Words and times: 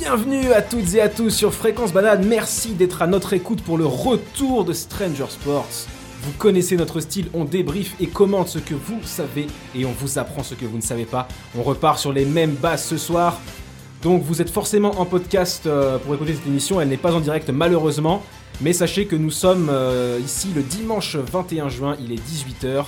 Bienvenue 0.00 0.54
à 0.54 0.62
toutes 0.62 0.94
et 0.94 1.02
à 1.02 1.10
tous 1.10 1.28
sur 1.28 1.52
Fréquence 1.52 1.92
Banane. 1.92 2.26
Merci 2.26 2.72
d'être 2.72 3.02
à 3.02 3.06
notre 3.06 3.34
écoute 3.34 3.60
pour 3.60 3.76
le 3.76 3.84
retour 3.84 4.64
de 4.64 4.72
Stranger 4.72 5.26
Sports. 5.28 5.68
Vous 6.22 6.32
connaissez 6.38 6.74
notre 6.78 7.00
style, 7.00 7.26
on 7.34 7.44
débrief 7.44 7.96
et 8.00 8.06
commente 8.06 8.48
ce 8.48 8.58
que 8.58 8.72
vous 8.72 8.98
savez 9.04 9.46
et 9.74 9.84
on 9.84 9.92
vous 9.92 10.18
apprend 10.18 10.42
ce 10.42 10.54
que 10.54 10.64
vous 10.64 10.78
ne 10.78 10.82
savez 10.82 11.04
pas. 11.04 11.28
On 11.54 11.62
repart 11.62 11.98
sur 11.98 12.14
les 12.14 12.24
mêmes 12.24 12.54
bases 12.54 12.82
ce 12.86 12.96
soir. 12.96 13.42
Donc 14.02 14.22
vous 14.22 14.40
êtes 14.40 14.48
forcément 14.48 14.98
en 14.98 15.04
podcast 15.04 15.66
euh, 15.66 15.98
pour 15.98 16.14
écouter 16.14 16.32
cette 16.32 16.46
émission, 16.46 16.80
elle 16.80 16.88
n'est 16.88 16.96
pas 16.96 17.14
en 17.14 17.20
direct 17.20 17.50
malheureusement. 17.50 18.22
Mais 18.62 18.72
sachez 18.72 19.04
que 19.04 19.16
nous 19.16 19.30
sommes 19.30 19.68
euh, 19.70 20.18
ici 20.24 20.48
le 20.56 20.62
dimanche 20.62 21.16
21 21.16 21.68
juin, 21.68 21.96
il 22.02 22.12
est 22.12 22.26
18h. 22.26 22.86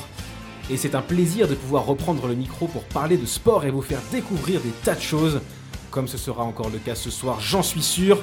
Et 0.71 0.79
c'est 0.79 0.95
un 0.95 1.03
plaisir 1.03 1.47
de 1.47 1.55
pouvoir 1.57 1.85
reprendre 1.85 2.27
le 2.27 2.35
micro 2.35 2.69
pour 2.69 2.85
parler 2.85 3.19
de 3.19 3.27
sport 3.27 3.67
et 3.67 3.71
vous 3.71 3.83
faire 3.83 4.01
découvrir 4.11 4.63
des 4.63 4.73
tas 4.83 4.95
de 4.95 5.03
choses 5.03 5.43
comme 5.93 6.09
ce 6.09 6.19
sera 6.19 6.43
encore 6.43 6.71
le 6.71 6.79
cas 6.79 6.97
ce 6.97 7.11
soir, 7.11 7.39
j'en 7.39 7.63
suis 7.63 7.83
sûr. 7.83 8.19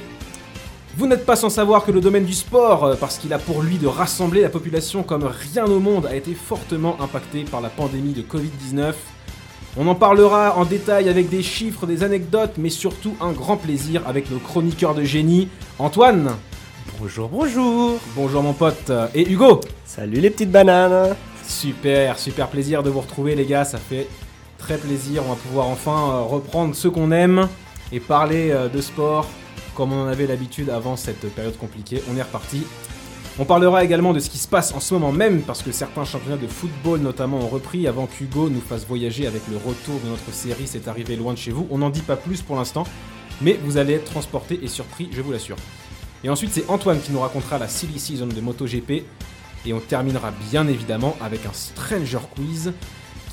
Vous 0.97 1.07
n'êtes 1.07 1.25
pas 1.25 1.35
sans 1.35 1.49
savoir 1.49 1.85
que 1.85 1.91
le 1.91 2.01
domaine 2.01 2.25
du 2.25 2.33
sport, 2.33 2.83
euh, 2.83 2.95
parce 2.99 3.19
qu'il 3.19 3.31
a 3.31 3.37
pour 3.37 3.61
lui 3.61 3.77
de 3.77 3.87
rassembler 3.87 4.41
la 4.41 4.49
population 4.49 5.03
comme 5.03 5.23
rien 5.23 5.65
au 5.65 5.79
monde, 5.79 6.07
a 6.07 6.15
été 6.15 6.33
fortement 6.33 6.99
impacté 6.99 7.45
par 7.45 7.61
la 7.61 7.69
pandémie 7.69 8.13
de 8.13 8.23
Covid-19. 8.23 8.93
On 9.77 9.87
en 9.87 9.95
parlera 9.95 10.57
en 10.57 10.65
détail 10.65 11.07
avec 11.07 11.29
des 11.29 11.43
chiffres, 11.43 11.85
des 11.85 12.03
anecdotes, 12.03 12.53
mais 12.57 12.71
surtout 12.71 13.15
un 13.21 13.31
grand 13.31 13.55
plaisir 13.55 14.01
avec 14.07 14.31
nos 14.31 14.39
chroniqueurs 14.39 14.95
de 14.95 15.03
génie. 15.03 15.47
Antoine 15.77 16.31
Bonjour, 16.99 17.29
bonjour 17.29 17.99
Bonjour 18.15 18.43
mon 18.43 18.53
pote. 18.53 18.91
Et 19.13 19.29
Hugo 19.31 19.61
Salut 19.85 20.19
les 20.19 20.31
petites 20.31 20.51
bananes 20.51 21.15
Super, 21.47 22.17
super 22.17 22.47
plaisir 22.47 22.81
de 22.83 22.89
vous 22.89 23.01
retrouver 23.01 23.35
les 23.35 23.45
gars, 23.45 23.63
ça 23.63 23.77
fait 23.77 24.07
très 24.59 24.77
plaisir. 24.77 25.23
On 25.25 25.29
va 25.29 25.35
pouvoir 25.35 25.67
enfin 25.67 26.11
euh, 26.11 26.21
reprendre 26.21 26.75
ce 26.75 26.87
qu'on 26.87 27.11
aime 27.11 27.47
et 27.91 27.99
parler 27.99 28.51
euh, 28.51 28.69
de 28.69 28.81
sport 28.81 29.27
comme 29.73 29.93
on 29.93 30.03
en 30.03 30.07
avait 30.07 30.27
l'habitude 30.27 30.69
avant 30.69 30.97
cette 30.97 31.33
période 31.33 31.57
compliquée. 31.57 32.03
On 32.11 32.17
est 32.17 32.21
reparti. 32.21 32.63
On 33.39 33.45
parlera 33.45 33.85
également 33.85 34.11
de 34.11 34.19
ce 34.19 34.29
qui 34.29 34.37
se 34.37 34.47
passe 34.49 34.73
en 34.73 34.81
ce 34.81 34.93
moment 34.93 35.13
même 35.13 35.41
parce 35.41 35.63
que 35.63 35.71
certains 35.71 36.03
championnats 36.03 36.35
de 36.35 36.47
football 36.47 36.99
notamment 36.99 37.37
ont 37.37 37.47
repris 37.47 37.87
avant 37.87 38.05
qu'Hugo 38.05 38.49
nous 38.49 38.59
fasse 38.59 38.85
voyager 38.85 39.25
avec 39.25 39.41
le 39.49 39.55
retour 39.55 39.97
de 40.03 40.09
notre 40.09 40.33
série 40.33 40.67
C'est 40.67 40.89
arrivé 40.89 41.15
loin 41.15 41.31
de 41.31 41.37
chez 41.37 41.51
vous. 41.51 41.65
On 41.71 41.77
n'en 41.77 41.89
dit 41.89 42.01
pas 42.01 42.17
plus 42.17 42.41
pour 42.41 42.57
l'instant, 42.57 42.83
mais 43.41 43.57
vous 43.63 43.77
allez 43.77 43.93
être 43.93 44.11
transporté 44.11 44.59
et 44.61 44.67
surpris, 44.67 45.07
je 45.13 45.21
vous 45.21 45.31
l'assure. 45.31 45.55
Et 46.25 46.29
ensuite 46.29 46.51
c'est 46.51 46.69
Antoine 46.69 46.99
qui 46.99 47.13
nous 47.13 47.21
racontera 47.21 47.57
la 47.57 47.69
silly 47.69 47.97
season 47.97 48.27
de 48.27 48.41
MotoGP 48.41 49.05
et 49.65 49.73
on 49.73 49.79
terminera 49.79 50.31
bien 50.51 50.67
évidemment 50.67 51.15
avec 51.21 51.45
un 51.45 51.53
Stranger 51.53 52.19
Quiz 52.35 52.73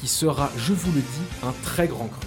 sera, 0.09 0.51
je 0.57 0.73
vous 0.73 0.93
le 0.93 1.01
dis, 1.01 1.47
un 1.47 1.53
très 1.63 1.89
grand 1.89 2.07
cru. 2.07 2.27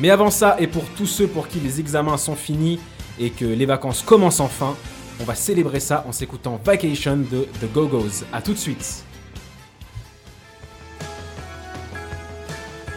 Mais 0.00 0.10
avant 0.10 0.30
ça, 0.30 0.56
et 0.58 0.66
pour 0.66 0.84
tous 0.96 1.06
ceux 1.06 1.26
pour 1.26 1.48
qui 1.48 1.60
les 1.60 1.80
examens 1.80 2.16
sont 2.16 2.34
finis 2.34 2.80
et 3.18 3.30
que 3.30 3.44
les 3.44 3.66
vacances 3.66 4.02
commencent 4.02 4.40
enfin, 4.40 4.76
on 5.20 5.24
va 5.24 5.34
célébrer 5.34 5.80
ça 5.80 6.04
en 6.08 6.12
s'écoutant 6.12 6.60
Vacation 6.64 7.18
de 7.18 7.46
The 7.60 7.72
Go-Go's. 7.72 8.24
A 8.32 8.42
tout 8.42 8.52
de 8.52 8.58
suite 8.58 9.04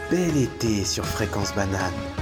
Bel 0.10 0.38
été 0.38 0.86
sur 0.86 1.06
Fréquence 1.06 1.54
Banane. 1.56 2.15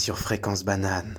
Sur 0.00 0.18
Fréquence 0.18 0.64
Banane. 0.64 1.18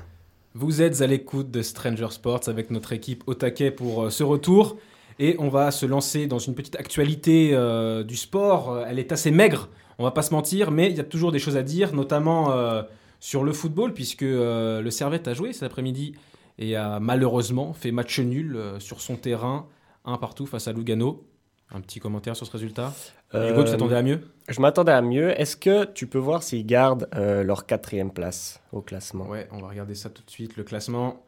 Vous 0.55 0.81
êtes 0.81 1.01
à 1.01 1.07
l'écoute 1.07 1.51
de 1.51 1.61
Stranger 1.61 2.07
Sports 2.09 2.41
avec 2.47 2.71
notre 2.71 2.91
équipe 2.93 3.23
au 3.27 3.35
pour 3.77 4.03
euh, 4.03 4.09
ce 4.09 4.23
retour. 4.23 4.77
Et 5.19 5.35
on 5.37 5.49
va 5.49 5.69
se 5.69 5.85
lancer 5.85 6.25
dans 6.25 6.39
une 6.39 6.55
petite 6.55 6.75
actualité 6.75 7.51
euh, 7.53 8.03
du 8.03 8.17
sport. 8.17 8.83
Elle 8.87 8.97
est 8.97 9.11
assez 9.11 9.29
maigre, 9.29 9.69
on 9.99 10.03
va 10.03 10.09
pas 10.09 10.23
se 10.23 10.33
mentir, 10.33 10.71
mais 10.71 10.89
il 10.89 10.97
y 10.97 10.99
a 10.99 11.03
toujours 11.03 11.31
des 11.31 11.37
choses 11.37 11.57
à 11.57 11.63
dire, 11.63 11.93
notamment 11.93 12.51
euh, 12.51 12.81
sur 13.19 13.43
le 13.43 13.53
football, 13.53 13.93
puisque 13.93 14.23
le 14.23 14.89
Servette 14.89 15.27
a 15.27 15.35
joué 15.35 15.53
cet 15.53 15.63
après-midi 15.63 16.15
et 16.57 16.75
a 16.75 16.99
malheureusement 16.99 17.73
fait 17.73 17.91
match 17.91 18.19
nul 18.19 18.59
sur 18.79 18.99
son 18.99 19.15
terrain, 19.15 19.67
un 20.05 20.17
partout 20.17 20.47
face 20.47 20.67
à 20.67 20.73
Lugano. 20.73 21.23
Un 21.73 21.79
petit 21.81 21.99
commentaire 21.99 22.35
sur 22.35 22.45
ce 22.45 22.51
résultat 22.51 22.93
Euh, 23.33 23.51
Hugo, 23.51 23.63
tu 23.63 23.71
t'attendais 23.71 23.95
à 23.95 24.01
mieux? 24.01 24.19
Je 24.49 24.59
m'attendais 24.59 24.91
à 24.91 25.01
mieux. 25.01 25.39
Est-ce 25.39 25.55
que 25.55 25.85
tu 25.85 26.05
peux 26.07 26.17
voir 26.17 26.43
s'ils 26.43 26.65
gardent 26.65 27.07
euh, 27.15 27.43
leur 27.43 27.65
quatrième 27.65 28.11
place 28.11 28.59
au 28.73 28.81
classement? 28.81 29.25
Ouais, 29.27 29.47
on 29.51 29.59
va 29.61 29.69
regarder 29.69 29.95
ça 29.95 30.09
tout 30.09 30.21
de 30.25 30.29
suite, 30.29 30.57
le 30.57 30.63
classement. 30.63 31.23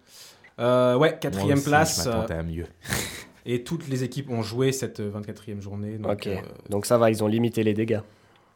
Euh, 0.59 0.97
ouais, 0.97 1.17
quatrième 1.19 1.47
Moi 1.49 1.55
aussi, 1.59 1.63
place. 1.69 2.03
Je 2.03 2.09
m'attendais 2.09 2.33
à 2.35 2.43
mieux. 2.43 2.65
et 3.45 3.63
toutes 3.63 3.87
les 3.87 4.03
équipes 4.03 4.29
ont 4.29 4.41
joué 4.41 4.71
cette 4.73 4.99
euh, 4.99 5.11
24e 5.11 5.61
journée. 5.61 5.97
Donc, 5.97 6.11
Ok. 6.11 6.27
euh, 6.27 6.41
Donc 6.69 6.85
ça 6.85 6.97
va, 6.97 7.09
ils 7.09 7.23
ont 7.23 7.27
limité 7.27 7.63
les 7.63 7.73
dégâts. 7.73 8.01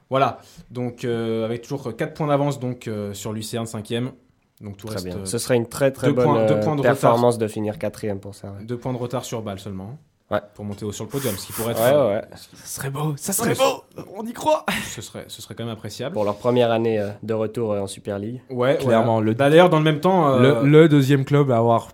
voilà, 0.09 0.39
donc 0.69 1.05
euh, 1.05 1.45
avec 1.45 1.61
toujours 1.61 1.95
4 1.95 2.13
points 2.13 2.27
d'avance 2.27 2.59
donc 2.59 2.87
euh, 2.89 3.13
sur 3.13 3.31
Lucerne 3.31 3.65
5e. 3.65 4.11
Donc 4.59 4.75
tout 4.75 4.87
Très 4.87 4.95
reste 4.95 5.05
bien. 5.05 5.17
euh, 5.19 5.25
Ce 5.25 5.37
serait 5.37 5.55
une 5.55 5.67
très 5.67 5.91
très 5.91 6.11
bonne 6.11 6.25
points- 6.25 6.37
euh, 6.39 6.75
de 6.75 6.81
performance 6.81 7.37
de 7.37 7.47
finir 7.47 7.77
quatrième 7.79 8.19
pour 8.19 8.35
ça. 8.35 8.49
ouais. 8.57 8.65
deux 8.65 8.77
points 8.77 8.91
de 8.93 8.97
retard 8.97 9.23
sur 9.23 9.41
balle 9.41 9.59
seulement. 9.59 9.97
Ouais. 10.29 10.41
Pour 10.55 10.65
monter 10.65 10.83
au- 10.83 10.91
sur 10.91 11.05
le 11.05 11.09
podium, 11.09 11.33
ce 11.37 11.45
qui 11.47 11.53
pourrait 11.53 11.71
être. 11.71 11.81
Ouais, 11.81 12.15
ouais. 12.15 12.21
Ça 12.53 12.65
serait 12.65 12.89
beau, 12.89 13.13
ça 13.15 13.31
serait 13.31 13.55
beau, 13.55 13.83
on 14.15 14.25
y 14.25 14.33
croit. 14.33 14.65
Ce, 14.89 15.01
serait, 15.01 15.23
ce 15.29 15.41
serait 15.41 15.55
quand 15.55 15.63
même 15.63 15.71
appréciable. 15.73 16.13
Pour 16.13 16.25
leur 16.25 16.35
première 16.37 16.69
année 16.71 16.99
euh, 16.99 17.09
de 17.23 17.33
retour 17.33 17.71
euh, 17.71 17.79
en 17.79 17.87
Super 17.87 18.19
League. 18.19 18.41
Ouais, 18.49 18.77
Clairement, 18.77 19.13
voilà. 19.15 19.25
le- 19.27 19.35
D'ailleurs, 19.35 19.69
dans 19.69 19.77
le 19.77 19.85
même 19.85 20.01
temps. 20.01 20.27
euh, 20.33 20.61
Le, 20.63 20.69
le 20.69 20.89
deuxième 20.89 21.23
club 21.23 21.49
à 21.51 21.57
avoir 21.57 21.89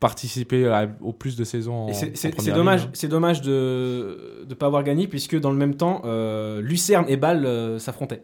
participé 0.00 0.66
à- 0.68 0.88
au 1.00 1.12
plus 1.12 1.36
de 1.36 1.44
saisons. 1.44 1.92
c'est- 1.92 2.50
dommage, 2.52 2.84
hein. 2.86 2.90
c'est 2.92 3.08
dommage 3.08 3.40
de 3.42 4.44
ne 4.48 4.54
pas 4.54 4.66
avoir 4.66 4.82
gagné 4.82 5.06
puisque 5.06 5.38
dans 5.38 5.50
le 5.50 5.56
même 5.56 5.74
temps, 5.76 6.02
euh, 6.04 6.60
Lucerne 6.60 7.04
et 7.08 7.16
Bâle 7.16 7.46
euh, 7.46 7.78
s'affrontaient. 7.78 8.22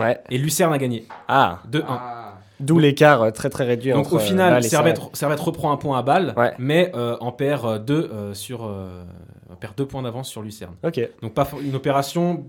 Ouais. 0.00 0.20
Et 0.30 0.38
Lucerne 0.38 0.72
a 0.72 0.78
gagné 0.78 1.06
Ah, 1.28 1.58
2-1. 1.70 1.82
D'où 2.60 2.78
l'écart 2.78 3.22
euh, 3.22 3.30
très 3.30 3.50
très 3.50 3.64
réduit 3.64 3.92
Donc 3.92 4.06
entre 4.06 4.14
au 4.14 4.18
euh, 4.18 4.20
final, 4.20 4.62
Servette, 4.62 4.96
Servette. 4.98 5.16
Servette 5.16 5.40
reprend 5.40 5.72
un 5.72 5.76
point 5.76 5.98
à 5.98 6.02
Ouais. 6.36 6.52
mais 6.58 6.90
euh, 6.94 7.16
en 7.20 7.32
perd 7.32 7.84
2 7.84 8.10
sur 8.34 8.64
euh, 8.64 9.04
perd 9.60 9.74
deux 9.76 9.86
points 9.86 10.02
d'avance 10.02 10.28
sur 10.28 10.42
Lucerne. 10.42 10.74
Ok, 10.84 11.00
Donc 11.22 11.34
pas 11.34 11.44
for- 11.44 11.60
une 11.60 11.74
opération 11.74 12.44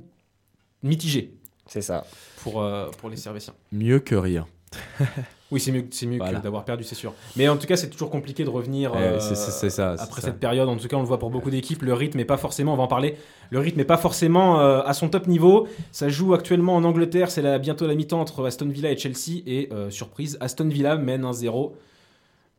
mitigée 0.83 1.33
c'est 1.67 1.81
ça. 1.81 2.05
pour, 2.43 2.61
euh, 2.61 2.89
pour 2.99 3.09
les 3.09 3.17
Servétiens. 3.17 3.53
Mieux 3.71 3.99
que 3.99 4.15
rien. 4.15 4.45
Oui, 5.51 5.59
c'est 5.59 5.71
mieux, 5.71 5.85
c'est 5.91 6.07
mieux 6.07 6.17
Voilà. 6.17 6.39
que 6.39 6.43
d'avoir 6.43 6.65
perdu, 6.65 6.83
c'est 6.83 6.95
sûr. 6.95 7.13
Mais 7.35 7.47
en 7.47 7.55
tout 7.57 7.67
cas, 7.67 7.75
c'est 7.75 7.89
toujours 7.91 8.09
compliqué 8.09 8.43
de 8.43 8.49
revenir 8.49 8.93
Eh, 8.95 8.97
euh, 8.97 9.19
ça, 9.19 9.93
après 9.93 10.21
ça. 10.21 10.27
cette 10.29 10.39
période. 10.39 10.67
En 10.67 10.75
tout 10.75 10.87
cas, 10.87 10.97
on 10.97 11.01
le 11.01 11.05
voit 11.05 11.19
pour 11.19 11.29
beaucoup 11.29 11.51
d'équipes. 11.51 11.83
Le 11.83 11.93
rythme 11.93 12.19
est 12.19 12.25
pas 12.25 12.37
forcément, 12.37 12.73
on 12.73 12.77
va 12.77 12.83
en 12.83 12.87
parler, 12.87 13.15
le 13.51 13.59
rythme 13.59 13.79
est 13.79 13.85
pas 13.85 13.97
forcément 13.97 14.59
euh, 14.59 14.81
à 14.83 14.93
son 14.93 15.07
top 15.07 15.27
niveau. 15.27 15.67
Ça 15.91 16.09
joue 16.09 16.33
actuellement 16.33 16.75
en 16.75 16.83
Angleterre. 16.83 17.29
C'est 17.29 17.43
la- 17.43 17.59
bientôt 17.59 17.85
la 17.85 17.93
mi-temps 17.93 18.19
entre 18.19 18.43
Aston 18.45 18.67
Villa 18.69 18.89
et 18.91 18.97
Chelsea. 18.97 19.43
Et 19.45 19.69
euh, 19.71 19.91
surprise, 19.91 20.35
Aston 20.41 20.67
Villa 20.67 20.95
mène 20.95 21.23
1-0. 21.23 21.73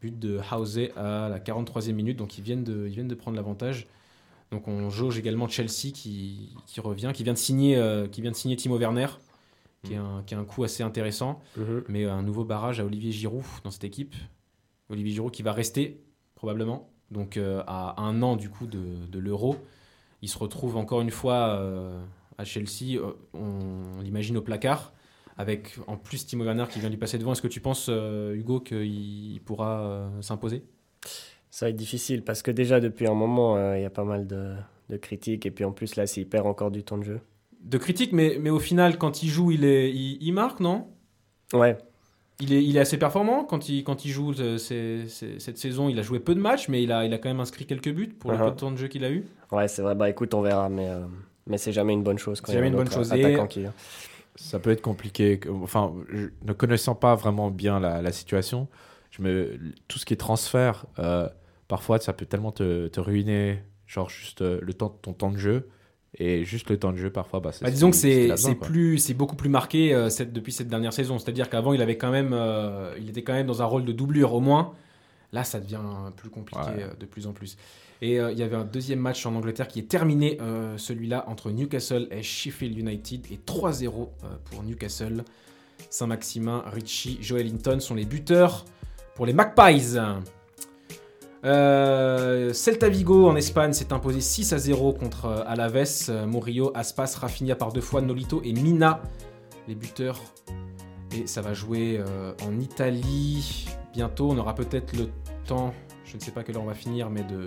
But 0.01 0.19
de 0.19 0.39
Housey 0.53 0.93
à 0.97 1.29
la 1.29 1.41
43e 1.41 1.93
minute. 1.93 2.17
Donc 2.19 2.39
ils 2.39 2.45
viennent 2.45 2.63
de, 2.65 2.87
ils 2.87 2.93
viennent 2.95 3.09
de 3.09 3.15
prendre 3.17 3.37
l'avantage. 3.37 3.89
Donc 4.53 4.69
on 4.69 4.91
jauge 4.91 5.19
également 5.19 5.49
Chelsea 5.49 5.91
qui, 5.93 6.51
qui 6.67 6.81
revient, 6.81 7.11
qui 7.13 7.25
vient 7.25 7.33
de 7.33 7.39
signer, 7.39 7.83
qui 8.13 8.21
vient 8.23 8.31
de 8.31 8.37
signer 8.37 8.55
Timo 8.55 8.79
Werner, 8.79 9.07
qui 9.87 9.95
est 9.95 9.99
un, 9.99 10.23
qui 10.27 10.35
un 10.35 10.45
coup 10.45 10.65
assez 10.65 10.83
intéressant 10.83 11.41
Mhm. 11.57 11.85
mais 11.89 12.05
un 12.05 12.23
nouveau 12.23 12.45
barrage 12.45 12.81
à 12.81 12.85
Olivier 12.85 13.13
Giroud 13.13 13.45
dans 13.65 13.71
cette 13.71 13.85
équipe. 13.85 14.15
Olivier 14.89 15.13
Giroud 15.15 15.33
qui 15.33 15.43
va 15.43 15.53
rester 15.53 16.01
probablement, 16.35 16.91
donc 17.11 17.37
euh, 17.37 17.63
à 17.67 18.01
un 18.03 18.23
an 18.23 18.37
du 18.37 18.49
coup 18.51 18.67
de, 18.67 19.07
de 19.07 19.19
l'Euro. 19.19 19.57
Il 20.23 20.29
se 20.29 20.39
retrouve 20.39 20.77
encore 20.77 21.01
une 21.01 21.11
fois 21.11 21.59
euh, 21.61 22.01
à 22.39 22.45
Chelsea, 22.45 22.97
euh, 22.97 23.13
on, 23.35 24.01
l'imagine 24.03 24.37
au 24.37 24.43
placard, 24.43 24.93
avec 25.39 25.77
en 25.87 25.97
plus 25.97 26.27
Timo 26.27 26.45
Werner 26.45 26.65
qui 26.71 26.79
vient 26.81 26.89
lui 26.89 26.97
passer 26.97 27.19
devant. 27.19 27.33
Est-ce 27.33 27.43
que 27.43 27.49
tu 27.49 27.61
penses, 27.61 27.89
Hugo, 27.89 28.61
qu'il 28.61 29.41
pourra 29.45 30.11
s'imposer? 30.21 30.65
Ça 31.51 31.67
va 31.67 31.71
être 31.71 31.77
difficile 31.77 32.23
parce 32.23 32.43
que 32.43 32.51
déjà 32.51 32.81
depuis 32.81 33.07
un 33.07 33.15
moment, 33.15 33.75
il 33.75 33.83
y 33.83 33.85
a 33.85 33.91
pas 33.91 34.05
mal 34.05 34.27
de, 34.27 34.55
de 34.91 34.97
critiques 34.97 35.47
et 35.47 35.51
puis 35.51 35.65
en 35.65 35.73
plus 35.73 35.97
là, 35.97 36.07
s'il 36.07 36.29
perd 36.29 36.47
encore 36.47 36.71
du 36.71 36.83
temps 36.85 36.99
de 36.99 37.05
jeu. 37.05 37.21
De 37.67 37.79
critique, 37.79 38.13
mais, 38.13 38.39
mais 38.41 38.51
au 38.51 38.61
final, 38.61 38.97
quand 38.97 39.23
il 39.23 39.29
joue, 39.29 39.51
il, 39.51 39.65
est, 39.65 39.91
il, 39.91 40.19
il 40.23 40.33
marque, 40.33 40.61
non? 40.61 40.87
Ouais, 41.53 41.77
il 42.41 42.53
est, 42.53 42.63
il 42.63 42.77
est 42.77 42.81
assez 42.81 42.99
performant 42.99 43.45
quand 43.45 43.69
il, 43.69 43.83
quand 43.83 44.05
il 44.05 44.11
joue 44.11 44.33
euh, 44.39 44.59
cette 44.59 45.59
saison. 45.59 45.89
Il 45.89 45.99
a 45.99 46.03
joué 46.03 46.21
peu 46.21 46.35
de 46.35 46.41
matchs, 46.41 46.69
mais 46.69 46.83
il 46.83 46.93
a, 46.93 47.05
il 47.07 47.13
a 47.15 47.19
quand 47.19 47.29
même 47.29 47.41
inscrit 47.41 47.67
quelques 47.67 47.91
buts 47.93 48.09
pour 48.19 48.31
le 48.31 48.37
Uh-huh. 48.37 48.45
peu 48.45 48.51
de 48.51 48.57
temps 48.57 48.71
de 48.71 48.77
jeu 48.77 48.89
qu'il 48.89 49.05
a 49.05 49.11
eu. 49.11 49.25
ouais, 49.53 49.69
c'est 49.69 49.83
vrai. 49.83 49.95
Bah 49.95 50.09
écoute, 50.11 50.33
on 50.35 50.43
verra, 50.43 50.69
mais, 50.69 50.89
euh, 50.89 51.01
mais 51.47 51.59
c'est 51.59 51.73
jamais 51.73 51.93
une 51.95 52.03
bonne 52.03 52.19
chose. 52.19 52.41
quand 52.41 52.49
C'est 52.49 52.53
il 52.53 52.55
y 52.57 52.59
a 52.59 52.61
jamais 52.61 52.69
une 52.71 52.77
bonne 52.77 52.91
chose. 52.93 53.13
Et- 53.15 53.25
attaquants 53.25 53.47
qui- 53.47 53.65
Ça 54.37 54.59
peut 54.59 54.71
être 54.71 54.83
compliqué. 54.83 55.41
Enfin, 55.63 55.95
je- 56.13 56.29
ne 56.45 56.53
connaissant 56.53 56.95
pas 56.95 57.15
vraiment 57.15 57.51
bien 57.51 57.81
la, 57.81 58.03
la 58.03 58.13
situation, 58.13 58.69
je 59.11 59.23
me, 59.23 59.59
tout 59.89 59.99
ce 59.99 60.05
qui 60.05 60.13
est 60.13 60.19
transfert, 60.19 60.85
euh, 60.99 61.27
parfois 61.69 61.99
ça 62.01 62.13
peut 62.13 62.27
tellement 62.27 62.53
te, 62.53 62.89
te 62.89 63.01
ruiner, 63.01 63.63
genre 63.87 64.11
juste 64.11 64.43
euh, 64.43 64.59
le 64.61 64.75
temps, 64.75 64.91
ton 64.91 65.15
temps 65.15 65.31
de 65.31 65.39
jeu. 65.39 65.69
Et 66.19 66.45
juste 66.45 66.71
le 66.71 66.79
temps 66.79 66.93
de 66.93 66.97
jeu, 66.97 67.11
parfois, 67.11 67.41
bah, 67.41 67.53
c'est 67.53 67.65
Bah, 67.65 67.71
disons 67.71 67.91
que 67.91 67.97
c'est 67.97 68.35
c'est 68.37 68.55
quoi. 68.57 68.67
plus 68.69 68.99
c'est 68.99 69.13
beaucoup 69.15 69.37
plus 69.37 69.51
marqué 69.51 69.93
euh, 69.95 70.09
cette, 70.09 70.33
depuis 70.33 70.53
cette 70.53 70.69
dernière 70.69 70.93
saison. 70.95 71.19
C'est-à-dire 71.19 71.51
qu'avant 71.51 71.73
il 71.75 71.83
avait 71.83 71.99
quand 71.99 72.11
même 72.11 72.31
euh, 72.33 72.95
il 72.99 73.11
était 73.11 73.23
quand 73.23 73.35
même 73.35 73.47
dans 73.47 73.61
un 73.61 73.67
rôle 73.67 73.85
de 73.85 73.93
doublure 73.93 74.33
au 74.33 74.41
moins. 74.41 74.73
Là 75.33 75.45
ça 75.45 75.61
devient 75.61 75.81
plus 76.17 76.31
compliqué 76.31 76.61
Ouais. 76.63 76.85
euh, 76.85 76.95
de 76.99 77.05
plus 77.07 77.27
en 77.27 77.33
plus. 77.33 77.57
Et 78.03 78.17
il 78.17 78.39
y 78.39 78.43
avait 78.43 78.57
un 78.57 78.65
deuxième 78.67 78.99
match 78.99 79.25
en 79.25 79.35
Angleterre 79.35 79.69
qui 79.69 79.79
est 79.79 79.89
terminé, 79.89 80.37
celui-là 80.77 81.25
entre 81.29 81.51
Newcastle 81.51 82.09
et 82.11 82.23
Sheffield 82.23 82.77
United 82.77 83.25
et 83.31 83.39
3-0 83.47 83.87
euh, 83.87 84.27
pour 84.45 84.63
Newcastle. 84.63 85.25
Saint-Maximin, 85.89 86.63
Richie, 86.67 87.17
Joel 87.23 87.47
Hinton 87.49 87.81
sont 87.81 87.95
les 87.95 88.05
buteurs 88.05 88.67
pour 89.15 89.25
les 89.25 89.33
Magpies. 89.33 89.97
Euh, 91.47 92.53
Celta 92.53 92.89
Vigo 92.89 93.29
en 93.29 93.37
Espagne 93.37 93.73
s'est 93.73 93.93
imposé 93.93 94.21
6 94.21 94.53
à 94.53 94.59
0 94.59 94.95
contre 94.95 95.27
euh, 95.27 95.45
Alaves. 95.47 96.07
Euh, 96.09 96.27
Murillo, 96.27 96.73
Aspas, 96.75 97.15
Rafinha 97.21 97.55
par 97.55 97.73
deux 97.73 97.81
fois, 97.81 98.01
Nolito 98.01 98.43
et 98.45 98.53
Mina, 98.53 99.01
les 99.69 99.77
buteurs. 99.77 100.21
Et 101.15 101.29
ça 101.29 101.41
va 101.41 101.55
jouer 101.55 102.03
en 102.45 102.59
Italie 102.59 103.67
bientôt. 103.95 104.29
On 104.31 104.37
aura 104.37 104.55
peut-être 104.55 104.95
le 104.95 105.09
temps, 105.47 105.73
je 106.05 106.17
ne 106.17 106.21
sais 106.21 106.33
pas 106.33 106.43
quelle 106.43 106.57
heure 106.57 106.65
on 106.65 106.67
va 106.67 106.75
finir, 106.75 107.09
mais 107.09 107.23
de, 107.23 107.47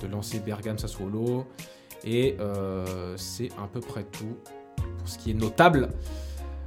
de 0.00 0.06
lancer 0.06 0.38
Bergame 0.38 0.78
Sassuolo. 0.78 1.46
Et 2.04 2.36
c'est 3.16 3.48
à 3.58 3.66
peu 3.66 3.80
près 3.80 4.04
tout 4.04 4.36
pour 4.98 5.08
ce 5.08 5.18
qui 5.18 5.30
est 5.30 5.34
notable. 5.34 5.88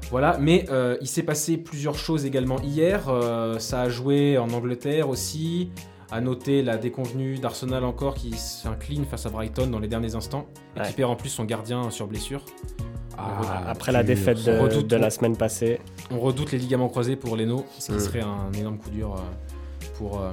Voilà, 0.10 0.38
mais 0.40 0.66
il 1.00 1.08
s'est 1.08 1.24
passé 1.24 1.58
plusieurs 1.58 1.96
choses 1.96 2.26
également 2.26 2.60
hier. 2.60 3.04
Ça 3.60 3.84
a 3.84 3.90
joué 3.90 4.38
en 4.38 4.50
Angleterre 4.50 5.08
aussi. 5.08 5.72
À 6.16 6.22
noter 6.22 6.62
la 6.62 6.78
déconvenue 6.78 7.40
d'Arsenal 7.40 7.84
encore 7.84 8.14
qui 8.14 8.34
s'incline 8.38 9.04
face 9.06 9.26
à 9.26 9.30
Brighton 9.30 9.66
dans 9.66 9.80
les 9.80 9.88
derniers 9.88 10.14
instants 10.14 10.46
et 10.78 10.88
qui 10.88 10.94
perd 10.94 11.10
en 11.10 11.16
plus 11.16 11.30
son 11.30 11.44
gardien 11.44 11.90
sur 11.90 12.06
blessure. 12.06 12.46
Ah, 13.18 13.64
Après 13.68 13.92
la 13.92 14.04
défaite 14.04 14.44
de, 14.44 14.52
redoute, 14.60 14.86
de 14.86 14.96
on- 14.96 15.00
la 15.00 15.10
semaine 15.10 15.36
passée, 15.36 15.80
On 16.12 16.20
redoute 16.20 16.52
les 16.52 16.60
ligaments 16.60 16.88
croisés 16.90 17.16
pour 17.16 17.36
Leno, 17.36 17.66
ce 17.80 17.88
qui 17.88 17.94
Mm. 17.94 18.00
serait 18.00 18.22
un 18.22 18.52
énorme 18.54 18.78
coup 18.78 18.92
dur 18.92 19.16
euh, 19.16 19.86
pour, 19.98 20.22
euh, 20.22 20.32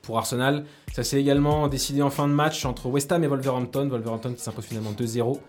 pour 0.00 0.16
Arsenal. 0.16 0.64
Ça 0.94 1.04
s'est 1.04 1.20
également 1.20 1.68
décidé 1.68 2.00
en 2.00 2.08
fin 2.10 2.26
de 2.26 2.32
match 2.32 2.64
entre 2.64 2.86
West 2.86 3.12
Ham 3.12 3.22
et 3.22 3.26
Wolverhampton. 3.26 3.88
Wolverhampton 3.90 4.32
qui 4.32 4.40
s'impose 4.42 4.64
finalement 4.64 4.92
2-0. 4.92 5.40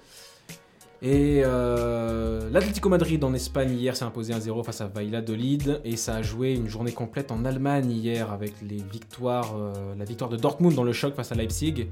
Et 1.02 1.42
euh, 1.44 2.50
l'Atlético 2.52 2.90
Madrid 2.90 3.24
en 3.24 3.34
Espagne 3.34 3.72
hier 3.72 3.96
s'est 3.96 4.06
imposé 4.06 4.34
1-0 4.34 4.64
face 4.64 4.82
à 4.82 4.88
Valladolid. 4.88 5.82
Et 5.84 5.98
ça 5.98 6.16
a 6.16 6.22
joué 6.22 6.54
une 6.54 6.68
journée 6.68 6.94
complète 6.94 7.32
en 7.32 7.46
Allemagne 7.46 7.92
hier 7.92 8.32
avec 8.32 8.54
les 8.68 8.78
victoires, 8.92 9.56
euh, 9.58 9.74
la 9.98 10.06
victoire 10.06 10.30
de 10.30 10.38
Dortmund 10.38 10.74
dans 10.76 10.84
le 10.84 10.94
choc 10.94 11.14
face 11.16 11.32
à 11.32 11.36
Leipzig. 11.36 11.88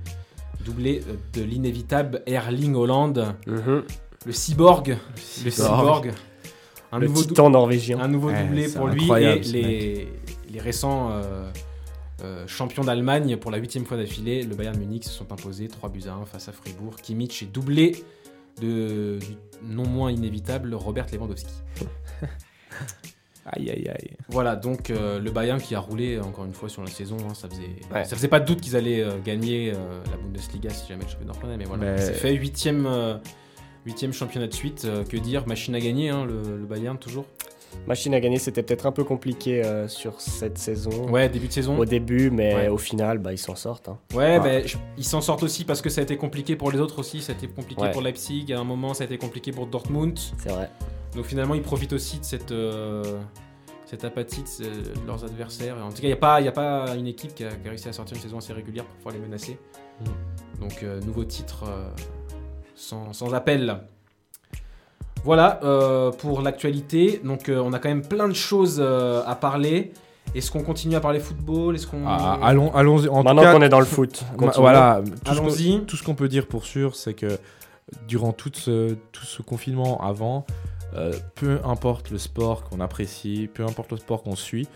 Doublé 0.66 1.02
euh, 1.08 1.14
de 1.38 1.44
l'inévitable 1.44 2.22
Erling 2.26 2.76
Holland, 2.76 3.36
Mhm. 3.46 3.84
le 4.26 4.32
cyborg. 4.32 4.98
Le 5.44 5.52
cyborg. 5.52 6.12
Un 6.92 7.00
le 7.00 7.08
nouveau 7.08 7.24
titan 7.24 7.50
norvégien. 7.50 8.00
un 8.00 8.08
nouveau 8.08 8.30
Ouais, 8.30 8.44
doublé 8.46 8.68
pour 8.70 8.88
lui 8.88 9.12
et 9.12 9.40
les, 9.40 10.08
les 10.50 10.60
récents 10.60 11.10
euh, 11.12 11.50
euh, 12.24 12.46
champions 12.48 12.84
d'Allemagne 12.84 13.36
pour 13.38 13.50
la 13.52 13.58
huitième 13.58 13.84
fois 13.84 13.98
d'affilée, 13.98 14.44
le 14.44 14.56
Bayern 14.56 14.78
Munich 14.78 15.04
se 15.04 15.10
sont 15.10 15.32
imposés 15.34 15.68
3 15.68 15.90
buts 15.90 16.04
à 16.08 16.14
1 16.14 16.26
face 16.26 16.48
à 16.48 16.52
Fribourg. 16.52 16.96
Kimmich 17.02 17.42
est 17.44 17.52
doublé 17.52 18.04
de, 18.62 19.20
du 19.20 19.36
non 19.64 19.88
moins 19.88 20.12
inévitable 20.12 20.74
Robert 20.76 21.08
Lewandowski. 21.12 21.54
Aïe, 23.46 23.70
aïe, 23.70 23.90
aïe. 23.90 24.12
Voilà, 24.30 24.56
donc 24.56 24.90
euh, 24.90 25.20
le 25.20 25.30
Bayern 25.30 25.60
qui 25.60 25.76
a 25.76 25.80
roulé 25.80 26.18
encore 26.18 26.46
une 26.46 26.54
fois 26.54 26.70
sur 26.70 26.82
la 26.82 26.90
saison, 26.90 27.18
hein, 27.30 27.34
ça, 27.34 27.50
faisait, 27.50 27.76
Ouais. 27.94 28.06
ça 28.06 28.16
faisait 28.16 28.30
pas 28.30 28.40
de 28.40 28.46
doute 28.46 28.62
qu'ils 28.62 28.78
allaient 28.78 29.04
euh, 29.04 29.20
gagner 29.20 29.74
euh, 29.76 30.02
la 30.10 30.16
Bundesliga 30.16 30.70
si 30.70 30.88
jamais 30.88 31.04
le 31.04 31.10
championnat 31.10 31.34
reprenait, 31.34 31.58
mais 31.58 31.66
voilà, 31.66 31.92
Mais- 31.92 31.98
c'est 31.98 32.14
fait 32.14 32.34
huitième, 32.36 32.88
huitième 33.86 34.14
championnat 34.14 34.48
de 34.48 34.54
suite, 34.54 34.88
que 35.10 35.18
dire, 35.18 35.46
machine 35.46 35.76
à 35.76 35.82
gagner, 35.82 36.10
hein, 36.10 36.24
le, 36.26 36.42
le 36.58 36.66
Bayern 36.66 36.98
toujours? 36.98 37.26
Machine 37.88 38.14
à 38.14 38.20
gagner, 38.20 38.40
c'était 38.40 38.64
peut-être 38.64 38.86
un 38.86 38.92
peu 38.92 39.04
compliqué 39.04 39.64
euh, 39.64 39.88
sur 39.88 40.22
cette 40.22 40.58
saison. 40.58 41.10
Ouais, 41.10 41.28
début 41.30 41.48
de 41.48 41.54
saison. 41.54 41.78
Au 41.78 41.86
début, 41.86 42.30
mais 42.32 42.56
Ouais. 42.56 42.68
au 42.70 42.78
final, 42.78 43.18
bah, 43.20 43.34
ils 43.34 43.38
s'en 43.38 43.56
sortent. 43.56 43.90
hein. 43.90 43.98
Ouais, 44.14 44.64
je- 44.66 44.78
ils 44.98 45.04
s'en 45.04 45.22
sortent 45.22 45.44
aussi 45.44 45.66
parce 45.66 45.82
que 45.82 45.90
ça 45.90 46.02
a 46.02 46.04
été 46.04 46.16
compliqué 46.18 46.56
pour 46.56 46.72
les 46.72 46.80
autres 46.80 47.00
aussi. 47.00 47.22
Ça 47.22 47.34
a 47.34 47.36
été 47.36 47.48
compliqué 47.48 47.82
Ouais. 47.82 47.92
pour 47.92 48.02
Leipzig, 48.02 48.54
à 48.54 48.60
un 48.60 48.64
moment, 48.64 48.94
ça 48.94 49.04
a 49.04 49.06
été 49.06 49.18
compliqué 49.18 49.52
pour 49.52 49.68
Dortmund. 49.68 50.18
C'est 50.38 50.50
vrai. 50.50 50.70
Donc 51.16 51.26
finalement, 51.26 51.56
ils 51.56 51.62
profitent 51.62 51.94
aussi 51.94 52.20
de 52.20 52.26
cette, 52.26 52.52
euh, 52.52 53.20
cette 53.86 54.04
apathie 54.06 54.44
de, 54.60 55.06
leurs 55.06 55.24
adversaires. 55.24 55.76
En 55.84 55.90
tout 55.90 55.96
cas, 55.98 56.04
il 56.04 56.08
n'y 56.08 56.14
a, 56.14 56.18
pas- 56.18 56.42
y 56.42 56.48
a 56.48 56.52
pas 56.52 56.96
une 56.96 57.08
équipe 57.08 57.36
qui 57.36 57.44
a, 57.44 57.50
qui 57.50 57.68
a 57.68 57.70
réussi 57.70 57.90
à 57.90 57.94
sortir 57.94 58.16
une 58.18 58.24
saison 58.24 58.38
assez 58.38 58.54
régulière 58.54 58.86
pour 58.86 58.96
pouvoir 58.96 59.14
les 59.16 59.20
menacer. 59.22 59.58
Mm. 60.02 60.62
Donc 60.62 60.82
euh, 60.84 61.00
nouveau 61.02 61.24
titre 61.26 61.66
sans, 62.76 63.14
sans 63.14 63.34
appel. 63.34 63.78
Voilà 65.24 65.60
euh, 65.64 66.12
pour 66.12 66.42
l'actualité. 66.42 67.22
Donc 67.24 67.50
euh, 67.50 67.62
on 67.64 67.74
a 67.74 67.80
quand 67.80 67.90
même 67.90 68.06
plein 68.06 68.28
de 68.28 68.34
choses 68.34 68.78
euh, 68.80 69.24
à 69.26 69.36
parler. 69.36 69.92
Est-ce 70.36 70.52
qu'on 70.52 70.64
continue 70.64 70.96
à 70.96 71.00
parler 71.00 71.20
football? 71.20 71.76
Est-ce 71.76 71.86
qu'on 71.88 72.06
Ah, 72.08 72.40
allons, 72.42 72.74
allons-y. 72.74 73.08
En 73.08 73.24
Maintenant 73.24 73.42
tout 73.42 73.48
cas, 73.48 73.54
qu'on 73.54 73.62
est 73.62 73.70
dans 73.70 73.80
le 73.80 73.86
foot. 73.86 74.24
ma- 74.32 74.38
continuons. 74.38 74.62
voilà. 74.62 75.02
tout 75.04 75.12
ce 75.34 75.40
qu'on- 75.40 75.46
Allons-y. 75.48 75.86
Tout 75.86 75.96
ce 75.98 76.04
qu'on 76.04 76.16
peut 76.16 76.28
dire 76.30 76.48
pour 76.48 76.66
sûr, 76.66 76.96
c'est 76.96 77.14
que 77.14 77.38
durant 78.08 78.32
tout 78.34 78.52
ce, 78.54 78.94
tout 79.12 79.26
ce 79.26 79.42
confinement 79.42 80.02
avant, 80.02 80.46
euh, 80.96 81.14
peu 81.36 81.60
importe 81.66 82.10
le 82.10 82.18
sport 82.18 82.64
qu'on 82.64 82.80
apprécie, 82.80 83.50
peu 83.54 83.64
importe 83.64 83.92
le 83.92 83.98
sport 83.98 84.24
qu'on 84.24 84.36
suit, 84.36 84.68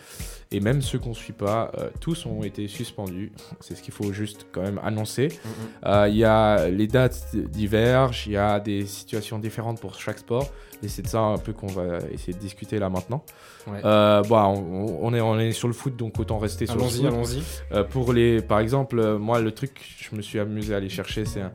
et 0.51 0.59
même 0.59 0.81
ceux 0.81 0.97
qu'on 0.99 1.09
ne 1.09 1.13
suit 1.15 1.33
pas, 1.33 1.71
euh, 1.77 1.89
tous 1.99 2.25
ont 2.25 2.41
été 2.43 2.67
suspendus. 2.67 3.31
C'est 3.59 3.75
ce 3.75 3.81
qu'il 3.81 3.93
faut 3.93 4.11
juste 4.13 4.47
quand 4.51 4.61
même 4.61 4.79
annoncer. 4.83 5.27
Mhm. 5.27 5.51
Euh, 5.85 6.07
Il 6.09 6.15
y 6.17 6.23
a 6.23 6.69
les 6.69 6.87
dates 6.87 7.35
divergent, 7.35 8.23
il 8.27 8.33
y 8.33 8.37
a 8.37 8.59
des 8.59 8.85
situations 8.85 9.39
différentes 9.39 9.79
pour 9.81 9.95
chaque 9.99 10.19
sport, 10.19 10.47
et 10.83 10.87
c'est 10.87 11.01
de 11.01 11.07
ça 11.07 11.19
un 11.19 11.37
peu 11.37 11.53
qu'on 11.53 11.67
va 11.67 11.97
essayer 12.13 12.33
de 12.33 12.39
discuter 12.39 12.79
là 12.79 12.89
maintenant. 12.89 13.23
Ouais. 13.67 13.81
Euh, 13.83 14.21
bon, 14.23 14.37
on, 14.37 14.99
on 15.01 15.13
est, 15.13 15.21
on 15.21 15.37
est 15.39 15.51
sur 15.51 15.67
le 15.67 15.73
foot, 15.73 15.95
donc 15.97 16.17
autant 16.19 16.37
rester 16.37 16.65
sur 16.65 16.75
le 16.75 16.81
Allons-y, 16.81 16.95
foot. 16.97 17.05
allons-y. 17.05 17.43
Euh, 17.73 17.83
pour 17.83 18.13
les, 18.13 18.41
par 18.41 18.59
exemple, 18.59 19.17
moi, 19.17 19.39
le 19.41 19.51
truc 19.51 19.73
que 19.73 19.81
je 20.09 20.15
me 20.15 20.21
suis 20.21 20.39
amusé 20.39 20.73
à 20.73 20.77
aller 20.77 20.87
chercher, 20.89 21.25
c'est, 21.25 21.41
un- 21.41 21.51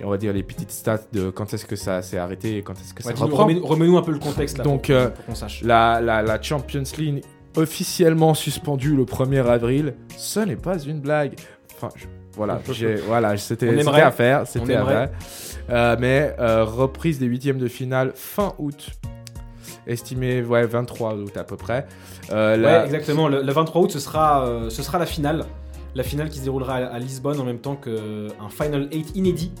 et 0.00 0.04
on 0.04 0.10
va 0.10 0.18
dire, 0.18 0.32
les 0.34 0.42
petites 0.42 0.70
stats 0.70 1.00
de 1.12 1.30
quand 1.30 1.52
est-ce 1.54 1.64
que 1.64 1.74
ça 1.74 2.02
s'est 2.02 2.18
arrêté 2.18 2.58
et 2.58 2.62
quand 2.62 2.74
est-ce 2.74 2.92
que 2.94 3.02
Ouais, 3.02 3.16
ça 3.16 3.24
reprend. 3.24 3.46
remets- 3.46 3.58
Remets-nous 3.60 3.96
un 3.96 4.02
peu 4.02 4.12
le 4.12 4.18
contexte 4.18 4.58
là. 4.58 4.64
Donc, 4.64 4.82
pour, 4.88 4.94
euh, 4.94 5.08
pour 5.08 5.24
qu'on 5.24 5.34
sache. 5.34 5.62
La, 5.62 6.00
la, 6.02 6.20
la 6.22 6.40
Champions 6.42 6.82
League 6.98 7.24
officiellement 7.56 8.34
suspendue 8.34 8.94
le 8.96 9.04
1er 9.04 9.44
avril, 9.46 9.94
ce 10.16 10.40
n'est 10.40 10.56
pas 10.56 10.78
une 10.78 11.00
blague. 11.00 11.34
Enfin, 11.74 11.88
je- 11.96 12.06
voilà, 12.34 12.60
j'ai- 12.72 12.96
voilà, 12.96 13.36
c'était 13.36 13.68
à 13.88 14.10
faire, 14.10 14.46
c'était 14.46 14.74
à 14.74 14.84
faire. 14.84 15.10
Euh, 15.70 15.96
mais 15.98 16.34
euh, 16.38 16.64
reprise 16.64 17.18
des 17.18 17.26
huitièmes 17.26 17.58
de 17.58 17.66
finale 17.68 18.12
fin 18.14 18.52
août, 18.58 18.90
estimé 19.86 20.42
ouais 20.42 20.66
23 20.66 21.14
août 21.14 21.36
à 21.36 21.44
peu 21.44 21.56
près. 21.56 21.86
Euh, 22.32 22.56
la- 22.56 22.78
Ouais, 22.80 22.84
exactement. 22.86 23.28
Le, 23.28 23.42
le 23.42 23.52
23 23.52 23.82
août, 23.82 23.90
ce 23.90 23.98
sera, 24.00 24.46
euh, 24.46 24.70
ce 24.70 24.82
sera 24.82 24.98
la 24.98 25.06
finale. 25.06 25.44
La 25.94 26.02
finale 26.02 26.28
qui 26.28 26.38
se 26.38 26.44
déroulera 26.44 26.74
à, 26.76 26.84
à 26.86 26.98
Lisbonne 26.98 27.40
en 27.40 27.44
même 27.44 27.58
temps 27.58 27.74
qu'un 27.76 28.48
Final 28.50 28.88
8 28.92 29.12
inédit. 29.16 29.52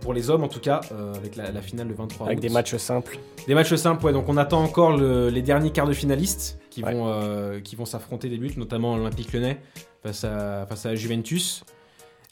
Pour 0.00 0.12
les 0.12 0.30
hommes 0.30 0.42
en 0.42 0.48
tout 0.48 0.58
cas, 0.58 0.80
euh, 0.90 1.14
avec 1.14 1.36
la, 1.36 1.52
la 1.52 1.60
finale 1.62 1.86
le 1.86 1.94
23 1.94 2.26
Avec 2.26 2.38
août. 2.38 2.42
des 2.42 2.48
matchs 2.48 2.74
simples. 2.76 3.18
Des 3.46 3.54
matchs 3.54 3.74
simples, 3.76 4.04
ouais. 4.04 4.12
Donc 4.12 4.24
on 4.28 4.36
attend 4.36 4.60
encore 4.62 4.96
le- 4.96 5.28
les 5.28 5.42
derniers 5.42 5.70
quarts 5.70 5.86
de 5.86 5.92
finalistes 5.92 6.58
qui 6.72 6.82
Ouais. 6.82 6.94
vont, 6.94 7.04
euh, 7.08 7.60
qui 7.60 7.76
vont 7.76 7.84
s'affronter 7.84 8.28
des 8.30 8.38
buts, 8.38 8.54
notamment 8.56 8.96
l'Olympique 8.96 9.32
lyonnais 9.32 9.60
face 10.02 10.24
à, 10.24 10.64
face 10.66 10.86
à 10.86 10.94
Juventus. 10.94 11.64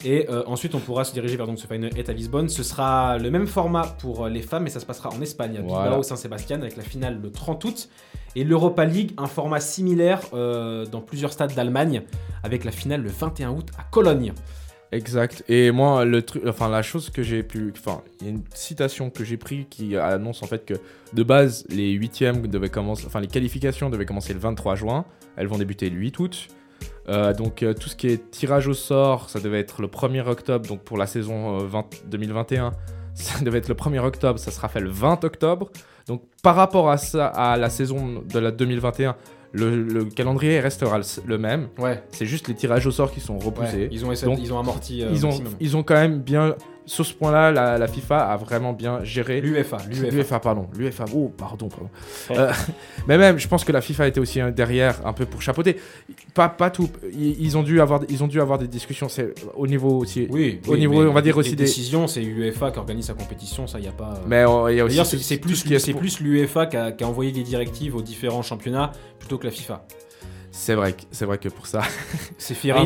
Et 0.03 0.27
euh, 0.31 0.41
ensuite, 0.47 0.73
on 0.73 0.79
pourra 0.79 1.03
se 1.03 1.13
diriger 1.13 1.37
vers 1.37 1.45
donc, 1.45 1.59
ce 1.59 1.67
Final 1.67 1.91
8 1.95 2.09
à 2.09 2.13
Lisbonne. 2.13 2.49
Ce 2.49 2.63
sera 2.63 3.19
le 3.19 3.29
même 3.29 3.45
format 3.45 3.83
pour 3.99 4.25
euh, 4.25 4.29
les 4.29 4.41
femmes, 4.41 4.63
mais 4.63 4.71
ça 4.71 4.79
se 4.79 4.85
passera 4.87 5.09
en 5.09 5.21
Espagne, 5.21 5.57
à 5.57 5.61
Bilbao, 5.61 5.75
Voilà. 5.75 6.01
Saint-Sébastien, 6.01 6.59
avec 6.59 6.75
la 6.75 6.81
finale 6.81 7.19
le 7.21 7.31
30 7.31 7.63
août. 7.65 7.87
Et 8.35 8.43
l'Europa 8.43 8.83
League, 8.85 9.11
un 9.19 9.27
format 9.27 9.59
similaire 9.59 10.21
euh, 10.33 10.87
dans 10.87 11.01
plusieurs 11.01 11.31
stades 11.33 11.53
d'Allemagne, 11.53 12.01
avec 12.43 12.63
la 12.65 12.71
finale 12.71 13.03
le 13.03 13.09
21 13.11 13.51
août 13.51 13.67
à 13.77 13.83
Cologne. 13.83 14.33
Exact. 14.91 15.43
Et 15.47 15.71
moi, 15.71 16.03
le 16.03 16.21
truc, 16.21 16.43
enfin, 16.45 16.67
la 16.67 16.81
chose 16.81 17.09
que 17.09 17.23
j'ai 17.23 17.43
pu, 17.43 17.73
enfin, 17.77 18.01
il 18.19 18.27
y 18.27 18.29
a 18.29 18.33
une 18.33 18.43
citation 18.53 19.09
que 19.09 19.23
j'ai 19.23 19.37
pris 19.37 19.65
qui 19.69 19.95
annonce 19.95 20.43
en 20.43 20.47
fait 20.47 20.65
que 20.65 20.73
de 21.13 21.23
base, 21.23 21.65
les 21.69 21.91
huitièmes 21.91 22.47
devaient 22.47 22.69
commencer, 22.69 23.05
enfin, 23.05 23.21
les 23.21 23.27
qualifications 23.27 23.89
devaient 23.89 24.05
commencer 24.05 24.33
le 24.33 24.39
23 24.39 24.75
juin. 24.75 25.05
Elles 25.37 25.47
vont 25.47 25.57
débuter 25.57 25.89
le 25.89 25.97
8 25.97 26.19
août. 26.19 26.47
Euh, 27.09 27.33
donc 27.33 27.63
euh, 27.63 27.73
tout 27.73 27.89
ce 27.89 27.95
qui 27.95 28.07
est 28.07 28.31
tirage 28.31 28.67
au 28.67 28.73
sort, 28.73 29.29
ça 29.29 29.39
devait 29.39 29.59
être 29.59 29.81
le 29.81 29.87
1er 29.87 30.27
octobre. 30.27 30.67
Donc 30.67 30.81
pour 30.81 30.97
la 30.97 31.07
saison 31.07 31.59
euh, 31.59 31.65
20 31.65 31.85
2021, 32.07 32.71
ça 33.13 33.43
devait 33.43 33.59
être 33.59 33.69
le 33.69 33.75
1er 33.75 33.99
octobre. 33.99 34.39
Ça 34.39 34.51
sera 34.51 34.67
fait 34.67 34.81
le 34.81 34.89
20 34.89 35.23
octobre. 35.23 35.71
Donc 36.07 36.23
par 36.43 36.55
rapport 36.55 36.89
à 36.89 36.97
ça, 36.97 37.27
à 37.27 37.57
la 37.57 37.69
saison 37.69 38.23
de 38.27 38.39
la 38.39 38.51
2021, 38.51 39.15
le, 39.53 39.81
le 39.83 40.05
calendrier 40.05 40.59
restera 40.59 40.99
le, 41.25 41.37
même. 41.37 41.67
Ouais, 41.77 42.01
C'est 42.11 42.25
juste 42.25 42.47
les 42.47 42.55
tirages 42.55 42.85
au 42.87 42.91
sort 42.91 43.11
qui 43.11 43.19
sont 43.19 43.37
repoussés 43.37 43.75
ouais. 43.77 43.89
Ils, 43.91 44.05
ont 44.05 44.11
essayé- 44.11 44.31
Donc, 44.31 44.39
ils 44.43 44.53
ont 44.53 44.59
amorti 44.59 45.03
euh, 45.03 45.09
ils, 45.11 45.25
ont, 45.25 45.29
maximum. 45.29 45.53
ils 45.59 45.77
ont 45.77 45.83
quand 45.83 45.95
même 45.95 46.19
bien. 46.21 46.55
Sur 46.85 47.05
ce 47.05 47.13
point-là, 47.13 47.51
la, 47.51 47.77
la 47.77 47.87
FIFA 47.87 48.31
a 48.31 48.37
vraiment 48.37 48.73
bien 48.73 49.03
géré. 49.03 49.39
L'UEFA, 49.39 49.77
l'UEFA. 49.87 50.09
L'UEFA, 50.09 50.39
pardon. 50.39 50.67
L'UEFA, 50.75 51.05
oh, 51.15 51.31
pardon, 51.37 51.69
pardon. 51.69 51.89
Euh, 52.31 52.51
mais 53.07 53.17
même, 53.17 53.37
je 53.37 53.47
pense 53.47 53.63
que 53.63 53.71
la 53.71 53.81
FIFA 53.81 54.07
était 54.07 54.19
aussi 54.19 54.41
euh, 54.41 54.51
derrière 54.51 55.05
un 55.05 55.13
peu 55.13 55.25
pour 55.25 55.41
chapeauter. 55.41 55.77
Pas, 56.33 56.49
pas 56.49 56.69
tout. 56.71 56.89
Ils, 57.13 57.55
ont 57.57 57.63
dû 57.63 57.79
avoir, 57.81 58.01
ils 58.09 58.23
ont 58.23 58.27
dû 58.27 58.41
avoir 58.41 58.57
des 58.57 58.67
discussions 58.67 59.09
c'est, 59.09 59.33
au 59.55 59.67
niveau 59.67 59.99
aussi. 59.99 60.27
Oui, 60.29 60.59
Au 60.67 60.71
oui, 60.73 60.79
niveau, 60.79 61.03
on 61.03 61.13
va 61.13 61.21
dire 61.21 61.35
les 61.35 61.39
aussi 61.39 61.55
des- 61.55 61.65
décisions, 61.65 62.07
c'est 62.07 62.21
l'UEFA 62.21 62.71
qui 62.71 62.79
organise 62.79 63.05
sa 63.05 63.13
compétition, 63.13 63.67
ça 63.67 63.79
y 63.79 63.87
a 63.87 63.91
pas. 63.91 64.15
Mais 64.27 64.43
euh, 64.43 64.71
il 64.71 64.77
y 64.77 64.79
a 64.79 64.85
aussi. 64.85 64.95
D'ailleurs, 64.95 65.05
c'est 65.05 65.37
plus, 65.37 65.55
c'est 65.79 66.21
l'UEFA 66.21 66.65
qui 66.65 66.77
a, 66.77 66.91
qui 66.91 67.03
a 67.03 67.07
envoyé 67.07 67.31
des 67.31 67.43
directives 67.43 67.95
aux 67.95 68.01
différents 68.01 68.41
championnats 68.41 68.91
plutôt 69.19 69.37
que 69.37 69.45
la 69.45 69.51
FIFA. 69.51 69.85
C'est 70.53 70.75
vrai, 70.75 70.93
que- 70.93 71.03
c'est 71.11 71.25
vrai 71.25 71.37
que 71.37 71.47
pour 71.49 71.65
ça, 71.65 71.81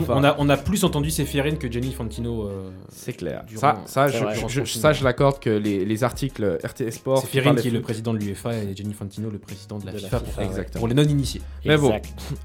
Enfin. 0.03 0.13
on, 0.17 0.23
a, 0.23 0.35
on 0.37 0.49
a 0.49 0.57
plus 0.57 0.83
entendu 0.83 1.09
Séphérine 1.09 1.57
que 1.57 1.71
Jenny 1.71 1.91
Fantino. 1.93 2.43
euh, 2.47 2.69
c'est 2.89 3.13
clair. 3.13 3.43
Durant- 3.47 3.59
ça, 3.59 3.81
ça, 3.85 4.07
je, 4.07 4.23
vrai. 4.23 4.33
je- 4.33 4.37
Durant 4.37 4.47
je- 4.49 4.63
ce 4.65 4.79
ça, 4.79 4.93
je 4.93 5.03
l'accorde 5.03 5.39
que 5.39 5.49
les, 5.49 5.83
les 5.83 6.03
articles 6.03 6.59
RTS 6.63 6.91
Sport. 6.91 7.19
Séphérine 7.21 7.51
parlent 7.53 7.61
qui 7.61 7.67
est 7.69 7.71
le 7.71 7.81
président 7.81 8.13
de 8.13 8.19
l'UEFA 8.19 8.53
et 8.53 8.75
Jenny 8.75 8.93
Fantino 8.93 9.29
le 9.29 9.39
président 9.39 9.79
de 9.79 9.85
la 9.87 9.93
De 9.93 9.97
la 9.97 10.03
FIFA, 10.03 10.19
pour, 10.19 10.37
ouais. 10.37 10.45
Exactement. 10.45 10.79
pour 10.79 10.87
les 10.87 10.93
non-initiés. 10.93 11.41
Mais 11.65 11.77
bon. 11.77 11.99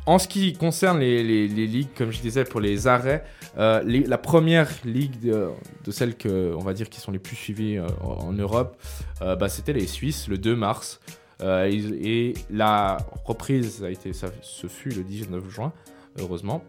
En 0.07 0.19
ce 0.19 0.27
qui 0.27 0.55
concerne 0.55 0.99
les, 1.01 1.23
les- 1.23 1.49
les 1.49 1.67
ligues, 1.67 1.89
comme 1.97 2.11
je 2.13 2.21
disais, 2.21 2.45
pour 2.45 2.61
les 2.61 2.87
arrêts, 2.87 3.25
euh, 3.59 3.83
les- 3.85 4.05
la 4.05 4.19
première 4.19 4.69
ligue 4.85 5.21
de, 5.21 5.49
de 5.85 5.91
celles 5.91 6.17
que, 6.17 6.55
on 6.57 6.63
va 6.63 6.73
dire 6.73 6.89
qui 6.89 7.01
sont 7.01 7.13
les 7.13 7.19
plus 7.19 7.37
suivies 7.37 7.77
euh, 7.77 7.87
en, 8.03 8.33
Europe, 8.33 8.77
euh, 9.23 9.37
bah, 9.37 9.49
c'était 9.49 9.73
les 9.75 9.87
Suisses 9.87 10.29
le 10.29 10.39
2 10.39 10.57
mars. 10.57 11.01
Euh, 11.43 11.71
et 11.71 12.35
la 12.51 12.99
reprise 13.25 13.83
a 13.83 13.91
été, 13.91 14.13
ça, 14.13 14.29
ce 14.43 14.67
fut 14.67 14.91
le 14.91 15.03
19 15.03 15.49
juin, 15.49 15.73
heureusement. 16.19 16.63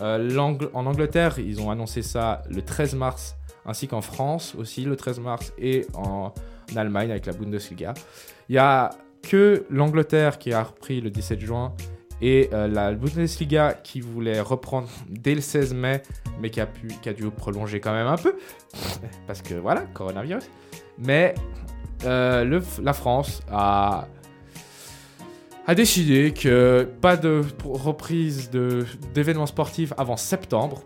Euh, 0.00 0.36
en 0.38 0.86
Angleterre, 0.86 1.38
ils 1.38 1.60
ont 1.60 1.70
annoncé 1.70 2.02
ça 2.02 2.42
le 2.50 2.62
13 2.62 2.94
mars, 2.94 3.36
ainsi 3.66 3.88
qu'en 3.88 4.00
France 4.00 4.54
aussi 4.54 4.84
le 4.84 4.96
13 4.96 5.20
mars, 5.20 5.52
et 5.58 5.86
en, 5.94 6.32
Allemagne 6.74 7.10
avec 7.10 7.26
la 7.26 7.34
Bundesliga. 7.34 7.92
Il 8.48 8.54
y 8.54 8.58
a 8.58 8.90
que 9.22 9.64
l'Angleterre 9.70 10.38
qui 10.38 10.52
a 10.52 10.62
repris 10.62 11.00
le 11.02 11.10
17 11.10 11.38
juin 11.40 11.74
et 12.22 12.48
euh, 12.52 12.66
la 12.66 12.92
Bundesliga 12.92 13.74
qui 13.74 14.00
voulait 14.00 14.40
reprendre 14.40 14.88
dès 15.10 15.34
le 15.34 15.42
16 15.42 15.74
mai, 15.74 16.02
mais 16.40 16.50
qui 16.50 16.60
a, 16.60 16.66
dû 17.12 17.30
prolonger 17.30 17.80
quand 17.80 17.92
même 17.92 18.06
un 18.06 18.16
peu, 18.16 18.34
parce 19.26 19.42
que 19.42 19.54
voilà, 19.54 19.82
coronavirus. 19.92 20.44
Mais 20.98 21.34
la 22.02 22.92
France 22.92 23.42
a, 23.50 24.08
a 25.66 25.74
décidé 25.74 26.32
que 26.32 26.86
pas 27.00 27.16
de 27.16 27.40
pr- 27.42 27.72
reprise 27.80 28.50
de- 28.50 28.84
d'événements 29.14 29.46
sportifs 29.46 29.92
avant 29.96 30.16
septembre. 30.16 30.82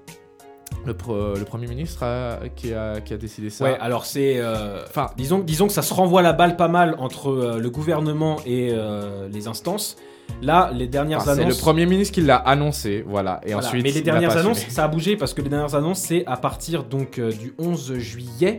Le, 0.87 0.93
pre- 0.93 1.37
le 1.39 1.45
Premier 1.45 1.67
ministre 1.67 2.03
a- 2.05 2.39
qui, 2.55 2.73
a, 2.73 3.01
qui 3.01 3.13
a 3.13 3.17
décidé 3.17 3.51
ça. 3.51 3.65
Ouais, 3.65 3.77
alors 3.81 4.05
c'est. 4.07 4.35
euh, 4.39 4.85
Enfin, 4.87 5.09
disons, 5.17 5.41
disons 5.41 5.67
que 5.67 5.73
ça 5.73 5.83
se 5.83 5.93
renvoie 5.93 6.23
la 6.23 6.33
balle 6.33 6.57
pas 6.57 6.69
mal 6.69 6.95
entre 6.99 7.31
euh, 7.31 7.59
le 7.59 7.71
gouvernement 7.71 8.37
et 8.47 8.69
euh, 8.73 9.29
les 9.29 9.49
instances. 9.49 9.97
Là, 10.43 10.71
les 10.75 10.87
dernières 10.87 11.19
enfin, 11.23 11.35
c'est 11.35 11.41
annonces. 11.43 11.57
le 11.57 11.61
Premier 11.63 11.87
ministre 11.87 12.15
qui 12.15 12.21
l'a 12.21 12.37
annoncé, 12.37 13.03
voilà. 13.07 13.41
Et 13.45 13.53
Voilà. 13.53 13.67
ensuite, 13.67 13.83
Mais 13.83 13.91
les 13.93 14.03
dernières 14.03 14.37
annonces, 14.37 14.61
ça 14.69 14.85
a 14.85 14.89
bougé 14.89 15.17
parce 15.17 15.33
que 15.35 15.41
les 15.41 15.49
dernières 15.49 15.75
annonces, 15.75 16.01
c'est 16.01 16.25
à 16.27 16.37
partir 16.37 16.85
donc 16.85 17.19
du 17.19 17.55
11 17.59 17.95
juillet. 17.95 18.59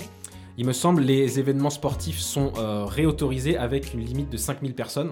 Il 0.57 0.65
me 0.65 0.73
semble 0.73 1.01
les 1.03 1.39
événements 1.39 1.69
sportifs 1.69 2.19
sont 2.19 2.51
réautorisés 2.87 3.55
avec 3.55 3.93
une 3.93 4.01
limite 4.01 4.29
de 4.31 4.37
5000 4.37 4.73
personnes. 4.73 5.11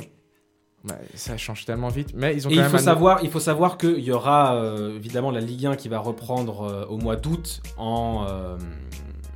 Ouais, 0.88 1.08
ça 1.15 1.38
change 1.38 1.65
tellement 1.65 1.89
vite. 1.89 2.12
Mais 2.15 2.36
ils 2.36 2.48
ont 2.48 2.50
Et 2.50 2.56
quand 2.56 2.60
il 2.60 2.63
même 2.63 2.72
faut, 2.72 2.77
savoir, 2.77 3.24
il 3.24 3.29
faut 3.29 3.39
savoir 3.39 3.77
qu'il 3.77 4.00
y 4.00 4.12
aura 4.12 4.56
euh, 4.56 4.96
évidemment 4.96 5.32
la 5.32 5.41
Ligue 5.41 5.65
1 5.65 5.75
qui 5.75 5.89
va 5.89 6.00
reprendre 6.00 6.63
euh, 6.63 6.86
au 6.86 6.98
mois 6.98 7.15
d'août 7.15 7.62
en, 7.77 8.25
euh, 8.29 8.58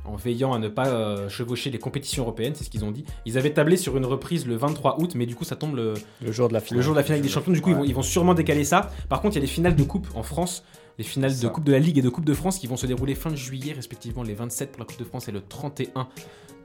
en 0.04 0.16
veillant 0.16 0.52
à 0.52 0.58
ne 0.58 0.68
pas 0.68 0.88
euh, 0.88 1.28
chevaucher 1.28 1.70
les 1.70 1.78
compétitions 1.78 2.24
européennes, 2.24 2.54
c'est 2.54 2.64
ce 2.64 2.70
qu'ils 2.70 2.84
ont 2.84 2.90
dit. 2.90 3.04
Ils 3.26 3.38
avaient 3.38 3.52
tablé 3.52 3.76
sur 3.76 3.96
une 3.96 4.04
reprise 4.06 4.46
le 4.46 4.56
23 4.56 5.00
août, 5.00 5.12
mais 5.14 5.26
du 5.26 5.34
coup 5.34 5.44
ça 5.44 5.56
tombe 5.56 5.76
le, 5.76 5.94
Le 6.20 6.32
jour 6.32 6.48
de 6.48 6.54
la 6.54 6.60
finale. 6.60 6.78
le 6.78 6.82
jour 6.82 6.94
de 6.94 6.98
la 6.98 7.04
finale 7.04 7.20
des 7.20 7.28
champions, 7.28 7.52
du 7.52 7.60
coup, 7.60 7.70
ils, 7.70 7.76
vont, 7.76 7.84
ils 7.84 7.94
vont 7.94 8.02
sûrement 8.02 8.34
décaler 8.34 8.64
ça. 8.64 8.90
Par 9.08 9.20
contre, 9.20 9.34
il 9.34 9.38
y 9.38 9.42
a 9.42 9.42
les 9.42 9.52
finales 9.52 9.76
de 9.76 9.82
coupe 9.82 10.08
en 10.14 10.22
France, 10.22 10.64
les 10.98 11.04
finales 11.04 11.38
de 11.38 11.48
coupe 11.48 11.64
de 11.64 11.72
la 11.72 11.78
Ligue 11.78 11.98
et 11.98 12.02
de 12.02 12.08
coupe 12.08 12.24
de 12.24 12.34
France 12.34 12.58
qui 12.58 12.66
vont 12.66 12.76
se 12.76 12.86
dérouler 12.86 13.14
fin 13.14 13.30
de 13.30 13.36
juillet, 13.36 13.72
respectivement 13.72 14.22
les 14.22 14.34
27 14.34 14.72
pour 14.72 14.80
la 14.80 14.86
coupe 14.86 14.98
de 14.98 15.04
France 15.04 15.28
et 15.28 15.32
le 15.32 15.40
31 15.40 16.08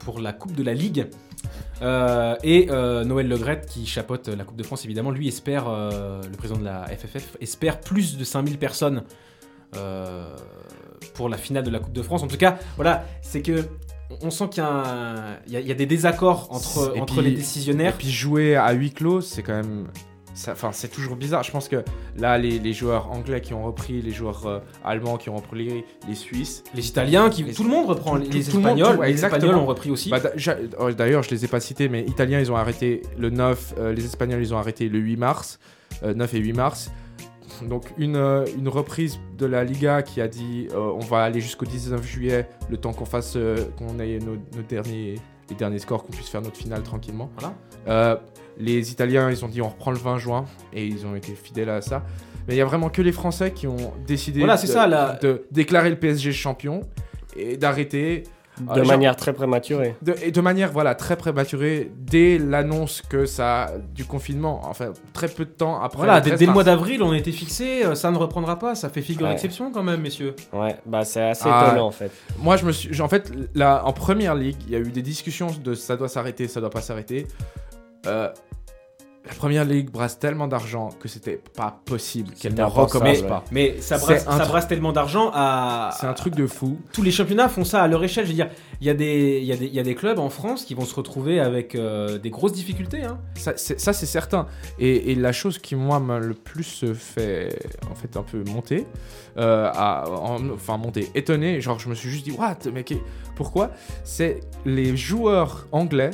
pour 0.00 0.20
la 0.20 0.32
coupe 0.32 0.54
de 0.54 0.62
la 0.62 0.74
Ligue. 0.74 1.06
Euh, 1.82 2.34
et 2.42 2.66
euh, 2.70 3.04
Noël 3.04 3.28
Legrette, 3.28 3.66
qui 3.66 3.86
chapeaute 3.86 4.28
la 4.28 4.44
coupe 4.44 4.56
de 4.56 4.62
France, 4.64 4.84
évidemment, 4.84 5.10
lui 5.10 5.28
espère, 5.28 5.68
euh, 5.68 6.20
le 6.22 6.36
président 6.36 6.58
de 6.58 6.64
la 6.64 6.84
FFF, 6.86 7.36
espère 7.40 7.80
plus 7.80 8.16
de 8.16 8.24
5000 8.24 8.58
personnes 8.58 9.02
pour 11.14 11.28
la 11.28 11.36
finale 11.36 11.64
de 11.64 11.70
la 11.70 11.78
coupe 11.78 11.92
de 11.92 12.02
France. 12.02 12.22
En 12.22 12.26
tout 12.28 12.36
cas, 12.36 12.58
voilà, 12.76 13.04
c'est 13.22 13.42
que. 13.42 13.64
On 14.22 14.30
sent 14.30 14.48
qu'il 14.48 14.62
y, 14.62 14.66
a 15.56 15.60
y 15.60 15.70
y 15.70 15.74
des 15.74 15.84
désaccords 15.84 16.48
entre, 16.50 16.94
Et 16.96 17.00
entre 17.00 17.14
puis- 17.16 17.24
les 17.24 17.30
Et 17.32 17.34
décisionnaires. 17.34 17.92
puis 17.98 18.10
jouer 18.10 18.56
à 18.56 18.72
huis 18.72 18.90
clos, 18.90 19.20
c'est 19.20 19.42
quand 19.42 19.52
même. 19.52 19.88
Enfin, 20.48 20.70
c'est 20.72 20.88
toujours 20.88 21.16
bizarre. 21.16 21.42
Je 21.42 21.50
pense 21.50 21.68
que 21.68 21.82
là, 22.16 22.38
les, 22.38 22.58
les 22.58 22.72
joueurs 22.72 23.10
anglais 23.10 23.40
qui 23.40 23.54
ont 23.54 23.64
repris, 23.64 24.00
les 24.02 24.10
joueurs 24.12 24.46
euh, 24.46 24.58
allemands 24.84 25.16
qui 25.16 25.30
ont 25.30 25.36
repris, 25.36 25.84
les 26.08 26.14
Suisses. 26.14 26.62
Les 26.74 26.86
Italiens, 26.88 27.30
qui, 27.30 27.42
Les- 27.44 27.52
tout 27.52 27.64
le 27.64 27.70
monde 27.70 27.86
reprend. 27.86 28.12
tout- 28.12 28.18
les 28.22 28.26
tout- 28.28 28.50
tout 28.52 28.58
Espagnols, 28.58 28.96
tout- 28.96 29.02
les. 29.02 29.24
Espagnols 29.24 29.54
ont 29.56 29.66
repris 29.66 29.90
aussi. 29.90 30.10
Bah, 30.10 30.20
oh, 30.78 30.92
D'ailleurs, 30.92 31.22
je 31.22 31.30
les 31.30 31.44
ai 31.44 31.48
pas 31.48 31.60
cités, 31.60 31.88
mais 31.88 32.02
Italiens, 32.04 32.40
ils 32.40 32.52
ont 32.52 32.56
arrêté 32.56 33.02
le 33.18 33.30
9, 33.30 33.74
euh, 33.78 33.92
les 33.92 34.04
Espagnols, 34.04 34.40
ils 34.42 34.54
ont 34.54 34.58
arrêté 34.58 34.88
le 34.88 34.98
8 34.98 35.16
mars, 35.16 35.58
euh, 36.02 36.14
9 36.14 36.32
et 36.34 36.38
8 36.38 36.52
mars. 36.52 36.90
Donc 37.68 37.86
une, 37.96 38.14
euh, 38.14 38.44
une 38.56 38.68
reprise 38.68 39.18
de 39.36 39.44
la 39.46 39.64
Liga 39.64 40.02
qui 40.02 40.20
a 40.20 40.28
dit 40.28 40.68
euh, 40.72 40.92
on 40.94 41.00
va 41.00 41.24
aller 41.24 41.40
jusqu'au 41.40 41.66
19 41.66 42.06
juillet, 42.06 42.48
le 42.70 42.76
temps 42.76 42.92
qu'on 42.92 43.04
fasse, 43.06 43.34
euh, 43.34 43.56
qu'on 43.76 43.98
ait 43.98 44.18
nos, 44.20 44.34
nos 44.56 44.62
derniers, 44.68 45.16
les 45.50 45.56
derniers 45.56 45.80
scores, 45.80 46.04
qu'on 46.04 46.12
puisse 46.12 46.28
faire 46.28 46.42
notre 46.42 46.56
finale 46.56 46.82
tranquillement. 46.82 47.30
Voilà. 47.86 48.20
Euh, 48.58 48.62
les 48.64 48.90
Italiens, 48.90 49.30
ils 49.30 49.44
ont 49.44 49.48
dit 49.48 49.62
on 49.62 49.68
reprend 49.68 49.90
le 49.90 49.98
20 49.98 50.18
juin 50.18 50.44
et 50.72 50.86
ils 50.86 51.06
ont 51.06 51.14
été 51.14 51.34
fidèles 51.34 51.70
à 51.70 51.80
ça. 51.80 52.02
Mais 52.46 52.54
il 52.54 52.58
y 52.58 52.62
a 52.62 52.64
vraiment 52.64 52.88
que 52.88 53.02
les 53.02 53.12
Français 53.12 53.52
qui 53.52 53.66
ont 53.66 53.92
décidé 54.06 54.40
Voilà, 54.40 54.56
de, 54.56 54.66
ça, 54.66 54.86
la- 54.86 55.12
de 55.20 55.44
déclarer 55.50 55.90
le 55.90 55.96
PSG 55.96 56.32
champion 56.32 56.80
et 57.36 57.56
d'arrêter 57.56 58.24
De 58.58 58.64
Ah, 58.70 58.74
genre- 58.78 58.86
manière 58.88 59.14
très 59.14 59.32
prématurée. 59.32 59.94
de, 60.02 60.16
et 60.20 60.32
de 60.32 60.40
manière 60.40 60.72
voilà 60.72 60.96
très 60.96 61.14
prématurée 61.16 61.92
dès 61.96 62.38
l'annonce 62.38 63.02
que 63.08 63.24
ça 63.24 63.70
du 63.94 64.04
confinement 64.04 64.62
enfin 64.64 64.92
très 65.12 65.28
peu 65.28 65.44
de 65.44 65.50
temps 65.50 65.80
après 65.80 65.98
Voilà, 65.98 66.16
le 66.16 66.22
dès, 66.22 66.30
13 66.30 66.40
dès 66.40 66.46
le 66.46 66.52
mois 66.52 66.64
d'avril, 66.64 67.00
on 67.04 67.12
était 67.14 67.30
fixé, 67.30 67.84
euh, 67.84 67.94
ça 67.94 68.10
ne 68.10 68.16
reprendra 68.16 68.58
pas, 68.58 68.74
ça 68.74 68.88
fait 68.88 69.00
figure 69.00 69.26
Ouais. 69.26 69.32
d'exception 69.34 69.70
quand 69.70 69.84
même, 69.84 70.00
messieurs. 70.00 70.34
Ouais, 70.52 70.74
bah 70.86 71.04
c'est 71.04 71.22
assez 71.22 71.44
Ah. 71.48 71.66
étonnant 71.68 71.86
en 71.86 71.92
fait. 71.92 72.10
moi 72.40 72.56
je 72.56 72.64
me 72.66 72.72
suis 72.72 73.00
en 73.00 73.06
fait 73.08 73.30
là 73.54 73.82
en 73.84 73.92
première 73.92 74.34
ligue 74.34 74.56
il 74.66 74.72
y 74.72 74.74
a 74.74 74.80
eu 74.80 74.90
des 74.90 75.02
discussions 75.02 75.46
de 75.62 75.74
ça 75.74 75.96
doit 75.96 76.08
s'arrêter 76.08 76.48
ça 76.48 76.60
doit 76.60 76.70
pas 76.70 76.80
s'arrêter 76.82 77.28
Euh, 78.06 78.28
la 79.28 79.34
première 79.34 79.64
ligue 79.64 79.90
brasse 79.90 80.18
tellement 80.18 80.48
d'argent 80.48 80.88
que 80.98 81.06
c'était 81.08 81.40
pas 81.56 81.80
possible 81.84 82.32
qu'elle 82.34 82.54
ne 82.54 82.62
recommence 82.64 83.22
pas 83.28 83.44
Mais 83.52 83.76
ça 83.80 83.98
brasse, 83.98 84.24
ça 84.24 84.46
tellement 84.68 84.92
d'argent 84.92 85.30
à. 85.34 85.90
c'est 86.00 86.06
un 86.06 86.14
truc 86.14 86.34
de 86.34 86.46
fou 86.46 86.78
Tous 86.92 87.02
les 87.02 87.10
championnats 87.10 87.48
font 87.48 87.64
ça 87.64 87.82
à 87.82 87.88
leur 87.88 88.02
échelle. 88.02 88.24
Je 88.24 88.30
veux 88.30 88.34
dire, 88.36 88.48
il 88.80 88.86
y, 88.86 88.90
a 88.90 88.94
des- 88.94 89.40
y, 89.40 89.52
y 89.74 89.78
a 89.78 89.82
clubs 89.94 90.18
en 90.18 90.30
France 90.30 90.64
qui 90.64 90.74
vont 90.74 90.84
se 90.86 90.94
retrouver 90.94 91.40
avec 91.40 91.74
euh, 91.74 92.18
des 92.18 92.30
grosses 92.30 92.52
difficultés. 92.52 93.02
hein. 93.02 93.18
Ça, 93.34 93.52
c'est 93.92 94.06
certain. 94.06 94.46
Et, 94.78 95.12
et 95.12 95.14
la 95.14 95.32
chose 95.32 95.58
qui, 95.58 95.76
moi, 95.76 96.00
m'a 96.00 96.18
le 96.18 96.34
plus 96.34 96.84
fait, 96.94 97.58
en 97.90 97.94
fait, 97.94 98.16
un 98.16 98.22
peu 98.22 98.42
monter, 98.44 98.86
euh, 99.36 99.70
à- 99.72 100.08
en- 100.08 100.48
enfin, 100.50 100.78
monter, 100.78 101.10
étonné, 101.14 101.60
genre, 101.60 101.78
je 101.78 101.88
me 101.88 101.94
suis 101.94 102.08
juste 102.08 102.24
dit, 102.24 102.32
what, 102.32 102.56
mec, 102.72 102.94
pourquoi? 103.36 103.70
C'est 104.04 104.40
les 104.64 104.96
joueurs 104.96 105.66
anglais 105.70 106.10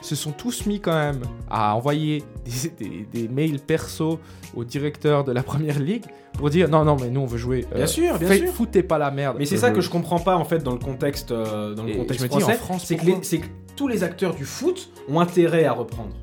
se 0.00 0.14
sont 0.14 0.32
tous 0.32 0.66
mis 0.66 0.80
quand 0.80 0.94
même 0.94 1.20
à 1.50 1.74
envoyer 1.74 2.22
des, 2.44 2.68
des- 2.88 3.06
des 3.12 3.28
mails 3.28 3.58
perso 3.60 4.18
au 4.54 4.64
directeur 4.64 5.24
de 5.24 5.32
la 5.32 5.42
première 5.42 5.78
ligue 5.78 6.04
pour 6.34 6.50
dire 6.50 6.68
non 6.68 6.84
non 6.84 6.96
mais 7.00 7.10
nous 7.10 7.20
on 7.20 7.26
veut 7.26 7.36
jouer 7.38 7.66
euh, 7.72 7.76
Bien 7.76 7.86
sûr, 7.86 8.18
bien 8.18 8.28
faites- 8.28 8.42
sûr. 8.44 8.52
foutez 8.52 8.82
pas 8.82 8.98
la 8.98 9.10
merde 9.10 9.36
Mais 9.38 9.44
c'est 9.44 9.56
ça 9.56 9.70
que 9.70 9.80
je 9.80 9.90
comprends 9.90 10.20
pas 10.20 10.36
en 10.36 10.44
fait 10.44 10.60
dans 10.62 10.72
le 10.72 10.78
contexte, 10.78 11.32
euh, 11.32 11.74
dans 11.74 11.82
le 11.84 11.90
Et 11.90 11.96
contexte 11.96 12.20
je 12.20 12.24
me 12.24 12.28
dis, 12.28 12.36
en 12.36 12.40
français. 12.40 12.58
France, 12.58 12.84
c'est 12.86 12.94
que, 12.96 13.00
pourquoi 13.00 13.18
les- 13.18 13.24
c'est 13.24 13.38
que 13.38 13.46
tous 13.76 13.88
les 13.88 14.02
acteurs 14.04 14.34
du 14.34 14.44
foot 14.44 14.90
ont 15.08 15.20
intérêt 15.20 15.64
à 15.64 15.72
reprendre. 15.72 16.14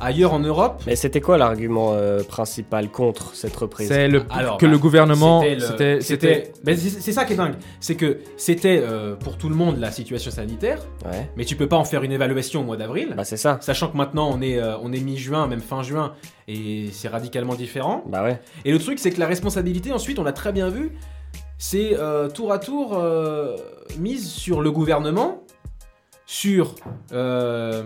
Ailleurs 0.00 0.34
en 0.34 0.40
Europe, 0.40 0.82
Mais 0.86 0.96
c'était 0.96 1.20
quoi 1.20 1.38
l'argument 1.38 1.92
euh, 1.94 2.22
principal 2.22 2.90
contre 2.90 3.34
cette 3.34 3.56
reprise? 3.56 3.88
C'est 3.88 4.08
le 4.08 4.24
Alors, 4.30 4.58
que 4.58 4.66
bah, 4.66 4.72
le 4.72 4.78
gouvernement 4.78 5.42
C'était 5.42 6.00
c'est 6.00 7.12
ça 7.12 7.24
qui 7.24 7.32
est 7.32 7.36
dingue, 7.36 7.54
c'est 7.80 7.94
que 7.94 8.18
c'était 8.36 8.82
euh, 8.82 9.14
pour 9.14 9.36
tout 9.36 9.48
le 9.48 9.54
monde 9.54 9.78
la 9.78 9.90
situation 9.90 10.30
sanitaire, 10.30 10.80
Ouais, 11.04 11.30
mais 11.36 11.44
tu 11.44 11.56
peux 11.56 11.68
pas 11.68 11.76
en 11.76 11.84
faire 11.84 12.02
une 12.02 12.12
évaluation 12.12 12.60
au 12.60 12.64
mois 12.64 12.76
d'avril, 12.76 13.14
bah 13.16 13.24
c'est 13.24 13.36
ça. 13.36 13.58
sachant 13.60 13.88
que 13.88 13.96
maintenant 13.96 14.30
on 14.32 14.40
est, 14.42 14.58
euh, 14.58 14.76
on 14.82 14.92
est 14.92 15.00
mi-juin, 15.00 15.46
même 15.46 15.60
fin 15.60 15.82
juin, 15.82 16.12
et 16.48 16.88
c'est 16.92 17.08
radicalement 17.08 17.54
différent. 17.54 18.02
Bah 18.06 18.22
ouais. 18.22 18.40
Et 18.64 18.72
le 18.72 18.78
truc, 18.78 18.98
c'est 18.98 19.10
que 19.10 19.20
la 19.20 19.26
responsabilité, 19.26 19.92
ensuite, 19.92 20.18
on 20.18 20.24
l'a 20.24 20.32
très 20.32 20.52
bien 20.52 20.68
vu, 20.68 20.92
c'est 21.58 21.98
euh, 21.98 22.28
tour 22.28 22.52
à 22.52 22.58
tour 22.58 22.98
euh, 22.98 23.56
mise 23.98 24.28
sur 24.28 24.60
le 24.60 24.70
gouvernement, 24.70 25.42
sur 26.28 26.74
euh, 27.12 27.84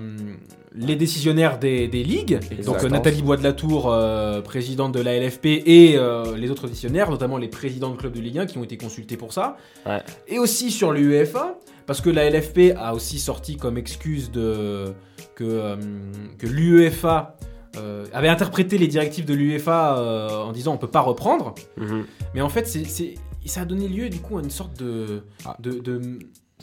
les 0.75 0.97
décisionnaires 0.97 1.59
des, 1.59 1.89
des 1.89 2.03
ligues, 2.03 2.39
donc 2.65 2.83
euh. 2.83 2.89
Nathalie 2.89 3.21
Bois 3.23 3.37
de 3.37 3.43
la 3.43 3.53
Tour, 3.53 3.93
euh, 3.93 4.41
présidente 4.41 4.93
de 4.93 5.01
la 5.01 5.19
LFP, 5.21 5.45
et 5.47 5.97
euh, 5.97 6.37
les 6.37 6.51
autres 6.51 6.67
décisionnaires, 6.67 7.11
notamment 7.11 7.37
les 7.37 7.49
présidents 7.49 7.91
de 7.91 7.97
clubs 7.97 8.13
de 8.15 8.21
Ligue 8.21 8.39
1 8.39 8.47
qui 8.47 8.57
ont 8.59 8.65
été 8.65 8.77
consultés 8.79 9.17
pour 9.19 9.33
ça, 9.35 9.57
Ouais. 9.87 10.03
et 10.27 10.39
aussi 10.39 10.71
sur 10.71 10.93
l'UEFA, 10.93 11.59
parce 11.87 12.01
que 12.01 12.09
la 12.09 12.31
LFP 12.31 12.73
a 12.79 12.95
aussi 12.95 13.19
sorti 13.19 13.57
comme 13.57 13.77
excuse 13.77 14.31
de, 14.31 14.95
que, 15.35 15.77
que 16.39 16.47
l'UEFA 16.47 17.37
avait 18.15 18.29
interprété 18.29 18.79
les 18.79 18.89
directives 18.89 19.27
de 19.27 19.35
l'UEFA 19.35 20.43
en 20.47 20.53
disant 20.53 20.73
on 20.75 20.79
peut 20.79 20.87
pas 20.89 21.01
reprendre, 21.01 21.55
Mhm. 21.77 22.05
mais 22.35 22.41
en 22.41 22.49
fait 22.49 22.67
c'est- 22.67 23.15
ça 23.47 23.61
a 23.63 23.65
donné 23.65 23.87
lieu 23.89 24.09
du 24.09 24.19
coup 24.19 24.39
à 24.39 24.43
une 24.43 24.51
sorte 24.51 24.79
de, 24.83 25.23
Ah. 25.45 25.57
de, 25.61 25.73
de, 25.73 26.01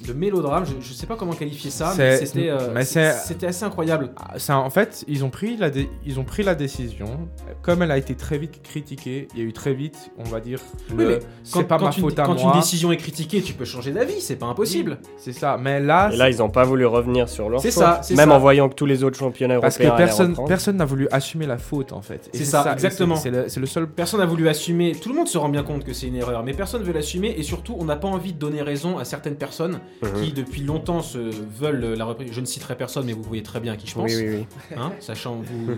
de 0.05 0.13
mélodrame, 0.13 0.65
je, 0.65 0.73
je 0.85 0.93
sais 0.93 1.05
pas 1.07 1.15
comment 1.15 1.33
qualifier 1.33 1.71
ça, 1.71 1.93
mais 1.97 2.17
c'était, 2.17 2.49
euh, 2.49 2.81
c'était 2.83 3.47
assez 3.47 3.63
incroyable. 3.63 4.11
Ah, 4.17 4.37
ça, 4.39 4.57
en 4.59 4.69
fait, 4.69 5.03
ils 5.07 5.23
ont, 5.25 5.29
pris 5.29 5.57
la 5.57 5.69
dé- 5.69 5.89
ils 6.05 6.19
ont 6.19 6.23
pris 6.23 6.43
la 6.43 6.55
décision. 6.55 7.27
Comme 7.61 7.81
elle 7.81 7.91
a 7.91 7.97
été 7.97 8.15
très 8.15 8.37
vite 8.37 8.61
critiquée, 8.63 9.27
il 9.33 9.39
y 9.39 9.41
a 9.41 9.45
eu 9.45 9.53
très 9.53 9.73
vite, 9.73 10.11
on 10.17 10.23
va 10.23 10.39
dire, 10.39 10.59
Oui, 10.91 11.03
le- 11.03 11.07
mais 11.09 11.19
c'est 11.43 11.63
pas 11.63 11.77
quand 11.77 11.85
ma 11.85 11.91
une, 11.91 12.01
faute 12.01 12.19
à 12.19 12.23
quand 12.25 12.35
moi. 12.41 12.53
une 12.53 12.59
décision 12.59 12.91
est 12.91 12.97
critiquée, 12.97 13.41
tu 13.41 13.53
peux 13.53 13.65
changer 13.65 13.91
d'avis, 13.91 14.21
c'est 14.21 14.35
pas 14.35 14.45
impossible. 14.47 14.99
C'est 15.17 15.33
ça. 15.33 15.57
Mais 15.59 15.79
là, 15.79 16.09
Et 16.13 16.17
là, 16.17 16.29
ils 16.29 16.37
n'ont 16.37 16.49
pas 16.49 16.63
voulu 16.63 16.85
revenir 16.85 17.27
sur 17.29 17.49
leur 17.49 17.61
C'est 17.61 17.71
faute. 17.71 17.83
ça, 17.83 18.01
Même 18.15 18.29
ça. 18.29 18.35
en 18.35 18.39
voyant 18.39 18.69
que 18.69 18.75
tous 18.75 18.85
les 18.85 19.03
autres 19.03 19.17
championnats 19.17 19.59
parce 19.59 19.77
que 19.77 19.83
européens 19.83 20.05
personne 20.05 20.35
personne 20.47 20.77
n'a 20.77 20.85
voulu 20.85 21.07
assumer 21.11 21.45
la 21.45 21.57
faute, 21.57 21.93
en 21.93 22.01
fait. 22.01 22.29
C'est 22.33 22.45
ça, 22.45 22.71
exactement. 22.73 23.15
C'est 23.15 23.31
le, 23.31 23.49
c'est 23.49 23.59
le 23.59 23.65
seul. 23.65 23.87
Personne 23.89 24.19
n'a 24.19 24.25
voulu 24.25 24.47
assumer, 24.47 24.93
tout 24.93 25.09
le 25.09 25.15
monde 25.15 25.27
se 25.27 25.37
rend 25.37 25.49
bien 25.49 25.63
compte 25.63 25.83
que 25.83 25.93
c'est 25.93 26.07
une 26.07 26.15
erreur, 26.15 26.43
mais 26.43 26.53
personne 26.53 26.83
veut 26.83 26.93
l'assumer 26.93 27.33
et 27.37 27.43
surtout 27.43 27.75
on 27.79 27.85
n'a 27.85 27.95
pas 27.95 28.07
envie 28.07 28.33
de 28.33 28.39
donner 28.39 28.61
raison 28.61 28.97
à 28.97 29.05
certaines 29.05 29.35
personnes 29.35 29.79
Mhm. 30.01 30.23
qui 30.23 30.31
depuis 30.33 30.61
longtemps 30.63 31.01
se 31.01 31.17
veulent 31.17 31.93
la 31.95 32.05
reprise. 32.05 32.31
Je 32.31 32.41
ne 32.41 32.45
citerai 32.45 32.75
personne, 32.77 33.05
mais 33.05 33.13
vous 33.13 33.23
voyez 33.23 33.43
très 33.43 33.59
bien 33.59 33.73
à 33.73 33.75
qui 33.77 33.87
je 33.87 33.95
pense, 33.95 34.11
Oui, 34.11 34.15
oui, 34.27 34.45
oui. 34.71 34.77
hein, 34.77 34.91
sachant 34.99 35.35
vous, 35.35 35.75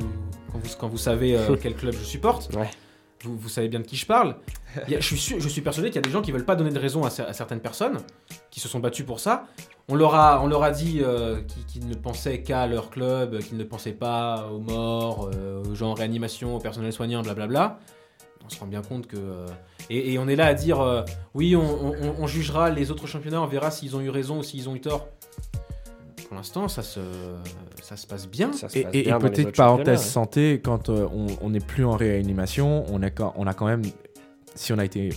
quand, 0.52 0.58
vous, 0.60 0.70
quand 0.80 0.88
vous 0.88 0.98
savez 0.98 1.38
euh, 1.38 1.56
quel 1.62 1.76
club 1.76 1.94
je 1.94 2.04
supporte, 2.04 2.54
Ouais. 2.56 2.70
vous, 3.24 3.38
vous 3.38 3.50
savez 3.50 3.68
bien 3.70 3.80
de 3.80 3.86
qui 3.86 3.96
je 3.96 4.06
parle. 4.06 4.36
A- 4.76 4.82
je, 4.88 5.00
suis 5.00 5.18
sûr- 5.18 5.40
je 5.40 5.48
suis 5.50 5.62
persuadé 5.62 5.90
qu'il 5.90 5.96
y 5.96 6.00
a 6.00 6.02
des 6.04 6.12
gens 6.12 6.22
qui 6.22 6.32
veulent 6.32 6.46
pas 6.46 6.56
donner 6.56 6.70
de 6.72 6.80
raison 6.80 7.04
à, 7.04 7.10
cer- 7.10 7.26
à 7.26 7.34
certaines 7.34 7.60
personnes, 7.62 7.98
qui 8.52 8.60
se 8.60 8.68
sont 8.68 8.80
battues 8.80 9.04
pour 9.06 9.20
ça. 9.20 9.46
On 9.88 9.96
leur 9.96 10.14
a, 10.16 10.42
on 10.44 10.48
leur 10.48 10.62
a 10.64 10.72
dit 10.72 11.00
euh, 11.02 11.42
qu'ils 11.42 11.66
qu'ils 11.66 11.88
ne 11.88 11.96
pensaient 11.96 12.42
qu'à 12.44 12.68
leur 12.68 12.90
club, 12.92 13.40
qu'ils 13.40 13.58
ne 13.58 13.64
pensaient 13.64 13.92
pas 13.94 14.48
aux 14.54 14.60
morts, 14.60 15.30
euh, 15.34 15.64
aux 15.64 15.74
gens 15.76 15.92
en 15.92 15.94
réanimation, 15.96 16.56
au 16.56 16.60
personnel 16.60 16.94
soignant, 16.94 17.22
blablabla. 17.24 17.80
On 18.52 18.56
se 18.56 18.60
rend 18.60 18.66
bien 18.66 18.82
compte 18.82 19.06
que. 19.06 19.16
euh, 19.18 19.46
et, 19.92 20.14
et 20.14 20.18
on 20.20 20.28
est 20.28 20.36
là 20.36 20.48
à 20.48 20.54
dire 20.56 20.82
euh, 20.82 21.04
oui, 21.36 21.56
on, 21.56 21.62
on- 21.62 21.92
on- 21.94 22.16
on 22.24 22.26
jugera 22.28 22.72
les 22.72 22.90
autres 22.90 23.06
championnats, 23.06 23.42
on 23.44 23.46
verra 23.46 23.70
s'ils 23.70 23.96
ont 23.96 24.02
eu 24.02 24.10
raison 24.10 24.40
ou 24.40 24.44
s'ils 24.44 24.68
ont 24.68 24.76
eu 24.76 24.82
tort. 24.82 25.08
Pour 26.28 26.36
l'instant, 26.36 26.68
ça 26.68 26.82
se, 26.82 27.00
ça 27.82 27.96
se 27.96 28.08
passe 28.08 28.28
bien. 28.28 28.52
Ça 28.54 28.68
se 28.70 28.80
Et, 28.80 28.84
passe 28.84 28.96
et- 28.96 29.00
et 29.00 29.04
bien 29.04 29.20
dans 29.20 29.26
les 29.26 29.32
petite 29.32 29.48
autres 29.48 29.56
parenthèse 29.58 29.86
championnats, 29.86 29.98
santé, 29.98 30.62
quand 30.64 30.90
euh, 30.90 31.08
on- 31.14 31.28
on 31.42 31.50
n'est 31.52 31.60
plus 31.60 31.86
en 31.86 31.92
réanimation, 31.96 32.86
on 32.92 33.02
a, 33.04 33.10
quand- 33.12 33.34
on 33.38 33.46
a 33.46 33.54
quand 33.54 33.68
même, 33.68 33.84
si 34.56 34.74
on 34.74 34.80
a 34.80 34.86
été, 34.86 35.10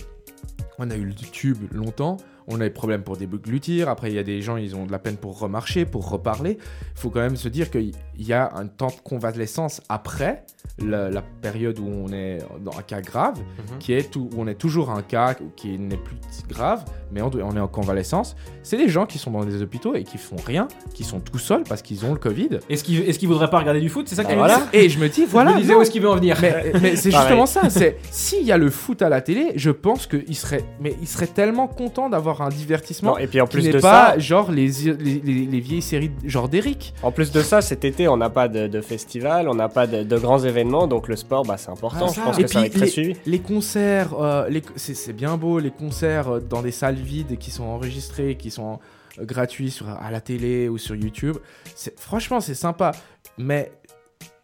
on 0.77 0.89
a 0.91 0.95
eu 0.95 1.05
le 1.05 1.13
tube 1.15 1.57
longtemps, 1.71 2.17
on 2.47 2.55
a 2.61 2.63
des 2.65 2.69
problèmes 2.69 3.03
pour 3.03 3.17
déglutir. 3.17 3.89
Après, 3.89 4.09
il 4.11 4.15
y 4.15 4.19
a 4.19 4.23
des 4.23 4.41
gens, 4.41 4.57
ils 4.57 4.75
ont 4.75 4.85
de 4.85 4.91
la 4.91 4.99
peine 4.99 5.17
pour 5.17 5.39
remarcher, 5.39 5.85
pour 5.85 6.09
reparler. 6.09 6.57
Il 6.95 6.99
faut 6.99 7.09
quand 7.09 7.21
même 7.21 7.35
se 7.37 7.47
dire 7.47 7.69
qu'il 7.71 7.91
y 8.17 8.33
a 8.33 8.51
un 8.55 8.67
temps 8.67 8.87
de 8.87 9.01
convalescence 9.03 9.81
après 9.89 10.45
la, 10.79 11.09
la 11.09 11.21
période 11.21 11.79
où 11.79 11.87
on 11.87 12.09
est 12.11 12.39
dans 12.61 12.77
un 12.77 12.81
cas 12.81 13.01
grave, 13.01 13.39
Mhm. 13.39 13.77
qui 13.79 13.93
est 13.93 14.09
tout, 14.11 14.29
où 14.35 14.41
on 14.41 14.47
est 14.47 14.55
toujours 14.55 14.89
un 14.89 15.01
cas 15.01 15.35
qui 15.55 15.77
n'est 15.77 15.97
plus 15.97 16.17
grave, 16.49 16.83
mais 17.13 17.21
on, 17.21 17.31
est 17.31 17.59
en 17.59 17.67
convalescence. 17.67 18.35
C'est 18.63 18.77
des 18.77 18.89
gens 18.89 19.05
qui 19.05 19.17
sont 19.17 19.31
dans 19.31 19.43
des 19.45 19.61
hôpitaux 19.61 19.95
et 19.95 20.03
qui 20.03 20.17
font 20.17 20.35
rien, 20.45 20.67
qui 20.93 21.03
sont 21.03 21.19
tout 21.19 21.37
seuls 21.39 21.63
parce 21.67 21.81
qu'ils 21.81 22.05
ont 22.05 22.13
le 22.13 22.19
Covid. 22.19 22.49
Est-ce 22.69 22.83
qu'il 22.83 23.01
est-ce 23.01 23.19
qu'il 23.19 23.27
voudrait 23.27 23.49
pas 23.49 23.59
regarder 23.59 23.81
du 23.81 23.89
foot 23.89 24.07
C'est 24.07 24.15
ça 24.15 24.23
Bah 24.23 24.29
qu'il 24.29 24.37
voilà. 24.37 24.59
Et 24.73 24.89
je 24.89 24.99
me 24.99 25.07
dis, 25.09 25.25
Voilà, 25.25 25.59
je 25.61 25.67
me 25.67 25.77
où 25.77 25.81
est-ce 25.81 25.91
qu'il 25.91 26.01
veut 26.01 26.09
en 26.09 26.15
venir. 26.15 26.37
mais, 26.41 26.71
mais 26.81 26.95
c'est 26.95 27.11
justement 27.17 27.45
ça. 27.45 27.69
C'est 27.69 27.97
s'il 28.11 28.43
y 28.43 28.51
a 28.51 28.57
le 28.57 28.69
foot 28.69 29.01
à 29.01 29.09
la 29.09 29.21
télé, 29.21 29.51
je 29.55 29.69
pense 29.71 30.07
qu'il 30.07 30.35
serait, 30.35 30.63
mais 30.79 30.95
il 31.01 31.07
serait 31.07 31.27
tellement 31.27 31.67
content 31.67 32.09
d'avoir 32.09 32.41
un 32.41 32.49
divertissement 32.49 33.11
Non, 33.11 33.17
et 33.17 33.27
puis 33.27 33.41
en 33.41 33.47
plus 33.47 33.69
de 33.69 33.79
pas 33.79 34.13
ça, 34.13 34.19
genre 34.19 34.51
les, 34.51 34.67
les, 34.67 35.21
les- 35.23 35.45
les 35.45 35.59
vieilles 35.59 35.81
séries 35.81 36.11
genre 36.25 36.49
d'Eric. 36.49 36.93
en 37.03 37.11
plus 37.11 37.31
de 37.31 37.41
ça, 37.41 37.61
cet 37.61 37.85
été, 37.85 38.07
on 38.07 38.17
n'a 38.17 38.29
pas 38.29 38.47
de, 38.47 38.67
de 38.67 38.81
festival, 38.81 39.47
on 39.49 39.55
n'a 39.55 39.69
pas 39.69 39.87
de, 39.87 40.03
de 40.03 40.17
grands 40.17 40.39
événements, 40.39 40.87
donc 40.87 41.07
le 41.07 41.15
sport, 41.15 41.43
bah, 41.45 41.55
c'est 41.57 41.69
important. 41.69 42.07
Ah, 42.09 42.13
je 42.15 42.21
pense 42.21 42.39
Et 42.39 42.43
que 42.43 42.49
ça 42.49 42.59
va 42.61 42.65
puis, 42.65 42.67
être 42.69 42.75
très 42.77 42.85
les- 42.85 42.91
suivi. 42.91 43.15
Les 43.25 43.39
concerts, 43.39 44.13
euh, 44.19 44.49
c'est 44.75 45.13
bien 45.13 45.37
beau, 45.37 45.59
les 45.59 45.71
concerts 45.71 46.29
euh, 46.29 46.39
dans 46.39 46.61
des 46.61 46.71
salles 46.71 46.95
vides 47.03 47.37
qui 47.37 47.51
sont 47.51 47.63
enregistrés, 47.65 48.35
qui 48.37 48.49
sont 48.49 48.79
euh, 49.19 49.25
gratuits 49.25 49.69
sur, 49.71 49.87
à 49.89 50.09
la 50.09 50.21
télé 50.21 50.67
ou 50.69 50.77
sur 50.79 50.95
YouTube. 50.95 51.37
C'est- 51.75 51.99
Franchement, 51.99 52.39
c'est 52.41 52.55
sympa, 52.55 52.91
mais 53.37 53.71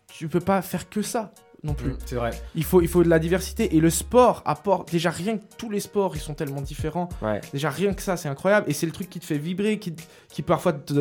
tu 0.08 0.28
peux 0.28 0.40
pas 0.42 0.62
faire 0.62 0.90
que 0.90 1.02
ça. 1.02 1.32
non 1.62 1.74
plus. 1.74 1.92
Mm, 1.92 1.98
C'est 2.06 2.16
vrai. 2.16 2.30
Il, 2.56 2.64
faut, 2.64 2.82
il 2.82 2.88
faut 2.88 3.04
de 3.04 3.10
la 3.10 3.20
diversité. 3.20 3.76
Et 3.76 3.82
le 3.82 3.90
sport 3.90 4.42
apporte. 4.46 4.90
Déjà, 4.94 5.10
rien 5.10 5.38
que 5.38 5.44
tous 5.58 5.70
les 5.70 5.82
sports, 5.82 6.16
ils 6.16 6.22
sont 6.22 6.34
tellement 6.34 6.62
différents. 6.62 7.10
Ouais. 7.22 7.42
Déjà, 7.52 7.70
rien 7.70 7.94
que 7.94 8.02
ça, 8.02 8.16
c'est 8.16 8.30
incroyable. 8.30 8.70
Et 8.70 8.74
c'est 8.74 8.86
le 8.86 8.94
truc 8.94 9.10
qui 9.10 9.20
te 9.20 9.26
fait 9.26 9.38
vibrer, 9.38 9.78
qui, 9.78 9.94
qui 10.30 10.42
parfois 10.42 10.72
te, 10.72 10.94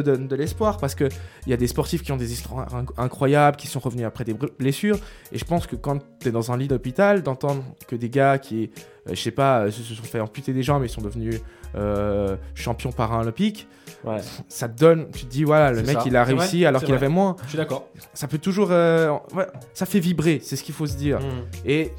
donne 0.00 0.26
de 0.26 0.34
l'espoir. 0.36 0.78
Parce 0.78 0.94
qu'il 0.94 1.10
y 1.46 1.52
a 1.52 1.58
des 1.58 1.66
sportifs 1.66 2.02
qui 2.02 2.12
ont 2.12 2.16
des 2.16 2.32
histoires 2.32 2.66
inc- 2.74 2.92
incroyables, 2.96 3.58
qui 3.58 3.66
sont 3.66 3.78
revenus 3.78 4.06
après 4.06 4.24
des 4.24 4.34
blessures. 4.58 4.98
Et 5.32 5.38
je 5.38 5.44
pense 5.44 5.66
que 5.66 5.76
quand 5.76 5.98
tu 6.20 6.28
es 6.28 6.32
dans 6.32 6.50
un 6.50 6.56
lit 6.56 6.68
d'hôpital, 6.68 7.22
d'entendre 7.22 7.62
que 7.86 7.94
des 7.94 8.08
gars 8.08 8.38
qui, 8.38 8.70
je 9.10 9.20
sais 9.20 9.30
pas, 9.30 9.60
euh, 9.60 9.70
se 9.70 9.82
sont 9.94 10.02
fait 10.02 10.20
amputer 10.20 10.52
des 10.52 10.62
jambes 10.62 10.84
et 10.84 10.88
sont 10.88 11.00
devenus 11.02 11.40
euh, 11.74 12.36
champions 12.54 12.92
paralympiques, 12.92 13.68
Ouais. 14.04 14.18
ça 14.48 14.68
te 14.68 14.78
donne. 14.78 15.08
Tu 15.10 15.24
te 15.26 15.30
dis, 15.30 15.44
voilà, 15.44 15.72
le 15.72 15.82
mec, 15.82 15.98
ça. 15.98 16.02
il 16.06 16.16
a 16.16 16.22
vrai, 16.24 16.34
réussi 16.34 16.64
alors 16.64 16.82
qu'il 16.82 16.94
avait 16.94 17.08
moins. 17.08 17.36
Je 17.44 17.48
suis 17.50 17.58
d'accord. 17.58 17.88
Ça 18.14 18.28
peut 18.28 18.38
toujours. 18.38 18.68
euh, 18.70 19.10
ouais, 19.34 19.46
ça 19.74 19.84
fait 19.86 19.98
vibrer, 20.00 20.40
c'est 20.42 20.54
ce 20.56 20.62
qu'il 20.62 20.74
faut 20.74 20.86
se 20.86 20.96
dire. 20.96 21.18
Mm. 21.20 21.24
Et 21.68 21.92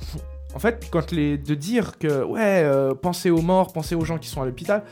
en 0.56 0.60
fait, 0.60 0.88
quand 0.92 1.12
les 1.12 1.38
de 1.38 1.54
dire 1.56 1.98
que 2.00 2.24
ouais, 2.24 2.40
euh, 2.64 2.94
pensez 2.96 3.30
aux 3.30 3.42
morts, 3.42 3.74
pensez 3.74 3.96
aux 3.96 4.06
gens 4.06 4.18
qui 4.18 4.28
sont 4.30 4.42
à 4.42 4.46
l'hôpital, 4.46 4.84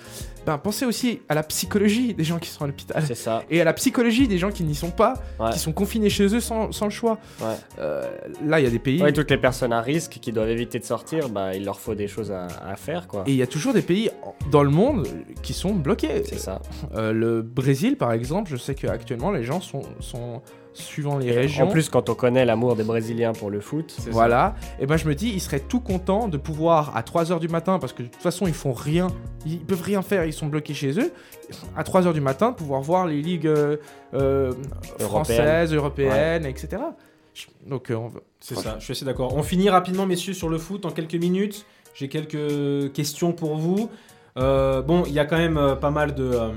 ben 0.45 0.57
pensez 0.59 0.85
aussi 0.85 1.21
à 1.27 1.33
la 1.33 1.41
psychologie 1.43 2.13
des 2.13 2.23
gens 2.23 2.37
qui 2.37 2.49
sont 2.49 2.65
à 2.65 2.67
l'hôpital 2.67 3.03
C'est 3.07 3.15
ça. 3.15 3.41
et 3.49 3.61
à 3.61 3.63
la 3.63 3.73
psychologie 3.73 4.27
des 4.27 4.37
gens 4.37 4.51
qui 4.51 4.63
n'y 4.63 4.75
sont 4.75 4.91
pas, 4.91 5.15
Ouais. 5.39 5.49
qui 5.51 5.59
sont 5.59 5.71
confinés 5.71 6.09
chez 6.11 6.25
eux 6.35 6.39
sans, 6.39 6.71
sans 6.71 6.85
le 6.85 6.91
choix. 6.91 7.17
Ouais. 7.41 7.55
Euh, 7.79 8.03
là, 8.45 8.59
il 8.59 8.63
y 8.63 8.67
a 8.67 8.69
des 8.69 8.77
pays 8.79 9.01
Ouais, 9.01 9.11
toutes 9.11 9.31
les 9.31 9.37
personnes 9.39 9.73
à 9.73 9.81
risque 9.81 10.19
qui 10.21 10.31
doivent 10.31 10.49
éviter 10.49 10.77
de 10.77 10.83
sortir, 10.85 11.29
bah, 11.29 11.55
il 11.55 11.65
leur 11.65 11.79
faut 11.79 11.95
des 11.95 12.07
choses 12.07 12.31
à, 12.31 12.45
à 12.63 12.75
faire, 12.75 13.07
quoi. 13.07 13.23
et 13.25 13.31
il 13.31 13.37
y 13.37 13.41
a 13.41 13.47
toujours 13.47 13.73
des 13.73 13.81
pays 13.81 14.11
dans 14.51 14.61
le 14.61 14.69
monde 14.69 15.07
qui 15.41 15.53
sont 15.53 15.73
bloqués. 15.73 16.21
C'est 16.25 16.37
ça. 16.37 16.61
Euh, 16.95 17.11
le 17.11 17.41
Brésil, 17.41 17.97
par 17.97 18.11
exemple, 18.11 18.51
je 18.51 18.57
sais 18.57 18.75
qu'actuellement 18.75 19.31
les 19.31 19.43
gens 19.43 19.61
sont, 19.61 19.81
sont 19.99 20.41
suivant 20.75 21.17
les 21.17 21.31
régions. 21.31 21.65
En 21.65 21.71
plus, 21.71 21.89
quand 21.89 22.09
on 22.09 22.15
connaît 22.15 22.45
l'amour 22.45 22.75
des 22.75 22.83
Brésiliens 22.83 23.33
pour 23.33 23.49
le 23.49 23.59
foot, 23.59 23.95
C'est 23.97 24.09
Voilà, 24.11 24.55
et 24.79 24.85
ben 24.85 24.97
je 24.97 25.07
me 25.07 25.15
dis, 25.15 25.29
ils 25.29 25.39
seraient 25.41 25.59
tout 25.59 25.79
contents 25.79 26.27
de 26.27 26.37
pouvoir 26.37 26.95
à 26.95 27.01
3h 27.01 27.39
du 27.39 27.47
matin, 27.47 27.79
parce 27.79 27.93
que 27.93 28.03
de 28.03 28.07
toute 28.07 28.21
façon 28.21 28.45
ils 28.47 28.53
font 28.53 28.73
rien, 28.73 29.07
ils 29.45 29.59
peuvent 29.59 29.81
rien 29.81 30.01
faire, 30.01 30.25
ils 30.25 30.33
sont 30.33 30.47
bloqués 30.47 30.73
chez 30.73 30.99
eux, 30.99 31.11
à 31.75 31.83
3h 31.83 32.13
du 32.13 32.21
matin, 32.21 32.51
de 32.51 32.55
pouvoir 32.55 32.81
voir 32.81 33.07
les 33.07 33.21
ligues 33.21 33.47
euh, 33.47 33.77
euh, 34.13 34.53
françaises, 34.99 35.73
européennes, 35.73 36.45
etc. 36.45 36.81
Je- 37.33 37.45
Donc 37.69 37.89
euh, 37.91 37.97
C'est 38.39 38.55
ça, 38.55 38.75
je 38.79 38.83
suis 38.83 38.91
assez 38.91 39.05
d'accord. 39.05 39.35
On 39.35 39.43
finit 39.43 39.69
rapidement, 39.69 40.05
messieurs, 40.05 40.33
sur 40.33 40.49
le 40.49 40.57
foot 40.57 40.85
en 40.85 40.91
quelques 40.91 41.15
minutes. 41.15 41.65
J'ai 41.93 42.09
quelques 42.09 42.91
questions 42.93 43.31
pour 43.31 43.55
vous. 43.55 43.89
Euh, 44.37 44.81
bon, 44.81 45.03
il 45.07 45.13
y 45.13 45.19
a 45.19 45.25
quand 45.25 45.37
même 45.37 45.57
euh, 45.57 45.75
pas 45.75 45.91
mal 45.91 46.13
de, 46.13 46.23
euh, 46.25 46.49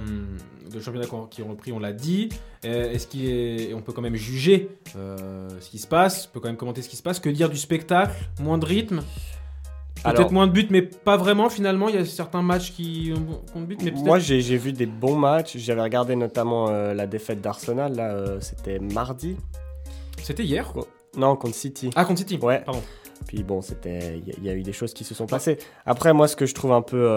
de 0.72 0.80
championnats 0.80 1.06
qui 1.30 1.42
ont- 1.42 1.48
repris, 1.48 1.72
on 1.72 1.78
l'a 1.78 1.92
dit. 1.92 2.28
Euh, 2.64 2.92
Est-ce 2.92 3.06
est... 3.16 3.74
on 3.74 3.80
peut 3.82 3.92
quand 3.92 4.02
même 4.02 4.16
juger 4.16 4.68
euh, 4.96 5.48
ce 5.60 5.70
qui 5.70 5.78
se 5.78 5.86
passe, 5.86 6.28
on 6.28 6.34
peut 6.34 6.40
quand 6.40 6.48
même 6.48 6.56
commenter 6.56 6.82
ce 6.82 6.88
qui 6.88 6.96
se 6.96 7.02
passe. 7.02 7.20
Que 7.20 7.28
dire 7.30 7.48
du 7.50 7.56
spectacle? 7.56 8.14
Moins 8.40 8.58
de 8.58 8.66
rythme? 8.66 9.00
Peut-être 10.04 10.30
moins 10.30 10.46
de 10.46 10.52
buts, 10.52 10.68
mais 10.70 10.82
pas 10.82 11.16
vraiment 11.16 11.50
finalement. 11.50 11.88
Il 11.88 11.96
y 11.96 11.98
a 11.98 12.04
certains 12.04 12.40
matchs 12.42 12.72
qui 12.72 13.12
ont 13.56 13.60
de 13.60 13.66
buts, 13.66 13.76
mais 13.82 13.90
moi 13.90 14.20
j'ai 14.20 14.38
vu 14.56 14.72
des 14.72 14.86
bons 14.86 15.16
matchs. 15.16 15.56
J'avais 15.56 15.82
regardé 15.82 16.14
notamment 16.14 16.68
euh, 16.68 16.94
la 16.94 17.08
défaite 17.08 17.40
d'Arsenal, 17.40 17.96
là, 17.96 18.12
euh, 18.12 18.38
c'était 18.40 18.78
mardi. 18.78 19.36
C'était 20.22 20.44
hier? 20.44 20.72
Non, 21.16 21.34
contre 21.34 21.56
City. 21.56 21.90
Ah, 21.96 22.04
contre 22.04 22.20
City. 22.20 22.38
Ouais. 22.40 22.60
Pardon. 22.60 22.82
Puis 23.26 23.42
bon, 23.42 23.60
c'était, 23.60 24.18
il 24.18 24.28
y, 24.28 24.30
a- 24.30 24.34
il 24.38 24.44
y 24.44 24.48
a 24.50 24.54
eu 24.54 24.62
des 24.62 24.72
choses 24.72 24.94
qui 24.94 25.02
se 25.02 25.14
sont 25.14 25.26
passées. 25.26 25.58
Après, 25.84 26.12
moi, 26.14 26.28
ce 26.28 26.36
que 26.36 26.46
je 26.46 26.54
trouve 26.54 26.72
un 26.72 26.82
peu, 26.82 27.08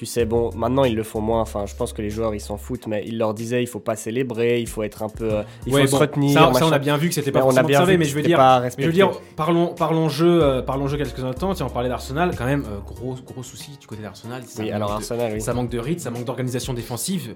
tu 0.00 0.06
sais, 0.06 0.24
bon, 0.24 0.48
maintenant 0.56 0.84
ils 0.84 0.94
le 0.96 1.02
font 1.02 1.20
moins. 1.20 1.42
Enfin, 1.42 1.66
je 1.66 1.76
pense 1.76 1.92
que 1.92 2.00
les 2.00 2.08
joueurs 2.08 2.34
ils 2.34 2.40
s'en 2.40 2.56
foutent, 2.56 2.86
mais 2.86 3.04
ils 3.06 3.18
leur 3.18 3.34
disaient, 3.34 3.62
il 3.62 3.66
faut 3.66 3.80
pas 3.80 3.96
célébrer, 3.96 4.58
il 4.58 4.66
faut 4.66 4.82
être 4.82 5.02
un 5.02 5.10
peu, 5.10 5.30
euh, 5.30 5.42
il 5.66 5.74
Ouais, 5.74 5.82
faut 5.82 5.88
se 5.88 5.92
bon, 5.92 5.98
retenir. 5.98 6.32
Ça, 6.32 6.50
ça, 6.58 6.66
on 6.66 6.72
a 6.72 6.78
bien 6.78 6.96
vu 6.96 7.08
que 7.10 7.14
c'était 7.14 7.30
pas 7.30 7.44
on 7.44 7.50
a 7.50 7.52
bien 7.62 7.64
observé, 7.64 7.98
mais 7.98 8.06
je 8.06 8.14
veux 8.14 8.22
dire, 8.22 8.38
Mais 8.38 8.70
je 8.78 8.86
veux 8.86 8.92
dire, 8.94 9.10
parlons, 9.36 9.74
parlons 9.74 10.08
jeu, 10.08 10.42
euh, 10.42 10.62
parlons 10.62 10.88
jeu 10.88 10.96
quelques 10.96 11.22
instants. 11.22 11.52
Tiens, 11.52 11.66
on 11.66 11.68
parlait 11.68 11.90
d'Arsenal, 11.90 12.30
quand 12.34 12.46
même, 12.46 12.64
euh, 12.64 12.78
gros, 12.86 13.14
gros 13.26 13.42
souci 13.42 13.72
du 13.78 13.86
côté 13.86 14.00
d'Arsenal. 14.00 14.42
ça 14.46 14.60
Oui, 14.62 14.68
manque 14.68 14.74
alors 14.74 14.88
de- 14.88 14.94
Arsenal, 14.94 15.32
oui. 15.34 15.40
Ça 15.42 15.52
manque 15.52 15.68
de 15.68 15.78
rythme, 15.78 16.00
ça 16.00 16.10
manque 16.10 16.24
d'organisation 16.24 16.72
défensive. 16.72 17.34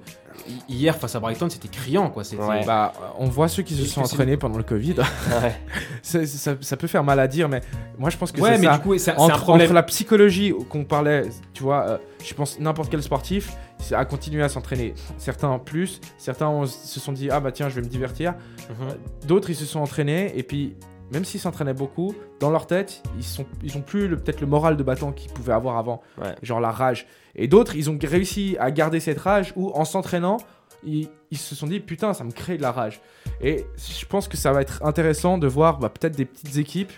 Hi- 0.48 0.62
Hier, 0.74 0.96
face 0.96 1.14
à 1.16 1.20
Brighton, 1.20 1.50
c'était 1.50 1.68
criant, 1.68 2.08
quoi. 2.08 2.22
Ouais. 2.48 2.64
bah, 2.64 2.94
on 3.18 3.26
voit 3.26 3.48
ceux 3.48 3.62
qui 3.62 3.74
se 3.74 3.84
sont 3.84 4.00
entraînés 4.00 4.38
pendant 4.38 4.56
le 4.56 4.64
Covid. 4.64 4.94
Ouais. 4.94 5.54
Ça, 6.02 6.20
ça 6.60 6.76
peut 6.78 6.86
faire 6.86 7.04
mal 7.04 7.18
à 7.20 7.26
dire, 7.28 7.48
mais 7.48 7.60
moi 7.98 8.08
je 8.08 8.16
pense 8.16 8.30
que 8.32 8.40
Ouais, 8.40 8.52
c'est 8.54 8.58
mais 8.60 8.66
ça. 8.66 8.74
du 8.74 8.80
coup, 8.80 8.92
c'est 8.94 9.04
c'est 9.04 9.10
un 9.12 9.16
entre, 9.16 9.40
problème. 9.42 9.66
entre 9.66 9.74
la 9.74 9.82
psychologie 9.82 10.54
qu'on 10.70 10.84
parlait, 10.84 11.24
tu 11.54 11.62
vois, 11.62 11.88
euh, 11.88 11.98
je 12.22 12.34
pense 12.34 12.58
n'importe 12.60 12.90
quel 12.90 13.02
sportif 13.02 13.52
a 13.92 14.04
continué 14.04 14.42
à 14.42 14.48
s'entraîner. 14.48 14.94
Certains 15.18 15.58
plus, 15.58 16.00
certains 16.18 16.48
ont- 16.48 16.66
se 16.66 17.00
sont 17.00 17.12
dit 17.12 17.30
ah 17.30 17.40
bah 17.40 17.52
tiens 17.52 17.68
je 17.70 17.76
vais 17.76 17.82
me 17.82 17.88
divertir. 17.88 18.34
Mhm. 18.68 18.88
D'autres 19.26 19.48
ils 19.50 19.56
se 19.56 19.64
sont 19.64 19.80
entraînés 19.80 20.32
et 20.36 20.42
puis 20.42 20.76
même 21.12 21.24
s'ils 21.24 21.40
s'entraînaient 21.40 21.74
beaucoup, 21.74 22.14
dans 22.40 22.50
leur 22.50 22.66
tête 22.66 23.02
ils 23.16 23.24
sont 23.24 23.46
ils 23.62 23.76
ont 23.76 23.82
plus 23.82 24.08
le- 24.08 24.16
peut-être 24.18 24.40
le 24.40 24.46
moral 24.46 24.76
de 24.76 24.82
battant 24.82 25.12
qu'ils 25.12 25.30
pouvaient 25.32 25.52
avoir 25.52 25.78
avant, 25.78 26.02
Ouais. 26.20 26.34
genre 26.42 26.60
la 26.60 26.70
rage. 26.70 27.06
Et 27.36 27.46
d'autres 27.48 27.76
ils 27.76 27.88
ont 27.88 27.98
réussi 28.02 28.56
à 28.58 28.70
garder 28.70 29.00
cette 29.00 29.20
rage 29.20 29.52
où 29.56 29.70
en 29.74 29.84
s'entraînant 29.84 30.38
ils, 30.86 31.08
ils 31.30 31.38
se 31.38 31.54
sont 31.54 31.66
dit 31.66 31.80
putain 31.80 32.12
ça 32.14 32.24
me 32.24 32.30
crée 32.32 32.56
de 32.56 32.62
la 32.62 32.72
rage. 32.72 33.00
Et 33.40 33.64
je 33.76 34.04
pense 34.06 34.28
que 34.28 34.36
ça 34.36 34.52
va 34.52 34.60
être 34.62 34.82
intéressant 34.84 35.38
de 35.38 35.46
voir 35.46 35.78
bah, 35.78 35.88
peut-être 35.88 36.16
des 36.16 36.24
petites 36.26 36.56
équipes 36.56 36.92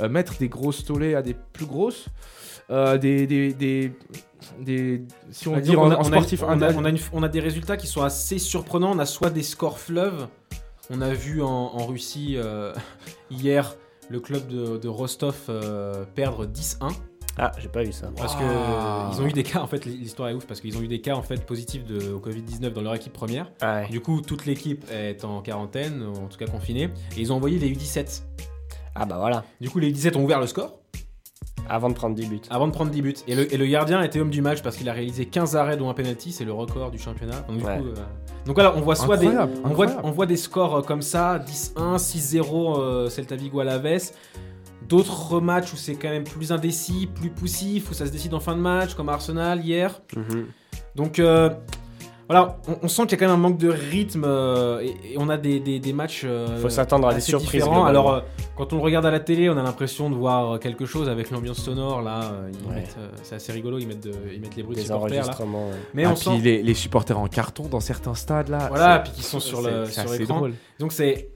euh, 0.00 0.08
mettre 0.08 0.38
des 0.38 0.48
grosses 0.48 0.84
tollées 0.84 1.14
à 1.14 1.22
des 1.22 1.34
plus 1.34 1.66
grosses. 1.66 2.06
Euh, 2.70 2.96
des, 2.98 3.26
des, 3.26 3.52
des, 3.52 3.92
des- 4.60 5.02
si 5.30 5.48
on 5.48 5.54
veut 5.54 5.60
disons 5.60 5.72
dire 5.72 5.80
en, 5.80 5.84
qu'on 5.84 5.90
a- 5.90 5.96
en 5.96 5.98
on 5.98 6.02
a- 6.02 6.04
sportif, 6.04 6.42
on 6.42 6.62
a, 6.62 6.72
on 6.72 6.84
a 6.84 6.88
une- 6.90 6.98
on 7.12 7.22
a 7.22 7.28
des 7.28 7.40
résultats 7.40 7.76
qui 7.76 7.86
sont 7.86 8.02
assez 8.02 8.38
surprenants. 8.38 8.92
On 8.92 8.98
a 8.98 9.06
soit 9.06 9.30
des 9.30 9.42
scores 9.42 9.78
fleuves. 9.78 10.28
On 10.90 11.00
a 11.00 11.12
vu 11.12 11.42
en, 11.42 11.48
en 11.48 11.86
Russie 11.86 12.34
euh, 12.36 12.72
hier 13.30 13.76
le 14.08 14.20
club 14.20 14.46
de, 14.48 14.76
de 14.78 14.88
Rostov 14.88 15.36
euh, 15.48 16.04
perdre 16.14 16.46
10-1. 16.46 16.92
Ah, 17.38 17.50
j'ai 17.58 17.68
pas 17.68 17.82
vu 17.82 17.92
ça. 17.92 18.10
Parce 18.14 18.34
que 18.34 18.42
Wow. 18.42 18.48
euh, 18.50 19.08
ils 19.14 19.22
ont 19.22 19.26
eu 19.26 19.32
des 19.32 19.42
cas, 19.42 19.60
en 19.60 19.66
fait, 19.66 19.86
l'histoire 19.86 20.28
est 20.28 20.34
ouf, 20.34 20.46
parce 20.46 20.60
qu'ils 20.60 20.76
ont 20.76 20.82
eu 20.82 20.88
des 20.88 21.00
cas 21.00 21.14
en 21.14 21.22
fait 21.22 21.46
positifs 21.46 21.82
de, 21.86 22.12
au 22.12 22.18
Covid-19 22.20 22.70
dans 22.74 22.82
leur 22.82 22.94
équipe 22.94 23.14
première. 23.14 23.50
Ouais. 23.62 23.88
Du 23.88 24.00
coup, 24.00 24.20
toute 24.20 24.44
l'équipe 24.44 24.84
est 24.92 25.24
en 25.24 25.40
quarantaine, 25.40 26.02
en 26.04 26.26
tout 26.28 26.36
cas 26.36 26.44
confinée, 26.46 26.90
et 27.16 27.20
ils 27.20 27.32
ont 27.32 27.36
envoyé 27.36 27.58
les 27.58 27.70
U17. 27.72 28.22
Ah 28.94 29.06
bah 29.06 29.16
voilà. 29.18 29.44
Du 29.62 29.70
coup, 29.70 29.78
les 29.78 29.90
U17 29.92 30.18
ont 30.18 30.24
ouvert 30.24 30.40
le 30.40 30.46
score 30.46 30.78
Avant 31.68 31.88
de 31.88 31.94
prendre 31.94 32.14
10 32.14 32.26
buts. 32.26 32.40
avant 32.50 32.66
de 32.66 32.72
prendre 32.72 32.90
10 32.90 33.02
buts. 33.02 33.14
Et 33.28 33.34
le, 33.34 33.52
et 33.52 33.56
le 33.56 33.66
gardien 33.66 34.02
était 34.02 34.20
homme 34.20 34.30
du 34.30 34.42
match 34.42 34.62
parce 34.62 34.76
qu'il 34.76 34.88
a 34.88 34.92
réalisé 34.92 35.26
15 35.26 35.56
arrêts 35.56 35.76
dont 35.76 35.88
un 35.88 35.94
penalty, 35.94 36.32
c'est 36.32 36.44
le 36.44 36.52
record 36.52 36.90
du 36.90 36.98
championnat. 36.98 37.40
Donc, 37.48 37.58
du 37.58 37.64
Ouais. 37.64 37.78
coup, 37.78 37.86
euh, 37.86 37.94
donc 38.46 38.54
voilà, 38.56 38.74
on 38.76 38.80
voit 38.80 38.96
soit 38.96 39.16
des, 39.16 39.28
Incroyable, 39.28 39.52
on 39.52 39.60
voit, 39.68 39.70
incroyable. 39.86 40.00
on 40.04 40.10
voit 40.10 40.26
des 40.26 40.36
scores 40.36 40.76
euh, 40.76 40.82
comme 40.82 41.02
ça, 41.02 41.38
10-1, 41.38 41.96
6-0 41.98 42.78
euh, 42.80 43.08
Celta 43.08 43.36
Vigo 43.36 43.60
à 43.60 43.64
la 43.64 43.78
Vesse. 43.78 44.14
D'autres 44.88 45.40
matchs 45.40 45.72
où 45.72 45.76
c'est 45.76 45.94
quand 45.94 46.08
même 46.10 46.24
plus 46.24 46.50
indécis, 46.52 47.06
plus 47.06 47.30
poussif, 47.30 47.90
où 47.90 47.94
ça 47.94 48.04
se 48.06 48.10
décide 48.10 48.34
en 48.34 48.40
fin 48.40 48.54
de 48.56 48.60
match, 48.60 48.94
comme 48.94 49.08
Arsenal 49.08 49.64
hier. 49.64 50.00
Mhm. 50.16 50.46
Donc 50.96 51.18
euh, 51.20 51.48
voilà, 52.28 52.58
on, 52.68 52.76
on 52.82 52.88
sent 52.88 53.02
qu'il 53.02 53.12
y 53.12 53.14
a 53.14 53.18
quand 53.18 53.26
même 53.26 53.34
un 53.34 53.48
manque 53.48 53.58
de 53.58 53.68
rythme 53.68 54.24
euh, 54.26 54.80
et, 54.80 55.12
et 55.12 55.18
on 55.18 55.28
a 55.28 55.36
des, 55.36 55.60
des- 55.60 55.80
des 55.80 55.92
matchs. 55.92 56.22
euh, 56.24 56.58
Faut 56.60 56.68
s'attendre 56.70 57.08
à 57.08 57.14
des 57.14 57.20
surprises. 57.20 57.62
Alors, 57.64 58.10
euh, 58.12 58.20
quand 58.56 58.72
on 58.72 58.76
le 58.76 58.82
regarde 58.82 59.04
à 59.06 59.10
la 59.10 59.20
télé, 59.20 59.48
on 59.50 59.56
a 59.56 59.62
l'impression 59.62 60.08
de 60.10 60.14
voir 60.14 60.58
quelque 60.60 60.86
chose 60.86 61.08
avec 61.08 61.30
l'ambiance 61.30 61.58
sonore 61.58 62.02
là. 62.02 62.32
Ouais. 62.68 62.84
c'est 63.22 63.34
assez 63.34 63.52
rigolo, 63.52 63.78
ils 63.78 63.86
mettent, 63.86 64.04
de- 64.04 64.12
ils 64.32 64.40
mettent 64.40 64.56
les 64.56 64.62
bruits 64.62 64.76
de 64.76 64.80
Des 64.80 64.86
supporters 64.86 65.10
là. 65.10 65.22
enregistrements. 65.24 65.68
ouais. 65.68 65.76
Mais 65.94 66.04
Ah, 66.04 66.10
on 66.10 66.14
puis 66.14 66.24
sent. 66.24 66.38
les, 66.42 66.62
les 66.62 66.74
supporters 66.74 67.18
en 67.18 67.26
carton 67.28 67.66
dans 67.68 67.80
certains 67.80 68.14
stades 68.14 68.48
là. 68.48 68.68
Voilà, 68.68 69.00
puis 69.00 69.12
qui 69.12 69.22
sont 69.22 69.40
sur 69.40 69.60
le 69.62 69.86
c'est- 69.86 69.92
c'est 69.92 70.00
sur 70.02 70.10
assez 70.10 70.18
l'écran. 70.20 70.36
drôle. 70.38 70.54
Donc 70.78 70.92
c'est 70.92 71.28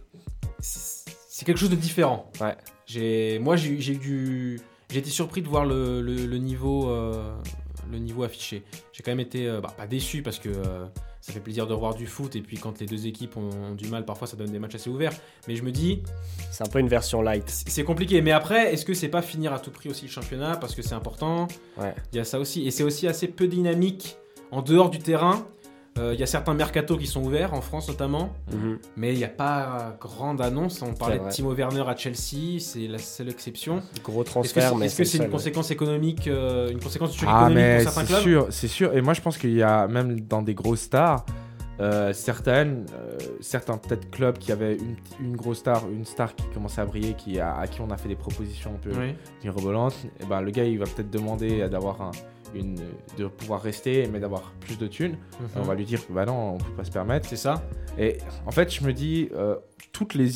c'est 0.61 1.45
quelque 1.45 1.59
chose 1.59 1.71
de 1.71 1.77
différent. 1.77 2.31
Ouais. 2.41 2.55
J'ai 2.87 3.39
moi 3.41 3.57
j'ai 3.57 3.81
j'ai 3.81 3.95
eu 3.95 3.99
du 3.99 4.61
j'ai 4.91 5.01
été 5.01 5.11
surpris 5.11 5.43
de 5.43 5.49
voir 5.49 5.65
le, 5.65 6.01
le- 6.01 6.27
le 6.27 6.39
niveau 6.39 6.89
euh, 6.89 7.35
le 7.91 7.99
niveau 7.99 8.23
affiché. 8.25 8.63
J'ai 8.93 9.03
quand 9.03 9.11
même 9.11 9.21
été 9.21 9.47
euh, 9.47 9.61
bah, 9.61 9.73
pas 9.77 9.87
déçu 9.87 10.23
parce 10.23 10.39
que 10.39 10.49
euh, 10.49 10.87
ça 11.21 11.33
fait 11.33 11.41
plaisir 11.41 11.67
de 11.67 11.73
revoir 11.75 11.95
du 11.95 12.07
foot 12.07 12.37
et 12.37 12.41
puis 12.41 12.57
quand 12.57 12.81
les 12.81 12.87
deux 12.87 13.07
équipes 13.07 13.37
ont, 13.37 13.51
ont 13.51 13.75
du 13.75 13.89
mal 13.89 14.05
parfois 14.05 14.27
ça 14.27 14.37
donne 14.37 14.51
des 14.51 14.59
matchs 14.59 14.77
assez 14.77 14.91
ouverts. 14.91 15.13
Mais 15.49 15.57
je 15.57 15.63
me 15.63 15.71
dis 15.71 16.03
C'est 16.51 16.65
un 16.67 16.71
peu 16.71 16.79
une 16.79 16.89
version 16.89 17.23
light. 17.23 17.49
c'est 17.49 17.69
c'est 17.69 17.85
compliqué. 17.85 18.21
Mais 18.23 18.33
après 18.33 18.73
est-ce 18.73 18.85
que 18.85 18.95
c'est 18.95 19.09
pas 19.09 19.23
finir 19.23 19.53
à 19.53 19.61
tout 19.61 19.71
prix 19.71 19.89
aussi 19.89 20.07
le 20.07 20.11
championnat 20.11 20.57
parce 20.57 20.75
que 20.75 20.83
c'est 20.83 20.95
important? 20.95 21.49
Ouais. 21.77 21.95
Il 22.13 22.17
y 22.17 22.21
a 22.21 22.25
ça 22.25 22.39
aussi 22.39 22.67
et 22.67 22.71
c'est 22.71 22.85
aussi 22.85 23.07
assez 23.07 23.29
peu 23.29 23.47
dynamique 23.47 24.17
en 24.51 24.63
dehors 24.63 24.91
du 24.91 24.99
terrain. 24.99 25.47
Euh, 25.99 26.13
Il 26.15 26.21
y 26.21 26.23
a 26.23 26.27
certains 26.27 26.55
mercatos 26.55 26.99
qui 26.99 27.07
sont 27.07 27.23
ouverts 27.25 27.55
en 27.55 27.61
France 27.61 27.89
notamment. 27.89 28.35
Mhm. 28.53 28.79
Mais 28.97 29.13
il 29.13 29.19
n'y 29.19 29.25
a 29.25 29.29
pas 29.29 29.97
grande 30.01 30.41
annonce. 30.41 30.83
On 30.83 30.93
parlait 30.95 31.19
de. 31.19 31.29
Timo 31.29 31.53
Werner 31.55 31.85
à 31.87 31.97
Chelsea, 31.97 32.59
c'est 32.61 32.87
la 32.87 32.99
seule 32.99 33.29
exception. 33.29 33.83
Gros 34.05 34.25
transfert, 34.25 34.71
c'est 34.71 34.75
mais 34.77 34.87
est-ce 34.87 34.99
que 34.99 35.05
c'est 35.05 35.19
c'est 35.19 35.25
une 35.25 35.31
conséquence 35.31 35.71
économique, 35.71 36.29
euh, 36.29 36.71
une 36.71 36.81
conséquence 36.81 37.13
du 37.13 37.19
choc 37.19 37.29
Ah 37.31 37.47
économique 37.51 37.85
pour 37.85 37.93
certains 37.93 38.01
c'est 38.01 38.07
clubs 38.07 38.23
sûr, 38.23 38.47
c'est 38.51 38.69
sûr. 38.69 38.95
Et 38.97 39.01
moi 39.01 39.15
je 39.15 39.21
pense 39.21 39.39
qu'il 39.39 39.55
y 39.55 39.63
a 39.63 39.87
même 39.89 40.21
dans 40.21 40.43
des 40.43 40.55
grosses 40.55 40.81
stars, 40.81 41.25
euh, 41.81 42.13
certaines, 42.13 42.87
euh, 42.95 43.19
certains 43.41 43.77
peut-être 43.79 44.11
clubs 44.11 44.39
qui 44.39 44.51
avaient 44.53 44.77
une, 44.77 44.97
une 45.21 45.37
grosse 45.37 45.59
star, 45.59 45.83
une 45.91 46.05
star 46.05 46.35
qui 46.35 46.45
commençait 46.55 46.81
à 46.81 46.87
briller, 46.87 47.15
qui 47.15 47.39
à 47.41 47.67
qui 47.71 47.81
on 47.81 47.91
a 47.91 47.97
fait 47.97 48.09
des 48.09 48.17
propositions 48.17 48.73
un 48.75 48.79
peu 48.79 48.91
Oui. 48.99 49.15
mirobolantes. 49.45 49.97
Et 50.21 50.25
ben 50.27 50.41
le 50.41 50.51
gars 50.51 50.65
il 50.65 50.79
va 50.79 50.87
peut-être 50.87 51.11
demander 51.11 51.69
d'avoir 51.69 52.01
un, 52.03 52.11
une, 52.59 52.77
de 53.19 53.27
pouvoir 53.27 53.63
rester, 53.63 54.09
mais 54.13 54.21
d'avoir 54.21 54.53
plus 54.61 54.79
de 54.79 54.87
thunes. 54.87 55.17
Mhm. 55.41 55.49
On 55.57 55.63
va 55.63 55.75
lui 55.75 55.85
dire 55.85 56.01
bah 56.11 56.25
non, 56.27 56.55
on 56.55 56.59
peut 56.59 56.73
pas 56.77 56.85
se 56.85 56.91
permettre. 56.91 57.29
C'est 57.29 57.37
ça. 57.37 57.63
Et 57.99 58.19
en 58.47 58.51
fait, 58.51 58.73
je 58.75 58.85
me 58.85 58.93
dis, 58.93 59.29
euh, 59.35 59.57
toutes 59.93 60.15
les 60.15 60.27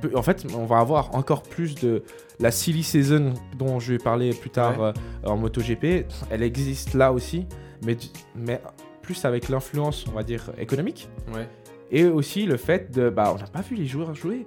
peut, 0.00 0.16
en 0.16 0.22
fait, 0.22 0.46
on 0.56 0.64
va 0.64 0.78
avoir 0.78 1.14
encore 1.14 1.42
plus 1.42 1.74
de 1.74 2.02
la 2.40 2.50
silly 2.50 2.82
season 2.82 3.34
dont 3.56 3.78
je 3.78 3.92
vais 3.92 3.98
parler 3.98 4.30
plus 4.30 4.50
tard 4.50 4.80
Ouais. 4.80 4.92
euh, 5.24 5.28
en 5.28 5.36
MotoGP. 5.36 6.06
Elle 6.30 6.42
existe 6.42 6.94
là 6.94 7.12
aussi, 7.12 7.46
mais, 7.84 7.96
mais 8.34 8.60
plus 9.02 9.24
avec 9.24 9.48
l'influence, 9.48 10.04
on 10.08 10.12
va 10.12 10.22
dire, 10.22 10.50
économique. 10.58 11.08
Ouais. 11.34 11.48
Et 11.90 12.04
aussi 12.06 12.46
le 12.46 12.56
fait 12.56 12.90
de. 12.90 13.10
Bah, 13.10 13.32
on 13.34 13.38
n'a 13.38 13.46
pas 13.46 13.60
vu 13.60 13.76
les 13.76 13.86
joueurs 13.86 14.14
jouer. 14.14 14.46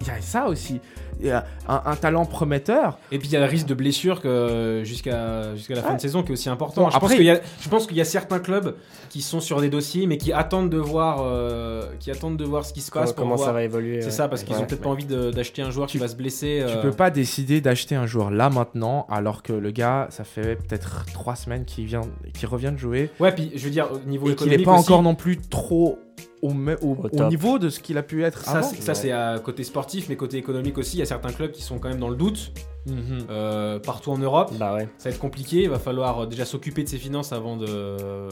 Il 0.00 0.06
y 0.06 0.10
a 0.10 0.20
ça 0.20 0.46
aussi. 0.48 0.80
Il 1.20 1.26
y 1.26 1.30
a 1.30 1.44
un, 1.68 1.82
un 1.84 1.96
talent 1.96 2.24
prometteur. 2.24 2.96
Et 3.12 3.18
puis 3.18 3.28
il 3.28 3.32
y 3.32 3.36
a 3.36 3.40
le 3.40 3.46
risque 3.46 3.66
de 3.66 3.74
blessure 3.74 4.20
que 4.22 4.82
jusqu'à 4.84 5.54
jusqu'à 5.56 5.74
la 5.74 5.82
fin 5.82 5.94
de 5.94 6.00
saison 6.00 6.22
qui 6.22 6.28
est 6.30 6.32
aussi 6.32 6.48
important. 6.48 6.82
Bon, 6.84 6.90
je, 6.90 6.94
pense 6.94 7.02
après- 7.04 7.16
qu'il 7.16 7.24
y 7.26 7.30
a, 7.30 7.40
je 7.60 7.68
pense 7.68 7.86
qu'il 7.86 7.96
y 7.96 8.00
a 8.00 8.04
certains 8.04 8.38
clubs 8.38 8.76
qui 9.10 9.20
sont 9.20 9.40
sur 9.40 9.60
des 9.60 9.68
dossiers 9.68 10.06
mais 10.06 10.16
qui 10.16 10.32
attendent 10.32 10.70
de 10.70 10.78
voir, 10.78 11.18
euh, 11.22 11.82
qui 11.98 12.10
attendent 12.10 12.36
de 12.36 12.44
voir 12.44 12.64
ce 12.64 12.72
qui 12.72 12.80
se 12.80 12.90
passe 12.90 13.12
Comment, 13.12 13.14
pour 13.14 13.22
comment 13.24 13.34
voir. 13.36 13.48
ça 13.48 13.52
va 13.52 13.62
évoluer 13.64 14.00
C'est 14.00 14.06
ouais. 14.06 14.12
ça 14.12 14.28
parce 14.28 14.44
qu'ils 14.44 14.54
Ouais. 14.54 14.62
ont 14.62 14.66
peut-être 14.66 14.80
pas 14.82 14.90
envie 14.90 15.04
d'acheter 15.06 15.60
un 15.62 15.70
joueur 15.70 15.88
qui 15.88 15.98
va 15.98 16.08
se 16.08 16.16
blesser. 16.16 16.62
Tu 16.66 16.72
euh, 16.78 16.80
peux 16.82 16.92
pas 16.92 17.10
décider 17.10 17.60
d'acheter 17.60 17.96
un 17.96 18.06
joueur 18.06 18.30
là 18.30 18.48
maintenant, 18.50 19.06
alors 19.10 19.42
que 19.42 19.52
le 19.52 19.70
gars, 19.72 20.06
ça 20.10 20.24
fait 20.24 20.56
peut-être 20.56 21.04
trois 21.12 21.34
semaines 21.36 21.64
qu'il 21.64 21.84
vient, 21.86 22.02
qu'il 22.32 22.48
revient 22.48 22.70
de 22.72 22.78
jouer. 22.78 23.10
Ouais, 23.20 23.32
puis 23.32 23.50
je 23.56 23.64
veux 23.64 23.70
dire 23.70 23.88
au 23.92 23.98
niveau 24.08 24.26
et 24.30 24.34
qu'il 24.34 24.46
économique 24.46 24.58
n'est 24.60 24.64
pas 24.64 24.78
aussi, 24.78 24.88
encore 24.92 25.02
non 25.02 25.14
plus 25.16 25.36
trop 25.38 25.98
au, 26.42 26.52
me- 26.54 26.76
au- 26.84 26.94
Au 26.94 27.04
au 27.04 27.08
top. 27.08 27.28
niveau 27.28 27.58
de 27.58 27.68
ce 27.68 27.80
qu'il 27.80 27.98
a 27.98 28.02
pu 28.02 28.24
être 28.24 28.44
Ça, 28.44 28.58
avant. 28.58 28.68
c'est- 28.68 28.80
ça 28.82 28.94
c'est 28.94 29.12
à 29.12 29.38
côté 29.38 29.64
sportif, 29.64 30.08
mais 30.08 30.16
côté 30.16 30.36
économique 30.36 30.78
aussi, 30.78 30.96
il 30.96 31.00
y 31.00 31.02
a 31.02 31.06
certains 31.06 31.32
clubs 31.32 31.50
qui 31.52 31.62
sont 31.62 31.78
quand 31.78 31.88
même 31.88 31.98
dans 32.00 32.08
le 32.10 32.16
doute. 32.16 32.52
Mhm. 32.86 33.26
euh, 33.28 33.78
partout 33.78 34.12
en 34.12 34.16
Europe, 34.16 34.50
Bah 34.58 34.72
ouais. 34.74 34.88
ça 34.96 35.10
va 35.10 35.14
être 35.14 35.20
compliqué. 35.20 35.64
Il 35.64 35.68
va 35.68 35.78
falloir 35.78 36.20
euh, 36.22 36.26
déjà 36.26 36.46
s'occuper 36.46 36.84
de 36.84 36.88
ses 36.88 36.96
finances 36.96 37.32
avant 37.34 37.58
de, 37.58 37.66
euh, 37.68 38.30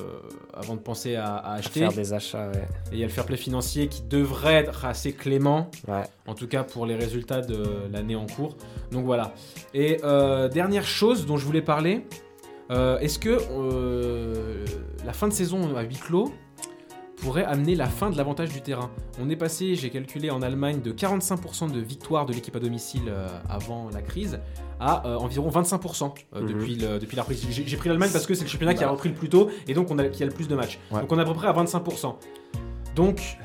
avant 0.54 0.76
de 0.76 0.80
penser 0.80 1.14
à, 1.14 1.34
à 1.36 1.54
acheter. 1.56 1.80
Faire 1.80 1.92
des 1.92 2.14
achats, 2.14 2.48
ouais. 2.48 2.62
Et 2.90 2.94
il 2.94 2.98
y 2.98 3.02
a 3.02 3.06
le 3.06 3.12
fair 3.12 3.26
play 3.26 3.36
financier 3.36 3.88
qui 3.88 4.00
devrait 4.00 4.54
être 4.54 4.86
assez 4.86 5.12
clément, 5.12 5.70
Ouais. 5.88 6.04
en 6.26 6.32
tout 6.34 6.46
cas 6.48 6.62
pour 6.62 6.86
les 6.86 6.94
résultats 6.96 7.42
de 7.42 7.64
l'année 7.92 8.16
en 8.16 8.24
cours. 8.24 8.56
Donc 8.92 9.04
voilà. 9.04 9.34
Et 9.74 9.98
euh, 10.04 10.48
dernière 10.48 10.86
chose 10.86 11.26
dont 11.26 11.36
je 11.36 11.44
voulais 11.44 11.60
parler, 11.60 12.06
euh, 12.70 12.98
est-ce 13.00 13.18
que 13.18 13.36
euh, 13.50 14.64
la 15.04 15.12
fin 15.12 15.28
de 15.28 15.34
saison 15.34 15.76
à 15.76 15.82
huis 15.82 15.98
clos 16.02 16.32
pourrait 17.16 17.44
amener 17.44 17.74
la 17.74 17.86
fin 17.86 18.10
de 18.10 18.16
l'avantage 18.16 18.50
du 18.50 18.60
terrain 18.60 18.90
On 19.20 19.28
est 19.30 19.36
passé, 19.36 19.74
j'ai 19.74 19.90
calculé 19.90 20.30
en 20.30 20.42
Allemagne, 20.42 20.80
de 20.82 20.92
45% 20.92 21.70
de 21.72 21.80
victoire 21.80 22.26
de 22.26 22.32
l'équipe 22.32 22.54
à 22.54 22.60
domicile 22.60 23.02
euh, 23.08 23.26
avant 23.48 23.88
la 23.92 24.02
crise 24.02 24.38
à 24.78 25.06
euh, 25.06 25.16
environ 25.16 25.48
25% 25.48 26.12
euh, 26.34 26.40
Mhm. 26.42 26.46
depuis, 26.48 26.74
le- 26.76 26.98
depuis 26.98 27.16
la 27.16 27.22
reprise. 27.22 27.46
J'ai 27.50 27.76
pris 27.78 27.88
l'Allemagne 27.88 28.10
parce 28.12 28.26
que 28.26 28.34
c'est 28.34 28.44
le 28.44 28.50
championnat 28.50 28.74
qui 28.74 28.84
a 28.84 28.86
Bah. 28.86 28.92
repris 28.92 29.08
le 29.08 29.14
plus 29.14 29.28
tôt 29.30 29.48
et 29.66 29.72
donc 29.74 29.90
on 29.90 29.98
a, 29.98 30.04
qui 30.08 30.22
a 30.22 30.26
le 30.26 30.32
plus 30.32 30.48
de 30.48 30.54
matchs. 30.54 30.78
Ouais. 30.90 31.00
Donc 31.00 31.10
on 31.12 31.18
est 31.18 31.22
à 31.22 31.24
peu 31.24 31.32
près 31.34 31.48
à 31.48 31.52
25%. 31.52 32.16
Donc, 32.94 33.38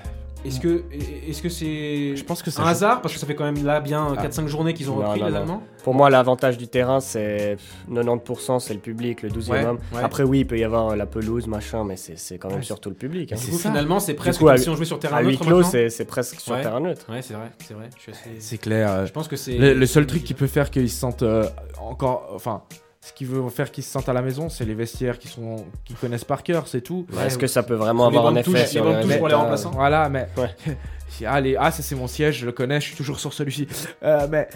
est-ce 0.46 0.60
que 0.60 0.84
est-ce 1.28 1.42
que 1.42 1.50
c'est 1.50 2.16
Je 2.16 2.24
pense 2.24 2.42
que 2.42 2.50
un 2.60 2.66
hasard? 2.66 3.02
Parce 3.02 3.14
que 3.14 3.20
ça 3.20 3.26
fait 3.28 3.36
quand 3.36 3.44
même 3.44 3.64
là 3.66 3.80
bien 3.80 4.16
Ah. 4.18 4.22
4-5 4.22 4.48
journées 4.48 4.74
qu'ils 4.74 4.90
ont 4.90 4.96
Non, 4.98 5.06
repris 5.08 5.20
non, 5.22 5.26
les 5.28 5.32
non. 5.34 5.38
Allemands. 5.40 5.64
Pour 5.84 5.94
moi, 5.96 6.10
l'avantage 6.10 6.58
du 6.58 6.68
terrain, 6.68 7.00
c'est 7.00 7.58
pff, 7.58 7.86
90%, 7.94 8.60
c'est 8.60 8.74
le 8.74 8.80
public, 8.80 9.22
le 9.24 9.30
12e 9.30 9.52
Ouais, 9.52 9.66
homme. 9.66 9.80
ouais. 9.94 10.02
Après, 10.04 10.24
oui, 10.24 10.40
il 10.42 10.46
peut 10.48 10.58
y 10.58 10.64
avoir 10.64 10.96
la 10.96 11.06
pelouse, 11.06 11.48
machin, 11.48 11.84
mais 11.84 11.96
c'est 11.98 12.18
c'est 12.18 12.38
quand 12.38 12.50
même 12.50 12.58
Ouais, 12.60 12.64
surtout 12.64 12.90
le 12.90 12.96
public. 12.96 13.32
hein. 13.32 13.36
Du 13.36 13.42
c'est 13.42 13.52
coup, 13.52 13.58
ça. 13.58 13.70
finalement, 13.70 14.00
c'est 14.00 14.14
presque 14.14 14.40
coup, 14.40 14.46
comme 14.46 14.54
à 14.56 14.58
si 14.58 14.70
on 14.70 14.76
jouait 14.76 14.86
sur 14.86 15.00
terrain 15.00 15.18
À 15.18 15.22
huis 15.22 15.32
neutre 15.34 15.46
clos, 15.46 15.64
c'est 15.64 15.90
c'est 15.90 16.06
presque 16.06 16.40
sur 16.40 16.54
Ouais. 16.54 16.62
terrain 16.62 16.80
neutre. 16.80 17.06
Ouais, 17.10 17.22
c'est 17.22 17.34
vrai, 17.34 17.52
c'est 17.66 17.74
vrai. 17.74 17.90
Assez- 18.08 18.20
C'est 18.40 18.58
clair. 18.58 18.90
euh, 18.92 19.06
Je 19.06 19.12
pense 19.12 19.28
que 19.28 19.36
c'est 19.36 19.58
Le, 19.58 19.74
le 19.74 19.86
seul 19.86 20.06
truc 20.06 20.24
qui 20.24 20.34
peut 20.34 20.48
faire 20.48 20.70
qu'ils 20.70 20.90
se 20.90 21.00
sentent 21.00 21.24
euh, 21.24 21.46
encore. 21.80 22.30
Enfin, 22.36 22.62
ce 23.04 23.14
qui 23.14 23.26
veut 23.26 23.50
faire 23.50 23.72
qu'ils 23.72 23.84
se 23.84 23.90
sentent 23.92 24.10
à 24.10 24.14
la 24.14 24.22
maison, 24.22 24.48
c'est 24.50 24.64
les 24.66 24.76
vestiaires 24.76 25.18
qui 25.18 25.28
sont 25.28 25.66
qui 25.86 25.94
connaissent 25.96 26.24
par 26.24 26.44
cœur, 26.44 26.68
c'est 26.68 26.82
tout. 26.82 27.08
Ouais, 27.14 27.26
Est-ce 27.28 27.38
que 27.38 27.48
ça 27.48 27.64
peut 27.64 27.74
vraiment 27.74 28.06
avoir 28.06 28.28
un 28.28 28.36
effet 28.36 28.68
sur 28.68 28.84
pour 29.18 29.28
les 29.28 29.34
remplaçants. 29.34 29.72
Voilà, 29.72 30.08
mais. 30.10 30.28
Ouais. 30.38 30.76
Allez, 31.26 31.56
ah, 31.60 31.72
ça 31.72 31.82
c'est 31.84 31.96
mon 31.96 32.08
siège, 32.08 32.40
je 32.40 32.46
le 32.46 32.52
connais, 32.52 32.80
je 32.80 32.88
suis 32.88 32.96
toujours 32.96 33.20
sur 33.20 33.34
celui-ci. 33.34 33.68
Euh, 34.04 34.28
mais. 34.30 34.48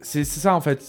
C'est 0.00 0.24
ça 0.24 0.54
en 0.54 0.60
fait. 0.60 0.82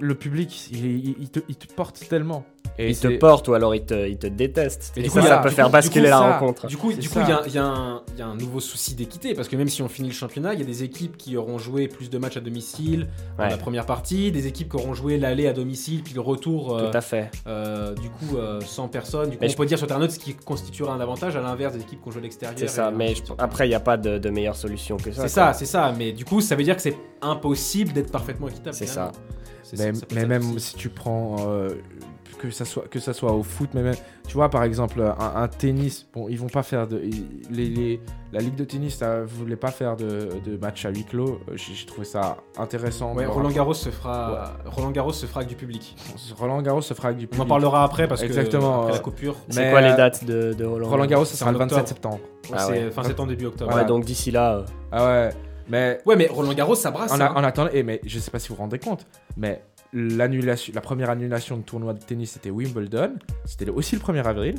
Le 0.00 0.14
public, 0.14 0.68
il, 0.72 0.84
il- 0.84 1.16
il 1.20 1.30
te, 1.30 1.40
il 1.48 1.56
te 1.56 1.72
porte 1.72 2.06
tellement. 2.08 2.44
Et 2.78 2.88
Il 2.88 2.98
te 2.98 3.06
porte 3.18 3.48
ou 3.48 3.54
alors 3.54 3.74
il 3.74 3.84
te, 3.84 4.08
il 4.08 4.16
te 4.16 4.26
déteste. 4.26 4.94
Et 4.96 5.00
Et, 5.00 5.02
du 5.02 5.10
ça, 5.10 5.20
coup, 5.20 5.26
ça 5.26 5.38
a- 5.40 5.42
peut 5.42 5.50
du 5.50 5.54
faire 5.54 5.66
coup- 5.66 5.72
basculer 5.72 6.04
coup, 6.06 6.10
la 6.10 6.18
ça- 6.18 6.32
rencontre. 6.38 6.66
Du 6.68 6.76
coup, 6.78 6.90
C'est 6.92 7.00
du 7.00 7.08
coup, 7.10 7.14
ça. 7.16 7.42
il 7.46 7.50
y 7.50 7.52
y 7.52 7.56
y 7.56 7.58
a 8.22 8.26
un 8.26 8.34
nouveau 8.34 8.60
souci 8.60 8.94
d'équité 8.94 9.34
parce 9.34 9.48
que 9.48 9.56
même 9.56 9.68
si 9.68 9.82
on 9.82 9.88
finit 9.88 10.08
le 10.08 10.14
championnat, 10.14 10.54
il 10.54 10.60
y 10.60 10.62
a 10.62 10.66
des 10.66 10.82
équipes 10.82 11.18
qui 11.18 11.36
auront 11.36 11.58
joué 11.58 11.86
plus 11.86 12.08
de 12.08 12.16
matchs 12.16 12.38
à 12.38 12.40
domicile 12.40 13.08
dans 13.36 13.44
la 13.44 13.58
première 13.58 13.84
partie, 13.84 14.32
des 14.32 14.46
équipes 14.46 14.70
qui 14.70 14.76
auront 14.76 14.94
joué 14.94 15.18
l'aller 15.18 15.46
à 15.48 15.52
domicile 15.52 16.02
puis 16.02 16.14
le 16.14 16.22
retour. 16.22 16.74
euh, 16.78 16.90
Tout 16.90 16.96
à 16.96 17.00
fait. 17.02 17.30
euh, 17.46 17.94
du 17.94 18.08
coup, 18.08 18.38
euh, 18.38 18.60
sans 18.62 18.88
personne. 18.88 19.28
Du 19.28 19.36
coup, 19.36 19.42
Mais 19.42 19.48
on 19.48 19.50
je- 19.52 19.56
peut 19.58 19.66
dire 19.66 19.78
sur 19.78 19.86
neutre 19.98 20.14
ce 20.14 20.18
qui 20.18 20.34
constituera 20.34 20.94
un 20.94 21.00
avantage 21.00 21.36
à 21.36 21.40
l'inverse 21.42 21.74
des 21.74 21.80
équipes 21.82 22.00
qui 22.02 22.08
ont 22.08 22.10
joué 22.12 22.20
à 22.20 22.22
l'extérieur. 22.22 22.58
C'est 22.58 22.68
ça. 22.68 22.90
Mais 22.90 23.14
je- 23.14 23.22
après, 23.38 23.66
il 23.66 23.68
n'y 23.68 23.74
a 23.74 23.80
pas 23.80 23.98
de, 23.98 24.16
de 24.16 24.30
meilleure 24.30 24.56
solution 24.56 24.96
que 24.96 25.12
ça. 25.12 25.22
C'est 25.22 25.28
ça, 25.28 25.52
c'est 25.52 25.66
ça. 25.66 25.92
Mais 25.98 26.12
du 26.12 26.24
coup, 26.24 26.40
ça 26.40 26.56
veut 26.56 26.64
dire 26.64 26.76
que 26.76 26.82
c'est 26.82 26.96
impossible 27.20 27.92
d'être 27.92 28.10
parfaitement 28.10 28.48
équitable. 28.48 28.74
C'est 28.74 28.86
ça. 28.86 29.12
Mais, 29.78 29.94
ça, 29.94 30.00
ça 30.10 30.26
même 30.26 30.58
si 30.58 30.74
tu 30.74 30.90
prends 30.90 31.36
euh, 31.48 31.68
que 32.42 32.50
ça 32.50 32.64
soit 32.64 32.88
que 32.88 32.98
ça 32.98 33.12
soit 33.12 33.32
au 33.32 33.42
foot, 33.42 33.70
mais 33.74 33.82
même 33.82 33.94
tu 34.26 34.34
vois 34.34 34.48
par 34.50 34.64
exemple 34.64 35.00
un, 35.00 35.42
un 35.42 35.46
tennis, 35.48 36.06
bon 36.12 36.28
ils 36.28 36.38
vont 36.38 36.48
pas 36.48 36.62
faire 36.64 36.86
de 36.88 36.98
les, 37.50 37.68
les- 37.68 38.00
la 38.32 38.40
ligue 38.40 38.54
de 38.56 38.64
tennis 38.64 38.96
ça 38.96 39.22
voulait 39.24 39.56
pas 39.56 39.70
faire 39.70 39.94
de, 39.96 40.30
de 40.44 40.56
match 40.56 40.84
à 40.84 40.90
huis 40.90 41.04
clos. 41.04 41.38
J'ai 41.54 41.86
trouvé 41.86 42.04
ça 42.06 42.38
intéressant. 42.58 43.14
Ouais, 43.14 43.26
Roland 43.26 43.50
Garros 43.50 43.74
se 43.74 43.90
fera. 43.90 44.54
Roland 44.66 44.90
Garros 44.90 45.12
se 45.12 45.26
fera 45.26 45.40
avec 45.40 45.50
du 45.50 45.54
public. 45.56 45.94
Roland 46.38 46.60
Garros 46.62 46.80
se 46.82 46.94
fera 46.94 47.08
avec 47.08 47.18
du 47.18 47.26
On 47.26 47.28
public. 47.28 47.42
en 47.44 47.48
parlera 47.48 47.84
après 47.84 48.08
parce 48.08 48.22
Exactement, 48.22 48.72
que 48.72 48.78
après 48.80 48.90
euh, 48.90 48.94
la 48.94 48.98
coupure. 49.00 49.36
C'est 49.50 49.70
quoi 49.70 49.80
les 49.82 49.90
euh, 49.90 49.96
dates 49.96 50.24
de, 50.24 50.52
de 50.54 50.64
Roland 50.64 50.88
Roland 50.88 51.06
Garros 51.06 51.24
ça 51.26 51.36
sera 51.36 51.52
le 51.52 51.58
27 51.58 51.78
octobre. 51.78 51.88
septembre. 51.88 52.18
Ouais, 52.50 52.56
Ah 52.58 52.66
c'est 52.68 52.90
fin 52.90 53.02
septembre 53.04 53.28
début 53.28 53.46
octobre. 53.46 53.68
Ouais, 53.68 53.74
Voilà. 53.74 53.88
donc 53.88 54.04
d'ici 54.04 54.30
là, 54.30 54.56
euh, 54.56 54.62
Ah 54.90 55.06
ouais. 55.06 55.30
Mais 55.68 56.00
Ouais, 56.06 56.16
mais 56.16 56.26
Roland 56.26 56.52
Garros, 56.54 56.74
ça 56.74 56.90
brasse. 56.90 57.12
en, 57.12 57.20
hein. 57.20 57.32
a- 57.34 57.38
en 57.38 57.44
attendant, 57.44 57.70
eh, 57.72 57.82
mais 57.84 58.00
je 58.04 58.18
sais 58.18 58.30
pas 58.32 58.38
si 58.40 58.48
vous 58.48 58.56
vous 58.56 58.62
rendez 58.62 58.78
compte, 58.80 59.06
mais 59.36 59.62
l'annulation, 59.92 60.72
la 60.74 60.80
première 60.80 61.10
annulation 61.10 61.56
de 61.56 61.62
tournoi 61.62 61.92
de 61.94 61.98
tennis 62.00 62.32
c'était 62.32 62.50
Wimbledon. 62.50 63.14
C'était 63.44 63.68
aussi 63.70 63.96
le 63.96 64.00
1er 64.02 64.24
avril. 64.24 64.54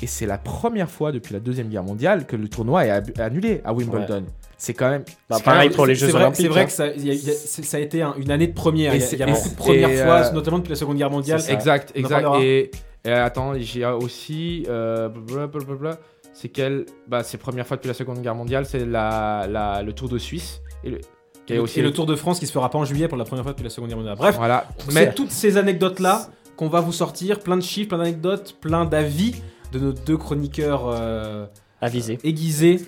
Et 0.00 0.06
c'est 0.06 0.26
la 0.26 0.38
première 0.38 0.88
fois 0.88 1.10
depuis 1.10 1.32
la 1.32 1.40
Deuxième 1.40 1.68
Guerre 1.68 1.82
mondiale 1.82 2.24
que 2.24 2.36
le 2.36 2.46
tournoi 2.48 2.86
est 2.86 3.18
annulé 3.20 3.60
à 3.64 3.72
Wimbledon. 3.72 4.26
C'est 4.56 4.72
quand 4.74 4.90
même. 4.90 5.02
bah, 5.28 5.36
quand 5.38 5.42
pareil 5.42 5.68
même- 5.68 5.76
pour 5.76 5.86
les 5.86 5.94
Jeux 5.96 6.14
Olympiques. 6.14 6.36
C'est 6.42 6.48
vrai 6.48 6.60
hein. 6.62 6.64
que 6.66 6.70
ça, 6.72 6.86
y 6.86 6.90
a- 6.90 7.14
il 7.14 7.24
y 7.24 7.30
a- 7.30 7.32
c'est- 7.34 7.62
ça 7.64 7.76
a 7.78 7.80
été 7.80 8.02
un- 8.02 8.14
une 8.16 8.30
année 8.30 8.46
de 8.46 8.52
première. 8.54 8.94
Il 8.94 9.00
y 9.00 9.04
a, 9.04 9.16
y 9.16 9.22
a 9.22 9.34
c'est- 9.34 9.56
beaucoup 9.56 9.72
et- 9.72 9.78
de 9.78 9.82
premières 9.84 10.04
fois, 10.06 10.26
euh, 10.28 10.32
notamment 10.32 10.58
depuis 10.58 10.70
la 10.70 10.76
Seconde 10.76 10.96
Guerre 10.98 11.10
mondiale. 11.10 11.40
Exact, 11.48 11.90
exact. 11.96 12.26
Et, 12.40 12.70
et 13.04 13.10
attends, 13.10 13.54
j'ai 13.58 13.84
aussi. 13.86 14.64
Euh, 14.68 15.08
blablabla, 15.08 15.98
c'est 16.32 16.48
quelle 16.48 16.86
Bah, 17.08 17.24
c'est 17.24 17.36
la 17.38 17.42
première 17.42 17.66
fois 17.66 17.76
depuis 17.76 17.88
la 17.88 17.94
Seconde 17.94 18.20
Guerre 18.22 18.34
mondiale, 18.36 18.66
c'est 18.66 18.84
la, 18.84 19.46
la- 19.48 19.82
le 19.82 19.92
Tour 19.92 20.08
de 20.08 20.18
Suisse. 20.18 20.60
Et 20.84 20.90
le, 20.90 21.00
qui 21.48 21.54
Et 21.54 21.56
est 21.56 21.58
le, 21.58 21.64
aussi 21.64 21.80
et 21.80 21.82
le 21.82 21.92
Tour 21.92 22.06
de 22.06 22.14
France 22.14 22.38
qui 22.38 22.46
se 22.46 22.52
fera 22.52 22.70
pas 22.70 22.78
en 22.78 22.84
juillet 22.84 23.08
pour 23.08 23.18
la 23.18 23.24
première 23.24 23.42
fois 23.42 23.52
depuis 23.52 23.64
la 23.64 23.70
Seconde 23.70 23.88
Guerre 23.88 23.98
mondiale. 23.98 24.16
Bref, 24.16 24.36
Voilà. 24.36 24.68
c'est 24.78 24.94
Mais 24.94 25.12
toutes 25.12 25.30
ces 25.32 25.56
anecdotes-là 25.56 26.28
qu'on 26.56 26.68
va 26.68 26.80
vous 26.80 26.92
sortir, 26.92 27.40
plein 27.40 27.56
de 27.56 27.62
chiffres, 27.62 27.88
plein 27.88 27.98
d'anecdotes, 27.98 28.56
plein 28.60 28.84
d'avis 28.84 29.34
de 29.72 29.78
nos 29.80 29.92
deux 29.92 30.16
chroniqueurs 30.16 30.84
euh, 30.88 31.46
Avisé. 31.80 32.18
aiguisés. 32.24 32.80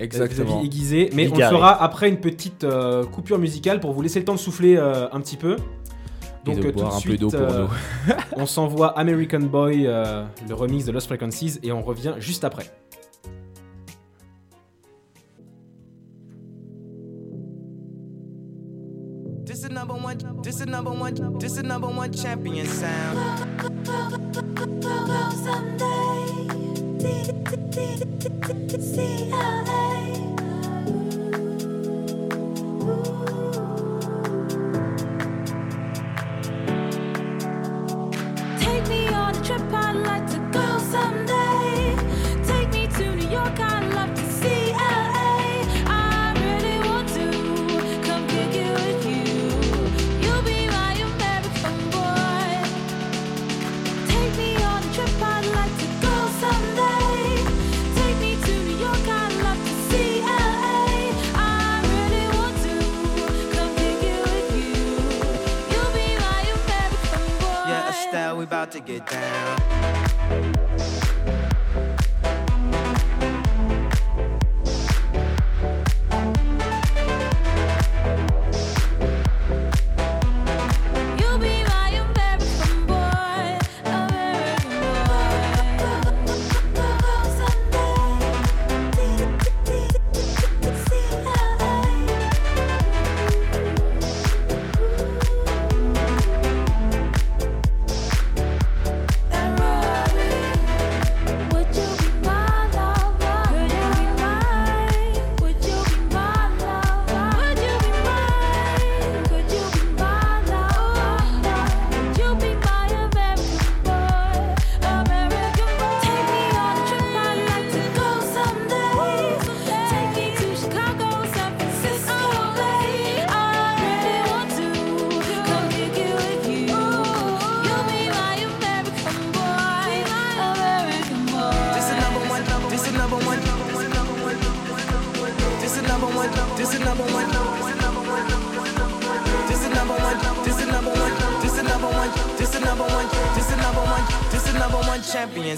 exactement. 0.00 0.62
Aiguisés. 0.62 1.10
Mais 1.14 1.28
on 1.32 1.36
le 1.36 1.44
fera 1.44 1.82
après 1.82 2.08
une 2.08 2.18
petite 2.20 2.64
euh, 2.64 3.04
coupure 3.04 3.38
musicale 3.38 3.80
pour 3.80 3.92
vous 3.92 4.02
laisser 4.02 4.18
le 4.18 4.24
temps 4.24 4.34
de 4.34 4.38
souffler 4.38 4.76
euh, 4.76 5.08
un 5.12 5.20
petit 5.20 5.36
peu. 5.36 5.56
Donc 6.44 6.60
de 6.60 6.68
euh, 6.68 6.70
tout 6.70 6.78
boire 6.78 6.90
de 6.90 6.94
un 6.94 6.98
suite, 7.00 7.12
peu 7.12 7.18
d'eau 7.18 7.30
pour 7.30 7.40
euh, 7.40 7.66
nous. 8.06 8.14
on 8.36 8.46
s'envoie 8.46 8.96
American 8.98 9.40
Boy, 9.40 9.84
euh, 9.86 10.22
le 10.48 10.54
remix 10.54 10.84
de 10.84 10.92
Lost 10.92 11.08
Frequencies, 11.08 11.58
et 11.64 11.72
on 11.72 11.82
revient 11.82 12.14
juste 12.18 12.44
après. 12.44 12.70
One. 20.06 20.42
This 20.42 20.60
is 20.60 20.66
number 20.66 20.92
one. 20.92 21.38
This 21.38 21.56
is 21.56 21.64
number 21.64 21.88
one 21.88 22.12
champion 22.12 22.66
sound. 22.66 23.18
Take 38.60 38.88
me 38.88 39.08
on 39.08 39.34
a 39.34 39.44
trip, 39.44 39.72
I'd 39.72 39.96
like 40.10 40.26
to 40.30 40.38
go 40.52 40.78
someday. 40.94 41.96
Take 42.46 42.70
me 42.72 42.86
to 42.96 43.16
New 43.16 43.28
York, 43.28 43.58
I'd 43.58 43.85
about 68.66 68.72
to 68.72 68.80
get 68.80 69.06
down. 69.06 70.05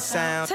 Sound. 0.09 0.48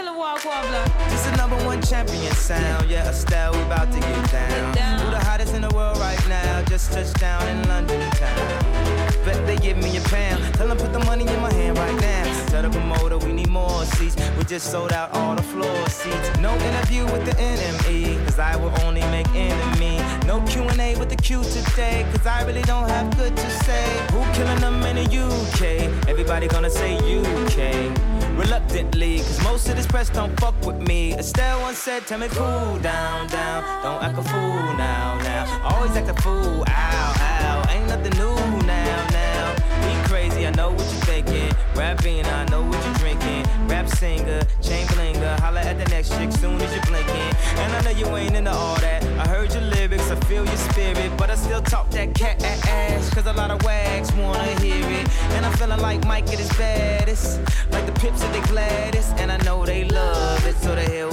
Said, 31.99 32.07
tell 32.07 32.19
me 32.19 32.27
cool 32.29 32.79
down, 32.79 33.27
down. 33.27 33.61
Don't 33.83 34.01
act 34.01 34.17
a 34.17 34.23
fool 34.23 34.77
now, 34.77 35.17
now. 35.19 35.69
Always 35.69 35.95
act 35.95 36.09
a 36.09 36.21
fool, 36.21 36.63
ow, 36.67 37.13
ow. 37.19 37.71
Ain't 37.71 37.87
nothing 37.87 38.17
new 38.17 38.35
now, 38.65 39.07
now. 39.11 39.55
Be 39.85 40.09
crazy, 40.09 40.47
I 40.47 40.51
know 40.51 40.71
what 40.71 40.87
you're 40.91 41.05
thinking. 41.11 41.51
Rapping, 41.75 42.25
I 42.25 42.45
know 42.45 42.63
what 42.63 42.83
you're 42.85 42.95
drinking. 42.95 43.43
Rap 43.67 43.87
singer, 43.89 44.41
chain 44.61 44.87
blinger. 44.87 45.39
Holla 45.39 45.61
at 45.61 45.77
the 45.77 45.85
next 45.89 46.09
chick 46.17 46.31
soon 46.31 46.59
as 46.61 46.73
you're 46.73 46.85
blinking. 46.85 47.31
And 47.61 47.73
I 47.73 47.81
know 47.81 47.91
you 47.91 48.07
ain't 48.15 48.35
into 48.35 48.51
all 48.51 48.77
that. 48.77 49.03
I 49.19 49.27
heard 49.27 49.53
your 49.53 49.63
lyrics, 49.63 50.09
I 50.09 50.15
feel 50.25 50.45
your 50.45 50.61
spirit. 50.69 51.11
But 51.17 51.29
I 51.29 51.35
still 51.35 51.61
talk 51.61 51.91
that 51.91 52.15
cat 52.15 52.43
ass. 52.43 53.13
Cause 53.13 53.27
a 53.27 53.33
lot 53.33 53.51
of 53.51 53.63
wags 53.63 54.11
wanna 54.13 54.59
hear 54.61 54.85
it. 54.99 55.07
And 55.35 55.45
I'm 55.45 55.53
feeling 55.57 55.79
like 55.79 56.05
Mike 56.07 56.27
at 56.33 56.39
his 56.39 56.51
baddest. 56.57 57.39
Like 57.71 57.85
the 57.85 57.93
pips 57.93 58.23
at 58.23 58.33
the 58.33 58.47
gladdest. 58.47 59.13
And 59.19 59.31
I 59.31 59.37
know 59.45 59.65
they 59.65 59.83
love 59.85 60.45
it. 60.47 60.55
So 60.55 60.73
the 60.75 60.81
hell 60.81 61.12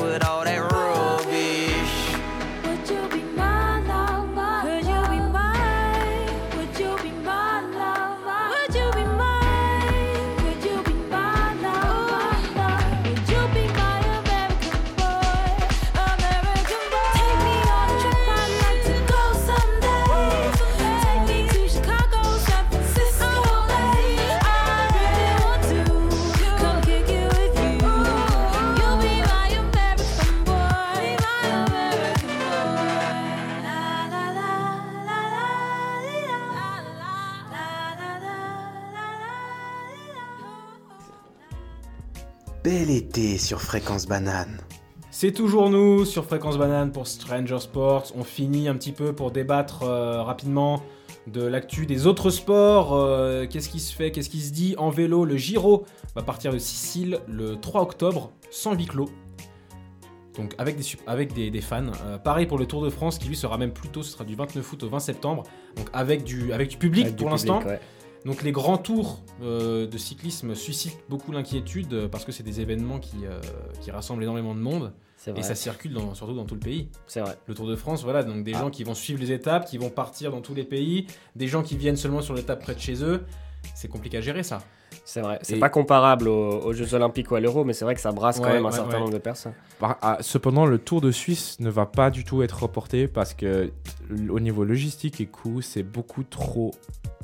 sur 43.50 43.60
Fréquence 43.62 44.06
Banane. 44.06 44.60
C'est 45.10 45.32
toujours 45.32 45.70
nous 45.70 46.04
sur 46.04 46.24
Fréquence 46.24 46.56
Banane 46.56 46.92
pour 46.92 47.08
Stranger 47.08 47.58
Sports. 47.58 48.12
On 48.16 48.22
finit 48.22 48.68
un 48.68 48.76
petit 48.76 48.92
peu 48.92 49.12
pour 49.12 49.32
débattre 49.32 49.82
euh, 49.82 50.22
rapidement 50.22 50.84
de 51.26 51.42
l'actu 51.42 51.84
des 51.84 52.06
autres 52.06 52.30
sports. 52.30 52.94
Euh, 52.94 53.48
qu'est-ce 53.50 53.68
qui 53.68 53.80
se 53.80 53.92
fait, 53.92 54.12
qu'est-ce 54.12 54.30
qui 54.30 54.40
se 54.40 54.52
dit 54.52 54.76
en 54.78 54.90
vélo? 54.90 55.24
Le 55.24 55.36
Giro 55.36 55.84
va 56.14 56.22
partir 56.22 56.52
de 56.52 56.58
Sicile 56.58 57.18
le 57.26 57.56
3 57.56 57.82
octobre 57.82 58.30
sans 58.52 58.74
huis 58.74 58.86
clos. 58.86 59.08
Donc 60.36 60.54
avec 60.58 60.76
des, 60.76 60.84
sup- 60.84 61.00
avec 61.08 61.32
des, 61.32 61.50
des 61.50 61.60
fans. 61.60 61.82
Euh, 62.06 62.18
pareil 62.18 62.46
pour 62.46 62.56
le 62.56 62.66
Tour 62.66 62.84
de 62.84 62.88
France 62.90 63.18
qui 63.18 63.26
lui 63.26 63.36
sera 63.36 63.58
même 63.58 63.72
plus 63.72 63.88
tôt, 63.88 64.04
ce 64.04 64.12
sera 64.12 64.22
du 64.22 64.36
29 64.36 64.72
août 64.72 64.84
au 64.84 64.88
20 64.88 65.00
septembre. 65.00 65.42
Donc 65.74 65.88
avec 65.92 66.22
du, 66.22 66.52
avec 66.52 66.68
du 66.68 66.76
public 66.76 67.06
Avec 67.06 67.16
du 67.16 67.24
pour 67.24 67.34
public, 67.34 67.50
l'instant. 67.52 67.68
ouais. 67.68 67.80
Donc 68.26 68.42
les 68.42 68.52
grands 68.52 68.76
tours 68.78 69.20
euh, 69.42 69.86
de 69.86 69.96
cyclisme 69.98 70.54
suscitent 70.54 70.98
beaucoup 71.08 71.32
l'inquiétude 71.32 71.92
euh, 71.94 72.08
parce 72.08 72.24
que 72.26 72.32
c'est 72.32 72.42
des 72.42 72.60
événements 72.60 72.98
qui, 72.98 73.16
euh, 73.24 73.40
qui 73.80 73.90
rassemblent 73.90 74.22
énormément 74.22 74.54
de 74.54 74.60
monde 74.60 74.92
et 75.36 75.42
ça 75.42 75.54
circule 75.54 75.92
dans- 75.94 76.14
surtout 76.14 76.34
dans 76.34 76.44
tout 76.44 76.54
le 76.54 76.60
pays. 76.60 76.88
C'est 77.06 77.20
vrai. 77.20 77.36
Le 77.46 77.54
Tour 77.54 77.66
de 77.66 77.76
France, 77.76 78.02
voilà, 78.04 78.22
donc 78.22 78.42
des 78.44 78.54
Ah. 78.54 78.60
gens 78.60 78.70
qui 78.70 78.84
vont 78.84 78.94
suivre 78.94 79.20
les 79.20 79.32
étapes, 79.32 79.66
qui 79.66 79.76
vont 79.78 79.90
partir 79.90 80.30
dans 80.30 80.40
tous 80.40 80.54
les 80.54 80.64
pays, 80.64 81.06
des 81.36 81.46
gens 81.46 81.62
qui 81.62 81.76
viennent 81.76 81.96
seulement 81.96 82.22
sur 82.22 82.34
l'étape 82.34 82.60
près 82.62 82.74
de 82.74 82.80
chez 82.80 83.02
eux. 83.02 83.24
C'est 83.74 83.88
compliqué 83.88 84.16
à 84.18 84.20
gérer 84.22 84.42
ça. 84.42 84.62
C'est 85.12 85.22
vrai. 85.22 85.40
C'est 85.42 85.56
Et- 85.56 85.58
pas 85.58 85.68
comparable 85.70 86.28
aux, 86.28 86.60
aux 86.66 86.72
Jeux 86.72 86.94
Olympiques 86.94 87.32
ou 87.32 87.34
à 87.34 87.40
l'Euro, 87.40 87.64
mais 87.64 87.72
c'est 87.72 87.84
vrai 87.84 87.96
que 87.96 88.00
ça 88.00 88.12
brasse 88.12 88.38
quand 88.38 88.44
Ouais, 88.46 88.52
même 88.52 88.66
un 88.66 88.70
certain 88.70 88.92
ouais. 88.94 88.98
nombre 89.00 89.12
de 89.12 89.18
personnes. 89.18 89.54
Par- 89.80 89.98
ah, 90.02 90.18
cependant, 90.20 90.66
le 90.66 90.78
Tour 90.78 91.00
de 91.00 91.10
Suisse 91.10 91.58
ne 91.58 91.68
va 91.68 91.84
pas 91.86 92.10
du 92.10 92.22
tout 92.24 92.44
être 92.44 92.62
reporté 92.62 93.08
parce 93.08 93.34
que 93.34 93.72
au 94.28 94.38
niveau 94.38 94.62
logistique 94.64 95.20
et 95.20 95.26
coût, 95.26 95.62
c'est 95.62 95.82
beaucoup 95.82 96.22
trop 96.22 96.70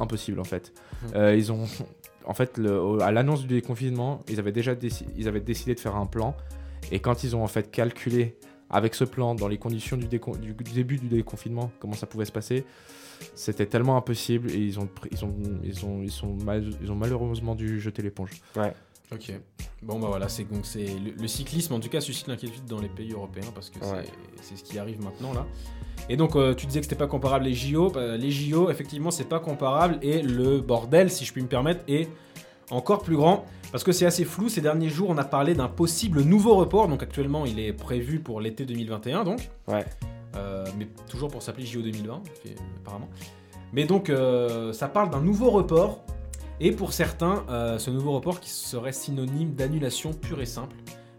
impossible 0.00 0.40
en 0.40 0.44
fait. 0.44 0.72
Mhm. 1.04 1.10
Euh, 1.14 1.36
ils 1.36 1.52
ont, 1.52 1.64
en 2.24 2.34
fait, 2.34 2.58
le- 2.58 3.00
à 3.02 3.12
l'annonce 3.12 3.42
du 3.42 3.54
déconfinement, 3.54 4.20
ils 4.28 4.40
avaient 4.40 4.50
déjà 4.50 4.74
déci- 4.74 5.06
ils 5.16 5.28
avaient 5.28 5.38
décidé 5.40 5.74
de 5.76 5.80
faire 5.80 5.94
un 5.94 6.06
plan 6.06 6.34
et 6.90 6.98
quand 6.98 7.22
ils 7.22 7.36
ont 7.36 7.44
en 7.44 7.48
fait 7.48 7.70
calculé 7.70 8.36
avec 8.68 8.96
ce 8.96 9.04
plan 9.04 9.36
dans 9.36 9.46
les 9.46 9.58
conditions 9.58 9.96
du, 9.96 10.06
décon- 10.08 10.36
du- 10.40 10.54
du 10.54 10.72
début 10.72 10.96
du 10.98 11.06
déconfinement 11.06 11.70
comment 11.78 11.94
ça 11.94 12.08
pouvait 12.08 12.24
se 12.24 12.32
passer, 12.32 12.64
c'était 13.34 13.66
tellement 13.66 13.96
impossible 13.96 14.50
et 14.50 14.56
ils 14.58 14.78
ont, 14.80 14.88
ils 15.10 15.24
ont, 15.24 15.34
ils 15.64 15.84
ont, 15.86 16.02
ils 16.02 16.10
sont 16.10 16.34
mal- 16.44 16.70
ils 16.82 16.90
ont 16.90 16.96
malheureusement 16.96 17.54
dû 17.54 17.80
jeter 17.80 18.02
l'éponge. 18.02 18.30
Ok. 19.12 19.32
Bon 19.82 20.00
bah 20.00 20.08
voilà, 20.08 20.28
c'est 20.28 20.42
donc 20.52 20.66
c'est 20.66 20.84
le, 20.86 21.12
le 21.20 21.28
cyclisme 21.28 21.74
en 21.74 21.78
tout 21.80 21.88
cas 21.88 22.00
suscite 22.00 22.26
l'inquiétude 22.26 22.64
dans 22.64 22.80
les 22.80 22.88
pays 22.88 23.12
européens 23.12 23.52
parce 23.54 23.70
que 23.70 23.78
Ouais. 23.78 24.02
c'est- 24.04 24.42
c'est 24.42 24.56
ce 24.56 24.64
qui 24.64 24.78
arrive 24.80 25.00
maintenant 25.00 25.32
là. 25.32 25.46
Et 26.08 26.16
donc 26.16 26.34
euh, 26.34 26.54
tu 26.54 26.66
disais 26.66 26.80
que 26.80 26.86
c'était 26.86 26.96
pas 26.96 27.06
comparable 27.06 27.44
les 27.44 27.54
JO, 27.54 27.90
Bah, 27.90 28.16
les 28.16 28.30
JO 28.32 28.68
effectivement 28.68 29.12
c'est 29.12 29.28
pas 29.28 29.38
comparable 29.38 29.98
et 30.02 30.22
le 30.22 30.60
bordel 30.60 31.08
si 31.10 31.24
je 31.24 31.32
puis 31.32 31.40
me 31.42 31.46
permettre 31.46 31.82
est 31.86 32.08
encore 32.70 33.02
plus 33.02 33.14
grand 33.16 33.44
parce 33.70 33.84
que 33.84 33.92
c'est 33.92 34.06
assez 34.06 34.24
flou. 34.24 34.48
Ces 34.48 34.60
derniers 34.60 34.88
jours 34.88 35.08
on 35.10 35.18
a 35.18 35.24
parlé 35.24 35.54
d'un 35.54 35.68
possible 35.68 36.22
nouveau 36.22 36.56
report, 36.56 36.88
donc 36.88 37.02
actuellement 37.04 37.46
il 37.46 37.60
est 37.60 37.72
prévu 37.72 38.18
pour 38.18 38.40
l'été 38.40 38.64
2021 38.66 39.22
donc. 39.22 39.50
Ouais. 39.68 39.84
Euh, 40.36 40.64
mais 40.78 40.86
toujours 41.08 41.28
pour 41.30 41.42
s'appeler 41.42 41.66
JO 41.66 41.82
2020 41.82 42.22
fait- 42.42 42.54
apparemment. 42.82 43.08
Mais 43.72 43.84
donc 43.84 44.10
euh, 44.10 44.72
ça 44.72 44.88
parle 44.88 45.10
d'un 45.10 45.20
nouveau 45.20 45.50
report 45.50 46.04
et 46.60 46.72
pour 46.72 46.92
certains, 46.92 47.44
euh, 47.50 47.78
ce 47.78 47.90
nouveau 47.90 48.12
report 48.12 48.40
qui 48.40 48.50
serait 48.50 48.92
synonyme 48.92 49.54
d'annulation 49.54 50.12
pure 50.12 50.40
et 50.40 50.46
simple. 50.46 50.76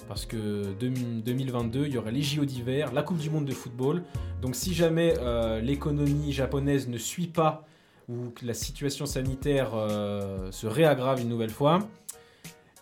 Parce 0.07 0.26
que 0.26 0.74
deux- 0.80 0.89
2022, 0.89 1.86
il 1.88 1.93
y 1.93 1.97
aurait 1.97 2.13
les 2.13 2.22
JO 2.22 2.45
d'hiver, 2.45 2.93
la 2.93 3.03
Coupe 3.03 3.18
du 3.18 3.30
Monde 3.30 3.45
de 3.45 3.51
football. 3.51 4.03
Donc 4.41 4.55
si 4.55 4.74
jamais 4.74 5.13
euh, 5.20 5.59
l'économie 5.59 6.32
japonaise 6.32 6.88
ne 6.88 6.97
suit 6.97 7.28
pas 7.28 7.65
ou 8.07 8.30
que 8.34 8.45
la 8.45 8.53
situation 8.53 9.05
sanitaire 9.05 9.72
euh, 9.76 10.49
se 10.51 10.65
réaggrave 10.65 11.20
une 11.22 11.28
nouvelle 11.28 11.49
fois 11.49 11.80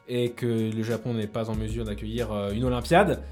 et 0.08 0.32
que 0.32 0.46
le 0.46 0.84
Japon 0.84 1.16
n'est 1.16 1.26
pas 1.26 1.50
en 1.50 1.56
mesure 1.56 1.84
d'accueillir 1.86 2.32
euh, 2.32 2.52
une 2.52 2.64
Olympiade 2.64 3.24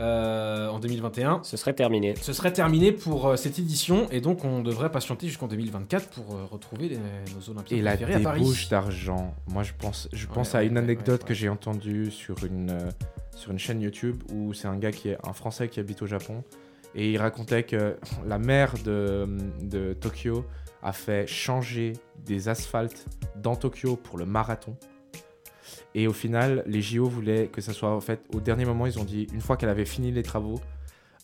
euh, 0.00 0.68
en 0.68 0.78
2021, 0.80 1.40
Ce 1.44 1.56
serait 1.56 1.74
terminé. 1.74 2.14
ce 2.20 2.32
serait 2.32 2.52
terminé 2.52 2.90
pour 2.92 3.26
euh, 3.28 3.36
cette 3.36 3.58
édition 3.58 4.08
et 4.10 4.20
donc 4.20 4.44
on 4.44 4.62
devrait 4.62 4.90
patienter 4.90 5.28
jusqu'en 5.28 5.46
2024 5.46 6.08
pour 6.08 6.34
euh, 6.34 6.44
retrouver 6.50 6.88
les- 6.88 6.96
nos 6.96 7.50
Olympiades 7.50 7.78
Et 7.78 7.82
la 7.82 7.96
débauche 7.96 8.68
d'argent. 8.68 9.34
Moi, 9.48 9.62
je 9.62 9.72
pense, 9.78 10.08
je 10.12 10.26
Ouais, 10.26 10.32
pense 10.34 10.54
à 10.54 10.62
une 10.64 10.76
anecdote 10.78 11.22
ouais, 11.22 11.28
que 11.28 11.34
j'ai 11.34 11.48
entendue 11.48 12.10
sur 12.10 12.44
une, 12.44 12.70
euh, 12.70 12.90
sur 13.36 13.50
une 13.52 13.58
chaîne 13.58 13.80
YouTube 13.80 14.22
où 14.32 14.52
c'est 14.54 14.68
un 14.68 14.76
gars 14.76 14.90
qui 14.92 15.10
est 15.10 15.18
un 15.26 15.32
Français 15.32 15.68
qui 15.68 15.78
habite 15.80 16.02
au 16.02 16.06
Japon 16.06 16.42
et 16.94 17.10
il 17.12 17.18
racontait 17.18 17.62
que 17.62 17.96
la 18.26 18.38
maire 18.38 18.74
de, 18.84 19.28
de 19.62 19.92
Tokyo 19.92 20.44
a 20.82 20.92
fait 20.92 21.26
changer 21.26 21.92
des 22.24 22.48
asphaltes 22.48 23.06
dans 23.36 23.54
Tokyo 23.54 23.96
pour 23.96 24.16
le 24.18 24.24
marathon. 24.24 24.74
Et 25.94 26.06
au 26.06 26.12
final, 26.12 26.62
les 26.66 26.82
JO 26.82 27.06
voulaient 27.08 27.48
que 27.48 27.60
ça 27.60 27.72
soit 27.72 27.90
en 27.94 28.00
fait 28.00 28.20
au 28.34 28.40
dernier 28.40 28.64
moment, 28.64 28.86
ils 28.86 28.98
ont 28.98 29.04
dit 29.04 29.26
une 29.32 29.40
fois 29.40 29.56
qu'elle 29.56 29.68
avait 29.70 29.84
fini 29.84 30.12
les 30.12 30.22
travaux, 30.22 30.60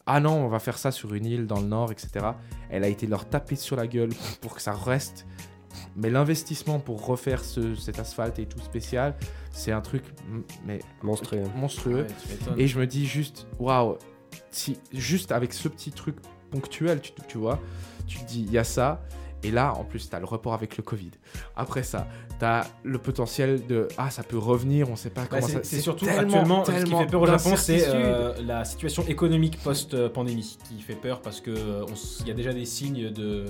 ah 0.06 0.20
non, 0.20 0.32
on 0.44 0.48
va 0.48 0.58
faire 0.58 0.78
ça 0.78 0.90
sur 0.92 1.14
une 1.14 1.24
île 1.26 1.46
dans 1.46 1.60
le 1.60 1.66
nord, 1.66 1.90
etc. 1.92 2.26
Elle 2.70 2.84
a 2.84 2.88
été 2.88 3.06
leur 3.06 3.28
taper 3.28 3.56
sur 3.56 3.76
la 3.76 3.86
gueule 3.86 4.10
pour 4.40 4.54
que 4.54 4.62
ça 4.62 4.72
reste 4.72 5.26
mais 5.94 6.10
l'investissement 6.10 6.78
pour 6.78 7.04
refaire 7.06 7.42
ce- 7.44 7.74
cet 7.74 7.98
asphalte 7.98 8.38
et 8.38 8.46
tout 8.46 8.58
spécial, 8.60 9.14
c'est 9.50 9.72
un 9.72 9.80
truc 9.80 10.04
mais 10.66 10.78
Monstrueux. 11.02 11.42
monstrueux. 11.54 12.02
Ouais, 12.02 12.06
tu 12.06 12.28
m'étonnes. 12.32 12.60
Et 12.60 12.66
je 12.66 12.78
me 12.78 12.86
dis 12.86 13.06
juste, 13.06 13.46
waouh, 13.58 13.96
si 14.50 14.78
juste 14.92 15.32
avec 15.32 15.52
ce 15.52 15.68
petit 15.68 15.92
truc 15.92 16.16
ponctuel, 16.50 17.00
tu, 17.00 17.12
tu 17.28 17.38
vois, 17.38 17.60
tu 18.06 18.18
te 18.18 18.24
dis, 18.24 18.42
il 18.42 18.52
y 18.52 18.58
a 18.58 18.64
ça. 18.64 19.02
Et 19.46 19.52
là, 19.52 19.74
en 19.74 19.84
plus, 19.84 20.10
tu 20.10 20.16
as 20.16 20.18
le 20.18 20.24
report 20.24 20.54
avec 20.54 20.76
le 20.76 20.82
Covid. 20.82 21.12
Après 21.54 21.84
ça, 21.84 22.08
tu 22.40 22.44
as 22.44 22.66
le 22.82 22.98
potentiel 22.98 23.64
de, 23.64 23.86
ah, 23.96 24.10
ça 24.10 24.24
peut 24.24 24.38
revenir, 24.38 24.90
on 24.90 24.96
sait 24.96 25.10
pas 25.10 25.22
Bah, 25.22 25.28
comment 25.30 25.46
ça 25.46 25.60
c'est 25.62 25.80
surtout 25.80 26.04
tellement, 26.04 26.22
actuellement 26.22 26.64
ce 26.64 26.70
qui 26.72 26.76
tellement 26.78 27.00
fait 27.00 27.06
peur 27.06 27.22
au 27.22 27.26
Japon, 27.26 27.54
c'est 27.56 27.84
euh, 27.86 28.34
la 28.44 28.64
situation 28.64 29.04
économique 29.06 29.62
post-pandémie 29.62 30.58
qui 30.68 30.82
fait 30.82 30.94
peur 30.96 31.20
parce 31.22 31.40
que 31.40 31.50
euh, 31.50 31.84
il 32.22 32.26
y 32.26 32.30
a 32.32 32.34
déjà 32.34 32.52
des 32.52 32.64
signes 32.64 33.10
de 33.10 33.44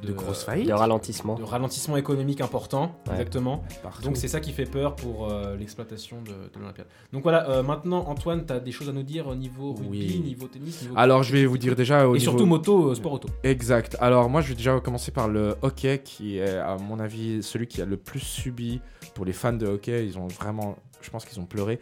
De 0.00 0.12
grosses 0.12 0.44
faillites. 0.44 0.68
De 0.68 0.72
ralentissement. 0.72 1.34
de 1.34 1.42
ralentissement 1.42 1.96
économique 1.96 2.40
important, 2.40 2.94
Ouais. 3.06 3.12
exactement. 3.14 3.62
Partout. 3.82 4.02
Donc 4.02 4.16
c'est 4.16 4.28
ça 4.28 4.40
qui 4.40 4.52
fait 4.52 4.64
peur 4.64 4.96
pour 4.96 5.28
euh, 5.30 5.56
l'exploitation 5.56 6.22
de, 6.22 6.30
de 6.30 6.58
l'Olympiade. 6.60 6.86
Donc 7.12 7.22
voilà, 7.22 7.48
euh, 7.50 7.62
maintenant 7.62 8.04
Antoine, 8.08 8.44
tu 8.46 8.52
as 8.52 8.60
des 8.60 8.72
choses 8.72 8.88
à 8.88 8.92
nous 8.92 9.02
dire 9.02 9.26
au 9.28 9.34
niveau 9.34 9.72
rugby, 9.74 9.88
Oui. 10.14 10.20
niveau 10.24 10.46
tennis, 10.46 10.82
niveau... 10.82 10.94
Alors, 10.96 11.22
je 11.22 11.32
vais 11.32 11.44
vous 11.46 11.58
dire 11.58 11.76
déjà 11.76 12.06
au 12.08 12.14
et 12.14 12.18
niveau- 12.18 12.30
surtout 12.30 12.46
moto, 12.46 12.90
euh, 12.90 12.94
sport 12.94 13.12
auto. 13.12 13.28
Exact. 13.42 13.96
Alors 14.00 14.28
moi 14.30 14.40
je 14.40 14.48
vais 14.48 14.54
déjà 14.54 14.78
commencer 14.80 15.10
par 15.12 15.28
le 15.28 15.56
hockey 15.62 16.00
qui 16.04 16.38
est 16.38 16.56
à 16.58 16.76
mon 16.78 16.98
avis 17.00 17.42
celui 17.42 17.66
qui 17.66 17.82
a 17.82 17.84
le 17.84 17.96
plus 17.96 18.20
subi 18.20 18.80
pour 19.14 19.24
les 19.24 19.32
fans 19.32 19.52
de 19.52 19.66
hockey. 19.66 20.06
Ils 20.06 20.18
ont 20.18 20.26
vraiment, 20.28 20.76
je 21.00 21.10
pense 21.10 21.24
qu'ils 21.24 21.40
ont 21.40 21.46
pleuré. 21.46 21.78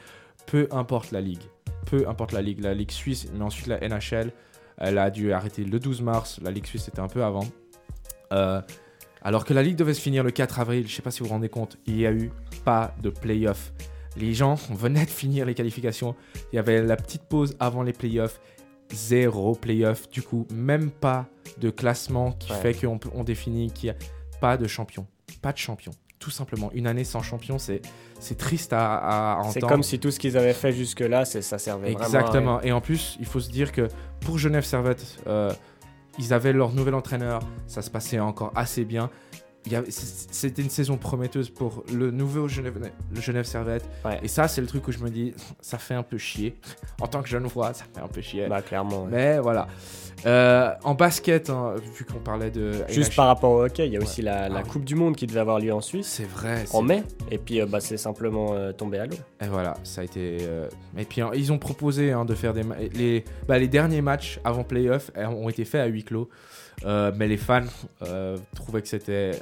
Peu 0.46 0.66
importe 0.72 1.12
la 1.12 1.20
ligue. 1.20 1.42
Peu 1.86 2.08
importe 2.08 2.32
la 2.32 2.42
ligue. 2.42 2.60
La 2.60 2.74
ligue 2.74 2.90
suisse, 2.90 3.28
mais 3.34 3.44
ensuite 3.44 3.66
la 3.68 3.78
NHL, 3.86 4.32
elle 4.78 4.98
a 4.98 5.10
dû 5.10 5.32
arrêter 5.32 5.64
le 5.64 5.78
12 5.78 6.02
mars. 6.02 6.40
La 6.42 6.50
ligue 6.50 6.66
suisse 6.66 6.88
était 6.88 7.00
un 7.00 7.08
peu 7.08 7.22
avant. 7.22 7.44
Euh, 8.32 8.60
alors 9.22 9.44
que 9.44 9.52
la 9.52 9.62
ligue 9.62 9.76
devait 9.76 9.94
se 9.94 10.00
finir 10.00 10.24
le 10.24 10.30
4 10.30 10.60
avril, 10.60 10.86
je 10.88 10.94
sais 10.94 11.02
pas 11.02 11.10
si 11.10 11.20
vous 11.20 11.26
vous 11.26 11.32
rendez 11.32 11.48
compte, 11.48 11.76
il 11.86 11.96
n'y 11.96 12.06
a 12.06 12.12
eu 12.12 12.30
pas 12.64 12.94
de 13.02 13.10
playoff. 13.10 13.72
Les 14.16 14.32
gens 14.34 14.54
venaient 14.70 15.04
de 15.04 15.10
finir 15.10 15.44
les 15.46 15.54
qualifications. 15.54 16.14
Il 16.52 16.56
y 16.56 16.58
avait 16.58 16.82
la 16.82 16.96
petite 16.96 17.22
pause 17.22 17.54
avant 17.60 17.82
les 17.82 17.92
playoffs. 17.92 18.40
Zéro 18.92 19.54
playoff. 19.54 20.08
Du 20.10 20.22
coup, 20.22 20.46
même 20.52 20.90
pas 20.90 21.26
de 21.58 21.70
classement 21.70 22.32
qui 22.32 22.50
Ouais. 22.52 22.58
fait 22.58 22.74
qu'on 22.74 22.98
on 23.14 23.22
définit 23.24 23.70
qu'il 23.70 23.90
n'y 23.90 23.96
a 23.96 23.98
pas 24.40 24.56
de 24.56 24.66
champion. 24.66 25.06
Pas 25.42 25.52
de 25.52 25.58
champion. 25.58 25.92
Tout 26.18 26.30
simplement. 26.30 26.70
Une 26.74 26.86
année 26.86 27.04
sans 27.04 27.22
champion, 27.22 27.58
c'est 27.58 27.80
c'est 28.18 28.36
triste 28.36 28.72
à, 28.74 28.96
à 28.96 29.36
entendre. 29.38 29.52
C'est 29.54 29.60
comme 29.60 29.82
si 29.82 29.98
tout 29.98 30.10
ce 30.10 30.18
qu'ils 30.18 30.36
avaient 30.36 30.52
fait 30.52 30.72
jusque-là, 30.72 31.24
c'est- 31.24 31.40
ça 31.40 31.58
servait 31.58 31.92
vraiment 31.92 32.04
à 32.04 32.08
rien. 32.08 32.18
Exactement. 32.20 32.60
Et 32.62 32.72
en 32.72 32.80
plus, 32.82 33.16
il 33.20 33.26
faut 33.26 33.40
se 33.40 33.50
dire 33.50 33.72
que 33.72 33.88
pour 34.20 34.36
Genève 34.38 34.64
Servette, 34.64 35.18
euh, 35.26 35.50
ils 36.20 36.34
avaient 36.34 36.52
leur 36.52 36.72
nouvel 36.72 36.94
entraîneur. 36.94 37.40
Ça 37.66 37.80
se 37.80 37.90
passait 37.90 38.20
encore 38.20 38.52
assez 38.54 38.84
bien. 38.84 39.10
C'était 39.90 40.62
une 40.62 40.70
saison 40.70 40.96
prometteuse 40.96 41.50
pour 41.50 41.84
le 41.92 42.10
nouveau 42.10 42.48
Genève, 42.48 42.78
le 43.14 43.20
Genève 43.20 43.44
Servette. 43.44 43.84
Ouais. 44.04 44.18
Et 44.22 44.28
ça, 44.28 44.48
c'est 44.48 44.60
le 44.60 44.66
truc 44.66 44.86
où 44.88 44.92
je 44.92 44.98
me 44.98 45.10
dis, 45.10 45.34
ça 45.60 45.78
fait 45.78 45.94
un 45.94 46.02
peu 46.02 46.18
chier. 46.18 46.56
En 47.02 47.06
tant 47.06 47.22
que 47.22 47.28
jeune 47.28 47.46
voix, 47.46 47.72
ça 47.72 47.84
fait 47.94 48.00
un 48.02 48.08
peu 48.08 48.20
chier. 48.20 48.46
Bah, 48.46 48.60
clairement. 48.60 49.04
ouais. 49.04 49.08
Mais 49.10 49.38
voilà. 49.38 49.68
Euh, 50.26 50.70
en 50.84 50.94
basket, 50.94 51.48
hein, 51.48 51.76
vu 51.96 52.04
qu'on 52.04 52.18
parlait 52.18 52.50
de. 52.50 52.72
Juste 52.90 53.16
par 53.16 53.26
rapport 53.26 53.52
au 53.52 53.64
hockey, 53.64 53.86
il 53.86 53.92
y 53.94 53.96
a 53.96 54.00
Ouais. 54.00 54.04
aussi 54.04 54.20
la, 54.20 54.50
la 54.50 54.58
Ah 54.58 54.62
oui. 54.62 54.68
Coupe 54.70 54.84
du 54.84 54.94
Monde 54.94 55.16
qui 55.16 55.26
devait 55.26 55.40
avoir 55.40 55.58
lieu 55.60 55.72
en 55.72 55.80
Suisse 55.80 56.06
C'est 56.06 56.28
vrai. 56.28 56.64
en 56.74 56.82
mai. 56.82 57.04
Et 57.30 57.38
puis, 57.38 57.58
euh, 57.62 57.64
bah, 57.66 57.80
c'est 57.80 57.96
simplement 57.96 58.48
euh, 58.52 58.72
tombé 58.72 58.98
à 58.98 59.06
l'eau. 59.06 59.16
Et 59.42 59.46
voilà, 59.48 59.74
ça 59.82 60.02
a 60.02 60.04
été. 60.04 60.38
Et 60.98 61.04
puis 61.06 61.22
hein, 61.22 61.30
ils 61.34 61.52
ont 61.52 61.58
proposé 61.58 62.12
hein, 62.12 62.26
de 62.26 62.34
faire 62.34 62.52
des. 62.52 62.64
Les... 62.92 63.24
Bah, 63.48 63.58
les 63.58 63.68
derniers 63.68 64.02
matchs 64.02 64.40
avant 64.44 64.62
playoff 64.62 65.10
euh, 65.16 65.24
ont 65.26 65.48
été 65.48 65.64
faits 65.64 65.80
à 65.80 65.86
huis 65.86 66.04
clos. 66.04 66.28
Euh, 66.84 67.12
mais 67.16 67.28
les 67.28 67.36
fans 67.36 67.62
euh, 68.02 68.36
trouvaient 68.54 68.82
que 68.82 68.88
c'était 68.88 69.32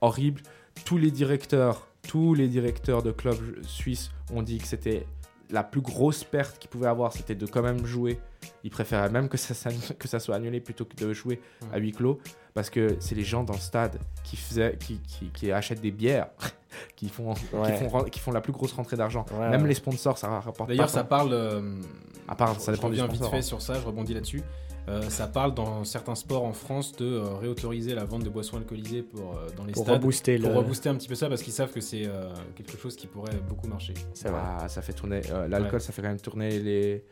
horrible. 0.00 0.40
Tous 0.84 0.96
les 0.98 1.10
directeurs, 1.10 1.86
tous 2.06 2.34
les 2.34 2.48
directeurs 2.48 3.02
de 3.02 3.12
clubs 3.12 3.62
suisses 3.66 4.10
ont 4.32 4.42
dit 4.42 4.58
que 4.58 4.66
c'était 4.66 5.06
la 5.50 5.62
plus 5.62 5.80
grosse 5.80 6.24
perte 6.24 6.58
qu'ils 6.58 6.70
pouvaient 6.70 6.88
avoir, 6.88 7.12
c'était 7.12 7.36
de 7.36 7.46
quand 7.46 7.62
même 7.62 7.86
jouer. 7.86 8.18
Ils 8.64 8.70
préféraient 8.70 9.10
même 9.10 9.28
que 9.28 9.36
ça, 9.36 9.54
s'annu- 9.54 9.94
que 9.98 10.08
ça 10.08 10.18
soit 10.18 10.34
annulé 10.36 10.60
plutôt 10.60 10.84
que 10.84 10.96
de 10.96 11.12
jouer 11.12 11.40
à 11.72 11.78
huis 11.78 11.92
clos. 11.92 12.18
Parce 12.54 12.70
que 12.70 12.96
c'est 13.00 13.14
les 13.14 13.22
gens 13.24 13.44
dans 13.44 13.52
le 13.52 13.60
stade 13.60 13.98
qui, 14.24 14.36
faisaient, 14.36 14.76
qui, 14.80 14.98
qui, 15.06 15.26
qui 15.28 15.52
achètent 15.52 15.80
des 15.82 15.90
bières, 15.92 16.28
qui 16.96 17.08
font, 17.08 17.34
Ouais. 17.52 17.78
qui, 17.78 17.84
font, 17.88 18.04
qui 18.04 18.18
font 18.18 18.32
la 18.32 18.40
plus 18.40 18.52
grosse 18.52 18.72
rentrée 18.72 18.96
d'argent. 18.96 19.24
Ouais, 19.38 19.50
Même 19.50 19.62
ouais. 19.62 19.68
les 19.68 19.74
sponsors, 19.74 20.16
ça 20.18 20.28
rapporte 20.28 20.68
D'ailleurs, 20.68 20.86
pas 20.86 20.92
ça 20.92 21.04
parle. 21.04 21.30
euh, 21.32 21.80
À 22.26 22.34
part, 22.34 22.58
ça 22.60 22.72
dépend 22.72 22.88
je 22.88 22.94
du 22.94 23.00
reviens 23.00 23.06
vite 23.06 23.16
sponsor. 23.16 23.30
fait 23.30 23.38
hein. 23.38 23.42
sur 23.42 23.62
ça, 23.62 23.74
je 23.74 23.84
rebondis 23.86 24.14
là-dessus. 24.14 24.42
Euh, 24.88 25.02
ça 25.10 25.26
parle 25.26 25.52
dans 25.52 25.82
certains 25.84 26.14
sports 26.14 26.44
en 26.44 26.52
France 26.52 26.92
de 26.96 27.04
euh, 27.06 27.34
réautoriser 27.40 27.94
la 27.94 28.04
vente 28.04 28.22
de 28.22 28.28
boissons 28.28 28.56
alcoolisées 28.56 29.02
pour, 29.02 29.32
euh, 29.36 29.48
dans 29.56 29.64
les 29.64 29.72
Pour 29.72 29.82
stades. 29.82 29.96
rebooster 29.96 30.38
le. 30.38 30.44
Pour 30.44 30.54
rebooster 30.54 30.88
un 30.88 30.94
petit 30.94 31.08
peu 31.08 31.16
ça 31.16 31.28
parce 31.28 31.42
qu'ils 31.42 31.52
savent 31.52 31.72
que 31.72 31.80
c'est 31.80 32.06
euh, 32.06 32.32
quelque 32.54 32.78
chose 32.78 32.94
qui 32.94 33.08
pourrait 33.08 33.34
beaucoup 33.48 33.66
marcher. 33.66 33.94
C'est 34.14 34.28
vrai. 34.28 34.40
Ah, 34.60 34.68
ça 34.68 34.82
fait 34.82 34.92
tourner. 34.92 35.22
euh, 35.30 35.48
L'alcool, 35.48 35.74
Ouais. 35.74 35.80
ça 35.80 35.92
fait 35.92 36.02
quand 36.02 36.08
même 36.08 36.20
tourner 36.20 36.60
les, 36.60 37.04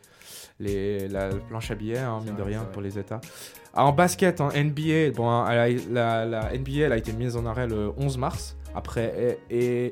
les, 0.59 1.07
la 1.09 1.29
planche 1.35 1.69
à 1.71 1.75
billets, 1.75 1.97
hein, 1.97 2.21
mine 2.25 2.35
de 2.37 2.41
rien, 2.43 2.63
pour 2.63 2.81
les 2.81 2.97
États. 2.97 3.19
Ah, 3.73 3.85
en 3.85 3.91
basket, 3.91 4.39
en 4.39 4.49
NBA, 4.53 5.11
bon, 5.13 5.29
hein, 5.29 5.43
a- 5.45 5.67
la, 5.91 6.25
la 6.25 6.53
NBA 6.57 6.85
elle 6.85 6.93
a 6.93 6.97
été 6.97 7.11
mise 7.11 7.35
en 7.35 7.45
arrêt 7.45 7.67
le 7.67 7.91
11 7.97 8.17
mars. 8.17 8.55
Après, 8.73 9.37
et 9.51 9.85
et 9.85 9.91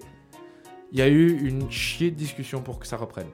il 0.93 0.99
y 0.99 1.01
a 1.01 1.07
eu 1.09 1.37
une 1.47 1.69
chier 1.71 2.11
de 2.11 2.15
discussion 2.15 2.61
pour 2.61 2.79
que 2.79 2.87
ça 2.87 2.95
reprenne. 2.97 3.27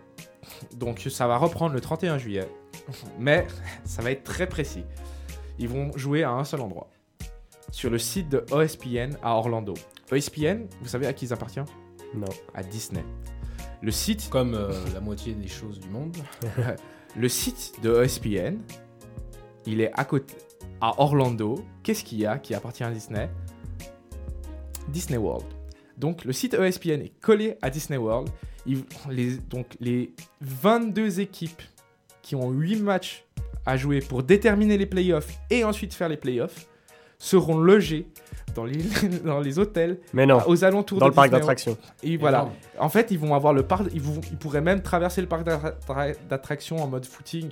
Donc, 0.76 1.06
ça 1.10 1.28
va 1.28 1.38
reprendre 1.38 1.74
le 1.76 1.82
31 1.82 2.18
juillet. 2.18 2.48
Mais 3.20 3.48
ça 3.86 4.02
va 4.02 4.12
être 4.12 4.24
très 4.24 4.48
précis. 4.48 4.84
Ils 5.58 5.68
vont 5.70 5.92
jouer 5.98 6.24
à 6.24 6.32
un 6.32 6.44
seul 6.44 6.62
endroit. 6.62 6.90
Sur 7.72 7.90
le 7.90 8.00
site 8.00 8.30
de 8.30 8.38
E 8.52 8.56
OSPN 8.56 9.18
à 9.22 9.36
Orlando. 9.36 9.74
ESPN, 10.12 10.66
vous 10.82 10.88
savez 10.88 11.06
à 11.06 11.14
qui 11.14 11.26
ils 11.26 11.34
appartiennent? 11.34 11.66
Non. 12.16 12.26
À 12.56 12.64
Disney. 12.64 13.04
Le 13.82 13.92
site 13.92 14.30
Comme 14.32 14.56
euh, 14.56 14.72
la 14.94 15.00
moitié 15.00 15.34
des 15.34 15.48
choses 15.48 15.80
du 15.80 15.88
monde. 15.90 16.18
le 17.16 17.30
site 17.30 17.74
de 17.84 18.04
ESPN, 18.04 18.58
il 19.66 19.82
est 19.82 19.92
à 19.94 20.06
côté, 20.06 20.34
à 20.82 21.00
Orlando. 21.00 21.64
Qu'est-ce 21.84 22.04
qu'il 22.04 22.18
y 22.20 22.26
a 22.26 22.40
qui 22.40 22.54
appartient 22.56 22.84
à 22.84 22.92
Disney? 22.92 23.30
Disney 24.88 25.18
World. 25.18 25.46
Donc 25.98 26.24
le 26.26 26.34
site 26.34 26.54
ESPN 26.56 27.02
est 27.02 27.14
collé 27.22 27.58
à 27.62 27.70
Disney 27.70 27.98
World. 27.98 28.30
Ils- 28.66 28.84
les, 29.10 29.38
donc 29.38 29.76
les 29.80 30.14
22 30.42 31.20
équipes 31.20 31.62
qui 32.30 32.36
ont 32.36 32.52
8 32.52 32.84
matchs 32.84 33.26
à 33.66 33.76
jouer 33.76 34.02
pour 34.02 34.22
déterminer 34.22 34.78
les 34.78 34.86
playoffs 34.86 35.30
et 35.50 35.64
ensuite 35.64 35.96
faire 35.96 36.10
les 36.10 36.16
playoffs 36.18 36.68
seront 37.18 37.58
logés 37.58 38.06
dans 38.54 38.66
les, 38.66 38.78
dans 39.26 39.40
les 39.40 39.58
hôtels 39.58 39.98
Mais 40.14 40.28
non. 40.28 40.40
aux 40.46 40.64
alentours 40.64 41.00
Dans 41.00 41.08
de 41.08 41.10
le 41.10 41.16
parc 41.16 41.30
Disney 41.30 41.40
d'attractions. 41.40 41.76
Et 42.04 42.18
voilà. 42.18 42.38
Énorme. 42.42 42.52
En 42.78 42.90
fait, 42.90 43.10
ils 43.10 43.18
vont 43.18 43.34
avoir 43.34 43.54
le 43.54 43.64
parc. 43.64 43.86
Ils, 43.96 44.02
vont- 44.02 44.22
ils 44.30 44.38
pourraient 44.38 44.62
même 44.62 44.84
traverser 44.84 45.22
le 45.22 45.28
parc 45.28 45.44
d'attra- 45.44 46.12
d'attractions 46.30 46.78
en 46.84 46.88
mode 46.88 47.06
footing. 47.08 47.50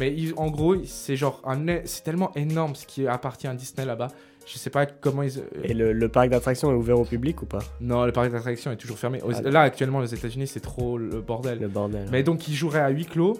Mais 0.00 0.12
ils- 0.12 0.34
en 0.36 0.50
gros, 0.50 0.74
c'est 0.84 1.14
genre 1.14 1.40
un. 1.44 1.64
C'est 1.84 2.02
tellement 2.02 2.32
énorme 2.34 2.74
ce 2.74 2.84
qui 2.84 3.06
appartient 3.06 3.46
à 3.46 3.54
Disney 3.54 3.86
là-bas. 3.86 4.08
Je 4.46 4.58
sais 4.58 4.70
pas 4.70 4.84
comment 4.86 5.22
ils. 5.22 5.44
Et 5.62 5.74
le, 5.74 5.92
le 5.92 6.08
parc 6.08 6.28
d'attractions 6.30 6.72
est 6.72 6.74
ouvert 6.74 6.98
au 6.98 7.04
public 7.04 7.40
ou 7.42 7.46
pas? 7.46 7.60
Non, 7.80 8.04
le 8.04 8.10
parc 8.12 8.32
d'attractions 8.32 8.72
est 8.72 8.76
toujours 8.76 8.98
fermé. 8.98 9.22
Aux- 9.22 9.32
Ah, 9.32 9.42
là, 9.42 9.60
actuellement, 9.62 9.98
aux 9.98 10.04
États-Unis, 10.06 10.48
c'est 10.48 10.60
trop 10.60 10.98
le 10.98 11.20
bordel. 11.20 11.60
Le 11.60 11.68
bordel. 11.68 12.08
Mais 12.10 12.22
donc, 12.24 12.48
ils 12.48 12.54
joueraient 12.54 12.80
à 12.80 12.88
huis 12.90 13.06
clos. 13.06 13.38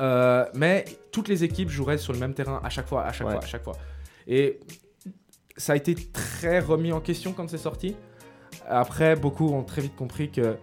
Euh, 0.00 0.44
mais 0.54 0.84
toutes 1.12 1.28
les 1.28 1.44
équipes 1.44 1.70
joueraient 1.70 1.98
sur 1.98 2.12
le 2.12 2.18
même 2.18 2.34
terrain 2.34 2.60
à 2.62 2.68
chaque 2.70 2.86
fois, 2.88 3.04
à 3.04 3.12
chaque 3.12 3.26
Ouais. 3.26 3.34
fois, 3.34 3.42
à 3.42 3.46
chaque 3.46 3.64
fois. 3.64 3.76
Et 4.26 4.60
ça 5.56 5.72
a 5.72 5.76
été 5.76 5.94
très 5.94 6.60
remis 6.60 6.92
en 6.92 7.00
question 7.00 7.32
quand 7.32 7.48
c'est 7.50 7.58
sorti. 7.58 7.96
Après, 8.68 9.16
beaucoup 9.16 9.48
ont 9.52 9.64
très 9.64 9.82
vite 9.82 9.96
compris 9.96 10.30
que 10.30 10.56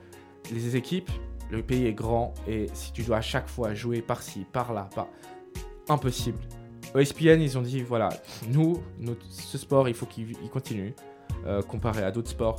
les 0.52 0.76
équipes, 0.76 1.10
le 1.52 1.62
pays 1.64 1.86
est 1.86 1.94
grand 1.94 2.34
et 2.48 2.68
si 2.74 2.92
tu 2.94 3.04
dois 3.04 3.18
à 3.18 3.22
chaque 3.22 3.48
fois 3.50 3.74
jouer 3.74 4.02
par-ci, 4.02 4.46
par-là, 4.52 4.90
par... 4.96 5.08
impossible. 5.90 6.40
ESPN, 6.96 7.42
ils 7.42 7.58
ont 7.58 7.62
dit 7.62 7.82
voilà, 7.82 8.10
nous, 8.48 8.82
notre- 9.00 9.26
ce 9.30 9.58
sport, 9.58 9.90
il 9.90 9.96
faut 9.96 10.06
qu'il 10.06 10.32
il 10.42 10.50
continue 10.50 10.94
euh, 11.46 11.62
comparé 11.62 12.04
à 12.04 12.12
d'autres 12.12 12.30
sports. 12.30 12.58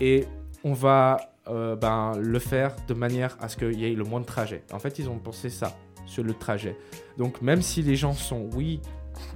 Et 0.00 0.26
on 0.64 0.72
va 0.74 1.16
euh, 1.48 1.76
ben, 1.76 2.12
le 2.18 2.38
faire 2.38 2.74
de 2.88 2.94
manière 2.94 3.36
à 3.40 3.48
ce 3.48 3.56
qu'il 3.56 3.78
y 3.78 3.86
ait 3.86 3.94
le 3.94 4.04
moins 4.04 4.20
de 4.20 4.26
trajets. 4.26 4.64
En 4.72 4.78
fait, 4.78 4.98
ils 4.98 5.08
ont 5.08 5.18
pensé 5.18 5.50
ça 5.50 5.74
sur 6.06 6.22
le 6.24 6.34
trajet. 6.34 6.76
Donc, 7.18 7.40
même 7.42 7.62
si 7.62 7.82
les 7.82 7.96
gens 7.96 8.12
sont, 8.12 8.48
oui, 8.54 8.80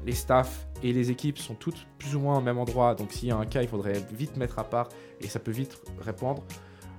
les 0.05 0.13
staffs 0.13 0.67
et 0.83 0.93
les 0.93 1.11
équipes 1.11 1.39
sont 1.39 1.55
toutes 1.55 1.87
plus 1.99 2.15
ou 2.17 2.21
moins 2.21 2.39
au 2.39 2.41
même 2.41 2.59
endroit, 2.59 2.95
donc 2.95 3.13
s'il 3.13 3.29
y 3.29 3.33
a 3.33 3.37
un 3.37 3.47
cas, 3.47 3.63
il 3.63 3.69
faudrait 3.69 4.03
vite 4.13 4.37
mettre 4.37 4.59
à 4.59 4.65
part 4.65 4.89
et 5.21 5.29
ça 5.29 5.39
peut 5.39 5.51
vite 5.53 5.81
répondre. 6.01 6.43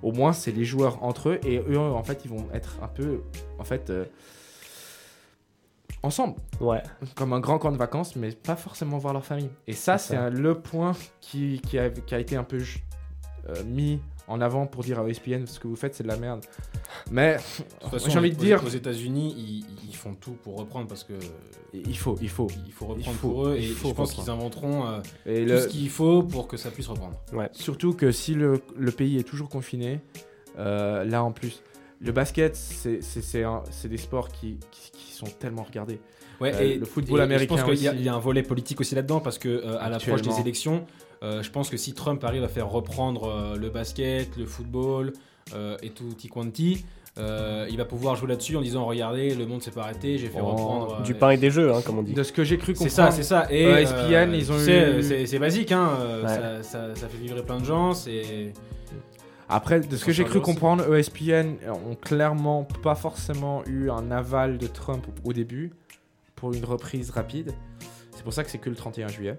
Au 0.02 0.12
moins, 0.14 0.32
c'est 0.32 0.52
les 0.52 0.64
joueurs 0.64 1.04
entre 1.04 1.30
eux 1.30 1.40
et 1.46 1.58
eux, 1.60 1.78
en 1.80 2.04
fait, 2.04 2.22
ils 2.24 2.32
vont 2.32 2.48
être 2.54 2.78
un 2.82 2.88
peu, 2.88 3.22
en 3.58 3.66
fait, 3.66 3.90
euh, 3.90 4.06
ensemble 6.04 6.36
Ouais. 6.62 6.82
comme 7.16 7.34
un 7.34 7.40
grand 7.42 7.60
camp 7.60 7.72
de 7.72 7.78
vacances, 7.78 8.16
mais 8.16 8.32
pas 8.32 8.56
forcément 8.56 8.98
voir 8.98 9.14
leur 9.14 9.26
famille. 9.26 9.50
Et 9.68 9.74
ça, 9.74 9.98
C'est 9.98 10.30
le 10.30 10.56
point 10.60 10.94
qui, 11.20 11.62
qui, 11.68 11.78
a, 11.78 11.90
qui 11.90 12.16
a 12.16 12.20
été 12.20 12.36
un 12.38 12.44
peu 12.46 12.60
euh, 13.50 13.64
mis 13.66 14.00
en 14.30 14.40
avant 14.42 14.68
pour 14.68 14.84
dire 14.84 15.00
à 15.00 15.08
ESPN 15.10 15.46
ce 15.46 15.60
que 15.60 15.68
vous 15.68 15.76
faites, 15.76 15.96
c'est 15.96 16.04
de 16.04 16.08
la 16.08 16.18
merde. 16.18 16.46
Mais 17.12 17.36
De 17.36 17.40
toute 17.82 17.90
façon, 17.92 18.10
j'ai 18.10 18.20
envie 18.20 18.32
de 18.32 18.38
aux- 18.38 18.44
dire, 18.44 18.64
Aux 18.64 18.70
États-Unis, 18.70 19.36
ils, 19.38 19.66
ils 19.90 19.96
font 19.96 20.14
tout 20.14 20.34
pour 20.44 20.58
reprendre 20.58 20.88
parce 20.88 21.04
que 21.04 21.14
il 21.74 21.98
faut, 21.98 22.18
il 22.22 22.30
faut. 22.30 22.48
il 22.66 22.72
faut 22.72 22.86
reprendre 22.88 23.18
faut- 23.18 23.30
pour 23.30 23.48
eux 23.48 23.58
et 23.58 23.64
faut 23.68 23.90
je 23.90 23.94
pense 23.94 24.14
qu'ils 24.14 24.30
inventeront 24.30 24.88
euh, 24.88 25.00
Et 25.26 25.44
tout 25.46 25.50
le- 25.52 25.60
ce 25.62 25.68
qu'il 25.68 25.90
faut 25.90 26.24
pour 26.24 26.48
que 26.48 26.58
ça 26.58 26.72
puisse 26.72 26.88
reprendre. 26.88 27.16
surtout 27.52 27.94
que 27.94 28.12
si 28.12 28.34
le, 28.36 28.62
le 28.78 28.92
pays 28.92 29.18
est 29.18 29.24
toujours 29.24 29.50
confiné, 29.50 30.00
euh, 30.58 31.04
là 31.04 31.24
en 31.24 31.32
plus, 31.32 31.62
le 32.02 32.12
basket, 32.12 32.56
c'est 32.56 33.88
des 33.90 33.98
sports 33.98 34.30
qui, 34.30 34.58
qui, 34.72 34.92
qui 34.92 35.12
sont 35.14 35.28
tellement 35.28 35.64
regardés. 35.64 36.00
Ouais, 36.40 36.54
Euh, 36.56 36.80
le 36.80 36.86
football 36.86 37.20
et 37.20 37.24
américain 37.24 37.58
Je 37.58 37.62
pense 37.64 37.72
qu'il 37.76 37.84
y, 37.84 37.88
a- 37.88 37.92
aussi. 37.92 38.00
il 38.00 38.06
y 38.06 38.10
a 38.10 38.16
un 38.16 38.20
volet 38.20 38.44
politique 38.44 38.80
aussi 38.80 38.96
là-dedans 38.96 39.20
parce 39.20 39.38
que 39.38 39.50
euh, 39.50 39.78
à 39.82 39.90
l'approche 39.90 40.22
des 40.22 40.40
élections, 40.40 40.86
euh, 41.24 41.44
je 41.44 41.50
pense 41.52 41.70
que 41.70 41.78
si 41.78 41.94
Trump 41.94 42.24
arrive 42.24 42.44
à 42.44 42.48
faire 42.48 42.70
reprendre 42.70 43.26
euh, 43.30 43.56
le 43.58 43.70
basket, 43.70 44.36
le 44.38 44.46
football 44.46 45.14
euh, 45.54 45.78
et 45.84 45.90
tout 45.90 46.06
quanti, 46.32 46.86
euh, 47.18 47.68
il 47.70 47.76
va 47.78 47.86
pouvoir 47.86 48.16
jouer 48.16 48.30
là-dessus 48.30 48.56
en 48.56 48.62
disant 48.62 48.86
regardez, 48.86 49.36
le 49.36 49.46
monde 49.46 49.62
s'est 49.62 49.72
pas 49.72 49.82
arrêté, 49.82 50.18
j'ai 50.18 50.28
fait 50.28 50.40
Oh, 50.42 50.46
reprendre. 50.52 51.02
Du 51.02 51.12
euh, 51.14 51.16
pain 51.16 51.32
et 51.32 51.38
des 51.38 51.50
jeux, 51.52 51.74
hein, 51.74 51.82
comme 51.86 51.98
on 52.00 52.04
dit. 52.04 52.14
De 52.14 52.24
ce 52.24 52.32
que 52.32 52.44
j'ai 52.46 52.58
cru 52.58 52.74
C'est 52.76 52.86
comprendre. 52.88 53.10
ça, 53.12 53.16
c'est 53.16 53.24
ça. 53.24 53.48
Et 53.52 53.66
Euh, 53.66 53.80
ESPN, 53.82 54.34
ils 54.34 54.52
ont 54.52 54.58
eu- 54.60 55.04
c'est- 55.04 55.26
C'est 55.26 55.40
basique, 55.40 55.72
hein. 55.74 55.90
Ouais. 56.24 56.28
ça, 56.30 56.64
ça- 56.64 56.96
ça 56.96 57.08
fait 57.10 57.18
vibrer 57.18 57.44
plein 57.44 57.60
de 57.60 57.66
gens. 57.66 57.94
C'est. 57.94 58.54
Après, 59.50 59.80
de 59.80 59.98
ce 59.98 60.06
que 60.06 60.12
j'ai 60.12 60.24
cru 60.26 60.40
comprendre, 60.42 60.84
ESPN 60.96 61.56
ont 61.90 61.96
clairement 61.96 62.66
pas 62.84 62.94
forcément 62.96 63.64
eu 63.66 63.90
un 63.90 64.12
aval 64.12 64.58
de 64.60 64.68
Trump 64.68 65.06
au 65.26 65.34
début 65.34 65.72
pour 66.36 66.54
une 66.54 66.64
reprise 66.64 67.10
rapide. 67.10 67.52
C'est 68.16 68.24
pour 68.24 68.32
ça 68.34 68.44
que 68.44 68.52
c'est 68.52 68.60
que 68.60 68.70
le 68.70 68.76
31 68.76 69.08
juillet. 69.08 69.38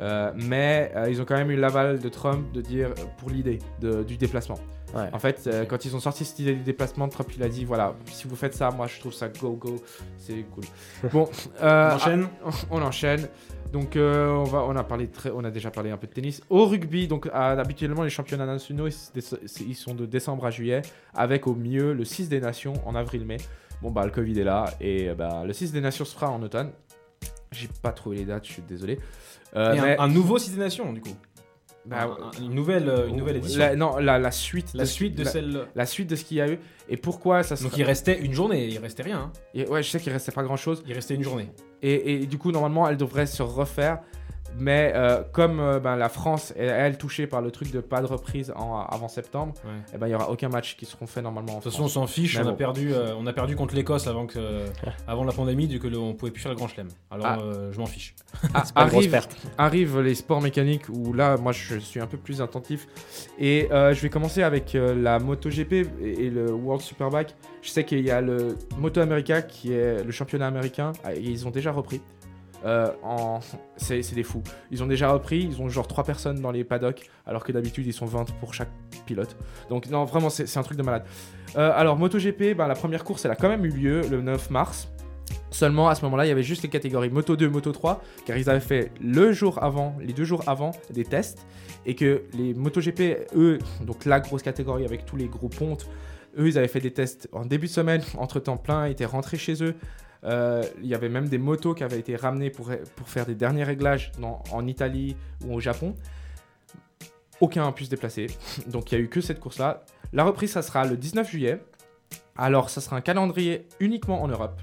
Euh, 0.00 0.32
mais 0.34 0.90
euh, 0.96 1.08
ils 1.08 1.20
ont 1.22 1.24
quand 1.24 1.36
même 1.36 1.50
eu 1.50 1.56
l'aval 1.56 2.00
de 2.00 2.08
Trump 2.08 2.50
de 2.52 2.60
dire 2.60 2.88
euh, 2.88 3.04
pour 3.18 3.30
l'idée 3.30 3.58
du 3.80 4.16
déplacement. 4.16 4.58
Ouais. 4.94 5.08
En 5.12 5.18
fait, 5.18 5.42
euh, 5.46 5.64
quand 5.64 5.84
ils 5.84 5.96
ont 5.96 6.00
sorti 6.00 6.24
cette 6.24 6.38
idée 6.38 6.54
du 6.54 6.62
déplacement, 6.62 7.08
Trump 7.08 7.28
il 7.36 7.42
a 7.42 7.48
dit 7.48 7.64
voilà, 7.64 7.94
si 8.06 8.28
vous 8.28 8.36
faites 8.36 8.54
ça, 8.54 8.70
moi 8.70 8.86
je 8.86 9.00
trouve 9.00 9.12
ça 9.12 9.28
go 9.28 9.52
go, 9.52 9.76
c'est 10.18 10.44
cool. 10.54 10.64
Bon, 11.12 11.28
euh, 11.62 11.90
On 11.90 11.94
enchaîne? 11.94 12.28
on 12.70 12.82
enchaîne. 12.82 13.28
Donc 13.72 13.96
euh, 13.96 14.28
on 14.28 14.44
va, 14.44 14.62
on 14.62 14.76
a 14.76 14.84
parlé 14.84 15.08
très, 15.08 15.30
on 15.30 15.42
a 15.42 15.50
déjà 15.50 15.72
parlé 15.72 15.90
un 15.90 15.96
peu 15.96 16.06
de 16.06 16.12
tennis. 16.12 16.42
Au 16.48 16.66
rugby, 16.66 17.08
donc 17.08 17.28
à- 17.32 17.50
habituellement 17.52 18.04
les 18.04 18.10
championnats 18.10 18.46
nationaux 18.46 18.86
ils, 18.86 19.74
sont 19.74 19.94
de 19.94 20.06
décembre 20.06 20.46
à 20.46 20.50
juillet, 20.52 20.82
avec 21.12 21.48
au 21.48 21.56
mieux 21.56 21.92
le 21.92 22.04
6 22.04 22.28
des 22.28 22.40
nations 22.40 22.74
en 22.86 22.94
avril-mai. 22.94 23.38
Bon 23.82 23.90
bah 23.90 24.04
le 24.04 24.12
Covid 24.12 24.38
est 24.38 24.44
là 24.44 24.66
et 24.80 25.12
bah, 25.14 25.42
le 25.44 25.52
6 25.52 25.72
des 25.72 25.80
nations 25.80 26.04
se 26.04 26.14
fera 26.14 26.30
en 26.30 26.40
automne. 26.42 26.70
J'ai 27.50 27.68
pas 27.82 27.90
trouvé 27.90 28.18
les 28.18 28.24
dates, 28.24 28.46
je 28.46 28.52
suis 28.52 28.62
désolé. 28.62 28.98
Euh, 29.56 29.72
Et 29.74 29.78
un- 29.78 29.82
mais 29.84 29.98
un, 29.98 30.08
nouveau 30.08 30.38
Cité 30.38 30.58
Nation, 30.58 30.92
du 30.92 31.00
coup. 31.00 31.14
bah, 31.86 32.08
Un- 32.18 32.24
un- 32.28 32.42
une, 32.44 32.54
nouvelle, 32.54 32.88
euh, 32.88 33.06
une 33.08 33.16
nouvelle 33.16 33.36
édition. 33.36 33.58
la, 33.60 33.76
non 33.76 33.98
la, 33.98 34.18
la 34.18 34.30
suite, 34.30 34.70
La 34.74 34.84
de, 34.84 34.88
suite 34.88 35.14
de 35.14 35.24
la, 35.24 35.30
celle. 35.30 35.66
la 35.74 35.86
suite 35.86 36.08
de 36.10 36.16
ce 36.16 36.24
qu'il 36.24 36.38
y 36.38 36.40
a 36.40 36.48
eu 36.50 36.58
et 36.88 36.96
pourquoi 36.96 37.42
ça 37.42 37.56
se. 37.56 37.62
Donc 37.62 37.76
il 37.76 37.82
restait 37.84 38.18
une 38.20 38.32
journée, 38.32 38.66
il 38.68 38.78
restait 38.78 39.02
rien. 39.02 39.18
hein. 39.18 39.32
Et 39.54 39.66
ouais, 39.68 39.82
je 39.82 39.90
sais 39.90 40.00
qu'il 40.00 40.12
restait 40.12 40.32
pas 40.32 40.42
grand 40.42 40.56
chose. 40.56 40.82
Il 40.86 40.92
restait 40.94 41.14
une 41.14 41.22
journée. 41.22 41.50
Et, 41.82 42.14
et 42.22 42.26
du 42.26 42.38
coup, 42.38 42.50
normalement, 42.52 42.88
elle 42.88 42.96
devrait 42.96 43.26
se 43.26 43.42
refaire. 43.42 44.00
Mais 44.58 44.92
euh, 44.94 45.22
comme 45.32 45.58
euh, 45.60 45.80
ben, 45.80 45.96
la 45.96 46.08
France 46.08 46.52
est, 46.56 46.64
elle, 46.66 46.96
touchée 46.96 47.26
par 47.26 47.42
le 47.42 47.50
truc 47.50 47.72
de 47.72 47.80
pas 47.80 48.00
de 48.00 48.06
reprise 48.06 48.52
en- 48.56 48.80
avant 48.88 49.08
septembre, 49.08 49.54
Ouais. 49.64 49.70
eh 49.94 49.98
ben, 49.98 50.06
il 50.06 50.10
y 50.10 50.14
aura 50.14 50.30
aucun 50.30 50.48
match 50.48 50.76
qui 50.76 50.86
seront 50.86 51.06
faits 51.06 51.22
normalement 51.24 51.54
en 51.54 51.58
De 51.58 51.62
toute 51.62 51.72
façon, 51.72 51.84
on 51.84 51.88
s'en 51.88 52.06
fiche. 52.06 52.38
Mais 52.38 52.44
On 52.44 52.50
a, 52.50 52.52
perdu, 52.52 52.92
euh, 52.92 53.14
on 53.18 53.26
a 53.26 53.32
perdu 53.32 53.56
contre 53.56 53.74
l'Écosse 53.74 54.06
avant, 54.06 54.26
que, 54.26 54.38
avant 55.08 55.24
la 55.24 55.32
pandémie, 55.32 55.66
du 55.66 55.80
que 55.80 55.88
le- 55.88 55.98
on 55.98 56.14
pouvait 56.14 56.30
plus 56.30 56.40
faire 56.42 56.52
le 56.52 56.56
grand 56.56 56.68
chelem. 56.68 56.88
Alors 57.10 57.26
Ah. 57.26 57.38
euh, 57.42 57.72
je 57.72 57.78
m'en 57.78 57.86
fiche. 57.86 58.14
Ah, 58.54 58.62
C'est 58.64 58.74
pas 58.74 58.82
une 58.82 58.88
grosse 58.88 58.98
arrive, 59.00 59.10
perte. 59.10 59.36
arrivent 59.58 60.00
les 60.00 60.14
sports 60.14 60.40
mécaniques 60.40 60.88
où 60.88 61.12
là, 61.12 61.36
moi, 61.36 61.52
je 61.52 61.78
suis 61.78 62.00
un 62.00 62.06
peu 62.06 62.16
plus 62.16 62.40
attentif. 62.40 62.86
Et 63.38 63.68
euh, 63.72 63.92
je 63.92 64.00
vais 64.02 64.08
commencer 64.10 64.42
avec 64.42 64.74
euh, 64.74 64.94
la 64.94 65.18
MotoGP 65.18 65.72
et, 66.00 66.26
et 66.26 66.30
le 66.30 66.52
World 66.52 66.82
Superbike. 66.82 67.34
Je 67.62 67.70
sais 67.70 67.84
qu'il 67.84 68.00
y 68.00 68.10
a 68.10 68.20
le 68.20 68.56
Moto 68.78 69.00
America 69.00 69.40
qui 69.42 69.72
est 69.72 70.04
le 70.04 70.10
championnat 70.12 70.46
américain. 70.46 70.92
Ah, 71.02 71.14
et 71.14 71.20
ils 71.20 71.46
ont 71.46 71.50
déjà 71.50 71.72
repris. 71.72 72.00
Euh, 72.64 72.88
c'est, 73.76 74.14
des 74.14 74.22
fous. 74.22 74.42
Ils 74.70 74.82
ont 74.82 74.86
déjà 74.86 75.10
repris, 75.12 75.42
ils 75.42 75.60
ont 75.60 75.68
genre 75.68 75.86
3 75.86 76.04
personnes 76.04 76.40
dans 76.40 76.50
les 76.50 76.64
paddocks, 76.64 77.10
alors 77.26 77.44
que 77.44 77.52
d'habitude 77.52 77.86
ils 77.86 77.92
sont 77.92 78.06
20 78.06 78.32
pour 78.40 78.54
chaque 78.54 78.70
pilote. 79.06 79.36
Donc 79.68 79.88
non, 79.90 80.04
vraiment, 80.04 80.30
c'est, 80.30 80.56
un 80.56 80.62
truc 80.62 80.78
de 80.78 80.82
malade. 80.82 81.04
Euh, 81.56 81.72
alors 81.74 81.98
MotoGP, 81.98 82.56
ben, 82.56 82.66
la 82.66 82.74
première 82.74 83.04
course, 83.04 83.24
elle 83.24 83.30
a 83.30 83.36
quand 83.36 83.48
même 83.48 83.64
eu 83.64 83.70
lieu 83.70 84.00
le 84.10 84.22
9 84.22 84.50
mars. 84.50 84.88
Seulement 85.50 85.88
à 85.88 85.94
ce 85.94 86.04
moment-là, 86.06 86.26
il 86.26 86.28
y 86.28 86.32
avait 86.32 86.42
juste 86.42 86.62
les 86.62 86.68
catégories 86.68 87.10
Moto 87.10 87.36
2, 87.36 87.48
Moto 87.48 87.70
3, 87.70 88.02
car 88.26 88.36
ils 88.36 88.50
avaient 88.50 88.60
fait 88.60 88.90
le 89.00 89.32
jour 89.32 89.62
avant, 89.62 89.94
les 90.00 90.12
deux 90.12 90.24
jours 90.24 90.42
avant, 90.48 90.72
des 90.90 91.04
tests, 91.04 91.46
et 91.86 91.94
que 91.94 92.24
les 92.32 92.54
MotoGP, 92.54 93.28
eux, 93.36 93.58
donc 93.82 94.04
la 94.04 94.20
grosse 94.20 94.42
catégorie 94.42 94.84
avec 94.84 95.06
tous 95.06 95.16
les 95.16 95.26
gros 95.26 95.48
pontes, 95.48 95.86
eux, 96.38 96.48
ils 96.48 96.58
avaient 96.58 96.68
fait 96.68 96.80
des 96.80 96.92
tests 96.92 97.28
en 97.32 97.46
début 97.46 97.66
de 97.66 97.72
semaine, 97.72 98.02
entre 98.18 98.40
temps 98.40 98.56
plein, 98.56 98.86
étaient 98.86 99.04
rentrés 99.04 99.36
chez 99.36 99.62
eux. 99.62 99.74
Euh, 100.24 100.62
il 100.80 100.86
y 100.86 100.94
avait 100.94 101.08
même 101.08 101.28
des 101.28 101.38
motos 101.38 101.74
qui 101.74 101.84
avaient 101.84 101.98
été 101.98 102.16
ramenées 102.16 102.50
pour, 102.50 102.70
pour 102.96 103.08
faire 103.08 103.26
des 103.26 103.34
derniers 103.34 103.64
réglages 103.64 104.10
en 104.52 104.66
Italie 104.66 105.16
ou 105.44 105.54
au 105.54 105.60
Japon. 105.60 105.94
Aucun 107.40 107.66
a 107.66 107.72
pu 107.72 107.84
se 107.84 107.90
déplacer, 107.90 108.28
donc 108.68 108.90
il 108.92 108.96
n'y 108.96 109.00
a 109.02 109.04
eu 109.04 109.08
que 109.08 109.20
cette 109.20 109.40
course-là. 109.40 109.84
La 110.12 110.24
reprise, 110.24 110.52
ça 110.52 110.62
sera 110.62 110.84
le 110.86 110.96
19 110.96 111.28
juillet. 111.30 111.60
Alors, 112.36 112.70
ça 112.70 112.80
sera 112.80 112.96
un 112.96 113.00
calendrier 113.00 113.66
uniquement 113.80 114.22
en 114.22 114.28
Europe. 114.28 114.60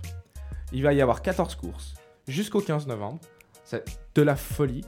Il 0.74 0.84
va 0.84 0.94
y 0.94 1.02
avoir 1.02 1.22
14 1.22 1.56
courses 1.56 1.94
jusqu'au 2.28 2.62
15 2.62 2.88
novembre. 2.88 3.20
C'est 3.66 3.84
de 4.16 4.22
la 4.22 4.36
folie. 4.36 4.86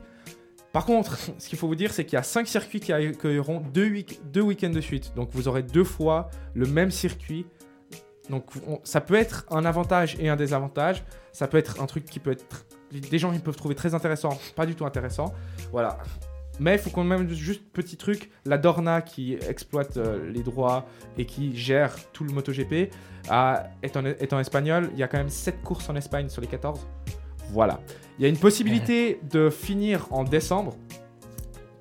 Par 0.72 0.86
contre, 0.86 1.18
ce 1.38 1.48
qu'il 1.50 1.58
faut 1.58 1.68
vous 1.68 1.76
dire, 1.76 1.92
c'est 1.94 2.06
qu'il 2.06 2.16
y 2.16 2.20
a 2.20 2.24
5 2.24 2.48
circuits 2.48 2.80
qui 2.80 2.94
accueilleront 2.94 3.60
2 3.74 3.90
week- 3.90 4.20
deux 4.32 4.42
week-ends 4.42 4.70
de 4.70 4.82
suite. 4.82 5.14
Donc 5.16 5.30
vous 5.32 5.48
aurez 5.50 5.64
deux 5.64 5.84
fois 5.84 6.30
le 6.54 6.66
même 6.66 6.90
circuit. 6.92 7.46
Donc 8.30 8.46
on- 8.68 8.80
ça 8.84 9.02
peut 9.02 9.16
être 9.16 9.46
un 9.52 9.66
avantage 9.66 10.16
et 10.20 10.30
un 10.30 10.36
désavantage. 10.36 11.04
Ça 11.32 11.48
peut 11.48 11.58
être 11.58 11.82
un 11.82 11.86
truc 11.86 12.06
qui 12.06 12.20
peut 12.20 12.32
être... 12.32 12.66
Des 12.92 13.18
gens 13.20 13.34
ils 13.34 13.42
peuvent 13.42 13.56
trouver 13.56 13.74
très 13.76 13.96
intéressant, 13.96 14.38
pas 14.56 14.66
du 14.66 14.76
tout 14.76 14.86
intéressant. 14.86 15.34
Voilà. 15.72 15.98
Mais 16.60 16.74
il 16.76 16.80
faut 16.80 16.92
quand 16.92 17.04
même 17.04 17.28
juste 17.30 17.64
petit 17.74 17.98
truc, 17.98 18.30
la 18.46 18.60
Dorna 18.60 19.02
qui 19.02 19.34
exploite 19.34 19.98
euh, 19.98 20.30
les 20.32 20.44
droits 20.44 20.86
et 21.18 21.26
qui 21.26 21.58
gère 21.58 21.96
tout 22.12 22.24
le 22.24 22.32
MotoGP 22.32 22.92
a- 23.30 23.64
est, 23.82 23.98
en, 23.98 24.06
est 24.06 24.32
en 24.34 24.40
espagnol. 24.40 24.90
Il 24.94 25.00
y 25.00 25.04
a 25.04 25.08
quand 25.08 25.18
même 25.18 25.30
7 25.30 25.64
courses 25.64 25.90
en 25.90 25.96
Espagne 25.96 26.30
sur 26.30 26.42
les 26.42 26.48
14. 26.48 26.86
Voilà. 27.50 27.80
Il 28.20 28.22
y 28.22 28.26
a 28.26 28.30
une 28.30 28.38
possibilité 28.38 29.20
de 29.32 29.50
finir 29.50 30.06
en 30.12 30.24
décembre. 30.24 30.76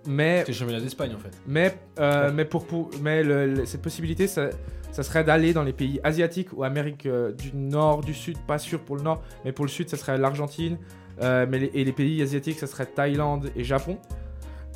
Mais, 0.07 0.41
C'est 0.47 0.53
le 0.53 0.59
championnat 0.59 0.81
d'Espagne 0.81 1.13
en 1.15 1.19
fait. 1.19 1.31
mais, 1.47 1.77
euh, 2.01 2.33
mais, 2.33 2.45
pour, 2.45 2.67
pour- 2.67 2.91
mais 3.03 3.23
le- 3.23 3.47
le- 3.55 3.67
cette 3.67 3.83
possibilité, 3.83 4.27
ça, 4.27 4.49
ça 4.93 5.03
serait 5.03 5.25
d'aller 5.25 5.55
dans 5.55 5.65
les 5.65 5.73
pays 5.73 6.01
asiatiques 6.05 6.53
ou 6.53 6.65
Amérique 6.65 7.07
euh, 7.07 7.33
du 7.33 7.57
Nord, 7.57 8.03
du 8.03 8.13
Sud, 8.13 8.39
pas 8.47 8.59
sûr 8.59 8.79
pour 8.81 8.97
le 8.97 9.03
Nord, 9.03 9.23
mais 9.45 9.53
pour 9.53 9.65
le 9.65 9.71
Sud, 9.71 9.89
ça 9.89 9.97
serait 9.97 10.19
l'Argentine. 10.19 10.77
Euh, 11.23 11.47
et 11.51 11.85
les 11.85 11.93
pays 11.93 12.21
asiatiques, 12.23 12.59
ça 12.59 12.67
serait 12.67 12.87
Thaïlande 12.87 13.51
et 13.57 13.65
Japon. 13.65 13.99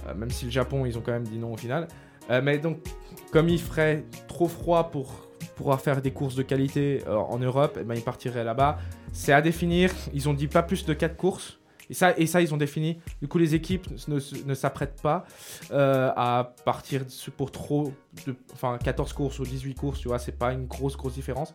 Euh, 0.06 0.14
même 0.14 0.30
si 0.30 0.46
le 0.46 0.50
Japon, 0.50 0.86
ils 0.86 0.96
ont 0.96 1.02
quand 1.02 1.12
même 1.12 1.26
dit 1.28 1.38
non 1.38 1.52
au 1.52 1.56
final. 1.56 1.86
Mais 2.42 2.58
donc, 2.58 2.78
comme 3.30 3.48
il 3.48 3.60
ferait 3.60 4.04
trop 4.26 4.48
froid 4.48 4.90
pour 4.90 5.28
pouvoir 5.54 5.80
faire 5.80 6.02
des 6.02 6.10
courses 6.10 6.34
de 6.34 6.42
qualité 6.42 7.04
en 7.06 7.38
Europe, 7.38 7.78
eh 7.80 7.84
ben, 7.84 7.94
ils 7.94 8.02
partiraient 8.02 8.42
là-bas. 8.42 8.78
C'est 9.12 9.32
à 9.32 9.40
définir. 9.40 9.92
Ils 10.12 10.28
ont 10.28 10.34
dit 10.34 10.48
pas 10.48 10.64
plus 10.64 10.84
de 10.84 10.92
4 10.92 11.16
courses. 11.16 11.60
Et 11.90 11.94
ça, 11.94 12.16
et 12.18 12.26
ça, 12.26 12.40
ils 12.40 12.52
ont 12.52 12.56
défini. 12.56 12.98
Du 13.20 13.28
coup, 13.28 13.38
les 13.38 13.54
équipes 13.54 13.86
ne, 14.08 14.18
ne 14.46 14.54
s'apprêtent 14.54 15.00
pas 15.00 15.24
euh, 15.70 16.10
à 16.16 16.54
partir 16.64 17.02
pour 17.36 17.50
trop. 17.50 17.92
De, 18.26 18.34
enfin, 18.52 18.78
14 18.82 19.12
courses 19.12 19.38
ou 19.38 19.44
18 19.44 19.74
courses, 19.74 20.00
tu 20.00 20.08
vois, 20.08 20.18
c'est 20.18 20.38
pas 20.38 20.52
une 20.52 20.66
grosse, 20.66 20.96
grosse 20.96 21.14
différence. 21.14 21.54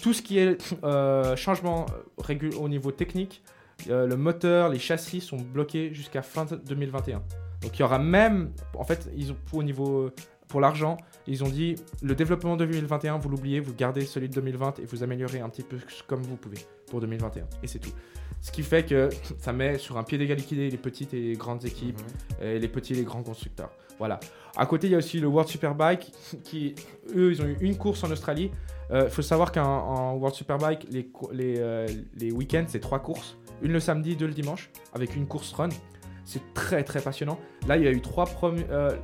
Tout 0.00 0.12
ce 0.12 0.22
qui 0.22 0.38
est 0.38 0.74
euh, 0.84 1.36
changement 1.36 1.86
euh, 2.30 2.50
au 2.58 2.68
niveau 2.68 2.92
technique, 2.92 3.42
euh, 3.88 4.06
le 4.06 4.16
moteur, 4.16 4.68
les 4.68 4.78
châssis 4.78 5.20
sont 5.20 5.36
bloqués 5.36 5.92
jusqu'à 5.92 6.22
fin 6.22 6.44
2021. 6.44 7.22
Donc 7.60 7.78
il 7.78 7.80
y 7.80 7.82
aura 7.82 7.98
même, 7.98 8.52
en 8.76 8.84
fait, 8.84 9.08
ils 9.16 9.32
ont 9.32 9.36
pour 9.46 9.58
au 9.58 9.62
niveau 9.62 10.10
pour 10.48 10.60
l'argent, 10.60 10.96
ils 11.26 11.42
ont 11.44 11.48
dit 11.48 11.76
le 12.02 12.14
développement 12.14 12.56
2021, 12.56 13.18
vous 13.18 13.28
l'oubliez, 13.28 13.60
vous 13.60 13.74
gardez 13.74 14.04
celui 14.04 14.28
de 14.28 14.34
2020 14.34 14.80
et 14.80 14.84
vous 14.84 15.02
améliorez 15.02 15.40
un 15.40 15.48
petit 15.48 15.62
peu 15.62 15.78
comme 16.06 16.22
vous 16.22 16.36
pouvez 16.36 16.58
pour 16.90 17.00
2021. 17.00 17.44
Et 17.62 17.66
c'est 17.66 17.78
tout. 17.78 17.92
Ce 18.42 18.50
qui 18.52 18.62
fait 18.62 18.84
que 18.84 19.08
ça 19.38 19.52
met 19.54 19.78
sur 19.78 19.96
un 19.96 20.02
pied 20.02 20.18
d'égalité 20.18 20.68
les 20.68 20.76
petites 20.76 21.14
et 21.14 21.20
les 21.20 21.36
grandes 21.36 21.64
équipes, 21.64 22.00
et 22.42 22.58
les 22.58 22.68
petits 22.68 22.92
et 22.92 22.96
les 22.96 23.04
grands 23.04 23.22
constructeurs. 23.22 23.70
Voilà. 23.98 24.18
À 24.56 24.66
côté, 24.66 24.88
il 24.88 24.90
y 24.90 24.94
a 24.94 24.98
aussi 24.98 25.20
le 25.20 25.28
World 25.28 25.48
Superbike 25.48 26.12
qui, 26.42 26.74
eux, 27.14 27.30
ils 27.30 27.40
ont 27.40 27.46
eu 27.46 27.56
une 27.60 27.76
course 27.78 28.02
en 28.04 28.10
Australie. 28.10 28.50
Il 28.92 29.08
faut 29.08 29.22
savoir 29.22 29.52
qu'en 29.52 29.62
en 29.64 30.14
World 30.16 30.34
Superbike, 30.34 30.86
les, 30.90 31.06
cou- 31.06 31.30
les, 31.32 31.54
euh, 31.58 31.86
les 32.18 32.30
week-ends, 32.30 32.64
c'est 32.68 32.80
trois 32.80 32.98
courses. 32.98 33.38
Une 33.62 33.72
le 33.72 33.80
samedi, 33.80 34.16
deux 34.16 34.26
le 34.26 34.34
dimanche, 34.34 34.70
avec 34.92 35.16
une 35.16 35.26
course 35.26 35.52
run. 35.52 35.70
C'est 36.24 36.42
très 36.52 36.82
très 36.84 37.00
passionnant. 37.00 37.38
Là, 37.68 37.76
il 37.78 37.84
y 37.84 37.86
a 37.86 37.90
eu 37.92 38.00
trois 38.02 38.26
premiers. 38.26 38.66
euh, 38.70 38.94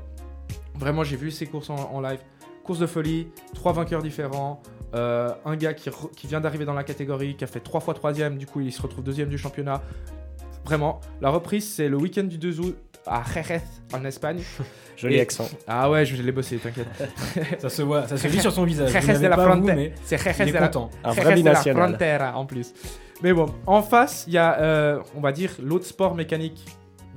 vraiment, 0.75 1.05
j'ai 1.05 1.17
vu 1.17 1.31
ces 1.31 1.47
courses 1.47 1.71
en, 1.71 1.77
en 1.77 2.01
live. 2.01 2.21
Course 2.69 2.81
de 2.81 2.87
folie, 2.87 3.29
trois 3.55 3.73
vainqueurs 3.73 4.03
différents. 4.03 4.61
euh, 4.95 5.31
un 5.47 5.57
gars 5.57 5.73
qui, 5.73 5.89
qui 6.15 6.27
vient 6.27 6.39
d'arriver 6.41 6.67
dans 6.67 6.75
la 6.75 6.85
catégorie, 6.85 7.35
qui 7.35 7.43
a 7.45 7.47
fait 7.47 7.61
trois 7.61 7.81
fois 7.81 7.95
troisième, 7.95 8.37
du 8.37 8.45
coup 8.47 8.61
il 8.61 8.71
se 8.71 8.83
retrouve 8.83 9.03
deuxième 9.03 9.31
du 9.31 9.39
championnat. 9.39 9.81
Vraiment, 10.67 11.01
la 11.23 11.31
reprise 11.31 11.67
c'est 11.67 11.89
le 11.89 11.97
week-end 11.97 12.25
du 12.25 12.37
2 12.37 12.61
août 12.61 12.77
à 13.07 13.23
Jerez 13.33 13.63
en 13.95 14.05
Espagne. 14.05 14.41
Joli 14.99 15.15
Et- 15.17 15.21
accent. 15.23 15.49
Ah 15.67 15.89
ouais, 15.91 16.05
je 16.05 16.21
l'ai 16.23 16.31
bossé, 16.33 16.59
t'inquiète. 16.59 16.89
Ça 17.59 17.71
se 17.71 17.81
voit, 17.81 18.07
ça 18.07 18.19
se 18.19 18.29
lit 18.29 18.39
sur 18.41 18.53
son 18.53 18.65
visage. 18.73 18.91
Jerez 18.91 19.19
de 19.19 19.27
la 19.29 19.37
Frontera. 19.39 19.75
C'est 20.05 20.19
Jerez 20.19 20.43
il 20.43 20.49
est 20.51 20.53
de 21.43 21.47
la. 21.49 21.55
Frontera 21.55 22.37
en 22.37 22.45
plus. 22.45 22.75
Mais 23.23 23.33
bon, 23.33 23.47
en 23.67 23.81
face, 23.83 24.25
il 24.27 24.35
y 24.35 24.39
a, 24.39 24.59
euh, 24.61 25.01
on 25.17 25.21
va 25.23 25.33
dire, 25.33 25.53
l'autre 25.63 25.87
sport 25.87 26.15
mécanique 26.15 26.65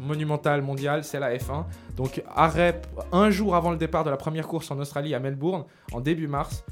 monumental 0.01 0.61
mondial, 0.61 1.03
c'est 1.03 1.19
la 1.19 1.35
F1. 1.35 1.65
Donc, 1.95 2.23
arrêt 2.35 2.81
un 3.11 3.29
jour 3.29 3.55
avant 3.55 3.71
le 3.71 3.77
départ 3.77 4.03
de 4.03 4.09
la 4.09 4.17
première 4.17 4.47
course 4.47 4.71
en 4.71 4.79
Australie 4.79 5.13
à 5.15 5.19
Melbourne, 5.19 5.65
en 5.93 6.01
début 6.01 6.27
mars. 6.27 6.63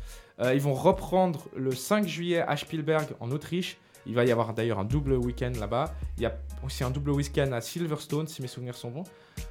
Euh, 0.41 0.53
ils 0.53 0.61
vont 0.61 0.73
reprendre 0.73 1.47
le 1.55 1.71
5 1.71 2.07
juillet 2.07 2.41
à 2.41 2.57
Spielberg 2.57 3.07
en 3.19 3.31
Autriche. 3.31 3.77
Il 4.05 4.15
va 4.15 4.25
y 4.25 4.31
avoir 4.31 4.53
d'ailleurs 4.53 4.79
un 4.79 4.85
double 4.85 5.13
week-end 5.13 5.51
là-bas. 5.59 5.93
Il 6.17 6.23
y 6.23 6.25
a 6.25 6.35
aussi 6.65 6.83
un 6.83 6.89
double 6.89 7.11
week-end 7.11 7.51
à 7.51 7.61
Silverstone, 7.61 8.27
si 8.27 8.41
mes 8.41 8.47
souvenirs 8.47 8.75
sont 8.75 8.89
bons. 8.89 9.03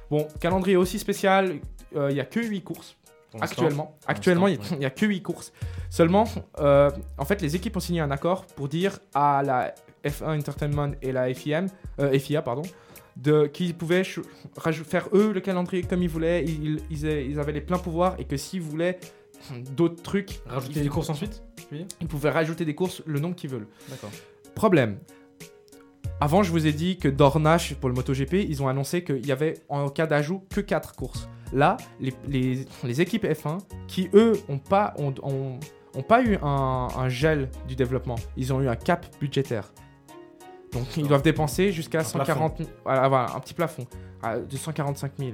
Bon, 0.09 0.27
calendrier 0.39 0.75
aussi 0.75 0.99
spécial. 0.99 1.59
euh, 1.95 2.09
il 2.09 2.15
n'y 2.15 2.19
a 2.19 2.25
que 2.25 2.39
8 2.39 2.61
courses. 2.61 2.95
Pour. 3.31 3.43
Actuellement, 3.43 3.95
actuellement 4.07 4.47
il 4.47 4.59
n'y 4.79 4.85
a 4.85 4.89
que 4.89 5.05
8 5.05 5.21
courses. 5.21 5.53
Seulement, 5.91 6.25
euh, 6.59 6.89
en 7.17 7.25
fait, 7.25 7.41
les 7.41 7.55
équipes 7.55 7.77
ont 7.77 7.79
signé 7.79 8.01
un 8.01 8.09
accord 8.09 8.45
pour 8.45 8.67
dire 8.67 8.99
à 9.13 9.43
la 9.43 9.73
F1 10.03 10.39
Entertainment 10.39 10.91
et 11.01 11.11
la 11.11 11.31
FIM, 11.33 11.67
euh, 11.99 12.17
FIA 12.17 12.41
pardon, 12.41 12.63
de 13.21 13.47
qu'ils 13.47 13.73
pouvaient 13.75 14.03
faire 14.03 15.09
eux 15.13 15.31
le 15.33 15.39
calendrier 15.41 15.83
comme 15.83 16.01
ils 16.03 16.09
voulaient. 16.09 16.43
Ils, 16.45 16.81
ils, 16.89 17.05
a- 17.07 17.21
ils 17.21 17.39
avaient 17.39 17.51
les 17.51 17.61
pleins 17.61 17.77
pouvoirs 17.79 18.15
et 18.19 18.25
que 18.25 18.37
s'ils 18.37 18.61
voulaient 18.61 18.99
d'autres 19.75 20.01
trucs, 20.01 20.39
Rajouter 20.45 20.79
ils, 20.79 20.83
des 20.83 20.89
courses 20.89 21.09
ensuite 21.09 21.43
ils 22.01 22.07
pouvaient 22.07 22.29
rajouter 22.31 22.65
des 22.65 22.75
courses 22.75 23.01
le 23.05 23.19
nombre 23.19 23.35
qu'ils 23.35 23.49
veulent. 23.51 23.67
D'accord. 23.89 24.09
Problème. 24.55 24.97
Avant, 26.21 26.43
je 26.43 26.51
vous 26.51 26.67
ai 26.67 26.73
dit 26.73 26.97
que 26.97 27.07
Dornache, 27.07 27.75
pour 27.75 27.87
le 27.89 27.95
MotoGP, 27.95 28.33
ils 28.47 28.61
ont 28.61 28.67
annoncé 28.67 29.03
qu'il 29.03 29.25
y 29.25 29.31
avait, 29.31 29.53
en 29.69 29.89
cas 29.89 30.05
d'ajout, 30.07 30.43
que 30.49 30.59
4 30.59 30.95
courses. 30.95 31.29
Là, 31.53 31.77
les, 32.01 32.13
les- 32.27 32.65
les 32.83 33.01
équipes 33.01 33.23
F1, 33.25 33.59
qui 33.87 34.09
eux, 34.13 34.33
ont 34.49 34.57
pas, 34.57 34.93
ont, 34.97 35.13
ont- 35.23 35.59
ont 35.95 36.03
pas 36.03 36.21
eu 36.23 36.37
un, 36.41 36.87
un 36.95 37.09
gel 37.09 37.49
du 37.67 37.75
développement, 37.75 38.15
ils 38.35 38.51
ont 38.53 38.61
eu 38.61 38.67
un 38.67 38.75
cap 38.75 39.05
budgétaire. 39.21 39.71
Donc, 40.73 40.97
ils 40.97 41.07
doivent 41.07 41.21
dépenser 41.23 41.71
jusqu'à 41.71 41.99
Un 41.99 42.03
140 42.03 42.57
000 42.59 42.69
voilà, 42.83 43.07
voilà, 43.07 43.35
un 43.35 43.39
petit 43.39 43.53
plafond 43.53 43.85
à- 44.21 44.37
de 44.37 44.55
145 44.57 45.11
000. 45.17 45.31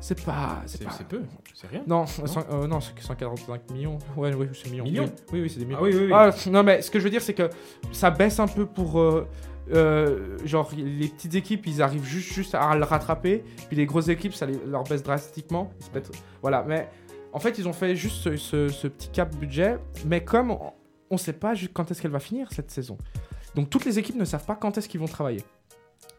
C'est 0.00 0.24
pas. 0.24 0.62
C'est 0.66 0.84
pas. 0.84 0.90
peu, 1.08 1.22
c'est 1.54 1.66
rien. 1.66 1.82
Non, 1.86 2.06
cent- 2.06 2.44
euh, 2.50 2.66
non, 2.66 2.80
c'est 2.80 2.94
que 2.94 3.02
145 3.02 3.70
millions. 3.72 3.98
Ouais, 4.16 4.32
oui, 4.32 4.46
c'est 4.54 4.70
millions. 4.70 4.84
Millions? 4.84 5.04
Oui, 5.04 5.10
oui, 5.34 5.40
oui, 5.42 5.50
c'est 5.50 5.58
des 5.58 5.66
millions. 5.66 5.78
Ah 5.80 5.84
oui, 5.84 5.90
oui, 5.94 6.04
oui. 6.06 6.12
Ah, 6.14 6.30
non, 6.50 6.62
mais 6.62 6.80
ce 6.80 6.90
que 6.90 6.98
je 6.98 7.04
veux 7.04 7.10
dire, 7.10 7.20
c'est 7.20 7.34
que 7.34 7.50
ça 7.92 8.10
baisse 8.10 8.40
un 8.40 8.48
peu 8.48 8.64
pour. 8.64 8.98
euh, 9.00 9.26
euh, 9.70 10.38
genre, 10.46 10.70
les 10.74 11.08
petites 11.08 11.34
équipes, 11.34 11.66
ils 11.66 11.82
arrivent 11.82 12.04
juste, 12.06 12.32
juste 12.32 12.54
à 12.54 12.74
le 12.74 12.84
rattraper. 12.84 13.44
Puis 13.68 13.76
les 13.76 13.84
grosses 13.84 14.08
équipes, 14.08 14.32
ça 14.32 14.46
les- 14.46 14.58
leur 14.66 14.82
baisse 14.84 15.02
drastiquement. 15.02 15.70
Voilà, 16.40 16.64
mais 16.66 16.88
en 17.34 17.38
fait, 17.38 17.58
ils 17.58 17.68
ont 17.68 17.74
fait 17.74 17.94
juste 17.94 18.16
ce, 18.22 18.36
ce- 18.36 18.68
ce 18.68 18.86
petit 18.88 19.10
cap 19.10 19.34
budget. 19.36 19.76
Mais 20.06 20.24
comme 20.24 20.56
on 21.10 21.14
ne 21.14 21.18
sait 21.18 21.32
pas 21.32 21.54
quand 21.72 21.90
est-ce 21.90 22.02
qu'elle 22.02 22.10
va 22.10 22.20
finir 22.20 22.48
cette 22.52 22.70
saison. 22.70 22.98
Donc, 23.54 23.70
toutes 23.70 23.84
les 23.84 23.98
équipes 23.98 24.16
ne 24.16 24.24
savent 24.24 24.44
pas 24.44 24.56
quand 24.56 24.76
est-ce 24.78 24.88
qu'ils 24.88 25.00
vont 25.00 25.06
travailler. 25.08 25.42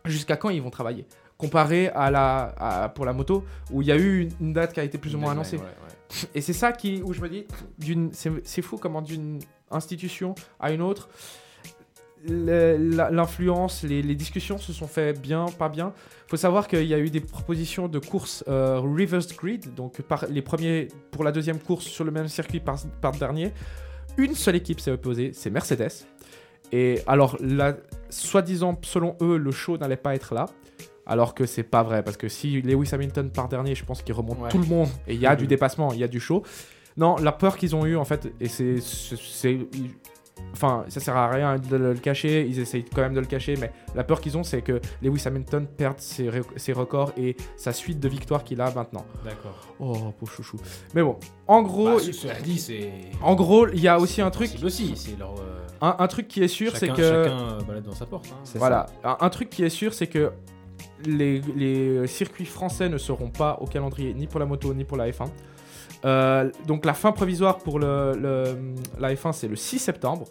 Jusqu'à 0.06 0.38
quand 0.38 0.50
ils 0.50 0.62
vont 0.62 0.70
travailler. 0.72 1.06
Comparé 1.38 1.88
à 1.90 2.12
la, 2.12 2.54
à- 2.58 2.90
pour 2.90 3.06
la 3.06 3.14
moto, 3.14 3.46
où 3.72 3.82
il 3.82 3.88
y 3.88 3.92
a 3.92 3.98
eu 3.98 4.22
une, 4.22 4.32
une 4.42 4.54
date 4.54 4.74
qui 4.74 4.80
a 4.80 4.84
été 4.84 4.98
plus 4.98 5.16
ou 5.16 5.20
moins 5.20 5.32
annoncée. 5.32 5.58
Ouais, 5.58 5.64
ouais. 5.64 6.30
Et 6.36 6.42
c'est 6.42 6.54
ça 6.54 6.72
qui, 6.72 7.02
où 7.04 7.14
je 7.14 7.22
me 7.22 7.30
dis, 7.30 7.46
c'est 8.44 8.62
fou 8.62 8.78
comment 8.78 9.02
d'une 9.02 9.40
institution 9.72 10.36
à 10.60 10.72
une 10.72 10.82
autre, 10.82 11.08
l'influence, 12.28 13.84
les, 13.84 14.02
les 14.02 14.16
discussions 14.16 14.58
se 14.58 14.74
sont 14.74 14.88
fait 14.88 15.14
bien, 15.18 15.46
pas 15.58 15.70
bien. 15.70 15.94
Il 16.26 16.30
faut 16.30 16.38
savoir 16.38 16.68
qu'il 16.68 16.86
y 16.86 16.94
a 16.94 17.00
eu 17.00 17.10
des 17.10 17.22
propositions 17.22 17.88
de 17.88 18.00
courses 18.00 18.44
euh, 18.48 18.80
reverse 18.80 19.28
grid, 19.36 19.74
donc 19.76 20.02
par 20.02 20.26
les 20.28 20.42
premiers 20.42 20.90
pour 21.12 21.24
la 21.24 21.32
deuxième 21.32 21.60
course 21.60 21.86
sur 21.86 22.04
le 22.04 22.12
même 22.12 22.28
circuit 22.28 22.60
par, 22.60 22.78
par 23.02 23.14
dernier. 23.14 23.54
Une 24.18 24.36
seule 24.36 24.56
équipe 24.56 24.80
s'est 24.80 24.92
opposée, 24.92 25.32
c'est 25.34 25.50
Mercedes. 25.50 26.06
Et 26.72 27.00
alors, 27.08 27.38
là, 27.40 27.76
soi-disant, 28.10 28.78
selon 28.84 29.16
eux, 29.22 29.38
le 29.38 29.52
show 29.52 29.78
n'allait 29.78 29.98
pas 29.98 30.14
être 30.16 30.34
là. 30.36 30.46
Alors 31.06 31.34
que 31.34 31.46
c'est 31.48 31.64
pas 31.64 31.82
vrai, 31.82 32.04
parce 32.04 32.18
que 32.18 32.28
si 32.30 32.62
Lewis 32.62 32.90
Hamilton 32.94 33.32
part 33.32 33.48
dernier, 33.50 33.74
je 33.74 33.84
pense 33.84 34.04
qu'il 34.04 34.14
remonte 34.14 34.40
Ouais. 34.42 34.50
tout 34.50 34.60
le 34.60 34.66
monde 34.68 34.90
et 35.08 35.16
il 35.16 35.20
y 35.20 35.26
a 35.26 35.36
du 35.36 35.46
Mhm. 35.46 35.50
dépassement, 35.50 35.92
il 35.94 36.00
y 36.00 36.04
a 36.04 36.08
du 36.08 36.20
show. 36.20 36.44
Non, 36.98 37.16
la 37.18 37.32
peur 37.32 37.58
qu'ils 37.58 37.76
ont 37.76 37.86
eu 37.86 37.96
en 37.96 38.06
fait, 38.06 38.32
et 38.40 38.48
c'est. 38.48 38.76
Enfin, 40.54 40.84
ça 40.90 41.00
sert 41.00 41.16
à 41.16 41.30
rien 41.30 41.58
de 41.58 41.78
le 41.78 41.94
cacher, 41.94 42.46
ils 42.46 42.60
essayent 42.60 42.84
quand 42.84 43.02
même 43.02 43.14
de 43.14 43.20
le 43.22 43.26
cacher, 43.26 43.56
mais 43.58 43.72
la 43.96 44.04
peur 44.04 44.20
qu'ils 44.20 44.38
ont, 44.38 44.44
c'est 44.44 44.62
que 44.62 44.82
Lewis 45.02 45.24
Hamilton 45.26 45.66
perde 45.68 46.00
ses, 46.00 46.28
records 46.74 47.14
et 47.18 47.38
sa 47.56 47.72
suite 47.72 48.00
de 48.00 48.10
victoires 48.10 48.44
qu'il 48.44 48.60
a 48.60 48.70
maintenant. 48.74 49.06
D'accord. 49.24 49.68
Oh, 49.80 50.14
pauvre 50.20 50.32
chouchou. 50.34 50.58
Mais 50.96 51.02
bon, 51.04 51.18
en 51.48 51.62
gros, 51.62 51.96
Bah, 51.98 52.00
cela 52.12 52.34
dit, 52.42 52.58
c'est? 52.60 52.92
en 53.22 53.36
gros, 53.36 53.68
il 53.70 53.80
y 53.80 53.88
a 53.88 54.00
aussi 54.00 54.22
un 54.22 54.32
truc, 54.32 54.52
aussi, 54.64 54.94
c'est 54.98 55.18
leur. 55.18 55.36
euh, 55.40 55.66
un, 55.82 55.96
un 56.00 56.08
truc 56.08 56.28
qui 56.28 56.44
est 56.44 56.48
sûr, 56.50 56.76
c'est 56.76 56.90
que 56.90 57.24
Chacun 57.26 57.58
balade 57.66 57.84
dans 57.86 57.94
sa 57.94 58.06
porte. 58.06 58.28
hein. 58.34 58.44
Voilà, 58.56 58.88
un, 59.06 59.18
un 59.22 59.30
truc 59.30 59.50
qui 59.50 59.64
est 59.64 59.70
sûr, 59.70 59.94
c'est 59.94 60.08
que 60.08 60.32
les, 61.06 61.40
les 61.56 62.06
circuits 62.08 62.46
français 62.46 62.90
ne 62.90 62.98
seront 62.98 63.30
pas 63.30 63.58
au 63.62 63.66
calendrier 63.66 64.14
ni 64.14 64.28
pour 64.28 64.40
la 64.42 64.46
moto 64.46 64.74
ni 64.74 64.84
pour 64.84 64.98
la 64.98 65.10
F1. 65.10 65.28
Euh, 66.06 66.50
donc 66.66 66.86
la 66.86 66.94
fin 66.94 67.12
provisoire 67.12 67.58
pour 67.58 67.78
le, 67.80 68.14
le- 68.18 68.76
la 69.00 69.14
F1 69.14 69.34
c'est 69.34 69.48
le 69.48 69.56
6 69.56 69.80
septembre. 69.80 70.26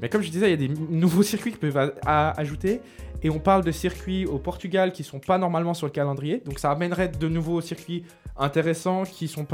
Mais 0.00 0.08
comme 0.08 0.22
je 0.22 0.30
disais, 0.30 0.46
il 0.46 0.60
y 0.60 0.64
a 0.64 0.68
des 0.68 0.74
nouveaux 0.90 1.22
circuits 1.32 1.52
qui 1.52 1.58
peuvent 1.58 1.92
ajouter. 2.06 2.80
Et 3.22 3.28
on 3.28 3.38
parle 3.38 3.62
de 3.64 3.70
circuits 3.70 4.24
au 4.24 4.38
Portugal 4.38 4.92
qui 4.92 5.04
sont 5.04 5.18
pas 5.20 5.36
normalement 5.36 5.74
sur 5.74 5.86
le 5.86 5.92
calendrier. 5.92 6.38
Donc 6.46 6.58
ça 6.58 6.70
amènerait 6.70 7.08
de 7.08 7.28
nouveaux 7.28 7.60
circuits 7.60 8.04
intéressants 8.38 9.02
qui 9.02 9.28
sont, 9.28 9.44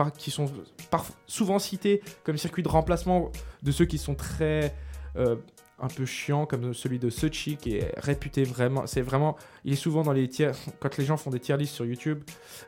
souvent 1.26 1.58
cités 1.58 2.00
comme 2.22 2.36
circuits 2.36 2.62
de 2.62 2.68
remplacement 2.68 3.32
de 3.64 3.72
ceux 3.72 3.84
qui 3.86 3.98
sont 3.98 4.14
très 4.14 4.72
euh, 5.16 5.34
un 5.80 5.88
peu 5.88 6.06
chiants 6.06 6.46
comme 6.46 6.72
celui 6.74 7.00
de 7.00 7.10
Sochi 7.10 7.56
qui 7.56 7.76
est 7.78 7.92
réputé 7.98 8.44
vraiment. 8.44 8.86
C'est 8.86 9.00
vraiment. 9.02 9.36
Il 9.64 9.72
est 9.72 9.76
souvent 9.76 10.02
dans 10.02 10.12
les 10.12 10.28
tiers. 10.28 10.54
Quand 10.78 10.96
les 10.96 11.04
gens 11.04 11.16
font 11.16 11.30
des 11.30 11.40
tier 11.40 11.56
lists 11.56 11.74
sur 11.74 11.84
YouTube, 11.84 12.22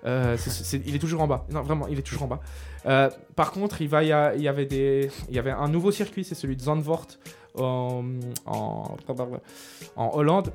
euh, 0.04 0.36
il 0.84 0.96
est 0.96 0.98
toujours 0.98 1.20
en 1.22 1.28
bas. 1.28 1.46
Non, 1.50 1.62
vraiment, 1.62 1.86
il 1.86 1.98
est 1.98 2.02
toujours 2.02 2.24
en 2.24 2.28
bas. 2.28 2.40
Euh, 2.86 3.10
par 3.36 3.52
contre, 3.52 3.82
il, 3.82 3.90
y 3.90 4.12
avait 4.12 5.50
un 5.50 5.68
nouveau 5.68 5.90
circuit, 5.90 6.24
c'est 6.24 6.34
celui 6.34 6.56
de 6.56 6.62
Zandvoort 6.62 7.06
en, 7.56 8.04
en, 8.46 8.96
Hollande. 9.96 10.52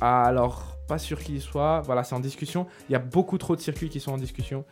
Alors, 0.00 0.76
pas 0.88 0.98
sûr 0.98 1.20
qu'il 1.20 1.40
soit. 1.40 1.80
Voilà, 1.82 2.04
c'est 2.04 2.14
en 2.14 2.20
discussion. 2.20 2.66
Il 2.88 2.92
y 2.92 2.96
a 2.96 2.98
beaucoup 2.98 3.38
trop 3.38 3.56
de 3.56 3.60
circuits 3.60 3.88
qui 3.88 4.00
sont 4.00 4.12
en 4.12 4.18
discussion. 4.18 4.64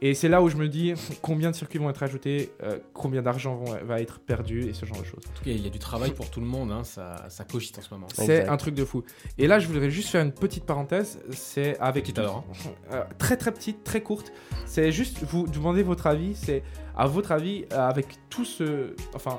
Et 0.00 0.14
c'est 0.14 0.28
là 0.28 0.42
où 0.42 0.48
je 0.48 0.56
me 0.56 0.68
dis 0.68 0.94
combien 1.20 1.50
de 1.50 1.56
circuits 1.56 1.78
vont 1.78 1.90
être 1.90 2.02
ajoutés, 2.02 2.52
euh, 2.62 2.78
combien 2.92 3.22
d'argent 3.22 3.62
va 3.84 4.00
être 4.00 4.20
perdu 4.20 4.68
et 4.68 4.74
ce 4.74 4.86
genre 4.86 4.98
de 4.98 5.04
choses. 5.04 5.22
En 5.28 5.38
tout 5.38 5.44
cas, 5.44 5.50
il 5.50 5.62
y 5.62 5.66
a 5.66 5.70
du 5.70 5.78
travail 5.78 6.12
pour 6.12 6.30
tout 6.30 6.40
le 6.40 6.46
monde, 6.46 6.72
hein, 6.72 6.84
ça, 6.84 7.26
ça 7.28 7.44
cogite 7.44 7.78
en 7.78 7.82
ce 7.82 7.92
moment. 7.92 8.06
C'est 8.12 8.48
un 8.48 8.56
truc 8.56 8.74
de 8.74 8.84
fou. 8.84 9.04
Et 9.38 9.46
là, 9.46 9.58
je 9.58 9.66
voudrais 9.68 9.90
juste 9.90 10.08
faire 10.08 10.22
une 10.24 10.32
petite 10.32 10.64
parenthèse. 10.64 11.20
C'est 11.30 11.78
avec 11.78 12.04
Petite 12.04 12.18
alors, 12.18 12.44
Euh, 12.92 13.04
très 13.18 13.36
très 13.36 13.52
petite, 13.52 13.84
très 13.84 14.02
courte. 14.02 14.32
C'est 14.66 14.92
juste 14.92 15.22
vous 15.24 15.46
demander 15.46 15.82
votre 15.82 16.06
avis. 16.06 16.34
C'est 16.34 16.62
à 16.96 17.06
votre 17.06 17.32
avis 17.32 17.64
euh, 17.72 17.88
avec 17.88 18.06
tout 18.28 18.44
ce, 18.44 18.94
enfin, 19.14 19.38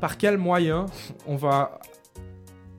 par 0.00 0.16
quel 0.16 0.38
moyen 0.38 0.86
on 1.26 1.36
va 1.36 1.78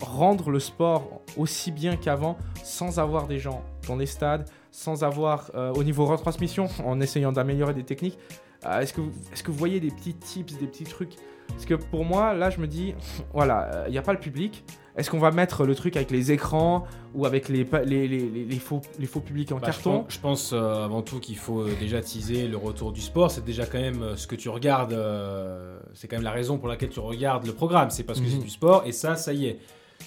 rendre 0.02 0.50
le 0.50 0.60
sport 0.60 1.22
aussi 1.38 1.72
bien 1.72 1.96
qu'avant 1.96 2.38
sans 2.64 3.00
avoir 3.00 3.28
des 3.28 3.38
gens 3.38 3.64
dans 3.88 3.96
les 3.96 4.08
stades, 4.08 4.50
sans 4.72 5.04
avoir 5.04 5.52
euh, 5.56 5.74
au 5.74 5.84
niveau 5.84 6.06
retransmission, 6.06 6.68
en 6.86 7.00
essayant 7.02 7.32
d'améliorer 7.32 7.74
des 7.74 7.84
techniques. 7.84 8.18
Euh, 8.66 8.80
est-ce 8.80 8.94
que 8.94 9.02
vous, 9.02 9.12
est-ce 9.34 9.44
que 9.44 9.52
vous 9.52 9.58
voyez 9.58 9.80
des 9.80 9.92
petits 9.92 10.14
tips, 10.14 10.58
des 10.58 10.68
petits 10.68 10.84
trucs? 10.86 11.14
Parce 11.50 11.66
que 11.66 11.74
pour 11.76 12.06
moi, 12.06 12.34
là, 12.34 12.50
je 12.50 12.60
me 12.60 12.68
dis, 12.68 12.94
voilà, 13.34 13.84
il 13.88 13.92
n'y 13.92 13.98
a 13.98 14.02
pas 14.02 14.14
le 14.14 14.20
public. 14.20 14.64
Est-ce 14.96 15.10
qu'on 15.10 15.20
va 15.20 15.32
mettre 15.32 15.66
le 15.66 15.74
truc 15.76 15.96
avec 15.96 16.12
les 16.12 16.32
écrans 16.34 16.86
ou 17.16 17.26
avec 17.26 17.48
les, 17.50 17.64
pa- 17.66 17.84
les, 17.84 18.08
les, 18.10 18.20
les- 18.30 18.46
les 18.46 18.60
faux, 18.60 18.82
les 19.00 19.06
faux 19.06 19.22
publics 19.22 19.52
en 19.52 19.56
Bah, 19.56 19.62
je 19.68 19.72
carton? 19.72 20.04
pense, 20.04 20.14
je 20.14 20.20
pense, 20.20 20.54
euh, 20.54 20.84
avant 20.86 21.02
tout 21.02 21.20
qu'il 21.20 21.38
faut 21.38 21.62
euh, 21.62 21.72
déjà 21.80 22.02
teaser 22.02 22.48
le 22.48 22.58
retour 22.58 22.92
du 22.92 23.00
sport. 23.02 23.32
C'est 23.32 23.44
déjà 23.44 23.66
quand 23.66 23.80
même 23.80 24.02
euh, 24.02 24.16
ce 24.18 24.28
que 24.28 24.36
tu 24.36 24.50
regardes. 24.50 24.92
euh, 24.94 25.80
c'est 25.94 26.08
quand 26.10 26.18
même 26.18 26.24
la 26.26 26.32
raison 26.32 26.58
pour 26.58 26.68
laquelle 26.68 26.90
tu 26.90 27.00
regardes 27.00 27.46
le 27.48 27.54
programme. 27.54 27.90
C'est 27.90 28.04
parce 28.04 28.20
que 28.20 28.26
Mhm. 28.26 28.32
c'est 28.32 28.44
du 28.44 28.50
sport. 28.50 28.84
Et 28.86 28.92
ça, 28.92 29.16
ça 29.16 29.32
y 29.34 29.48
est. 29.48 29.60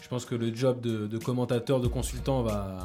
Je 0.03 0.09
pense 0.09 0.25
que 0.27 0.35
le 0.35 0.55
job 0.55 0.81
de, 0.83 1.07
de 1.07 1.19
commentateur, 1.19 1.81
de 1.81 1.89
consultant 1.89 2.43
va, 2.43 2.79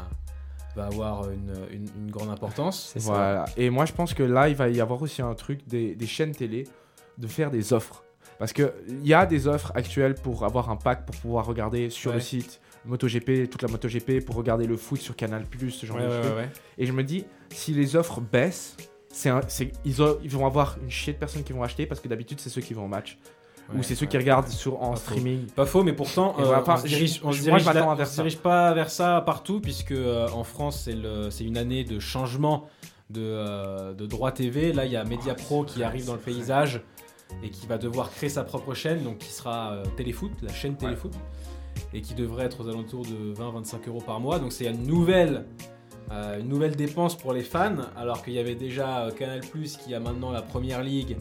va 0.76 0.86
avoir 0.86 1.30
une, 1.32 1.54
une- 1.72 1.90
une 2.06 2.12
grande 2.12 2.30
importance. 2.30 2.92
C'est 2.94 3.00
ça. 3.00 3.12
Voilà. 3.12 3.46
Et 3.58 3.70
moi, 3.70 3.86
je 3.86 3.94
pense 3.94 4.14
que 4.14 4.24
là, 4.24 4.50
il 4.50 4.56
va 4.56 4.70
y 4.70 4.80
avoir 4.82 5.02
aussi 5.02 5.22
un 5.22 5.34
truc 5.36 5.68
des, 5.68 5.96
des 5.96 6.08
chaînes 6.08 6.32
télé 6.34 6.68
de 7.18 7.28
faire 7.28 7.52
des 7.52 7.74
offres. 7.74 8.04
Parce 8.38 8.54
qu'il 8.54 8.72
y 9.04 9.14
a 9.14 9.26
des 9.26 9.48
offres 9.48 9.72
actuelles 9.76 10.16
pour 10.16 10.46
avoir 10.46 10.70
un 10.70 10.78
pack 10.78 11.06
pour 11.06 11.16
pouvoir 11.18 11.46
regarder 11.46 11.90
sur 11.90 12.12
Ouais. 12.12 12.16
le 12.16 12.22
site 12.22 12.62
MotoGP, 12.86 13.50
toute 13.50 13.62
la 13.62 13.68
MotoGP, 13.68 14.24
pour 14.26 14.36
regarder 14.36 14.66
le 14.66 14.78
foot 14.78 15.02
sur 15.02 15.16
Canal, 15.16 15.46
ce 15.70 15.86
genre 15.86 15.98
Ouais, 15.98 16.04
de 16.04 16.08
ouais, 16.10 16.16
choses. 16.24 16.32
ouais, 16.32 16.38
ouais. 16.38 16.50
Et 16.78 16.86
je 16.86 16.94
me 16.94 17.04
dis, 17.04 17.26
si 17.50 17.74
les 17.74 17.98
offres 17.98 18.22
baissent, 18.22 18.78
c'est 19.12 19.30
un- 19.30 19.42
c'est- 19.50 19.72
ils, 19.84 20.02
ont- 20.02 20.18
ils 20.24 20.30
vont 20.30 20.46
avoir 20.46 20.78
une 20.82 20.90
chier 20.90 21.12
de 21.12 21.18
personnes 21.18 21.44
qui 21.44 21.52
vont 21.52 21.64
acheter 21.64 21.86
parce 21.86 22.00
que 22.00 22.08
d'habitude, 22.08 22.40
c'est 22.40 22.50
ceux 22.50 22.62
qui 22.62 22.74
vont 22.74 22.86
au 22.86 22.88
match. 22.88 23.18
Ou 23.78 23.84
c'est 23.84 23.96
ceux 23.96 24.06
qui 24.08 24.18
regardent 24.18 24.48
sur, 24.48 24.82
en 24.82 24.96
streaming. 24.96 25.46
Pas 25.48 25.66
faux, 25.66 25.84
mais 25.84 25.94
pourtant, 25.94 26.36
euh, 26.40 26.60
on 26.66 26.78
se 26.78 26.88
dirige, 26.88 27.22
on 27.24 27.32
se 27.32 27.42
dirige 27.42 27.50
moi, 27.50 27.60
je 27.60 27.66
là- 27.66 27.74
m'attends 27.74 27.92
on 27.92 27.96
vers 27.96 28.08
se 28.08 28.16
ça. 28.16 28.22
dirige 28.24 28.38
pas 28.40 28.74
vers 28.74 28.90
ça 28.90 29.22
partout, 29.26 29.60
puisque 29.62 29.92
euh, 29.92 30.28
en 30.34 30.44
France, 30.44 30.90
c'est 31.30 31.44
une 31.44 31.58
année 31.58 31.84
de 31.84 32.00
changement 32.00 32.66
de, 33.12 33.22
euh, 33.24 33.94
de 33.94 34.06
droit 34.08 34.32
TV. 34.32 34.74
Là, 34.74 34.86
il 34.86 34.92
y 34.92 34.96
a 34.96 35.04
Media 35.04 35.36
Pro 35.36 35.64
qui 35.64 35.84
arrive 35.84 36.06
dans 36.06 36.14
le 36.14 36.20
paysage 36.20 36.82
et 37.44 37.50
qui 37.52 37.68
va 37.68 37.78
devoir 37.78 38.10
créer 38.10 38.30
sa 38.30 38.44
propre 38.44 38.74
chaîne, 38.74 39.04
donc 39.04 39.20
qui 39.20 39.32
sera 39.32 39.84
Téléfoot, 39.98 40.32
la 40.42 40.52
chaîne 40.52 40.76
Téléfoot, 40.76 41.14
et 41.94 42.02
qui 42.02 42.16
devrait 42.16 42.46
être 42.46 42.64
aux 42.66 42.70
alentours 42.70 43.06
de 43.06 43.34
20-25 43.36 43.88
euros 43.88 44.02
par 44.04 44.20
mois. 44.20 44.40
Donc 44.40 44.52
c'est 44.52 44.66
une 44.66 44.88
nouvelle, 44.88 45.46
une 46.10 46.48
nouvelle 46.48 46.76
dépense 46.76 47.16
pour 47.16 47.34
les 47.34 47.44
fans, 47.44 47.76
alors 47.96 48.24
qu'il 48.24 48.34
y 48.34 48.40
avait 48.40 48.56
déjà 48.56 49.02
euh, 49.02 49.12
Canal 49.12 49.42
qui 49.42 49.94
a 49.94 50.00
maintenant 50.00 50.32
la 50.32 50.42
première 50.42 50.82
ligue 50.82 51.18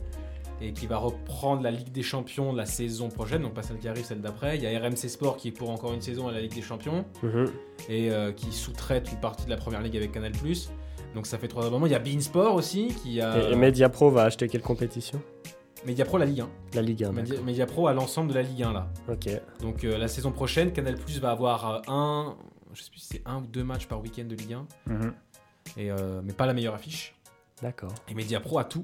et 0.61 0.73
qui 0.73 0.87
va 0.87 0.97
reprendre 0.99 1.63
la 1.63 1.71
Ligue 1.71 1.93
des 1.93 2.03
Champions 2.03 2.53
la 2.53 2.67
saison 2.67 3.09
prochaine, 3.09 3.43
donc 3.43 3.55
pas 3.55 3.63
celle 3.63 3.79
qui 3.79 3.89
arrive, 3.89 4.05
celle 4.05 4.21
d'après. 4.21 4.57
Il 4.57 4.63
y 4.63 4.67
a 4.67 4.79
RMC 4.81 4.97
Sport 5.09 5.37
qui 5.37 5.49
est 5.49 5.53
pour 5.53 5.71
encore 5.71 5.93
une 5.95 6.01
saison 6.01 6.27
à 6.29 6.33
la 6.33 6.41
Ligue 6.41 6.55
des 6.55 6.63
Champions 6.63 7.05
Mhm. 7.23 7.51
et 7.89 8.11
euh, 8.11 8.33
qui 8.33 8.53
sous-traite 8.53 9.11
une 9.13 9.21
partie 9.21 9.45
de 9.45 9.51
la 9.51 9.57
première 9.57 9.81
ligue 9.83 9.97
avec 9.97 10.13
Canal+. 10.13 10.33
Donc 11.15 11.27
ça 11.27 11.39
fait 11.39 11.49
trois 11.49 11.67
abonnements. 11.67 11.87
Il 11.87 11.93
y 11.93 11.95
a 11.95 11.99
Beansport 12.01 12.55
aussi 12.55 12.89
qui 13.03 13.21
a. 13.21 13.49
Et, 13.49 13.53
et 13.53 13.57
Mediapro 13.57 14.11
va 14.11 14.25
acheter 14.25 14.49
quelle 14.49 14.63
compétition? 14.63 15.21
Mediapro 15.87 16.19
la 16.19 16.27
Ligue 16.27 16.41
1. 16.41 16.49
La 16.75 16.83
Ligue 16.83 17.05
1. 17.05 17.13
Media-. 17.13 17.41
Mediapro 17.41 17.87
a 17.87 17.93
l'ensemble 17.95 18.31
de 18.31 18.35
la 18.35 18.43
Ligue 18.43 18.65
1 18.65 18.73
là. 18.73 18.89
Ok. 19.09 19.29
Donc 19.61 19.85
euh, 19.85 19.97
la 19.97 20.09
saison 20.09 20.33
prochaine, 20.33 20.73
Canal 20.73 20.97
Plus 20.97 21.21
va 21.21 21.31
avoir 21.31 21.71
euh, 21.71 21.81
un, 21.87 22.37
je 22.75 22.83
sais 22.83 22.91
plus 22.91 22.99
si 23.01 23.07
c'est 23.07 23.23
un 23.25 23.39
ou 23.39 23.47
deux 23.47 23.63
matchs 23.65 23.87
par 23.87 24.01
week-end 24.03 24.25
de 24.25 24.35
Ligue 24.35 24.55
1, 24.55 24.67
Mhm. 24.93 25.13
et, 25.77 25.91
mais 26.25 26.33
pas 26.33 26.47
la 26.47 26.53
meilleure 26.53 26.75
affiche. 26.75 27.15
D'accord. 27.63 27.93
Et 28.09 28.15
Mediapro 28.15 28.59
a 28.59 28.65
tout. 28.65 28.83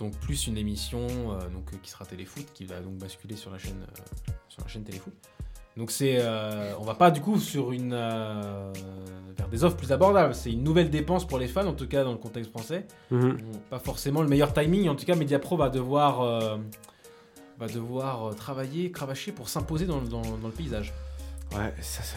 Donc 0.00 0.16
plus 0.18 0.46
une 0.48 0.56
émission 0.56 0.98
euh, 1.08 1.48
donc, 1.50 1.72
euh, 1.72 1.76
qui 1.82 1.90
sera 1.90 2.04
Téléfoot, 2.04 2.44
qui 2.52 2.64
va 2.64 2.80
donc 2.80 2.94
basculer 2.94 3.36
sur 3.36 3.50
la 3.52 3.58
chaîne, 3.58 3.82
euh, 3.82 4.32
sur 4.48 4.62
la 4.62 4.68
chaîne 4.68 4.82
Téléfoot. 4.82 5.12
Donc 5.76 5.90
c'est, 5.92 6.16
euh, 6.18 6.72
on 6.80 6.82
va 6.84 6.94
pas 6.94 7.10
du 7.12 7.20
coup 7.20 7.38
sur 7.38 7.70
une 7.72 7.90
vers 7.94 9.48
des 9.50 9.62
offres 9.62 9.76
plus 9.76 9.92
abordables. 9.92 10.34
C'est 10.34 10.50
une 10.52 10.64
nouvelle 10.64 10.90
dépense 10.90 11.26
pour 11.26 11.38
les 11.38 11.46
fans, 11.48 11.66
en 11.66 11.74
tout 11.74 11.86
cas 11.86 12.02
dans 12.02 12.12
le 12.12 12.18
contexte 12.18 12.50
français. 12.50 12.86
Mhm. 13.10 13.38
Pas 13.70 13.78
forcément 13.78 14.20
le 14.22 14.28
meilleur 14.28 14.52
timing. 14.52 14.88
En 14.88 14.96
tout 14.96 15.04
cas, 15.06 15.14
Mediapro 15.14 15.56
va 15.56 15.68
devoir 15.68 16.58
va 17.58 17.66
devoir 17.68 18.34
travailler, 18.36 18.90
cravacher 18.90 19.32
pour 19.32 19.48
s'imposer 19.50 19.84
dans, 19.84 20.00
le- 20.00 20.08
dans- 20.08 20.22
dans 20.22 20.48
le 20.48 20.52
paysage. 20.54 20.92
Ouais, 21.52 21.72
ça, 21.82 22.02
ça- 22.02 22.16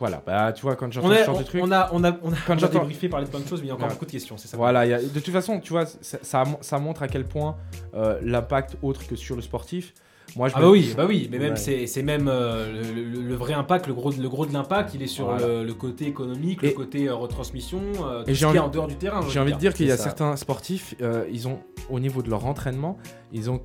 Voilà, 0.00 0.22
bah 0.24 0.52
tu 0.52 0.62
vois, 0.62 0.76
quand 0.76 0.92
j'entends 0.92 1.08
On, 1.08 1.14
ce 1.14 1.24
genre 1.24 1.36
de 1.38 1.42
on, 1.42 1.44
trucs. 1.44 1.62
on 1.64 1.72
a, 1.72 1.90
on 1.92 2.04
a, 2.04 2.12
on 2.22 2.32
a, 2.32 2.36
Quand 2.46 2.52
on 2.52 2.56
a 2.56 2.58
j'entends- 2.58 2.78
débriefé, 2.80 3.08
parlé 3.08 3.26
de 3.26 3.30
plein 3.30 3.40
de 3.40 3.48
choses, 3.48 3.60
mais 3.60 3.66
il 3.66 3.68
y 3.68 3.72
a 3.72 3.74
encore 3.74 3.88
Ouais. 3.88 3.92
beaucoup 3.94 4.06
de 4.06 4.10
questions. 4.12 4.36
C'est 4.36 4.46
ça. 4.48 4.56
Voilà, 4.56 4.86
il 4.86 4.90
y 4.90 4.94
a- 4.94 5.02
de 5.02 5.08
toute 5.20 5.30
façon, 5.32 5.58
tu 5.60 5.72
vois, 5.72 5.86
ça, 5.86 6.18
ça, 6.22 6.44
ça 6.60 6.78
montre 6.78 7.02
à 7.02 7.08
quel 7.08 7.24
point 7.24 7.56
euh, 7.94 8.18
l'impact 8.22 8.76
autre 8.82 9.06
que 9.06 9.16
sur 9.16 9.34
le 9.36 9.42
sportif. 9.42 9.94
Moi, 10.36 10.48
je 10.48 10.54
Ah 10.56 10.60
bah 10.60 10.68
oui, 10.68 10.92
bah 10.94 11.06
oui, 11.08 11.26
mais 11.32 11.38
même 11.38 11.52
Ouais. 11.52 11.56
c'est 11.56 11.86
c'est 11.86 12.02
même 12.02 12.28
euh, 12.28 12.70
le, 12.94 13.02
le- 13.02 13.22
le 13.22 13.34
vrai 13.34 13.54
impact, 13.54 13.86
le 13.86 13.94
gros, 13.94 14.12
le 14.12 14.28
gros 14.28 14.44
de 14.44 14.52
l'impact, 14.52 14.92
il 14.94 15.02
est 15.02 15.06
sur 15.06 15.24
Voilà. 15.24 15.46
le, 15.46 15.64
le 15.64 15.74
côté 15.74 16.06
économique, 16.06 16.62
Et- 16.62 16.66
le 16.68 16.72
côté 16.74 17.08
euh, 17.08 17.14
retransmission, 17.14 17.80
euh, 18.02 18.22
tout 18.24 18.30
Et 18.30 18.34
ce 18.34 18.40
j'ai 18.40 18.44
qui 18.44 18.44
est 18.44 18.46
envie- 18.48 18.58
en 18.58 18.68
dehors 18.68 18.86
du 18.88 18.96
terrain. 18.96 19.22
J'ai 19.28 19.40
envie 19.40 19.54
de 19.54 19.58
dire 19.58 19.72
qu'il 19.72 19.86
y 19.86 19.90
a 19.90 19.96
ça. 19.96 20.04
certains 20.04 20.36
sportifs, 20.36 20.94
euh, 21.00 21.24
ils 21.32 21.48
ont, 21.48 21.60
au 21.88 21.98
niveau 21.98 22.20
de 22.22 22.28
leur 22.28 22.44
entraînement, 22.44 22.98
ils 23.32 23.48
ont, 23.50 23.62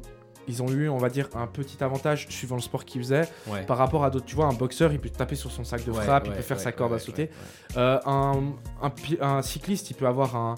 ils 0.47 0.61
ont 0.63 0.69
eu, 0.69 0.89
on 0.89 0.97
va 0.97 1.09
dire, 1.09 1.29
un 1.35 1.47
petit 1.47 1.83
avantage 1.83 2.27
suivant 2.29 2.55
le 2.55 2.61
sport 2.61 2.85
qu'ils 2.85 3.01
faisaient 3.01 3.27
Ouais. 3.47 3.63
par 3.65 3.77
rapport 3.77 4.03
à 4.03 4.09
d'autres. 4.09 4.25
Tu 4.25 4.35
vois, 4.35 4.45
un 4.45 4.53
boxeur, 4.53 4.91
il 4.93 4.99
peut 4.99 5.09
taper 5.09 5.35
sur 5.35 5.51
son 5.51 5.63
sac 5.63 5.83
de 5.85 5.91
Ouais, 5.91 6.03
frappe, 6.03 6.23
il 6.27 6.33
peut 6.33 6.41
faire 6.41 6.57
ouais, 6.57 6.63
sa 6.63 6.71
corde 6.71 6.91
ouais, 6.91 6.97
à 6.97 6.99
sauter. 6.99 7.23
ouais, 7.23 7.29
Euh, 7.77 7.97
un, 8.05 8.33
un, 8.81 8.89
pi- 8.89 9.17
un 9.19 9.41
cycliste, 9.41 9.89
il 9.89 9.95
peut 9.95 10.05
avoir 10.07 10.35
un, 10.35 10.55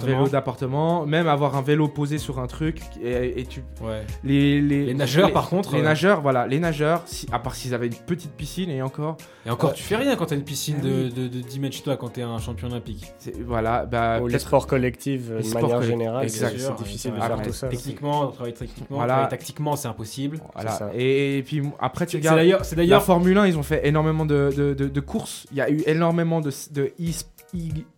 vélo 0.00 0.28
d'appartement. 0.28 1.04
même 1.06 1.26
avoir 1.28 1.56
un 1.56 1.62
vélo 1.62 1.88
posé 1.88 2.18
sur 2.18 2.38
un 2.38 2.46
truc. 2.46 2.80
Et, 3.02 3.40
et 3.40 3.46
tu, 3.46 3.62
Ouais. 3.82 4.02
les, 4.22 4.60
Les 4.60 4.94
nageurs, 4.94 5.32
par 5.32 5.48
contre, 5.48 5.72
Les 5.74 5.80
euh, 5.80 5.84
nageurs, 5.84 6.20
voilà, 6.20 6.46
les 6.46 6.60
nageurs, 6.60 7.02
si, 7.06 7.26
à 7.32 7.38
part 7.38 7.54
s'ils 7.56 7.74
avaient 7.74 7.86
une 7.88 7.94
petite 7.94 8.32
piscine 8.32 8.70
et 8.70 8.82
encore, 8.82 9.16
Et 9.44 9.50
encore, 9.50 9.70
Euh, 9.70 9.72
tu 9.74 9.82
fais 9.82 9.96
rien 9.96 10.14
quand 10.16 10.26
t'as 10.26 10.36
une 10.36 10.44
piscine 10.44 10.76
ah 10.80 10.84
de, 10.84 10.90
oui. 11.04 11.12
de, 11.12 11.28
de 11.28 11.40
10 11.40 11.60
mètres 11.60 11.76
chez 11.76 11.82
toi 11.82 11.96
quand 11.96 12.10
t'es 12.10 12.22
un 12.22 12.38
champion 12.38 12.68
olympique. 12.68 13.12
voilà, 13.44 13.84
bah, 13.86 14.20
Ou 14.20 14.26
les 14.28 14.38
sports 14.38 14.66
collectifs, 14.66 15.22
euh, 15.30 15.40
de 15.40 15.54
manière 15.54 15.82
générale, 15.82 16.24
exact, 16.24 16.58
c'est 16.58 16.76
difficile 16.76 17.12
de 17.14 17.20
faire 17.20 17.42
tout 17.42 17.52
ça. 17.52 17.68
Techniquement, 17.68 18.22
on 18.28 18.30
travaille 18.32 18.54
techniquement, 18.54 18.98
Voilà. 19.06 19.14
travailler 19.14 19.30
tactiquement, 19.30 19.76
c'est 19.76 19.88
impossible. 19.88 20.40
Voilà. 20.54 20.78
Et, 20.94 21.38
et 21.38 21.42
puis 21.42 21.62
après, 21.80 22.06
tu 22.06 22.12
c'est 22.12 22.16
regardes 22.18 22.36
d'ailleurs, 22.36 22.64
c'est 22.64 22.76
la 22.76 22.82
d'ailleurs, 22.82 23.02
Formule 23.04 23.38
1, 23.38 23.46
ils 23.46 23.58
ont 23.58 23.62
fait 23.62 23.86
énormément 23.86 24.26
de, 24.26 24.50
de, 24.56 24.74
de- 24.74 24.88
de 24.88 25.00
courses. 25.00 25.46
Il 25.52 25.56
y 25.56 25.60
a 25.60 25.70
eu 25.70 25.82
énormément 25.86 26.40
de, 26.40 26.50
de 26.72 26.92
I- 26.98 27.16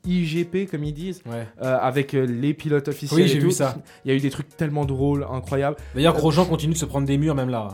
IGP, 0.04 0.70
comme 0.70 0.84
ils 0.84 0.92
disent, 0.94 1.22
ouais. 1.26 1.46
euh, 1.62 1.78
avec 1.80 2.14
euh, 2.14 2.26
les 2.26 2.54
pilotes 2.54 2.88
officiels. 2.88 3.22
Oui, 3.22 3.28
j'ai 3.28 3.38
vu 3.38 3.50
ça. 3.50 3.76
Il 4.04 4.10
y 4.10 4.14
a 4.14 4.16
eu 4.16 4.20
des 4.20 4.30
trucs 4.30 4.56
tellement 4.56 4.84
drôles, 4.84 5.26
incroyables. 5.30 5.76
D'ailleurs, 5.94 6.14
Grosjean 6.14 6.44
continue 6.44 6.72
de 6.74 6.78
se 6.78 6.84
prendre 6.84 7.06
des 7.06 7.18
murs 7.18 7.34
même 7.34 7.48
là. 7.50 7.68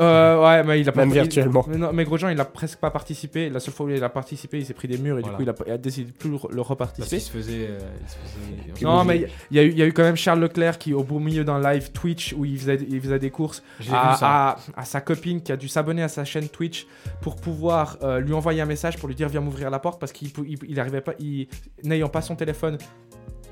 Euh, 0.00 0.42
ouais, 0.42 0.64
mais 0.64 0.80
il 0.80 0.88
a 0.88 0.92
pas 0.92 1.00
Même 1.02 1.10
il- 1.10 1.14
virtuellement. 1.14 1.64
mais, 1.68 1.76
non, 1.76 1.92
mais 1.92 2.04
Grosjean, 2.04 2.28
il 2.30 2.40
a 2.40 2.44
presque 2.44 2.78
pas 2.78 2.90
participé. 2.90 3.48
La 3.50 3.60
seule 3.60 3.74
fois 3.74 3.86
où 3.86 3.90
il 3.90 4.02
a 4.02 4.08
participé, 4.08 4.58
il 4.58 4.66
s'est 4.66 4.74
pris 4.74 4.88
des 4.88 4.98
murs 4.98 5.18
et 5.18 5.22
Voilà. 5.22 5.38
du 5.38 5.44
coup, 5.44 5.62
il 5.66 5.70
a, 5.72 5.74
il 5.74 5.80
décidé 5.80 6.10
de 6.10 6.16
plus 6.16 6.30
le 6.30 6.36
le 6.36 6.56
Parce 6.56 6.68
reparticiper. 6.68 7.16
qu'il 7.16 7.20
se 7.20 7.30
faisait, 7.30 7.66
euh, 7.70 7.78
il 8.02 8.08
se 8.08 8.74
faisait- 8.74 8.84
Non, 8.84 9.04
mais 9.04 9.16
il 9.18 9.28
il 9.50 9.56
y, 9.56 9.60
a 9.60 9.62
eu- 9.64 9.70
il 9.70 9.78
y 9.78 9.82
a 9.82 9.86
eu 9.86 9.92
quand 9.92 10.02
même 10.02 10.16
Charles 10.16 10.40
Leclerc 10.40 10.78
qui, 10.78 10.92
au 10.94 11.02
beau 11.02 11.18
milieu 11.18 11.44
d'un 11.44 11.60
live 11.60 11.90
Twitch 11.92 12.34
où 12.36 12.44
il 12.44 12.58
faisait, 12.58 12.78
il 12.88 13.00
faisait 13.00 13.18
des 13.18 13.30
courses, 13.30 13.62
à, 13.90 14.50
à- 14.52 14.56
à 14.76 14.84
sa 14.84 15.00
copine 15.00 15.40
qui 15.42 15.52
a 15.52 15.56
dû 15.56 15.68
s'abonner 15.68 16.02
à 16.02 16.08
sa 16.08 16.24
chaîne 16.24 16.48
Twitch 16.48 16.86
pour 17.20 17.36
pouvoir 17.36 17.96
euh, 18.02 18.20
lui 18.20 18.32
envoyer 18.32 18.60
un 18.60 18.66
message 18.66 18.96
pour 18.98 19.08
lui 19.08 19.14
dire 19.14 19.28
viens 19.28 19.40
m'ouvrir 19.40 19.70
la 19.70 19.78
porte 19.78 20.00
parce 20.00 20.12
qu'il 20.12 20.32
pou- 20.32 20.44
il, 20.48 20.58
il 20.68 20.80
arrivait 20.80 21.00
pas, 21.00 21.14
il- 21.18 21.48
n'ayant 21.84 22.08
pas 22.08 22.22
son 22.22 22.36
téléphone 22.36 22.78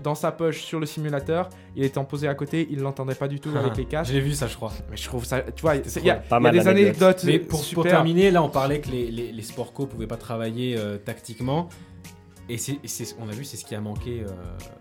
dans 0.02 0.14
sa 0.14 0.30
poche 0.30 0.62
sur 0.62 0.78
le 0.78 0.84
simulateur, 0.86 1.48
il 1.74 1.82
était 1.82 1.96
en 1.98 2.04
posé 2.04 2.28
à 2.28 2.34
côté, 2.34 2.66
il 2.70 2.80
l'entendait 2.80 3.14
pas 3.14 3.28
du 3.28 3.40
tout 3.40 3.48
avec 3.56 3.76
les 3.78 3.86
casques. 3.86 4.12
J'ai 4.12 4.20
vu 4.20 4.34
ça, 4.34 4.46
je 4.46 4.54
crois. 4.54 4.72
Mais 4.90 4.96
je 4.96 5.04
trouve 5.04 5.24
ça, 5.24 5.40
tu 5.40 5.62
vois, 5.62 5.74
il 5.76 5.82
y 6.04 6.10
a, 6.10 6.16
Pas 6.16 6.36
il 6.36 6.36
y 6.36 6.36
a 6.36 6.40
mal 6.40 6.52
des 6.52 6.58
d'anecdotes. 6.64 7.24
anecdotes 7.24 7.24
Mais 7.24 7.38
pour, 7.38 7.82
terminer, 7.82 8.30
là, 8.30 8.42
on 8.42 8.50
parlait 8.50 8.80
que 8.80 8.90
les, 8.90 9.10
les, 9.10 9.32
les 9.32 9.42
sport 9.42 9.72
co 9.72 9.86
pouvaient 9.86 10.06
pas 10.06 10.18
travailler 10.18 10.76
euh, 10.78 10.98
tactiquement. 10.98 11.68
Et 12.48 12.58
c'est, 12.58 12.78
on 13.20 13.28
a 13.28 13.32
vu, 13.32 13.44
c'est 13.44 13.56
ce 13.56 13.64
qui 13.64 13.74
a 13.74 13.80
manqué, 13.80 14.22
euh, 14.22 14.30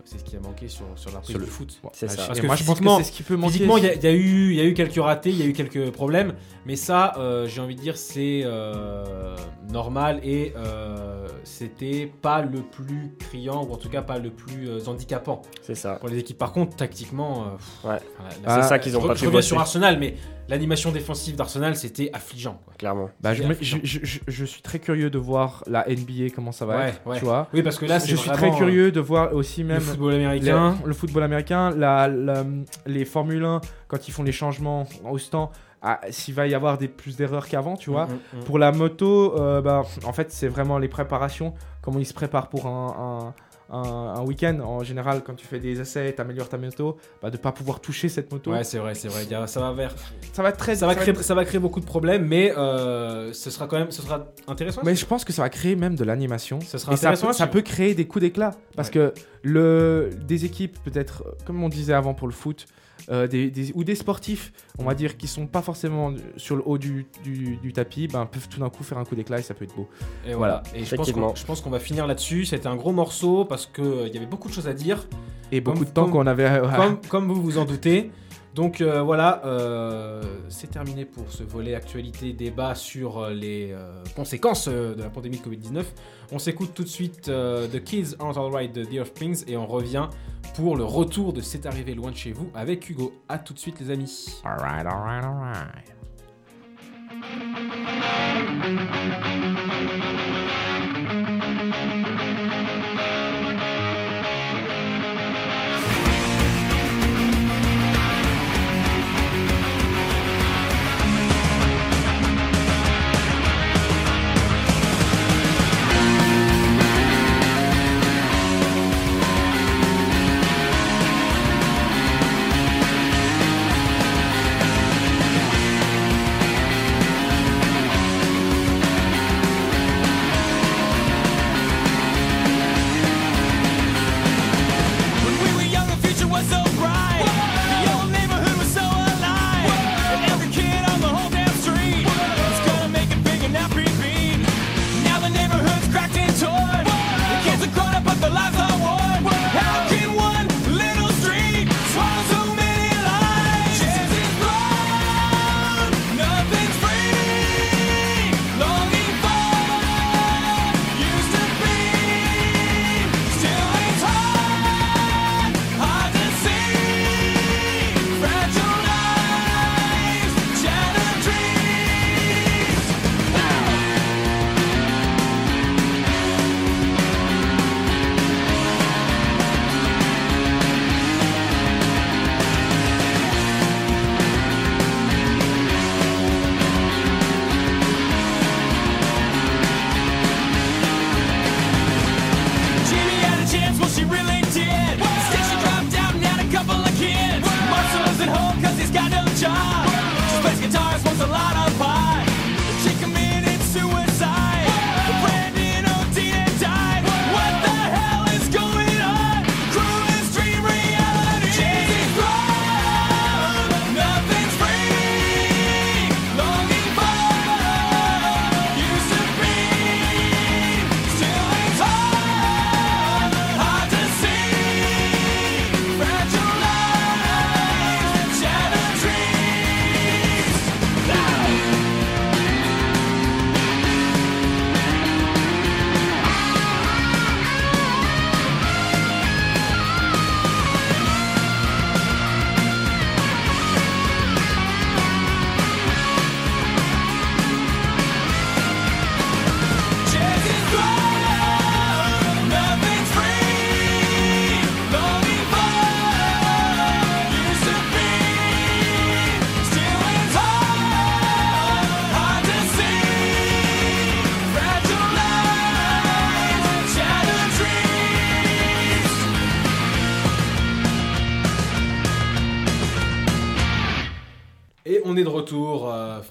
c'est 0.04 0.18
ce 0.18 0.24
qui 0.24 0.36
a 0.36 0.40
manqué 0.40 0.68
sur, 0.68 0.84
sur 0.94 1.10
la 1.10 1.18
prise 1.18 1.30
Sur 1.30 1.38
le- 1.40 1.44
du 1.46 1.50
foot. 1.50 1.80
C'est 1.92 2.08
ça. 2.08 2.26
Parce 2.28 2.38
que 2.38 2.46
moi, 2.46 2.54
je 2.54 2.62
pense 2.62 2.78
que 2.78 2.86
c'est 2.98 3.02
ce 3.02 3.12
qui 3.12 3.24
peut 3.24 3.34
manquer. 3.34 3.54
Physiquement, 3.54 3.76
il 3.76 3.84
y, 3.84 3.88
a- 3.88 3.94
il 3.94 4.02
y 4.04 4.06
a 4.06 4.12
eu, 4.12 4.50
il 4.52 4.56
y 4.56 4.60
a 4.60 4.64
eu 4.64 4.72
quelques 4.74 4.94
ratés, 5.02 5.30
il 5.30 5.38
y 5.38 5.42
a 5.42 5.46
eu 5.46 5.52
quelques 5.52 5.90
problèmes, 5.90 6.34
mais 6.64 6.76
ça, 6.76 7.14
euh, 7.18 7.48
j'ai 7.48 7.60
envie 7.60 7.74
de 7.74 7.80
dire, 7.80 7.96
c'est 7.96 8.42
euh, 8.44 9.34
normal 9.72 10.20
et 10.22 10.52
euh, 10.56 11.26
c'était 11.42 12.10
pas 12.22 12.40
le 12.42 12.60
plus 12.62 13.12
criant 13.18 13.64
ou 13.64 13.72
en 13.72 13.76
tout 13.76 13.88
cas 13.88 14.02
pas 14.02 14.18
le 14.20 14.30
plus 14.30 14.68
euh, 14.68 14.78
handicapant 14.86 15.42
C'est 15.62 15.74
ça. 15.74 15.96
pour 15.96 16.08
les 16.08 16.18
équipes. 16.18 16.38
Par 16.38 16.52
contre, 16.52 16.76
tactiquement, 16.76 17.46
euh, 17.84 17.88
Ouais. 17.88 17.98
Ah, 18.46 18.62
c'est 18.62 18.68
ça 18.68 18.78
qu'ils 18.78 18.96
ont 18.96 19.00
je, 19.00 19.06
pas 19.08 19.14
je 19.14 19.20
pu 19.20 19.26
reviens 19.26 19.38
bosser, 19.38 19.48
sur 19.48 19.58
Arsenal, 19.58 19.98
mais 19.98 20.14
l'animation 20.48 20.92
défensive 20.92 21.36
d'Arsenal, 21.36 21.76
c'était 21.76 22.10
affligeant. 22.12 22.60
quoi. 22.64 22.74
clairement. 22.78 23.10
Bah, 23.20 23.34
je, 23.34 23.42
affligeant. 23.42 23.78
je, 23.82 23.98
je- 24.02 24.18
je 24.26 24.44
suis 24.44 24.62
très 24.62 24.78
curieux 24.78 25.10
de 25.10 25.18
voir 25.18 25.62
la 25.66 25.84
NBA 25.88 26.30
comment 26.34 26.52
ça 26.52 26.66
va 26.66 26.76
Ouais, 26.78 26.88
être, 26.90 27.00
ouais. 27.06 27.18
tu 27.18 27.24
vois. 27.24 27.48
Oui, 27.52 27.62
parce 27.62 27.78
que 27.78 27.86
là, 27.86 27.98
c'est 28.00 28.08
je 28.10 28.16
suis 28.16 28.30
très 28.30 28.50
curieux 28.52 28.92
de 28.92 29.00
voir 29.00 29.34
aussi 29.34 29.62
euh, 29.62 29.66
même 29.66 29.76
le 29.78 29.82
football 29.82 30.12
les- 30.14 30.24
américain. 30.24 30.76
le 30.84 30.94
football 30.94 31.22
américain, 31.22 31.70
la, 31.70 32.08
la- 32.08 32.44
les 32.86 33.04
Formule 33.04 33.44
1 33.44 33.60
quand 33.88 34.08
ils 34.08 34.12
font 34.12 34.22
les 34.22 34.32
changements 34.32 34.86
au 35.08 35.18
stand, 35.18 35.48
ah, 35.82 36.00
s'il 36.10 36.34
va 36.34 36.46
y 36.46 36.54
avoir 36.54 36.78
des 36.78 36.88
plus 36.88 37.16
d'erreurs 37.16 37.46
qu'avant, 37.48 37.76
tu 37.76 37.90
vois. 37.90 38.06
Mm, 38.06 38.10
mm, 38.36 38.40
mm. 38.40 38.44
Pour 38.44 38.58
la 38.58 38.72
moto, 38.72 39.38
euh, 39.38 39.60
bah, 39.60 39.82
en 40.04 40.12
fait, 40.12 40.32
c'est 40.32 40.48
vraiment 40.48 40.78
les 40.78 40.88
préparations, 40.88 41.54
comment 41.82 41.98
ils 41.98 42.06
se 42.06 42.14
préparent 42.14 42.48
pour 42.48 42.66
un, 42.66 42.96
un, 43.28 43.34
un- 43.70 44.14
un 44.16 44.22
week-end. 44.24 44.60
En 44.60 44.82
général, 44.84 45.22
quand 45.24 45.34
tu 45.34 45.46
fais 45.46 45.58
des 45.58 45.80
essais, 45.80 46.12
tu 46.14 46.20
améliores 46.20 46.48
ta 46.48 46.58
moto, 46.58 46.96
bah, 47.22 47.30
de 47.30 47.36
pas 47.36 47.52
pouvoir 47.52 47.80
toucher 47.80 48.08
cette 48.08 48.30
moto. 48.32 48.52
Ouais, 48.52 48.64
c'est 48.64 48.78
vrai, 48.78 48.94
c'est 48.94 49.08
vrai. 49.08 49.24
Ça 49.46 49.60
va 49.60 49.72
vers, 49.72 49.94
Ça 50.32 50.42
va 50.42 50.52
très. 50.52 50.76
ça 50.76 50.86
va 50.86 50.94
ça 50.94 51.00
créer, 51.00 51.14
être- 51.14 51.22
ça 51.22 51.34
va 51.34 51.44
créer 51.44 51.60
beaucoup 51.60 51.80
de 51.80 51.84
problèmes, 51.86 52.26
mais 52.26 52.52
euh, 52.56 53.32
ce 53.32 53.50
sera 53.50 53.66
quand 53.66 53.78
même, 53.78 53.90
ce 53.90 54.02
sera 54.02 54.26
intéressant. 54.46 54.82
Mais 54.84 54.94
je 54.94 55.04
pense 55.06 55.24
que 55.24 55.32
ça 55.32 55.42
va 55.42 55.48
créer 55.50 55.76
même 55.76 55.96
de 55.96 56.04
l'animation. 56.04 56.60
Ce 56.60 56.78
sera 56.78 56.92
Et 56.92 56.96
ça, 56.96 57.08
intéressant 57.08 57.26
peut, 57.28 57.32
ça 57.32 57.46
peut 57.46 57.62
créer 57.62 57.94
des 57.94 58.06
coups 58.06 58.22
d'éclat. 58.22 58.54
Parce 58.76 58.90
que 58.90 59.12
le, 59.42 60.10
des 60.26 60.44
équipes, 60.44 60.78
peut-être, 60.84 61.24
comme 61.46 61.62
on 61.62 61.68
disait 61.68 61.92
avant 61.94 62.14
pour 62.14 62.26
le 62.28 62.32
foot, 62.34 62.66
euh, 63.10 63.26
des, 63.26 63.50
des- 63.50 63.72
ou 63.74 63.84
des 63.84 63.94
sportifs, 63.94 64.52
on 64.78 64.84
va 64.84 64.94
dire, 64.94 65.16
qui 65.16 65.26
sont 65.26 65.46
pas 65.46 65.62
forcément 65.62 66.12
sur 66.36 66.56
le 66.56 66.62
haut 66.66 66.78
du, 66.78 67.06
du- 67.24 67.56
du 67.56 67.72
tapis, 67.72 68.08
ben, 68.08 68.26
peuvent 68.26 68.48
tout 68.48 68.60
d'un 68.60 68.68
coup 68.70 68.82
faire 68.84 68.98
un 68.98 69.04
coup 69.04 69.14
d'éclat 69.14 69.38
et 69.38 69.42
ça 69.42 69.54
peut 69.54 69.64
être 69.64 69.74
beau. 69.76 69.88
Et 70.26 70.34
voilà. 70.34 70.62
Et 70.74 70.84
je 70.84 70.94
pense 70.96 71.10
qu'on 71.12 71.34
je 71.34 71.44
pense 71.44 71.60
qu'on 71.60 71.70
va 71.70 71.78
finir 71.80 72.06
là-dessus. 72.06 72.44
C'était 72.46 72.66
un 72.68 72.76
gros 72.76 72.92
morceau 72.92 73.44
parce 73.44 73.66
qu'il 73.66 74.08
y 74.12 74.16
avait 74.16 74.26
beaucoup 74.26 74.48
de 74.48 74.54
choses 74.54 74.68
à 74.68 74.74
dire, 74.74 75.06
Et 75.52 75.60
beaucoup 75.60 75.78
Comme- 75.78 75.86
de 75.86 75.90
temps 75.92 76.02
comme- 76.04 76.12
qu'on 76.12 76.26
avait. 76.26 76.48
ouais. 76.60 76.76
comme, 76.76 76.98
comme 77.08 77.26
vous 77.32 77.40
vous 77.40 77.58
en 77.58 77.64
doutez. 77.64 78.10
Donc 78.56 78.80
euh, 78.80 79.02
voilà, 79.02 79.42
euh, 79.44 80.22
c'est 80.48 80.70
terminé 80.70 81.04
pour 81.04 81.30
ce 81.30 81.42
volet 81.42 81.74
actualité 81.74 82.32
débat 82.32 82.74
sur 82.74 83.18
euh, 83.18 83.34
les 83.34 83.76
conséquences 84.16 84.66
de 84.66 84.96
la 84.98 85.10
pandémie 85.10 85.36
de 85.36 85.42
Covid-19. 85.42 85.84
On 86.32 86.38
s'écoute 86.38 86.70
tout 86.74 86.82
de 86.82 86.88
suite 86.88 87.24
The 87.24 87.84
Kids 87.84 88.16
Aren't 88.18 88.38
Alright 88.38 88.74
de 88.74 88.82
The 88.82 89.00
Offsprings 89.00 89.44
et 89.46 89.58
on 89.58 89.66
revient 89.66 90.08
pour 90.54 90.74
le 90.74 90.84
retour 90.84 91.34
de 91.34 91.42
C'est 91.42 91.66
arrivé 91.66 91.94
loin 91.94 92.10
de 92.10 92.16
chez 92.16 92.32
vous 92.32 92.50
avec 92.54 92.88
Hugo. 92.88 93.12
A 93.28 93.38
tout 93.38 93.52
de 93.52 93.58
suite 93.58 93.78
les 93.78 93.90
amis. 93.90 94.40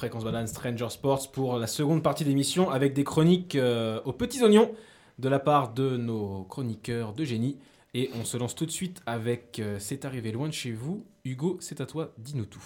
Retour, 0.06 0.18
euh, 0.18 0.22
Fréquence 0.22 0.24
Banane 0.24 0.48
Stranger 0.48 0.90
Sports, 0.90 1.32
pour 1.32 1.58
la 1.58 1.68
seconde 1.68 2.04
partie 2.04 2.24
d'émission 2.24 2.70
avec 2.70 2.94
des 2.94 3.04
chroniques 3.04 3.56
euh, 3.56 4.00
aux 4.06 4.14
petits 4.14 4.44
oignons 4.44 4.72
de 5.20 5.30
la 5.30 5.40
part 5.40 5.74
de 5.74 5.98
nos 5.98 6.44
chroniqueurs 6.44 7.14
de 7.14 7.24
génie. 7.24 7.58
Et 7.94 8.10
on 8.20 8.26
se 8.26 8.38
lance 8.38 8.56
tout 8.56 8.66
de 8.66 8.72
suite 8.72 9.02
avec 9.06 9.60
euh, 9.60 9.78
C'est 9.80 10.06
arrivé 10.06 10.32
loin 10.32 10.48
de 10.48 10.54
chez 10.54 10.72
vous. 10.72 11.06
Hugo, 11.24 11.58
c'est 11.62 11.80
à 11.82 11.86
toi, 11.86 12.12
dis-nous 12.18 12.46
tout. 12.46 12.64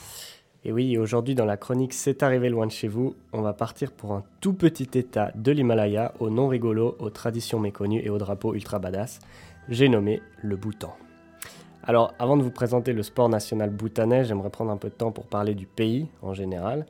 Et 0.66 0.72
oui, 0.72 0.98
aujourd'hui 0.98 1.36
dans 1.36 1.46
la 1.46 1.56
chronique 1.56 1.94
C'est 1.94 2.24
arrivé 2.24 2.50
loin 2.50 2.66
de 2.66 2.72
chez 2.72 2.88
vous, 2.88 3.16
on 3.32 3.42
va 3.42 3.54
partir 3.54 3.92
pour 3.92 4.14
un 4.14 4.24
tout 4.42 4.54
petit 4.54 4.90
état 4.98 5.32
de 5.36 5.52
l'Himalaya, 5.52 6.14
au 6.20 6.30
nom 6.30 6.48
rigolo, 6.48 6.98
aux 7.00 7.12
traditions 7.12 7.60
méconnues 7.60 8.02
et 8.04 8.10
au 8.10 8.18
drapeau 8.18 8.56
ultra 8.56 8.80
badass. 8.80 9.20
J'ai 9.70 9.88
nommé 9.88 10.22
le 10.42 10.58
Bhoutan. 10.58 10.96
Alors, 11.84 12.14
avant 12.20 12.38
de 12.38 12.44
vous 12.44 12.52
présenter 12.52 12.94
le 12.94 13.04
sport 13.04 13.30
national 13.30 13.70
bhoutanais, 13.70 14.26
j'aimerais 14.26 14.50
prendre 14.50 14.72
un 14.72 14.78
peu 14.78 14.90
de 14.90 14.94
temps 14.94 15.12
pour 15.12 15.26
parler 15.26 15.56
du 15.56 15.66
pays 15.66 16.08
en 16.22 16.34
général, 16.34 16.86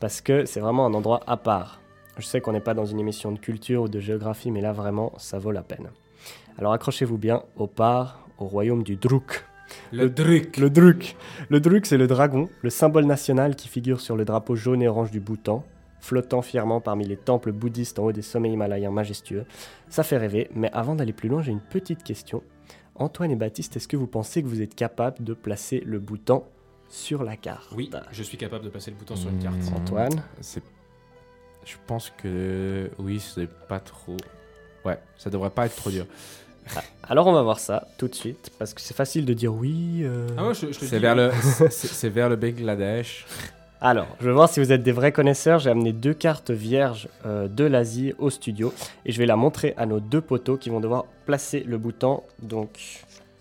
parce 0.00 0.20
que 0.20 0.44
c'est 0.44 0.60
vraiment 0.60 0.86
un 0.86 0.94
endroit 0.94 1.20
à 1.26 1.36
part. 1.36 1.80
Je 2.18 2.26
sais 2.26 2.40
qu'on 2.40 2.52
n'est 2.52 2.60
pas 2.60 2.74
dans 2.74 2.86
une 2.86 2.98
émission 2.98 3.32
de 3.32 3.38
culture 3.38 3.82
ou 3.82 3.88
de 3.88 4.00
géographie, 4.00 4.50
mais 4.50 4.60
là 4.60 4.72
vraiment, 4.72 5.12
ça 5.18 5.38
vaut 5.38 5.52
la 5.52 5.62
peine. 5.62 5.90
Alors 6.58 6.72
accrochez-vous 6.72 7.18
bien 7.18 7.42
au 7.56 7.66
part, 7.66 8.26
au 8.38 8.46
royaume 8.46 8.82
du 8.82 8.96
Druk. 8.96 9.44
Le 9.92 10.12
truc. 10.12 10.56
Le 10.56 10.70
Druk. 10.70 11.16
Le 11.48 11.60
Druk, 11.60 11.86
c'est 11.86 11.96
le 11.96 12.06
dragon, 12.06 12.48
le 12.62 12.70
symbole 12.70 13.04
national 13.04 13.54
qui 13.54 13.68
figure 13.68 14.00
sur 14.00 14.16
le 14.16 14.24
drapeau 14.24 14.56
jaune 14.56 14.82
et 14.82 14.88
orange 14.88 15.10
du 15.10 15.20
Bhoutan, 15.20 15.64
flottant 16.00 16.42
fièrement 16.42 16.80
parmi 16.80 17.06
les 17.06 17.16
temples 17.16 17.52
bouddhistes 17.52 17.98
en 17.98 18.04
haut 18.04 18.12
des 18.12 18.22
sommets 18.22 18.50
himalayens 18.50 18.90
majestueux. 18.90 19.44
Ça 19.88 20.02
fait 20.02 20.16
rêver, 20.16 20.48
mais 20.54 20.70
avant 20.72 20.94
d'aller 20.94 21.12
plus 21.12 21.28
loin, 21.28 21.42
j'ai 21.42 21.52
une 21.52 21.60
petite 21.60 22.02
question. 22.02 22.42
Antoine 22.94 23.30
et 23.30 23.36
Baptiste, 23.36 23.76
est-ce 23.76 23.86
que 23.86 23.96
vous 23.96 24.06
pensez 24.06 24.42
que 24.42 24.48
vous 24.48 24.62
êtes 24.62 24.74
capables 24.74 25.22
de 25.22 25.34
placer 25.34 25.82
le 25.86 26.00
Bhoutan 26.00 26.44
sur 26.88 27.22
la 27.24 27.36
carte 27.36 27.68
Oui, 27.74 27.90
je 28.12 28.22
suis 28.22 28.36
capable 28.38 28.64
de 28.64 28.70
placer 28.70 28.90
le 28.90 28.96
bouton 28.96 29.16
sur 29.16 29.28
une 29.30 29.36
Mmh. 29.38 29.42
carte. 29.42 29.56
Antoine 29.76 30.22
C'est. 30.40 30.62
Je 31.64 31.74
pense 31.86 32.10
que 32.22 32.90
oui, 32.98 33.20
c'est 33.20 33.48
pas 33.68 33.80
trop. 33.80 34.16
Ouais, 34.84 34.98
ça 35.18 35.28
devrait 35.28 35.50
pas 35.50 35.66
être 35.66 35.76
trop 35.76 35.90
dur. 35.90 36.06
Alors 37.02 37.26
on 37.26 37.32
va 37.32 37.42
voir 37.42 37.58
ça 37.58 37.88
tout 37.96 38.08
de 38.08 38.14
suite, 38.14 38.50
parce 38.58 38.74
que 38.74 38.80
c'est 38.82 38.94
facile 38.94 39.24
de 39.24 39.32
dire 39.32 39.54
oui. 39.54 40.00
euh. 40.02 40.26
Ah 40.36 40.46
ouais, 40.48 40.54
je, 40.54 40.70
C'est 40.72 40.98
vers 40.98 41.14
le, 41.14 41.30
c'est 41.70 41.70
c'est 41.72 42.08
vers 42.10 42.28
le 42.28 42.36
Bangladesh. 42.36 43.26
Alors, 43.80 44.08
je 44.20 44.26
vais 44.26 44.32
voir 44.32 44.48
si 44.48 44.58
vous 44.60 44.72
êtes 44.72 44.82
des 44.82 44.90
vrais 44.92 45.12
connaisseurs. 45.12 45.60
J'ai 45.60 45.70
amené 45.70 45.92
deux 45.92 46.12
cartes 46.12 46.50
vierges 46.50 47.08
euh, 47.24 47.46
de 47.48 47.64
l'Asie 47.64 48.12
au 48.18 48.28
studio 48.28 48.74
et 49.06 49.12
je 49.12 49.18
vais 49.18 49.24
la 49.26 49.36
montrer 49.36 49.72
à 49.76 49.86
nos 49.86 50.00
deux 50.00 50.20
poteaux 50.20 50.56
qui 50.56 50.68
vont 50.68 50.80
devoir 50.80 51.04
placer 51.26 51.60
le 51.60 51.78
bouton. 51.78 52.22
Donc, 52.42 52.70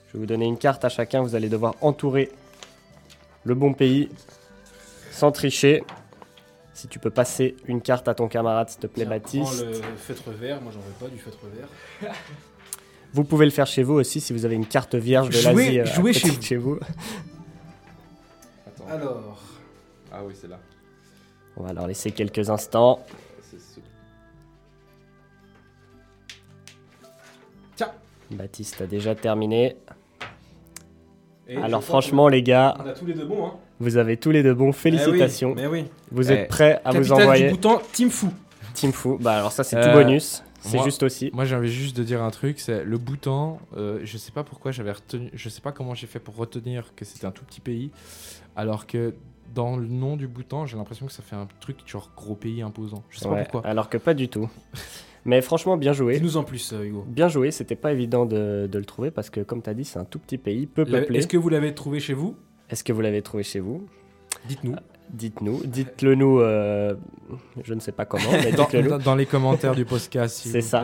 je 0.08 0.14
vais 0.14 0.20
vous 0.20 0.26
donner 0.28 0.45
une 0.45 0.58
carte 0.60 0.86
à 0.86 0.89
chacun. 0.89 1.22
Vous 1.24 1.34
allez 1.36 1.50
devoir 1.50 1.74
entourer 1.82 2.30
le 3.48 3.56
bon 3.56 3.74
pays 3.74 4.10
sans 5.12 5.32
tricher. 5.32 5.84
Si 6.74 6.88
tu 6.88 7.00
peux 7.00 7.10
passer 7.10 7.56
une 7.66 7.82
carte 7.82 8.08
à 8.08 8.14
ton 8.14 8.28
camarade, 8.28 8.70
s'il 8.70 8.80
te 8.82 8.86
plaît, 8.88 9.04
Tiens, 9.06 9.10
Baptiste. 9.10 9.64
prends 9.66 9.89
le 9.89 9.95
feutre 9.98 10.30
vert, 10.32 10.62
moi 10.62 10.72
j'en 10.72 10.80
veux 10.82 10.91
pas 11.00 11.08
du 11.08 11.18
feutre 11.20 11.39
vert. 11.56 12.12
Vous 13.14 13.24
pouvez 13.24 13.45
le 13.45 13.52
faire 13.52 13.66
chez 13.66 13.82
vous 13.84 13.93
aussi 13.95 14.20
si 14.20 14.34
vous 14.34 14.43
avez 14.45 14.54
une 14.56 14.66
carte 14.68 14.93
vierge 14.93 15.30
de 15.30 15.34
Jouez- 15.34 15.54
l'Asie. 15.54 15.80
euh, 15.80 15.86
jouez 15.86 16.14
côté 16.14 16.41
chez 16.41 16.58
vous. 16.58 16.78
Alors, 18.89 19.41
Ah 20.12 20.20
oui, 20.24 20.34
c'est 20.39 20.48
là. 20.50 20.60
On 21.56 21.64
va 21.64 21.74
leur 21.74 21.88
laisser 21.88 22.12
quelques 22.12 22.50
instants. 22.50 23.04
Baptiste 28.30 28.82
a 28.82 28.88
déjà 28.88 29.16
terminé. 29.16 29.78
Et 31.48 31.58
Alors 31.58 31.84
franchement 31.84 32.28
les 32.28 32.43
gars, 32.43 32.74
qu'on- 32.78 32.84
on 32.86 32.88
a 32.89 32.93
tous 32.93 33.06
les 33.06 33.14
deux 33.14 33.26
bons, 33.26 33.45
hein. 33.48 33.54
vous 33.80 33.98
avez 33.98 34.18
tous 34.18 34.32
les 34.32 34.43
deux 34.43 34.54
bons. 34.54 34.72
Félicitations. 34.72 35.56
Eh 35.58 35.68
oui, 35.68 35.82
mais 35.84 35.84
oui. 35.84 35.86
Vous 36.12 36.32
Eh, 36.32 36.36
êtes 36.36 36.48
prêts 36.50 36.82
à 36.86 36.91
vous 36.91 36.98
Capitale 37.00 37.22
envoyer 37.22 37.43
du 37.45 37.52
bouton, 37.52 37.80
Team 37.93 38.10
Fou. 38.10 38.30
Team 38.74 38.91
Fou. 38.91 39.18
Bah 39.20 39.38
alors 39.38 39.52
ça 39.52 39.64
c'est 39.64 39.78
Euh, 39.78 39.84
tout 39.84 39.91
bonus. 39.91 40.43
C'est 40.60 40.84
juste 40.84 41.02
aussi. 41.04 41.30
Moi, 41.34 41.45
j'ai 41.45 41.56
envie 41.56 41.72
juste 41.72 41.95
de 41.95 42.04
dire 42.04 42.22
un 42.22 42.30
truc, 42.32 42.60
c'est 42.60 42.84
le 42.84 42.98
Bhoutan. 42.98 43.60
euh, 43.78 44.00
je 44.04 44.18
sais 44.18 44.32
pas 44.34 44.43
pourquoi 44.43 44.72
j'avais 44.72 44.91
retenu, 44.91 45.30
je 45.34 45.48
sais 45.48 45.62
pas 45.62 45.72
comment 45.72 45.93
j'ai 45.93 46.08
fait 46.08 46.20
pour 46.20 46.36
retenir 46.36 46.93
que 46.95 47.06
c'était 47.06 47.26
un 47.26 47.32
tout 47.32 47.45
petit 47.45 47.62
pays, 47.62 47.89
alors 48.56 48.86
que 48.86 49.14
dans 49.56 49.78
le 49.78 49.86
nom 49.88 50.18
du 50.18 50.28
Bhoutan, 50.28 50.66
j'ai 50.66 50.76
l'impression 50.76 51.06
que 51.06 51.14
ça 51.14 51.24
fait 51.24 51.38
un 51.38 51.48
truc 51.62 51.78
genre 51.86 52.10
gros 52.18 52.36
pays 52.36 52.62
imposant. 52.62 53.04
Je 53.10 53.20
sais 53.20 53.28
Ouais, 53.28 53.36
pas 53.38 53.41
pourquoi. 53.43 53.70
alors 53.70 53.88
que 53.89 53.98
pas 53.98 54.14
du 54.14 54.28
tout. 54.28 54.50
Mais 55.28 55.42
franchement 55.42 55.78
bien 55.78 55.94
joué. 55.94 56.18
Dis-nous 56.20 56.38
en 56.38 56.44
plus, 56.44 56.74
euh, 56.74 56.84
Hugo. 56.86 57.06
Bien 57.08 57.28
joué, 57.28 57.52
c'était 57.52 57.76
pas 57.76 57.92
évident 57.92 58.26
de, 58.26 58.68
de 58.72 58.80
le 58.80 58.86
trouver 58.86 59.12
parce 59.12 59.30
que 59.30 59.42
comme 59.42 59.62
tu 59.62 59.70
as 59.70 59.74
dit 59.76 59.86
c'est 59.86 60.00
un 60.00 60.06
tout 60.06 60.18
petit 60.20 60.38
pays, 60.40 60.66
peu 60.66 60.86
peuplé. 60.86 61.20
Est-ce 61.20 61.28
que 61.28 61.38
vous 61.38 61.50
l'avez 61.50 61.76
trouvé 61.76 62.00
chez 62.00 62.14
vous? 62.14 62.36
Est-ce 62.70 62.84
que 62.84 62.92
vous 62.94 63.02
l'avez 63.02 63.22
trouvé 63.22 63.44
chez 63.44 63.60
vous? 63.60 63.86
Dites-nous. 64.48 64.76
Dites-nous, 65.10 65.62
dites-le 65.66 66.16
nous, 66.16 66.42
euh, 66.42 66.94
je 67.64 67.74
ne 67.74 67.80
sais 67.80 67.94
pas 67.94 68.04
comment, 68.04 68.30
mais 68.30 68.52
Dans, 68.58 68.66
dites-le 68.66 68.82
nous. 68.90 68.98
dans- 68.98 69.16
les 69.16 69.26
commentaires 69.26 69.74
du 69.74 69.86
podcast. 69.86 70.42
C'est 70.52 70.60
ça. 70.60 70.84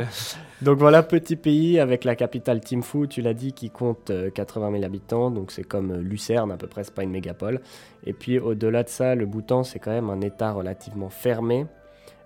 Donc 0.62 0.78
voilà, 0.78 1.04
petit 1.04 1.36
pays 1.36 1.78
avec 1.78 2.06
la 2.06 2.16
capitale 2.16 2.62
Thimphu, 2.62 3.10
tu 3.10 3.22
l'as 3.22 3.34
dit, 3.34 3.52
qui 3.52 3.70
compte 3.70 4.12
euh, 4.12 4.30
80 4.30 4.72
000 4.72 4.84
habitants, 4.86 5.30
donc 5.30 5.52
c'est 5.52 5.66
comme 5.66 5.92
euh, 5.92 5.98
Lucerne 6.02 6.54
à 6.54 6.56
peu 6.58 6.68
près, 6.68 6.86
c'est 6.86 6.94
pas 6.96 7.04
une 7.04 7.12
mégapole. 7.12 7.60
Et 8.06 8.14
puis 8.14 8.40
au-delà 8.40 8.84
de 8.84 8.90
ça, 8.90 9.14
le 9.14 9.26
Bhoutan, 9.26 9.66
c'est 9.66 9.80
quand 9.80 9.92
même 9.92 10.10
un 10.10 10.22
état 10.22 10.54
relativement 10.54 11.10
fermé, 11.10 11.66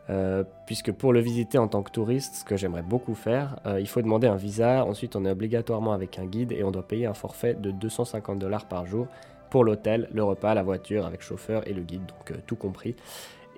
euh, 0.09 0.43
puisque 0.65 0.91
pour 0.91 1.11
le 1.13 1.19
visiter 1.19 1.57
en 1.57 1.67
tant 1.67 1.83
que 1.83 1.91
touriste, 1.91 2.35
ce 2.35 2.43
que 2.45 2.55
j'aimerais 2.55 2.81
beaucoup 2.81 3.13
faire, 3.15 3.59
euh, 3.65 3.79
il 3.79 3.87
faut 3.87 4.01
demander 4.01 4.27
un 4.27 4.35
visa, 4.37 4.85
ensuite 4.85 5.15
on 5.15 5.25
est 5.25 5.31
obligatoirement 5.31 5.91
avec 5.93 6.17
un 6.19 6.25
guide 6.25 6.51
et 6.53 6.63
on 6.63 6.71
doit 6.71 6.87
payer 6.87 7.05
un 7.07 7.13
forfait 7.13 7.53
de 7.55 7.71
250 7.71 8.39
dollars 8.39 8.65
par 8.67 8.85
jour 8.85 9.07
pour 9.49 9.63
l'hôtel, 9.63 10.07
le 10.13 10.23
repas, 10.23 10.53
la 10.53 10.63
voiture 10.63 11.05
avec 11.05 11.21
chauffeur 11.21 11.67
et 11.67 11.73
le 11.73 11.81
guide, 11.81 12.05
donc 12.05 12.31
euh, 12.31 12.35
tout 12.45 12.55
compris. 12.55 12.95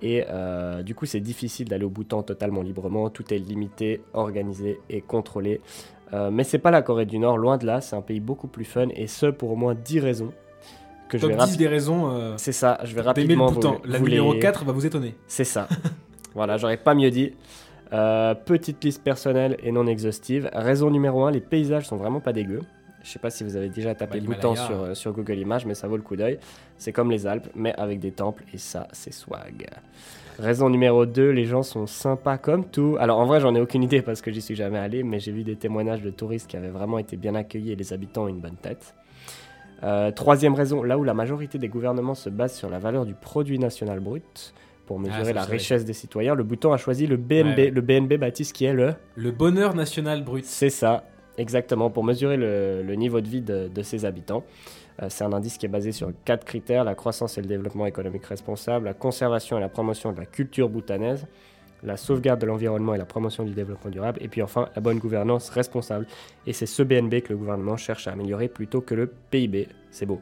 Et 0.02 0.24
du 0.82 0.94
coup, 0.94 1.04
c'est 1.04 1.20
difficile 1.20 1.68
d'aller 1.68 1.84
au 1.84 1.90
Bhoutan 1.90 2.22
totalement 2.22 2.62
librement. 2.62 3.10
Tout 3.10 3.34
est 3.34 3.38
limité, 3.38 4.00
organisé 4.14 4.80
et 4.88 5.02
contrôlé. 5.02 5.60
Mais 6.32 6.42
c'est 6.42 6.56
pas 6.58 6.70
la 6.70 6.80
Corée 6.80 7.04
du 7.04 7.18
Nord, 7.18 7.36
loin 7.36 7.58
de 7.58 7.66
là. 7.66 7.82
C'est 7.82 7.96
un 7.96 8.00
pays 8.00 8.18
beaucoup 8.18 8.48
plus 8.48 8.64
fun 8.64 8.88
et 8.94 9.06
ce 9.06 9.26
pour 9.26 9.50
au 9.50 9.56
moins 9.56 9.74
10 9.74 10.00
raisons 10.00 10.32
que 11.10 11.18
je 11.18 11.26
vais 11.26 11.34
10 11.34 11.38
rapi- 11.40 11.56
des 11.58 11.68
raisons 11.68 12.10
euh, 12.16 12.32
C'est 12.38 12.52
ça, 12.52 12.78
je 12.82 12.94
vais 12.94 13.02
rapidement 13.02 13.48
vous, 13.48 13.56
bouton. 13.56 13.78
La 13.84 13.98
vous 13.98 14.06
numéro 14.08 14.32
les- 14.32 14.38
4 14.38 14.64
va 14.64 14.72
vous 14.72 14.86
étonner. 14.86 15.16
C'est 15.26 15.44
ça. 15.44 15.68
voilà, 16.34 16.56
j'aurais 16.56 16.76
pas 16.76 16.94
mieux 16.94 17.10
dit. 17.10 17.32
Euh, 17.92 18.34
petite 18.34 18.82
liste 18.84 19.02
personnelle 19.02 19.56
et 19.62 19.72
non 19.72 19.86
exhaustive. 19.86 20.48
Raison 20.52 20.90
numéro 20.90 21.24
1, 21.24 21.32
les 21.32 21.40
paysages 21.40 21.88
sont 21.88 21.96
vraiment 21.96 22.20
pas 22.20 22.32
dégueux. 22.32 22.60
Je 23.02 23.08
sais 23.08 23.18
pas 23.18 23.30
si 23.30 23.42
vous 23.44 23.56
avez 23.56 23.68
déjà 23.70 23.94
tapé 23.94 24.20
Bah, 24.20 24.26
Bhoutan 24.26 24.50
l'Himalaya. 24.52 24.66
sur, 24.66 24.82
euh, 24.82 24.94
sur 24.94 25.12
Google 25.12 25.38
Images, 25.38 25.66
mais 25.66 25.74
ça 25.74 25.88
vaut 25.88 25.96
le 25.96 26.02
coup 26.02 26.16
d'œil. 26.16 26.38
C'est 26.76 26.92
comme 26.92 27.10
les 27.10 27.26
Alpes, 27.26 27.48
mais 27.54 27.74
avec 27.78 27.98
des 27.98 28.12
temples, 28.12 28.44
et 28.52 28.58
ça, 28.58 28.86
c'est 28.92 29.12
swag. 29.12 29.66
Raison 30.38 30.68
numéro 30.70 31.04
2, 31.06 31.30
les 31.30 31.46
gens 31.46 31.62
sont 31.62 31.86
sympas 31.86 32.38
comme 32.38 32.64
tout. 32.66 32.96
Alors 33.00 33.18
en 33.18 33.26
vrai, 33.26 33.40
j'en 33.40 33.54
ai 33.54 33.60
aucune 33.60 33.82
idée 33.82 34.02
parce 34.02 34.20
que 34.22 34.30
j'y 34.30 34.40
suis 34.40 34.54
jamais 34.54 34.78
allé, 34.78 35.02
mais 35.02 35.18
j'ai 35.18 35.32
vu 35.32 35.42
des 35.44 35.56
témoignages 35.56 36.02
de 36.02 36.10
touristes 36.10 36.48
qui 36.48 36.56
avaient 36.56 36.68
vraiment 36.70 36.98
été 36.98 37.16
bien 37.16 37.34
accueillis 37.34 37.72
et 37.72 37.76
les 37.76 37.92
habitants 37.92 38.24
ont 38.24 38.28
une 38.28 38.40
bonne 38.40 38.56
tête. 38.56 38.94
Euh, 39.82 40.10
troisième 40.12 40.54
raison, 40.54 40.82
là 40.82 40.98
où 40.98 41.04
la 41.04 41.14
majorité 41.14 41.58
des 41.58 41.68
gouvernements 41.68 42.14
se 42.14 42.28
basent 42.30 42.54
sur 42.54 42.68
la 42.70 42.78
valeur 42.78 43.06
du 43.06 43.14
produit 43.14 43.58
national 43.58 43.98
brut 44.00 44.54
pour 44.90 44.98
mesurer 44.98 45.20
Ah, 45.20 45.24
ça, 45.24 45.32
la 45.32 45.44
richesse 45.44 45.84
des 45.84 45.92
citoyens, 45.92 46.34
le 46.34 46.42
Bhoutan 46.42 46.72
a 46.72 46.76
choisi 46.76 47.06
le 47.06 47.16
BNB, 47.16 47.46
Ouais, 47.46 47.64
ouais. 47.66 47.70
le 47.70 47.80
BNB 47.80 48.14
Baptiste 48.14 48.52
qui 48.56 48.64
est 48.64 48.72
le 48.72 48.94
Le 49.14 49.30
bonheur 49.30 49.76
national 49.76 50.24
brut. 50.24 50.44
c'est 50.44 50.68
ça, 50.68 51.04
exactement, 51.38 51.90
pour 51.90 52.02
mesurer 52.02 52.36
le, 52.36 52.82
le 52.82 52.94
niveau 52.96 53.20
de 53.20 53.28
vie 53.28 53.40
de, 53.40 53.68
de 53.68 53.82
ses 53.84 54.04
habitants. 54.04 54.42
Euh, 55.00 55.06
c'est 55.08 55.22
un 55.22 55.32
indice 55.32 55.58
qui 55.58 55.66
est 55.66 55.68
basé 55.68 55.92
sur 55.92 56.10
quatre 56.24 56.44
critères, 56.44 56.82
la 56.82 56.96
croissance 56.96 57.38
et 57.38 57.40
le 57.40 57.46
développement 57.46 57.86
économique 57.86 58.26
responsable, 58.26 58.86
la 58.86 58.94
conservation 58.94 59.58
et 59.58 59.60
la 59.60 59.68
promotion 59.68 60.10
de 60.12 60.18
la 60.18 60.26
culture 60.26 60.68
bhoutanaise, 60.68 61.24
la 61.84 61.96
sauvegarde 61.96 62.40
de 62.40 62.46
l'environnement 62.46 62.92
et 62.92 62.98
la 62.98 63.04
promotion 63.04 63.44
du 63.44 63.52
développement 63.54 63.92
durable, 63.92 64.18
et 64.20 64.26
puis 64.26 64.42
enfin 64.42 64.70
la 64.74 64.80
bonne 64.82 64.98
gouvernance 64.98 65.50
responsable. 65.50 66.08
Et 66.48 66.52
c'est 66.52 66.66
ce 66.66 66.82
BNB 66.82 67.20
que 67.20 67.32
le 67.32 67.36
gouvernement 67.38 67.76
cherche 67.76 68.08
à 68.08 68.10
améliorer 68.10 68.48
plutôt 68.48 68.80
que 68.80 68.96
le 68.96 69.06
PIB. 69.30 69.68
C'est 69.92 70.04
beau. 70.04 70.20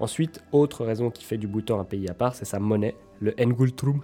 Ensuite, 0.00 0.42
autre 0.52 0.84
raison 0.84 1.10
qui 1.10 1.24
fait 1.24 1.36
du 1.38 1.46
Bhoutan 1.46 1.78
un 1.80 1.84
pays 1.84 2.08
à 2.08 2.14
part, 2.14 2.34
c'est 2.34 2.44
sa 2.46 2.58
monnaie, 2.58 2.94
le 3.20 3.34
Ngultrum. 3.38 4.00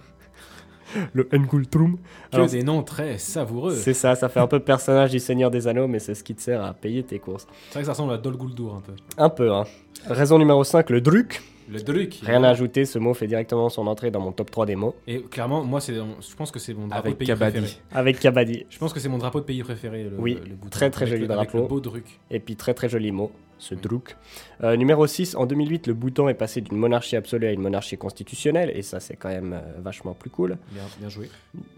le 1.13 1.27
Ngultrum. 1.33 1.97
Que 2.31 2.35
Alors, 2.35 2.47
des 2.47 2.63
noms 2.63 2.83
très 2.83 3.17
savoureux. 3.17 3.73
c'est 3.73 3.93
ça, 3.93 4.15
ça 4.15 4.29
fait 4.29 4.39
un 4.39 4.47
peu 4.47 4.59
personnage 4.59 5.11
du 5.11 5.19
Seigneur 5.19 5.51
des 5.51 5.67
Anneaux, 5.67 5.87
mais 5.87 5.99
c'est 5.99 6.15
ce 6.15 6.23
qui 6.23 6.35
te 6.35 6.41
sert 6.41 6.63
à 6.63 6.73
payer 6.73 7.03
tes 7.03 7.19
courses. 7.19 7.47
C'est 7.67 7.73
vrai 7.73 7.79
que 7.81 7.85
ça 7.87 7.91
ressemble 7.93 8.13
à 8.13 8.17
Dol 8.17 8.37
Guldur 8.37 8.75
un 8.75 8.81
peu. 8.81 8.93
Un 9.17 9.29
peu, 9.29 9.51
hein. 9.53 9.65
Raison 10.05 10.37
numéro 10.37 10.63
5, 10.63 10.89
le 10.91 11.01
Druk. 11.01 11.41
Le 11.69 11.81
truc. 11.83 12.19
Rien 12.23 12.45
à 12.45 12.49
ajouter, 12.51 12.85
ce 12.85 12.97
mot 12.97 13.13
fait 13.13 13.27
directement 13.27 13.67
son 13.67 13.87
entrée 13.87 14.09
dans 14.09 14.21
mon 14.21 14.31
top 14.31 14.49
3 14.49 14.65
des 14.65 14.77
mots. 14.77 14.95
Et 15.05 15.21
clairement, 15.23 15.65
moi, 15.65 15.81
c'est, 15.81 15.95
je 15.95 16.35
pense 16.37 16.49
que 16.49 16.59
c'est 16.59 16.73
mon 16.73 16.87
drapeau 16.87 17.07
Avec 17.07 17.13
de 17.15 17.17
pays 17.17 17.27
Kabaddi. 17.27 17.59
préféré. 17.59 17.81
Avec 17.91 18.19
Kabaddi. 18.21 18.65
Je 18.69 18.77
pense 18.77 18.93
que 18.93 19.01
c'est 19.01 19.09
mon 19.09 19.17
drapeau 19.17 19.41
de 19.41 19.45
pays 19.45 19.61
préféré. 19.63 20.05
Le, 20.05 20.11
Oui, 20.17 20.35
le 20.47 20.55
bouton. 20.55 20.69
très, 20.69 20.89
très 20.89 21.03
Avec 21.03 21.15
joli 21.17 21.27
le- 21.27 21.33
avec 21.33 21.49
drapeau. 21.49 21.63
le 21.63 21.67
beau 21.67 21.79
truc. 21.81 22.21
Et 22.31 22.39
puis 22.39 22.55
très 22.55 22.73
très 22.73 22.87
joli 22.87 23.11
mot, 23.11 23.33
ce 23.59 23.75
Druk. 23.75 24.15
Euh, 24.63 24.75
numéro 24.75 25.05
6, 25.07 25.35
en 25.35 25.45
2008, 25.45 25.87
le 25.87 25.93
Bhoutan 25.93 26.29
est 26.29 26.33
passé 26.33 26.61
d'une 26.61 26.77
monarchie 26.77 27.15
absolue 27.15 27.47
à 27.47 27.51
une 27.51 27.61
monarchie 27.61 27.97
constitutionnelle, 27.97 28.71
et 28.75 28.81
ça 28.81 28.99
c'est 28.99 29.15
quand 29.15 29.29
même 29.29 29.53
euh, 29.53 29.79
vachement 29.81 30.13
plus 30.13 30.29
cool. 30.29 30.57
Bien, 30.71 30.83
bien 30.99 31.09
joué. 31.09 31.29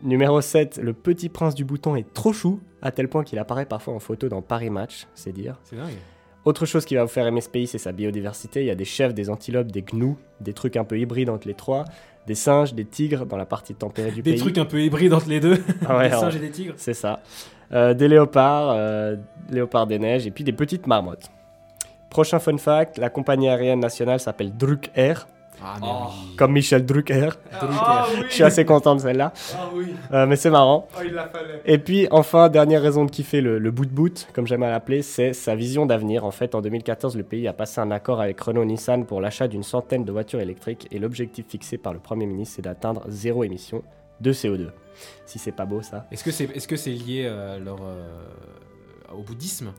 Numéro 0.04 0.42
7, 0.42 0.80
le 0.84 0.94
petit 0.94 1.30
prince 1.30 1.56
du 1.56 1.64
Bhoutan 1.66 1.96
est 1.96 2.14
trop 2.14 2.34
chou, 2.34 2.60
à 2.82 2.92
tel 2.92 3.08
point 3.08 3.24
qu'il 3.24 3.40
apparaît 3.40 3.66
parfois 3.66 3.94
en 3.94 4.00
photo 4.00 4.30
dans 4.30 4.42
Paris 4.42 4.70
Match, 4.70 5.08
c'est 5.16 5.32
dire. 5.32 5.56
C'est 5.64 5.76
dingue. 5.76 5.94
Autre 6.46 6.66
chose 6.66 6.86
qui 6.86 6.96
va 6.96 7.04
vous 7.04 7.10
faire 7.10 7.28
aimer 7.28 7.42
ce 7.42 7.50
pays, 7.50 7.68
c'est 7.68 7.78
sa 7.78 7.92
biodiversité. 7.92 8.62
Il 8.62 8.66
y 8.68 8.72
a 8.72 8.76
des 8.76 8.86
chefs, 8.86 9.14
des 9.14 9.30
antilopes, 9.30 9.72
des 9.72 9.82
gnous, 9.84 10.18
des 10.40 10.54
trucs 10.54 10.78
un 10.78 10.86
peu 10.86 10.98
hybrides 10.98 11.30
entre 11.30 11.48
les 11.48 11.54
trois, 11.54 11.84
des 12.28 12.36
singes, 12.36 12.74
des 12.74 12.86
tigres 12.86 13.26
dans 13.26 13.36
la 13.38 13.46
partie 13.46 13.76
tempérée 13.76 14.12
du 14.12 14.22
Des 14.22 14.32
pays. 14.32 14.40
trucs 14.40 14.58
un 14.58 14.66
peu 14.66 14.82
hybrides 14.82 15.14
entre 15.14 15.28
les 15.30 15.42
deux. 15.42 15.62
Ah 15.86 15.98
ouais, 15.98 16.04
des 16.06 16.10
alors, 16.12 16.22
singes 16.22 16.36
et 16.38 16.40
des 16.40 16.50
tigres. 16.52 16.74
c'est 16.78 16.94
ça. 16.94 17.22
Euh, 17.72 17.94
des 17.94 18.08
léopards, 18.08 18.74
léopards 19.52 19.86
des 19.86 20.00
neiges, 20.00 20.26
et 20.28 20.32
puis 20.32 20.44
des 20.46 20.54
petites 20.54 20.88
marmottes. 20.88 21.30
Prochain 22.10 22.39
fun 22.39 22.57
fact, 22.57 22.97
la 22.97 23.10
compagnie 23.10 23.49
aérienne 23.49 23.80
nationale 23.80 24.20
s'appelle 24.20 24.55
Druk 24.57 24.89
Air, 24.95 25.28
Ah, 25.62 25.76
mais 25.80 25.88
oui. 25.88 26.36
comme 26.38 26.53
Michel 26.53 26.86
Drucker. 26.86 27.30
Ah 27.53 28.07
oui. 28.16 28.24
Je 28.30 28.34
suis 28.34 28.43
assez 28.43 28.66
content 28.66 28.95
de 28.95 29.01
celle-là, 29.01 29.32
Ah 29.55 29.70
oui. 29.74 29.93
Euh, 30.14 30.26
mais 30.26 30.36
c'est 30.36 30.49
marrant. 30.49 30.88
Oh, 30.97 31.01
il 31.05 31.14
la 31.14 31.28
fallait. 31.28 31.62
Et 31.66 31.78
puis 31.78 32.07
enfin, 32.12 32.49
dernière 32.49 32.82
raison 32.82 33.05
de 33.05 33.12
kiffer 33.12 33.41
le, 33.41 33.60
le 33.60 33.72
bout 33.72 33.86
de 33.86 33.91
boot, 33.91 34.28
comme 34.34 34.47
j'aime 34.47 34.64
à 34.64 34.70
l'appeler, 34.70 35.01
c'est 35.03 35.34
sa 35.34 35.55
vision 35.55 35.86
d'avenir. 35.86 36.26
En 36.26 36.32
fait, 36.32 36.55
en 36.55 36.62
2014, 36.62 37.16
le 37.16 37.24
pays 37.24 37.47
a 37.47 37.53
passé 37.53 37.80
un 37.82 37.91
accord 37.91 38.22
avec 38.22 38.39
Renault-Nissan 38.41 39.05
pour 39.05 39.22
l'achat 39.22 39.47
d'une 39.47 39.64
centaine 39.64 40.03
de 40.05 40.12
voitures 40.12 40.39
électriques 40.41 40.88
et 40.91 40.97
l'objectif 40.97 41.45
fixé 41.47 41.78
par 41.78 41.93
le 41.93 41.99
Premier 41.99 42.26
ministre, 42.26 42.55
c'est 42.55 42.62
d'atteindre 42.64 43.03
zéro 43.07 43.43
émission 43.43 43.84
de 44.22 44.34
CO2. 44.34 44.70
Si 45.26 45.38
c'est 45.39 45.51
pas 45.51 45.66
beau 45.66 45.82
ça. 45.82 46.07
Est-ce 46.12 46.24
que 46.24 46.32
c'est 46.32 46.45
est 46.45 46.72
-ce 46.72 46.76
c'est 46.76 46.89
lié 46.89 47.24
euh, 47.26 47.60
leur, 47.60 47.78
euh, 47.84 48.07
au 49.14 49.22
bouddhisme? 49.22 49.72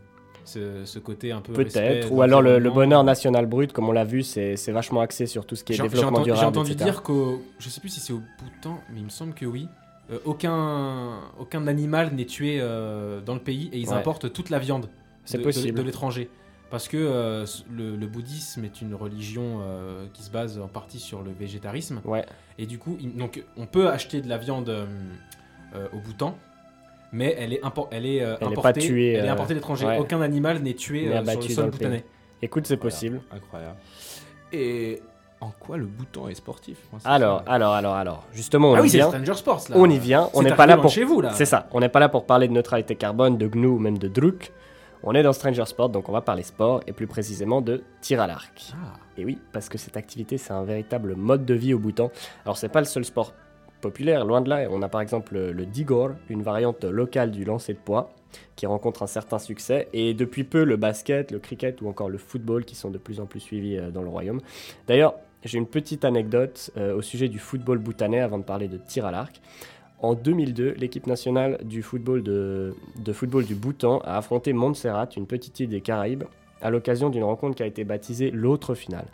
Ce, 0.51 0.85
ce 0.85 0.99
côté 0.99 1.33
un 1.33 1.41
peu. 1.41 1.53
Peut-être. 1.53 2.11
Ou 2.13 2.23
alors 2.23 2.43
le, 2.43 2.59
bonheur 2.71 3.05
national 3.05 3.47
brut, 3.47 3.73
comme 3.73 3.89
on 3.89 3.93
l'a 3.93 4.05
vu, 4.05 4.23
c'est 4.23 4.55
vachement 4.73 5.01
axé 5.01 5.27
sur 5.27 5.47
tout 5.47 5.57
ce 5.57 5.65
qui 5.65 5.73
est 5.73 5.77
développement 5.81 6.09
entendu, 6.11 6.31
j'ai 6.31 6.35
durable. 6.35 6.49
entendu 6.59 6.73
etc. 6.73 6.85
dire 6.91 7.03
qu'au. 7.03 7.43
Je 7.59 7.69
sais 7.69 7.81
plus 7.81 7.89
si 7.91 8.01
c'est 8.01 8.13
au 8.13 8.21
Bhoutan, 8.39 8.79
mais 8.93 8.99
il 9.01 9.05
me 9.05 9.11
semble 9.11 9.35
que 9.35 9.47
oui. 9.47 9.69
euh, 10.11 10.19
aucun, 10.25 11.21
aucun 11.39 11.67
animal 11.67 12.13
n'est 12.15 12.25
tué 12.27 12.59
euh, 12.61 13.21
dans 13.21 13.35
le 13.35 13.41
pays 13.41 13.71
et 13.73 13.79
ils 13.79 13.89
Ouais. 13.89 13.95
importent 13.95 14.33
toute 14.33 14.51
la 14.51 14.59
viande 14.59 14.89
de, 15.33 15.37
de- 15.39 15.43
possible. 15.43 15.79
de 15.79 15.83
l'étranger. 15.83 16.29
Parce 16.71 16.87
que 16.89 16.97
euh, 16.97 17.47
le, 17.73 17.97
le 17.97 18.07
bouddhisme 18.07 18.65
est 18.65 18.81
une 18.81 18.95
religion 18.95 19.61
qui 20.13 20.23
se 20.23 20.31
base 20.31 20.59
en 20.59 20.69
partie 20.69 21.01
sur 21.01 21.23
le 21.23 21.33
végétarisme. 21.33 22.01
Ouais. 22.05 22.25
Et 22.59 22.67
du 22.67 22.79
coup, 22.79 22.97
il- 23.01 23.17
donc, 23.17 23.43
on 23.57 23.67
peut 23.67 23.89
acheter 23.89 24.21
de 24.21 24.29
la 24.29 24.39
viande 24.39 24.73
au 25.93 25.99
Bhoutan, 25.99 26.37
mais 27.13 27.35
elle 27.39 27.53
est, 27.53 27.61
impor- 27.63 27.89
elle 27.91 28.07
est, 28.07 28.23
euh, 28.23 28.37
Elle 28.41 28.47
est 28.49 28.51
importée, 28.53 28.63
pas 28.63 28.73
tuée, 28.87 29.13
elle 29.15 29.25
est 29.25 29.29
euh, 29.29 29.33
importée 29.33 29.55
d'étrangers. 29.55 29.87
ouais. 29.87 29.99
Aucun 29.99 30.21
animal 30.21 30.61
n'est 30.61 30.75
tué 30.75 31.07
euh, 31.09 31.11
sur 31.11 31.19
abattu 31.19 31.49
le 31.49 31.49
dans 31.49 31.55
sol 31.55 31.65
le 31.67 31.71
pays. 31.71 31.79
bhoutanais. 31.79 32.05
Écoute, 32.43 32.67
c'est 32.67 32.77
possible. 32.77 33.21
Incroyable. 33.31 33.77
Et 34.53 35.01
en 35.41 35.51
quoi 35.59 35.77
le 35.77 35.87
bouton 35.87 36.29
est 36.29 36.35
sportif? 36.35 36.79
Moi, 36.93 37.01
Alors, 37.05 37.43
ça. 37.47 37.53
alors, 37.53 37.73
alors, 37.75 37.95
alors. 37.95 38.27
Justement, 38.33 38.71
on 38.73 38.75
Ah 38.75 38.81
y 38.81 38.83
oui, 38.83 38.89
vient. 38.89 39.09
Stranger 39.09 39.35
Sports 39.35 39.63
là. 39.71 39.77
On 39.79 39.89
y 39.89 39.99
vient. 39.99 40.29
On 40.35 40.43
n'est 40.43 40.55
pas 40.55 40.67
là 40.67 40.77
pour 40.77 40.87
de 40.87 40.91
chez 40.91 41.05
vous 41.05 41.21
là. 41.21 41.33
C'est 41.35 41.45
ça, 41.47 41.69
on 41.73 41.81
n'est 41.81 41.89
pas 41.89 42.01
là 42.01 42.09
pour 42.09 42.27
parler 42.27 42.49
de 42.49 42.53
neutralité 42.53 42.95
carbone, 42.97 43.39
de 43.39 43.47
GNU 43.47 43.67
ou 43.67 43.79
même 43.79 43.99
de 43.99 44.09
Druk. 44.09 44.53
On 45.03 45.15
est 45.15 45.23
dans 45.23 45.33
Stranger 45.33 45.65
Sport, 45.65 45.89
donc 45.89 46.11
on 46.11 46.13
va 46.13 46.21
parler 46.21 46.43
sport 46.43 46.83
et 46.87 46.93
plus 46.93 47.07
précisément 47.07 47.63
de 47.63 47.83
tir 48.03 48.21
à 48.21 48.27
l'arc. 48.27 48.73
Ah. 48.75 48.99
Et 49.17 49.25
oui, 49.25 49.39
parce 49.51 49.71
que 49.71 49.79
cette 49.79 49.97
activité, 49.97 50.37
c'est 50.37 50.53
un 50.53 50.63
véritable 50.63 51.15
mode 51.17 51.47
de 51.47 51.55
vie 51.55 51.73
au 51.73 51.79
Bhoutan. 51.79 52.11
Alors, 52.45 52.59
c'est 52.59 52.69
pas 52.69 52.81
le 52.81 52.85
seul 52.87 53.07
sport 53.07 53.33
populaire, 53.81 54.25
loin 54.25 54.41
de 54.41 54.49
là. 54.49 54.67
On 54.71 54.83
a 54.83 54.89
par 54.89 55.01
exemple 55.01 55.39
le, 55.39 55.67
Digor, 55.67 56.11
une 56.29 56.43
variante 56.43 56.85
locale 56.85 57.31
du 57.31 57.45
lancer 57.45 57.75
de 57.75 57.79
poids, 57.79 58.13
qui 58.57 58.67
rencontre 58.67 59.03
un 59.03 59.07
certain 59.07 59.39
succès. 59.39 59.89
Et 59.93 60.15
depuis 60.15 60.45
peu, 60.45 60.65
le 60.65 60.77
basket, 60.77 61.31
le 61.31 61.39
cricket 61.39 61.81
ou 61.83 61.89
encore 61.89 62.09
le 62.09 62.19
football, 62.19 62.65
qui 62.65 62.75
sont 62.75 62.91
de 62.91 62.99
plus 62.99 63.21
en 63.21 63.27
plus 63.27 63.41
suivis 63.41 63.77
euh, 63.77 63.91
dans 63.91 64.03
le 64.03 64.09
royaume. 64.09 64.41
D'ailleurs, 64.87 65.15
j'ai 65.45 65.59
une 65.59 65.67
petite 65.67 66.05
anecdote 66.05 66.71
euh, 66.77 66.95
au 66.95 67.03
sujet 67.03 67.29
du 67.29 67.39
football 67.39 67.79
bhoutanais 67.79 68.21
avant 68.21 68.39
de 68.39 68.45
parler 68.45 68.69
de 68.69 68.77
tir 68.77 69.07
à 69.07 69.11
l'arc. 69.11 69.41
En 70.03 70.15
2002, 70.15 70.75
l'équipe 70.79 71.07
nationale 71.07 71.59
du 71.63 71.83
football, 71.83 72.25
football 73.13 73.45
du 73.45 73.55
Bhoutan 73.55 73.99
a 73.99 74.17
affronté 74.17 74.55
Montserrat, 74.55 75.09
une 75.15 75.27
petite 75.27 75.61
île 75.61 75.69
des 75.69 75.83
Caraïbes, 75.83 76.25
à 76.63 76.71
l'occasion 76.71 77.11
d'une 77.11 77.25
rencontre 77.25 77.57
qui 77.57 77.63
a 77.63 77.67
été 77.67 77.85
baptisée 77.85 78.31
l'autre 78.31 78.75
finale. 78.75 79.07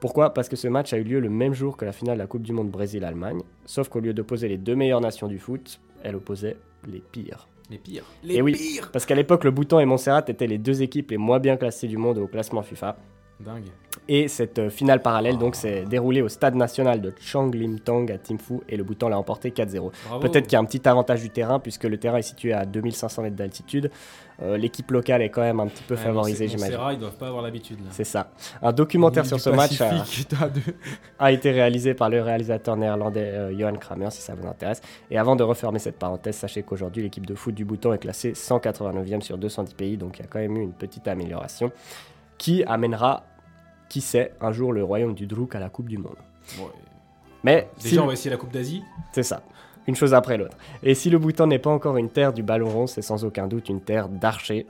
Pourquoi? 0.00 0.34
Parce 0.34 0.48
que 0.48 0.56
ce 0.56 0.68
match 0.68 0.92
a 0.92 0.98
eu 0.98 1.04
lieu 1.04 1.20
le 1.20 1.30
même 1.30 1.54
jour 1.54 1.76
que 1.76 1.84
la 1.84 1.92
finale 1.92 2.16
de 2.16 2.22
la 2.22 2.26
Coupe 2.26 2.42
du 2.42 2.52
Monde 2.52 2.70
Brésil-Allemagne, 2.70 3.40
sauf 3.64 3.88
qu'au 3.88 4.00
lieu 4.00 4.12
d'opposer 4.12 4.48
les 4.48 4.58
deux 4.58 4.74
meilleures 4.76 5.00
nations 5.00 5.26
du 5.26 5.38
foot, 5.38 5.80
elle 6.02 6.16
opposait 6.16 6.56
les 6.86 7.00
pires. 7.00 7.48
Les 7.70 7.78
pires. 7.78 8.04
Et 8.24 8.28
Les 8.28 8.42
oui. 8.42 8.52
pires. 8.52 8.90
Parce 8.92 9.06
qu'à 9.06 9.14
l'époque, 9.14 9.44
le 9.44 9.50
Bhoutan 9.50 9.80
et 9.80 9.86
Montserrat 9.86 10.24
étaient 10.28 10.46
les 10.46 10.58
deux 10.58 10.82
équipes 10.82 11.10
les 11.10 11.16
moins 11.16 11.40
bien 11.40 11.56
classées 11.56 11.88
du 11.88 11.96
monde 11.96 12.18
au 12.18 12.26
classement 12.26 12.62
FIFA. 12.62 12.96
Dingue. 13.40 13.64
Et 14.08 14.28
cette 14.28 14.58
euh, 14.58 14.70
finale 14.70 15.02
parallèle 15.02 15.36
donc 15.36 15.56
s'est 15.56 15.84
déroulée 15.84 16.22
au 16.22 16.28
stade 16.28 16.54
national 16.54 17.02
de 17.02 17.12
Changlimtong 17.20 18.10
à 18.10 18.18
Thimphu 18.18 18.60
et 18.68 18.76
le 18.76 18.84
Bhoutan 18.84 19.08
l'a 19.08 19.18
emporté 19.18 19.50
4-0. 19.50 19.90
Bravo. 20.06 20.20
Peut-être 20.20 20.44
qu'il 20.44 20.54
y 20.54 20.56
a 20.56 20.60
un 20.60 20.64
petit 20.64 20.88
avantage 20.88 21.20
du 21.20 21.28
terrain 21.30 21.58
puisque 21.58 21.84
le 21.84 21.98
terrain 21.98 22.18
est 22.18 22.22
situé 22.22 22.52
à 22.52 22.64
2500 22.64 23.22
mètres 23.22 23.36
d'altitude. 23.36 23.90
Euh, 24.42 24.56
L'équipe 24.58 24.90
locale 24.90 25.22
est 25.22 25.30
quand 25.30 25.40
même 25.40 25.60
un 25.60 25.66
petit 25.66 25.82
peu 25.82 25.94
Ouais, 25.94 26.00
favorisée, 26.00 26.46
j'imagine. 26.48 26.78
Ils 26.92 26.98
doivent 26.98 27.16
pas 27.16 27.28
avoir 27.28 27.42
l'habitude 27.42 27.78
là. 27.80 27.86
C'est 27.90 28.04
ça. 28.04 28.30
Un 28.60 28.72
documentaire 28.72 29.24
sur 29.24 29.40
ce 29.40 29.48
match 29.50 29.80
a, 29.80 29.90
deux- 30.50 30.60
a 31.18 31.32
été 31.32 31.50
réalisé 31.52 31.94
par 31.94 32.10
le 32.10 32.20
réalisateur 32.20 32.76
néerlandais 32.76 33.20
euh, 33.22 33.58
Johan 33.58 33.76
Kramer, 33.76 34.10
si 34.10 34.20
ça 34.20 34.34
vous 34.34 34.46
intéresse. 34.46 34.82
Et 35.10 35.16
avant 35.18 35.36
de 35.36 35.42
refermer 35.42 35.78
cette 35.78 35.98
parenthèse, 35.98 36.36
sachez 36.36 36.62
qu'aujourd'hui, 36.62 37.02
l'équipe 37.02 37.24
de 37.24 37.34
foot 37.34 37.54
du 37.54 37.64
Bhoutan 37.64 37.92
est 37.94 37.98
classée 37.98 38.32
189e 38.32 39.22
sur 39.22 39.38
210 39.38 39.72
pays, 39.74 39.96
donc 39.96 40.18
il 40.18 40.22
y 40.22 40.24
a 40.24 40.28
quand 40.28 40.38
même 40.40 40.56
eu 40.56 40.62
une 40.62 40.72
petite 40.74 41.08
amélioration 41.08 41.72
qui 42.36 42.62
amènera, 42.64 43.22
qui 43.88 44.00
sait, 44.02 44.32
un 44.42 44.52
jour 44.52 44.72
le 44.72 44.84
royaume 44.84 45.14
du 45.14 45.26
Druk 45.26 45.54
à 45.54 45.60
la 45.60 45.70
Coupe 45.70 45.88
du 45.88 45.96
Monde. 45.96 46.16
Ouais. 46.58 46.64
Mais 47.42 47.68
si 47.78 47.84
Déjà, 47.84 47.96
le- 47.96 48.02
on 48.02 48.06
va 48.08 48.12
essayer 48.12 48.30
la 48.30 48.36
Coupe 48.36 48.52
d'Asie. 48.52 48.82
c'est 49.12 49.22
ça. 49.22 49.40
Une 49.86 49.94
chose 49.94 50.14
après 50.14 50.36
l'autre. 50.36 50.56
Et 50.82 50.94
si 50.94 51.10
le 51.10 51.18
Bhoutan 51.18 51.46
n'est 51.46 51.60
pas 51.60 51.70
encore 51.70 51.96
une 51.96 52.10
terre 52.10 52.32
du 52.32 52.42
ballon 52.42 52.68
rond, 52.68 52.86
c'est 52.86 53.02
sans 53.02 53.24
aucun 53.24 53.46
doute 53.46 53.68
une 53.68 53.80
terre 53.80 54.08
d'archers. 54.08 54.66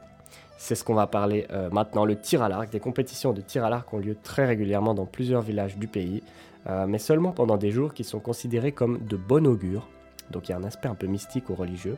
C'est 0.59 0.75
ce 0.75 0.85
qu'on 0.85 0.95
va 0.95 1.07
parler 1.07 1.47
euh, 1.51 1.71
maintenant, 1.71 2.05
le 2.05 2.17
tir 2.17 2.43
à 2.43 2.49
l'arc. 2.49 2.71
Des 2.71 2.81
compétitions 2.81 3.33
de 3.33 3.41
tir 3.41 3.65
à 3.65 3.71
l'arc 3.71 3.93
ont 3.95 3.99
lieu 3.99 4.17
très 4.23 4.47
régulièrement 4.47 4.95
dans 4.95 5.07
plusieurs 5.07 5.43
villages 5.43 5.77
du 5.77 5.87
pays, 5.87 6.23
euh, 6.67 6.87
mais 6.87 6.99
seulement 6.99 7.33
pendant 7.33 7.57
des 7.57 7.71
jours 7.71 7.95
qui 7.95 8.05
sont 8.05 8.21
considérés 8.21 8.73
comme 8.73 8.99
de 9.07 9.17
bon 9.17 9.47
augure. 9.47 9.89
Donc 10.31 10.49
il 10.49 10.53
y 10.53 10.55
a 10.55 10.59
un 10.59 10.65
aspect 10.65 10.89
un 10.89 10.95
peu 10.95 11.07
mystique 11.07 11.49
ou 11.51 11.55
religieux. 11.55 11.97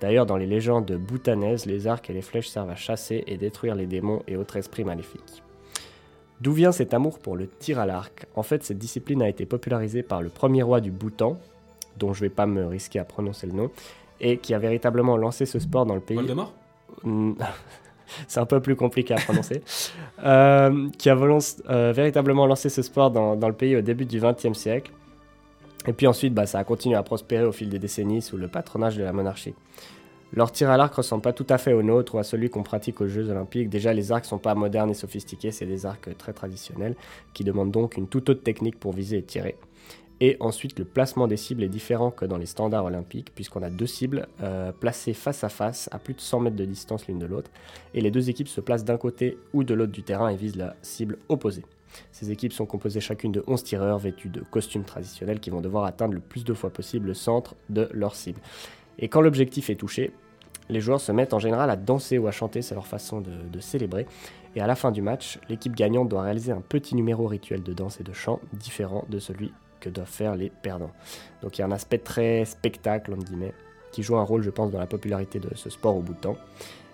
D'ailleurs, 0.00 0.26
dans 0.26 0.36
les 0.36 0.46
légendes 0.46 0.92
bhoutanaises, 0.92 1.66
les 1.66 1.86
arcs 1.86 2.08
et 2.10 2.12
les 2.12 2.22
flèches 2.22 2.48
servent 2.48 2.70
à 2.70 2.76
chasser 2.76 3.24
et 3.26 3.36
détruire 3.36 3.74
les 3.74 3.86
démons 3.86 4.22
et 4.28 4.36
autres 4.36 4.56
esprits 4.56 4.84
maléfiques. 4.84 5.42
D'où 6.40 6.52
vient 6.52 6.72
cet 6.72 6.94
amour 6.94 7.18
pour 7.18 7.36
le 7.36 7.48
tir 7.48 7.78
à 7.78 7.86
l'arc? 7.86 8.26
En 8.34 8.42
fait, 8.42 8.64
cette 8.64 8.78
discipline 8.78 9.22
a 9.22 9.28
été 9.28 9.44
popularisée 9.44 10.02
par 10.02 10.22
le 10.22 10.30
premier 10.30 10.62
roi 10.62 10.80
du 10.80 10.90
Bhoutan, 10.90 11.36
dont 12.00 12.12
je 12.12 12.20
vais 12.20 12.30
pas 12.30 12.46
me 12.46 12.66
risquer 12.66 12.98
à 12.98 13.04
prononcer 13.04 13.46
le 13.46 13.52
nom, 13.52 13.70
et 14.20 14.38
qui 14.38 14.54
a 14.54 14.58
véritablement 14.58 15.16
lancé 15.16 15.46
ce 15.46 15.58
sport 15.60 15.86
dans 15.86 15.94
le 15.94 16.00
pays. 16.00 16.16
Voldemort 16.16 16.52
C'est 18.26 18.40
un 18.40 18.46
peu 18.46 18.60
plus 18.60 18.74
compliqué 18.74 19.14
à 19.14 19.18
prononcer. 19.18 19.62
Euh, 20.22 20.90
qui 20.98 21.08
a 21.08 21.16
euh, 21.16 21.92
véritablement 21.94 22.44
lancé 22.44 22.68
ce 22.68 22.82
sport 22.82 23.10
dans, 23.10 23.36
dans 23.36 23.48
le 23.48 23.54
pays 23.54 23.74
au 23.74 23.80
début 23.80 24.04
du 24.04 24.20
XXe 24.20 24.52
siècle. 24.52 24.92
Et 25.86 25.94
puis 25.94 26.06
ensuite, 26.06 26.34
bah, 26.34 26.44
ça 26.44 26.58
a 26.58 26.64
continué 26.64 26.94
à 26.94 27.02
prospérer 27.02 27.44
au 27.44 27.52
fil 27.52 27.70
des 27.70 27.78
décennies 27.78 28.20
sous 28.20 28.36
le 28.36 28.46
patronage 28.46 28.98
de 28.98 29.02
la 29.02 29.14
monarchie. 29.14 29.54
Leur 30.34 30.52
tir 30.52 30.68
à 30.68 30.76
l'arc 30.76 30.94
ressemble 30.94 31.22
pas 31.22 31.32
tout 31.32 31.46
à 31.48 31.56
fait 31.56 31.72
au 31.72 31.82
nôtre 31.82 32.16
ou 32.16 32.18
à 32.18 32.22
celui 32.22 32.50
qu'on 32.50 32.62
pratique 32.62 33.00
aux 33.00 33.08
Jeux 33.08 33.30
Olympiques. 33.30 33.70
Déjà, 33.70 33.94
les 33.94 34.12
arcs 34.12 34.26
sont 34.26 34.36
pas 34.36 34.54
modernes 34.54 34.90
et 34.90 34.94
sophistiqués, 34.94 35.52
c'est 35.52 35.64
des 35.64 35.86
arcs 35.86 36.14
très 36.18 36.34
traditionnels 36.34 36.96
qui 37.32 37.42
demandent 37.42 37.72
donc 37.72 37.96
une 37.96 38.06
toute 38.08 38.28
autre 38.28 38.42
technique 38.42 38.78
pour 38.78 38.92
viser 38.92 39.18
et 39.18 39.22
tirer. 39.22 39.56
Et 40.22 40.36
ensuite, 40.40 40.78
le 40.78 40.84
placement 40.84 41.26
des 41.26 41.38
cibles 41.38 41.62
est 41.62 41.68
différent 41.68 42.10
que 42.10 42.26
dans 42.26 42.36
les 42.36 42.44
standards 42.44 42.84
olympiques, 42.84 43.34
puisqu'on 43.34 43.62
a 43.62 43.70
deux 43.70 43.86
cibles 43.86 44.28
euh, 44.42 44.70
placées 44.70 45.14
face 45.14 45.42
à 45.44 45.48
face, 45.48 45.88
à 45.92 45.98
plus 45.98 46.12
de 46.12 46.20
100 46.20 46.40
mètres 46.40 46.56
de 46.56 46.64
distance 46.66 47.06
l'une 47.06 47.18
de 47.18 47.24
l'autre, 47.24 47.50
et 47.94 48.02
les 48.02 48.10
deux 48.10 48.28
équipes 48.28 48.48
se 48.48 48.60
placent 48.60 48.84
d'un 48.84 48.98
côté 48.98 49.38
ou 49.54 49.64
de 49.64 49.72
l'autre 49.72 49.92
du 49.92 50.02
terrain 50.02 50.28
et 50.28 50.36
visent 50.36 50.56
la 50.56 50.76
cible 50.82 51.18
opposée. 51.30 51.64
Ces 52.12 52.30
équipes 52.30 52.52
sont 52.52 52.66
composées 52.66 53.00
chacune 53.00 53.32
de 53.32 53.42
11 53.46 53.64
tireurs 53.64 53.98
vêtus 53.98 54.28
de 54.28 54.42
costumes 54.42 54.84
traditionnels 54.84 55.40
qui 55.40 55.50
vont 55.50 55.62
devoir 55.62 55.84
atteindre 55.84 56.14
le 56.14 56.20
plus 56.20 56.44
de 56.44 56.52
fois 56.52 56.70
possible 56.70 57.08
le 57.08 57.14
centre 57.14 57.56
de 57.70 57.88
leur 57.92 58.14
cible. 58.14 58.40
Et 58.98 59.08
quand 59.08 59.22
l'objectif 59.22 59.70
est 59.70 59.76
touché, 59.76 60.12
les 60.68 60.80
joueurs 60.80 61.00
se 61.00 61.10
mettent 61.10 61.32
en 61.32 61.40
général 61.40 61.70
à 61.70 61.76
danser 61.76 62.18
ou 62.18 62.28
à 62.28 62.30
chanter, 62.30 62.62
c'est 62.62 62.74
leur 62.74 62.86
façon 62.86 63.22
de, 63.22 63.30
de 63.50 63.60
célébrer. 63.60 64.06
Et 64.54 64.60
à 64.60 64.66
la 64.66 64.76
fin 64.76 64.92
du 64.92 65.02
match, 65.02 65.40
l'équipe 65.48 65.74
gagnante 65.74 66.08
doit 66.10 66.22
réaliser 66.22 66.52
un 66.52 66.60
petit 66.60 66.94
numéro 66.94 67.26
rituel 67.26 67.62
de 67.62 67.72
danse 67.72 67.98
et 68.00 68.04
de 68.04 68.12
chant 68.12 68.38
différent 68.52 69.04
de 69.08 69.18
celui 69.18 69.52
que 69.80 69.88
doivent 69.88 70.08
faire 70.08 70.36
les 70.36 70.50
perdants. 70.50 70.92
Donc 71.42 71.58
il 71.58 71.62
y 71.62 71.64
a 71.64 71.66
un 71.66 71.72
aspect 71.72 71.98
très 71.98 72.44
spectacle, 72.44 73.12
entre 73.12 73.24
guillemets, 73.24 73.54
qui 73.92 74.02
joue 74.02 74.16
un 74.16 74.22
rôle, 74.22 74.42
je 74.42 74.50
pense, 74.50 74.70
dans 74.70 74.78
la 74.78 74.86
popularité 74.86 75.40
de 75.40 75.54
ce 75.54 75.70
sport 75.70 75.96
au 75.96 76.00
bout 76.00 76.14
de 76.14 76.20
temps. 76.20 76.36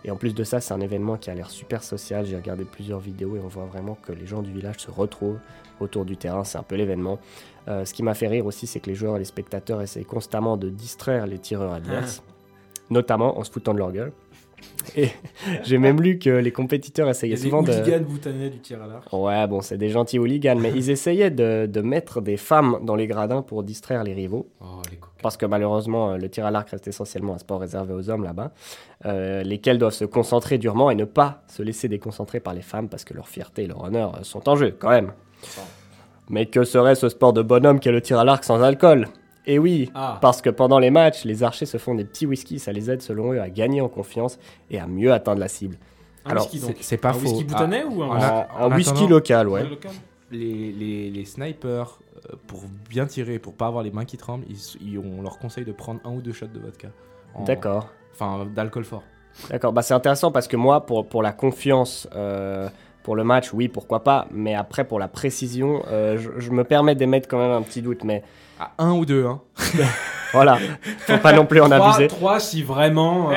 Et 0.05 0.11
en 0.11 0.16
plus 0.16 0.34
de 0.34 0.45
ça, 0.45 0.61
c'est 0.61 0.72
un 0.72 0.80
événement 0.80 1.16
qui 1.16 1.30
a 1.30 1.34
l'air 1.34 1.51
super 1.51 1.82
social. 1.82 2.24
J'ai 2.24 2.37
regardé 2.37 2.64
plusieurs 2.64 3.01
vidéos 3.01 3.37
et 3.37 3.41
on 3.41 3.49
voit 3.49 3.64
vraiment 3.64 3.97
que 4.01 4.12
les 4.12 4.26
gens 4.26 4.41
du 4.41 4.53
village 4.53 4.78
se 4.78 4.91
retrouvent 4.91 5.41
autour 5.80 6.05
du 6.05 6.16
terrain. 6.16 6.45
C'est 6.45 6.59
un 6.59 6.62
peu 6.62 6.76
l'événement. 6.76 7.18
Euh, 7.68 7.84
ce 7.84 7.93
qui 7.93 8.05
m'a 8.05 8.14
fait 8.14 8.28
rire 8.28 8.47
aussi, 8.47 8.68
c'est 8.68 8.78
que 8.78 8.89
les 8.89 8.95
joueurs 8.95 9.16
et 9.16 9.18
les 9.18 9.24
spectateurs 9.24 9.82
essayent 9.82 10.05
constamment 10.05 10.57
de 10.57 10.68
distraire 10.68 11.26
les 11.26 11.39
tireurs 11.39 11.72
adverses, 11.72 12.22
notamment 12.91 13.37
en 13.37 13.43
se 13.43 13.51
foutant 13.51 13.74
de 13.74 13.78
leur 13.78 13.91
gueule. 13.91 14.12
Et 14.96 15.09
j'ai 15.64 15.78
même 15.78 16.00
lu 16.00 16.18
que 16.18 16.30
les 16.30 16.52
compétiteurs 16.52 17.09
essayaient 17.09 17.34
des 17.34 17.40
souvent 17.40 17.62
de. 17.62 17.72
hooligans 17.72 18.04
bhoutanais 18.04 18.50
du 18.50 18.59
tir 18.61 18.82
à 18.82 18.86
l'arc. 18.86 19.12
Ouais, 19.12 19.46
bon, 19.46 19.61
c'est 19.61 19.78
des 19.78 19.88
gentils 19.88 20.18
hooligans, 20.18 20.59
mais 20.59 20.72
ils 20.74 20.90
essayaient 20.90 21.30
de, 21.30 21.66
de 21.66 21.80
mettre 21.80 22.20
des 22.20 22.36
femmes 22.36 22.78
dans 22.82 22.94
les 22.94 23.07
gradins 23.07 23.42
pour 23.42 23.62
distraire 23.62 24.04
les 24.04 24.14
rivaux. 24.14 24.48
Oh, 24.61 24.82
les. 24.90 24.98
Parce 25.22 25.36
que 25.36 25.46
malheureusement, 25.46 26.12
euh, 26.12 26.16
le 26.18 26.28
tir 26.28 26.46
à 26.46 26.50
l'arc 26.50 26.70
reste 26.70 26.86
essentiellement 26.88 27.34
un 27.34 27.38
sport 27.38 27.61
réservé 27.61 27.92
aux 27.94 28.11
hommes 28.11 28.22
là-bas, 28.22 28.52
euh, 29.07 29.42
lesquels 29.42 29.78
doivent 29.78 29.92
se 29.92 30.04
concentrer 30.04 30.59
durement 30.59 30.90
et 30.90 30.94
ne 30.94 31.04
pas 31.04 31.42
se 31.48 31.62
laisser 31.62 31.88
déconcentrer 31.88 32.38
par 32.38 32.54
les 32.54 32.62
femmes 32.62 32.88
parce 32.88 33.04
que 33.04 33.14
leur 33.14 33.28
fierté 33.28 33.64
et 33.64 33.66
leur 33.66 33.82
honneur 33.82 34.16
euh, 34.16 34.22
sont 34.22 34.48
en 34.48 34.57
jeu 34.57 34.76
quand 34.78 34.90
même. 34.90 35.12
Mais 36.28 36.46
que 36.46 36.64
serait 36.64 36.94
ce 36.94 37.09
sport 37.09 37.32
de 37.32 37.42
bonhomme 37.42 37.80
qu'est 37.80 37.92
le 37.92 38.00
tir 38.00 38.18
à 38.18 38.24
l'arc 38.24 38.44
sans 38.44 38.62
alcool? 38.62 39.09
Et 39.47 39.59
oui, 39.59 39.90
Ah, 39.94 40.18
parce 40.20 40.42
que 40.42 40.51
pendant 40.51 40.78
les 40.78 40.90
matchs, 40.90 41.24
les 41.24 41.42
archers 41.42 41.66
se 41.66 41.78
font 41.78 41.94
des 41.94 42.05
petits 42.05 42.26
whisky, 42.26 42.59
ça 42.59 42.72
les 42.72 42.90
aide 42.90 43.01
selon 43.03 43.32
eux 43.32 43.40
à 43.40 43.49
gagner 43.49 43.80
en 43.80 43.88
confiance 43.88 44.38
et 44.70 44.78
à 44.80 44.86
mieux 44.86 45.12
atteindre 45.12 45.40
la 45.40 45.49
cible. 45.49 45.76
un 46.24 46.30
alors. 46.30 46.51
C'est- 46.80 46.97
pas 46.97 47.11
un 47.11 47.12
faux. 47.12 47.20
whisky 47.20 47.44
bhoutanais 47.44 47.84
ou 47.84 48.03
un 48.03 48.16
Un, 48.16 48.20
a- 48.20 48.49
un 48.59 48.66
en 48.72 48.74
whisky 48.74 49.07
local, 49.07 49.49
ouais. 49.49 49.62
local 49.68 49.92
les, 50.32 50.72
les, 50.72 51.09
les 51.11 51.24
snipers, 51.24 52.01
euh, 52.28 52.34
pour 52.49 52.64
bien 52.90 53.07
tirer, 53.07 53.38
pour 53.38 53.55
pas 53.55 53.68
avoir 53.68 53.84
les 53.84 53.92
mains 53.92 54.05
qui 54.05 54.16
tremblent, 54.16 54.44
ils, 54.51 54.57
ils- 54.84 54.99
on 54.99 55.22
leur 55.22 55.38
conseille 55.38 55.64
de 55.64 55.70
prendre 55.70 56.01
un 56.05 56.11
ou 56.11 56.20
deux 56.20 56.32
shots 56.32 56.47
de 56.53 56.59
vodka. 56.59 56.88
D'accord. 57.47 57.88
Enfin, 58.12 58.44
d'alcool 58.53 58.84
fort. 58.84 59.05
D'accord, 59.51 59.72
bah 59.72 59.82
c'est 59.82 59.94
intéressant 59.94 60.32
parce 60.32 60.49
que 60.49 60.57
moi, 60.57 60.84
pour, 60.86 61.07
pour 61.07 61.22
la 61.22 61.32
confiance, 61.32 62.09
euh, 62.16 62.68
pour 63.07 63.14
le 63.14 63.22
match, 63.22 63.52
oui, 63.54 63.68
pourquoi 63.68 64.02
pas, 64.02 64.26
mais 64.32 64.56
après, 64.56 64.82
pour 64.82 64.98
la 64.98 65.06
précision, 65.06 65.81
euh, 65.93 66.18
je, 66.18 66.28
je 66.40 66.51
me 66.51 66.64
permets 66.64 66.97
d'émettre 66.97 67.28
quand 67.28 67.39
même 67.39 67.52
un 67.52 67.62
petit 67.62 67.81
doute, 67.81 68.02
mais 68.02 68.24
Ah, 68.59 68.72
un 68.78 68.94
ou 68.94 69.06
deux, 69.06 69.24
hein. 69.24 69.40
voilà, 70.32 70.59
faut 70.98 71.16
pas 71.18 71.32
non 71.32 71.47
plus 71.47 71.60
en 71.60 71.70
abuser. 71.70 72.09
3 72.09 72.40
si 72.40 72.64
vraiment. 72.64 73.31
euh, 73.31 73.36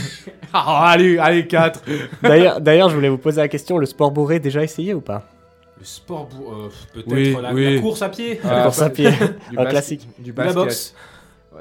Ah, 0.52 0.90
allez, 0.90 1.16
allez, 1.18 1.46
quatre. 1.46 1.80
D'ailleurs, 2.22 2.60
d'ailleurs, 2.60 2.90
je 2.90 2.94
voulais 2.94 3.08
vous 3.08 3.16
poser 3.16 3.40
la 3.40 3.48
question, 3.48 3.78
le 3.78 3.86
sport 3.86 4.10
bourré, 4.10 4.38
déjà 4.38 4.62
essayé 4.62 4.92
ou 4.92 5.00
pas? 5.00 5.22
Le 5.78 5.84
sport, 5.86 6.28
euh, 6.34 6.68
peut-être 6.92 7.06
Oui, 7.10 7.34
la, 7.40 7.54
oui. 7.54 7.74
la 7.76 7.80
course 7.80 8.02
à 8.02 8.10
pied, 8.10 8.38
La 8.44 8.64
course 8.64 8.82
à 8.82 8.90
pied, 8.90 9.10
Du 9.50 9.56
un 9.58 9.64
basket- 9.64 9.68
classique. 9.70 10.08
Du 10.18 10.30
ou 10.32 10.34
la 10.36 10.44
basket. 10.44 10.56
boxe. 10.62 10.94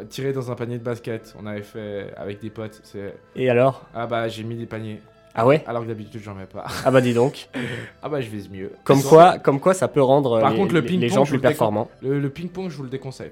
Tirer 0.09 0.34
dans 0.34 0.51
un 0.51 0.55
panier 0.55 0.77
de 0.77 0.84
basket. 0.84 1.34
On 1.41 1.45
avait 1.45 1.61
fait 1.63 2.07
avec 2.17 2.41
des 2.41 2.49
potes. 2.49 2.81
C'est... 2.84 3.15
Et 3.34 3.49
alors? 3.49 3.85
Ah 3.95 4.05
bah, 4.07 4.27
j'ai 4.27 4.43
mis 4.43 4.55
des 4.55 4.65
paniers. 4.65 4.99
Ah 5.35 5.45
ouais 5.45 5.63
Alors 5.67 5.83
que 5.83 5.87
d'habitude, 5.87 6.21
j'en 6.23 6.33
mets 6.33 6.45
pas. 6.45 6.65
Ah 6.85 6.91
bah 6.91 7.01
dis 7.01 7.13
donc. 7.13 7.49
Ah 8.01 8.09
bah, 8.09 8.21
je 8.21 8.29
vise 8.29 8.49
mieux. 8.49 8.71
Comme 8.83 9.01
quoi, 9.03 9.37
comme 9.39 9.59
quoi 9.59 9.73
ça 9.73 9.87
peut 9.87 10.01
rendre 10.01 10.39
Par 10.39 10.51
les, 10.51 10.57
contre, 10.57 10.73
le 10.73 10.79
les- 10.79 10.87
les 10.89 10.97
ping-pong, 11.07 11.15
gens 11.15 11.25
plus 11.25 11.39
performants. 11.39 11.89
Le, 12.01 12.19
le 12.19 12.29
ping-pong, 12.29 12.69
je 12.69 12.77
vous 12.77 12.83
le 12.83 12.89
déconseille. 12.89 13.31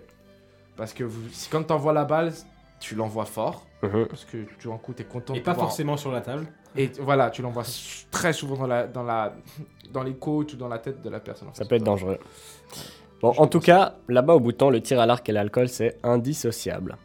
Parce 0.75 0.93
que 0.93 1.03
vous, 1.03 1.29
si, 1.31 1.49
quand 1.49 1.63
t'envoies 1.63 1.93
la 1.93 2.03
balle, 2.05 2.33
tu 2.79 2.95
l'envoies 2.95 3.25
fort. 3.25 3.65
Mhm. 3.83 4.07
Parce 4.07 4.25
que 4.25 4.37
tu 4.59 4.67
en 4.67 4.77
coup, 4.77 4.93
t'es 4.93 5.03
content 5.03 5.33
Et 5.33 5.39
de 5.39 5.43
pas 5.43 5.51
pouvoir- 5.53 5.69
forcément 5.69 5.95
sur 5.97 6.11
la 6.11 6.21
table. 6.21 6.45
Et 6.75 6.91
voilà, 6.99 7.29
tu 7.29 7.41
l'envoies 7.43 7.63
très 8.11 8.33
souvent 8.33 8.55
dans, 8.57 8.67
la, 8.67 8.87
dans, 8.87 9.03
la, 9.03 9.35
dans 9.91 10.01
les 10.03 10.15
côtes 10.15 10.53
ou 10.53 10.57
dans 10.57 10.67
la 10.67 10.79
tête 10.79 11.01
de 11.03 11.09
la 11.09 11.19
personne. 11.19 11.49
en 11.49 11.53
Ça 11.53 11.63
fait. 11.63 11.69
peut 11.69 11.75
être 11.75 11.83
dangereux. 11.83 12.17
Bon, 13.21 13.31
Je 13.31 13.39
en 13.39 13.47
tout 13.47 13.59
cas, 13.59 13.93
là-bas 14.09 14.33
au 14.33 14.39
bouton, 14.39 14.69
le 14.69 14.81
tir 14.81 14.99
à 14.99 15.05
l'arc 15.05 15.27
et 15.29 15.31
l'alcool, 15.31 15.69
c'est 15.69 15.97
indissociable. 16.03 16.97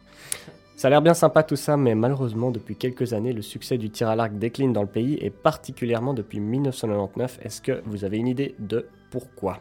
Ça 0.79 0.87
a 0.87 0.91
l'air 0.91 1.01
bien 1.01 1.13
sympa 1.13 1.43
tout 1.43 1.57
ça, 1.57 1.75
mais 1.75 1.93
malheureusement, 1.93 2.51
depuis 2.51 2.73
quelques 2.77 3.11
années, 3.11 3.33
le 3.33 3.41
succès 3.41 3.77
du 3.77 3.89
tir 3.89 4.07
à 4.07 4.15
l'arc 4.15 4.31
décline 4.37 4.71
dans 4.71 4.81
le 4.81 4.87
pays, 4.87 5.17
et 5.19 5.29
particulièrement 5.29 6.13
depuis 6.13 6.39
1999. 6.39 7.39
Est-ce 7.43 7.59
que 7.61 7.81
vous 7.85 8.05
avez 8.05 8.15
une 8.17 8.27
idée 8.29 8.55
de 8.59 8.87
pourquoi? 9.11 9.59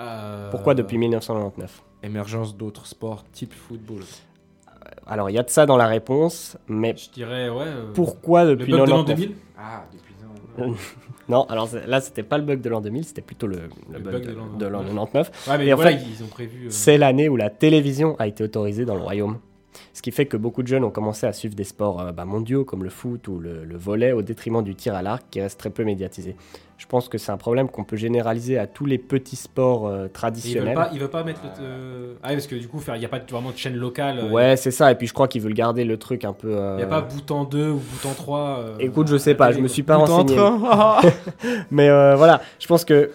Euh, 0.00 0.50
Pourquoi 0.50 0.74
depuis 0.74 0.98
1999 0.98 1.84
Émergence 2.02 2.56
d'autres 2.56 2.86
sports 2.86 3.24
type 3.30 3.52
football. 3.54 4.00
Alors, 5.06 5.30
il 5.30 5.34
y 5.34 5.38
a 5.38 5.44
de 5.44 5.50
ça 5.50 5.66
dans 5.66 5.76
la 5.76 5.86
réponse, 5.86 6.56
mais 6.66 6.96
Je 6.96 7.10
dirais, 7.10 7.48
ouais. 7.48 7.62
euh, 7.66 7.92
pourquoi 7.94 8.44
Le 8.44 8.56
depuis 8.56 8.72
bug 8.72 8.86
de 8.86 8.90
l'an 8.90 9.04
99 9.04 9.16
2000 9.20 9.36
Ah, 9.56 9.84
depuis 9.92 10.14
non. 10.66 10.74
Non, 11.28 11.44
alors 11.44 11.68
là, 11.86 12.00
c'était 12.00 12.22
pas 12.24 12.38
le 12.38 12.44
bug 12.44 12.60
de 12.60 12.68
l'an 12.70 12.80
2000, 12.80 13.04
c'était 13.04 13.22
plutôt 13.22 13.46
le, 13.46 13.56
le 13.56 13.68
Le 13.92 13.98
bug, 14.00 14.12
bug 14.14 14.22
de, 14.24 14.30
de 14.32 14.66
l'an 14.66 14.82
de 14.82 14.90
l'an 14.92 15.06
99. 15.06 15.30
99. 15.30 15.46
Ouais, 15.48 15.58
mais 15.58 15.66
Et 15.66 15.72
en 15.74 15.76
fait, 15.76 16.00
ils 16.18 16.24
ont 16.24 16.28
prévu. 16.28 16.66
euh, 16.66 16.70
C'est 16.70 16.98
l'année 16.98 17.28
où 17.28 17.36
la 17.36 17.50
télévision 17.50 18.16
a 18.18 18.26
été 18.26 18.42
autorisée 18.42 18.84
dans 18.84 18.96
le 18.96 19.02
royaume. 19.02 19.38
Ce 19.92 20.02
qui 20.02 20.10
fait 20.10 20.26
que 20.26 20.36
beaucoup 20.36 20.62
de 20.62 20.68
jeunes 20.68 20.84
ont 20.84 20.90
commencé 20.90 21.26
à 21.26 21.32
suivre 21.32 21.54
des 21.54 21.64
sports 21.64 22.00
euh, 22.00 22.12
bah, 22.12 22.24
mondiaux 22.24 22.64
comme 22.64 22.84
le 22.84 22.90
foot 22.90 23.28
ou 23.28 23.38
le, 23.38 23.64
le 23.64 23.76
volet 23.76 24.12
au 24.12 24.22
détriment 24.22 24.62
du 24.62 24.74
tir 24.74 24.94
à 24.94 25.02
l'arc 25.02 25.24
qui 25.30 25.40
reste 25.40 25.58
très 25.58 25.70
peu 25.70 25.84
médiatisé. 25.84 26.36
Je 26.76 26.86
pense 26.86 27.08
que 27.08 27.18
c'est 27.18 27.32
un 27.32 27.36
problème 27.36 27.68
qu'on 27.68 27.82
peut 27.82 27.96
généraliser 27.96 28.56
à 28.56 28.68
tous 28.68 28.86
les 28.86 28.98
petits 28.98 29.34
sports 29.34 29.88
euh, 29.88 29.90
et 29.90 29.94
ils 29.96 30.00
veulent 30.02 30.12
traditionnels. 30.12 30.74
pas, 30.74 30.90
ils 30.92 31.00
veulent 31.00 31.10
pas 31.10 31.24
mettre 31.24 31.40
le. 31.42 31.50
euh, 31.60 32.12
Ah, 32.22 32.28
oui, 32.28 32.34
parce 32.34 32.46
que 32.46 32.54
du 32.54 32.68
coup, 32.68 32.80
il 32.94 32.98
n'y 33.00 33.04
a 33.04 33.08
pas 33.08 33.18
vraiment 33.28 33.50
de 33.50 33.56
chaîne 33.56 33.74
locale. 33.74 34.20
euh, 34.20 34.30
Ouais, 34.30 34.56
c'est 34.56 34.70
ça. 34.70 34.92
Et 34.92 34.94
puis 34.94 35.08
je 35.08 35.12
crois 35.12 35.26
qu'ils 35.26 35.42
veulent 35.42 35.54
garder 35.54 35.84
le 35.84 35.96
truc 35.96 36.24
un 36.24 36.32
peu. 36.32 36.50
Il 36.52 36.56
euh, 36.56 36.76
n'y 36.76 36.82
a 36.84 36.86
pas 36.86 37.00
Boutan 37.00 37.42
2 37.42 37.70
ou 37.70 37.78
Boutan 37.78 38.14
3. 38.14 38.38
euh, 38.60 38.76
Écoute, 38.78 39.08
je 39.08 39.16
sais 39.16 39.34
pas, 39.34 39.46
télé, 39.48 39.56
je 39.56 39.62
me 39.62 39.66
quoi. 39.66 39.74
suis 39.74 39.82
pas 39.82 39.96
renseigné. 39.96 40.36
Mais 41.72 41.88
euh, 41.88 42.14
voilà, 42.14 42.40
je 42.60 42.66
pense 42.68 42.84
que, 42.84 43.10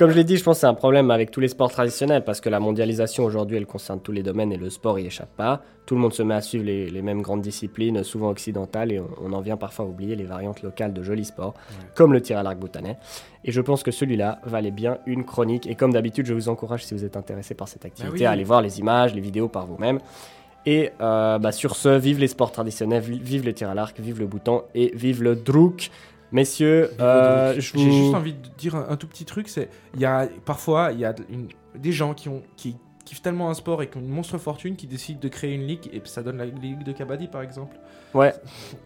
comme 0.00 0.10
je 0.10 0.16
l'ai 0.16 0.24
dit, 0.24 0.38
je 0.38 0.42
pense 0.42 0.56
que 0.56 0.60
c'est 0.62 0.66
un 0.66 0.72
problème 0.74 1.10
avec 1.10 1.30
tous 1.30 1.40
les 1.40 1.48
sports 1.48 1.70
traditionnels 1.70 2.24
parce 2.24 2.40
que 2.40 2.48
la 2.48 2.58
mondialisation 2.58 3.22
aujourd'hui, 3.22 3.58
elle 3.58 3.66
concerne 3.66 4.00
tous 4.00 4.12
les 4.12 4.22
domaines 4.22 4.50
et 4.50 4.56
le 4.56 4.70
sport 4.70 4.98
y 4.98 5.04
échappe 5.04 5.36
pas. 5.36 5.60
Tout 5.84 5.94
le 5.94 6.00
monde 6.00 6.14
se 6.14 6.22
met 6.22 6.34
à 6.34 6.40
suivre 6.40 6.64
les, 6.64 6.88
les 6.88 7.02
mêmes 7.02 7.20
grandes 7.20 7.42
disciplines, 7.42 8.02
souvent 8.02 8.30
occidentales, 8.30 8.92
et 8.92 8.98
on, 8.98 9.08
on 9.22 9.32
en 9.34 9.40
vient 9.42 9.58
parfois 9.58 9.84
à 9.84 9.88
oublier 9.88 10.16
les 10.16 10.24
variantes 10.24 10.62
locales 10.62 10.94
de 10.94 11.02
jolis 11.02 11.26
sports, 11.26 11.52
comme 11.94 12.14
le 12.14 12.22
tir 12.22 12.38
à 12.38 12.42
l'arc 12.42 12.58
boutanais. 12.58 12.96
Et 13.44 13.52
je 13.52 13.60
pense 13.60 13.82
que 13.82 13.90
celui-là 13.90 14.40
valait 14.44 14.70
bien 14.70 14.98
une 15.04 15.24
chronique. 15.24 15.66
Et 15.66 15.74
comme 15.74 15.92
d'habitude, 15.92 16.24
je 16.24 16.32
vous 16.32 16.48
encourage, 16.48 16.84
si 16.86 16.94
vous 16.94 17.04
êtes 17.04 17.18
intéressé 17.18 17.54
par 17.54 17.68
cette 17.68 17.84
activité, 17.84 18.14
oui. 18.20 18.24
à 18.24 18.30
aller 18.30 18.44
voir 18.44 18.62
les 18.62 18.80
images, 18.80 19.14
les 19.14 19.20
vidéos 19.20 19.48
par 19.48 19.66
vous-même. 19.66 19.98
Et 20.66 20.90
euh, 21.00 21.38
bah, 21.38 21.52
sur 21.52 21.74
ce, 21.74 21.88
vive 21.88 22.18
les 22.18 22.28
sports 22.28 22.52
traditionnels, 22.52 23.02
vi- 23.02 23.18
vive 23.18 23.44
le 23.46 23.54
tir 23.54 23.70
à 23.70 23.74
l'arc, 23.74 23.98
vive 23.98 24.18
le 24.20 24.26
bouton 24.26 24.62
et 24.74 24.92
vive 24.94 25.22
le 25.22 25.34
drouk. 25.34 25.90
Messieurs, 26.32 26.90
euh, 27.00 27.54
J'ai 27.58 27.78
vous... 27.78 27.90
juste 27.90 28.14
envie 28.14 28.34
de 28.34 28.48
dire 28.56 28.76
un, 28.76 28.86
un 28.90 28.96
tout 28.96 29.06
petit 29.08 29.24
truc, 29.24 29.48
c'est 29.48 29.68
il 29.94 30.00
y 30.00 30.04
a 30.04 30.28
parfois 30.44 30.92
il 30.92 31.00
y 31.00 31.04
a 31.04 31.14
une- 31.28 31.48
des 31.76 31.92
gens 31.92 32.14
qui 32.14 32.28
ont 32.28 32.42
qui 32.56 32.76
kiffent 33.10 33.22
tellement 33.22 33.50
un 33.50 33.54
sport 33.54 33.82
et 33.82 33.88
qui 33.88 33.96
ont 33.98 34.00
une 34.00 34.08
monstre 34.08 34.38
fortune 34.38 34.76
qui 34.76 34.86
décident 34.86 35.18
de 35.20 35.28
créer 35.28 35.52
une 35.54 35.66
ligue 35.66 35.90
et 35.92 36.00
ça 36.04 36.22
donne 36.22 36.38
la 36.38 36.46
ligue 36.46 36.84
de 36.84 36.92
Kabaddi 36.92 37.26
par 37.28 37.42
exemple. 37.42 37.76
Ouais. 38.14 38.32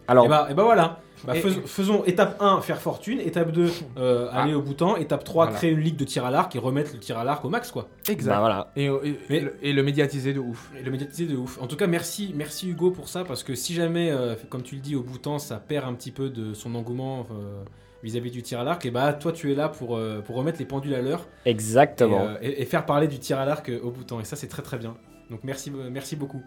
Alors, 0.08 0.26
Et 0.26 0.28
bah, 0.28 0.48
et 0.50 0.54
bah 0.54 0.64
voilà. 0.64 1.00
Bah, 1.24 1.34
Et- 1.36 1.40
fais- 1.40 1.62
faisons 1.66 2.04
étape 2.04 2.36
1, 2.40 2.60
faire 2.60 2.80
fortune. 2.80 3.20
Étape 3.20 3.52
2, 3.52 3.70
euh, 3.96 4.28
Ah. 4.32 4.42
aller 4.42 4.52
au 4.54 4.60
bouton. 4.60 4.96
Étape 4.96 5.24
3, 5.24 5.44
Voilà. 5.46 5.58
créer 5.58 5.70
une 5.70 5.80
ligue 5.80 5.96
de 5.96 6.04
tir 6.04 6.24
à 6.26 6.30
l'arc 6.30 6.54
et 6.54 6.58
remettre 6.58 6.92
le 6.92 6.98
tir 7.00 7.18
à 7.18 7.24
l'arc 7.24 7.42
au 7.44 7.48
max, 7.48 7.70
quoi. 7.70 7.88
Exact. 8.08 8.32
bah 8.32 8.40
voilà. 8.40 8.70
et, 8.76 8.86
et- 8.86 9.18
Mais- 9.30 9.36
et 9.36 9.40
le, 9.40 9.56
et 9.62 9.72
le 9.72 9.82
médiatiser 9.82 10.32
de 10.34 10.40
ouf. 10.40 10.70
Et 10.78 10.82
le 10.82 10.90
médiatiser 10.90 11.26
de 11.26 11.36
ouf. 11.36 11.58
En 11.62 11.66
tout 11.66 11.76
cas, 11.76 11.86
merci, 11.86 12.32
merci 12.36 12.68
Hugo 12.68 12.90
pour 12.90 13.08
ça, 13.08 13.24
parce 13.24 13.42
que 13.42 13.54
si 13.54 13.72
jamais, 13.74 14.10
euh, 14.10 14.34
comme 14.50 14.62
tu 14.62 14.74
le 14.74 14.80
dis, 14.82 14.94
au 14.96 15.02
bouton, 15.02 15.38
ça 15.38 15.56
perd 15.56 15.86
un 15.88 15.94
petit 15.94 16.10
peu 16.10 16.28
de 16.28 16.52
son 16.52 16.74
engouement 16.74 17.26
euh, 17.30 17.62
vis-à-vis 18.04 18.30
du 18.30 18.42
tir 18.42 18.60
à 18.60 18.64
l'arc, 18.64 18.84
et 18.86 18.90
bah 18.92 19.12
toi, 19.14 19.32
tu 19.32 19.50
es 19.50 19.54
là 19.56 19.68
pour, 19.68 19.96
euh, 19.96 20.20
pour 20.20 20.36
remettre 20.36 20.58
les 20.60 20.64
pendules 20.66 20.94
à 20.94 21.00
l'heure 21.02 21.26
et, 21.46 21.50
Exactement. 21.50 22.20
euh, 22.20 22.36
et- 22.42 22.62
et 22.62 22.64
faire 22.66 22.84
parler 22.86 23.08
du 23.08 23.18
tir 23.18 23.38
à 23.40 23.46
l'arc 23.46 23.68
euh, 23.68 23.80
au 23.82 23.90
bouton. 23.90 24.20
Et 24.20 24.24
ça, 24.24 24.36
c'est 24.36 24.46
très 24.48 24.62
très 24.62 24.76
bien. 24.78 24.94
Donc 25.30 25.40
merci, 25.42 25.70
euh, 25.74 25.88
merci 25.90 26.14
beaucoup 26.14 26.42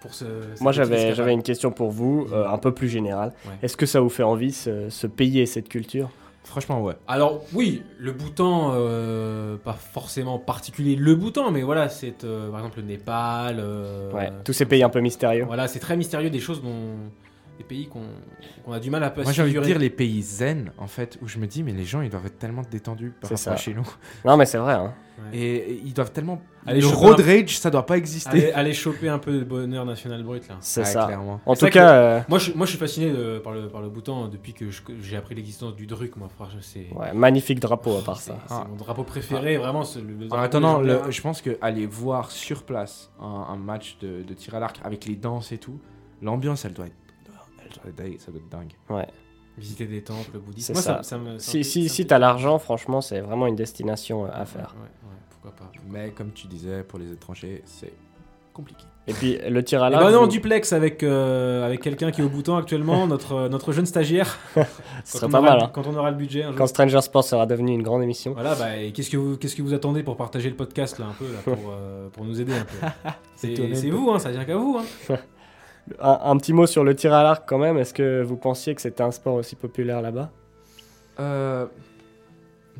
pour 0.00 0.14
ce. 0.14 0.24
Moi, 0.60 0.72
j'avais, 0.72 1.32
une 1.32 1.42
question 1.42 1.70
pour 1.72 1.90
vous, 1.90 2.26
euh, 2.32 2.46
un 2.48 2.58
peu 2.58 2.72
plus 2.72 2.88
générale. 2.88 3.32
Ouais. 3.44 3.52
Est-ce 3.62 3.76
que 3.76 3.86
ça 3.86 4.00
vous 4.00 4.08
fait 4.08 4.22
envie, 4.22 4.52
ce, 4.52 4.88
ce 4.88 5.06
pays 5.06 5.40
et 5.40 5.46
cette 5.46 5.68
culture? 5.68 6.10
Franchement 6.44 6.82
ouais. 6.82 6.94
Alors 7.06 7.42
oui, 7.54 7.82
le 7.98 8.10
bouton, 8.12 8.70
euh, 8.74 9.56
pas 9.56 9.74
forcément 9.74 10.38
particulier 10.40 10.96
le 10.96 11.14
bouton, 11.14 11.50
mais 11.52 11.62
voilà, 11.62 11.88
c'est 11.88 12.24
euh, 12.24 12.50
par 12.50 12.58
exemple 12.60 12.78
le 12.80 12.84
Népal. 12.86 13.56
euh, 13.60 14.10
Ouais, 14.12 14.30
tous 14.44 14.52
ces 14.52 14.66
pays 14.66 14.82
un 14.82 14.88
peu 14.90 15.00
mystérieux. 15.00 15.44
Voilà, 15.46 15.68
c'est 15.68 15.78
très 15.78 15.96
mystérieux, 15.96 16.30
des 16.30 16.40
choses 16.40 16.60
dont 16.60 16.96
des 17.62 17.68
pays 17.68 17.88
qu'on 17.88 18.72
a 18.72 18.80
du 18.80 18.90
mal 18.90 19.02
à 19.04 19.10
pas 19.10 19.22
Moi 19.22 19.32
j'ai 19.32 19.42
envie 19.42 19.54
de 19.54 19.60
dire 19.60 19.78
les 19.78 19.90
pays 19.90 20.22
zen 20.22 20.72
en 20.78 20.86
fait 20.88 21.18
où 21.22 21.28
je 21.28 21.38
me 21.38 21.46
dis 21.46 21.62
mais 21.62 21.72
les 21.72 21.84
gens 21.84 22.00
ils 22.00 22.10
doivent 22.10 22.26
être 22.26 22.38
tellement 22.38 22.62
détendus 22.70 23.12
par 23.20 23.28
C'est 23.28 23.36
rapport 23.36 23.52
à 23.52 23.56
ça. 23.56 23.62
chez 23.62 23.74
nous 23.74 23.86
Non, 24.24 24.36
mais 24.36 24.46
c'est 24.46 24.58
vrai. 24.58 24.74
Hein. 24.74 24.92
Ouais. 25.30 25.38
et, 25.38 25.80
ils 25.84 25.92
doivent 25.92 26.10
tellement 26.10 26.40
Allez, 26.66 26.80
le 26.80 26.86
road 26.86 27.20
un- 27.20 27.24
rage 27.24 27.58
ça 27.58 27.70
doit 27.70 27.84
pas 27.84 27.96
exister. 27.98 28.30
Allez, 28.30 28.52
allez 28.52 28.72
choper 28.72 29.08
un 29.08 29.18
peu 29.18 29.32
de 29.38 29.44
bonheur 29.44 29.84
national 29.84 30.22
brut 30.22 30.48
là. 30.48 30.56
C'est 30.60 30.80
Ouais, 30.80 30.86
ça. 30.86 31.04
clairement. 31.06 31.40
En 31.44 31.54
tout 31.54 31.66
cas, 31.66 31.92
euh, 31.92 32.20
Moi 32.28 32.38
je, 32.38 32.52
moi 32.52 32.64
je 32.66 32.70
suis 32.70 32.78
fasciné 32.78 33.12
par, 33.44 33.52
le, 33.52 33.68
par 33.68 33.82
le 33.82 33.88
bouton 33.90 34.28
depuis 34.28 34.52
que 34.54 34.66
j'ai 35.00 35.16
appris 35.16 35.34
l'existence 35.34 35.76
du 35.76 35.86
Druk, 35.86 36.16
moi 36.16 36.28
franchement 36.34 36.60
c'est. 36.62 36.86
ouais, 36.94 37.12
magnifique 37.12 37.60
drapeau 37.60 37.98
à 37.98 38.02
part 38.02 38.20
ça. 38.20 38.38
C'est 38.46 38.54
Ah. 38.54 38.66
mon 38.68 38.76
drapeau 38.76 39.04
préféré, 39.04 39.56
vraiment. 39.58 39.82
le, 39.96 40.24
le 40.26 40.32
En 40.32 40.38
attendant, 40.38 40.80
le- 40.80 41.10
je 41.10 41.20
pense 41.20 41.42
que 41.42 41.58
aller 41.60 41.86
voir 41.86 42.30
sur 42.30 42.62
place 42.64 43.10
un, 43.20 43.46
un 43.50 43.56
match 43.56 43.98
de, 44.00 44.22
de 44.22 44.34
tir 44.34 44.54
à 44.54 44.60
l'arc 44.60 44.80
avec 44.82 45.04
les 45.04 45.14
danses 45.16 45.52
et 45.52 45.58
tout, 45.58 45.78
l'ambiance 46.22 46.64
elle 46.64 46.72
doit 46.72 46.86
être, 46.86 46.94
être- 47.66 48.20
ça 48.20 48.30
doit 48.32 48.40
être 48.40 48.48
dingue. 48.50 48.72
Ouais. 48.90 49.06
visiter 49.58 49.84
des 49.86 50.02
temples 50.02 50.38
bouddhistes. 50.38 50.68
C'est 50.68 50.72
Moi, 50.72 50.80
ça. 50.82 51.02
ça, 51.02 51.18
me- 51.18 51.38
ça 51.38 51.50
Si, 51.50 51.58
me- 51.58 51.62
si, 51.62 51.88
ça 51.88 51.94
si 51.94 52.02
me- 52.04 52.08
t'as 52.08 52.18
l'argent, 52.18 52.58
franchement, 52.58 53.00
c'est 53.02 53.20
vraiment 53.20 53.46
une 53.46 53.56
destination 53.56 54.24
euh, 54.24 54.28
à 54.32 54.44
faire. 54.46 54.74
Ouais, 54.78 55.08
ouais, 55.10 55.16
pourquoi 55.30 55.50
pas. 55.54 55.70
Mais 55.90 56.10
comme 56.10 56.32
tu 56.32 56.46
disais, 56.46 56.82
pour 56.82 56.98
les 56.98 57.12
étrangers, 57.12 57.60
c'est 57.66 57.92
compliqué. 58.54 58.84
Et 59.08 59.12
puis 59.14 59.36
le 59.46 59.62
tir 59.64 59.82
à 59.82 59.88
Eh 59.88 59.90
l'arc. 59.90 60.04
ben 60.04 60.10
non, 60.12 60.20
vous- 60.22 60.28
duplex 60.28 60.72
avec, 60.72 61.02
euh, 61.02 61.66
avec 61.66 61.80
quelqu'un 61.82 62.10
qui 62.12 62.20
est 62.20 62.24
au 62.24 62.28
bouton 62.30 62.56
actuellement, 62.56 63.06
notre, 63.08 63.48
notre 63.48 63.72
jeune 63.72 63.84
stagiaire. 63.84 64.38
ce 64.54 64.60
Quand 64.60 64.64
serait 65.18 65.28
pas 65.28 65.40
aura 65.40 65.50
mal. 65.50 65.62
hein. 65.64 65.70
Quand 65.74 65.86
on 65.86 65.96
aura 65.96 66.10
le 66.12 66.16
budget 66.16 66.44
un. 66.44 66.52
Quand 66.54 66.66
Stranger 66.68 67.00
Sports 67.02 67.24
sera 67.24 67.44
devenu 67.44 67.72
une 67.72 67.82
grande 67.82 68.02
émission. 68.02 68.32
Voilà, 68.32 68.54
bah, 68.54 68.76
et 68.78 68.92
qu'est-ce 68.92 69.10
que 69.10 69.16
vous, 69.18 69.36
qu'est-ce 69.36 69.56
que 69.56 69.62
vous 69.62 69.74
attendez 69.74 70.02
pour 70.02 70.16
partager 70.16 70.48
le 70.48 70.56
podcast 70.56 70.98
là 70.98 71.06
un 71.06 71.12
peu 71.12 71.26
là, 71.30 71.40
pour, 71.44 71.72
euh, 71.72 72.08
pour 72.10 72.24
nous 72.24 72.40
aider 72.40 72.54
un 72.54 72.64
peu? 72.64 72.76
C'est 73.36 73.52
Étonné, 73.52 73.74
c'est 73.74 73.88
peu. 73.88 73.96
vous, 73.96 74.10
hein, 74.12 74.18
ça 74.20 74.30
vient 74.30 74.44
qu'à 74.46 74.56
vous. 74.56 74.78
Hein. 75.10 75.16
Un, 76.00 76.18
un 76.24 76.36
petit 76.36 76.52
mot 76.52 76.66
sur 76.66 76.84
le 76.84 76.94
tir 76.94 77.12
à 77.12 77.22
l'arc 77.22 77.44
quand 77.46 77.58
même. 77.58 77.76
Est-ce 77.78 77.92
que 77.94 78.22
vous 78.22 78.36
pensiez 78.36 78.74
que 78.74 78.80
c'était 78.80 79.02
un 79.02 79.10
sport 79.10 79.34
aussi 79.34 79.56
populaire 79.56 80.00
là-bas? 80.00 80.30
Euh, 81.20 81.66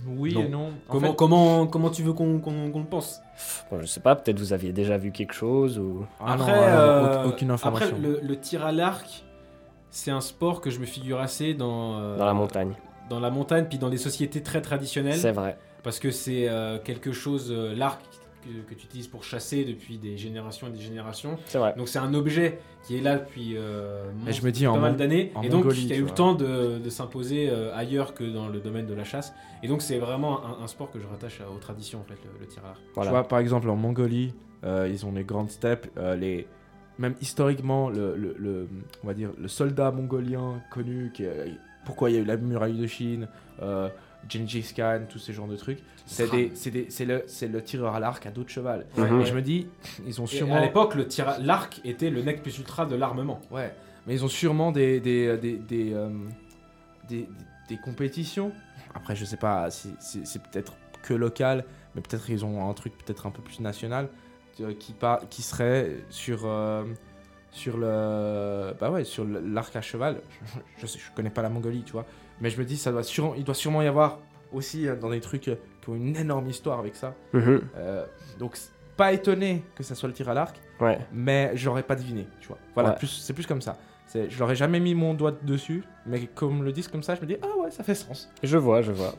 Oui 0.06 0.34
Non. 0.34 0.40
et 0.44 0.48
non. 0.48 0.66
En 0.68 0.72
Comment, 0.92 1.06
fait, 1.08 1.16
comment, 1.16 1.66
comment 1.66 1.90
tu 1.90 2.02
veux 2.02 2.12
qu'on 2.12 2.34
le 2.36 2.84
pense? 2.88 3.20
Bon, 3.70 3.80
Je 3.80 3.86
sais 3.86 4.00
pas, 4.00 4.14
peut-être 4.16 4.38
vous 4.38 4.52
aviez 4.52 4.72
déjà 4.72 4.96
vu 4.98 5.10
quelque 5.12 5.34
chose 5.34 5.78
ou. 5.78 6.06
ah 6.20 6.36
non, 6.36 6.44
Après, 6.44 6.52
euh, 6.52 6.68
euh, 6.78 7.24
aucune 7.28 7.50
après 7.50 7.68
information. 7.68 7.96
le, 8.00 8.20
le 8.22 8.36
tir 8.38 8.64
à 8.64 8.72
l'arc, 8.72 9.24
c'est 9.90 10.10
un 10.10 10.20
sport 10.20 10.60
que 10.60 10.70
je 10.70 10.78
me 10.80 10.86
figure 10.86 11.20
assez 11.20 11.54
dans, 11.54 11.98
euh, 11.98 12.16
Dans 12.16 12.24
la 12.26 12.34
montagne. 12.34 12.72
dans 13.10 13.20
la 13.20 13.30
montagne, 13.30 13.66
puis 13.68 13.78
dans 13.78 13.90
des 13.90 13.98
sociétés 13.98 14.42
très 14.42 14.62
traditionnelles. 14.62 15.18
C'est 15.18 15.32
vrai. 15.32 15.58
Parce 15.82 15.98
que 15.98 16.10
c'est 16.10 16.48
euh, 16.48 16.78
quelque 16.78 17.12
chose, 17.12 17.50
euh, 17.50 17.74
l'arc 17.74 18.00
que, 18.42 18.68
que 18.68 18.74
tu 18.78 18.86
utilises 18.86 19.06
pour 19.08 19.24
chasser 19.24 19.64
depuis 19.64 19.98
des 19.98 20.16
générations 20.16 20.66
et 20.66 20.70
des 20.70 20.80
générations. 20.80 21.38
C'est 21.46 21.58
vrai. 21.58 21.74
Donc 21.76 21.88
c'est 21.88 21.98
un 21.98 22.12
objet 22.14 22.58
qui 22.86 22.96
est 22.96 23.00
là 23.00 23.16
depuis 23.18 23.54
euh, 23.56 24.04
Mais 24.24 24.32
je 24.32 24.40
mon- 24.40 24.46
me 24.46 24.52
dis 24.52 24.64
pas 24.64 24.70
en 24.70 24.78
mal 24.78 24.96
d'années 24.96 25.32
et 25.42 25.48
donc 25.48 25.64
Mongolie, 25.64 25.86
qui 25.86 25.92
a 25.92 25.96
tu 25.96 26.02
eu 26.02 26.04
le 26.04 26.10
temps 26.10 26.34
de, 26.34 26.78
de 26.78 26.90
s'imposer 26.90 27.48
euh, 27.50 27.74
ailleurs 27.74 28.14
que 28.14 28.24
dans 28.24 28.48
le 28.48 28.60
domaine 28.60 28.86
de 28.86 28.94
la 28.94 29.04
chasse. 29.04 29.32
Et 29.62 29.68
donc 29.68 29.80
c'est 29.82 29.98
vraiment 29.98 30.44
un, 30.44 30.64
un 30.64 30.66
sport 30.66 30.90
que 30.90 30.98
je 31.00 31.06
rattache 31.06 31.40
à- 31.40 31.48
aux 31.50 31.58
traditions 31.58 32.00
en 32.00 32.04
fait, 32.04 32.18
le, 32.24 32.40
le 32.40 32.46
tir 32.46 32.62
à 32.64 32.68
l'arc. 32.68 32.80
Tu 33.02 33.08
vois, 33.08 33.26
par 33.28 33.38
exemple, 33.38 33.68
en 33.70 33.76
Mongolie, 33.76 34.34
euh, 34.64 34.88
ils 34.90 35.06
ont 35.06 35.12
les 35.12 35.24
grandes 35.24 35.50
steppes. 35.50 35.86
euh, 35.96 36.16
les... 36.16 36.46
Même 36.98 37.14
historiquement, 37.22 37.88
le, 37.88 38.14
le- 38.16 38.36
le- 38.38 38.68
on 39.02 39.06
va 39.06 39.14
dire, 39.14 39.30
le 39.38 39.48
soldat 39.48 39.90
mongolien 39.90 40.62
connu, 40.70 41.10
qui, 41.14 41.24
pourquoi 41.86 42.10
il 42.10 42.16
y 42.16 42.18
a 42.18 42.20
eu 42.20 42.24
la 42.24 42.36
muraille 42.36 42.76
de 42.78 42.86
Chine, 42.86 43.28
euh, 43.62 43.88
Gengis 44.28 44.72
Khan, 44.76 45.02
tous 45.08 45.18
ces 45.18 45.32
genres 45.32 45.48
de 45.48 45.56
trucs, 45.56 45.78
c'est 46.06 46.26
Sram. 46.26 46.38
des- 46.38 46.50
c'est 46.54 46.70
des- 46.70 46.86
c'est 46.90 47.04
le, 47.04 47.24
c'est 47.26 47.48
le 47.48 47.62
tireur 47.62 47.94
à 47.94 48.00
l'arc 48.00 48.24
à 48.26 48.30
dos 48.30 48.44
de 48.44 48.48
cheval. 48.48 48.86
Et 48.96 49.24
je 49.24 49.34
me 49.34 49.42
dis, 49.42 49.66
ils 50.06 50.20
ont 50.20 50.24
Et 50.24 50.28
sûrement. 50.28 50.56
à 50.56 50.60
l'époque, 50.60 50.94
le 50.94 51.06
tir 51.06 51.28
à 51.28 51.38
l'arc 51.38 51.80
était 51.84 52.10
le 52.10 52.22
nec 52.22 52.42
plus 52.42 52.58
ultra 52.58 52.86
de 52.86 52.94
l'armement. 52.94 53.40
Ouais, 53.50 53.74
mais 54.06 54.14
ils 54.14 54.24
ont 54.24 54.28
sûrement 54.28 54.72
des 54.72 55.00
des 55.00 55.36
des 55.38 55.56
des, 55.56 55.92
euh, 55.92 56.08
des, 57.08 57.28
des 57.68 57.76
compétitions. 57.78 58.52
Après, 58.94 59.16
je 59.16 59.24
sais 59.24 59.36
pas 59.36 59.70
c'est 59.70 60.42
peut-être 60.50 60.74
que 61.02 61.14
local, 61.14 61.64
mais 61.94 62.00
peut-être 62.02 62.30
ils 62.30 62.44
ont 62.44 62.68
un 62.68 62.74
truc 62.74 62.92
peut-être 62.98 63.26
un 63.26 63.30
peu 63.30 63.42
plus 63.42 63.60
national 63.60 64.08
euh, 64.60 64.72
qui 64.78 64.92
par- 64.92 65.28
qui 65.28 65.42
serait 65.42 65.96
sur 66.10 66.42
euh, 66.44 66.84
sur 67.50 67.76
le 67.76 68.72
bah 68.80 68.90
ouais 68.90 69.04
sur 69.04 69.24
l'arc 69.26 69.74
à 69.76 69.82
cheval. 69.82 70.20
Je, 70.78 70.86
sais, 70.86 70.98
je 70.98 71.10
connais 71.14 71.30
pas 71.30 71.42
la 71.42 71.48
Mongolie, 71.48 71.82
tu 71.82 71.92
vois, 71.92 72.06
mais 72.42 72.50
je 72.50 72.58
me 72.58 72.64
dis 72.66 72.76
ça 72.76 72.90
doit 72.92 73.02
sûrement 73.04 73.34
il 73.34 73.44
doit 73.44 73.54
sûrement 73.54 73.80
y 73.80 73.86
avoir 73.86 74.18
aussi 74.52 74.86
euh, 74.86 74.96
dans 74.96 75.08
des 75.08 75.20
trucs 75.20 75.48
euh, 75.48 75.54
qui 75.80 75.88
ont 75.88 75.94
une 75.94 76.14
énorme 76.16 76.46
histoire 76.48 76.78
avec 76.78 76.94
ça. 76.94 77.14
Mhm. 77.32 77.62
Euh, 77.76 78.04
donc 78.38 78.58
pas 78.98 79.12
étonné 79.14 79.62
que 79.74 79.82
ça 79.82 79.94
soit 79.94 80.08
le 80.08 80.12
tir 80.14 80.28
à 80.28 80.34
l'arc 80.34 80.60
Ouais. 80.80 80.98
mais 81.12 81.52
je 81.54 81.64
l'aurais 81.66 81.84
pas 81.84 81.94
deviné, 81.94 82.26
tu 82.40 82.48
vois. 82.48 82.58
Voilà, 82.74 82.90
Ouais. 82.90 82.96
plus, 82.96 83.06
c'est 83.06 83.32
plus 83.32 83.46
comme 83.46 83.62
ça. 83.62 83.78
Je 84.14 84.38
l'aurais 84.38 84.56
jamais 84.56 84.78
mis 84.80 84.94
mon 84.94 85.14
doigt 85.14 85.32
dessus, 85.42 85.84
mais 86.04 86.26
comme 86.26 86.64
le 86.64 86.72
disent 86.72 86.88
comme 86.88 87.02
ça, 87.02 87.14
je 87.14 87.20
me 87.22 87.26
dis 87.26 87.36
ah 87.40 87.46
ouais, 87.62 87.70
ça 87.70 87.82
fait 87.82 87.94
sens. 87.94 88.28
Je 88.42 88.58
vois, 88.58 88.82
je 88.82 88.92
vois. 88.92 89.14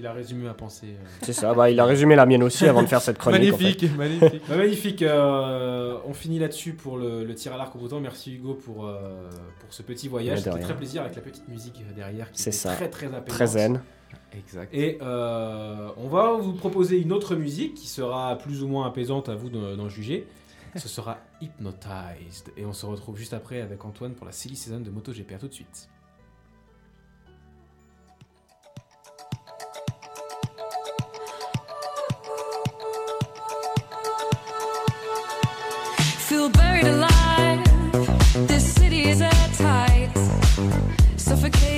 Il 0.00 0.06
a 0.06 0.12
résumé 0.14 0.44
ma 0.44 0.54
pensée. 0.54 0.86
euh. 0.98 1.06
C'est 1.20 1.34
ça. 1.34 1.52
Bah, 1.52 1.70
il 1.70 1.78
a 1.78 1.84
résumé 1.84 2.16
la 2.16 2.24
mienne 2.24 2.42
aussi 2.42 2.66
avant 2.66 2.82
de 2.82 2.86
faire 2.88 3.02
cette 3.02 3.18
chronique. 3.18 3.52
en 3.52 3.56
fait. 3.58 3.62
magnifique, 3.64 3.96
magnifique. 3.98 4.42
Bah, 4.48 4.56
magnifique, 4.56 5.02
euh, 5.02 5.98
on 6.06 6.14
finit 6.14 6.38
là-dessus 6.38 6.72
pour 6.72 6.96
le, 6.96 7.22
le 7.24 7.34
tir 7.34 7.52
à 7.52 7.58
l'arc 7.58 7.76
au 7.76 7.78
bouton. 7.78 8.00
Merci 8.00 8.34
Hugo 8.36 8.54
pour, 8.54 8.86
euh, 8.86 9.28
pour 9.60 9.72
ce 9.74 9.82
petit 9.82 10.08
voyage. 10.08 10.40
C'était 10.40 10.58
très 10.60 10.74
plaisir 10.76 11.02
avec 11.02 11.14
la 11.16 11.20
petite 11.22 11.46
musique 11.48 11.84
derrière 11.94 12.32
qui 12.32 12.40
C'est 12.40 12.48
était 12.50 12.56
ça. 12.58 12.74
très 12.74 12.88
très 12.88 13.06
apaisante. 13.08 13.26
Très 13.28 13.46
zen. 13.46 13.80
exact. 14.32 14.74
Et 14.74 14.96
euh, 15.02 15.90
on 15.98 16.08
va 16.08 16.32
vous 16.32 16.54
proposer 16.54 16.96
une 16.98 17.12
autre 17.12 17.36
musique 17.36 17.74
qui 17.74 17.86
sera 17.86 18.38
plus 18.38 18.62
ou 18.62 18.68
moins 18.68 18.86
apaisante 18.86 19.28
à 19.28 19.34
vous 19.34 19.50
d'en 19.50 19.76
d'en 19.76 19.88
juger. 19.90 20.26
Ce 20.76 20.88
sera 20.88 21.18
Hypnotized. 21.42 22.52
Et 22.56 22.64
on 22.64 22.72
se 22.72 22.86
retrouve 22.86 23.18
juste 23.18 23.34
après 23.34 23.60
avec 23.60 23.84
Antoine 23.84 24.14
pour 24.14 24.24
la 24.24 24.32
silly 24.32 24.56
season 24.56 24.80
de 24.80 24.88
MotoGP. 24.90 25.32
À 25.34 25.38
tout 25.38 25.48
de 25.48 25.52
suite. 25.52 25.88
Feel 36.30 36.48
buried 36.48 36.86
alive. 36.86 37.58
This 38.46 38.74
city 38.74 39.08
is 39.08 39.20
airtight. 39.20 40.16
Suffocating, 41.16 41.16
lonely 41.16 41.69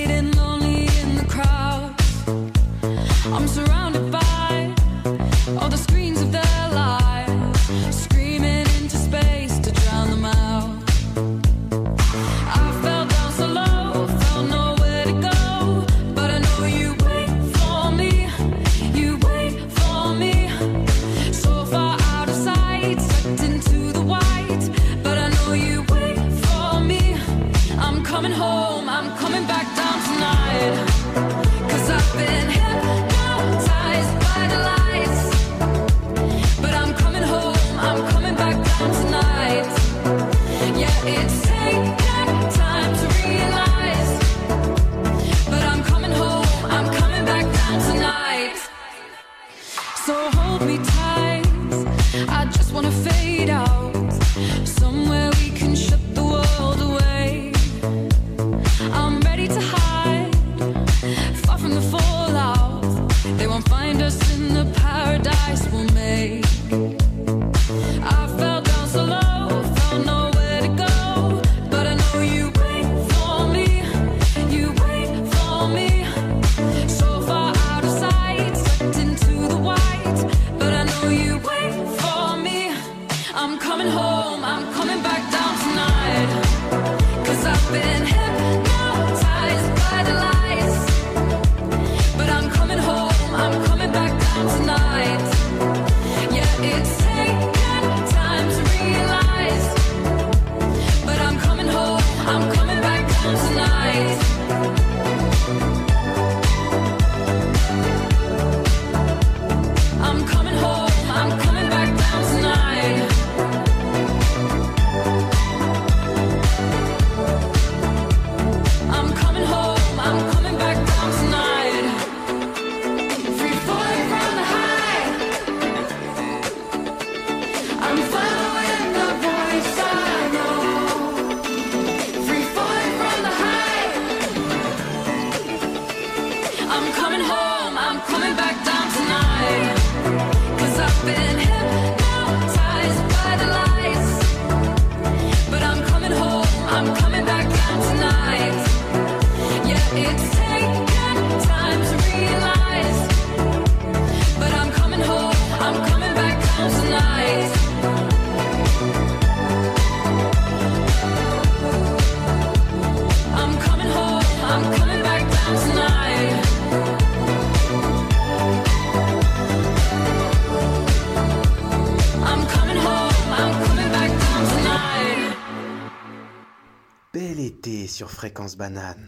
sur 177.87 178.11
Fréquence 178.11 178.55
Banane? 178.57 179.07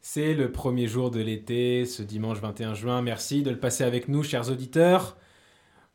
C'est 0.00 0.32
le 0.32 0.52
premier 0.52 0.86
jour 0.86 1.10
de 1.10 1.20
l'été, 1.20 1.86
ce 1.86 2.02
dimanche 2.02 2.38
21 2.38 2.74
juin. 2.74 3.02
Merci 3.02 3.42
de 3.42 3.50
le 3.50 3.58
passer 3.58 3.82
avec 3.82 4.06
nous, 4.06 4.22
chers 4.22 4.48
auditeurs. 4.48 5.16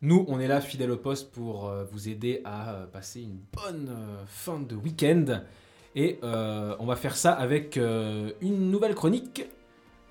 Nous, 0.01 0.25
on 0.27 0.41
est 0.41 0.47
là, 0.47 0.59
fidèles 0.59 0.91
au 0.91 0.97
poste, 0.97 1.31
pour 1.31 1.69
euh, 1.69 1.85
vous 1.89 2.09
aider 2.09 2.41
à 2.43 2.73
euh, 2.73 2.85
passer 2.85 3.21
une 3.21 3.39
bonne 3.53 3.87
euh, 3.89 4.23
fin 4.27 4.59
de 4.59 4.75
week-end. 4.75 5.41
Et 5.95 6.19
euh, 6.23 6.75
on 6.79 6.85
va 6.85 6.97
faire 6.97 7.15
ça 7.15 7.31
avec 7.31 7.77
euh, 7.77 8.31
une 8.41 8.69
nouvelle 8.69 8.93
chronique 8.93 9.45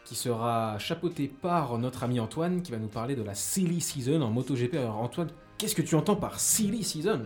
qui 0.06 0.14
sera 0.14 0.78
chapeautée 0.78 1.28
par 1.28 1.76
notre 1.76 2.02
ami 2.02 2.18
Antoine, 2.18 2.62
qui 2.62 2.72
va 2.72 2.78
nous 2.78 2.88
parler 2.88 3.14
de 3.14 3.22
la 3.22 3.34
Silly 3.34 3.82
Season 3.82 4.22
en 4.22 4.30
MotoGP. 4.30 4.74
Alors 4.76 4.96
Antoine, 4.96 5.28
qu'est-ce 5.58 5.74
que 5.74 5.82
tu 5.82 5.96
entends 5.96 6.16
par 6.16 6.40
Silly 6.40 6.82
Season? 6.82 7.24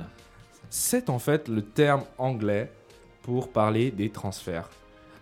C'est 0.68 1.10
en 1.10 1.20
fait 1.20 1.46
le 1.46 1.62
terme 1.62 2.02
anglais 2.18 2.72
pour 3.26 3.50
parler 3.50 3.90
des 3.90 4.08
transferts. 4.10 4.70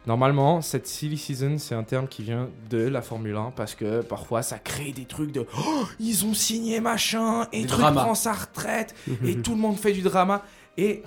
Normalement, 0.06 0.60
cette 0.60 0.86
silly 0.86 1.16
season, 1.16 1.56
c'est 1.56 1.74
un 1.74 1.82
terme 1.82 2.06
qui 2.06 2.22
vient 2.22 2.51
de 2.68 2.76
la 2.76 3.01
Formule 3.01 3.36
1 3.36 3.52
parce 3.56 3.74
que 3.74 4.02
parfois 4.02 4.43
ça 4.43 4.59
crée 4.59 4.93
des 4.93 5.06
trucs 5.06 5.32
de 5.32 5.47
oh, 5.59 5.85
ils 5.98 6.26
ont 6.26 6.35
signé 6.35 6.81
machin 6.81 7.48
et 7.52 7.64
truc 7.64 7.81
prend 7.81 8.14
sa 8.14 8.35
retraite 8.35 8.94
et 9.24 9.36
tout 9.43 9.52
le 9.52 9.60
monde 9.60 9.78
fait 9.78 9.93
du 9.93 10.02
drama 10.02 10.43
et 10.76 11.02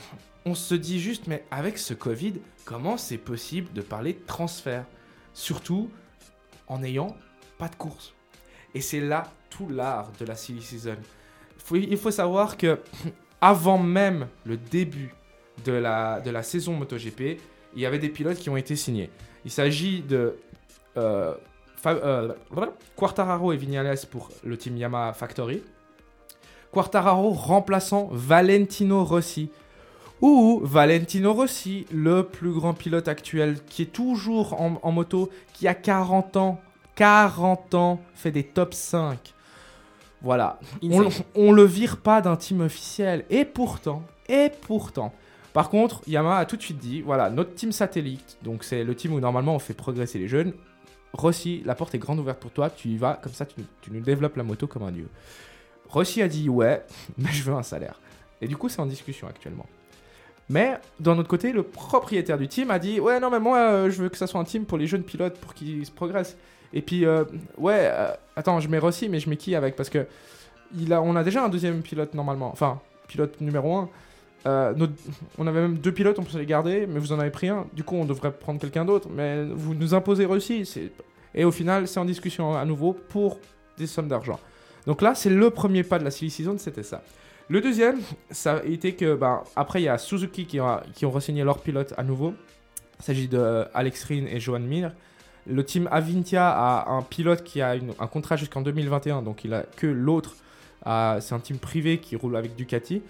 on 0.47 0.55
se 0.55 0.73
dit 0.73 0.99
juste 0.99 1.27
mais 1.27 1.45
avec 1.51 1.77
ce 1.77 1.93
Covid, 1.93 2.33
comment 2.65 2.97
c'est 2.97 3.19
possible 3.19 3.71
de 3.73 3.81
parler 3.81 4.13
de 4.13 4.25
transfert 4.25 4.85
Surtout 5.35 5.91
en 6.67 6.79
n'ayant 6.79 7.15
pas 7.59 7.67
de 7.69 7.75
course. 7.75 8.15
Et 8.73 8.81
c'est 8.81 9.01
là 9.01 9.31
tout 9.51 9.69
l'art 9.69 10.11
de 10.19 10.25
la 10.25 10.35
silly 10.35 10.63
season. 10.63 10.95
Faut- 11.63 11.75
il 11.75 11.97
faut 11.97 12.09
savoir 12.09 12.57
que 12.57 12.79
avant 13.41 13.77
même 13.77 14.27
le 14.43 14.57
début 14.57 15.13
de 15.65 15.73
la, 15.73 16.19
de 16.19 16.29
la 16.29 16.43
saison 16.43 16.73
MotoGP, 16.73 17.39
il 17.75 17.81
y 17.81 17.85
avait 17.85 17.99
des 17.99 18.09
pilotes 18.09 18.37
qui 18.37 18.49
ont 18.49 18.57
été 18.57 18.75
signés. 18.75 19.09
Il 19.45 19.51
s'agit 19.51 20.01
de 20.01 20.37
euh, 20.97 21.33
euh, 21.85 22.33
Quartararo 22.95 23.53
et 23.53 23.57
Vignales 23.57 23.97
pour 24.09 24.29
le 24.43 24.57
team 24.57 24.77
Yamaha 24.77 25.13
Factory. 25.13 25.63
Quartararo 26.71 27.31
remplaçant 27.31 28.09
Valentino 28.11 29.03
Rossi. 29.03 29.51
Ou 30.21 30.61
Valentino 30.63 31.33
Rossi, 31.33 31.85
le 31.91 32.23
plus 32.23 32.51
grand 32.51 32.73
pilote 32.73 33.07
actuel 33.07 33.59
qui 33.69 33.83
est 33.83 33.93
toujours 33.93 34.59
en, 34.59 34.79
en 34.81 34.91
moto, 34.91 35.29
qui 35.53 35.67
a 35.67 35.75
40 35.75 36.37
ans, 36.37 36.59
40 36.95 37.75
ans, 37.75 38.01
fait 38.15 38.31
des 38.31 38.43
top 38.43 38.73
5. 38.73 39.33
Voilà, 40.23 40.59
on, 40.81 41.09
on 41.35 41.51
le 41.51 41.63
vire 41.63 41.97
pas 41.97 42.21
d'un 42.21 42.35
team 42.35 42.61
officiel. 42.61 43.25
Et 43.29 43.45
pourtant, 43.45 44.01
et 44.27 44.49
pourtant. 44.49 45.13
Par 45.57 45.71
contre, 45.71 46.03
Yamaha 46.05 46.37
a 46.37 46.45
tout 46.45 46.55
de 46.55 46.61
suite 46.61 46.77
dit, 46.77 47.01
voilà, 47.01 47.31
notre 47.31 47.55
team 47.55 47.71
satellite, 47.71 48.37
donc 48.43 48.63
c'est 48.63 48.83
le 48.83 48.93
team 48.93 49.13
où 49.13 49.19
normalement 49.19 49.55
on 49.55 49.59
fait 49.59 49.73
progresser 49.73 50.19
les 50.19 50.27
jeunes. 50.27 50.53
Rossi, 51.13 51.63
la 51.65 51.73
porte 51.73 51.95
est 51.95 51.97
grande 51.97 52.19
ouverte 52.19 52.39
pour 52.39 52.51
toi, 52.51 52.69
tu 52.69 52.89
y 52.89 52.97
vas, 52.97 53.19
comme 53.23 53.33
ça 53.33 53.47
tu, 53.47 53.55
tu 53.81 53.91
nous 53.91 54.01
développes 54.01 54.37
la 54.37 54.43
moto 54.43 54.67
comme 54.67 54.83
un 54.83 54.91
dieu. 54.91 55.09
Rossi 55.89 56.21
a 56.21 56.27
dit 56.27 56.47
ouais, 56.47 56.85
mais 57.17 57.31
je 57.31 57.41
veux 57.41 57.55
un 57.55 57.63
salaire. 57.63 57.99
Et 58.39 58.47
du 58.47 58.55
coup, 58.55 58.69
c'est 58.69 58.79
en 58.81 58.85
discussion 58.85 59.27
actuellement. 59.27 59.65
Mais 60.47 60.77
d'un 60.99 61.17
autre 61.17 61.27
côté, 61.27 61.51
le 61.51 61.63
propriétaire 61.63 62.37
du 62.37 62.47
team 62.47 62.69
a 62.69 62.77
dit 62.77 62.99
ouais, 62.99 63.19
non, 63.19 63.31
mais 63.31 63.39
moi 63.39 63.57
euh, 63.57 63.89
je 63.89 64.03
veux 64.03 64.09
que 64.09 64.17
ça 64.17 64.27
soit 64.27 64.39
un 64.39 64.43
team 64.43 64.63
pour 64.63 64.77
les 64.77 64.85
jeunes 64.85 65.01
pilotes 65.01 65.39
pour 65.39 65.55
qu'ils 65.55 65.87
se 65.87 65.91
progressent. 65.91 66.37
Et 66.71 66.83
puis, 66.83 67.03
euh, 67.03 67.23
ouais, 67.57 67.89
euh, 67.91 68.11
attends, 68.35 68.59
je 68.59 68.67
mets 68.67 68.77
Rossi, 68.77 69.09
mais 69.09 69.19
je 69.19 69.27
mets 69.27 69.37
qui 69.37 69.55
avec? 69.55 69.75
Parce 69.75 69.89
que 69.89 70.05
il 70.77 70.93
a, 70.93 71.01
on 71.01 71.15
a 71.15 71.23
déjà 71.23 71.43
un 71.43 71.49
deuxième 71.49 71.81
pilote 71.81 72.13
normalement. 72.13 72.51
Enfin, 72.51 72.79
pilote 73.07 73.41
numéro 73.41 73.75
1. 73.75 73.89
On 74.45 75.47
avait 75.47 75.61
même 75.61 75.77
deux 75.77 75.91
pilotes, 75.91 76.19
on 76.19 76.23
peut 76.23 76.37
les 76.37 76.45
garder, 76.45 76.85
mais 76.87 76.99
vous 76.99 77.11
en 77.11 77.19
avez 77.19 77.31
pris 77.31 77.49
un. 77.49 77.65
Du 77.73 77.83
coup, 77.83 77.95
on 77.95 78.05
devrait 78.05 78.31
prendre 78.31 78.59
quelqu'un 78.59 78.85
d'autre. 78.85 79.09
Mais 79.13 79.45
vous 79.45 79.73
nous 79.73 79.93
imposez 79.93 80.25
Rossi. 80.25 80.65
c'est- 80.65 80.91
Et 81.35 81.43
au 81.45 81.51
final, 81.51 81.87
c'est 81.87 81.99
en 81.99 82.05
discussion 82.05 82.55
à 82.55 82.65
nouveau 82.65 82.93
pour 82.93 83.39
des 83.77 83.87
sommes 83.87 84.07
d'argent. 84.07 84.39
Donc 84.85 85.01
là, 85.01 85.13
c'est 85.15 85.29
le 85.29 85.49
premier 85.49 85.83
pas 85.83 85.99
de 85.99 86.03
la 86.05 86.11
silly 86.11 86.31
season, 86.31 86.57
c'était 86.57 86.83
ça. 86.83 87.03
Le 87.49 87.61
deuxième, 87.61 87.99
ça 88.31 88.57
a 88.57 88.63
été 88.63 88.93
que, 88.95 89.15
ben, 89.15 89.41
après, 89.55 89.81
il 89.81 89.85
y 89.85 89.89
a 89.89 89.97
Suzuki 89.97 90.45
qui, 90.45 90.59
ont 90.59 91.11
re-signé 91.11 91.43
leur 91.43 91.59
pilote 91.59 91.93
à 91.97 92.03
nouveau. 92.03 92.33
Il 92.99 93.03
s'agit 93.05 93.27
de 93.27 93.37
euh, 93.37 93.65
Alex 93.73 94.03
Rin 94.05 94.25
et 94.29 94.39
Johan 94.39 94.59
Mir. 94.59 94.91
Le 95.45 95.63
team 95.63 95.87
Avintia 95.91 96.49
a 96.49 96.89
un 96.91 97.01
pilote 97.03 97.43
qui 97.43 97.61
a 97.61 97.75
un 97.99 98.07
contrat 98.07 98.35
jusqu'en 98.35 98.61
2021, 98.61 99.21
donc 99.21 99.45
il 99.45 99.53
a 99.53 99.63
que 99.63 99.87
l'autre. 99.87 100.35
euh, 100.87 101.19
c'est 101.21 101.35
un 101.35 101.39
team 101.39 101.57
privé 101.57 101.99
qui 101.99 102.15
roule 102.15 102.35
avec 102.35 102.55
Ducati. 102.55 103.01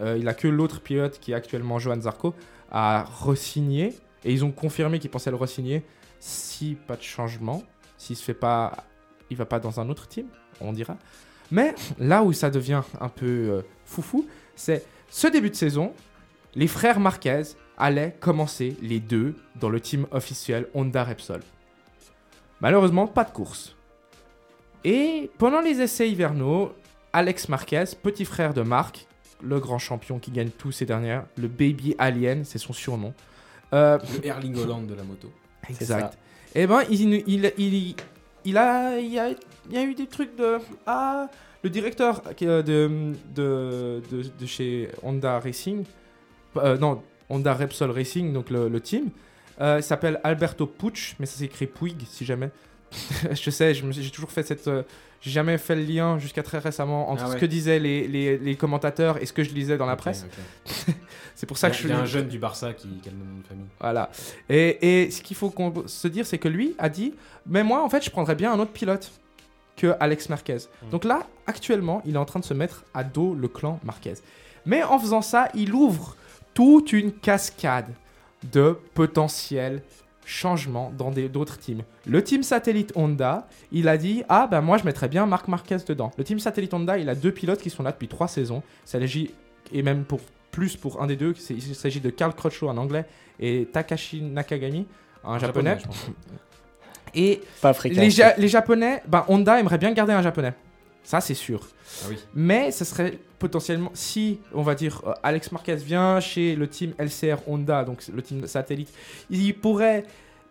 Euh, 0.00 0.16
il 0.18 0.28
a 0.28 0.34
que 0.34 0.48
l'autre 0.48 0.80
pilote 0.80 1.18
qui 1.20 1.32
est 1.32 1.34
actuellement 1.34 1.78
Johan 1.78 2.00
Zarco 2.00 2.34
à 2.70 3.04
re-signer. 3.04 3.94
Et 4.24 4.32
ils 4.32 4.44
ont 4.44 4.52
confirmé 4.52 4.98
qu'ils 4.98 5.10
pensaient 5.10 5.30
le 5.30 5.36
re-signer 5.36 5.84
si 6.20 6.76
pas 6.86 6.96
de 6.96 7.02
changement. 7.02 7.62
S'il 7.98 8.16
se 8.16 8.24
fait 8.24 8.34
pas, 8.34 8.84
il 9.30 9.36
va 9.36 9.44
pas 9.44 9.58
dans 9.58 9.80
un 9.80 9.88
autre 9.88 10.06
team, 10.08 10.26
on 10.60 10.72
dira. 10.72 10.96
Mais 11.50 11.74
là 11.98 12.22
où 12.22 12.32
ça 12.32 12.50
devient 12.50 12.82
un 13.00 13.08
peu 13.08 13.26
euh, 13.26 13.62
foufou, 13.84 14.26
c'est 14.56 14.84
ce 15.10 15.26
début 15.26 15.50
de 15.50 15.54
saison, 15.54 15.92
les 16.54 16.66
frères 16.66 17.00
Marquez 17.00 17.42
allaient 17.76 18.16
commencer 18.20 18.76
les 18.80 19.00
deux 19.00 19.34
dans 19.56 19.68
le 19.68 19.80
team 19.80 20.06
officiel 20.10 20.68
Honda 20.74 21.04
Repsol. 21.04 21.42
Malheureusement, 22.60 23.06
pas 23.06 23.24
de 23.24 23.30
course. 23.30 23.76
Et 24.84 25.30
pendant 25.38 25.60
les 25.60 25.80
essais 25.80 26.08
hivernaux, 26.10 26.72
Alex 27.12 27.48
Marquez, 27.48 27.84
petit 28.02 28.24
frère 28.24 28.54
de 28.54 28.62
Marc, 28.62 29.06
le 29.42 29.60
grand 29.60 29.78
champion 29.78 30.18
qui 30.18 30.30
gagne 30.30 30.50
tous 30.50 30.72
ces 30.72 30.86
dernières, 30.86 31.24
le 31.36 31.48
Baby 31.48 31.94
Alien, 31.98 32.44
c'est 32.44 32.58
son 32.58 32.72
surnom. 32.72 33.12
Euh, 33.72 33.98
Le 34.14 34.26
Erling 34.26 34.56
Holland 34.56 34.86
de 34.86 34.94
la 34.94 35.02
moto. 35.02 35.30
Exact. 35.68 36.16
Et 36.54 36.66
ben, 36.66 36.82
il, 36.90 37.22
il, 37.26 37.52
il, 37.56 37.94
il 38.44 38.56
a, 38.58 38.98
il, 38.98 39.12
y 39.12 39.18
a, 39.18 39.30
il 39.30 39.72
y 39.72 39.78
a 39.78 39.82
eu 39.82 39.94
des 39.94 40.06
trucs 40.06 40.36
de. 40.36 40.58
Ah, 40.86 41.28
le 41.62 41.70
directeur 41.70 42.22
euh, 42.42 42.62
de, 42.62 43.12
de, 43.34 44.02
de, 44.10 44.22
de 44.38 44.46
chez 44.46 44.88
Honda 45.02 45.38
Racing, 45.38 45.84
euh, 46.56 46.76
non, 46.76 47.02
Honda 47.30 47.54
Repsol 47.54 47.90
Racing, 47.90 48.32
donc 48.32 48.50
le, 48.50 48.68
le 48.68 48.80
team, 48.80 49.10
euh, 49.60 49.80
s'appelle 49.80 50.20
Alberto 50.24 50.66
Puig, 50.66 51.14
mais 51.18 51.26
ça 51.26 51.38
s'écrit 51.38 51.66
Puig 51.66 51.96
si 52.06 52.24
jamais. 52.24 52.50
je 53.32 53.50
sais, 53.50 53.74
suis- 53.74 53.92
j'ai 53.92 54.10
toujours 54.10 54.30
fait 54.30 54.42
cette. 54.42 54.66
euh, 54.68 54.82
j'ai 55.20 55.30
jamais 55.30 55.56
fait 55.56 55.76
le 55.76 55.82
lien 55.84 56.18
jusqu'à 56.18 56.42
très 56.42 56.58
récemment 56.58 57.08
entre 57.10 57.22
Ah 57.24 57.28
ouais. 57.28 57.34
ce 57.36 57.40
que 57.40 57.46
disaient 57.46 57.78
les, 57.78 58.08
les, 58.08 58.38
les 58.38 58.56
commentateurs 58.56 59.22
et 59.22 59.26
ce 59.26 59.32
que 59.32 59.44
je 59.44 59.50
lisais 59.54 59.76
dans 59.78 59.86
la 59.86 59.94
presse. 59.96 60.26
C'est 61.34 61.46
pour 61.46 61.58
ça 61.58 61.70
que 61.70 61.76
Il 61.76 61.82
je 61.82 61.88
y 61.88 61.92
a 61.92 61.94
suis. 61.94 62.02
un 62.02 62.06
jeune 62.06 62.28
du 62.28 62.38
Barça 62.38 62.72
qui, 62.74 62.88
qui 63.02 63.08
a 63.08 63.12
le 63.12 63.18
nom 63.18 63.38
de 63.40 63.46
famille. 63.46 63.64
Voilà. 63.80 64.10
Et, 64.48 65.04
et 65.04 65.10
ce 65.10 65.22
qu'il 65.22 65.36
faut 65.36 65.52
se 65.86 66.08
dire, 66.08 66.26
c'est 66.26 66.38
que 66.38 66.48
lui 66.48 66.74
a 66.78 66.88
dit 66.88 67.14
Mais 67.46 67.62
moi, 67.62 67.82
en 67.84 67.88
fait, 67.88 68.04
je 68.04 68.10
prendrais 68.10 68.34
bien 68.34 68.52
un 68.52 68.58
autre 68.58 68.72
pilote 68.72 69.10
que 69.76 69.94
Alex 70.00 70.28
Marquez. 70.28 70.58
Mm. 70.86 70.90
Donc 70.90 71.04
là, 71.04 71.26
actuellement, 71.46 72.02
il 72.04 72.14
est 72.16 72.18
en 72.18 72.24
train 72.24 72.40
de 72.40 72.44
se 72.44 72.54
mettre 72.54 72.84
à 72.92 73.04
dos 73.04 73.34
le 73.34 73.46
clan 73.48 73.78
Marquez. 73.84 74.14
Mais 74.66 74.82
en 74.82 74.98
faisant 74.98 75.22
ça, 75.22 75.48
il 75.54 75.72
ouvre 75.72 76.16
toute 76.54 76.92
une 76.92 77.12
cascade 77.12 77.88
de 78.52 78.76
potentiels 78.94 79.82
changements 80.24 80.92
dans 80.96 81.10
des- 81.10 81.28
d'autres 81.28 81.58
teams. 81.58 81.82
Le 82.06 82.22
team 82.22 82.42
satellite 82.42 82.92
Honda, 82.94 83.48
il 83.72 83.88
a 83.88 83.96
dit 83.98 84.22
Ah, 84.28 84.46
ben 84.50 84.60
moi, 84.60 84.78
je 84.78 84.84
mettrais 84.84 85.08
bien 85.08 85.26
Marc 85.26 85.48
Marquez 85.48 85.78
dedans. 85.86 86.10
Le 86.16 86.24
team 86.24 86.38
satellite 86.38 86.72
Honda, 86.74 86.98
il 86.98 87.08
a 87.08 87.14
deux 87.14 87.32
pilotes 87.32 87.60
qui 87.60 87.70
sont 87.70 87.82
là 87.82 87.92
depuis 87.92 88.08
trois 88.08 88.28
saisons. 88.28 88.62
Ça 88.84 88.98
s'agit, 89.00 89.30
et 89.72 89.82
même 89.82 90.04
pour 90.04 90.20
plus 90.50 90.76
pour 90.76 91.02
un 91.02 91.06
des 91.06 91.16
deux, 91.16 91.34
il 91.50 91.74
s'agit 91.74 92.00
de 92.00 92.10
Carl 92.10 92.34
Crutchlow, 92.34 92.68
un 92.68 92.76
anglais, 92.76 93.04
et 93.40 93.66
Takashi 93.72 94.20
Nakagami, 94.22 94.86
un 95.24 95.38
japonais. 95.38 95.78
Et 97.14 97.40
Pas 97.60 97.70
africain. 97.70 98.00
les, 98.00 98.10
Ja- 98.10 98.34
les 98.36 98.48
japonais, 98.48 99.02
ben 99.06 99.24
Honda 99.28 99.58
aimerait 99.60 99.78
bien 99.78 99.92
garder 99.92 100.12
un 100.12 100.22
japonais. 100.22 100.54
Ça, 101.04 101.20
c'est 101.20 101.34
sûr. 101.34 101.66
Ah 102.02 102.06
oui. 102.08 102.18
Mais 102.34 102.70
ce 102.70 102.84
serait 102.84 103.18
potentiellement, 103.38 103.90
si 103.94 104.38
on 104.54 104.62
va 104.62 104.74
dire 104.74 105.02
euh, 105.06 105.12
Alex 105.22 105.50
Marquez 105.52 105.74
vient 105.76 106.20
chez 106.20 106.54
le 106.54 106.68
team 106.68 106.92
LCR 106.98 107.38
Honda, 107.48 107.84
donc 107.84 108.04
le 108.14 108.22
team 108.22 108.46
satellite, 108.46 108.92
ils 109.30 109.52
pourraient, 109.52 110.04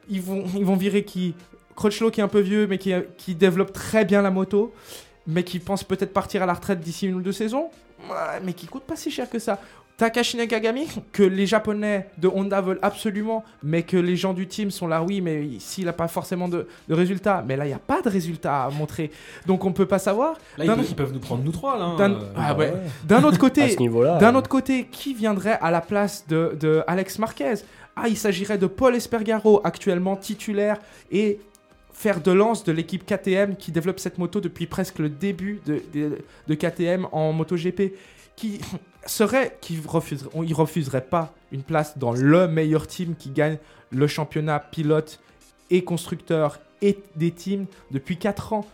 ils 0.10 0.22
vont, 0.22 0.44
ils 0.56 0.66
vont 0.66 0.76
virer 0.76 1.04
qui? 1.04 1.36
Crutchlow 1.76 2.12
qui 2.12 2.20
est 2.20 2.24
un 2.24 2.28
peu 2.28 2.42
vieux, 2.42 2.68
mais 2.68 2.78
qui, 2.78 2.94
qui 3.18 3.34
développe 3.34 3.72
très 3.72 4.04
bien 4.04 4.22
la 4.22 4.30
moto, 4.30 4.74
mais 5.26 5.44
qui 5.44 5.60
pense 5.60 5.84
peut-être 5.84 6.14
partir 6.14 6.44
à 6.44 6.46
la 6.46 6.54
retraite 6.54 6.82
d'ici 6.82 7.08
une 7.08 7.16
ou 7.16 7.22
deux 7.22 7.32
saisons, 7.32 7.70
mais 8.44 8.54
qui 8.54 8.68
coûte 8.68 8.84
pas 8.84 8.96
si 8.96 9.10
cher 9.10 9.30
que 9.30 9.40
ça. 9.40 9.62
Takashi 10.02 10.36
Nakagami, 10.36 10.88
que 11.12 11.22
les 11.22 11.46
Japonais 11.46 12.08
de 12.18 12.28
Honda 12.28 12.60
veulent 12.60 12.80
absolument, 12.82 13.44
mais 13.62 13.84
que 13.84 13.98
les 13.98 14.16
gens 14.16 14.34
du 14.34 14.48
team 14.48 14.72
sont 14.72 14.88
là, 14.88 15.04
oui, 15.04 15.22
mais 15.22 15.48
s'il 15.60 15.86
n'a 15.86 15.94
pas 15.94 16.08
forcément 16.08 16.48
de, 16.48 16.66
de 16.90 16.94
résultats, 16.96 17.44
mais 17.48 17.56
là, 17.56 17.66
il 17.66 17.68
n'y 17.68 17.74
a 17.76 17.78
pas 17.78 18.02
de 18.02 18.10
résultats 18.10 18.64
à 18.64 18.70
montrer, 18.72 19.12
donc 19.46 19.64
on 19.64 19.72
peut 19.74 19.86
pas 19.86 20.00
savoir. 20.00 20.38
Là, 20.58 20.66
D'un- 20.66 20.78
ils, 20.82 20.90
ils 20.90 20.96
peuvent 20.96 21.14
nous 21.14 21.20
prendre 21.20 21.44
nous 21.44 21.52
trois, 21.52 21.78
là. 21.78 21.86
hein. 21.86 21.96
D'un- 21.98 22.14
Euh, 22.14 22.34
ah 22.36 22.56
ouais. 22.56 22.74
D'un 23.08 23.24
autre 23.24 23.36
À 23.38 23.38
côté, 23.38 23.76
d'un 23.76 24.34
euh, 24.34 24.38
autre 24.40 24.50
côté, 24.50 24.88
qui 24.92 25.14
viendrait 25.14 25.60
à 25.62 25.70
la 25.70 25.82
place 25.82 26.26
de, 26.28 26.58
de 26.60 26.82
Alex 26.88 27.20
Marquez? 27.20 27.54
Ah, 27.96 28.08
il 28.08 28.18
s'agirait 28.18 28.58
de 28.58 28.66
Paul 28.66 28.96
Espargaro, 28.96 29.62
actuellement 29.64 30.16
titulaire 30.16 30.78
et 31.12 31.40
faire 31.94 32.22
de 32.22 32.32
lance 32.32 32.64
de 32.64 32.72
l'équipe 32.72 33.06
KTM 33.06 33.56
qui 33.56 33.72
développe 33.72 34.00
cette 34.00 34.18
moto 34.18 34.42
depuis 34.42 34.66
presque 34.66 34.98
le 34.98 35.10
début 35.10 35.62
de, 35.68 35.80
de, 35.94 36.18
de 36.48 36.54
KTM 36.56 37.06
en 37.12 37.34
MotoGP, 37.34 37.94
qui 38.36 38.60
serait, 39.06 39.58
qui 39.62 39.80
refuserait, 39.86 41.00
il 41.00 41.10
pas 41.10 41.34
une 41.52 41.64
place 41.64 41.98
dans 41.98 42.14
le 42.14 42.48
meilleur 42.48 42.88
team 42.88 43.16
qui 43.18 43.30
gagne 43.30 43.58
le 43.92 44.08
championnat 44.08 44.60
pilote 44.60 45.20
et 45.70 45.84
constructeur 45.84 46.60
et 46.82 47.00
des 47.16 47.32
teams 47.32 47.66
depuis 47.92 48.18
4 48.18 48.54
ans. 48.54 48.66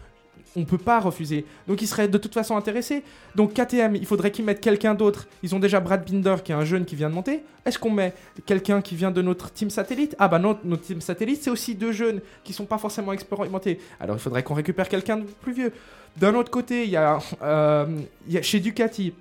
On 0.56 0.66
peut 0.66 0.78
pas 0.80 1.00
refuser. 1.00 1.46
Donc 1.68 1.82
ils 1.84 1.88
seraient 1.88 2.08
de 2.08 2.18
toute 2.18 2.34
façon 2.34 2.58
intéressés. 2.58 3.04
Donc 3.36 3.54
KTM, 3.54 3.96
il 3.96 4.06
faudrait 4.08 4.32
qu'ils 4.32 4.46
mettent 4.46 4.62
quelqu'un 4.62 4.96
d'autre. 4.96 5.28
Ils 5.44 5.54
ont 5.54 5.60
déjà 5.60 5.80
Brad 5.80 6.10
Binder 6.10 6.38
qui 6.44 6.52
est 6.52 6.56
un 6.56 6.66
jeune 6.66 6.86
qui 6.86 6.96
vient 6.96 7.10
de 7.10 7.16
monter. 7.16 7.44
Est-ce 7.66 7.78
qu'on 7.78 7.92
met 7.92 8.14
quelqu'un 8.46 8.82
qui 8.82 8.96
vient 8.96 9.12
de 9.12 9.22
notre 9.22 9.52
team 9.52 9.70
satellite? 9.70 10.16
Ah 10.18 10.28
bah 10.28 10.40
non, 10.40 10.58
notre 10.64 10.84
team 10.84 11.02
satellite, 11.02 11.44
c'est 11.44 11.52
aussi 11.52 11.76
deux 11.76 11.92
jeunes 11.92 12.22
qui 12.44 12.54
sont 12.54 12.66
pas 12.66 12.80
forcément 12.80 13.14
expérimentés. 13.14 13.80
Alors 14.00 14.16
il 14.16 14.20
faudrait 14.20 14.42
qu'on 14.42 14.56
récupère 14.56 14.90
quelqu'un 14.90 15.18
de 15.18 15.24
plus 15.24 15.54
vieux. 15.54 15.74
D'un 16.16 16.34
autre 16.34 16.50
côté, 16.50 16.86
il 16.86 16.90
y 16.90 16.98
a, 16.98 17.20
euh, 17.44 17.86
il 18.26 18.34
y 18.34 18.38
a 18.40 18.42
chez 18.42 18.60
Ducati, 18.60 19.14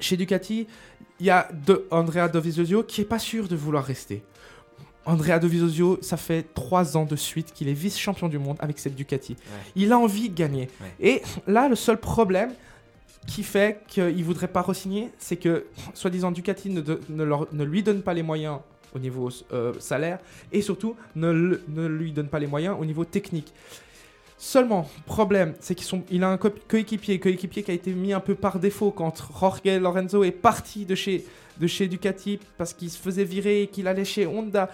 chez 0.00 0.16
Ducati, 0.16 0.66
il 1.20 1.26
y 1.26 1.30
a 1.30 1.48
de 1.66 1.86
Andrea 1.90 2.28
Dovizioso 2.28 2.82
qui 2.82 3.02
est 3.02 3.04
pas 3.04 3.18
sûr 3.18 3.46
de 3.48 3.56
vouloir 3.56 3.84
rester. 3.84 4.22
Andrea 5.06 5.38
Dovizioso, 5.38 5.98
ça 6.02 6.16
fait 6.16 6.46
trois 6.54 6.96
ans 6.96 7.04
de 7.04 7.16
suite 7.16 7.52
qu'il 7.52 7.68
est 7.68 7.72
vice-champion 7.74 8.28
du 8.28 8.38
monde 8.38 8.56
avec 8.60 8.78
cette 8.78 8.94
Ducati. 8.94 9.36
Il 9.74 9.92
a 9.92 9.98
envie 9.98 10.28
de 10.28 10.34
gagner. 10.34 10.68
Ouais. 10.80 10.92
Et 11.00 11.22
là, 11.46 11.68
le 11.68 11.74
seul 11.74 11.98
problème 11.98 12.52
qui 13.26 13.42
fait 13.42 13.80
qu'il 13.88 14.22
voudrait 14.24 14.48
pas 14.48 14.62
re-signer, 14.62 15.10
c'est 15.18 15.36
que, 15.36 15.66
soi-disant, 15.94 16.30
Ducati 16.30 16.70
ne, 16.70 16.80
de- 16.80 17.00
ne 17.08 17.22
leur- 17.24 17.46
ne 17.52 17.64
lui 17.64 17.82
donne 17.82 18.02
pas 18.02 18.14
les 18.14 18.22
moyens 18.22 18.58
au 18.94 18.98
niveau 18.98 19.28
euh, 19.52 19.72
salaire 19.78 20.18
et 20.52 20.62
surtout 20.62 20.96
ne, 21.16 21.30
le- 21.30 21.62
ne 21.68 21.86
lui 21.86 22.12
donne 22.12 22.28
pas 22.28 22.38
les 22.38 22.46
moyens 22.46 22.76
au 22.78 22.84
niveau 22.84 23.04
technique. 23.04 23.52
Seulement, 24.42 24.88
problème, 25.04 25.52
c'est 25.60 25.74
qu'il 25.74 26.24
a 26.24 26.28
un 26.30 26.38
co- 26.38 26.48
coéquipier, 26.66 27.20
coéquipier 27.20 27.62
qui 27.62 27.70
a 27.70 27.74
été 27.74 27.92
mis 27.92 28.14
un 28.14 28.20
peu 28.20 28.34
par 28.34 28.58
défaut 28.58 28.90
quand 28.90 29.12
Jorge 29.38 29.60
Lorenzo 29.66 30.24
est 30.24 30.30
parti 30.30 30.86
de 30.86 30.94
chez, 30.94 31.26
de 31.60 31.66
chez 31.66 31.88
Ducati 31.88 32.40
parce 32.56 32.72
qu'il 32.72 32.88
se 32.88 32.96
faisait 32.98 33.24
virer 33.24 33.64
et 33.64 33.66
qu'il 33.66 33.86
allait 33.86 34.06
chez 34.06 34.26
Honda. 34.26 34.70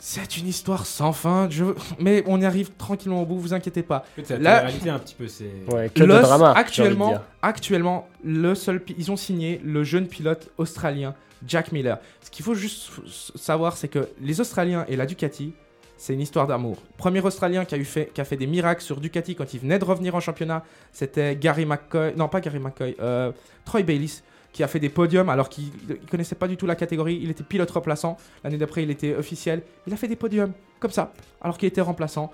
C'est 0.00 0.36
une 0.36 0.48
histoire 0.48 0.84
sans 0.84 1.12
fin, 1.12 1.48
je... 1.48 1.64
mais 2.00 2.24
on 2.26 2.40
y 2.40 2.44
arrive 2.44 2.70
tranquillement 2.76 3.22
au 3.22 3.24
bout, 3.24 3.38
vous 3.38 3.54
inquiétez 3.54 3.84
pas. 3.84 4.04
C'est 4.24 4.38
la 4.38 4.54
Là- 4.54 4.60
réalité 4.62 4.90
un 4.90 4.98
petit 4.98 5.14
peu. 5.14 5.28
C'est. 5.28 5.52
Ouais, 5.72 5.88
que 5.94 6.02
Le- 6.02 6.18
drama. 6.20 6.50
actuellement, 6.56 7.20
actuellement, 7.40 8.08
le 8.24 8.56
seul, 8.56 8.82
ils 8.98 9.12
ont 9.12 9.16
signé 9.16 9.60
le 9.64 9.84
jeune 9.84 10.08
pilote 10.08 10.50
australien 10.58 11.14
Jack 11.46 11.70
Miller. 11.70 11.98
Ce 12.20 12.32
qu'il 12.32 12.44
faut 12.44 12.54
juste 12.56 12.90
savoir, 13.36 13.76
c'est 13.76 13.86
que 13.86 14.08
les 14.20 14.40
Australiens 14.40 14.84
et 14.88 14.96
la 14.96 15.06
Ducati, 15.06 15.52
c'est 15.96 16.14
une 16.14 16.20
histoire 16.20 16.46
d'amour. 16.46 16.78
Premier 16.96 17.20
Australien 17.20 17.64
qui 17.64 17.74
a, 17.74 17.78
eu 17.78 17.84
fait, 17.84 18.10
qui 18.12 18.20
a 18.20 18.24
fait 18.24 18.36
des 18.36 18.46
miracles 18.46 18.82
sur 18.82 19.00
Ducati 19.00 19.34
quand 19.34 19.54
il 19.54 19.60
venait 19.60 19.78
de 19.78 19.84
revenir 19.84 20.14
en 20.14 20.20
championnat, 20.20 20.64
c'était 20.92 21.36
Gary 21.36 21.64
McCoy, 21.64 22.14
non 22.16 22.28
pas 22.28 22.40
Gary 22.40 22.58
McCoy, 22.58 22.96
euh, 23.00 23.32
Troy 23.64 23.82
Bayliss, 23.82 24.22
qui 24.52 24.62
a 24.62 24.68
fait 24.68 24.80
des 24.80 24.88
podiums 24.88 25.28
alors 25.28 25.48
qu'il 25.48 25.70
ne 25.88 25.94
connaissait 26.10 26.34
pas 26.34 26.48
du 26.48 26.56
tout 26.56 26.66
la 26.66 26.74
catégorie. 26.74 27.18
Il 27.22 27.30
était 27.30 27.44
pilote 27.44 27.70
remplaçant. 27.70 28.16
L'année 28.44 28.58
d'après, 28.58 28.82
il 28.82 28.90
était 28.90 29.14
officiel. 29.14 29.62
Il 29.86 29.92
a 29.92 29.96
fait 29.96 30.08
des 30.08 30.16
podiums 30.16 30.52
comme 30.78 30.90
ça, 30.90 31.12
alors 31.40 31.56
qu'il 31.56 31.68
était 31.68 31.80
remplaçant. 31.80 32.32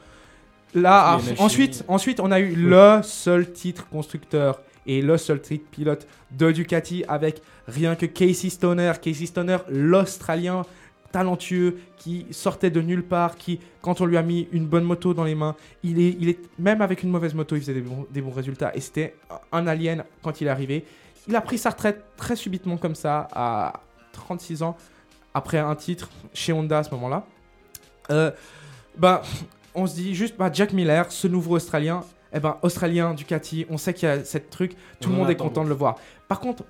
Là, 0.74 1.18
ah, 1.18 1.20
ensuite, 1.38 1.84
ensuite, 1.88 2.20
on 2.20 2.30
a 2.30 2.40
eu 2.40 2.54
le 2.54 3.00
seul 3.02 3.52
titre 3.52 3.88
constructeur 3.88 4.60
et 4.86 5.00
le 5.02 5.16
seul 5.16 5.40
titre 5.40 5.64
pilote 5.70 6.06
de 6.30 6.50
Ducati 6.50 7.04
avec 7.08 7.42
rien 7.66 7.94
que 7.94 8.06
Casey 8.06 8.50
Stoner. 8.50 8.92
Casey 9.00 9.26
Stoner, 9.26 9.58
l'Australien 9.68 10.62
talentueux 11.12 11.78
qui 11.96 12.26
sortait 12.30 12.70
de 12.70 12.80
nulle 12.80 13.02
part, 13.02 13.36
qui, 13.36 13.60
quand 13.80 14.00
on 14.00 14.06
lui 14.06 14.16
a 14.16 14.22
mis 14.22 14.48
une 14.52 14.66
bonne 14.66 14.84
moto 14.84 15.14
dans 15.14 15.24
les 15.24 15.34
mains, 15.34 15.56
il 15.82 16.00
est, 16.00 16.16
il 16.20 16.28
est 16.28 16.38
même 16.58 16.82
avec 16.82 17.02
une 17.02 17.10
mauvaise 17.10 17.34
moto, 17.34 17.56
il 17.56 17.60
faisait 17.60 17.74
des 17.74 17.80
bons, 17.80 18.06
des 18.10 18.20
bons 18.20 18.30
résultats. 18.30 18.74
Et 18.74 18.80
c'était 18.80 19.14
un 19.52 19.66
alien 19.66 20.04
quand 20.22 20.40
il 20.40 20.46
est 20.46 20.50
arrivé. 20.50 20.84
Il 21.26 21.36
a 21.36 21.40
pris 21.40 21.58
sa 21.58 21.70
retraite 21.70 22.04
très 22.16 22.36
subitement 22.36 22.76
comme 22.76 22.94
ça, 22.94 23.28
à 23.32 23.80
36 24.12 24.62
ans, 24.62 24.76
après 25.34 25.58
un 25.58 25.74
titre 25.74 26.10
chez 26.32 26.52
Honda 26.52 26.78
à 26.78 26.82
ce 26.82 26.90
moment-là. 26.90 27.26
Euh, 28.10 28.30
ben, 28.96 29.20
on 29.74 29.86
se 29.86 29.94
dit 29.94 30.14
juste, 30.14 30.36
bah, 30.38 30.50
Jack 30.52 30.72
Miller, 30.72 31.10
ce 31.10 31.28
nouveau 31.28 31.56
Australien, 31.56 32.02
eh 32.32 32.40
ben, 32.40 32.56
Australien, 32.62 33.14
Ducati, 33.14 33.66
on 33.70 33.78
sait 33.78 33.94
qu'il 33.94 34.08
y 34.08 34.12
a 34.12 34.24
cette 34.24 34.50
truc, 34.50 34.72
tout 35.00 35.08
On 35.08 35.12
le 35.12 35.18
monde 35.18 35.30
est 35.30 35.36
content 35.36 35.64
de 35.64 35.68
le 35.68 35.74
voir. 35.74 35.96
Par 36.28 36.40
contre, 36.40 36.64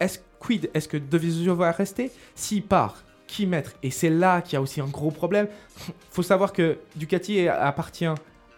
est-ce 0.00 0.18
quid 0.38 0.70
Est-ce 0.74 0.88
que 0.88 0.96
Dovizioso 0.96 1.54
va 1.54 1.70
rester 1.70 2.10
S'il 2.34 2.62
part, 2.62 3.02
qui 3.28 3.46
mettre 3.46 3.74
Et 3.84 3.92
c'est 3.92 4.10
là 4.10 4.42
qu'il 4.42 4.54
y 4.54 4.56
a 4.56 4.60
aussi 4.60 4.80
un 4.80 4.86
gros 4.86 5.12
problème. 5.12 5.46
faut 6.10 6.24
savoir 6.24 6.52
que 6.52 6.78
Ducati 6.96 7.46
appartient 7.46 8.08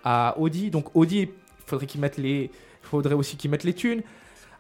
à 0.03 0.35
Audi, 0.39 0.71
donc 0.71 0.97
Audi, 0.97 1.23
il 1.23 1.29
faudrait 1.67 1.87
qu'ils 1.87 2.01
mettent 2.01 2.17
les, 2.17 2.51
faudrait 2.81 3.15
aussi 3.15 3.37
qu'ils 3.37 3.51
mettent 3.51 3.65
les 3.65 3.75
thunes. 3.75 4.03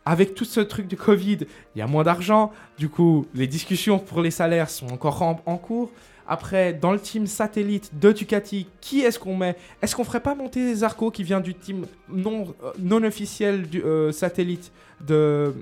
Avec 0.04 0.34
tout 0.34 0.44
ce 0.44 0.60
truc 0.60 0.88
de 0.88 0.96
Covid, 0.96 1.38
il 1.74 1.78
y 1.78 1.82
a 1.82 1.86
moins 1.86 2.02
d'argent. 2.02 2.52
Du 2.78 2.88
coup, 2.88 3.26
les 3.34 3.46
discussions 3.46 3.98
pour 3.98 4.20
les 4.22 4.30
salaires 4.30 4.68
sont 4.70 4.88
encore 4.92 5.22
en, 5.22 5.56
cours. 5.56 5.90
Après, 6.26 6.72
dans 6.72 6.92
le 6.92 6.98
team 6.98 7.26
satellite 7.26 7.90
de 7.98 8.10
Ducati, 8.10 8.66
qui 8.80 9.00
est-ce 9.00 9.18
qu'on 9.18 9.36
met? 9.36 9.56
Est-ce 9.82 9.94
qu'on 9.94 10.04
ferait 10.04 10.20
pas 10.20 10.34
monter 10.34 10.74
Zarco 10.74 11.10
qui 11.10 11.22
vient 11.22 11.40
du 11.40 11.54
team 11.54 11.86
non, 12.08 12.54
euh, 12.64 12.72
non 12.78 13.02
officiel 13.02 13.68
du 13.68 13.82
euh, 13.82 14.10
satellite 14.10 14.72
de 15.00 15.54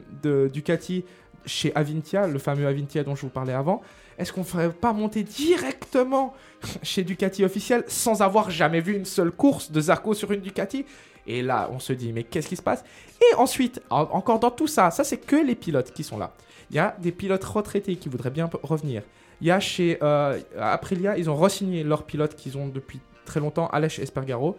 Ducati 0.53 1.05
chez 1.49 1.75
Avintia, 1.75 2.27
le 2.29 2.39
fameux 2.39 2.67
Avintia 2.67 3.03
dont 3.03 3.17
je 3.17 3.23
vous 3.23 3.29
parlais 3.31 3.53
avant 3.53 3.83
Est-ce 4.19 4.33
qu'on 4.33 4.45
ferait 4.45 4.71
pas 4.73 4.93
monter 4.93 5.25
directement 5.25 6.35
chez 6.83 7.03
Ducati 7.03 7.45
officiel 7.45 7.85
sans 7.89 8.23
avoir 8.23 8.51
jamais 8.51 8.81
vu 8.81 8.95
une 8.95 9.05
seule 9.05 9.33
course 9.33 9.73
de 9.73 9.81
Zarco 9.81 10.15
sur 10.15 10.31
une 10.31 10.41
Ducati? 10.41 10.85
Et 11.27 11.43
là, 11.43 11.69
on 11.73 11.79
se 11.79 11.93
dit, 11.93 12.13
mais 12.13 12.23
qu'est-ce 12.23 12.49
qui 12.49 12.57
se 12.57 12.63
passe? 12.63 12.85
Et 13.21 13.35
ensuite, 13.35 13.83
en- 13.91 14.03
encore 14.13 14.39
dans 14.39 14.51
tout 14.51 14.67
ça, 14.67 14.91
ça 14.91 15.05
c'est 15.05 15.19
que 15.19 15.37
les 15.37 15.55
pilotes 15.55 15.93
qui 15.93 16.05
sont 16.05 16.17
là. 16.19 16.33
Il 16.71 16.77
y 16.77 16.79
a 16.79 16.97
des 17.01 17.13
pilotes 17.13 17.45
retraités 17.45 17.97
qui 17.97 18.09
voudraient 18.09 18.31
bien 18.31 18.49
revenir. 18.63 19.03
Il 19.41 19.47
y 19.47 19.51
a 19.51 19.61
chez 19.61 19.99
euh, 20.03 20.39
Aprilia, 20.59 21.17
ils 21.19 21.29
ont 21.31 21.37
re-signé 21.37 21.83
leur 21.85 22.05
pilote 22.05 22.35
qu'ils 22.35 22.57
ont 22.59 22.69
depuis 22.69 23.01
très 23.25 23.41
longtemps, 23.41 23.69
Aleix 23.69 24.01
Espargaro. 24.01 24.57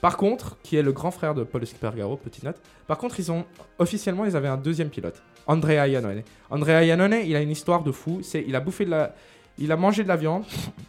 Par 0.00 0.18
contre, 0.18 0.58
qui 0.62 0.76
est 0.76 0.82
le 0.82 0.92
grand 0.92 1.10
frère 1.10 1.34
de 1.34 1.42
Paul 1.44 1.62
Espargaro, 1.62 2.16
petite 2.18 2.42
note. 2.44 2.60
Par 2.86 2.98
contre, 2.98 3.18
ils 3.18 3.32
ont 3.32 3.46
officiellement, 3.78 4.26
ils 4.26 4.36
avaient 4.36 4.48
un 4.48 4.58
deuxième 4.58 4.90
pilote, 4.90 5.22
Andrea 5.46 5.86
Iannone. 5.88 6.22
Andrea 6.50 6.82
Iannone, 6.84 7.20
il 7.24 7.34
a 7.36 7.40
une 7.40 7.50
histoire 7.50 7.82
de 7.82 7.92
fou. 7.92 8.20
C'est, 8.22 8.44
il 8.46 8.54
a 8.56 8.60
bouffé 8.60 8.84
de 8.84 8.90
la, 8.90 9.14
il 9.58 9.70
a 9.72 9.76
mangé 9.76 10.02
de 10.02 10.08
la 10.08 10.16
viande 10.16 10.44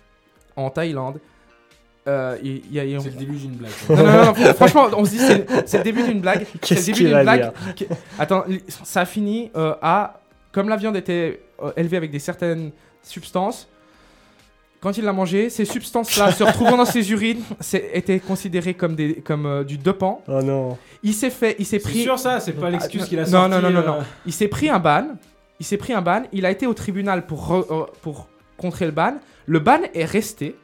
en 0.55 0.69
Thaïlande. 0.69 1.19
Euh, 2.07 2.37
il, 2.43 2.61
il 2.71 3.01
C'est 3.01 3.09
le 3.09 3.15
début 3.15 3.35
d'une 3.37 3.53
blague. 3.55 3.71
non, 3.89 3.95
non, 3.95 4.03
non, 4.05 4.25
non, 4.25 4.31
fr- 4.33 4.53
franchement, 4.53 4.87
on 4.95 5.05
se 5.05 5.09
dit 5.09 5.17
c'est, 5.17 5.67
c'est 5.67 5.77
le 5.79 5.83
début 5.83 6.03
d'une 6.03 6.21
blague. 6.21 6.45
C'est 6.45 6.53
le 6.53 6.59
Qu'est-ce 6.59 6.85
début 6.85 6.97
qu'il 6.97 7.05
d'une 7.07 7.15
va 7.15 7.23
blague. 7.23 7.51
dire 7.75 7.87
Attends, 8.19 8.43
ça 8.67 9.01
a 9.01 9.05
fini 9.05 9.49
euh, 9.55 9.73
à 9.81 10.19
comme 10.51 10.69
la 10.69 10.75
viande 10.77 10.95
était 10.95 11.41
euh, 11.63 11.71
élevée 11.75 11.97
avec 11.97 12.11
des 12.11 12.19
certaines 12.19 12.71
substances. 13.01 13.67
Quand 14.85 14.95
il 14.99 15.03
l'a 15.03 15.13
mangé, 15.13 15.49
ces 15.49 15.65
substances-là 15.65 16.31
se 16.31 16.43
retrouvant 16.43 16.77
dans 16.77 16.85
ses 16.85 17.11
urines, 17.11 17.41
c'est, 17.59 17.89
étaient 17.95 18.19
considérées 18.19 18.75
comme 18.75 18.95
des 18.95 19.15
comme 19.15 19.47
euh, 19.47 19.63
du 19.63 19.79
dopant. 19.79 20.21
Oh 20.27 20.43
non. 20.43 20.77
Il 21.01 21.15
s'est 21.15 21.31
fait, 21.31 21.55
il 21.57 21.65
s'est 21.65 21.79
C'est 21.79 21.89
pris, 21.89 22.03
sûr 22.03 22.19
ça, 22.19 22.39
c'est 22.39 22.51
pas 22.51 22.69
l'excuse 22.69 23.01
Ah, 23.03 23.07
qu'il 23.07 23.17
a 23.17 23.23
non, 23.23 23.29
sorti. 23.31 23.49
non, 23.49 23.61
non, 23.61 23.69
non, 23.71 23.81
non. 23.83 23.93
euh, 24.01 24.03
il 24.27 24.31
s'est 24.31 24.47
pris 24.47 24.69
un 24.69 24.77
ban. 24.77 25.07
Il 25.59 25.65
s'est 25.65 25.77
pris 25.77 25.93
un 25.93 26.03
ban. 26.03 26.21
Il 26.31 26.45
a 26.45 26.51
été 26.51 26.67
au 26.67 26.75
tribunal 26.75 27.25
pour 27.25 27.49
re- 27.49 27.65
euh, 27.71 27.85
pour 28.03 28.27
contrer 28.57 28.85
le 28.85 28.91
ban. 28.91 29.15
Le 29.47 29.57
ban 29.57 29.79
est 29.95 30.05
resté. 30.05 30.55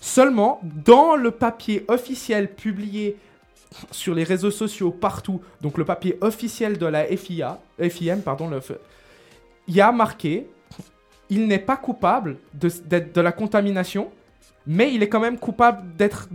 Seulement, 0.00 0.60
dans 0.84 1.14
le 1.14 1.30
papier 1.30 1.84
officiel 1.86 2.52
publié 2.52 3.16
sur 3.92 4.16
les 4.16 4.24
réseaux 4.24 4.50
sociaux 4.50 4.90
partout, 4.90 5.40
donc 5.60 5.78
le 5.78 5.84
papier 5.84 6.18
officiel 6.22 6.76
de 6.76 6.86
la 6.86 7.04
FIA, 7.04 7.60
FIM, 7.88 8.18
pardon, 8.22 8.48
le, 8.48 8.58
il 9.68 9.76
y 9.76 9.80
a 9.80 9.92
marqué 9.92 10.48
il 11.30 11.46
n'est 11.46 11.58
pas 11.58 11.76
coupable 11.76 12.36
de, 12.54 12.68
d'être- 12.86 13.14
de 13.14 13.20
la 13.20 13.32
contamination, 13.32 14.10
mais 14.66 14.92
il 14.94 15.02
est 15.02 15.08
quand 15.08 15.20
même 15.20 15.38
coupable 15.38 15.82
d'être 15.96 16.28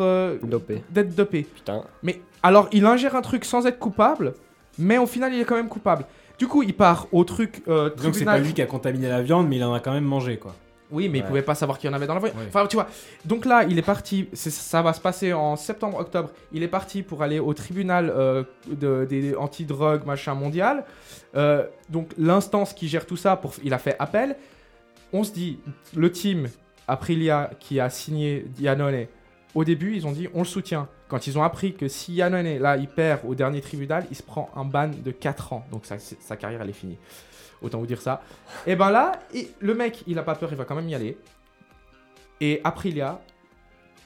euh, 0.00 0.36
Dopé. 0.42 0.82
d'être 0.90 1.14
dopé. 1.14 1.42
Putain. 1.42 1.84
Mais 2.02 2.20
alors, 2.42 2.68
il 2.72 2.84
ingère 2.86 3.14
un 3.16 3.22
truc 3.22 3.44
sans 3.44 3.66
être 3.66 3.78
coupable, 3.78 4.34
mais 4.78 4.98
au 4.98 5.06
final, 5.06 5.32
il 5.34 5.40
est 5.40 5.44
quand 5.44 5.56
même 5.56 5.68
coupable. 5.68 6.04
Du 6.38 6.46
coup, 6.48 6.62
il 6.62 6.74
part 6.74 7.06
au 7.12 7.24
truc 7.24 7.62
euh, 7.68 7.90
que 7.90 8.12
c'est 8.12 8.24
pas 8.24 8.38
lui 8.38 8.52
qui 8.52 8.62
a 8.62 8.66
contaminé 8.66 9.08
la 9.08 9.22
viande, 9.22 9.48
mais 9.48 9.56
il 9.56 9.64
en 9.64 9.72
a 9.74 9.80
quand 9.80 9.92
même 9.92 10.04
mangé 10.04 10.38
quoi. 10.38 10.54
Oui, 10.92 11.08
mais 11.08 11.18
il 11.18 11.24
pouvait 11.24 11.42
pas 11.42 11.54
savoir 11.54 11.78
qu'il 11.78 11.88
y 11.88 11.92
en 11.92 11.96
avait 11.96 12.06
dans 12.06 12.14
la 12.14 12.20
voiture. 12.20 12.38
Enfin, 12.46 12.66
tu 12.66 12.76
vois. 12.76 12.86
Donc 13.24 13.46
là, 13.46 13.64
il 13.64 13.78
est 13.78 13.82
parti. 13.82 14.28
Ça 14.34 14.82
va 14.82 14.92
se 14.92 15.00
passer 15.00 15.32
en 15.32 15.56
septembre-octobre. 15.56 16.30
Il 16.52 16.62
est 16.62 16.68
parti 16.68 17.02
pour 17.02 17.22
aller 17.22 17.40
au 17.40 17.54
tribunal 17.54 18.12
euh, 18.14 18.44
de, 18.68 19.06
des 19.08 19.34
anti-drogue 19.34 20.04
machin 20.04 20.34
mondial. 20.34 20.84
Euh, 21.34 21.66
donc 21.88 22.10
l'instance 22.18 22.74
qui 22.74 22.88
gère 22.88 23.06
tout 23.06 23.16
ça, 23.16 23.36
pour, 23.36 23.54
il 23.64 23.72
a 23.72 23.78
fait 23.78 23.96
appel. 23.98 24.36
On 25.14 25.24
se 25.24 25.32
dit, 25.32 25.58
le 25.96 26.12
team 26.12 26.48
Aprilia 26.88 27.50
qui 27.58 27.80
a 27.80 27.88
signé 27.88 28.46
Yannone, 28.58 29.06
au 29.54 29.64
début, 29.64 29.96
ils 29.96 30.06
ont 30.06 30.12
dit 30.12 30.28
on 30.34 30.40
le 30.40 30.44
soutient. 30.44 30.88
Quand 31.08 31.26
ils 31.26 31.38
ont 31.38 31.42
appris 31.42 31.74
que 31.74 31.88
si 31.88 32.14
Yannone, 32.14 32.58
là, 32.58 32.76
il 32.76 32.88
perd 32.88 33.20
au 33.26 33.34
dernier 33.34 33.60
tribunal, 33.60 34.06
il 34.10 34.16
se 34.16 34.22
prend 34.22 34.50
un 34.56 34.64
ban 34.64 34.88
de 34.88 35.10
4 35.10 35.52
ans. 35.52 35.64
Donc 35.70 35.84
sa, 35.84 35.98
sa 35.98 36.36
carrière, 36.36 36.62
elle 36.62 36.70
est 36.70 36.74
finie. 36.74 36.98
Autant 37.62 37.78
vous 37.78 37.86
dire 37.86 38.00
ça. 38.00 38.22
Et 38.66 38.76
ben 38.76 38.90
là, 38.90 39.12
il- 39.34 39.48
le 39.60 39.74
mec, 39.74 40.02
il 40.06 40.18
a 40.18 40.22
pas 40.22 40.34
peur, 40.34 40.48
il 40.52 40.56
va 40.56 40.64
quand 40.64 40.74
même 40.74 40.88
y 40.88 40.94
aller. 40.94 41.16
Et 42.40 42.60
Aprilia, 42.64 43.20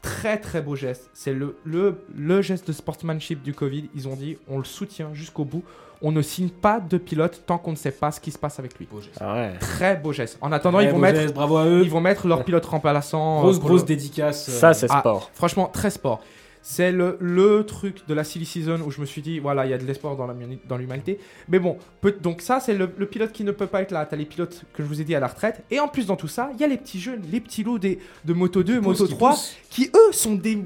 très 0.02 0.38
très 0.38 0.60
beau 0.60 0.76
geste. 0.76 1.10
C'est 1.14 1.32
le, 1.32 1.56
le, 1.64 2.04
le 2.14 2.42
geste 2.42 2.68
de 2.68 2.72
sportsmanship 2.72 3.42
du 3.42 3.54
Covid. 3.54 3.88
Ils 3.94 4.08
ont 4.08 4.14
dit 4.16 4.38
on 4.48 4.58
le 4.58 4.64
soutient 4.64 5.12
jusqu'au 5.14 5.44
bout. 5.44 5.64
On 6.02 6.12
ne 6.12 6.20
signe 6.20 6.50
pas 6.50 6.78
de 6.78 6.98
pilote 6.98 7.42
tant 7.46 7.56
qu'on 7.56 7.70
ne 7.70 7.76
sait 7.76 7.90
pas 7.90 8.10
ce 8.12 8.20
qui 8.20 8.30
se 8.30 8.36
passe 8.38 8.58
avec 8.58 8.78
lui. 8.78 8.86
Beau 8.90 9.00
geste. 9.00 9.16
Ah 9.18 9.32
ouais. 9.34 9.52
Très 9.58 9.96
beau 9.96 10.12
geste. 10.12 10.36
En 10.42 10.52
attendant, 10.52 10.80
ils 10.80 10.90
vont 10.90 10.98
mettre, 10.98 11.20
geste, 11.20 11.34
bravo 11.34 11.56
à 11.56 11.64
eux. 11.64 11.80
ils 11.82 11.90
vont 11.90 12.02
mettre 12.02 12.28
leur 12.28 12.44
pilote 12.44 12.66
remplaçant. 12.66 13.38
euh, 13.38 13.42
Grosse, 13.42 13.58
pour 13.58 13.68
grosse 13.70 13.80
le- 13.80 13.86
dédicace. 13.86 14.46
euh, 14.50 14.52
Ça, 14.52 14.74
c'est 14.74 14.88
Ah, 14.90 14.98
sport. 15.00 15.30
Franchement, 15.32 15.68
très 15.72 15.88
sport. 15.88 16.20
C'est 16.68 16.90
le, 16.90 17.16
le 17.20 17.64
truc 17.64 18.08
de 18.08 18.12
la 18.12 18.24
silly 18.24 18.44
season 18.44 18.80
où 18.84 18.90
je 18.90 19.00
me 19.00 19.06
suis 19.06 19.22
dit, 19.22 19.38
voilà, 19.38 19.66
il 19.66 19.70
y 19.70 19.72
a 19.72 19.78
de 19.78 19.84
l'espoir 19.84 20.16
dans 20.16 20.76
l'humanité. 20.76 21.20
Mais 21.48 21.60
bon, 21.60 21.78
peut- 22.00 22.16
donc 22.20 22.40
ça, 22.40 22.58
c'est 22.58 22.74
le, 22.74 22.90
le 22.98 23.06
pilote 23.06 23.30
qui 23.30 23.44
ne 23.44 23.52
peut 23.52 23.68
pas 23.68 23.82
être 23.82 23.92
là. 23.92 24.04
T'as 24.04 24.16
les 24.16 24.24
pilotes 24.24 24.64
que 24.72 24.82
je 24.82 24.88
vous 24.88 25.00
ai 25.00 25.04
dit 25.04 25.14
à 25.14 25.20
la 25.20 25.28
retraite. 25.28 25.62
Et 25.70 25.78
en 25.78 25.86
plus, 25.86 26.06
dans 26.06 26.16
tout 26.16 26.26
ça, 26.26 26.50
il 26.54 26.60
y 26.60 26.64
a 26.64 26.66
les 26.66 26.76
petits 26.76 26.98
jeunes, 26.98 27.22
les 27.30 27.38
petits 27.40 27.62
loups 27.62 27.78
des, 27.78 28.00
de 28.24 28.32
Moto 28.32 28.64
2, 28.64 28.80
pousse, 28.80 28.98
Moto 28.98 29.06
qui 29.06 29.14
3, 29.14 29.30
pousse. 29.30 29.56
qui 29.70 29.90
eux 29.94 30.12
sont 30.12 30.34
des, 30.34 30.58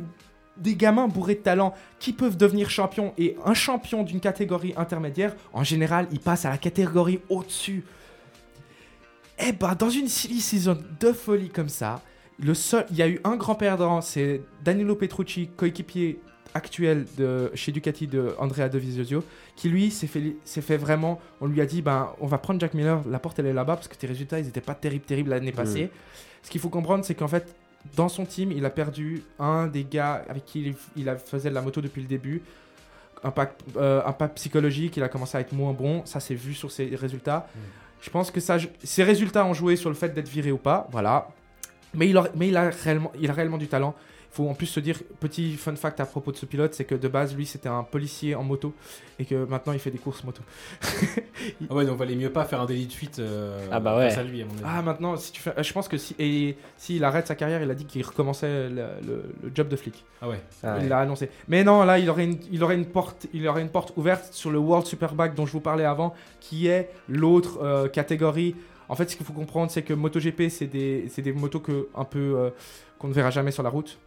des 0.56 0.74
gamins 0.74 1.06
bourrés 1.06 1.34
de 1.34 1.40
talent 1.40 1.74
qui 1.98 2.14
peuvent 2.14 2.38
devenir 2.38 2.70
champions. 2.70 3.12
Et 3.18 3.36
un 3.44 3.52
champion 3.52 4.02
d'une 4.02 4.20
catégorie 4.20 4.72
intermédiaire, 4.78 5.36
en 5.52 5.64
général, 5.64 6.08
il 6.12 6.20
passe 6.20 6.46
à 6.46 6.48
la 6.50 6.56
catégorie 6.56 7.20
au-dessus. 7.28 7.84
Eh 9.38 9.52
ben, 9.52 9.74
dans 9.74 9.90
une 9.90 10.08
silly 10.08 10.40
season 10.40 10.78
de 10.98 11.12
folie 11.12 11.50
comme 11.50 11.68
ça, 11.68 12.00
le 12.42 12.54
seul, 12.54 12.86
il 12.90 12.96
y 12.96 13.02
a 13.02 13.08
eu 13.08 13.20
un 13.24 13.36
grand 13.36 13.54
perdant, 13.54 14.00
c'est 14.00 14.42
Danilo 14.64 14.94
Petrucci, 14.96 15.48
coéquipier 15.56 16.20
actuel 16.54 17.06
de 17.16 17.50
chez 17.54 17.70
Ducati 17.70 18.06
de 18.08 18.34
Andrea 18.38 18.68
Dovizioso, 18.68 19.22
qui 19.56 19.68
lui 19.68 19.90
s'est 19.90 20.06
fait, 20.08 20.34
s'est 20.44 20.62
fait 20.62 20.76
vraiment, 20.76 21.20
on 21.40 21.46
lui 21.46 21.60
a 21.60 21.66
dit, 21.66 21.80
ben, 21.82 22.10
on 22.20 22.26
va 22.26 22.38
prendre 22.38 22.58
Jack 22.60 22.74
Miller, 22.74 23.02
la 23.08 23.18
porte 23.20 23.38
elle 23.38 23.46
est 23.46 23.52
là-bas 23.52 23.76
parce 23.76 23.86
que 23.88 23.94
tes 23.94 24.06
résultats 24.08 24.40
ils 24.40 24.48
étaient 24.48 24.60
pas 24.60 24.74
terribles, 24.74 25.04
terribles 25.04 25.30
l'année 25.30 25.52
passée. 25.52 25.90
Ce 26.42 26.50
qu'il 26.50 26.60
faut 26.60 26.68
comprendre, 26.70 27.04
c'est 27.04 27.14
qu'en 27.14 27.28
fait, 27.28 27.54
dans 27.94 28.08
son 28.08 28.24
team, 28.24 28.50
il 28.52 28.64
a 28.64 28.70
perdu 28.70 29.22
un 29.38 29.66
des 29.68 29.84
gars 29.84 30.24
avec 30.28 30.44
qui 30.44 30.60
il, 30.66 30.74
il 30.96 31.08
a- 31.08 31.16
faisait 31.16 31.50
de 31.50 31.54
la 31.54 31.62
moto 31.62 31.80
depuis 31.80 32.00
le 32.02 32.08
début. 32.08 32.42
Impact, 33.22 33.60
euh, 33.76 34.02
impact 34.06 34.36
psychologique, 34.36 34.96
il 34.96 35.02
a 35.02 35.08
commencé 35.10 35.36
à 35.36 35.40
être 35.42 35.52
moins 35.52 35.72
bon. 35.74 36.02
Ça, 36.06 36.20
c'est 36.20 36.34
vu 36.34 36.54
sur 36.54 36.70
ses 36.72 36.96
résultats. 36.96 37.46
Je 38.00 38.08
pense 38.08 38.30
que 38.30 38.40
ça, 38.40 38.56
ses 38.82 39.04
résultats 39.04 39.44
ont 39.44 39.52
joué 39.52 39.76
sur 39.76 39.90
le 39.90 39.94
fait 39.94 40.08
d'être 40.14 40.28
viré 40.28 40.50
ou 40.50 40.56
pas. 40.56 40.88
Voilà. 40.90 41.28
Mais 41.94 42.08
il, 42.08 42.16
a, 42.16 42.24
mais 42.36 42.48
il, 42.48 42.56
a 42.56 42.70
réellement, 42.70 43.12
il 43.20 43.30
a 43.30 43.32
réellement 43.32 43.58
du 43.58 43.68
talent. 43.68 43.94
Il 44.32 44.36
faut 44.36 44.48
en 44.48 44.54
plus 44.54 44.66
se 44.66 44.78
dire, 44.78 44.96
petit 45.18 45.54
fun 45.56 45.74
fact 45.74 45.98
à 45.98 46.06
propos 46.06 46.30
de 46.30 46.36
ce 46.36 46.46
pilote, 46.46 46.72
c'est 46.72 46.84
que 46.84 46.94
de 46.94 47.08
base, 47.08 47.34
lui, 47.34 47.46
c'était 47.46 47.68
un 47.68 47.82
policier 47.82 48.36
en 48.36 48.44
moto 48.44 48.72
et 49.18 49.24
que 49.24 49.44
maintenant, 49.44 49.72
il 49.72 49.80
fait 49.80 49.90
des 49.90 49.98
courses 49.98 50.22
moto. 50.22 50.40
Ah 51.68 51.74
ouais, 51.74 51.84
donc 51.86 51.98
valait 51.98 52.14
mieux 52.16 52.30
pas 52.30 52.44
faire 52.44 52.60
un 52.60 52.66
délit 52.66 52.86
de 52.86 52.92
fuite 52.92 53.18
euh, 53.18 53.66
Ah 53.72 53.80
bah 53.80 53.96
ouais. 53.96 54.08
face 54.10 54.18
à 54.18 54.22
lui, 54.22 54.42
à 54.42 54.44
mon 54.44 54.52
avis. 54.52 54.62
Ah, 54.64 54.82
maintenant, 54.82 55.16
si 55.16 55.32
tu 55.32 55.40
fais, 55.40 55.50
euh, 55.58 55.62
je 55.62 55.72
pense 55.72 55.88
que 55.88 55.96
si, 55.96 56.14
et 56.18 56.56
s'il 56.76 57.02
arrête 57.02 57.26
sa 57.26 57.34
carrière, 57.34 57.62
il 57.62 57.70
a 57.70 57.74
dit 57.74 57.86
qu'il 57.86 58.04
recommençait 58.04 58.68
le, 58.68 58.86
le- 59.06 59.34
le 59.42 59.50
job 59.54 59.68
de 59.68 59.76
flic. 59.76 60.04
Ah 60.20 60.28
ouais. 60.28 60.40
Ah 60.62 60.74
ouais. 60.76 60.80
Il 60.84 60.88
l'a 60.88 60.98
annoncé. 61.00 61.30
Mais 61.48 61.64
non, 61.64 61.82
là, 61.84 61.98
il 61.98 62.08
aurait, 62.10 62.24
une, 62.24 62.38
il, 62.52 62.62
aurait 62.62 62.74
une 62.76 62.86
porte, 62.86 63.26
il 63.32 63.46
aurait 63.48 63.62
une 63.62 63.68
porte 63.70 63.92
ouverte 63.96 64.32
sur 64.32 64.50
le 64.50 64.58
World 64.58 64.86
Superbike 64.86 65.34
dont 65.34 65.46
je 65.46 65.52
vous 65.52 65.60
parlais 65.60 65.84
avant, 65.86 66.14
qui 66.40 66.66
est 66.68 66.90
l'autre 67.08 67.58
euh, 67.62 67.88
catégorie. 67.88 68.54
En 68.90 68.96
fait, 68.96 69.08
ce 69.08 69.16
qu'il 69.16 69.24
faut 69.24 69.32
comprendre, 69.32 69.70
c'est 69.70 69.82
que 69.82 69.94
MotoGP, 69.94 70.48
c'est 70.50 70.66
des, 70.66 71.06
c'est 71.08 71.22
des 71.22 71.32
motos 71.32 71.60
que, 71.60 71.88
un 71.94 72.04
peu 72.04 72.18
euh, 72.36 72.50
qu'on 72.98 73.08
ne 73.08 73.12
verra 73.14 73.30
jamais 73.30 73.52
sur 73.52 73.62
la 73.62 73.70
route. 73.70 73.98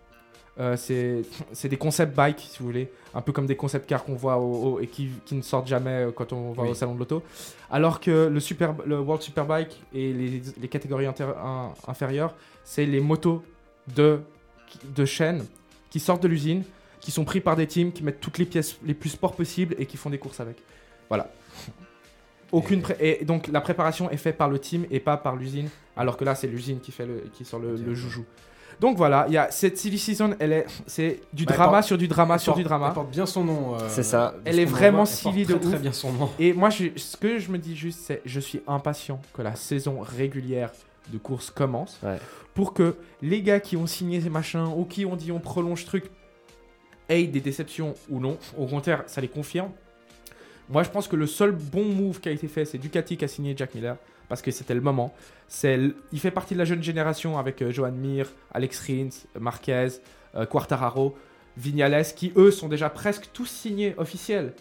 Euh, 0.60 0.78
c'est 0.78 1.24
c'est 1.52 1.68
des 1.70 1.78
concept 1.78 2.16
bikes, 2.16 2.42
si 2.42 2.60
vous 2.60 2.66
voulez, 2.68 2.92
un 3.16 3.22
peu 3.22 3.32
comme 3.32 3.48
des 3.48 3.56
concept 3.56 3.88
cars 3.90 4.04
qu'on 4.04 4.14
voit 4.14 4.38
au, 4.38 4.74
au- 4.76 4.80
et 4.82 4.86
qui, 4.88 5.10
qui 5.26 5.34
ne 5.34 5.42
sortent 5.42 5.66
jamais 5.68 5.90
euh, 6.06 6.12
quand 6.12 6.32
on 6.32 6.52
va 6.52 6.62
Oui. 6.64 6.70
au 6.70 6.74
salon 6.76 6.94
de 6.94 7.00
l'auto. 7.00 7.24
Alors 7.72 8.00
que 8.00 8.28
le, 8.28 8.40
super, 8.40 8.76
le 8.86 9.00
World 9.00 9.24
Superbike 9.24 9.82
et 9.94 10.14
les, 10.14 10.42
les 10.62 10.68
catégories 10.68 11.08
inter- 11.08 11.34
inférieures, 11.88 12.36
c'est 12.64 12.86
les 12.86 13.00
motos 13.00 13.42
de, 13.96 14.20
de 14.96 15.06
chaîne 15.06 15.44
qui 15.90 16.00
sortent 16.00 16.22
de 16.22 16.28
l'usine, 16.28 16.64
qui 17.00 17.10
sont 17.10 17.26
pris 17.26 17.40
par 17.42 17.56
des 17.56 17.66
teams, 17.66 17.92
qui 17.92 18.04
mettent 18.04 18.20
toutes 18.20 18.38
les 18.38 18.46
pièces 18.46 18.78
les 18.86 18.94
plus 18.94 19.10
sport 19.10 19.36
possibles 19.36 19.76
et 19.80 19.88
qui 19.88 19.98
font 19.98 20.12
des 20.12 20.20
courses 20.20 20.40
avec. 20.40 20.58
Voilà. 21.10 21.32
Aucune 22.54 22.82
pré- 22.82 22.96
et 23.00 23.26
donc 23.26 23.48
la 23.50 23.60
préparation 23.62 24.10
est 24.10 24.18
faite 24.18 24.38
par 24.38 24.48
le 24.50 24.60
team 24.60 24.86
et 24.92 25.00
pas 25.00 25.18
par 25.18 25.36
l'usine, 25.36 25.68
alors 25.98 26.16
que 26.18 26.24
là 26.24 26.36
c'est 26.36 26.48
l'usine 26.48 26.80
qui 26.80 26.92
fait 26.92 27.06
le 27.06 27.24
qui 27.34 27.44
sort 27.46 27.60
le, 27.60 27.76
joujou. 27.96 28.24
Donc 28.80 28.98
voilà, 28.98 29.26
il 29.28 29.34
y 29.34 29.38
a 29.38 29.52
cette 29.52 29.78
silly 29.78 29.98
season, 30.00 30.36
elle 30.40 30.52
est 30.54 30.66
c'est 30.88 31.20
du 31.34 31.46
Bah, 31.46 31.52
elle 31.54 31.58
drama 31.58 31.72
porte- 31.80 31.88
sur 31.88 31.98
du 31.98 32.08
drama 32.08 32.38
sur 32.38 32.56
du 32.56 32.64
drama. 32.64 32.88
Elle 32.88 32.94
porte 32.94 33.10
bien 33.12 33.26
son 33.26 33.44
nom. 33.44 33.76
euh, 33.76 33.80
C'est 33.90 34.04
ça. 34.04 34.34
Elle 34.46 34.60
est 34.60 34.66
vraiment 34.66 35.04
voit, 35.04 35.12
elle 35.14 35.24
porte 35.24 35.34
silly 35.36 35.46
de 35.46 35.54
très, 35.54 35.60
très 35.60 35.74
ouf. 35.76 35.82
bien 35.82 35.92
son 35.92 36.12
nom. 36.14 36.30
Et 36.40 36.54
moi, 36.54 36.70
je- 36.70 36.96
ce 36.96 37.18
que 37.18 37.38
je 37.40 37.52
me 37.52 37.58
dis 37.58 37.76
juste, 37.76 38.00
c'est 38.04 38.22
je 38.26 38.40
suis 38.40 38.62
impatient 38.68 39.20
que 39.34 39.42
la 39.42 39.56
saison 39.56 40.00
régulière 40.02 40.72
de 41.12 41.18
course 41.18 41.50
commence 41.52 42.00
Ouais. 42.04 42.18
pour 42.54 42.74
que 42.74 42.96
les 43.22 43.42
gars 43.42 43.60
qui 43.60 43.78
ont 43.78 43.88
signé 43.88 44.22
ces 44.22 44.30
machins 44.30 44.68
ou 44.76 44.86
qui 44.86 45.06
ont 45.06 45.16
dit 45.16 45.32
on 45.32 45.40
prolonge 45.40 45.82
ce 45.82 45.86
truc 45.88 46.06
aient 47.10 47.26
des 47.26 47.42
déceptions 47.42 47.94
ou 48.10 48.20
non. 48.20 48.38
Au 48.58 48.66
contraire, 48.66 49.04
ça 49.08 49.22
les 49.22 49.28
confirme. 49.28 49.70
Moi, 50.70 50.84
je 50.84 50.90
pense 50.90 51.08
que 51.08 51.16
le 51.16 51.28
seul 51.28 51.52
bon 51.52 51.86
move 51.86 52.20
qui 52.20 52.30
a 52.30 52.32
été 52.32 52.48
fait, 52.48 52.66
c'est 52.66 52.78
Ducati 52.78 53.18
qui 53.18 53.26
a 53.26 53.28
signé 53.28 53.54
Jack 53.56 53.76
Miller 53.76 53.98
parce 54.30 54.42
que 54.42 54.52
c'était 54.52 54.74
le 54.74 54.82
moment. 54.82 55.14
C'est, 55.48 55.80
il 56.12 56.20
fait 56.20 56.32
partie 56.32 56.54
de 56.54 56.60
la 56.60 56.66
jeune 56.66 56.82
génération 56.82 57.38
avec 57.38 57.62
euh, 57.62 57.72
Johan 57.72 57.92
Mir, 57.92 58.28
Alex 58.54 58.80
Rins, 58.88 59.28
Marquez, 59.40 59.90
euh, 60.36 60.46
Quartararo, 60.46 61.16
Vignales, 61.58 62.06
qui 62.16 62.34
eux 62.36 62.50
sont 62.50 62.68
déjà 62.68 62.90
presque 62.90 63.30
tous 63.34 63.46
signés 63.46 63.94
officiels. 63.98 64.54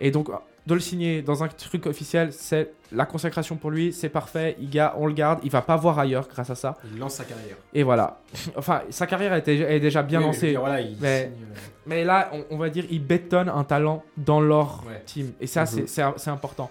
Et 0.00 0.10
donc, 0.10 0.30
de 0.68 0.74
le 0.74 0.80
signer 0.80 1.22
dans 1.22 1.42
un 1.42 1.48
truc 1.48 1.86
officiel, 1.86 2.32
c'est 2.32 2.72
la 2.92 3.06
consécration 3.06 3.56
pour 3.56 3.70
lui, 3.70 3.92
c'est 3.92 4.08
parfait. 4.10 4.54
Il 4.60 4.68
ga- 4.70 4.94
on 4.98 5.06
le 5.06 5.14
garde, 5.14 5.40
il 5.42 5.50
va 5.50 5.62
pas 5.62 5.76
voir 5.76 5.98
ailleurs 5.98 6.28
grâce 6.28 6.50
à 6.50 6.54
ça. 6.54 6.76
Il 6.92 6.98
lance 6.98 7.14
sa 7.14 7.24
carrière. 7.24 7.56
Et 7.72 7.82
voilà. 7.82 8.20
enfin, 8.56 8.82
sa 8.90 9.06
carrière 9.06 9.32
est, 9.32 9.42
déjà- 9.42 9.70
est 9.70 9.80
déjà 9.80 10.02
bien 10.02 10.18
Oui, 10.20 10.26
lancée. 10.26 10.50
dire, 10.50 10.60
voilà, 10.60 10.80
il 10.80 10.96
Mais- 11.00 11.24
signe, 11.24 11.32
euh, 11.52 11.58
Mais 11.86 12.04
là, 12.04 12.30
on, 12.34 12.44
on 12.50 12.56
va 12.58 12.68
dire, 12.68 12.84
il 12.90 13.02
bétonne 13.02 13.48
un 13.48 13.64
talent 13.64 14.04
dans 14.18 14.40
leur 14.40 14.84
Ouais. 14.86 15.02
team. 15.06 15.32
Et 15.40 15.46
ça, 15.46 15.64
c'est- 15.66 15.86
c'est 15.88 16.30
important. 16.30 16.70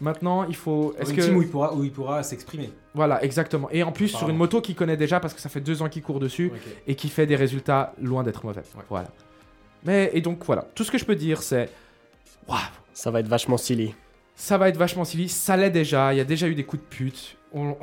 Maintenant, 0.00 0.44
il 0.44 0.54
faut. 0.54 0.94
Est-ce 0.98 1.12
que 1.14 1.20
team 1.22 1.36
où 1.36 1.42
il 1.42 1.48
pourra, 1.48 1.74
où 1.74 1.82
il 1.82 1.90
pourra 1.90 2.22
s'exprimer. 2.22 2.70
voilà, 2.94 3.22
exactement. 3.24 3.68
Et 3.72 3.82
en 3.82 3.92
plus 3.92 4.08
sur 4.08 4.28
une 4.28 4.36
moto 4.36 4.60
qu'il 4.60 4.74
connaît 4.76 4.96
déjà 4.98 5.20
parce 5.20 5.32
que 5.34 5.40
ça 5.40 5.48
fait 5.48 5.60
deux 5.62 5.80
ans 5.82 5.88
qu'il 5.88 6.02
court 6.02 6.20
dessus 6.20 6.52
et 6.86 6.94
qui 6.94 7.08
fait 7.08 7.26
des 7.26 7.34
résultats 7.36 7.92
loin 8.00 8.22
d'être 8.22 8.44
mauvais. 8.44 8.60
Ouais. 8.76 8.84
Voilà. 8.90 9.08
Mais 9.84 10.10
et 10.12 10.20
donc 10.20 10.44
voilà, 10.44 10.66
tout 10.74 10.84
ce 10.84 10.90
que 10.90 10.98
je 10.98 11.04
peux 11.04 11.14
dire, 11.16 11.42
c'est 11.42 11.70
waouh, 12.46 12.58
Ça 12.96 13.10
va 13.10 13.20
être 13.20 13.28
vachement 13.28 13.58
silly. 13.58 13.94
ça 14.34 14.56
va 14.56 14.68
être 14.70 14.78
vachement 14.78 15.04
silly. 15.04 15.28
Ça 15.28 15.54
l'est 15.56 15.70
déjà. 15.70 16.14
Il 16.14 16.16
y 16.16 16.20
a 16.20 16.24
déjà 16.24 16.48
eu 16.48 16.54
des 16.54 16.64
coups 16.64 16.82
de 16.82 16.88
pute. 16.88 17.36
On- 17.52 17.76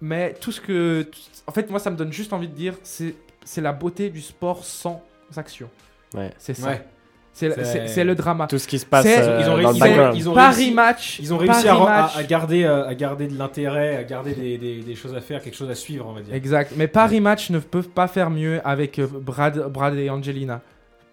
Mais 0.00 0.32
tout 0.40 0.50
ce 0.50 0.60
que, 0.62 1.06
en 1.46 1.52
fait, 1.52 1.68
moi, 1.70 1.78
ça 1.78 1.90
me 1.90 1.96
donne 1.96 2.10
juste 2.12 2.32
envie 2.32 2.48
de 2.48 2.54
dire, 2.54 2.74
c'est 2.82 3.14
la 3.60 3.72
beauté 3.72 4.08
du 4.08 4.22
sport 4.22 4.64
sans 4.64 5.02
action. 5.36 5.68
Ouais. 6.14 6.30
C'est 6.38 6.54
ça. 6.54 6.68
Ouais. 6.68 6.86
C'est 7.32 8.04
le 8.04 8.14
drama. 8.14 8.46
Tout 8.46 8.58
ce 8.58 8.66
qui 8.66 8.78
se 8.78 8.84
passe 8.86 9.04
euh, 9.06 9.38
ils 9.40 9.48
ont 9.48 9.56
dans 9.62 9.70
réussi- 9.72 9.96
le 10.12 10.16
ils 10.16 10.28
ont 10.28 10.34
Paris 10.34 10.56
réussi- 10.64 10.74
match. 10.74 11.18
Ils 11.20 11.32
ont 11.34 11.38
réussi 11.38 11.68
à, 11.68 12.22
garder, 12.24 12.64
euh, 12.64 12.86
à 12.88 12.94
garder 12.94 13.28
de 13.28 13.38
l'intérêt, 13.38 13.96
à 13.96 14.04
garder 14.04 14.34
des, 14.34 14.58
des- 14.58 14.80
des 14.82 14.94
choses 14.94 15.14
à 15.14 15.20
faire, 15.20 15.40
quelque 15.42 15.54
chose 15.56 15.70
à 15.70 15.74
suivre, 15.74 16.06
on 16.08 16.12
va 16.12 16.22
dire. 16.22 16.34
Exact. 16.34 16.72
Mais 16.76 16.88
Paris 16.88 17.20
match 17.20 17.50
ne 17.50 17.58
peuvent 17.58 17.88
pas 17.90 18.08
faire 18.08 18.30
mieux 18.30 18.60
avec 18.66 18.98
euh, 18.98 19.06
Brad, 19.06 19.58
Brad 19.70 19.94
et 19.96 20.10
Angelina. 20.10 20.60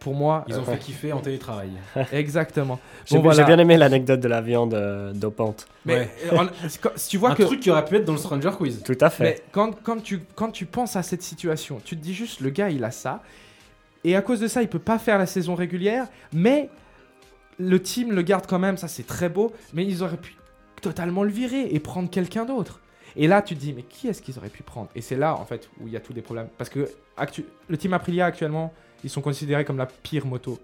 Pour 0.08 0.16
moi, 0.16 0.46
Ils 0.48 0.56
ont 0.58 0.62
euh, 0.62 0.64
fait 0.64 0.78
kiffer 0.80 1.12
en 1.12 1.20
télétravail. 1.20 1.70
exactement. 2.14 2.80
J'ai 3.06 3.18
Bon, 3.18 3.24
voilà. 3.24 3.36
j'ai 3.42 3.44
bien 3.46 3.60
aimé 3.60 3.76
l'anecdote 3.76 4.22
de 4.22 4.30
la 4.30 4.40
viande 4.40 4.74
euh, 4.74 5.12
dopante. 5.12 5.68
Mais 5.84 5.96
Ouais. 5.96 6.10
euh, 6.32 6.38
en- 6.38 6.48
si- 6.96 7.10
tu 7.10 7.18
vois 7.18 7.32
Un 7.32 7.36
que 7.36 7.44
truc 7.44 7.60
qui 7.60 7.70
aurait 7.70 7.84
pu 7.84 7.98
être 7.98 8.06
dans 8.06 8.14
le 8.14 8.18
Stranger 8.18 8.52
Quiz. 8.58 8.84
Tout 8.86 8.96
à 9.02 9.10
fait. 9.10 9.24
Mais 9.26 9.42
quand, 9.52 9.72
quand, 9.84 10.02
tu, 10.02 10.22
quand 10.36 10.50
tu 10.52 10.66
penses 10.66 10.96
à 10.96 11.04
cette 11.04 11.24
situation, 11.24 11.82
tu 11.84 11.98
te 11.98 12.02
dis 12.02 12.14
juste, 12.14 12.40
le 12.40 12.52
gars, 12.52 12.70
il 12.70 12.86
a 12.86 12.92
ça. 12.92 13.22
Et 14.06 14.16
à 14.16 14.22
cause 14.22 14.40
de 14.40 14.48
ça, 14.48 14.62
il 14.62 14.70
peut 14.70 14.80
pas 14.80 14.98
faire 14.98 15.18
la 15.18 15.26
saison 15.26 15.56
régulière. 15.56 16.06
Mais 16.32 16.70
le 17.60 17.82
team 17.82 18.14
le 18.14 18.22
garde 18.22 18.46
quand 18.48 18.60
même, 18.60 18.78
ça 18.78 18.88
c'est 18.88 19.06
très 19.06 19.28
beau. 19.28 19.52
Mais 19.74 19.84
ils 19.86 20.04
auraient 20.04 20.16
pu 20.16 20.38
totalement 20.82 21.24
le 21.24 21.32
virer 21.32 21.68
et 21.70 21.80
prendre 21.82 22.10
quelqu'un 22.10 22.46
d'autre. 22.46 22.80
Et 23.18 23.28
là, 23.28 23.42
tu 23.42 23.56
te 23.56 23.60
dis, 23.60 23.74
mais 23.74 23.82
qui 23.84 24.08
est-ce 24.08 24.22
qu'ils 24.22 24.38
auraient 24.38 24.48
pu 24.48 24.64
prendre? 24.64 24.88
Et 24.96 25.02
c'est 25.02 25.16
là, 25.18 25.36
en 25.36 25.44
fait, 25.44 25.70
où 25.82 25.88
il 25.88 25.92
y 25.92 25.98
a 25.98 26.00
tous 26.00 26.14
des 26.14 26.22
problèmes. 26.22 26.48
Parce 26.58 26.70
que 26.70 26.88
actu- 27.18 27.46
le 27.68 27.76
team 27.78 27.92
Aprilia, 27.94 28.26
actuellement, 28.26 28.72
ils 29.04 29.10
sont 29.10 29.22
considérés 29.22 29.66
comme 29.66 29.78
la 29.78 29.86
pire 29.86 30.26
moto 30.26 30.60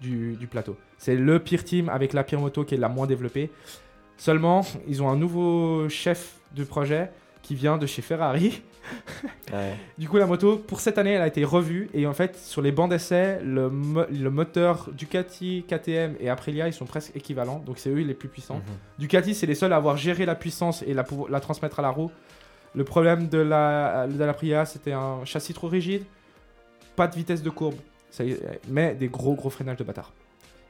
du, 0.00 0.34
du 0.36 0.46
plateau. 0.46 0.76
C'est 0.98 1.14
le 1.16 1.38
pire 1.38 1.64
team 1.64 1.88
avec 1.88 2.12
la 2.12 2.24
pire 2.24 2.40
moto 2.40 2.64
qui 2.64 2.74
est 2.74 2.78
la 2.78 2.88
moins 2.88 3.06
développée. 3.06 3.50
Seulement, 4.16 4.64
ils 4.86 5.02
ont 5.02 5.08
un 5.08 5.16
nouveau 5.16 5.88
chef 5.88 6.34
de 6.54 6.64
projet 6.64 7.10
qui 7.42 7.54
vient 7.54 7.76
de 7.78 7.86
chez 7.86 8.02
Ferrari. 8.02 8.62
Ouais. 9.52 9.74
Du 9.96 10.08
coup, 10.10 10.18
la 10.18 10.26
moto, 10.26 10.56
pour 10.58 10.78
cette 10.80 10.98
année, 10.98 11.12
elle 11.12 11.22
a 11.22 11.26
été 11.26 11.42
revue. 11.44 11.88
Et 11.94 12.06
en 12.06 12.12
fait, 12.12 12.36
sur 12.36 12.60
les 12.60 12.70
bancs 12.72 12.90
d'essai, 12.90 13.40
le, 13.42 13.70
mo- 13.70 14.04
le 14.10 14.30
moteur 14.30 14.90
Ducati, 14.92 15.64
KTM 15.66 16.16
et 16.20 16.28
Aprilia, 16.28 16.66
ils 16.66 16.72
sont 16.74 16.84
presque 16.84 17.14
équivalents. 17.16 17.60
Donc, 17.64 17.78
c'est 17.78 17.88
eux 17.88 17.94
les 18.02 18.12
plus 18.14 18.28
puissants. 18.28 18.60
Ducati, 18.98 19.34
c'est 19.34 19.46
les 19.46 19.54
seuls 19.54 19.72
à 19.72 19.76
avoir 19.76 19.96
géré 19.96 20.26
la 20.26 20.34
puissance 20.34 20.82
et 20.82 20.92
la, 20.92 21.04
la 21.30 21.40
transmettre 21.40 21.78
à 21.78 21.82
la 21.82 21.88
roue. 21.90 22.10
Le 22.74 22.84
problème 22.84 23.28
de 23.28 23.38
la, 23.38 24.06
de 24.06 24.22
l'Aprilia, 24.22 24.66
c'était 24.66 24.92
un 24.92 25.24
châssis 25.24 25.54
trop 25.54 25.68
rigide, 25.68 26.02
pas 26.96 27.06
de 27.08 27.14
vitesse 27.14 27.42
de 27.42 27.50
courbe, 27.50 27.76
Ça 28.10 28.24
y 28.24 28.32
est, 28.32 28.60
mais 28.68 28.94
des 28.94 29.08
gros 29.08 29.34
gros 29.34 29.50
freinages 29.50 29.76
de 29.78 29.84
bâtard. 29.84 30.12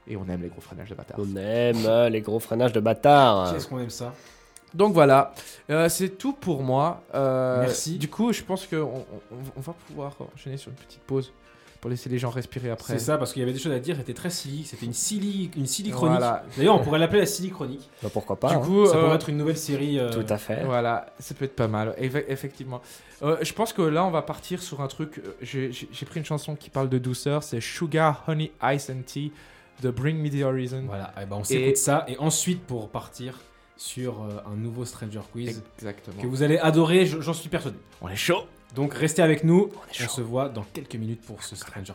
Et 0.07 0.17
on 0.17 0.27
aime 0.29 0.43
les 0.43 0.49
gros 0.49 0.61
freinages 0.61 0.91
de 0.91 0.95
bâtard. 0.95 1.19
On 1.19 1.37
aime 1.37 1.87
euh, 1.87 2.09
les 2.11 2.21
gros 2.21 2.39
freinages 2.39 2.73
de 2.73 2.81
bâtard. 2.81 3.53
Qu'est-ce 3.53 3.67
qu'on 3.69 3.79
aime 3.81 3.91
ça? 3.91 4.13
Donc 4.75 4.93
voilà, 4.93 5.33
Euh, 5.71 5.89
c'est 5.89 6.11
tout 6.19 6.33
pour 6.33 6.63
moi. 6.63 7.03
Euh, 7.15 7.61
Merci. 7.63 7.97
Du 7.97 8.09
coup, 8.09 8.33
je 8.33 8.43
pense 8.43 8.67
qu'on 8.67 8.77
on, 9.33 9.37
on 9.57 9.61
va 9.61 9.73
pouvoir 9.87 10.17
enchaîner 10.35 10.57
sur 10.57 10.71
une 10.71 10.77
petite 10.77 11.01
pause 11.03 11.33
pour 11.85 11.91
laisser 11.91 12.09
les 12.09 12.17
gens 12.17 12.31
respirer 12.31 12.71
après. 12.71 12.95
C'est 12.95 12.99
ça, 13.05 13.19
parce 13.19 13.35
qu'il 13.35 13.41
y 13.41 13.43
avait 13.43 13.53
des 13.53 13.59
choses 13.59 13.71
à 13.75 13.79
dire, 13.79 13.95
c'était 13.99 14.15
très 14.15 14.31
silly, 14.31 14.65
c'était 14.65 14.87
une 14.87 14.95
silly, 14.95 15.51
une 15.55 15.67
silly 15.67 15.91
chronique. 15.91 16.17
Voilà. 16.19 16.43
D'ailleurs, 16.57 16.77
on 16.77 16.79
pourrait 16.83 16.99
l'appeler 16.99 17.21
la 17.21 17.27
silly 17.27 17.51
chronique. 17.51 17.91
Bah, 18.03 18.09
pourquoi 18.11 18.41
pas 18.41 18.49
Du 18.49 18.55
hein. 18.55 18.61
coup, 18.61 18.87
Ça 18.87 18.97
euh, 18.97 19.03
pourrait 19.03 19.17
être 19.17 19.29
une 19.29 19.37
nouvelle 19.37 19.59
série. 19.59 19.99
euh, 19.99 20.11
Tout 20.11 20.25
à 20.33 20.39
fait. 20.39 20.65
Voilà, 20.65 21.05
ça 21.19 21.35
peut 21.35 21.45
être 21.45 21.55
pas 21.55 21.69
mal, 21.69 21.95
Eff- 22.01 22.25
effectivement. 22.27 22.81
Euh, 23.23 23.37
je 23.43 23.53
pense 23.53 23.75
que 23.75 23.83
là, 23.83 24.03
on 24.07 24.11
va 24.11 24.23
partir 24.23 24.63
sur 24.63 24.81
un 24.81 24.87
truc. 24.89 25.21
euh, 25.27 25.33
J'ai 25.43 26.07
pris 26.07 26.21
une 26.21 26.25
chanson 26.25 26.57
qui 26.57 26.71
parle 26.71 26.89
de 26.89 26.97
douceur, 26.97 27.43
c'est 27.43 27.61
Sugar, 27.61 28.25
Honey, 28.29 28.51
Ice 28.73 28.89
and 28.89 29.03
Tea 29.05 29.31
de 29.83 29.91
Bring 29.91 30.17
Me 30.17 30.31
the 30.31 30.43
Horizon. 30.43 30.85
Voilà, 30.87 31.13
eh 31.21 31.27
ben, 31.27 31.37
on 31.37 31.45
s'écoute 31.45 31.77
ça, 31.77 32.07
et 32.09 32.17
ensuite 32.17 32.63
pour 32.63 32.89
partir 32.89 33.39
sur 33.77 34.23
euh, 34.23 34.41
un 34.51 34.57
nouveau 34.57 34.87
Stranger 34.87 35.21
Quiz 35.33 35.63
Exactement. 35.77 36.23
que 36.23 36.27
vous 36.29 36.43
allez 36.43 36.57
adorer, 36.57 37.05
je- 37.05 37.21
j'en 37.21 37.35
suis 37.35 37.51
persuadé. 37.51 37.77
On 38.01 38.09
est 38.09 38.17
chaud. 38.17 38.45
Donc 38.75 38.95
restez 38.95 39.23
avec 39.23 39.45
nous, 39.45 39.71
on, 39.73 39.93
chaud. 39.93 40.09
se 40.09 40.21
voit 40.21 40.49
dans 40.49 40.65
quelques 40.65 40.97
minutes 40.97 41.23
pour 41.23 41.43
ce 41.43 41.55
Stranger. 41.57 41.93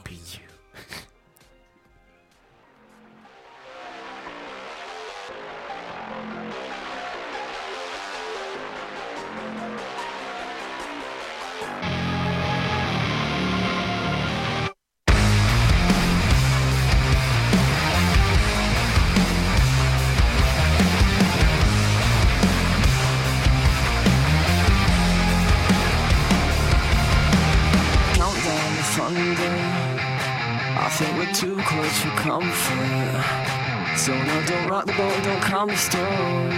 Rock 34.69 34.85
the 34.85 34.93
boat, 34.93 35.23
don't 35.23 35.41
calm 35.41 35.67
the 35.67 35.75
storm. 35.75 36.49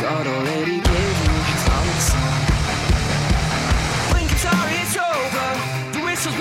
God 0.00 0.26
already 0.26 0.80
gave 0.80 1.16
you 1.24 1.34
his 1.50 1.64
answer. 1.78 2.24
Blink, 4.10 4.30
sorry, 4.38 4.76
it's 4.80 4.96
over. 4.96 5.48
The 5.92 6.00
whistle's 6.02 6.36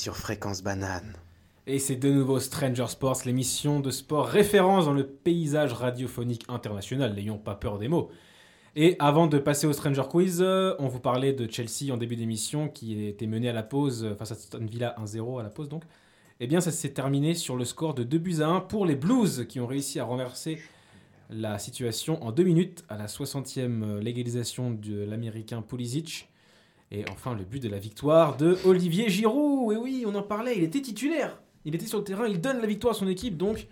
sur 0.00 0.16
Fréquence 0.16 0.62
Banane. 0.62 1.12
Et 1.66 1.78
c'est 1.78 1.96
de 1.96 2.10
nouveau 2.10 2.40
Stranger 2.40 2.86
Sports, 2.88 3.20
l'émission 3.26 3.80
de 3.80 3.90
sport 3.90 4.26
référence 4.26 4.86
dans 4.86 4.94
le 4.94 5.06
paysage 5.06 5.74
radiophonique 5.74 6.44
international, 6.48 7.14
n'ayons 7.14 7.36
pas 7.36 7.54
peur 7.54 7.78
des 7.78 7.88
mots. 7.88 8.10
Et 8.76 8.96
avant 8.98 9.26
de 9.26 9.38
passer 9.38 9.66
au 9.66 9.74
Stranger 9.74 10.04
Quiz, 10.08 10.40
euh, 10.40 10.74
on 10.78 10.88
vous 10.88 11.00
parlait 11.00 11.34
de 11.34 11.50
Chelsea 11.50 11.92
en 11.92 11.98
début 11.98 12.16
d'émission 12.16 12.68
qui 12.68 13.04
était 13.06 13.26
mené 13.26 13.50
à 13.50 13.52
la 13.52 13.62
pause 13.62 14.04
euh, 14.04 14.14
face 14.14 14.32
à 14.32 14.34
Aston 14.34 14.64
Villa 14.64 14.96
1-0 14.98 15.38
à 15.38 15.42
la 15.42 15.50
pause 15.50 15.68
donc. 15.68 15.84
Eh 16.40 16.46
bien 16.46 16.62
ça 16.62 16.70
s'est 16.70 16.94
terminé 16.94 17.34
sur 17.34 17.56
le 17.56 17.66
score 17.66 17.92
de 17.92 18.02
2 18.02 18.18
buts 18.18 18.40
à 18.40 18.46
1 18.46 18.60
pour 18.60 18.86
les 18.86 18.96
Blues 18.96 19.44
qui 19.48 19.60
ont 19.60 19.66
réussi 19.66 20.00
à 20.00 20.04
renverser 20.04 20.58
la 21.28 21.58
situation 21.58 22.22
en 22.24 22.32
2 22.32 22.42
minutes 22.42 22.84
à 22.88 22.96
la 22.96 23.06
60e 23.06 23.98
légalisation 23.98 24.70
de 24.70 25.04
l'américain 25.04 25.60
Pulisic. 25.60 26.29
Et 26.92 27.04
enfin 27.12 27.34
le 27.34 27.44
but 27.44 27.62
de 27.62 27.68
la 27.68 27.78
victoire 27.78 28.36
de 28.36 28.58
Olivier 28.64 29.08
Giroud. 29.08 29.72
Et 29.72 29.76
oui, 29.76 30.04
on 30.06 30.14
en 30.14 30.22
parlait, 30.22 30.56
il 30.56 30.64
était 30.64 30.80
titulaire. 30.80 31.38
Il 31.64 31.74
était 31.74 31.86
sur 31.86 31.98
le 31.98 32.04
terrain, 32.04 32.26
il 32.26 32.40
donne 32.40 32.60
la 32.60 32.66
victoire 32.66 32.94
à 32.94 32.98
son 32.98 33.06
équipe. 33.06 33.36
Donc 33.36 33.68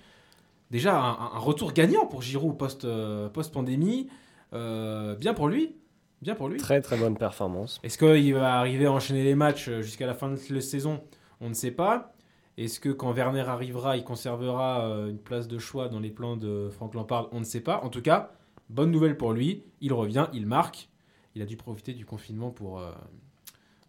déjà 0.70 0.96
un, 1.00 1.34
un 1.34 1.38
retour 1.38 1.72
gagnant 1.72 2.06
pour 2.06 2.22
Giroud 2.22 2.56
post, 2.56 2.84
euh, 2.84 3.28
post-pandémie. 3.28 4.08
Euh, 4.52 5.16
bien 5.16 5.34
pour 5.34 5.48
lui. 5.48 5.74
Bien 6.22 6.34
pour 6.34 6.48
lui. 6.48 6.58
Très 6.58 6.80
très 6.80 6.96
bonne 6.96 7.16
performance. 7.16 7.80
Est-ce 7.82 7.98
qu'il 7.98 8.34
va 8.34 8.58
arriver 8.58 8.86
à 8.86 8.92
enchaîner 8.92 9.24
les 9.24 9.34
matchs 9.34 9.68
euh, 9.68 9.82
jusqu'à 9.82 10.06
la 10.06 10.14
fin 10.14 10.28
de 10.28 10.38
la 10.50 10.60
saison? 10.60 11.00
On 11.40 11.48
ne 11.48 11.54
sait 11.54 11.70
pas. 11.70 12.12
Est-ce 12.56 12.80
que 12.80 12.88
quand 12.88 13.12
Werner 13.12 13.42
arrivera, 13.42 13.96
il 13.96 14.02
conservera 14.02 14.82
une 15.08 15.18
place 15.18 15.46
de 15.46 15.58
choix 15.58 15.88
dans 15.88 16.00
les 16.00 16.10
plans 16.10 16.36
de 16.36 16.68
Frank 16.70 16.92
Lampard? 16.94 17.28
On 17.30 17.38
ne 17.38 17.44
sait 17.44 17.60
pas. 17.60 17.80
En 17.84 17.88
tout 17.88 18.02
cas, 18.02 18.32
bonne 18.68 18.90
nouvelle 18.90 19.16
pour 19.16 19.32
lui. 19.32 19.62
Il 19.80 19.92
revient, 19.92 20.26
il 20.32 20.44
marque. 20.44 20.88
Il 21.34 21.42
a 21.42 21.46
dû 21.46 21.56
profiter 21.56 21.92
du 21.92 22.04
confinement 22.06 22.50
pour, 22.50 22.80
euh, 22.80 22.90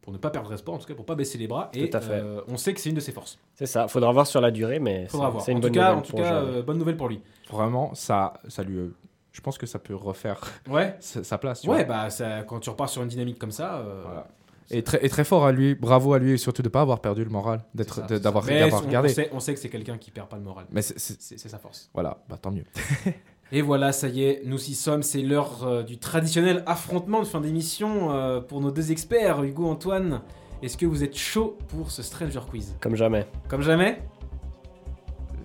pour 0.02 0.14
ne 0.14 0.18
pas 0.18 0.30
perdre 0.30 0.54
espoir, 0.54 0.76
en 0.78 0.80
tout 0.80 0.88
cas 0.88 0.94
pour 0.96 1.06
pas 1.06 1.16
baisser 1.16 1.38
les 1.38 1.48
bras. 1.48 1.70
Et 1.74 1.90
Tout 1.90 1.98
à 1.98 2.02
fait. 2.02 2.14
euh, 2.14 2.42
on 2.48 2.58
sait 2.58 2.74
que 2.74 2.80
c'est 2.80 2.90
une 2.90 2.96
de 2.96 3.00
ses 3.02 3.12
forces. 3.12 3.40
C'est 3.56 3.66
ça. 3.66 3.88
Faudra 3.88 4.12
voir 4.12 4.28
sur 4.28 4.42
la 4.42 4.52
durée, 4.52 4.80
mais 4.80 5.08
c'est 5.10 5.18
une 5.18 5.24
En 5.24 5.32
bonne 5.32 5.42
tout 5.62 5.72
cas, 5.72 5.90
nouvelle 5.90 5.98
en 5.98 6.02
tout 6.02 6.16
cas 6.16 6.34
euh, 6.36 6.62
bonne 6.62 6.78
nouvelle 6.78 6.98
pour 6.98 7.10
lui. 7.10 7.22
Vraiment, 7.50 7.94
ça, 7.96 8.34
ça 8.48 8.64
lui. 8.64 8.78
euh, 8.78 8.94
Je 9.32 9.42
pense 9.42 9.58
que 9.58 9.66
ça 9.66 9.80
peut 9.80 9.96
refaire 9.96 10.40
Ouais. 10.70 10.96
sa 11.00 11.24
sa 11.24 11.38
place. 11.38 11.62
tu 11.62 11.70
Ouais, 11.70 11.86
vois. 11.86 12.04
bah 12.04 12.10
ça- 12.10 12.44
quand 12.44 12.60
tu 12.60 12.70
repars 12.70 12.90
sur 12.90 13.02
une 13.04 13.08
dynamique 13.10 13.40
comme 13.40 13.52
ça. 13.52 13.78
euh, 13.78 14.04
Voilà. 14.06 14.28
Et 14.72 14.84
très, 14.84 15.04
et 15.04 15.10
très 15.10 15.24
fort 15.24 15.46
à 15.48 15.52
lui, 15.52 15.74
bravo 15.74 16.14
à 16.14 16.20
lui, 16.20 16.34
et 16.34 16.38
surtout 16.38 16.62
de 16.62 16.68
ne 16.68 16.72
pas 16.72 16.82
avoir 16.82 17.00
perdu 17.02 17.24
le 17.24 17.32
moral, 17.32 17.64
d'être, 17.74 18.06
d'avoir, 18.20 18.44
regardé. 18.46 19.10
On 19.10 19.14
sait, 19.14 19.30
on 19.34 19.40
sait 19.40 19.54
que 19.56 19.60
c'est 19.60 19.70
quelqu'un 19.70 19.98
qui 19.98 20.12
perd 20.12 20.28
pas 20.30 20.36
le 20.38 20.44
moral. 20.44 20.66
Mais 20.72 20.84
c'est 20.84 21.00
sa 21.40 21.58
force. 21.58 21.90
voilà, 21.96 22.20
bah, 22.30 22.38
tant 22.40 22.52
mieux. 22.52 22.66
Et 23.52 23.62
voilà, 23.62 23.92
ça 23.92 24.08
y 24.08 24.24
est, 24.24 24.42
nous 24.46 24.70
y 24.70 24.76
sommes. 24.76 25.02
C'est 25.02 25.22
l'heure 25.22 25.64
euh, 25.66 25.84
du 25.84 25.98
traditionnel 25.98 26.64
affrontement 26.68 27.20
de 27.20 27.26
fin 27.26 27.42
d'émission 27.42 28.12
euh, 28.12 28.42
pour 28.42 28.62
nos 28.62 28.70
deux 28.72 28.92
experts, 28.92 29.42
Hugo, 29.44 29.68
Antoine. 29.68 30.22
Est-ce 30.62 30.78
que 30.78 30.86
vous 30.86 31.04
êtes 31.04 31.18
chaud 31.18 31.58
pour 31.70 31.90
ce 31.90 32.04
Stranger 32.04 32.42
Quiz? 32.48 32.76
Comme 32.80 32.96
jamais. 32.96 33.26
Comme 33.48 33.62
jamais, 33.64 34.02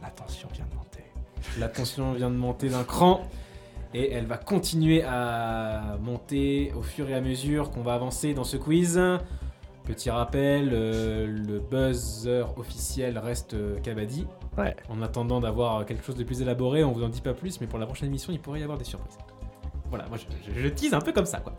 La 0.02 0.10
tension 0.10 0.48
vient 0.52 0.66
de 0.70 0.74
monter. 0.76 1.04
la 1.58 1.68
tension 1.68 2.12
vient 2.12 2.30
de 2.30 2.36
monter 2.36 2.68
d'un 2.68 2.84
cran. 2.84 3.22
Et 3.94 4.10
elle 4.12 4.26
va 4.26 4.36
continuer 4.36 5.04
à 5.04 5.96
monter 6.02 6.72
au 6.76 6.82
fur 6.82 7.08
et 7.08 7.14
à 7.14 7.20
mesure 7.20 7.70
qu'on 7.70 7.82
va 7.82 7.94
avancer 7.94 8.34
dans 8.34 8.42
ce 8.42 8.56
quiz. 8.56 9.00
Petit 9.84 10.08
rappel, 10.08 10.70
euh, 10.72 11.26
le 11.26 11.58
buzzer 11.60 12.46
officiel 12.56 13.18
reste 13.18 13.52
euh, 13.52 13.78
Kabaddi. 13.80 14.26
Ouais. 14.56 14.74
En 14.88 15.02
attendant 15.02 15.40
d'avoir 15.40 15.84
quelque 15.84 16.02
chose 16.02 16.14
de 16.16 16.24
plus 16.24 16.40
élaboré, 16.40 16.82
on 16.84 16.92
vous 16.92 17.02
en 17.04 17.08
dit 17.10 17.20
pas 17.20 17.34
plus, 17.34 17.60
mais 17.60 17.66
pour 17.66 17.78
la 17.78 17.84
prochaine 17.84 18.08
émission, 18.08 18.32
il 18.32 18.40
pourrait 18.40 18.60
y 18.60 18.62
avoir 18.62 18.78
des 18.78 18.84
surprises. 18.84 19.18
Voilà, 19.90 20.06
moi 20.08 20.16
je, 20.16 20.52
je- 20.52 20.58
je 20.58 20.68
tease 20.68 20.94
un 20.94 21.00
peu 21.00 21.12
comme 21.12 21.26
ça, 21.26 21.40
quoi. 21.40 21.52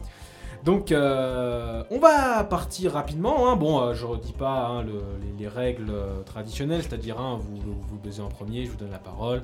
Donc, 0.64 0.92
euh, 0.92 1.84
on 1.92 2.00
va 2.00 2.44
partir 2.44 2.94
rapidement. 2.94 3.48
hein. 3.52 3.56
Bon, 3.56 3.80
euh, 3.80 3.94
je 3.94 4.06
redis 4.08 4.34
pas 4.34 4.68
hein, 4.70 4.82
le- 4.82 5.04
les, 5.22 5.44
les 5.44 5.48
règles 5.48 5.92
euh, 5.92 6.24
traditionnelles, 6.24 6.82
c'est-à-dire 6.82 7.22
hein, 7.22 7.38
vous, 7.40 7.58
vous, 7.58 7.76
vous 7.88 7.98
buzzez 8.00 8.24
en 8.24 8.30
premier, 8.30 8.66
je 8.66 8.72
vous 8.72 8.78
donne 8.78 8.90
la 8.92 8.98
parole. 8.98 9.44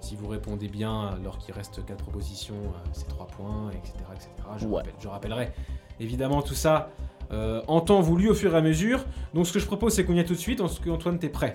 Si 0.00 0.14
vous 0.16 0.28
répondez 0.28 0.68
bien, 0.68 1.08
alors 1.18 1.38
qu'il 1.38 1.54
reste 1.54 1.82
4 1.86 1.96
propositions, 2.04 2.54
euh, 2.56 2.88
c'est 2.92 3.08
3 3.08 3.26
points, 3.28 3.70
etc. 3.70 3.94
etc. 4.14 4.28
Je, 4.58 4.66
Ouais. 4.66 4.76
rappelle- 4.76 4.92
je 5.00 5.08
rappellerai 5.08 5.52
évidemment 5.98 6.42
tout 6.42 6.54
ça 6.54 6.90
euh, 7.32 7.60
en 7.68 7.80
temps 7.80 8.00
voulu 8.00 8.28
au 8.30 8.34
fur 8.34 8.54
et 8.54 8.58
à 8.58 8.60
mesure. 8.62 9.04
Donc, 9.34 9.46
ce 9.46 9.52
que 9.52 9.58
je 9.58 9.66
propose, 9.66 9.94
c'est 9.94 10.04
qu'on 10.04 10.14
y 10.14 10.18
aille 10.20 10.24
tout 10.24 10.34
de 10.34 10.38
suite. 10.38 10.60
Est-ce 10.60 10.80
que 10.80 10.90
Antoine, 10.90 11.18
t'es 11.18 11.28
prêt? 11.28 11.54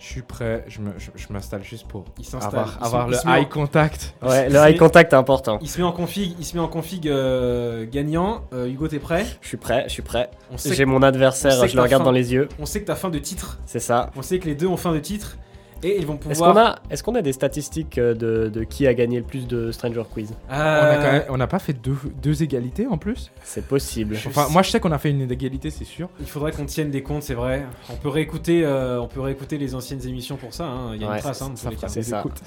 Je 0.00 0.06
suis 0.06 0.22
prêt, 0.22 0.64
je, 0.68 0.80
me, 0.80 0.92
je, 0.96 1.10
je 1.16 1.26
m'installe 1.32 1.64
juste 1.64 1.88
pour 1.88 2.04
Il 2.20 2.24
s'installe. 2.24 2.60
avoir, 2.60 2.68
Il 2.68 2.78
se- 2.80 2.84
avoir 2.86 3.08
il 3.08 3.10
le 3.10 3.18
en- 3.28 3.34
eye 3.34 3.48
contact. 3.48 4.14
Ouais, 4.22 4.46
Il 4.46 4.52
le 4.52 4.58
eye 4.60 4.72
met- 4.74 4.78
contact 4.78 5.12
est 5.12 5.16
important. 5.16 5.58
Il 5.60 5.68
se 5.68 5.78
met 5.78 5.84
en 5.84 5.90
config, 5.90 6.36
il 6.38 6.44
se 6.44 6.54
met 6.56 6.62
en 6.62 6.68
config 6.68 7.08
euh, 7.08 7.84
gagnant. 7.90 8.42
Euh, 8.52 8.68
Hugo, 8.68 8.86
t'es 8.86 9.00
prêt? 9.00 9.26
Je 9.40 9.48
suis 9.48 9.56
prêt, 9.56 9.84
je 9.88 9.92
suis 9.94 10.02
prêt. 10.02 10.30
on 10.52 10.56
sait, 10.56 10.72
J'ai 10.72 10.84
que, 10.84 10.88
mon 10.88 11.02
adversaire, 11.02 11.66
je 11.66 11.74
le 11.74 11.82
regarde 11.82 12.02
faim. 12.02 12.04
dans 12.04 12.12
les 12.12 12.32
yeux. 12.32 12.48
on 12.60 12.64
sait 12.66 12.80
que 12.80 12.86
t'as 12.86 12.94
fin 12.94 13.10
de 13.10 13.18
titre. 13.18 13.58
C'est 13.66 13.80
ça. 13.80 14.10
On 14.16 14.22
sait 14.22 14.38
que 14.38 14.46
les 14.46 14.54
deux 14.54 14.68
ont 14.68 14.76
fin 14.76 14.92
de 14.92 15.00
titre. 15.00 15.36
Et 15.82 15.96
ils 15.98 16.06
vont 16.06 16.14
Est-ce 16.16 16.28
pouvoir. 16.40 16.52
qu'on 16.54 16.60
a, 16.60 16.78
est-ce 16.90 17.02
qu'on 17.02 17.14
a 17.14 17.22
des 17.22 17.32
statistiques 17.32 17.98
euh, 17.98 18.14
de, 18.14 18.48
de 18.48 18.64
qui 18.64 18.86
a 18.86 18.94
gagné 18.94 19.18
le 19.18 19.24
plus 19.24 19.46
de 19.46 19.70
Stranger 19.70 20.02
Quiz? 20.12 20.32
On 20.48 20.52
a 20.52 20.58
Euh, 20.58 21.20
on 21.28 21.36
n'a 21.36 21.46
pas 21.46 21.58
fait 21.60 21.72
deux, 21.72 21.96
deux 22.22 22.42
égalités 22.42 22.86
en 22.86 22.98
plus? 22.98 23.30
C'est 23.44 23.66
possible. 23.66 24.14
Je- 24.16 24.28
Enfin, 24.28 24.48
moi 24.50 24.62
je 24.62 24.70
sais 24.70 24.80
qu'on 24.80 24.92
a 24.92 24.98
fait 24.98 25.10
une 25.10 25.30
égalité, 25.30 25.70
c'est 25.70 25.84
sûr. 25.84 26.08
Il 26.20 26.26
faudrait 26.26 26.52
qu'on 26.52 26.64
tienne 26.64 26.90
des 26.90 27.02
comptes, 27.02 27.22
c'est 27.22 27.34
vrai. 27.34 27.64
On 27.90 27.96
peut 27.96 28.08
réécouter, 28.08 28.64
euh, 28.64 29.00
on 29.00 29.06
peut 29.06 29.20
réécouter 29.20 29.56
les 29.58 29.74
anciennes 29.74 30.04
émissions 30.06 30.36
pour 30.36 30.52
ça. 30.52 30.64
hein. 30.66 30.90
Il 30.94 31.00
y 31.02 31.04
a 31.04 31.08
Ouais, 31.08 31.14
une 31.16 31.20
trace. 31.20 31.42
hein. 31.42 31.52
C'est 31.86 32.02
ça. 32.02 32.20
écoute. 32.20 32.40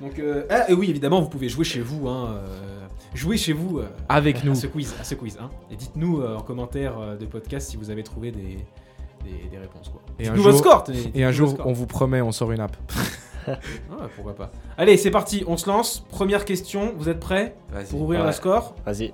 Donc, 0.00 0.18
euh, 0.18 0.42
ah, 0.50 0.68
et 0.68 0.74
oui, 0.74 0.90
évidemment, 0.90 1.20
vous 1.20 1.28
pouvez 1.28 1.48
jouer 1.48 1.64
chez 1.64 1.80
vous. 1.80 2.08
Hein, 2.08 2.30
euh, 2.34 2.86
jouer 3.14 3.36
chez 3.36 3.52
vous 3.52 3.78
euh, 3.78 3.84
Avec 4.08 4.38
à 4.38 4.44
nous. 4.44 4.54
ce 4.56 4.66
quiz. 4.66 4.92
À 5.00 5.04
ce 5.04 5.14
quiz 5.14 5.38
hein. 5.40 5.48
Et 5.70 5.76
dites-nous 5.76 6.20
euh, 6.20 6.34
en 6.36 6.40
commentaire 6.42 6.94
euh, 6.98 7.16
de 7.16 7.24
podcast 7.26 7.70
si 7.70 7.76
vous 7.76 7.90
avez 7.90 8.02
trouvé 8.02 8.32
des, 8.32 8.58
des, 9.24 9.48
des 9.48 9.58
réponses. 9.58 9.88
Quoi. 9.88 10.00
Et 10.18 10.28
un 10.28 10.34
jour- 10.36 10.52
score. 10.58 10.84
Et 11.14 11.24
un 11.24 11.32
jour, 11.32 11.50
score. 11.50 11.66
on 11.66 11.72
vous 11.72 11.86
promet, 11.86 12.20
on 12.20 12.32
sort 12.32 12.52
une 12.52 12.60
app. 12.60 12.76
Ah, 13.46 13.56
pourquoi 14.14 14.34
pas. 14.34 14.50
Allez, 14.78 14.96
c'est 14.96 15.10
parti, 15.10 15.44
on 15.46 15.58
se 15.58 15.68
lance. 15.68 16.06
Première 16.08 16.46
question, 16.46 16.94
vous 16.96 17.10
êtes 17.10 17.20
prêts 17.20 17.54
pour 17.90 18.00
ouvrir 18.00 18.20
Ouais. 18.20 18.26
la 18.26 18.32
score 18.32 18.74
Vas-y. 18.86 19.12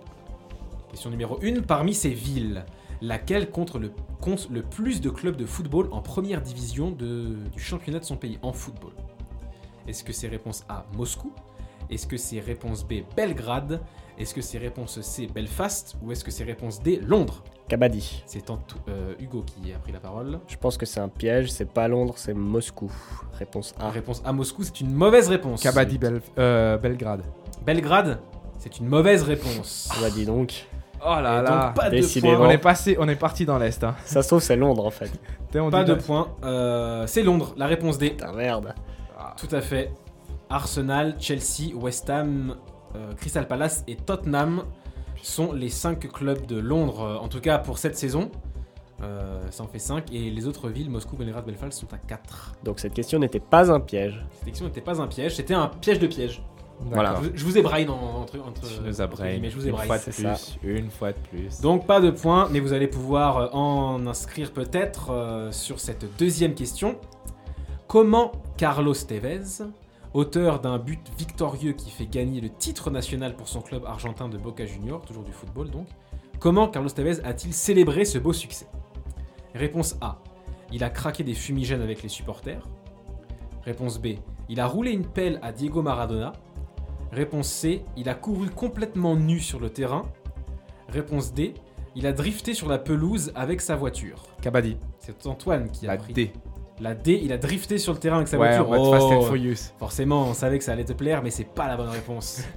Question 0.92 1.10
numéro 1.10 1.40
1. 1.42 1.62
Parmi 1.62 1.94
ces 1.94 2.10
villes, 2.10 2.64
laquelle 3.02 3.50
compte 3.50 3.74
le, 3.74 3.90
compte 4.20 4.48
le 4.48 4.62
plus 4.62 5.00
de 5.00 5.10
clubs 5.10 5.34
de 5.34 5.46
football 5.46 5.88
en 5.90 6.00
première 6.00 6.42
division 6.42 6.92
de- 6.92 7.38
du 7.52 7.60
championnat 7.60 7.98
de 7.98 8.04
son 8.04 8.16
pays 8.16 8.38
en 8.42 8.52
football? 8.52 8.92
Est-ce 9.88 10.04
que 10.04 10.12
c'est 10.12 10.28
réponse 10.28 10.64
A, 10.68 10.84
Moscou? 10.96 11.32
Est-ce 11.90 12.06
que 12.06 12.16
c'est 12.16 12.38
réponse 12.38 12.84
B, 12.86 13.02
Belgrade? 13.16 13.80
Est-ce 14.16 14.32
que 14.32 14.42
c'est 14.42 14.58
réponse 14.58 15.00
C, 15.00 15.26
Belfast? 15.26 15.96
Ou 16.02 16.12
est-ce 16.12 16.22
que 16.22 16.30
c'est 16.30 16.44
réponse 16.44 16.80
D, 16.80 17.00
Londres? 17.04 17.42
Kabaddi. 17.70 18.22
C'est 18.26 18.42
euh, 18.50 19.14
Hugo 19.20 19.44
qui 19.46 19.72
a 19.72 19.78
pris 19.78 19.92
la 19.92 20.00
parole. 20.00 20.40
Je 20.48 20.56
pense 20.56 20.76
que 20.76 20.84
c'est 20.84 20.98
un 20.98 21.08
piège, 21.08 21.52
c'est 21.52 21.70
pas 21.72 21.86
Londres, 21.86 22.14
c'est 22.16 22.34
Moscou. 22.34 22.90
Réponse 23.38 23.74
A. 23.78 23.90
Réponse 23.90 24.20
A, 24.24 24.32
Moscou, 24.32 24.64
c'est 24.64 24.80
une 24.80 24.92
mauvaise 24.92 25.28
réponse. 25.28 25.62
Kabaddi 25.62 25.96
Bel- 25.96 26.20
euh, 26.36 26.76
Belgrade. 26.78 27.22
Belgrade, 27.64 28.18
c'est 28.58 28.80
une 28.80 28.88
mauvaise 28.88 29.22
réponse. 29.22 29.88
Bah 30.00 30.10
dis 30.10 30.26
donc. 30.26 30.66
Oh 31.06 31.14
Et 31.18 31.22
là 31.22 31.38
donc, 31.42 31.48
là. 31.48 31.90
de 31.90 32.20
points. 32.20 32.38
On 32.40 32.50
est 32.50 32.58
passé, 32.58 32.96
on 32.98 33.08
est 33.08 33.14
parti 33.16 33.46
dans 33.46 33.56
l'est. 33.56 33.84
Hein. 33.84 33.94
Ça 34.04 34.22
se 34.22 34.26
trouve, 34.28 34.42
c'est 34.42 34.56
Londres 34.56 34.84
en 34.84 34.90
fait. 34.90 35.10
Pas 35.70 35.84
de 35.84 35.94
points. 35.94 36.28
Euh, 36.42 37.06
c'est 37.06 37.22
Londres. 37.22 37.54
La 37.56 37.66
réponse 37.68 37.98
D. 37.98 38.10
Putain, 38.10 38.32
merde. 38.32 38.74
Tout 39.36 39.54
à 39.54 39.60
fait. 39.60 39.92
Arsenal, 40.50 41.14
Chelsea, 41.20 41.72
West 41.74 42.10
Ham, 42.10 42.56
euh, 42.96 43.12
Crystal 43.14 43.46
Palace 43.46 43.84
et 43.86 43.94
Tottenham 43.94 44.64
sont 45.22 45.52
les 45.52 45.68
5 45.68 46.08
clubs 46.12 46.46
de 46.46 46.56
Londres, 46.58 47.00
euh, 47.02 47.16
en 47.16 47.28
tout 47.28 47.40
cas 47.40 47.58
pour 47.58 47.78
cette 47.78 47.96
saison. 47.96 48.30
Euh, 49.02 49.40
ça 49.50 49.62
en 49.62 49.66
fait 49.66 49.78
5. 49.78 50.12
Et 50.12 50.30
les 50.30 50.46
autres 50.46 50.68
villes, 50.68 50.90
Moscou, 50.90 51.16
Belgrade, 51.16 51.46
Belfast, 51.46 51.72
sont 51.78 51.92
à 51.94 51.98
4. 51.98 52.54
Donc 52.64 52.78
cette 52.80 52.92
question 52.92 53.18
n'était 53.18 53.40
pas 53.40 53.72
un 53.72 53.80
piège. 53.80 54.22
Cette 54.34 54.44
question 54.48 54.66
n'était 54.66 54.80
pas 54.82 55.00
un 55.00 55.06
piège, 55.06 55.36
c'était 55.36 55.54
un 55.54 55.68
piège 55.68 55.98
de 55.98 56.06
piège. 56.06 56.42
Voilà. 56.82 57.20
Je, 57.22 57.28
je 57.34 57.44
vous 57.44 57.58
ai 57.58 57.62
brain 57.62 57.86
en- 57.88 58.20
entre, 58.22 58.38
entre, 58.40 58.62
Tu 58.62 58.80
nous 58.82 59.00
as 59.02 59.04
entre 59.04 59.22
guillemets, 59.22 59.50
Je 59.50 59.56
vous 59.56 59.66
ai 59.66 59.70
Une 59.70 59.76
fois 59.76 59.98
de 59.98 60.02
plus. 60.02 60.12
ça. 60.22 60.34
Une 60.62 60.90
fois 60.90 61.12
de 61.12 61.18
plus. 61.30 61.60
Donc 61.60 61.86
pas 61.86 62.00
de 62.00 62.10
points, 62.10 62.48
mais 62.50 62.58
vous 62.60 62.72
allez 62.72 62.86
pouvoir 62.88 63.36
euh, 63.36 63.48
en 63.52 64.06
inscrire 64.06 64.50
peut-être 64.50 65.10
euh, 65.10 65.52
sur 65.52 65.78
cette 65.80 66.06
deuxième 66.18 66.54
question. 66.54 66.96
Comment 67.86 68.32
Carlos 68.56 68.94
Tevez, 68.94 69.62
auteur 70.14 70.60
d'un 70.60 70.78
but 70.78 71.00
victorieux 71.18 71.72
qui 71.72 71.90
fait 71.90 72.06
gagner 72.06 72.40
le 72.40 72.50
titre 72.50 72.90
national 72.90 73.36
pour 73.36 73.48
son 73.48 73.60
club 73.60 73.84
argentin 73.84 74.28
de 74.28 74.38
Boca 74.38 74.66
Juniors, 74.66 75.02
toujours 75.02 75.24
du 75.24 75.32
football 75.32 75.70
donc, 75.70 75.86
comment 76.38 76.68
Carlos 76.68 76.90
Tevez 76.90 77.24
a-t-il 77.24 77.52
célébré 77.52 78.04
ce 78.04 78.18
beau 78.18 78.32
succès? 78.32 78.66
Réponse 79.54 79.96
A. 80.00 80.18
Il 80.72 80.84
a 80.84 80.90
craqué 80.90 81.24
des 81.24 81.34
fumigènes 81.34 81.82
avec 81.82 82.02
les 82.02 82.08
supporters. 82.08 82.66
Réponse 83.64 84.00
B. 84.00 84.08
Il 84.48 84.60
a 84.60 84.66
roulé 84.66 84.92
une 84.92 85.06
pelle 85.06 85.38
à 85.42 85.52
Diego 85.52 85.82
Maradona. 85.82 86.32
Réponse 87.12 87.48
C. 87.48 87.84
Il 87.96 88.08
a 88.08 88.14
couru 88.14 88.50
complètement 88.50 89.16
nu 89.16 89.40
sur 89.40 89.58
le 89.58 89.70
terrain. 89.70 90.04
Réponse 90.88 91.32
D. 91.34 91.54
Il 91.96 92.06
a 92.06 92.12
drifté 92.12 92.54
sur 92.54 92.68
la 92.68 92.78
pelouse 92.78 93.32
avec 93.34 93.60
sa 93.60 93.74
voiture. 93.74 94.22
Kabaddi. 94.40 94.76
C'est 94.98 95.26
Antoine 95.26 95.70
qui 95.70 95.86
a 95.86 95.92
La 95.92 95.96
pris. 95.96 96.12
D. 96.12 96.32
La 96.80 96.94
D, 96.94 97.20
il 97.22 97.32
a 97.32 97.38
drifté 97.38 97.76
sur 97.78 97.92
le 97.92 97.98
terrain 97.98 98.16
avec 98.16 98.28
sa 98.28 98.38
Ouais, 98.38 98.56
voiture. 98.56 98.66
en 98.66 98.70
mode 98.70 98.80
Oh, 98.88 98.92
Fast 98.92 99.06
and 99.12 99.22
Furious. 99.22 99.72
Forcément, 99.78 100.22
on 100.28 100.32
savait 100.34 100.56
que 100.58 100.64
ça 100.64 100.72
allait 100.72 100.84
te 100.84 100.94
plaire, 100.94 101.22
mais 101.22 101.30
c'est 101.30 101.44
pas 101.44 101.68
la 101.68 101.76
bonne 101.76 101.88
réponse. 101.90 102.42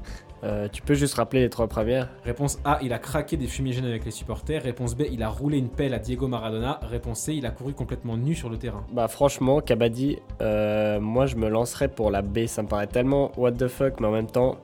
Euh, 0.45 0.68
tu 0.70 0.82
peux 0.82 0.94
juste 0.94 1.14
rappeler 1.14 1.40
les 1.40 1.50
trois 1.50 1.68
premières 1.70 2.10
Réponse 2.26 2.60
A, 2.66 2.78
il 2.82 2.91
a 2.91 3.00
craqué 3.00 3.38
des 3.38 3.48
fumigènes 3.48 3.86
avec 3.86 4.04
les 4.04 4.12
supporters. 4.12 4.62
Réponse 4.62 4.94
B, 4.94 5.04
il 5.10 5.24
a 5.24 5.30
roulé 5.30 5.58
une 5.58 5.70
pelle 5.70 5.94
à 5.94 6.00
Diego 6.00 6.28
Maradona. 6.28 6.82
Réponse 6.84 7.22
C, 7.22 7.34
il 7.36 7.45
a 7.45 7.52
couru 7.52 7.74
complètement 7.74 8.18
nu 8.18 8.36
sur 8.36 8.50
le 8.50 8.58
terrain. 8.58 8.84
Bah 8.91 9.08
franchement, 9.08 9.62
Kabaddi, 9.62 10.18
euh, 10.41 11.00
moi 11.00 11.28
je 11.28 11.38
me 11.38 11.48
lancerais 11.48 11.88
pour 11.88 12.12
la 12.12 12.22
B. 12.22 12.45
Ça 12.48 12.62
me 12.62 12.68
paraît 12.68 12.88
tellement 12.88 13.32
what 13.38 13.54
the 13.54 13.70
fuck, 13.70 14.02
mais 14.02 14.08
en 14.08 14.12
même 14.12 14.28
temps, 14.30 14.58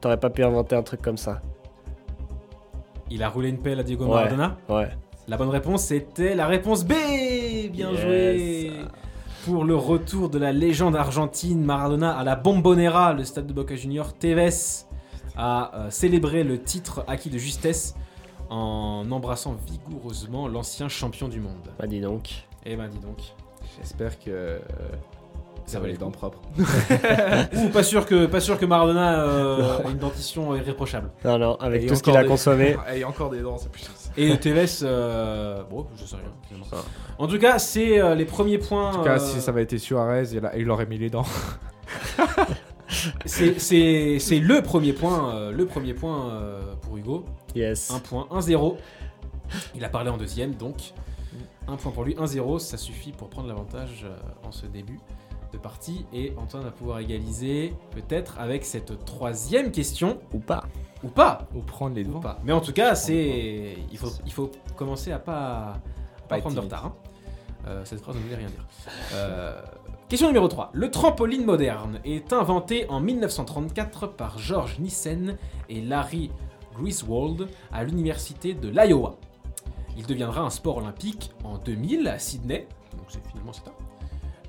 t'aurais 0.00 0.20
pas 0.20 0.30
pu 0.30 0.44
inventer 0.44 0.76
un 0.76 0.84
truc 0.84 1.02
comme 1.02 1.16
ça. 1.16 1.42
Il 3.10 3.20
a 3.24 3.28
roulé 3.28 3.48
une 3.48 3.58
pelle 3.58 3.80
à 3.80 3.82
Diego 3.82 4.04
Ouais. 4.04 4.10
Maradona. 4.14 4.56
Ouais. 4.68 4.90
La 5.28 5.36
bonne 5.36 5.48
réponse, 5.48 5.84
c'était 5.84 6.34
la 6.34 6.46
réponse 6.46 6.84
B 6.84 6.92
Bien 7.72 7.90
Yes. 7.90 8.00
joué 8.00 8.72
Pour 9.44 9.64
le 9.64 9.74
retour 9.74 10.28
de 10.28 10.38
la 10.38 10.52
légende 10.52 10.94
argentine 10.94 11.64
Maradona 11.64 12.16
à 12.16 12.22
la 12.22 12.36
Bombonera, 12.36 13.12
le 13.12 13.24
stade 13.24 13.46
de 13.46 13.52
Boca 13.52 13.74
Junior, 13.74 14.12
Tevez 14.16 14.50
a 15.36 15.72
euh, 15.74 15.90
célébré 15.90 16.44
le 16.44 16.62
titre 16.62 17.04
acquis 17.08 17.28
de 17.28 17.38
justesse 17.38 17.94
en 18.50 19.04
embrassant 19.10 19.56
vigoureusement 19.68 20.46
l'ancien 20.46 20.88
champion 20.88 21.28
du 21.28 21.40
monde. 21.40 21.72
Bah 21.78 21.86
dis 21.88 22.00
donc. 22.00 22.46
Eh 22.64 22.76
ben 22.76 22.88
dis 22.88 23.00
donc. 23.00 23.18
J'espère 23.78 24.18
que 24.20 24.30
euh, 24.30 24.58
ça 25.66 25.80
va 25.80 25.88
les 25.88 25.96
dents 25.96 26.10
propres. 26.10 26.40
Ouh, 26.58 27.68
pas 27.70 27.82
sûr 27.82 28.06
que, 28.06 28.26
pas 28.26 28.40
sûr 28.40 28.58
que 28.58 28.64
Maradona 28.66 29.20
euh, 29.24 29.78
a 29.84 29.90
une 29.90 29.98
dentition 29.98 30.54
irréprochable. 30.54 31.10
Non, 31.24 31.38
non, 31.38 31.56
avec 31.56 31.82
Et 31.82 31.86
tout 31.86 31.94
ce 31.96 32.02
qu'il 32.02 32.16
a 32.16 32.22
des- 32.22 32.28
consommé. 32.28 32.76
Et 32.94 33.04
encore 33.04 33.30
des 33.30 33.40
dents, 33.40 33.58
c'est 33.58 33.70
plus 33.70 33.84
Et 34.16 34.36
Tevez, 34.38 34.66
euh, 34.82 35.62
bon, 35.68 35.86
je 35.96 36.04
sais 36.04 36.16
rien. 36.16 36.32
finalement. 36.46 36.66
En 37.18 37.26
tout 37.26 37.38
cas, 37.38 37.58
c'est 37.58 38.00
euh, 38.00 38.14
les 38.14 38.24
premiers 38.26 38.58
points. 38.58 38.90
En 38.90 38.94
tout 38.98 39.02
cas, 39.02 39.16
euh, 39.20 39.26
si 39.26 39.40
ça 39.40 39.50
avait 39.50 39.62
été 39.64 39.78
Suarez, 39.78 40.28
il, 40.32 40.44
a- 40.46 40.56
il 40.56 40.70
aurait 40.70 40.86
mis 40.86 40.98
les 40.98 41.10
dents. 41.10 41.26
C'est 43.24 43.58
c'est- 43.58 44.18
c'est 44.20 44.38
le 44.38 44.62
premier 44.62 44.92
point, 44.92 45.34
euh, 45.34 45.50
le 45.52 45.66
premier 45.66 45.92
point 45.94 46.30
euh, 46.30 46.74
pour 46.82 46.96
Hugo. 46.96 47.24
Yes. 47.54 47.90
Un 47.90 47.98
point, 47.98 48.26
1-0. 48.30 48.76
Il 49.74 49.84
a 49.84 49.88
parlé 49.88 50.10
en 50.10 50.16
deuxième, 50.16 50.54
donc 50.54 50.92
un 51.68 51.76
point 51.76 51.90
pour 51.90 52.04
lui, 52.04 52.14
1-0, 52.14 52.58
ça 52.60 52.76
suffit 52.76 53.10
pour 53.12 53.28
prendre 53.28 53.48
l'avantage 53.48 54.06
en 54.44 54.52
ce 54.52 54.66
début 54.66 54.98
de 55.52 55.58
partie. 55.58 56.06
Et 56.12 56.32
Antoine 56.36 56.62
va 56.64 56.70
pouvoir 56.70 56.98
égaliser 57.00 57.74
peut-être 57.92 58.38
avec 58.38 58.64
cette 58.64 59.04
troisième 59.04 59.70
question, 59.72 60.18
Ou 60.32 60.38
pas. 60.38 60.64
ou 61.02 61.08
pas. 61.08 61.46
Ou 61.54 61.60
prendre 61.60 61.94
les 61.96 62.02
Ou 62.04 62.08
devants. 62.08 62.20
pas. 62.20 62.38
Mais 62.44 62.52
en 62.52 62.60
tout 62.60 62.72
cas, 62.72 62.94
c'est 62.94 63.76
il 63.90 63.98
faut, 63.98 64.10
il 64.24 64.32
faut 64.32 64.50
commencer 64.76 65.12
à 65.12 65.18
pas, 65.18 65.78
pas 66.28 66.36
être 66.38 66.42
prendre 66.42 66.56
de 66.56 66.60
retard. 66.60 66.86
hein. 66.86 66.94
Euh, 67.68 67.84
cette 67.84 68.00
phrase 68.00 68.14
ne 68.16 68.20
voulait 68.20 68.36
rien 68.36 68.46
dire. 68.48 68.64
Euh, 69.14 69.60
question 70.08 70.28
numéro 70.28 70.46
3. 70.46 70.70
Le 70.72 70.88
trampoline 70.90 71.44
moderne 71.44 71.98
est 72.04 72.32
inventé 72.32 72.88
en 72.88 73.00
1934 73.00 74.06
par 74.08 74.38
George 74.38 74.78
Nissen 74.78 75.36
et 75.68 75.80
Larry 75.80 76.30
Griswold 76.78 77.48
à 77.72 77.82
l'université 77.82 78.54
de 78.54 78.68
l'Iowa. 78.68 79.16
Il 79.96 80.06
deviendra 80.06 80.42
un 80.42 80.50
sport 80.50 80.76
olympique 80.76 81.32
en 81.42 81.58
2000 81.58 82.06
à 82.06 82.18
Sydney, 82.18 82.68
donc 82.96 83.06
c'est 83.08 83.26
finalement 83.26 83.52
c'est 83.52 83.64
ça. 83.64 83.72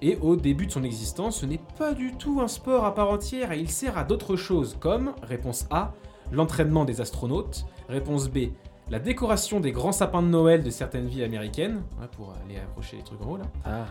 Et 0.01 0.17
au 0.21 0.35
début 0.35 0.67
de 0.67 0.71
son 0.71 0.83
existence, 0.83 1.39
ce 1.39 1.45
n'est 1.45 1.61
pas 1.77 1.93
du 1.93 2.13
tout 2.13 2.39
un 2.41 2.47
sport 2.47 2.85
à 2.85 2.93
part 2.93 3.09
entière 3.09 3.51
et 3.51 3.59
il 3.59 3.69
sert 3.69 3.97
à 3.97 4.03
d'autres 4.03 4.35
choses 4.35 4.77
comme, 4.79 5.13
réponse 5.23 5.65
A, 5.71 5.93
l'entraînement 6.31 6.85
des 6.85 7.01
astronautes, 7.01 7.65
réponse 7.89 8.29
B, 8.29 8.49
la 8.89 8.99
décoration 8.99 9.59
des 9.59 9.71
grands 9.71 9.91
sapins 9.91 10.21
de 10.21 10.27
Noël 10.27 10.63
de 10.63 10.69
certaines 10.69 11.07
villes 11.07 11.23
américaines, 11.23 11.83
ouais, 11.99 12.07
pour 12.15 12.33
aller 12.45 12.57
accrocher 12.57 12.97
les 12.97 13.03
trucs 13.03 13.21
en 13.21 13.31
haut 13.31 13.37
là. 13.37 13.45
Ah. 13.65 13.85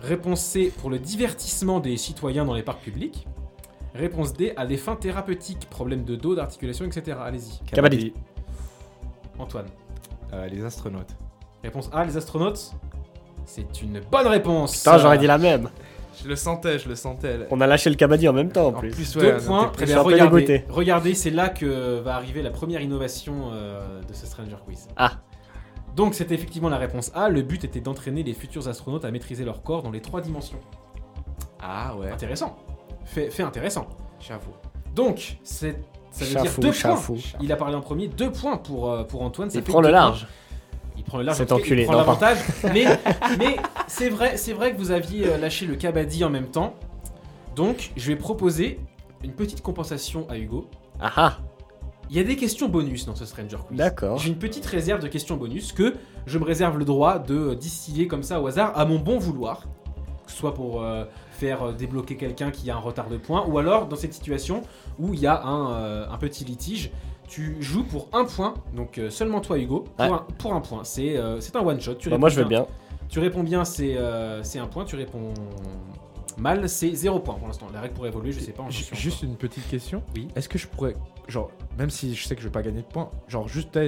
Réponse 0.00 0.40
C, 0.40 0.72
pour 0.78 0.90
le 0.90 0.98
divertissement 0.98 1.80
des 1.80 1.96
citoyens 1.96 2.44
dans 2.44 2.54
les 2.54 2.62
parcs 2.62 2.82
publics. 2.82 3.26
Réponse 3.94 4.32
D, 4.32 4.52
à 4.56 4.66
des 4.66 4.76
fins 4.76 4.96
thérapeutiques, 4.96 5.68
problèmes 5.70 6.04
de 6.04 6.16
dos, 6.16 6.34
d'articulation, 6.34 6.84
etc. 6.84 7.16
Allez-y. 7.22 7.64
Kabaddi. 7.64 8.12
Antoine. 9.38 9.66
Euh, 10.32 10.46
les 10.48 10.64
astronautes. 10.64 11.14
Réponse 11.62 11.88
A, 11.92 12.04
les 12.04 12.16
astronautes. 12.16 12.72
C'est 13.46 13.82
une 13.82 14.00
bonne 14.10 14.26
réponse. 14.26 14.78
Putain, 14.78 14.98
j'aurais 14.98 15.18
dit 15.18 15.26
la 15.26 15.38
même. 15.38 15.70
Je 16.22 16.28
le 16.28 16.36
sentais, 16.36 16.78
je 16.78 16.88
le 16.88 16.94
sentais. 16.94 17.40
On 17.50 17.60
a 17.60 17.66
lâché 17.66 17.90
le 17.90 17.96
Kabaddi 17.96 18.28
en 18.28 18.32
même 18.32 18.50
temps 18.52 18.66
en 18.68 18.68
En 18.68 18.72
plus. 18.78 18.90
plus, 18.90 19.14
Deux 19.16 19.20
ouais, 19.32 19.36
points. 19.44 19.72
t'es 19.76 19.82
Eh 19.82 19.86
bien, 19.86 20.00
regardez, 20.00 20.64
regardez, 20.68 21.14
c'est 21.14 21.30
là 21.30 21.48
que 21.48 21.98
va 22.00 22.14
arriver 22.14 22.40
la 22.42 22.50
première 22.50 22.80
innovation 22.80 23.50
euh, 23.52 24.00
de 24.08 24.14
ce 24.14 24.24
Stranger 24.26 24.56
Quiz. 24.64 24.88
Ah. 24.96 25.12
Donc 25.96 26.14
c'était 26.14 26.34
effectivement 26.34 26.68
la 26.68 26.78
réponse 26.78 27.10
A. 27.14 27.28
Le 27.28 27.42
but 27.42 27.64
était 27.64 27.80
d'entraîner 27.80 28.22
les 28.22 28.32
futurs 28.32 28.66
astronautes 28.68 29.04
à 29.04 29.10
maîtriser 29.10 29.44
leur 29.44 29.62
corps 29.62 29.82
dans 29.82 29.90
les 29.90 30.00
trois 30.00 30.20
dimensions. 30.20 30.58
Ah 31.60 31.94
ouais, 31.96 32.10
Intéressant. 32.10 32.56
Fait, 33.04 33.30
fait 33.30 33.42
intéressant. 33.42 33.86
j'avoue. 34.20 34.52
Donc 34.94 35.38
c'est 35.42 35.76
ça 36.10 36.24
veut 36.24 36.30
Chafou, 36.32 36.60
dire 36.60 36.70
deux 36.70 36.72
chafou. 36.76 37.14
points. 37.14 37.22
Il 37.40 37.50
a 37.52 37.56
parlé 37.56 37.74
en 37.74 37.80
premier, 37.80 38.06
deux 38.06 38.30
points 38.30 38.56
pour, 38.56 38.90
euh, 38.90 39.02
pour 39.02 39.22
Antoine. 39.22 39.50
ça 39.50 39.58
Il 39.58 39.64
fait 39.64 39.70
prend 39.72 39.80
le 39.80 39.90
large. 39.90 40.20
points. 40.20 40.28
Il 40.96 41.04
prend 41.04 41.18
le 41.18 41.24
large. 41.24 41.44
Cas, 41.44 41.54
enculé. 41.54 41.82
Il 41.82 41.86
prend 41.86 41.96
l'avantage. 41.96 42.38
mais 42.64 42.86
mais 43.38 43.56
c'est 43.86 44.08
vrai, 44.08 44.36
c'est 44.36 44.52
vrai 44.52 44.72
que 44.72 44.78
vous 44.78 44.90
aviez 44.90 45.26
euh, 45.26 45.38
lâché 45.38 45.66
le 45.66 45.76
Kabaddi 45.76 46.24
en 46.24 46.30
même 46.30 46.48
temps. 46.48 46.74
Donc 47.56 47.92
je 47.96 48.06
vais 48.08 48.16
proposer 48.16 48.80
une 49.22 49.32
petite 49.32 49.62
compensation 49.62 50.26
à 50.28 50.38
Hugo. 50.38 50.68
Ah 51.00 51.12
ah. 51.16 51.38
Il 52.10 52.16
y 52.16 52.20
a 52.20 52.24
des 52.24 52.36
questions 52.36 52.68
bonus 52.68 53.06
dans 53.06 53.14
ce 53.14 53.24
Stranger 53.24 53.56
Quiz. 53.66 53.78
D'accord. 53.78 54.18
J'ai 54.18 54.28
une 54.28 54.36
petite 54.36 54.66
réserve 54.66 55.00
de 55.00 55.08
questions 55.08 55.36
bonus 55.36 55.72
que 55.72 55.94
je 56.26 56.38
me 56.38 56.44
réserve 56.44 56.78
le 56.78 56.84
droit 56.84 57.18
de 57.18 57.54
distiller 57.54 58.06
comme 58.06 58.22
ça 58.22 58.40
au 58.40 58.46
hasard 58.46 58.78
à 58.78 58.84
mon 58.84 58.98
bon 58.98 59.18
vouloir. 59.18 59.62
Que 60.26 60.30
ce 60.30 60.36
soit 60.36 60.54
pour 60.54 60.82
euh, 60.82 61.04
faire 61.30 61.62
euh, 61.62 61.72
débloquer 61.72 62.16
quelqu'un 62.16 62.50
qui 62.50 62.70
a 62.70 62.76
un 62.76 62.78
retard 62.78 63.08
de 63.08 63.16
points 63.16 63.44
ou 63.46 63.58
alors 63.58 63.86
dans 63.88 63.96
cette 63.96 64.14
situation 64.14 64.62
où 64.98 65.14
il 65.14 65.20
y 65.20 65.26
a 65.26 65.42
un, 65.42 65.72
euh, 65.72 66.06
un 66.10 66.16
petit 66.18 66.44
litige. 66.44 66.90
Tu 67.26 67.56
joues 67.60 67.84
pour 67.84 68.08
un 68.12 68.24
point, 68.24 68.54
donc 68.74 68.98
euh, 68.98 69.10
seulement 69.10 69.40
toi 69.40 69.58
Hugo, 69.58 69.84
pour, 69.96 70.06
Ouais. 70.06 70.12
un, 70.12 70.26
pour 70.38 70.52
un 70.54 70.60
point. 70.60 70.84
C'est 70.84 71.16
euh, 71.16 71.40
c'est 71.40 71.56
un 71.56 71.60
one 71.60 71.80
shot. 71.80 71.94
Tu 71.94 72.08
Bah, 72.08 72.16
réponds 72.16 72.20
moi 72.20 72.28
je 72.28 72.36
veux 72.40 72.44
bien. 72.48 72.66
Tu 73.08 73.18
réponds 73.18 73.42
bien, 73.42 73.64
c'est 73.64 73.96
euh, 73.96 74.42
c'est 74.42 74.58
un 74.58 74.66
point. 74.66 74.84
Tu 74.84 74.96
réponds 74.96 75.32
mal, 76.38 76.68
c'est 76.68 76.94
zéro 76.94 77.20
point 77.20 77.34
pour 77.34 77.46
l'instant. 77.46 77.66
La 77.72 77.80
règle 77.80 77.94
pourrait 77.94 78.08
évoluer, 78.08 78.32
je 78.32 78.40
sais 78.40 78.52
pas. 78.52 78.64
Ju- 78.68 78.84
Juste 78.92 79.22
une 79.22 79.36
petite 79.36 79.66
question. 79.68 80.02
Oui. 80.16 80.28
Est-ce 80.36 80.48
que 80.48 80.58
je 80.58 80.66
pourrais, 80.66 80.96
genre, 81.28 81.50
même 81.78 81.90
si 81.90 82.14
je 82.14 82.26
sais 82.26 82.34
que 82.34 82.42
je 82.42 82.48
vais 82.48 82.52
pas 82.52 82.62
gagner 82.62 82.80
de 82.82 82.86
points, 82.86 83.10
genre 83.28 83.48
juste 83.48 83.78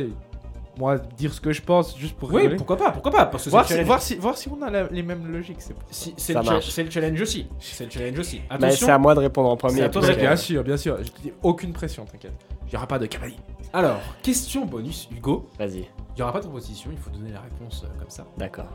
moi 0.78 0.98
dire 0.98 1.32
ce 1.32 1.40
que 1.40 1.52
je 1.52 1.62
pense 1.62 1.96
juste 1.98 2.16
pour 2.16 2.28
Oui, 2.30 2.36
rigoler? 2.42 2.56
pourquoi 2.56 2.76
pas, 2.76 2.90
pourquoi 2.90 3.10
pas 3.10 3.24
Parce 3.26 3.44
que 3.44 3.50
c'est 3.50 3.50
voir, 3.50 3.62
le 3.62 3.66
si, 3.66 3.72
challenge. 3.72 3.86
voir, 3.86 4.02
si, 4.02 4.14
voir 4.16 4.36
si 4.38 4.48
on 4.50 4.60
a 4.62 4.70
la- 4.70 4.88
les 4.88 5.02
mêmes 5.02 5.26
logiques. 5.32 5.56
C'est 5.60 5.74
Si- 5.90 6.14
c'est 6.18 6.32
Ça 6.34 6.40
le, 6.40 6.44
cha- 6.44 6.52
marche. 6.52 6.68
c'est 6.70 6.84
le 6.84 6.90
challenge 6.90 7.20
aussi. 7.20 7.46
C'est 7.58 7.84
le 7.86 7.90
challenge 7.90 8.18
aussi. 8.18 8.40
Mais 8.50 8.56
Attention. 8.56 8.86
c'est 8.86 8.92
à 8.92 8.98
moi 8.98 9.14
de 9.14 9.20
répondre 9.20 9.48
en 9.48 9.56
premier. 9.56 9.76
C'est 9.76 9.82
à 9.84 9.88
toi 9.88 10.02
de 10.02 10.06
parce 10.06 10.16
que- 10.16 10.20
répondre. 10.20 10.36
bien 10.36 10.36
sûr, 10.36 10.62
bien 10.64 10.76
sûr. 10.76 10.98
Je 11.02 11.10
te 11.10 11.20
dis 11.22 11.32
aucune 11.42 11.72
pression, 11.72 12.04
t'inquiète. 12.04 12.32
Il 12.66 12.72
y 12.72 12.76
aura 12.76 12.86
pas 12.86 12.98
de 12.98 13.06
cavalier. 13.06 13.36
Alors, 13.72 14.00
question 14.22 14.64
bonus, 14.66 15.08
Hugo. 15.10 15.48
Vas-y. 15.58 15.78
Il 15.78 16.16
n'y 16.16 16.22
aura 16.22 16.32
pas 16.32 16.38
de 16.40 16.44
proposition, 16.44 16.90
il 16.92 16.98
faut 16.98 17.10
donner 17.10 17.30
la 17.30 17.40
réponse 17.40 17.84
euh, 17.84 17.98
comme 17.98 18.10
ça. 18.10 18.24
D'accord. 18.38 18.68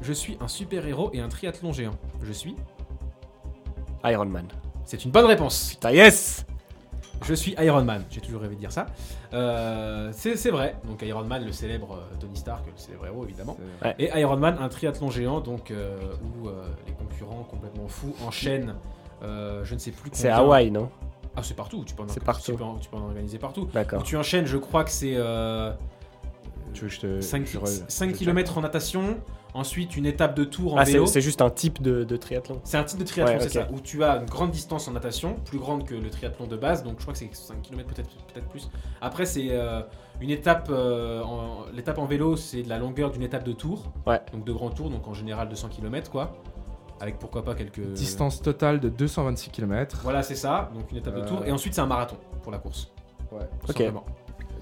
Je 0.00 0.12
suis 0.12 0.36
un 0.40 0.48
super-héros 0.48 1.10
et 1.12 1.20
un 1.20 1.28
triathlon 1.28 1.72
géant. 1.72 1.94
Je 2.22 2.32
suis 2.32 2.56
Iron 4.04 4.26
Man. 4.26 4.46
C'est 4.84 5.04
une 5.04 5.10
bonne 5.10 5.26
réponse. 5.26 5.70
Putain, 5.74 5.90
yes 5.90 6.46
Je 7.26 7.34
suis 7.34 7.54
Iron 7.58 7.82
Man. 7.84 8.04
J'ai 8.10 8.20
toujours 8.20 8.40
rêvé 8.40 8.54
de 8.54 8.60
dire 8.60 8.72
ça. 8.72 8.86
Euh, 9.34 10.10
c'est 10.12 10.36
c'est 10.36 10.50
vrai. 10.50 10.76
Donc 10.84 11.02
Iron 11.02 11.24
Man, 11.24 11.44
le 11.44 11.52
célèbre 11.52 11.94
euh, 11.96 12.16
Tony 12.20 12.36
Stark, 12.36 12.64
le 12.66 12.72
célèbre 12.76 13.06
héros 13.06 13.24
évidemment. 13.24 13.56
Ouais. 13.84 13.94
Et 13.98 14.18
Iron 14.20 14.36
Man, 14.36 14.56
un 14.60 14.68
triathlon 14.68 15.10
géant, 15.10 15.40
donc 15.40 15.70
euh, 15.70 15.98
où 16.40 16.48
euh, 16.48 16.64
les 16.86 16.92
concurrents 16.94 17.42
complètement 17.50 17.88
fous 17.88 18.14
enchaînent. 18.26 18.74
euh, 19.22 19.64
je 19.64 19.74
ne 19.74 19.78
sais 19.80 19.90
plus. 19.90 20.10
C'est 20.14 20.28
combien- 20.28 20.42
Hawaï, 20.44 20.70
non? 20.70 20.88
Ah, 21.38 21.42
c'est 21.42 21.54
partout. 21.54 21.84
Tu 21.86 21.94
peux 21.94 22.02
en, 22.02 22.08
C'est 22.08 22.22
partout. 22.24 22.52
Tu 22.52 22.58
peux 22.58 22.64
en, 22.64 22.76
tu 22.78 22.88
peux 22.88 22.96
en 22.96 23.02
organiser 23.04 23.38
partout. 23.38 23.68
D'accord. 23.72 24.02
tu 24.02 24.16
enchaînes, 24.16 24.46
je 24.46 24.56
crois 24.56 24.84
que 24.84 24.90
c'est 24.90 25.14
euh, 25.14 25.72
Tu 26.74 26.82
veux 26.82 26.88
que 26.88 26.94
je 26.94 27.00
te. 27.00 27.20
5, 27.20 27.46
je 27.46 27.58
re- 27.58 28.12
je 28.12 28.12
km 28.18 28.58
en 28.58 28.60
natation, 28.60 29.18
ensuite 29.54 29.96
une 29.96 30.06
étape 30.06 30.34
de 30.36 30.44
tour 30.44 30.74
en 30.74 30.78
Ah, 30.78 30.84
c'est 30.84 30.92
vélo. 30.92 31.06
c'est 31.06 31.20
juste 31.20 31.40
un 31.42 31.50
type 31.50 31.80
de, 31.80 32.04
de 32.04 32.16
triathlon. 32.16 32.60
C'est 32.64 32.76
un 32.76 32.84
type 32.84 32.98
de 32.98 33.04
triathlon, 33.04 33.34
Ouais, 33.36 33.40
c'est 33.40 33.48
ça, 33.60 33.68
où 33.72 33.80
tu 33.80 34.02
as 34.04 34.16
une 34.16 34.26
grande 34.26 34.50
distance 34.50 34.86
en 34.88 34.92
natation, 34.92 35.36
plus 35.44 35.58
grande 35.58 35.84
que 35.86 35.94
le 35.94 36.10
triathlon 36.10 36.46
de 36.46 36.56
base, 36.56 36.82
donc 36.84 36.94
je 36.98 37.02
crois 37.02 37.12
que 37.14 37.18
c'est 37.18 37.30
5 37.32 37.62
km 37.62 37.88
peut-être 37.94 38.08
peut 38.34 38.40
plus. 38.50 38.68
Après, 39.00 39.24
c'est 39.26 39.48
euh, 39.50 39.80
une 40.20 40.30
étape, 40.30 40.68
euh, 40.70 41.22
en- 41.22 41.64
l'étape 41.74 41.98
en 41.98 42.04
vélo, 42.06 42.36
c'est 42.36 42.62
de 42.62 42.68
la 42.68 42.78
longueur 42.78 43.10
d'une 43.10 43.22
étape 43.22 43.44
de 43.44 43.52
tour, 43.52 43.90
Ouais. 44.06 44.20
donc 44.32 44.44
de 44.44 44.52
grand 44.52 44.70
tour, 44.70 44.90
donc 44.90 45.06
en 45.08 45.14
général 45.14 45.48
200 45.48 45.68
km 45.68 46.10
quoi, 46.10 46.36
avec 47.00 47.18
pourquoi 47.18 47.44
pas 47.44 47.54
quelques. 47.54 47.80
Distance 47.92 48.40
totale 48.42 48.80
de 48.80 48.88
226 48.88 49.50
km. 49.50 50.00
Voilà, 50.02 50.22
c'est 50.22 50.34
ça, 50.36 50.70
donc 50.74 50.90
une 50.90 50.98
étape 50.98 51.14
de 51.14 51.20
Euh, 51.20 51.26
tour, 51.28 51.44
et 51.46 51.52
ensuite 51.52 51.74
c'est 51.74 51.80
un 51.80 51.86
marathon 51.86 52.16
pour 52.42 52.52
la 52.52 52.58
course. 52.58 52.90
Ouais. 53.32 53.40
tout 53.64 53.70
Ok. 53.70 53.76
simplement. 53.78 54.04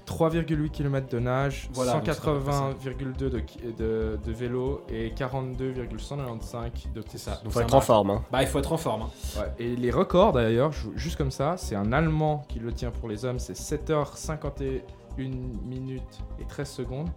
3,8 0.05 0.69
km 0.71 1.09
de 1.09 1.19
nage, 1.19 1.69
Voilà, 1.73 1.93
donc 1.93 2.03
c'est 2.05 2.11
à 2.11 2.15
peu 2.15 2.39
près 2.39 2.51
ça. 2.53 2.69
180,2 2.81 3.17
de, 3.17 3.41
de, 3.77 4.19
de 4.23 4.31
vélo 4.31 4.81
et 4.87 5.11
42,195 5.11 6.71
de 6.95 7.03
C'est 7.09 7.17
ça. 7.17 7.41
Donc 7.43 7.51
Faut 7.51 7.59
être 7.59 7.73
en 7.73 7.81
forme. 7.81 8.11
Hein. 8.11 8.23
Bah, 8.31 8.41
il 8.41 8.47
faut 8.47 8.59
être 8.59 8.71
en 8.71 8.77
forme. 8.77 9.01
hein. 9.03 9.09
Ouais, 9.39 9.51
et 9.59 9.75
les 9.75 9.91
records 9.91 10.31
d'ailleurs, 10.31 10.71
ju- 10.71 10.91
juste 10.95 11.17
comme 11.17 11.31
ça, 11.31 11.55
c'est 11.57 11.75
un 11.75 11.91
Allemand 11.91 12.45
qui 12.47 12.59
le 12.59 12.71
tient 12.71 12.91
pour 12.91 13.09
les 13.09 13.25
hommes, 13.25 13.39
c'est 13.39 13.53
7h51 13.57 14.81
minutes 15.17 16.19
et 16.39 16.45
13 16.45 16.69
secondes. 16.69 17.09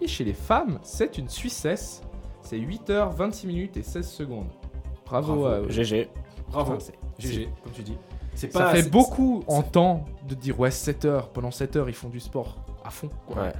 Et 0.00 0.08
chez 0.08 0.24
les 0.24 0.32
femmes, 0.34 0.78
c'est 0.82 1.18
une 1.18 1.28
Suissesse, 1.28 2.02
c'est 2.42 2.58
8h26 2.58 3.46
minutes 3.46 3.76
et 3.76 3.82
16 3.82 4.08
secondes. 4.10 4.48
Bravo, 5.06 5.34
Bravo, 5.34 5.46
à 5.46 5.58
eux. 5.60 5.70
GG. 5.70 6.08
Bravo. 6.50 6.74
Enfin, 6.74 6.92
GG, 7.18 7.48
comme 7.62 7.72
tu 7.72 7.82
dis. 7.82 7.96
C'est 8.34 8.50
Ça 8.52 8.60
pas. 8.60 8.74
fait 8.74 8.88
beaucoup 8.90 9.44
en 9.46 9.62
temps 9.62 10.04
de 10.26 10.34
dire 10.34 10.58
ouais 10.58 10.70
7 10.70 11.04
heures, 11.04 11.28
pendant 11.28 11.50
7 11.50 11.76
heures 11.76 11.88
ils 11.90 11.94
font 11.94 12.08
du 12.08 12.20
sport 12.20 12.56
à 12.84 12.90
fond. 12.90 13.10
quoi. 13.26 13.42
Ouais. 13.42 13.52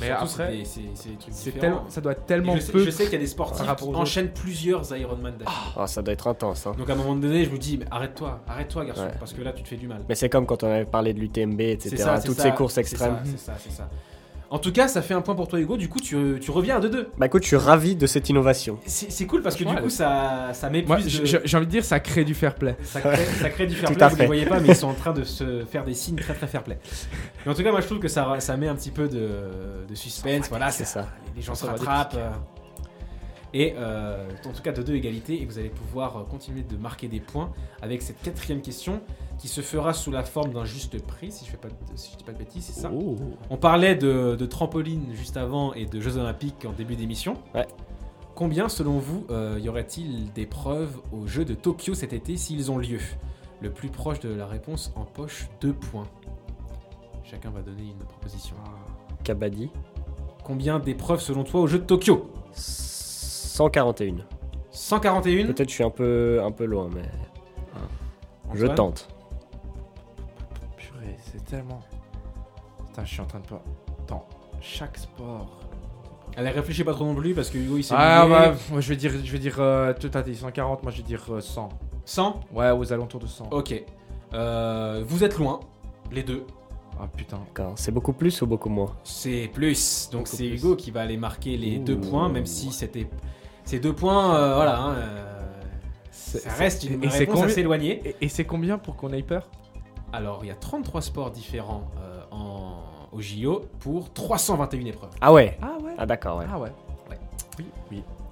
Mais 0.00 0.06
Surtout, 0.06 0.22
après, 0.24 0.46
c'est 0.46 0.56
des- 0.56 0.64
c'est 0.64 0.80
c'est 0.94 1.08
des 1.10 1.16
trucs 1.16 1.34
c'est 1.34 1.50
différents. 1.52 1.60
tellement, 1.60 1.90
ça 1.90 2.00
doit 2.00 2.12
être 2.12 2.24
tellement 2.24 2.54
je, 2.56 2.60
sais, 2.60 2.72
peu. 2.72 2.82
je 2.84 2.90
sais 2.90 3.02
qu'il 3.04 3.12
y 3.12 3.16
a 3.16 3.18
des 3.18 3.26
sportifs 3.26 3.66
qui 3.76 3.84
enchaînent 3.94 4.32
plusieurs 4.32 4.96
Ironman 4.96 5.32
d'affilée. 5.36 5.72
Ah, 5.76 5.86
ça 5.86 6.00
doit 6.00 6.14
être 6.14 6.28
intense. 6.28 6.66
hein. 6.66 6.74
Donc 6.78 6.88
à 6.88 6.94
un 6.94 6.96
moment 6.96 7.14
donné, 7.14 7.44
je 7.44 7.50
me 7.50 7.58
dis, 7.58 7.76
mais 7.76 7.84
arrête-toi, 7.90 8.40
arrête-toi, 8.48 8.86
garçon, 8.86 9.02
Ouais. 9.02 9.12
parce 9.18 9.34
que 9.34 9.42
là, 9.42 9.52
tu 9.52 9.62
te 9.62 9.68
fais 9.68 9.76
du 9.76 9.86
mal. 9.86 10.02
Mais 10.08 10.14
c'est 10.14 10.30
comme 10.30 10.46
quand 10.46 10.62
on 10.64 10.68
avait 10.68 10.86
parlé 10.86 11.12
de 11.12 11.18
l'UTMB, 11.20 11.60
etc. 11.60 11.90
C'est 11.90 11.96
ça, 12.02 12.20
Toutes 12.20 12.36
ça, 12.38 12.44
ces 12.44 12.52
courses 12.52 12.78
extrêmes. 12.78 13.16
ça, 13.16 13.30
C'est 13.32 13.38
ça, 13.38 13.54
c'est 13.58 13.72
ça. 13.72 13.90
En 14.52 14.58
tout 14.58 14.72
cas, 14.72 14.88
ça 14.88 15.00
fait 15.00 15.14
un 15.14 15.20
point 15.20 15.36
pour 15.36 15.46
toi, 15.46 15.60
Hugo. 15.60 15.76
Du 15.76 15.88
coup, 15.88 16.00
tu, 16.00 16.38
tu 16.40 16.50
reviens 16.50 16.76
à 16.76 16.80
2-2. 16.80 17.06
Bah 17.16 17.26
écoute, 17.26 17.42
je 17.42 17.46
suis 17.48 17.56
ravi 17.56 17.94
de 17.94 18.06
cette 18.08 18.28
innovation. 18.28 18.78
C'est 18.84 19.26
cool 19.26 19.42
parce 19.42 19.54
que 19.54 19.62
du 19.62 19.74
coup, 19.76 19.88
ça, 19.90 20.48
ça 20.52 20.68
met 20.68 20.82
Moi, 20.82 20.96
plus 20.96 21.20
de... 21.20 21.40
j'ai 21.44 21.56
envie 21.56 21.66
de 21.66 21.70
dire, 21.70 21.84
ça 21.84 22.00
crée 22.00 22.24
du 22.24 22.34
fair 22.34 22.56
play. 22.56 22.76
Ça 22.82 23.00
crée, 23.00 23.24
ça 23.24 23.48
crée 23.48 23.68
du 23.68 23.74
fair 23.76 23.92
play, 23.92 24.08
vous 24.08 24.16
les 24.16 24.26
voyez 24.26 24.46
pas, 24.46 24.58
mais 24.58 24.68
ils 24.68 24.76
sont 24.76 24.88
en 24.88 24.94
train 24.94 25.12
de 25.12 25.22
se 25.22 25.64
faire 25.64 25.84
des 25.84 25.94
signes 25.94 26.16
très 26.16 26.34
très 26.34 26.48
fair 26.48 26.64
play. 26.64 26.78
Mais 27.46 27.52
en 27.52 27.54
tout 27.54 27.62
cas, 27.62 27.70
moi 27.70 27.80
je 27.80 27.86
trouve 27.86 28.00
que 28.00 28.08
ça, 28.08 28.40
ça 28.40 28.56
met 28.56 28.66
un 28.66 28.74
petit 28.74 28.90
peu 28.90 29.08
de, 29.08 29.86
de 29.88 29.94
suspense. 29.94 30.48
Voilà, 30.48 30.70
c'est 30.70 30.84
ça. 30.84 31.06
Les 31.36 31.42
gens 31.42 31.54
se 31.54 31.66
rattrapent. 31.66 32.18
Et 33.52 33.74
euh, 33.76 34.28
en 34.46 34.52
tout 34.52 34.62
cas, 34.62 34.72
de 34.72 34.82
deux 34.82 34.94
égalités, 34.94 35.42
et 35.42 35.44
vous 35.46 35.58
allez 35.58 35.70
pouvoir 35.70 36.16
euh, 36.16 36.22
continuer 36.24 36.62
de 36.62 36.76
marquer 36.76 37.08
des 37.08 37.20
points 37.20 37.50
avec 37.82 38.00
cette 38.02 38.20
quatrième 38.22 38.60
question 38.62 39.00
qui 39.38 39.48
se 39.48 39.60
fera 39.60 39.92
sous 39.92 40.10
la 40.10 40.22
forme 40.22 40.52
d'un 40.52 40.64
juste 40.64 41.02
prix, 41.04 41.32
si 41.32 41.44
je 41.46 41.50
fais 41.50 41.56
pas, 41.56 41.68
de- 41.68 41.74
si 41.96 42.16
dis 42.16 42.22
pas 42.24 42.32
de 42.32 42.38
bêtises, 42.38 42.64
c'est 42.66 42.80
ça. 42.80 42.90
Oh. 42.94 43.16
On 43.48 43.56
parlait 43.56 43.96
de, 43.96 44.36
de 44.36 44.46
trampoline 44.46 45.14
juste 45.14 45.36
avant 45.36 45.72
et 45.74 45.86
de 45.86 46.00
Jeux 46.00 46.16
Olympiques 46.16 46.64
en 46.64 46.72
début 46.72 46.94
d'émission. 46.94 47.34
Ouais. 47.54 47.66
Combien, 48.36 48.68
selon 48.68 48.98
vous, 48.98 49.26
euh, 49.30 49.58
y 49.60 49.68
aurait-il 49.68 50.32
d'épreuves 50.32 50.96
aux 51.12 51.26
Jeux 51.26 51.44
de 51.44 51.54
Tokyo 51.54 51.94
cet 51.94 52.12
été 52.12 52.36
s'ils 52.36 52.70
ont 52.70 52.78
lieu? 52.78 53.00
Le 53.60 53.70
plus 53.70 53.88
proche 53.88 54.20
de 54.20 54.28
la 54.32 54.46
réponse 54.46 54.92
empoche 54.96 55.48
deux 55.60 55.72
points. 55.74 56.06
Chacun 57.24 57.50
va 57.50 57.60
donner 57.62 57.82
une 57.82 58.06
proposition. 58.06 58.56
Kabaddi, 59.24 59.70
Combien 60.44 60.78
d'épreuves 60.78 61.20
selon 61.20 61.44
toi 61.44 61.60
aux 61.60 61.66
Jeux 61.66 61.78
de 61.80 61.84
Tokyo? 61.84 62.30
141. 63.60 64.24
141 64.70 65.46
Peut-être 65.48 65.68
je 65.68 65.74
suis 65.74 65.84
un 65.84 65.90
peu, 65.90 66.40
un 66.42 66.50
peu 66.50 66.64
loin, 66.64 66.88
mais 66.94 67.02
je 68.54 68.64
tente. 68.66 69.06
Purée, 70.78 71.14
c'est 71.18 71.44
tellement. 71.44 71.82
Putain, 72.86 73.04
je 73.04 73.10
suis 73.10 73.20
en 73.20 73.26
train 73.26 73.40
de 73.40 73.46
pas. 73.46 73.62
Attends, 74.02 74.26
chaque 74.62 74.96
sport. 74.96 75.60
Allez, 76.38 76.48
réfléchis 76.48 76.84
pas 76.84 76.94
trop 76.94 77.04
non 77.04 77.14
plus 77.14 77.34
parce 77.34 77.50
que 77.50 77.58
Hugo 77.58 77.76
il 77.76 77.84
s'est 77.84 77.94
Ah, 77.94 78.26
ouais, 78.26 78.54
moi 78.70 78.80
je 78.80 78.88
vais 78.88 78.96
dire, 78.96 79.12
je 79.22 79.30
vais 79.30 79.38
dire, 79.38 79.56
euh, 79.58 79.92
tout 79.92 80.10
à 80.14 80.22
dit 80.22 80.34
140, 80.34 80.82
moi 80.82 80.90
je 80.90 80.96
vais 80.98 81.02
dire 81.02 81.22
euh, 81.28 81.40
100. 81.42 81.68
100 82.06 82.40
Ouais, 82.54 82.70
aux 82.70 82.92
alentours 82.94 83.20
de 83.20 83.26
100. 83.26 83.48
Ok. 83.50 83.74
Euh, 84.32 85.04
vous 85.06 85.22
êtes 85.22 85.36
loin, 85.36 85.60
les 86.10 86.22
deux. 86.22 86.46
Ah 86.98 87.08
putain. 87.14 87.40
D'accord. 87.46 87.74
C'est 87.76 87.92
beaucoup 87.92 88.14
plus 88.14 88.40
ou 88.40 88.46
beaucoup 88.46 88.70
moins? 88.70 88.96
C'est 89.04 89.50
plus. 89.52 90.08
Donc 90.10 90.28
c'est. 90.28 90.46
Hugo 90.46 90.76
qui 90.76 90.90
va 90.90 91.02
aller 91.02 91.18
marquer 91.18 91.58
les 91.58 91.76
Ouh. 91.76 91.84
deux 91.84 92.00
points, 92.00 92.30
même 92.30 92.46
si 92.46 92.72
c'était. 92.72 93.06
Ces 93.70 93.78
deux 93.78 93.92
points, 93.92 94.34
euh, 94.34 94.54
voilà. 94.56 94.80
hein, 94.80 94.94
euh, 94.96 95.24
ça 96.10 96.50
reste 96.54 96.82
une 96.82 97.04
et 97.04 97.06
réponse 97.06 97.34
combien- 97.36 97.46
assez 97.46 97.60
éloignée. 97.60 98.02
Et, 98.04 98.16
et 98.24 98.28
c'est 98.28 98.44
combien 98.44 98.78
pour 98.78 98.96
qu'on 98.96 99.12
ait 99.12 99.22
peur? 99.22 99.46
Alors, 100.12 100.40
il 100.42 100.48
y 100.48 100.50
a 100.50 100.56
33 100.56 101.02
sports 101.02 101.30
différents 101.30 101.88
euh, 102.00 102.20
en, 102.32 102.80
au 103.12 103.20
JO 103.20 103.62
pour 103.78 104.12
321 104.12 104.86
épreuves. 104.86 105.10
Ah 105.20 105.32
ouais? 105.32 105.56
Ah 105.62 105.76
ouais 105.84 105.94
Ah 105.98 106.04
d'accord, 106.04 106.38
ouais. 106.38 106.46
Ah 106.52 106.58
ouais. 106.58 106.72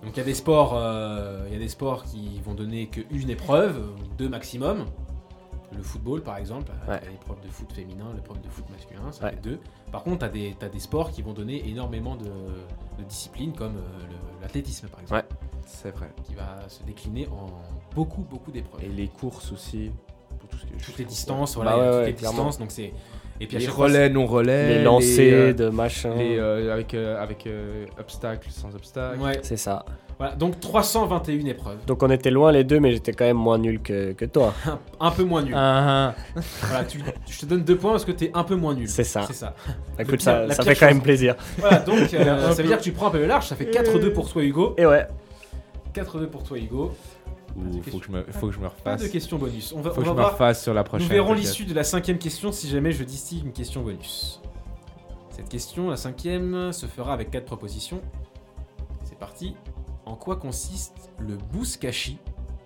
Donc, 0.03 0.13
il 0.15 0.17
y 0.17 0.21
a 0.21 0.25
des 0.25 0.35
sports, 0.35 0.73
euh, 0.77 1.45
il 1.47 1.53
y 1.53 1.57
a 1.57 1.59
des 1.61 1.69
sports 1.69 2.03
qui 2.05 2.41
vont 2.45 2.55
donner 2.55 2.89
qu'une 2.89 3.31
épreuve, 3.31 3.81
deux 4.17 4.29
maximum. 4.29 4.87
Le 5.77 5.83
football, 5.83 6.23
par 6.23 6.39
exemple, 6.39 6.73
Ouais. 6.89 6.99
l'épreuve 7.11 7.41
de 7.45 7.49
foot 7.49 7.71
féminin, 7.73 8.07
l'épreuve 8.15 8.41
de 8.41 8.49
foot 8.49 8.65
masculin, 8.71 9.13
ça 9.13 9.25
Ouais. 9.27 9.31
fait 9.33 9.41
deux. 9.41 9.61
Par 9.93 10.03
contre, 10.03 10.19
tu 10.21 10.25
as, 10.25 10.29
des 10.31 10.57
t'as 10.59 10.69
des 10.69 10.79
sports 10.81 11.11
qui 11.13 11.23
vont 11.23 11.33
donner 11.35 11.69
énormément 11.69 12.17
de, 12.17 12.25
de 12.25 13.05
disciplines, 13.07 13.53
comme 13.53 13.77
euh, 13.77 13.81
le- 14.09 14.28
l'athlétisme, 14.41 14.89
par 14.89 15.01
exemple, 15.01 15.27
C'est 15.67 15.91
vrai. 15.91 16.11
qui 16.25 16.35
va 16.35 16.69
se 16.69 16.83
décliner 16.83 17.29
en 17.29 17.47
beaucoup, 17.95 18.23
beaucoup 18.23 18.51
d'épreuves. 18.51 18.83
Et 18.85 18.89
les 18.89 19.09
courses 19.09 19.53
aussi. 19.53 19.91
Pour 20.39 20.49
tout 20.49 20.59
ce 20.59 20.67
que 20.67 20.85
toutes 20.85 20.99
les 20.99 21.05
distances, 21.05 21.57
Bah 21.57 21.63
voilà, 21.65 21.79
ouais, 21.79 21.87
toutes 21.91 21.97
ouais, 22.01 22.07
les 22.07 22.13
distances, 22.13 22.59
donc 22.59 22.71
c'est. 22.71 22.93
Et 23.41 23.47
puis 23.47 23.57
à 23.57 23.61
Les 23.61 23.67
chaque 23.67 23.75
fois, 23.75 23.87
relais, 23.87 24.09
non 24.09 24.27
relais. 24.27 24.79
Les 24.79 24.83
lancers 24.83 25.33
euh, 25.51 25.53
de 25.53 25.69
machin. 25.69 26.15
les, 26.17 26.39
euh, 26.39 26.73
avec 26.73 26.93
euh, 26.95 27.23
avec 27.23 27.47
euh, 27.47 27.85
obstacles, 27.99 28.49
sans 28.51 28.75
obstacles. 28.75 29.21
Ouais, 29.21 29.39
C'est 29.43 29.57
ça. 29.57 29.85
voilà, 30.19 30.35
donc 30.35 30.59
321 30.59 31.47
épreuves. 31.47 31.79
Donc 31.87 32.03
on 32.03 32.11
était 32.11 32.31
loin 32.33 32.51
les 32.51 32.65
deux, 32.65 32.81
mais 32.81 32.91
j'étais 32.93 33.13
quand 33.13 33.25
même 33.27 33.37
moins 33.37 33.59
nul 33.59 33.81
que, 33.81 34.13
que 34.13 34.25
toi. 34.25 34.55
Un, 34.67 34.79
un 35.07 35.11
peu 35.13 35.23
moins 35.23 35.43
nul. 35.43 35.55
Ah, 35.57 36.15
ah. 36.37 36.41
Voilà, 36.63 36.85
tu- 36.85 37.01
je 37.29 37.39
te 37.39 37.47
donne 37.47 37.63
deux 37.63 37.77
points 37.77 37.93
parce 37.93 38.05
que 38.05 38.11
t'es 38.13 38.31
un 38.35 38.43
peu 38.43 38.57
moins 38.57 38.75
nul. 38.75 38.89
C'est 38.89 39.05
ça. 39.05 39.23
C'est 39.29 39.35
ça. 39.35 39.55
Écoute, 40.01 40.17
pire- 40.17 40.23
ça, 40.49 40.51
ça 40.51 40.63
fait 40.65 40.75
quand 40.75 40.87
même 40.87 41.01
plaisir. 41.03 41.37
Voilà, 41.59 41.79
donc 41.79 42.13
euh, 42.15 42.51
ça 42.53 42.61
veut 42.63 42.69
dire 42.69 42.79
que 42.79 42.83
tu 42.83 42.91
prends 42.93 43.07
un 43.07 43.11
peu 43.11 43.19
le 43.19 43.27
large, 43.27 43.47
ça 43.47 43.55
fait 43.55 43.67
4-2 43.71 44.13
pour 44.13 44.29
toi 44.31 44.43
Hugo. 44.43 44.75
Et 44.77 44.85
ouais. 44.87 45.07
4-2 45.95 46.27
pour 46.27 46.43
toi 46.43 46.59
Hugo. 46.59 46.93
Ouh, 47.59 47.83
faut 47.83 47.99
que 47.99 48.07
je 48.07 48.11
me, 48.13 48.23
faut 48.25 48.47
que 48.49 48.53
je 48.53 48.59
me 48.59 48.65
Pas 48.65 48.71
refasse. 48.93 49.03
de 49.03 49.09
questions 49.09 49.39
bonus. 49.39 49.73
On 49.73 49.81
va, 49.81 49.91
Faut 49.91 50.01
on 50.01 50.05
que 50.05 50.09
va 50.09 50.15
je 50.15 50.19
me 50.21 50.25
refasse 50.25 50.63
sur 50.63 50.75
la 50.75 50.85
prochaine. 50.85 51.07
Nous 51.09 51.13
verrons 51.13 51.33
l'issue 51.35 51.65
de 51.65 51.75
la 51.75 51.85
cinquième 51.85 52.19
question 52.19 52.53
si 52.53 52.69
jamais 52.69 52.93
je 52.93 53.05
distille 53.05 53.41
une 53.45 53.53
question 53.53 53.83
bonus. 53.83 54.41
Cette 55.31 55.49
question, 55.49 55.89
la 55.91 55.97
cinquième, 55.97 56.73
se 56.73 56.87
fera 56.87 57.13
avec 57.13 57.31
quatre 57.31 57.45
propositions. 57.47 58.01
C'est 59.05 59.19
parti. 59.19 59.55
En 60.05 60.15
quoi 60.17 60.37
consiste 60.37 61.11
le 61.19 61.37
bouskashi, 61.53 62.19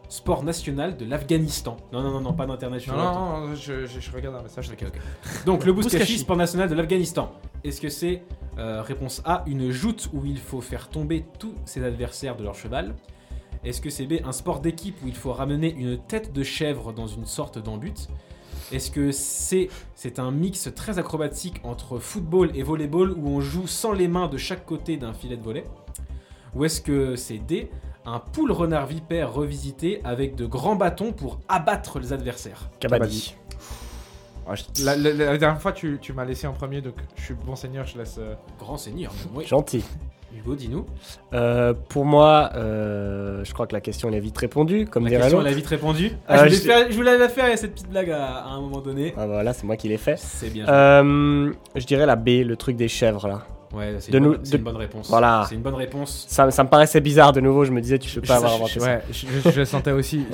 sport 0.08 0.42
national 0.44 0.96
de 0.96 1.04
l'Afghanistan? 1.04 1.76
Non, 1.92 2.02
non, 2.02 2.10
non, 2.12 2.20
non, 2.20 2.32
pas 2.32 2.46
d'international. 2.46 2.98
non, 3.00 3.40
non, 3.48 3.54
je, 3.54 3.86
je, 3.86 4.00
je 4.00 4.10
regarde 4.12 4.36
un 4.36 4.42
message. 4.42 4.70
Ok, 4.70 4.84
ok. 4.86 5.00
Donc 5.44 5.64
le 5.64 5.72
bouskashi, 5.72 5.96
Bouskashi. 5.98 6.18
sport 6.18 6.36
national 6.36 6.68
de 6.68 6.74
l'Afghanistan. 6.74 7.32
Est-ce 7.64 7.80
que 7.80 7.88
c'est 7.88 8.22
euh, 8.58 8.80
réponse 8.82 9.22
A, 9.24 9.42
une 9.46 9.70
joute 9.70 10.08
où 10.12 10.24
il 10.24 10.38
faut 10.38 10.60
faire 10.60 10.88
tomber 10.88 11.24
tous 11.38 11.54
ses 11.64 11.82
adversaires 11.84 12.36
de 12.36 12.44
leur 12.44 12.54
cheval? 12.54 12.94
Est-ce 13.64 13.80
que 13.80 13.90
c'est 13.90 14.06
B, 14.06 14.14
un 14.24 14.32
sport 14.32 14.60
d'équipe 14.60 14.96
où 15.04 15.08
il 15.08 15.14
faut 15.14 15.32
ramener 15.32 15.72
une 15.72 15.98
tête 15.98 16.32
de 16.32 16.42
chèvre 16.42 16.92
dans 16.92 17.06
une 17.06 17.26
sorte 17.26 17.58
d'embut? 17.58 18.08
Est-ce 18.72 18.90
que 18.90 19.12
C, 19.12 19.68
c'est 19.94 20.18
un 20.18 20.30
mix 20.30 20.68
très 20.74 20.98
acrobatique 20.98 21.60
entre 21.62 21.98
football 21.98 22.50
et 22.54 22.62
volleyball 22.62 23.12
où 23.12 23.28
on 23.28 23.40
joue 23.40 23.66
sans 23.66 23.92
les 23.92 24.08
mains 24.08 24.28
de 24.28 24.36
chaque 24.38 24.64
côté 24.66 24.96
d'un 24.96 25.12
filet 25.12 25.36
de 25.36 25.42
volley 25.42 25.64
Ou 26.54 26.64
est-ce 26.64 26.80
que 26.80 27.14
c'est 27.16 27.38
D, 27.38 27.70
un 28.04 28.18
poule 28.18 28.50
renard 28.50 28.86
vipère 28.86 29.32
revisité 29.32 30.00
avec 30.04 30.34
de 30.34 30.46
grands 30.46 30.74
bâtons 30.76 31.12
pour 31.12 31.38
abattre 31.48 31.98
les 32.00 32.12
adversaires? 32.12 32.68
Kabaddi. 32.80 33.34
Ah, 34.46 34.54
la, 34.80 34.96
la- 34.96 35.12
la 35.12 35.38
dernière 35.38 35.60
fois, 35.62 35.72
tu, 35.72 35.98
tu 36.00 36.12
m'as 36.12 36.24
laissé 36.24 36.48
en 36.48 36.52
premier, 36.52 36.80
donc 36.80 36.94
je 37.14 37.22
suis 37.22 37.34
bon 37.34 37.54
seigneur, 37.54 37.86
je 37.86 37.96
laisse. 37.98 38.16
euh, 38.18 38.34
Grand 38.58 38.76
seigneur, 38.76 39.12
oui. 39.34 39.46
Gentil. 39.46 39.84
Hugo, 40.36 40.54
dis-nous. 40.54 40.86
Euh, 41.34 41.74
pour 41.88 42.04
moi, 42.04 42.50
euh, 42.54 43.44
je 43.44 43.52
crois 43.52 43.66
que 43.66 43.74
la 43.74 43.80
question 43.80 44.08
elle 44.08 44.14
est 44.16 44.20
vite 44.20 44.38
répondue, 44.38 44.86
comme 44.86 45.04
La 45.04 45.10
question, 45.18 45.40
elle 45.40 45.46
a 45.48 45.52
vite 45.52 45.66
répondu. 45.66 46.06
Euh, 46.06 46.10
Ah, 46.28 46.48
je, 46.48 46.60
voulais 46.62 46.86
je- 46.90 46.96
voulais 46.96 47.18
la 47.18 47.28
faire, 47.28 47.58
cette 47.58 47.74
petite 47.74 47.90
blague 47.90 48.10
à, 48.10 48.38
à 48.38 48.48
un 48.50 48.60
moment 48.60 48.80
donné. 48.80 49.14
Ah 49.16 49.26
voilà, 49.26 49.52
c'est 49.52 49.64
moi 49.64 49.76
qui 49.76 49.88
l'ai 49.88 49.98
fait. 49.98 50.18
C'est 50.18 50.50
bien. 50.52 50.64
je 50.66 51.86
dirais 51.86 52.06
la 52.06 52.16
B, 52.16 52.42
le 52.44 52.56
truc 52.56 52.76
des 52.76 52.88
chèvres 52.88 53.26
là. 53.28 53.42
ouais, 53.74 53.94
c'est 54.00 54.12
une, 54.12 54.24
bonne- 54.24 54.38
c'est 54.42 54.52
de- 54.52 54.56
une 54.58 54.64
bonne 54.64 54.76
réponse. 54.76 55.08
Voilà. 55.08 55.46
C'est 55.48 55.54
une 55.54 55.62
bonne 55.62 55.74
réponse. 55.74 56.26
Ça, 56.28 56.50
ça 56.50 56.62
me 56.64 56.68
paraissait 56.68 57.00
bizarre 57.00 57.32
de 57.32 57.40
nouveau, 57.40 57.64
je 57.64 57.70
me 57.72 57.80
disais 57.80 57.98
tu 57.98 58.10
peux 58.20 58.26
pas 58.26 58.34
je- 58.34 58.38
avoir 58.38 58.54
inventé. 58.54 58.80
Ouais, 58.80 59.00
je, 59.10 59.50
je- 59.50 59.64
sentais 59.64 59.92
aussi. 59.92 60.24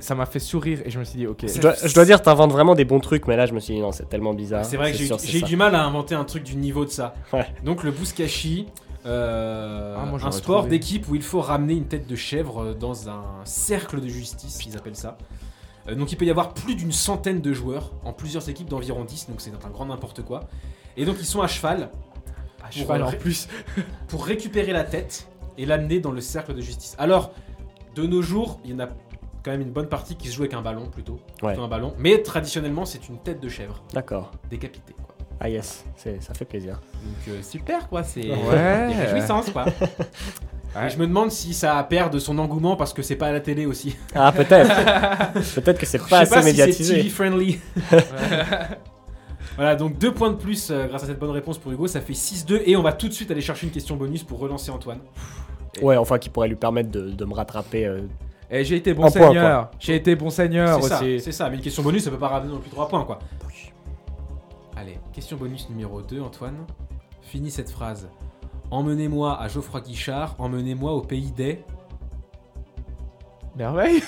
Ça 0.00 0.14
m'a 0.14 0.26
fait 0.26 0.38
sourire 0.38 0.80
et 0.84 0.90
je 0.90 0.98
me 0.98 1.04
suis 1.04 1.18
dit, 1.18 1.26
ok. 1.26 1.44
Je 1.46 1.60
dois, 1.60 1.74
dois 1.94 2.04
dire, 2.04 2.20
t'inventes 2.22 2.52
vraiment 2.52 2.74
des 2.74 2.84
bons 2.84 3.00
trucs, 3.00 3.26
mais 3.26 3.36
là 3.36 3.46
je 3.46 3.52
me 3.54 3.60
suis 3.60 3.74
dit 3.74 3.80
non, 3.80 3.92
c'est 3.92 4.08
tellement 4.08 4.34
bizarre. 4.34 4.64
c'est 4.64 4.76
vrai 4.76 4.92
que 4.92 4.98
j'ai 4.98 5.38
eu, 5.38 5.42
du 5.42 5.56
mal 5.56 5.74
à 5.74 5.82
inventer 5.84 6.14
un 6.14 6.24
truc 6.24 6.42
du 6.42 6.56
niveau 6.56 6.84
de 6.84 6.90
ça. 6.90 7.14
Ouais. 7.32 7.46
Donc 7.64 7.82
le 7.84 7.90
bouskashi, 7.90 8.66
euh, 9.06 9.96
Ah, 9.98 10.06
moi, 10.06 10.18
un 10.22 10.30
sport 10.30 10.66
d'équipe 10.66 11.08
où 11.08 11.14
il 11.14 11.22
faut 11.22 11.40
ramener 11.40 11.74
une 11.74 11.86
tête 11.86 12.06
de 12.06 12.16
chèvre 12.16 12.74
dans 12.74 13.08
un 13.08 13.24
cercle 13.44 14.00
de 14.00 14.08
justice, 14.08 14.64
ils 14.66 14.76
appellent 14.76 14.96
ça. 14.96 15.16
Euh, 15.88 15.94
donc 15.94 16.12
il 16.12 16.16
peut 16.16 16.24
y 16.26 16.30
avoir 16.30 16.52
plus 16.52 16.74
d'une 16.74 16.92
centaine 16.92 17.40
de 17.40 17.52
joueurs 17.52 17.92
en 18.04 18.12
plusieurs 18.12 18.48
équipes 18.48 18.68
d'environ 18.68 19.04
10, 19.04 19.28
donc 19.28 19.40
c'est 19.40 19.52
un 19.52 19.70
grand 19.70 19.86
n'importe 19.86 20.22
quoi. 20.22 20.40
Et 20.96 21.04
donc 21.04 21.16
ils 21.20 21.26
sont 21.26 21.40
à 21.40 21.46
cheval 21.46 21.90
À 22.62 22.70
cheval 22.70 23.02
en 23.02 23.12
plus. 23.12 23.48
pour 24.08 24.26
récupérer 24.26 24.72
la 24.72 24.84
tête 24.84 25.28
et 25.56 25.66
l'amener 25.66 26.00
dans 26.00 26.12
le 26.12 26.20
cercle 26.20 26.54
de 26.54 26.60
justice. 26.60 26.94
Alors, 26.98 27.32
de 27.94 28.06
nos 28.06 28.22
jours, 28.22 28.60
il 28.64 28.70
y 28.72 28.74
en 28.74 28.80
a 28.80 28.88
quand 29.42 29.50
même 29.50 29.62
une 29.62 29.72
bonne 29.72 29.88
partie 29.88 30.16
qui 30.16 30.28
se 30.28 30.34
joue 30.34 30.42
avec 30.42 30.54
un 30.54 30.62
ballon 30.62 30.86
plutôt. 30.86 31.18
Ouais. 31.42 31.48
Plutôt 31.52 31.62
un 31.62 31.68
ballon. 31.68 31.94
Mais 31.98 32.22
traditionnellement, 32.22 32.84
c'est 32.84 33.08
une 33.08 33.18
tête 33.18 33.40
de 33.40 33.48
chèvre 33.48 33.82
D'accord. 33.92 34.32
décapitée. 34.50 34.94
Ah 35.40 35.48
yes, 35.48 35.84
ça 35.96 36.34
fait 36.34 36.44
plaisir. 36.44 36.80
Donc 37.02 37.34
euh, 37.34 37.42
super 37.42 37.88
quoi, 37.88 38.02
c'est 38.02 38.20
Ouais. 38.30 38.88
des 38.88 38.94
réjouissances 38.94 39.48
quoi. 39.50 39.64
Ouais. 39.64 40.86
Et 40.86 40.90
je 40.90 40.98
me 40.98 41.06
demande 41.06 41.30
si 41.30 41.54
ça 41.54 41.82
perd 41.88 42.12
de 42.12 42.18
son 42.18 42.38
engouement 42.38 42.76
parce 42.76 42.92
que 42.92 43.00
c'est 43.02 43.16
pas 43.16 43.28
à 43.28 43.32
la 43.32 43.40
télé 43.40 43.64
aussi. 43.66 43.96
Ah 44.14 44.30
peut-être. 44.32 44.68
peut-être 45.54 45.78
que 45.80 45.86
c'est 45.86 45.98
Je 45.98 46.08
pas 46.08 46.24
sais 46.26 46.30
pas 46.30 46.38
assez 46.40 46.50
si 46.50 46.56
c'est 46.56 46.62
médiatisé. 46.62 46.94
TV 46.96 47.08
friendly. 47.08 47.58
voilà, 49.56 49.74
donc 49.76 49.98
deux 49.98 50.12
points 50.12 50.30
de 50.30 50.36
plus 50.36 50.70
euh, 50.70 50.86
grâce 50.86 51.02
à 51.04 51.06
cette 51.06 51.18
bonne 51.18 51.30
réponse 51.30 51.58
pour 51.58 51.72
Hugo, 51.72 51.86
ça 51.86 52.00
fait 52.00 52.12
6-2 52.12 52.62
et 52.66 52.76
on 52.76 52.82
va 52.82 52.92
tout 52.92 53.08
de 53.08 53.12
suite 53.12 53.30
aller 53.30 53.40
chercher 53.40 53.66
une 53.66 53.72
question 53.72 53.96
bonus 53.96 54.22
pour 54.22 54.38
relancer 54.38 54.70
Antoine. 54.70 55.00
Ouais, 55.82 55.96
enfin 55.96 56.18
qui 56.18 56.28
pourrait 56.28 56.48
lui 56.48 56.56
permettre 56.56 56.90
de, 56.90 57.10
de 57.10 57.24
me 57.24 57.32
rattraper 57.34 57.86
euh, 57.86 58.00
Et 58.50 58.64
j'ai 58.64 58.76
été 58.76 58.92
bon 58.94 59.08
seigneur. 59.08 59.70
J'ai 59.78 59.96
été 59.96 60.14
bon 60.16 60.30
seigneur 60.30 60.82
C'est 60.82 60.88
ça, 60.88 61.00
aussi. 61.00 61.20
c'est 61.20 61.32
ça. 61.32 61.48
Mais 61.48 61.56
une 61.56 61.62
question 61.62 61.82
bonus, 61.82 62.04
ça 62.04 62.10
peut 62.10 62.18
pas 62.18 62.28
ramener 62.28 62.52
non 62.52 62.58
plus 62.58 62.70
3 62.70 62.88
points, 62.88 63.04
quoi. 63.04 63.18
Allez, 64.80 64.98
question 65.12 65.36
bonus 65.36 65.68
numéro 65.68 66.00
2, 66.00 66.22
Antoine. 66.22 66.56
Finis 67.20 67.50
cette 67.50 67.68
phrase. 67.68 68.08
Emmenez-moi 68.70 69.38
à 69.38 69.46
Geoffroy 69.46 69.82
Guichard, 69.82 70.34
emmenez-moi 70.38 70.92
au 70.92 71.02
pays 71.02 71.30
des... 71.32 71.62
Merveille. 73.56 74.02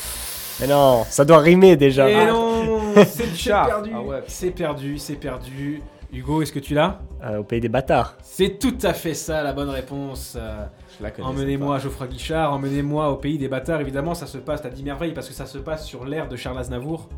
Mais 0.60 0.68
non, 0.68 1.02
ça 1.08 1.24
doit 1.24 1.40
rimer 1.40 1.74
déjà. 1.74 2.08
Et 2.08 2.24
non 2.24 2.92
C'est 3.04 3.32
perdu 3.50 3.90
Ah 3.92 4.00
ouais. 4.00 4.22
C'est 4.28 4.52
perdu, 4.52 4.96
c'est 4.96 5.16
perdu. 5.16 5.82
Hugo, 6.12 6.40
est-ce 6.40 6.52
que 6.52 6.60
tu 6.60 6.74
l'as? 6.74 7.00
Euh, 7.24 7.38
au 7.38 7.42
pays 7.42 7.60
des 7.60 7.68
bâtards. 7.68 8.14
C'est 8.22 8.60
tout 8.60 8.78
à 8.82 8.92
fait 8.92 9.14
ça, 9.14 9.42
la 9.42 9.52
bonne 9.52 9.70
réponse. 9.70 10.36
Euh, 10.38 10.64
Je 10.98 11.02
la 11.02 11.10
connaissais 11.10 11.34
Emmenez-moi 11.34 11.74
à. 11.74 11.78
Geoffroy 11.80 12.06
Guichard, 12.06 12.52
emmenez-moi 12.52 13.10
au 13.10 13.16
pays 13.16 13.38
des 13.38 13.48
bâtards. 13.48 13.80
Évidemment, 13.80 14.14
ça 14.14 14.28
se 14.28 14.38
passe, 14.38 14.62
t'as 14.62 14.70
dit 14.70 14.84
merveille, 14.84 15.14
parce 15.14 15.26
que 15.26 15.34
ça 15.34 15.46
se 15.46 15.58
passe 15.58 15.84
sur 15.84 16.04
l'ère 16.04 16.28
de 16.28 16.36
Charles 16.36 16.60
Aznavour. 16.60 17.08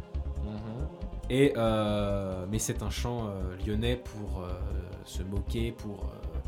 Et 1.30 1.52
euh, 1.56 2.44
mais 2.50 2.58
c'est 2.58 2.82
un 2.82 2.90
chant 2.90 3.26
euh, 3.28 3.56
lyonnais 3.66 3.96
pour 3.96 4.40
euh, 4.42 4.48
se 5.04 5.22
moquer, 5.22 5.72
pour, 5.72 6.04
euh, 6.04 6.38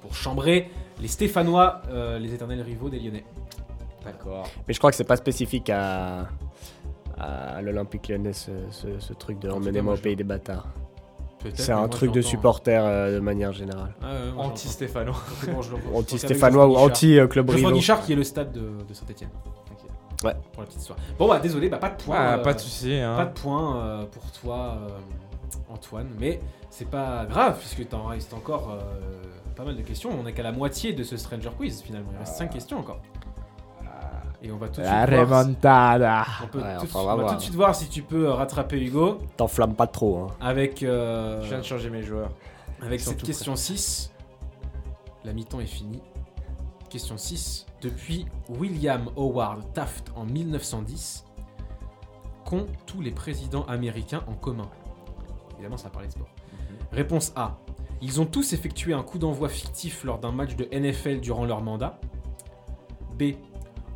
pour 0.00 0.14
chambrer 0.14 0.70
les 1.00 1.08
Stéphanois, 1.08 1.82
euh, 1.90 2.18
les 2.18 2.32
éternels 2.32 2.62
rivaux 2.62 2.88
des 2.88 2.98
Lyonnais. 3.00 3.24
D'accord. 4.04 4.46
Mais 4.66 4.74
je 4.74 4.78
crois 4.78 4.90
que 4.90 4.96
c'est 4.96 5.04
pas 5.04 5.16
spécifique 5.16 5.70
à, 5.70 6.28
à 7.18 7.60
l'Olympique 7.62 8.08
lyonnais, 8.08 8.32
ce, 8.32 8.50
ce- 8.70 8.98
ce 8.98 9.12
truc 9.12 9.38
de 9.38 9.48
emmenez-moi 9.50 9.82
moi, 9.82 9.94
au 9.94 10.02
pays 10.02 10.16
des 10.16 10.24
bâtards. 10.24 10.66
Peut-être, 11.38 11.58
C'est 11.58 11.72
un 11.72 11.88
truc 11.88 12.10
de 12.12 12.22
supporter 12.22 12.82
euh, 12.84 13.14
de 13.16 13.20
manière 13.20 13.52
générale. 13.52 13.94
Ah, 14.02 14.12
ouais, 14.12 14.18
Anti-Stéphanois 15.94 16.66
qu'avec 16.66 16.74
ou 16.74 16.76
anti-club 16.86 17.50
rival. 17.50 17.72
Guichard 17.74 18.02
qui 18.02 18.12
est 18.14 18.16
le 18.16 18.24
stade 18.24 18.52
de, 18.52 18.60
de 18.88 18.94
Saint-Etienne. 18.94 19.28
Ouais. 20.24 20.34
Pour 20.52 20.62
la 20.62 20.66
petite 20.66 20.80
histoire. 20.80 20.98
Bon 21.18 21.28
bah 21.28 21.38
désolé, 21.38 21.68
bah, 21.68 21.78
pas 21.78 21.90
de 21.90 22.02
point. 22.02 22.16
Ah, 22.18 22.34
euh, 22.34 22.42
pas 22.42 22.54
de 22.54 22.58
soucis. 22.60 22.94
Hein. 22.94 23.14
Pas 23.16 23.26
de 23.26 23.32
point 23.38 23.76
euh, 23.76 24.04
pour 24.06 24.30
toi, 24.32 24.78
euh, 24.88 24.88
Antoine, 25.72 26.08
mais 26.18 26.40
c'est 26.70 26.88
pas 26.88 27.24
grave 27.26 27.58
puisque 27.58 27.88
t'en 27.88 28.04
restes 28.04 28.32
encore 28.34 28.70
euh, 28.72 29.22
pas 29.54 29.64
mal 29.64 29.76
de 29.76 29.82
questions. 29.82 30.10
On 30.18 30.26
est 30.26 30.32
qu'à 30.32 30.42
la 30.42 30.52
moitié 30.52 30.92
de 30.92 31.02
ce 31.04 31.16
Stranger 31.16 31.50
Quiz 31.56 31.82
finalement. 31.82 32.10
Il 32.14 32.18
reste 32.18 32.36
5 32.36 32.50
questions 32.50 32.78
encore. 32.78 33.00
Et 34.42 34.52
on 34.52 34.56
va 34.58 34.68
tout 34.68 34.82
de 34.82 34.86
La 34.86 35.06
suite 35.06 35.14
voir. 35.16 35.26
si- 35.26 35.46
remontada. 35.46 36.24
On, 36.42 36.46
peut 36.48 36.58
Ouais, 36.58 36.64
tout, 36.64 36.68
de 36.68 36.74
enfin, 36.76 36.86
suite- 36.86 36.96
on 36.96 37.00
on 37.12 37.16
va 37.16 37.28
tout 37.30 37.34
de 37.36 37.40
suite 37.40 37.54
voir 37.54 37.74
si 37.74 37.88
tu 37.88 38.02
peux 38.02 38.28
rattraper 38.28 38.78
Hugo 38.78 39.18
T'enflamme 39.38 39.74
pas 39.74 39.86
trop. 39.86 40.18
Hein. 40.18 40.26
avec, 40.40 40.82
euh, 40.82 41.40
Je 41.42 41.48
viens 41.48 41.58
de 41.58 41.62
changer 41.64 41.88
mes 41.88 42.02
joueurs. 42.02 42.28
avec 42.82 43.00
cette 43.00 43.22
question 43.22 43.56
6. 43.56 44.12
La 45.24 45.32
mi-temps 45.32 45.60
est 45.60 45.66
finie. 45.66 46.02
Question 46.90 47.16
6. 47.16 47.64
Depuis 47.84 48.24
William 48.48 49.10
Howard 49.14 49.74
Taft 49.74 50.10
en 50.16 50.24
1910, 50.24 51.26
qu'ont 52.46 52.66
tous 52.86 53.02
les 53.02 53.10
présidents 53.10 53.66
américains 53.66 54.24
en 54.26 54.32
commun? 54.32 54.70
Évidemment, 55.52 55.76
ça 55.76 55.90
parler 55.90 56.08
de 56.08 56.12
sport. 56.12 56.30
Réponse 56.92 57.34
A. 57.36 57.58
Ils 58.00 58.22
ont 58.22 58.24
tous 58.24 58.54
effectué 58.54 58.94
un 58.94 59.02
coup 59.02 59.18
d'envoi 59.18 59.50
fictif 59.50 60.02
lors 60.04 60.18
d'un 60.18 60.32
match 60.32 60.56
de 60.56 60.64
NFL 60.72 61.20
durant 61.20 61.44
leur 61.44 61.60
mandat. 61.60 62.00
B. 63.18 63.34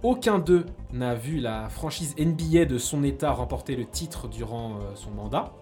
Aucun 0.02 0.39
d'eux 0.39 0.66
n'a 0.93 1.15
vu 1.15 1.40
la 1.40 1.70
franchise 1.70 2.15
NBA 2.19 2.66
de 2.66 2.77
son 2.77 3.02
état 3.02 3.32
remporter 3.32 3.74
le 3.74 3.86
titre 3.86 4.28
durant 4.28 4.73
euh, 4.74 4.94
son 4.97 5.12
mandat. 5.12 5.55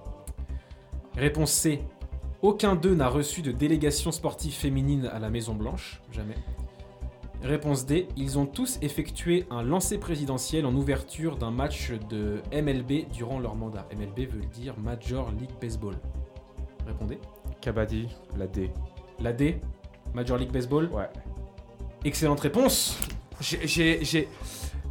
Réponse 1.16 1.52
C. 1.52 1.80
Aucun 2.42 2.74
d'eux 2.74 2.96
n'a 2.96 3.08
reçu 3.08 3.40
de 3.40 3.52
délégation 3.52 4.10
sportive 4.10 4.52
féminine 4.52 5.06
à 5.12 5.20
la 5.20 5.30
Maison 5.30 5.54
Blanche. 5.54 6.02
Jamais. 6.10 6.34
Réponse 7.42 7.86
D. 7.86 8.08
Ils 8.16 8.38
ont 8.38 8.46
tous 8.46 8.78
effectué 8.82 9.46
un 9.50 9.62
lancer 9.62 9.98
présidentiel 9.98 10.66
en 10.66 10.74
ouverture 10.74 11.36
d'un 11.36 11.50
match 11.50 11.92
de 12.10 12.40
MLB 12.52 13.08
durant 13.12 13.38
leur 13.38 13.54
mandat. 13.54 13.86
MLB 13.96 14.28
veut 14.30 14.44
dire 14.52 14.74
Major 14.78 15.30
League 15.38 15.50
Baseball. 15.60 15.94
Répondez. 16.86 17.18
Kabaddi, 17.60 18.08
la 18.36 18.46
D. 18.46 18.70
La 19.20 19.32
D. 19.32 19.60
Major 20.14 20.38
League 20.38 20.50
Baseball. 20.50 20.88
Ouais. 20.92 21.08
Excellente 22.04 22.40
réponse. 22.40 22.98
J'ai. 23.40 24.28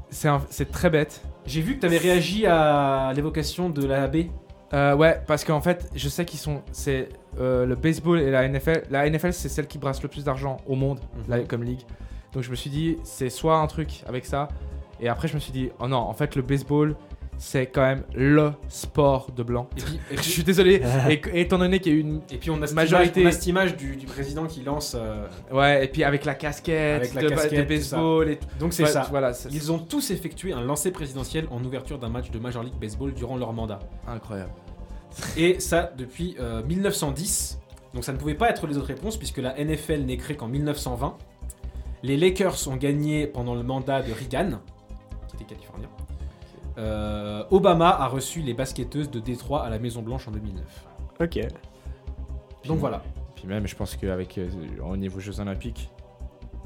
C'est 0.09 0.27
un- 0.29 0.41
très 0.71 0.89
bête. 0.89 1.21
J'ai 1.45 1.61
vu 1.61 1.75
que 1.75 1.81
tu 1.81 1.85
avais 1.87 1.97
réagi 1.97 2.45
à 2.45 3.11
l'évocation 3.15 3.69
de 3.69 3.85
la 3.85 4.07
B. 4.07 4.27
Euh, 4.73 4.95
ouais, 4.95 5.21
parce 5.27 5.43
qu'en 5.43 5.61
fait, 5.61 5.89
je 5.95 6.09
sais 6.09 6.25
qu'ils 6.25 6.39
sont. 6.39 6.61
C'est 6.71 7.09
euh, 7.39 7.65
le 7.65 7.75
baseball 7.75 8.19
et 8.19 8.31
la 8.31 8.47
NFL. 8.47 8.83
La 8.89 9.09
NFL, 9.09 9.33
c'est 9.33 9.49
celle 9.49 9.67
qui 9.67 9.77
brasse 9.77 10.01
le 10.01 10.09
plus 10.09 10.23
d'argent 10.23 10.57
au 10.67 10.75
monde, 10.75 10.99
Mhm. 10.99 11.23
là, 11.29 11.39
comme 11.43 11.63
ligue. 11.63 11.81
Donc 12.35 12.43
je 12.43 12.51
me 12.51 12.55
suis 12.55 12.69
dit, 12.69 12.97
c'est 13.03 13.29
soit 13.31 13.57
un 13.57 13.65
truc 13.67 14.03
avec 14.07 14.25
ça. 14.25 14.49
Et 14.99 15.07
après, 15.09 15.27
je 15.27 15.33
me 15.35 15.39
suis 15.39 15.51
dit, 15.53 15.69
oh 15.79 15.87
non, 15.87 15.97
en 15.97 16.13
fait, 16.13 16.35
le 16.35 16.41
baseball, 16.41 16.95
c'est 17.37 17.65
quand 17.65 17.81
même 17.81 18.03
le 18.13 18.51
sport 18.69 19.31
de 19.35 19.41
blanc. 19.43 19.67
Et 19.77 19.81
puis, 19.81 19.99
et 20.11 20.17
Je 20.17 20.21
suis 20.21 20.43
désolé. 20.43 20.81
et, 21.09 21.41
étant 21.41 21.57
donné 21.57 21.79
qu'il 21.79 21.93
y 21.93 21.95
a 21.95 21.97
eu 21.97 22.01
une. 22.01 22.21
et 22.29 22.37
puis 22.37 22.49
on 22.51 22.61
a 22.61 22.67
cette 22.67 22.75
Majorité- 22.75 23.21
image, 23.21 23.33
on 23.33 23.35
a 23.35 23.39
cette 23.39 23.47
image 23.47 23.75
du, 23.77 23.95
du 23.95 24.05
président 24.05 24.45
qui 24.47 24.63
lance. 24.63 24.95
euh, 24.99 25.27
Ouais, 25.51 25.85
et 25.85 25.87
puis 25.87 26.03
avec 26.03 26.23
la 26.25 26.35
casquette, 26.35 27.01
Avec 27.01 27.13
la 27.13 27.21
de, 27.23 27.29
casquette, 27.29 27.51
de 27.53 27.61
tout 27.63 27.69
baseball 27.69 28.29
et 28.29 28.35
tout. 28.37 28.47
Donc 28.59 28.73
c'est 28.73 28.83
Ouais, 28.83 28.89
ça. 28.89 29.07
Voilà, 29.09 29.31
Ils 29.51 29.71
ont 29.71 29.79
tous 29.79 30.11
effectué 30.11 30.51
un 30.53 30.61
lancer 30.61 30.91
présidentiel 30.91 31.47
en 31.51 31.63
ouverture 31.63 31.99
d'un 31.99 32.09
match 32.09 32.31
de 32.31 32.39
Major 32.39 32.63
League 32.63 32.77
Baseball 32.79 33.13
durant 33.13 33.37
leur 33.37 33.53
mandat. 33.53 33.79
incroyable. 34.07 34.51
Et 35.37 35.59
ça 35.61 35.91
depuis 35.97 36.35
euh, 36.41 36.61
1910. 36.63 37.59
Donc 37.93 38.03
ça 38.03 38.11
ne 38.11 38.17
pouvait 38.17 38.33
pas 38.35 38.49
être 38.49 38.67
les 38.67 38.75
autres 38.77 38.87
réponses 38.87 39.15
puisque 39.15 39.37
la 39.37 39.53
NFL 39.57 40.01
n'est 40.01 40.17
créée 40.17 40.35
qu'en 40.35 40.49
1920. 40.49 41.15
Les 42.05 42.17
Lakers 42.17 42.67
ont 42.67 42.75
gagné 42.75 43.25
pendant 43.25 43.55
le 43.55 43.63
mandat 43.63 44.01
de 44.03 44.11
Reagan, 44.13 44.59
qui 45.27 45.35
était 45.37 45.45
californien. 45.55 45.87
Euh, 46.77 47.43
Obama 47.49 47.89
a 47.89 48.07
reçu 48.07 48.41
les 48.41 48.53
basketteuses 48.53 49.09
de 49.09 49.19
Détroit 49.19 49.63
à 49.63 49.69
la 49.69 49.79
Maison 49.79 50.01
Blanche 50.03 50.27
en 50.27 50.31
2009. 50.31 50.63
Ok. 51.21 51.39
Donc 52.67 52.77
voilà. 52.79 53.01
Puis 53.35 53.47
même, 53.47 53.65
je 53.67 53.75
pense 53.75 53.95
qu'avec 53.95 54.37
euh, 54.37 54.47
au 54.87 54.95
niveau 54.97 55.19
Jeux 55.19 55.39
Olympiques, 55.39 55.89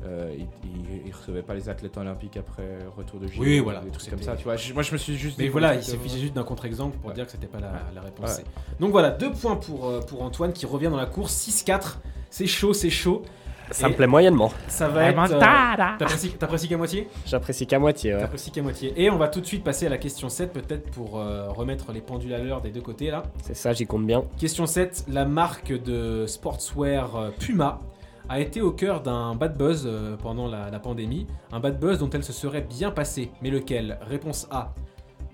euh, 0.04 0.34
ils, 0.38 1.08
ils 1.08 1.12
recevaient 1.14 1.42
pas 1.42 1.54
les 1.54 1.70
athlètes 1.70 1.96
olympiques 1.98 2.36
après 2.38 2.80
retour 2.98 3.20
de 3.22 3.28
JO. 3.28 3.42
Oui, 3.42 3.60
voilà. 3.60 3.80
Des 3.82 3.92
trucs 3.92 4.10
comme 4.10 4.22
ça. 4.22 4.36
Tu 4.36 4.44
vois, 4.44 4.56
moi, 4.74 4.84
je 4.84 4.92
me 4.92 4.98
suis 4.98 5.16
juste. 5.18 5.38
Mais 5.38 5.48
voilà, 5.48 5.76
il 5.76 5.84
suffisait 5.84 6.20
juste 6.20 6.34
d'un 6.34 6.44
contre-exemple 6.44 6.98
pour 6.98 7.10
Ouais. 7.10 7.16
dire 7.16 7.26
que 7.26 7.32
c'était 7.32 7.48
pas 7.48 7.60
la, 7.60 7.68
Ouais. 7.72 7.80
la 7.96 8.02
réponse 8.02 8.38
Ouais. 8.40 8.44
Donc 8.82 8.92
voilà, 8.92 9.12
deux 9.12 9.32
points 9.32 9.56
pour, 9.58 9.88
euh, 9.88 10.02
pour 10.02 10.22
Antoine 10.24 10.52
qui 10.52 10.66
revient 10.66 10.90
dans 10.90 10.98
la 10.98 11.06
course 11.06 11.34
6-4. 11.34 12.00
C'est 12.30 12.48
chaud, 12.48 12.74
c'est 12.74 12.90
chaud. 12.90 13.22
Ça 13.72 13.88
Et 13.88 13.92
me 13.92 13.96
plaît 13.96 14.08
moyennement. 14.08 14.52
Ça 14.68 14.88
va 14.88 15.10
être. 15.10 15.20
euh, 15.32 15.98
T'apprécies 16.00 16.32
t'apprécies 16.32 16.68
qu'à 16.68 16.78
moitié? 16.78 17.08
J'apprécie 17.26 17.68
qu'à 17.68 17.80
moitié. 17.80 18.14
Ouais. 18.16 18.20
T'apprécies 18.22 18.52
qu'à 18.52 18.62
moitié. 18.62 18.94
Et 18.96 19.10
on 19.10 19.18
va 19.18 19.28
tout 19.28 19.42
de 19.42 19.46
suite 19.46 19.64
passer 19.64 19.86
à 19.86 19.90
la 19.90 19.98
question 19.98 20.28
7, 20.30 20.52
peut-être 20.54 20.90
pour 20.92 21.20
euh, 21.20 21.50
remettre 21.50 21.92
les 21.92 22.02
pendules 22.02 22.34
à 22.34 22.40
l'heure 22.40 22.62
des 22.62 22.72
deux 22.72 22.82
côtés 22.82 23.12
là. 23.12 23.24
C'est 23.44 23.56
ça, 23.56 23.74
j'y 23.74 23.86
compte 23.86 24.06
bien. 24.08 24.24
Question 24.40 24.66
7, 24.66 25.06
la 25.10 25.26
marque 25.26 25.72
de 25.72 26.26
sportswear 26.26 27.16
euh, 27.16 27.30
Puma 27.40 27.80
a 28.28 28.40
été 28.40 28.62
au 28.62 28.72
cœur 28.72 29.02
d'un 29.02 29.34
bad 29.36 29.58
buzz 29.58 29.90
pendant 30.22 30.48
la, 30.48 30.70
la 30.70 30.80
pandémie. 30.80 31.26
Un 31.52 31.60
bad 31.60 31.80
buzz 31.80 31.98
dont 32.00 32.10
elle 32.12 32.24
se 32.24 32.34
serait 32.34 32.62
bien 32.62 32.92
passée. 32.92 33.32
Mais 33.42 33.50
lequel? 33.50 33.98
Réponse 34.02 34.48
A. 34.52 34.74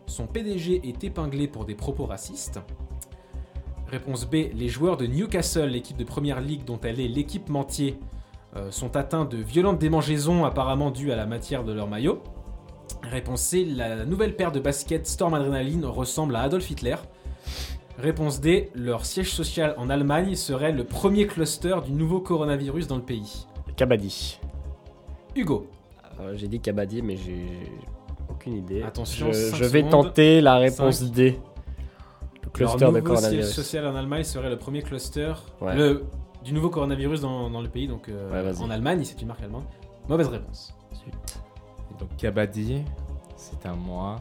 Son 0.07 0.27
PDG 0.27 0.81
est 0.87 1.03
épinglé 1.03 1.47
pour 1.47 1.65
des 1.65 1.75
propos 1.75 2.05
racistes. 2.05 2.59
Réponse 3.87 4.25
B. 4.25 4.35
Les 4.53 4.67
joueurs 4.67 4.97
de 4.97 5.05
Newcastle, 5.05 5.67
l'équipe 5.67 5.97
de 5.97 6.03
première 6.03 6.41
ligue 6.41 6.63
dont 6.63 6.79
elle 6.83 6.99
est 6.99 7.07
l'équipementier, 7.07 7.97
sont 8.71 8.95
atteints 8.95 9.25
de 9.25 9.37
violentes 9.37 9.79
démangeaisons 9.79 10.45
apparemment 10.45 10.91
dues 10.91 11.11
à 11.11 11.15
la 11.15 11.25
matière 11.25 11.63
de 11.63 11.73
leur 11.73 11.87
maillot. 11.87 12.21
Réponse 13.03 13.41
C. 13.41 13.65
La 13.65 14.05
nouvelle 14.05 14.35
paire 14.35 14.51
de 14.51 14.59
baskets 14.59 15.07
Storm 15.07 15.33
Adrenaline 15.33 15.85
ressemble 15.85 16.35
à 16.35 16.41
Adolf 16.41 16.69
Hitler. 16.69 16.95
Réponse 17.97 18.41
D. 18.41 18.71
Leur 18.75 19.05
siège 19.05 19.31
social 19.31 19.73
en 19.77 19.89
Allemagne 19.89 20.35
serait 20.35 20.71
le 20.71 20.83
premier 20.83 21.27
cluster 21.27 21.75
du 21.85 21.91
nouveau 21.93 22.19
coronavirus 22.19 22.87
dans 22.87 22.97
le 22.97 23.01
pays. 23.03 23.45
Kabaddi. 23.75 24.39
Hugo. 25.35 25.67
Euh, 26.19 26.33
j'ai 26.35 26.47
dit 26.47 26.59
Kabaddi, 26.59 27.01
mais 27.01 27.15
j'ai 27.15 27.45
aucune 28.29 28.57
idée. 28.57 28.83
Attention, 28.83 29.31
je, 29.31 29.63
vais 29.65 29.79
secondes. 29.79 29.91
tenter 29.91 30.41
la 30.41 30.55
réponse. 30.57 31.03
D. 31.03 31.39
Le 32.43 32.49
cluster 32.49 32.79
leur 32.79 32.91
de 32.91 32.99
nouveau 32.99 33.15
siège 33.15 33.21
coronavirus. 33.21 33.53
social 33.53 33.87
en 33.87 33.95
Allemagne 33.95 34.23
serait 34.23 34.49
le 34.49 34.57
premier 34.57 34.81
cluster 34.81 35.33
Ouais. 35.61 35.75
le, 35.75 36.05
du 36.45 36.53
nouveau 36.53 36.69
coronavirus 36.69 37.21
dans, 37.21 37.49
dans 37.49 37.61
le 37.61 37.67
pays, 37.67 37.87
donc 37.87 38.07
euh, 38.07 38.31
Ouais, 38.51 38.61
en 38.61 38.69
Allemagne, 38.69 39.03
c'est 39.03 39.21
une 39.21 39.27
marque 39.27 39.41
allemande. 39.41 39.63
Mauvaise 40.07 40.27
réponse. 40.27 40.73
Donc 41.99 42.15
Kabaddi, 42.17 42.83
c'est 43.35 43.65
à 43.65 43.73
moi. 43.73 44.17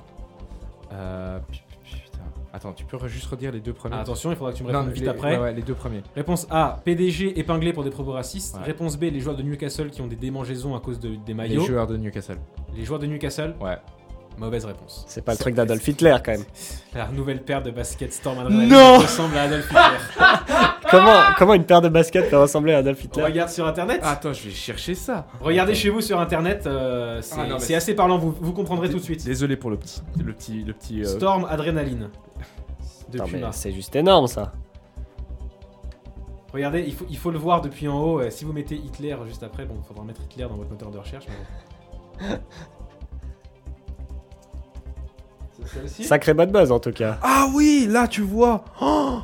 Euh, 0.92 1.38
pu- 1.40 1.58
pu- 1.82 1.96
putain. 2.02 2.18
Attends, 2.52 2.72
tu 2.72 2.84
peux 2.84 2.96
juste 3.08 3.26
redire 3.26 3.50
les 3.52 3.60
deux 3.60 3.72
premiers? 3.72 3.96
Ah, 3.98 4.02
attention, 4.02 4.30
il 4.30 4.36
faudra 4.36 4.52
que 4.52 4.58
tu 4.58 4.64
me 4.64 4.70
Non, 4.72 4.78
répondes 4.80 4.94
vite 4.94 5.02
les, 5.02 5.08
après. 5.08 5.36
ouais, 5.36 5.42
ouais, 5.42 5.52
les 5.52 5.62
deux 5.62 5.74
premiers. 5.74 6.02
Réponse 6.14 6.46
A, 6.50 6.80
PDG 6.84 7.38
épinglé 7.38 7.72
pour 7.72 7.82
des 7.84 7.90
propos 7.90 8.12
racistes. 8.12 8.56
Ouais. 8.56 8.62
Réponse 8.64 8.96
B, 8.96 9.02
les 9.04 9.20
joueurs 9.20 9.36
de 9.36 9.42
Newcastle 9.42 9.90
qui 9.90 10.00
ont 10.02 10.06
des 10.06 10.16
démangeaisons 10.16 10.74
à 10.76 10.80
cause 10.80 11.00
de- 11.00 11.10
des 11.16 11.18
Les 11.28 11.34
maillots. 11.34 11.64
joueurs 11.64 11.86
de 11.88 11.96
Newcastle. 11.96 12.38
Les 12.76 12.84
joueurs 12.84 13.00
de 13.00 13.06
Newcastle, 13.06 13.54
Ouais. 13.60 13.76
Mauvaise 14.38 14.64
réponse. 14.64 15.04
C'est 15.08 15.22
pas 15.24 15.32
le 15.32 15.38
truc 15.38 15.54
d'Adolf 15.54 15.86
Hitler 15.86 16.16
quand 16.24 16.32
même. 16.32 16.44
La 16.94 17.08
nouvelle 17.08 17.42
paire 17.42 17.62
de 17.62 17.70
baskets 17.70 18.12
Storm 18.12 18.38
Adrenaline 18.38 18.68
Non 18.68 18.98
ressemble 18.98 19.36
à 19.36 19.42
Adolf 19.42 19.66
Hitler. 19.70 20.26
comment, 20.90 21.20
comment 21.38 21.54
une 21.54 21.64
paire 21.64 21.80
de 21.80 21.88
baskets 21.88 22.28
peut 22.30 22.38
ressembler 22.38 22.72
à 22.74 22.78
Adolf 22.78 23.02
Hitler 23.04 23.22
Regarde 23.24 23.50
sur 23.50 23.66
internet. 23.66 24.00
Attends, 24.02 24.32
je 24.32 24.44
vais 24.44 24.50
chercher 24.54 24.94
ça. 24.94 25.26
Regardez 25.40 25.74
chez 25.74 25.90
vous 25.90 26.00
sur 26.00 26.18
internet, 26.20 26.66
euh, 26.66 27.20
c'est 27.22 27.34
Ah, 27.38 27.46
non, 27.46 27.54
mais 27.54 27.60
c'est 27.60 27.66
c'est- 27.66 27.74
assez 27.74 27.94
parlant, 27.94 28.18
vous, 28.18 28.34
vous 28.40 28.52
comprendrez 28.52 28.88
tout 28.90 28.98
de 28.98 29.02
suite. 29.04 29.24
Désolé 29.24 29.56
pour 29.56 29.70
le 29.70 29.76
petit, 29.76 30.02
le 30.22 30.32
petit, 30.32 30.62
le 30.64 30.72
petit. 30.72 31.00
euh, 31.02 31.04
Storm 31.06 31.46
Adrenaline. 31.48 32.10
De 33.08 33.12
Putain, 33.12 33.24
mais 33.26 33.38
Puma. 33.38 33.52
C'est 33.52 33.72
juste 33.72 33.94
énorme 33.96 34.26
ça. 34.26 34.52
Regardez, 36.52 36.84
il 36.86 36.94
faut, 36.94 37.04
il 37.10 37.16
faut 37.18 37.30
le 37.32 37.38
voir 37.38 37.60
depuis 37.62 37.88
en 37.88 38.00
haut. 38.00 38.20
euh, 38.20 38.30
Si 38.30 38.44
vous 38.44 38.52
mettez 38.52 38.76
Hitler 38.76 39.16
juste 39.26 39.42
après, 39.42 39.64
bon, 39.64 39.74
il 39.82 39.86
faudra 39.86 40.04
mettre 40.04 40.20
Hitler 40.22 40.44
dans 40.48 40.54
votre 40.54 40.70
moteur 40.70 40.90
de 40.90 40.98
recherche. 40.98 41.24
mais 41.28 42.28
bon. 42.28 42.34
Sacré 46.02 46.34
bad 46.34 46.50
buzz 46.52 46.70
en 46.72 46.78
tout 46.80 46.92
cas. 46.92 47.18
Ah 47.22 47.46
oui, 47.54 47.86
là 47.90 48.06
tu 48.08 48.20
vois. 48.22 48.64
Oh, 48.80 49.18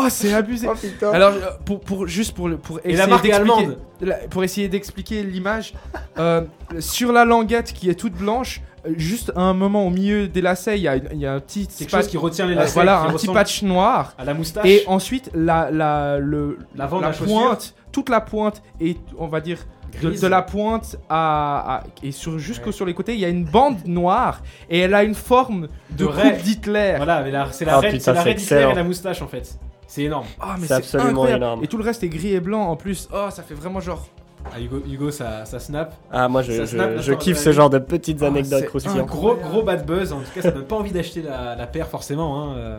Oh, 0.00 0.06
c'est 0.10 0.32
abusé. 0.32 0.68
Alors, 1.12 1.32
euh, 1.32 1.50
pour, 1.64 1.80
pour, 1.80 2.06
juste 2.06 2.32
pour, 2.34 2.48
pour 2.58 2.78
Et 2.78 2.90
essayer 2.92 2.96
la 2.98 3.06
marque 3.08 3.24
est 3.24 3.30
d'expliquer- 3.32 4.28
pour 4.30 4.44
essayer 4.44 4.68
d'expliquer 4.68 5.22
l'image, 5.24 5.72
euh, 6.18 6.42
sur 6.78 7.10
la 7.10 7.24
languette 7.24 7.72
qui 7.72 7.90
est 7.90 7.94
toute 7.94 8.12
blanche, 8.12 8.60
euh, 8.86 8.90
juste 8.96 9.32
à 9.34 9.40
un 9.40 9.54
moment 9.54 9.84
au 9.86 9.90
milieu 9.90 10.28
des 10.28 10.40
lacets, 10.40 10.78
il 10.78 10.82
y 10.82 10.88
a, 10.88 10.96
il 10.96 11.18
y 11.18 11.26
a 11.26 11.32
un 11.34 11.40
petit 11.40 11.66
Quelque 11.66 11.90
patch- 11.90 12.02
chose 12.02 12.10
qui 12.10 12.16
retient 12.16 12.46
les 12.46 12.54
lacets. 12.54 12.74
voilà, 12.74 13.00
un 13.00 13.10
petit 13.12 13.26
patch 13.26 13.62
noir. 13.64 14.12
à 14.18 14.24
la 14.24 14.34
moustache. 14.34 14.66
Et 14.66 14.84
ensuite, 14.86 15.30
la, 15.34 15.70
la, 15.72 16.18
le, 16.20 16.58
la 16.76 16.86
pointe, 16.86 17.74
toute 17.90 18.08
la 18.08 18.20
pointe 18.20 18.62
est, 18.80 18.98
on 19.18 19.26
va 19.26 19.40
dire, 19.40 19.58
de, 20.02 20.26
la 20.26 20.42
pointe 20.42 20.96
à, 21.08 21.76
à- 21.78 21.84
et 22.02 22.12
sur 22.12 22.38
jusqu'au 22.38 22.66
Ouais. 22.66 22.72
sur 22.72 22.86
les 22.86 22.94
côtés, 22.94 23.14
il 23.14 23.20
y 23.20 23.24
a 23.24 23.28
une 23.28 23.44
bande 23.44 23.78
noire 23.86 24.42
et 24.70 24.78
elle 24.80 24.94
a 24.94 25.02
une 25.02 25.14
forme 25.14 25.68
de, 25.90 26.04
De 26.04 26.06
coupe 26.06 26.42
d'Hitler. 26.44 26.94
Voilà, 26.96 27.24
c'est 27.52 27.64
la 27.64 27.76
Ah, 27.76 27.80
raie 27.80 27.90
putain, 27.92 28.14
c'est 28.38 28.54
la 28.60 28.70
et 28.72 28.74
la 28.74 28.84
moustache 28.84 29.22
en 29.22 29.28
fait. 29.28 29.58
C'est 29.86 30.02
énorme. 30.02 30.26
Ah, 30.38 30.56
mais 30.60 30.66
C'est 30.66 30.74
absolument 30.74 31.10
incroyable. 31.10 31.42
énorme. 31.44 31.64
Et 31.64 31.66
tout 31.66 31.78
le 31.78 31.84
reste 31.84 32.02
est 32.04 32.08
gris 32.08 32.34
et 32.34 32.40
blanc 32.40 32.62
en 32.68 32.76
plus. 32.76 33.08
Oh, 33.12 33.28
ça 33.30 33.42
fait 33.42 33.54
vraiment 33.54 33.80
genre. 33.80 34.06
Ah, 34.54 34.60
Hugo, 34.60 34.82
Hugo 34.86 35.10
ça, 35.10 35.44
ça 35.46 35.58
snap. 35.58 35.94
Ah, 36.12 36.28
moi 36.28 36.42
je, 36.42 37.12
kiffe 37.14 37.38
ce 37.38 37.52
genre 37.52 37.70
de 37.70 37.78
petites 37.78 38.22
Ah, 38.22 38.26
anecdotes 38.26 38.60
c'est 38.60 38.64
Un 38.66 38.68
croustillantes. 38.68 39.06
gros, 39.08 39.34
gros 39.34 39.62
bad 39.62 39.84
buzz. 39.86 40.12
En 40.12 40.18
tout 40.20 40.30
cas, 40.34 40.42
ça 40.42 40.50
donne 40.52 40.64
pas 40.64 40.76
envie 40.76 40.92
d'acheter 40.92 41.22
la, 41.22 41.56
la 41.56 41.66
paire 41.66 41.88
forcément. 41.88 42.52
Hein. 42.52 42.78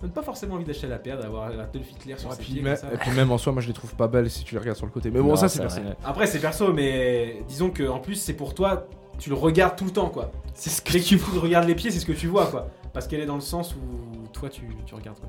Donne 0.00 0.10
pas 0.10 0.22
forcément 0.22 0.54
envie 0.56 0.64
d'acheter 0.64 0.86
la 0.86 0.98
paire, 0.98 1.18
d'avoir 1.18 1.50
la 1.50 1.64
Dolph 1.64 1.90
Hitler 1.90 2.14
sur 2.18 2.30
Et 2.32 2.34
ses 2.36 2.42
pieds 2.42 2.62
comme 2.62 2.76
ça. 2.76 2.86
et 2.92 2.96
puis 2.96 3.10
même 3.12 3.30
en 3.30 3.38
soi, 3.38 3.52
moi 3.52 3.62
je 3.62 3.68
les 3.68 3.72
trouve 3.74 3.94
pas 3.94 4.08
belles 4.08 4.30
si 4.30 4.44
tu 4.44 4.54
les 4.54 4.60
regardes 4.60 4.76
sur 4.76 4.86
le 4.86 4.92
côté. 4.92 5.10
Mais 5.10 5.20
bon, 5.20 5.28
Non, 5.28 5.36
ça 5.36 5.48
c'est 5.48 5.54
c'est 5.58 5.58
vrai. 5.64 5.68
personnel. 5.68 5.96
Après, 6.04 6.26
c'est 6.26 6.38
perso, 6.38 6.72
mais 6.72 7.42
disons 7.48 7.70
que 7.70 7.88
en 7.88 7.98
plus, 7.98 8.14
c'est 8.16 8.34
pour 8.34 8.54
toi, 8.54 8.86
tu 9.18 9.30
le 9.30 9.36
regardes 9.36 9.76
tout 9.76 9.84
le 9.86 9.90
temps 9.92 10.08
quoi. 10.10 10.30
C'est 10.54 10.70
ce 10.70 10.82
que 10.82 10.92
Dès 10.92 11.00
que 11.00 11.04
tu 11.04 11.16
regardes 11.38 11.66
les 11.66 11.74
pieds, 11.74 11.90
c'est 11.90 12.00
ce 12.00 12.06
que 12.06 12.12
tu 12.12 12.26
vois 12.26 12.46
quoi. 12.46 12.68
Parce 12.92 13.06
qu'elle 13.06 13.20
est 13.20 13.26
dans 13.26 13.34
le 13.34 13.40
sens 13.40 13.74
où 13.74 14.26
toi, 14.32 14.48
tu, 14.48 14.62
tu 14.84 14.94
regardes 14.94 15.18
quoi. 15.18 15.28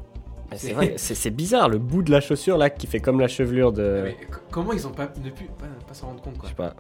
Mais 0.52 0.58
c'est 0.58 0.74
vrai, 0.74 0.94
c'est 0.98 1.16
c'est 1.16 1.32
bizarre 1.32 1.68
le 1.70 1.78
bout 1.78 2.02
de 2.04 2.12
la 2.12 2.22
chaussure 2.22 2.58
là 2.58 2.70
qui 2.70 2.88
fait 2.88 3.00
comme 3.00 3.20
la 3.20 3.28
chevelure 3.28 3.72
de. 3.74 4.02
Mais 4.04 4.18
comment 4.52 4.74
ils 4.74 4.86
ont 4.88 4.92
pas 4.92 5.10
ne 5.24 5.30
pu 5.30 5.46
pas, 5.46 5.66
pas 5.88 5.94
s'en 5.94 6.08
rendre 6.08 6.22
compte 6.22 6.36
Je 6.36 6.40
quoi 6.40 6.50
sais 6.50 6.56
pas. 6.56 6.74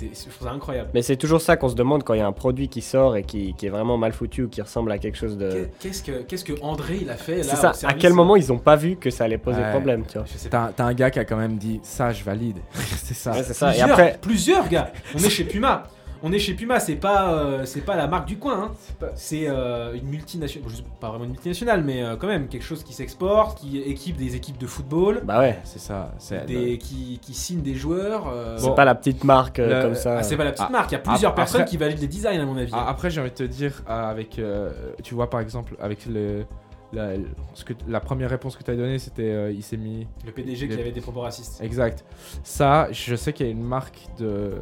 Je 0.00 0.06
trouve 0.30 0.48
ça 0.48 0.54
incroyable. 0.54 0.90
Mais 0.94 1.02
c'est 1.02 1.16
toujours 1.16 1.40
ça 1.40 1.56
qu'on 1.56 1.68
se 1.68 1.74
demande 1.74 2.02
quand 2.02 2.14
il 2.14 2.18
y 2.18 2.22
a 2.22 2.26
un 2.26 2.32
produit 2.32 2.68
qui 2.68 2.80
sort 2.82 3.16
et 3.16 3.22
qui, 3.24 3.54
qui 3.54 3.66
est 3.66 3.70
vraiment 3.70 3.96
mal 3.98 4.12
foutu 4.12 4.44
ou 4.44 4.48
qui 4.48 4.62
ressemble 4.62 4.90
à 4.92 4.98
quelque 4.98 5.16
chose 5.18 5.36
de. 5.36 5.50
Qu'est- 5.50 5.70
Qu'est-ce 5.80 6.02
que 6.02 6.22
qu'est-ce 6.22 6.44
que 6.44 6.54
André 6.62 6.98
il 7.02 7.10
a 7.10 7.16
fait 7.16 7.38
là 7.38 7.42
C'est 7.44 7.56
ça, 7.56 7.72
au 7.82 7.86
à 7.86 7.92
quel 7.94 8.12
moment 8.14 8.36
ils 8.36 8.52
ont 8.52 8.58
pas 8.58 8.76
vu 8.76 8.96
que 8.96 9.10
ça 9.10 9.24
allait 9.24 9.38
poser 9.38 9.60
Ouais. 9.60 9.70
problème, 9.70 10.04
tu 10.10 10.18
vois. 10.18 10.26
T'as 10.74 10.84
un 10.84 10.94
gars 10.94 11.10
qui 11.10 11.18
a 11.18 11.24
quand 11.24 11.36
même 11.36 11.56
dit 11.58 11.80
ça, 11.82 12.10
je 12.12 12.24
valide. 12.24 12.58
c'est 12.74 13.14
ça. 13.14 13.32
Ouais, 13.32 13.42
c'est 13.42 13.52
ça. 13.54 13.68
Et 13.68 13.70
Plusieurs, 13.72 13.90
après, 13.90 14.18
plusieurs 14.20 14.68
gars. 14.68 14.92
On 15.14 15.18
est 15.18 15.30
chez 15.30 15.44
Puma. 15.44 15.84
On 16.24 16.30
est 16.32 16.38
chez 16.38 16.54
Puma, 16.54 16.78
c'est 16.78 16.94
pas 16.96 17.32
euh, 17.34 17.64
c'est 17.64 17.80
pas 17.80 17.96
la 17.96 18.06
marque 18.06 18.28
du 18.28 18.38
coin. 18.38 18.70
hein. 19.00 19.08
C'est 19.14 19.48
euh, 19.48 19.94
une 19.94 20.06
multinationale, 20.08 20.68
bon, 20.68 20.76
pas 21.00 21.08
vraiment 21.08 21.24
une 21.24 21.30
multinationale, 21.32 21.82
mais 21.82 22.02
euh, 22.04 22.16
quand 22.16 22.28
même 22.28 22.46
quelque 22.48 22.62
chose 22.64 22.84
qui 22.84 22.92
s'exporte, 22.92 23.58
qui 23.58 23.78
équipe 23.80 24.16
des 24.16 24.36
équipes 24.36 24.58
de 24.58 24.66
football, 24.68 25.22
bah 25.24 25.40
ouais, 25.40 25.58
C'est 25.64 25.80
ça. 25.80 26.12
C'est 26.18 26.46
des, 26.46 26.78
qui, 26.78 27.18
qui 27.20 27.34
signe 27.34 27.60
des 27.62 27.74
joueurs. 27.74 28.28
euh, 28.28 28.56
c'est 28.56 28.68
Bon. 28.68 28.74
pas 28.74 28.84
la 28.84 28.94
petite 28.94 29.24
marque 29.24 29.58
euh, 29.58 29.78
Le- 29.78 29.82
comme 29.82 29.94
ça. 29.96 30.18
ah, 30.18 30.22
c'est 30.22 30.36
pas 30.36 30.44
la 30.44 30.52
petite 30.52 30.66
Ah, 30.68 30.72
marque. 30.72 30.90
Il 30.92 30.94
y 30.94 30.98
a 30.98 31.00
plusieurs 31.00 31.34
personnes 31.34 31.62
après- 31.62 31.70
qui 31.70 31.76
valident 31.76 32.00
les 32.00 32.06
designs 32.08 32.40
à 32.40 32.44
mon 32.46 32.56
avis. 32.56 32.70
Ah, 32.72 32.86
après, 32.88 33.10
j'ai 33.10 33.20
envie 33.20 33.30
de 33.30 33.34
te 33.34 33.42
dire, 33.42 33.82
avec, 33.88 34.38
euh, 34.38 34.70
tu 35.02 35.14
vois, 35.14 35.28
par 35.28 35.40
exemple, 35.40 35.74
avec 35.80 36.06
le, 36.06 36.44
la, 36.92 37.14
ce 37.54 37.64
que, 37.64 37.72
la 37.88 37.98
première 37.98 38.30
réponse 38.30 38.54
que 38.56 38.62
tu 38.62 38.70
as 38.70 38.76
donnée, 38.76 39.00
c'était 39.00 39.22
euh, 39.32 39.50
il 39.50 39.62
s'est 39.64 39.76
mis. 39.76 40.06
Le 40.24 40.30
PDG 40.30 40.68
qui 40.68 40.74
avait 40.78 40.92
des 40.92 41.00
propos 41.00 41.22
racistes. 41.22 41.60
Exact. 41.62 42.04
Ça, 42.44 42.86
je 42.92 43.16
sais 43.16 43.32
qu'il 43.32 43.46
y 43.46 43.48
a 43.48 43.52
une 43.52 43.64
marque 43.64 43.98
de, 44.20 44.52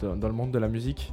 dans, 0.00 0.16
dans 0.16 0.28
le 0.28 0.34
monde 0.34 0.50
de 0.50 0.58
la 0.58 0.68
musique. 0.68 1.12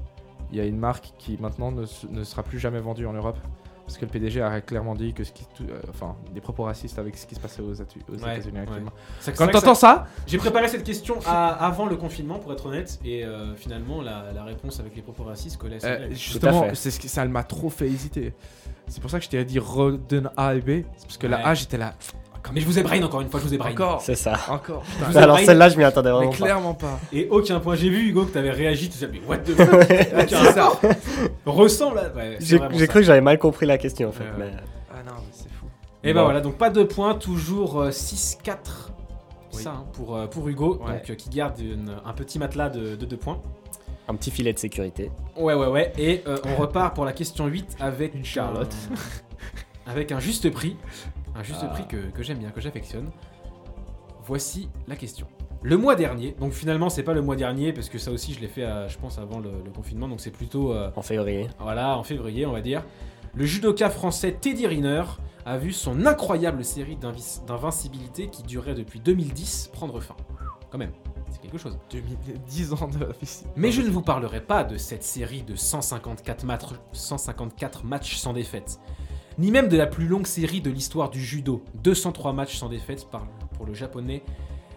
Il 0.52 0.58
y 0.58 0.62
a 0.62 0.66
une 0.66 0.78
marque 0.78 1.14
qui 1.18 1.38
maintenant 1.40 1.72
ne, 1.72 1.86
se- 1.86 2.06
ne 2.08 2.24
sera 2.24 2.44
plus 2.44 2.60
jamais 2.60 2.80
vendue 2.80 3.06
en 3.06 3.14
Europe. 3.14 3.38
Parce 3.86 3.98
que 3.98 4.06
le 4.06 4.12
PDG 4.12 4.42
a 4.42 4.62
clairement 4.62 4.96
dit 4.96 5.14
que 5.14 5.26
ce 5.26 5.34
qui, 5.34 5.46
tout- 5.54 5.66
euh, 5.70 5.82
enfin, 5.90 6.16
des 6.34 6.40
propos 6.40 6.64
racistes 6.64 6.98
avec 7.00 7.18
ce 7.18 7.26
qui 7.28 7.36
se 7.36 7.40
passait 7.42 7.62
aux, 7.62 7.82
Atu- 7.82 8.00
aux 8.08 8.14
Ouais, 8.14 8.38
États-Unis 8.38 8.60
actuellement. 8.60 8.92
Quand 9.36 9.48
t'entends 9.48 9.76
ça, 9.76 10.08
J'ai 10.26 10.38
préparé 10.38 10.70
cette 10.70 10.86
question 10.86 11.16
à- 11.26 11.66
avant 11.66 11.86
le 11.86 11.98
confinement, 11.98 12.40
pour 12.40 12.54
être 12.54 12.66
honnête, 12.68 12.98
et 13.04 13.26
euh, 13.26 13.56
finalement, 13.56 14.02
la, 14.02 14.32
la 14.32 14.46
réponse 14.46 14.80
avec 14.80 14.96
les 14.96 15.02
propos 15.02 15.24
racistes 15.26 15.58
collait 15.58 15.84
euh, 15.84 16.08
justement, 16.12 16.64
fait. 16.64 16.76
c'est 16.76 16.92
ce 16.92 17.00
qui, 17.00 17.10
ça 17.10 17.26
m'a 17.26 17.44
trop 17.44 17.70
fait 17.70 17.88
hésiter. 17.88 18.34
C'est 18.88 19.02
pour 19.02 19.10
ça 19.12 19.20
que 19.20 19.26
je 19.26 19.30
t'ai 19.30 19.44
dit 19.44 19.60
Roden 19.60 20.30
A 20.38 20.56
et 20.56 20.62
B. 20.62 20.86
Parce 21.02 21.18
que 21.18 21.28
la. 21.28 21.46
A, 21.46 21.54
j'étais 21.54 21.78
là. 21.78 21.94
Mais 22.52 22.60
je 22.60 22.66
vous 22.66 22.78
ai 22.78 22.84
brain 22.84 23.02
encore 23.04 23.22
une 23.22 23.30
fois, 23.30 23.40
je 23.40 23.46
vous 23.48 23.54
ai 23.54 23.58
brain. 23.58 23.72
Encore, 23.72 24.02
C'est 24.02 24.16
ça. 24.16 24.38
encore. 24.50 24.84
avez 25.08 25.18
Alors 25.18 25.40
celle-là, 25.40 25.70
je 25.70 25.78
m'y 25.78 25.84
attendais 25.84 26.10
Mais 26.10 26.16
vraiment 26.18 26.32
pas. 26.32 26.38
clairement 26.38 26.74
pas. 26.74 27.00
Et 27.14 27.28
aucun 27.30 27.60
point. 27.60 27.76
J'ai 27.76 27.90
vu 27.90 28.10
Hugo 28.10 28.26
que 28.26 28.32
t'avais 28.32 28.52
réagi, 28.52 28.90
tu 28.90 28.98
savais, 28.98 29.14
mais 29.14 29.28
what 29.28 29.38
the 29.38 29.52
fuck 29.56 30.22
Aucun 30.22 30.38
rapport. 30.44 30.82
Ressemble 31.46 32.00
à. 32.00 32.10
Ouais, 32.14 32.38
c'est 32.40 32.46
J'ai 32.74 32.88
cru 32.88 33.00
que 33.00 33.06
j'avais 33.06 33.22
mal 33.22 33.40
compris 33.40 33.66
la 33.66 33.78
question 33.78 34.10
en 34.10 34.12
fait. 34.12 34.26
Mais... 34.38 34.46
ouais. 34.46 34.52
Ah 34.92 34.98
non, 35.06 35.14
mais 35.20 35.32
c'est 35.32 35.50
fou. 35.52 35.66
Et 36.04 36.14
ben 36.14 36.20
Bon. 36.20 36.26
voilà, 36.26 36.42
donc 36.42 36.58
pas 36.58 36.70
de 36.70 36.84
points, 36.84 37.16
toujours 37.16 37.82
euh, 37.82 37.90
6-4. 37.92 38.58
Oui. 39.54 39.64
Ça, 39.64 39.70
hein, 39.70 39.86
pour, 39.94 40.16
euh, 40.18 40.26
pour 40.28 40.48
Hugo, 40.50 40.82
Ouais. 40.86 40.94
donc, 40.94 41.10
euh, 41.12 41.16
qui 41.16 41.30
garde 41.30 41.60
une- 41.60 41.96
un 42.06 42.14
petit 42.14 42.40
matelas 42.40 42.70
de 42.70 42.96
2 42.96 43.18
points. 43.18 43.40
Un 44.10 44.16
petit 44.16 44.32
filet 44.32 44.52
de 44.52 44.60
sécurité. 44.60 45.12
Ouais, 45.38 45.54
ouais, 45.54 45.68
ouais. 45.68 45.94
Et 45.98 46.24
euh, 46.28 46.38
on 46.46 46.56
repart 46.60 46.94
pour 46.94 47.06
la 47.06 47.14
question 47.14 47.46
8 47.48 47.78
avec 47.80 48.16
Une 48.16 48.26
Charlotte. 48.26 48.74
avec 49.88 50.12
un 50.12 50.20
juste 50.20 50.52
prix. 50.52 50.76
Un 51.36 51.44
juste 51.44 51.60
Ah. 51.64 51.68
prix 51.68 51.88
que, 51.88 51.98
que 52.12 52.24
j'aime 52.24 52.38
bien, 52.40 52.52
que 52.52 52.62
j'affectionne. 52.62 53.10
Voici 54.26 54.70
la 54.88 54.96
question. 54.96 55.28
Le 55.62 55.78
mois 55.78 55.96
dernier, 55.96 56.36
donc 56.40 56.52
finalement 56.54 56.90
c'est 56.90 57.04
pas 57.04 57.14
le 57.14 57.22
mois 57.22 57.36
dernier 57.38 57.72
parce 57.74 57.88
que 57.90 57.98
ça 57.98 58.12
aussi 58.12 58.34
je 58.34 58.40
l'ai 58.42 58.48
fait, 58.48 58.64
à- 58.64 58.88
je 58.88 58.98
pense, 58.98 59.18
avant 59.18 59.40
le, 59.40 59.50
le 59.64 59.72
confinement, 59.72 60.08
donc 60.10 60.20
c'est 60.20 60.32
plutôt 60.32 60.74
euh, 60.74 60.92
En 60.96 61.02
février. 61.02 61.48
voilà, 61.60 61.98
en 61.98 62.04
février, 62.04 62.46
on 62.46 62.52
va 62.52 62.62
dire. 62.62 62.84
Le 63.34 63.46
judoka 63.46 63.90
français 63.90 64.34
Teddy 64.40 64.68
Riner 64.68 65.04
a 65.46 65.58
vu 65.58 65.72
son 65.72 66.06
incroyable 66.06 66.64
série 66.64 66.96
d'invis- 66.98 67.42
d'invincibilité 67.48 68.28
qui 68.28 68.44
durait 68.44 68.76
depuis 68.76 69.00
2010 69.00 69.70
prendre 69.74 70.00
fin. 70.02 70.16
Quand 70.70 70.78
même, 70.78 70.92
c'est 71.32 71.42
quelque 71.42 71.58
chose. 71.58 71.78
10 72.48 72.74
ans 72.74 72.88
de 72.88 73.10
Mais 73.56 73.72
je 73.72 73.82
ne 73.82 73.90
vous 73.90 74.02
parlerai 74.02 74.42
pas 74.42 74.64
de 74.64 74.78
cette 74.78 75.04
série 75.04 75.44
de 75.44 75.56
154 75.56 76.46
matchs, 76.46 76.64
154 76.92 77.86
matchs 77.86 78.18
sans 78.18 78.34
défaite, 78.34 78.80
ni 79.38 79.52
même 79.52 79.68
de 79.68 79.78
la 79.78 79.88
plus 79.88 80.08
longue 80.08 80.28
série 80.28 80.62
de 80.62 80.70
l'histoire 80.70 81.10
du 81.10 81.24
judo, 81.24 81.64
203 81.84 82.34
matchs 82.34 82.58
sans 82.58 82.70
défaite 82.70 83.08
pour 83.54 83.66
le 83.66 83.74
japonais 83.74 84.24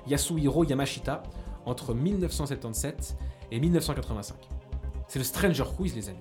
Yasuhiro 0.07 0.65
Yamashita 0.65 1.23
entre 1.67 1.95
1977 1.95 3.17
et 3.51 3.61
1985. 3.61 4.37
C'est 5.09 5.19
le 5.19 5.25
Stranger 5.25 5.65
Quiz, 5.77 5.95
les 5.95 6.09
amis. 6.09 6.19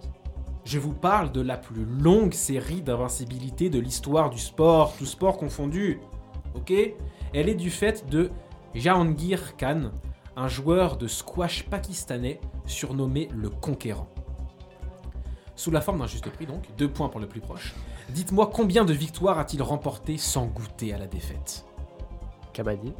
Je 0.65 0.79
vous 0.79 0.93
parle 0.93 1.31
de 1.31 1.41
la 1.41 1.57
plus 1.57 1.85
longue 1.85 2.33
série 2.33 2.81
d'invincibilité 2.81 3.69
de 3.69 3.79
l'histoire 3.79 4.29
du 4.29 4.39
sport, 4.39 4.95
tout 4.97 5.05
sport 5.05 5.37
confondu. 5.37 5.99
Ok? 6.55 6.73
Elle 7.33 7.49
est 7.49 7.55
du 7.55 7.69
fait 7.69 8.09
de 8.09 8.31
Jahangir 8.73 9.55
Khan, 9.57 9.91
un 10.35 10.47
joueur 10.47 10.97
de 10.97 11.07
squash 11.07 11.63
pakistanais 11.69 12.41
surnommé 12.65 13.29
le 13.33 13.49
Conquérant. 13.49 14.09
Sous 15.55 15.71
la 15.71 15.81
forme 15.81 15.99
d'un 15.99 16.07
juste 16.07 16.29
prix 16.29 16.45
donc, 16.45 16.63
deux 16.77 16.89
points 16.89 17.09
pour 17.09 17.21
le 17.21 17.27
plus 17.27 17.41
proche. 17.41 17.73
Dites-moi 18.09 18.49
combien 18.53 18.85
de 18.85 18.93
victoires 18.93 19.39
a-t-il 19.39 19.61
remporté 19.63 20.17
sans 20.17 20.45
goûter 20.45 20.93
à 20.93 20.97
la 20.97 21.07
défaite 21.07 21.65
Kabaddi. 22.53 22.93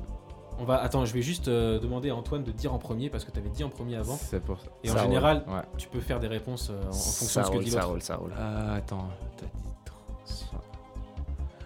On 0.58 0.64
va 0.64 0.82
attends, 0.82 1.04
je 1.06 1.14
vais 1.14 1.22
juste 1.22 1.48
euh, 1.50 1.80
demander 1.80 2.10
à 2.10 2.16
Antoine 2.16 2.44
de 2.44 2.52
dire 2.52 2.74
en 2.74 2.78
premier 2.78 3.10
parce 3.10 3.26
que 3.26 3.32
tu 3.32 3.40
avais 3.40 3.50
dit 3.50 3.64
en 3.64 3.70
premier 3.70 3.96
avant. 3.98 4.16
C'est 4.16 4.40
pour 4.42 4.60
ça. 4.60 4.68
Et 4.84 4.90
en 4.90 4.94
Ça 4.94 5.00
roule. 5.02 5.10
général, 5.10 5.44
Ouais. 5.48 5.62
tu 5.78 5.88
peux 5.90 6.00
faire 6.00 6.20
des 6.20 6.28
réponses 6.28 6.70
euh, 6.70 6.80
en, 6.82 6.92
fonction 6.94 7.26
Ça 7.28 7.42
de 7.42 7.46
ce 7.46 7.52
que 7.52 7.56
roule, 7.58 7.64
dit 7.66 7.72
ça 7.72 7.78
l'autre. 7.80 7.90
roule, 7.92 8.02
ça 8.02 8.16
roule. 8.16 8.34
Euh, 8.38 8.78
attends, 8.78 9.08
t'as 9.38 9.46
dit 9.46 9.52
300. 10.24 10.46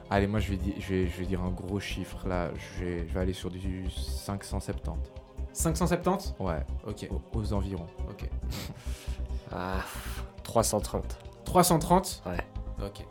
Allez, 0.10 0.26
moi 0.26 0.40
je 0.40 0.50
vais, 0.50 0.58
dire, 0.58 0.74
je, 0.80 0.88
vais, 0.94 1.08
je 1.08 1.18
vais 1.20 1.26
dire 1.26 1.42
un 1.44 1.52
gros 1.52 1.80
chiffre 1.80 2.28
là. 2.28 2.50
Je 2.80 2.84
vais, 2.84 3.08
je 3.08 3.14
vais 3.14 3.20
aller 3.20 3.34
sur 3.34 3.52
du 3.52 3.90
570. 3.92 4.92
570 5.54 6.36
Ouais, 6.40 6.66
Ok, 6.88 7.08
aux, 7.12 7.38
aux 7.40 7.54
environs. 7.54 7.88
ok. 8.10 8.28
Ah, 9.52 9.78
330. 10.44 11.04
330 11.46 12.22
Ouais. 12.28 12.38
Ok. 12.86 13.04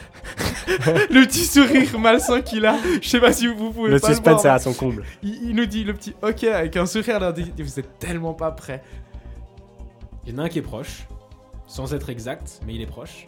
Le 0.68 1.26
petit 1.26 1.44
sourire 1.44 1.98
malsain 1.98 2.40
qu'il 2.42 2.64
a, 2.66 2.76
je 3.02 3.08
sais 3.08 3.20
pas 3.20 3.32
si 3.32 3.46
vous 3.46 3.70
pouvez 3.72 3.90
Le 3.90 4.00
pas 4.00 4.08
le 4.08 4.14
suspense 4.14 4.40
est 4.40 4.48
voir. 4.48 4.54
à 4.54 4.58
son 4.58 4.72
comble. 4.72 5.04
Il, 5.22 5.50
il 5.50 5.56
nous 5.56 5.66
dit 5.66 5.84
le 5.84 5.94
petit 5.94 6.14
ok 6.22 6.44
avec 6.44 6.76
un 6.76 6.86
sourire 6.86 7.18
là, 7.20 7.32
dit, 7.32 7.52
vous 7.58 7.80
êtes 7.80 7.98
tellement 7.98 8.34
pas 8.34 8.50
prêt. 8.52 8.82
Il 10.26 10.32
y 10.32 10.34
en 10.36 10.38
a 10.38 10.44
un 10.44 10.48
qui 10.48 10.58
est 10.58 10.62
proche, 10.62 11.06
sans 11.66 11.92
être 11.94 12.10
exact, 12.10 12.60
mais 12.66 12.74
il 12.74 12.80
est 12.82 12.86
proche. 12.86 13.26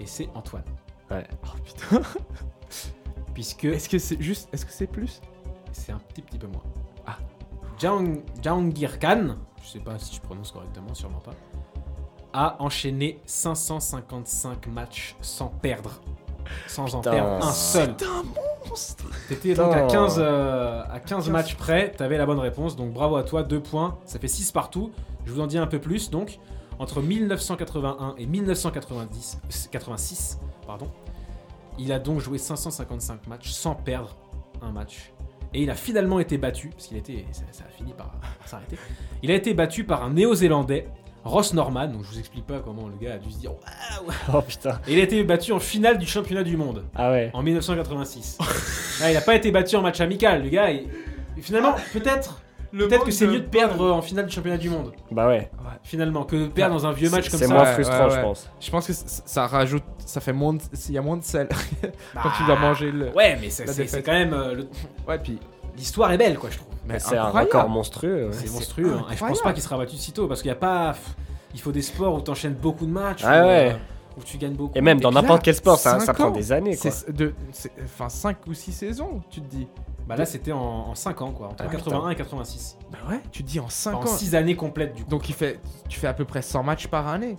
Et 0.00 0.06
c'est 0.06 0.28
Antoine. 0.34 0.64
Ouais. 1.10 1.26
Oh 1.44 1.48
putain. 1.64 2.00
Puisque 3.34 3.64
Est-ce 3.64 3.88
que 3.88 3.98
c'est 3.98 4.20
juste. 4.20 4.48
Est-ce 4.52 4.64
que 4.66 4.72
c'est 4.72 4.86
plus? 4.86 5.20
C'est 5.72 5.92
un 5.92 5.98
petit, 5.98 6.22
petit 6.22 6.38
peu 6.38 6.46
moins. 6.46 6.62
Ah. 7.06 7.18
Jahang- 7.78 8.22
Jahangir 8.42 8.98
Khan, 8.98 9.36
je 9.62 9.68
sais 9.68 9.78
pas 9.80 9.98
si 9.98 10.14
je 10.16 10.20
prononce 10.20 10.52
correctement, 10.52 10.94
sûrement 10.94 11.18
pas, 11.20 11.32
a 12.32 12.56
enchaîné 12.62 13.18
555 13.26 14.66
matchs 14.68 15.16
sans 15.20 15.48
perdre. 15.48 16.00
Sans 16.66 16.94
en 16.94 17.00
perdre 17.00 17.44
un 17.44 17.52
seul. 17.52 17.94
monstre 18.68 19.04
T'étais 19.28 19.54
donc 19.54 19.72
à 19.72 19.82
Putain. 19.82 19.88
15, 19.88 20.16
euh, 20.18 20.82
à 20.90 21.00
15 21.00 21.30
matchs 21.30 21.54
près, 21.54 21.92
t'avais 21.92 22.18
la 22.18 22.26
bonne 22.26 22.38
réponse, 22.38 22.76
donc 22.76 22.92
bravo 22.92 23.16
à 23.16 23.22
toi, 23.22 23.42
2 23.42 23.60
points, 23.60 23.98
ça 24.04 24.18
fait 24.18 24.28
6 24.28 24.52
partout. 24.52 24.90
Je 25.24 25.32
vous 25.32 25.40
en 25.40 25.46
dis 25.46 25.58
un 25.58 25.66
peu 25.66 25.78
plus, 25.78 26.10
donc 26.10 26.38
entre 26.78 27.00
1981 27.00 28.14
et 28.18 28.26
1990, 28.26 29.38
euh, 29.44 29.48
86, 29.70 30.40
pardon, 30.66 30.88
il 31.78 31.92
a 31.92 31.98
donc 31.98 32.20
joué 32.20 32.38
555 32.38 33.26
matchs 33.28 33.50
sans 33.50 33.74
perdre 33.74 34.16
un 34.60 34.72
match. 34.72 35.12
Et 35.54 35.62
il 35.62 35.70
a 35.70 35.74
finalement 35.74 36.18
été 36.18 36.38
battu, 36.38 36.68
parce 36.68 36.86
qu'il 36.86 36.96
était, 36.96 37.26
ça, 37.30 37.42
ça 37.52 37.64
a 37.64 37.68
fini 37.68 37.92
par, 37.92 38.10
par 38.10 38.48
s'arrêter. 38.48 38.78
Il 39.22 39.30
a 39.30 39.34
été 39.34 39.52
battu 39.52 39.84
par 39.84 40.02
un 40.02 40.10
néo-zélandais, 40.10 40.88
Ross 41.24 41.54
Norman, 41.54 41.86
donc 41.88 42.02
je 42.04 42.08
vous 42.10 42.18
explique 42.18 42.46
pas 42.46 42.58
comment 42.64 42.88
le 42.88 42.96
gars 43.04 43.14
a 43.14 43.18
dû 43.18 43.30
se 43.30 43.38
dire. 43.38 43.52
Waouh 43.52 44.12
Oh 44.34 44.42
putain. 44.42 44.80
Et 44.88 44.94
il 44.94 44.98
a 45.00 45.02
été 45.04 45.22
battu 45.24 45.52
en 45.52 45.60
finale 45.60 45.98
du 45.98 46.06
championnat 46.06 46.42
du 46.42 46.56
monde 46.56 46.84
Ah 46.96 47.10
ouais. 47.12 47.30
en 47.32 47.42
1986. 47.42 48.38
Là, 49.00 49.10
il 49.10 49.14
n'a 49.14 49.20
pas 49.20 49.34
été 49.36 49.50
battu 49.52 49.76
en 49.76 49.82
match 49.82 50.00
amical, 50.00 50.42
le 50.42 50.48
gars. 50.48 50.70
il- 50.70 50.88
Finalement, 51.40 51.74
peut-être, 51.92 52.40
peut-être 52.72 53.04
que 53.04 53.10
c'est 53.10 53.26
mieux 53.26 53.40
de 53.40 53.46
perdre 53.46 53.90
en 53.92 54.02
finale 54.02 54.26
du 54.26 54.32
championnat 54.34 54.58
du 54.58 54.68
monde. 54.68 54.92
Bah 55.10 55.26
ouais. 55.28 55.50
Finalement, 55.84 56.24
que 56.24 56.36
de 56.36 56.46
perdre 56.46 56.74
dans 56.76 56.86
un 56.86 56.92
vieux 56.92 57.08
match 57.10 57.28
comme 57.30 57.38
C'est 57.38 57.46
ça. 57.46 57.54
moins 57.54 57.62
Ouais, 57.64 57.72
frustrant, 57.72 58.04
ouais, 58.04 58.10
je 58.10 58.16
ouais. 58.16 58.22
pense. 58.22 58.50
Je 58.60 58.70
pense 58.70 58.86
que 58.86 58.92
c- 58.92 59.22
ça 59.24 59.46
rajoute. 59.46 59.82
Ça 60.04 60.20
fait 60.20 60.32
moins 60.32 60.54
de. 60.54 60.60
Il 60.88 60.94
y 60.94 60.98
a 60.98 61.02
moins 61.02 61.16
de 61.16 61.24
sel 61.24 61.48
quand 61.82 62.30
tu 62.36 62.42
Bah, 62.42 62.46
dois 62.46 62.58
manger 62.58 62.92
le. 62.92 63.08
Ouais, 63.12 63.36
mais 63.40 63.48
c'est 63.50 63.64
La 63.64 63.72
c'est- 63.72 63.82
défaite. 63.82 64.00
c'est 64.00 64.02
quand 64.02 64.12
même. 64.12 64.32
euh, 64.34 64.54
le- 64.54 64.68
Ouais, 65.08 65.18
puis. 65.18 65.38
L'histoire 65.76 66.12
est 66.12 66.18
belle, 66.18 66.38
quoi, 66.38 66.50
je 66.50 66.58
trouve. 66.58 66.68
Mais 66.86 66.98
C'est 66.98 67.16
un 67.16 67.28
record 67.30 67.68
monstrueux. 67.68 68.26
ouais. 68.26 68.32
C'est 68.32 68.50
monstrueux. 68.50 68.94
hein. 68.98 69.06
Et 69.12 69.16
je 69.16 69.24
pense 69.24 69.40
pas 69.40 69.52
qu'il 69.52 69.62
sera 69.62 69.78
battu 69.78 69.96
si 69.96 70.12
tôt 70.12 70.26
parce 70.26 70.42
qu'il 70.42 70.50
n'y 70.50 70.56
a 70.56 70.60
pas. 70.60 70.94
Il 71.54 71.60
faut 71.60 71.72
des 71.72 71.82
sports 71.82 72.14
où 72.14 72.20
t'enchaînes 72.20 72.54
beaucoup 72.54 72.86
de 72.86 72.90
matchs. 72.90 73.22
Ah 73.24 73.42
où, 73.42 73.46
ouais. 73.46 73.70
euh, 73.72 74.18
où 74.18 74.22
tu 74.24 74.38
gagnes 74.38 74.54
beaucoup. 74.54 74.72
Et 74.76 74.80
même 74.80 75.00
dans 75.00 75.12
n'importe 75.12 75.42
quel 75.42 75.54
sport, 75.54 75.78
ça, 75.78 76.00
ça 76.00 76.14
prend 76.14 76.30
des 76.30 76.50
années 76.50 76.76
quoi. 76.76 76.90
C'est 76.90 77.12
de. 77.14 77.34
Enfin, 77.84 78.08
5 78.08 78.38
ou 78.46 78.54
6 78.54 78.72
saisons, 78.72 79.20
tu 79.30 79.40
te 79.42 79.46
dis. 79.54 79.68
Bah 80.08 80.16
là, 80.16 80.26
c'était 80.26 80.50
en, 80.50 80.94
5 80.96 81.22
ans, 81.22 81.30
quoi. 81.30 81.48
Entre 81.48 81.64
Ah, 81.64 81.70
81 81.70 82.10
et 82.10 82.16
86. 82.16 82.76
Bah 82.90 82.98
ouais, 83.08 83.20
tu 83.30 83.44
te 83.44 83.48
dis 83.48 83.60
en 83.60 83.68
5 83.68 83.94
Enfin, 83.94 84.06
en 84.08 84.10
ans. 84.12 84.16
6 84.16 84.34
années 84.34 84.56
complètes, 84.56 84.94
du 84.94 85.04
coup. 85.04 85.10
Donc 85.10 85.28
il 85.28 85.34
fait, 85.34 85.60
tu 85.88 86.00
fais 86.00 86.08
à 86.08 86.12
peu 86.14 86.24
près 86.24 86.42
100 86.42 86.64
matchs 86.64 86.88
par 86.88 87.06
année 87.06 87.36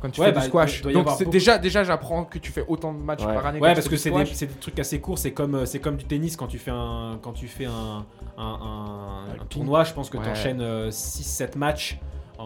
quand 0.00 0.10
tu 0.10 0.20
Ouais, 0.20 0.26
fais 0.28 0.32
bah, 0.32 0.40
du 0.40 0.46
squash. 0.46 0.82
doit 0.82 0.92
y 0.92 0.94
Donc 0.94 1.06
beaucoup. 1.06 1.24
déjà, 1.30 1.58
déjà 1.58 1.84
j'apprends 1.84 2.24
que 2.24 2.38
tu 2.38 2.52
fais 2.52 2.64
autant 2.68 2.92
de 2.94 2.98
matchs 2.98 3.24
Ouais. 3.24 3.34
par 3.34 3.46
année. 3.46 3.60
Ouais, 3.60 3.72
parce 3.74 3.84
tu 3.84 3.90
que 3.90 3.96
fais 3.96 4.02
c'est 4.02 4.10
des, 4.10 4.16
squash. 4.24 4.32
c'est 4.34 4.46
des 4.46 4.54
trucs 4.60 4.78
assez 4.78 5.00
courts. 5.00 5.18
C'est 5.18 5.32
comme, 5.32 5.54
euh, 5.54 5.64
c'est 5.66 5.78
comme 5.80 5.96
du 5.96 6.04
tennis 6.04 6.36
quand 6.36 6.46
tu 6.46 6.58
fais 6.58 6.70
un, 6.72 7.18
quand 7.22 7.32
tu 7.32 7.46
fais 7.48 7.66
un, 7.66 8.04
un, 8.38 8.42
un- 8.44 9.40
un 9.42 9.44
tournoi. 9.48 9.84
Je 9.84 9.92
pense 9.92 10.10
que 10.10 10.18
Ouais. 10.18 10.24
tu 10.24 10.30
enchaînes 10.30 10.62
6-7 10.90 11.56
matchs 11.56 11.98
en, 12.38 12.44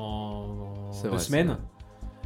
en 0.92 1.02
deux 1.02 1.08
vrai, 1.08 1.18
semaines. 1.18 1.58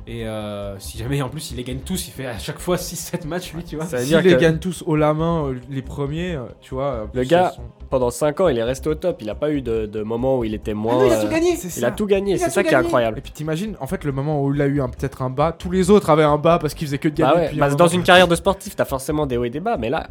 Et 0.06 0.26
euh, 0.26 0.78
si 0.78 0.98
jamais 0.98 1.22
en 1.22 1.30
plus 1.30 1.50
il 1.52 1.56
les 1.56 1.64
gagne 1.64 1.78
tous, 1.78 2.08
il 2.08 2.10
fait 2.10 2.26
à 2.26 2.38
chaque 2.38 2.58
fois 2.58 2.76
6-7 2.76 3.26
matchs 3.26 3.54
lui, 3.54 3.64
tu 3.64 3.76
vois. 3.76 3.86
Ça 3.86 3.96
veut 3.96 4.02
S'ils 4.02 4.10
dire 4.10 4.20
les 4.22 4.34
que 4.34 4.40
gagnent 4.40 4.58
tous 4.58 4.82
haut 4.86 4.96
la 4.96 5.14
main, 5.14 5.46
euh, 5.46 5.58
les 5.70 5.80
premiers, 5.80 6.34
euh, 6.34 6.44
tu 6.60 6.74
vois. 6.74 6.84
euh, 6.92 7.06
Le 7.14 7.24
gars- 7.24 7.52
sont- 7.52 7.62
pendant 7.94 8.10
5 8.10 8.40
ans, 8.40 8.48
il 8.48 8.58
est 8.58 8.62
resté 8.64 8.88
au 8.88 8.96
top. 8.96 9.18
Il 9.22 9.30
a 9.30 9.36
pas 9.36 9.50
eu 9.50 9.62
de, 9.62 9.86
de 9.86 10.02
moment 10.02 10.38
où 10.38 10.42
il 10.44 10.52
était 10.52 10.74
moins. 10.74 10.98
Non, 10.98 11.06
il 11.06 11.12
a 11.12 11.20
tout 11.20 11.26
euh, 11.26 11.30
gagné. 11.30 11.54
C'est 11.54 11.78
Il 11.78 11.84
a 11.84 11.88
ça. 11.90 11.94
tout 11.94 12.06
gagné, 12.06 12.34
a 12.34 12.38
c'est 12.38 12.44
tout 12.46 12.50
ça 12.50 12.64
qui 12.64 12.70
est 12.70 12.74
incroyable. 12.74 13.18
Et 13.18 13.20
puis 13.20 13.30
t'imagines, 13.30 13.76
en 13.80 13.86
fait, 13.86 14.02
le 14.02 14.10
moment 14.10 14.42
où 14.42 14.52
il 14.52 14.60
a 14.60 14.66
eu 14.66 14.80
peut-être 14.98 15.22
un 15.22 15.30
bas, 15.30 15.52
tous 15.56 15.70
les 15.70 15.90
autres 15.90 16.10
avaient 16.10 16.24
un 16.24 16.36
bas 16.38 16.58
parce 16.58 16.74
qu'ils 16.74 16.88
faisaient 16.88 16.98
que 16.98 17.08
de 17.08 17.14
gagner. 17.14 17.32
Bah 17.32 17.38
ouais, 17.38 17.46
depuis 17.46 17.58
bah 17.60 17.66
un 17.66 17.74
dans 17.76 17.84
moment. 17.84 17.96
une 17.96 18.02
carrière 18.02 18.26
de 18.26 18.34
sportif, 18.34 18.74
t'as 18.74 18.84
forcément 18.84 19.26
des 19.26 19.36
hauts 19.36 19.44
et 19.44 19.50
des 19.50 19.60
bas, 19.60 19.76
mais 19.76 19.90
là, 19.90 20.08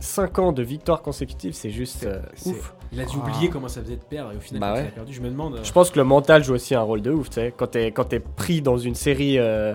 5 0.00 0.38
ans 0.40 0.50
de 0.52 0.62
victoires 0.64 1.02
consécutives, 1.02 1.52
c'est 1.54 1.70
juste 1.70 2.04
euh, 2.04 2.20
c'est- 2.34 2.50
ouf. 2.50 2.74
Il 2.92 3.00
a 3.00 3.04
dû 3.04 3.16
Ah. 3.22 3.24
oublier 3.28 3.48
comment 3.48 3.68
ça 3.68 3.80
faisait 3.80 3.94
de 3.94 4.02
perdre 4.02 4.32
et 4.32 4.36
au 4.36 4.40
final 4.40 4.60
Bah 4.60 4.74
il 4.80 4.86
a 4.88 4.90
perdu. 4.90 5.12
Je 5.12 5.20
me 5.20 5.28
demande. 5.28 5.54
euh, 5.54 5.60
Je 5.62 5.70
pense 5.70 5.90
que 5.90 5.98
le 6.00 6.04
mental 6.04 6.42
joue 6.42 6.54
aussi 6.54 6.74
un 6.74 6.80
rôle 6.82 7.02
de 7.02 7.12
ouf, 7.12 7.28
tu 7.30 7.34
sais. 7.36 7.54
Quand 7.56 7.68
t'es 7.68 7.92
quand 7.92 8.04
t'es 8.04 8.18
pris 8.18 8.60
dans 8.62 8.76
une 8.78 8.96
série, 8.96 9.38
euh, 9.38 9.74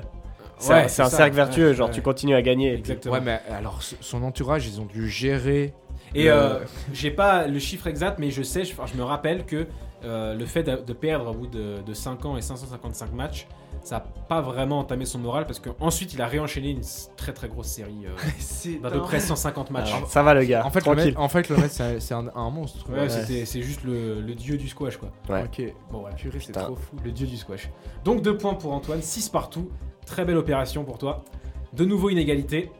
c'est 0.57 0.73
Ouais, 0.73 0.79
un- 0.83 0.87
cercle 1.09 1.35
vertueux, 1.35 1.69
Ouais, 1.69 1.73
genre 1.75 1.87
ouais. 1.87 1.93
tu 1.93 2.01
continues 2.01 2.35
à 2.35 2.41
gagner. 2.41 2.71
puis- 2.73 2.79
Exactement. 2.79 3.13
Ouais, 3.13 3.21
mais 3.23 3.39
alors 3.55 3.79
son 3.81 4.21
entourage, 4.23 4.67
ils 4.67 4.81
ont 4.81 4.85
dû 4.85 5.07
gérer. 5.09 5.73
Et 6.15 6.23
Le- 6.25 6.31
euh, 6.31 6.59
j'ai 6.93 7.11
pas 7.11 7.45
le 7.47 7.59
chiffre 7.59 7.87
exact, 7.87 8.17
mais 8.19 8.31
je 8.31 8.41
sais, 8.41 8.63
je, 8.63 8.73
me 8.97 9.03
rappelle 9.03 9.45
que 9.45 9.67
euh, 10.03 10.33
le 10.33 10.45
fait 10.45 10.63
de, 10.63 10.77
de 10.77 10.93
perdre 10.93 11.29
au 11.31 11.33
bout 11.33 11.47
de, 11.47 11.81
de 11.85 11.93
5 11.93 12.25
ans 12.25 12.37
et 12.37 12.41
555 12.41 13.11
matchs, 13.13 13.47
ça 13.81 13.97
a 13.97 13.99
pas 13.99 14.41
vraiment 14.41 14.79
entamé 14.79 15.05
son 15.05 15.19
moral 15.19 15.45
parce 15.45 15.59
qu'ensuite 15.59 16.13
il 16.13 16.21
a 16.21 16.25
réenchaîné 16.27 16.69
une 16.71 16.81
très 17.17 17.33
très 17.33 17.47
grosse 17.49 17.67
série 17.67 18.05
euh, 18.05 18.15
C'est 18.39 18.79
d'à 18.81 18.89
peu 18.89 19.01
près 19.01 19.19
150 19.19 19.69
matchs. 19.71 19.93
Alors, 19.93 20.09
ça 20.09 20.23
va 20.23 20.33
le 20.33 20.43
gars, 20.45 20.65
En 20.65 20.71
fait, 20.71 20.79
le 20.79 20.83
tranquille. 20.85 21.05
mec, 21.07 21.19
en 21.19 21.27
fait, 21.29 21.49
le 21.49 21.55
c'est 21.99 22.13
un, 22.13 22.27
un 22.33 22.49
monstre. 22.49 22.89
Ouais, 22.91 23.09
c'était- 23.09 23.45
c'est 23.45 23.61
juste 23.61 23.83
le, 23.83 24.21
le 24.21 24.33
dieu 24.35 24.57
du 24.57 24.67
squash 24.69 24.97
quoi. 24.97 25.11
Ouais. 25.29 25.43
Ok. 25.43 25.61
Bon 25.91 25.99
voilà, 25.99 26.15
Purée, 26.15 26.39
c'est 26.39 26.53
trop 26.53 26.75
fou. 26.75 26.95
le 27.03 27.11
dieu 27.11 27.27
du 27.27 27.35
squash. 27.37 27.69
Donc 28.05 28.21
2 28.21 28.37
points 28.37 28.53
pour 28.55 28.71
Antoine, 28.73 29.01
6 29.01 29.29
partout. 29.29 29.69
Très 30.05 30.23
belle 30.23 30.37
opération 30.37 30.83
pour 30.85 30.97
toi. 30.97 31.25
De 31.73 31.83
nouveau 31.83 32.09
inégalité. 32.09 32.71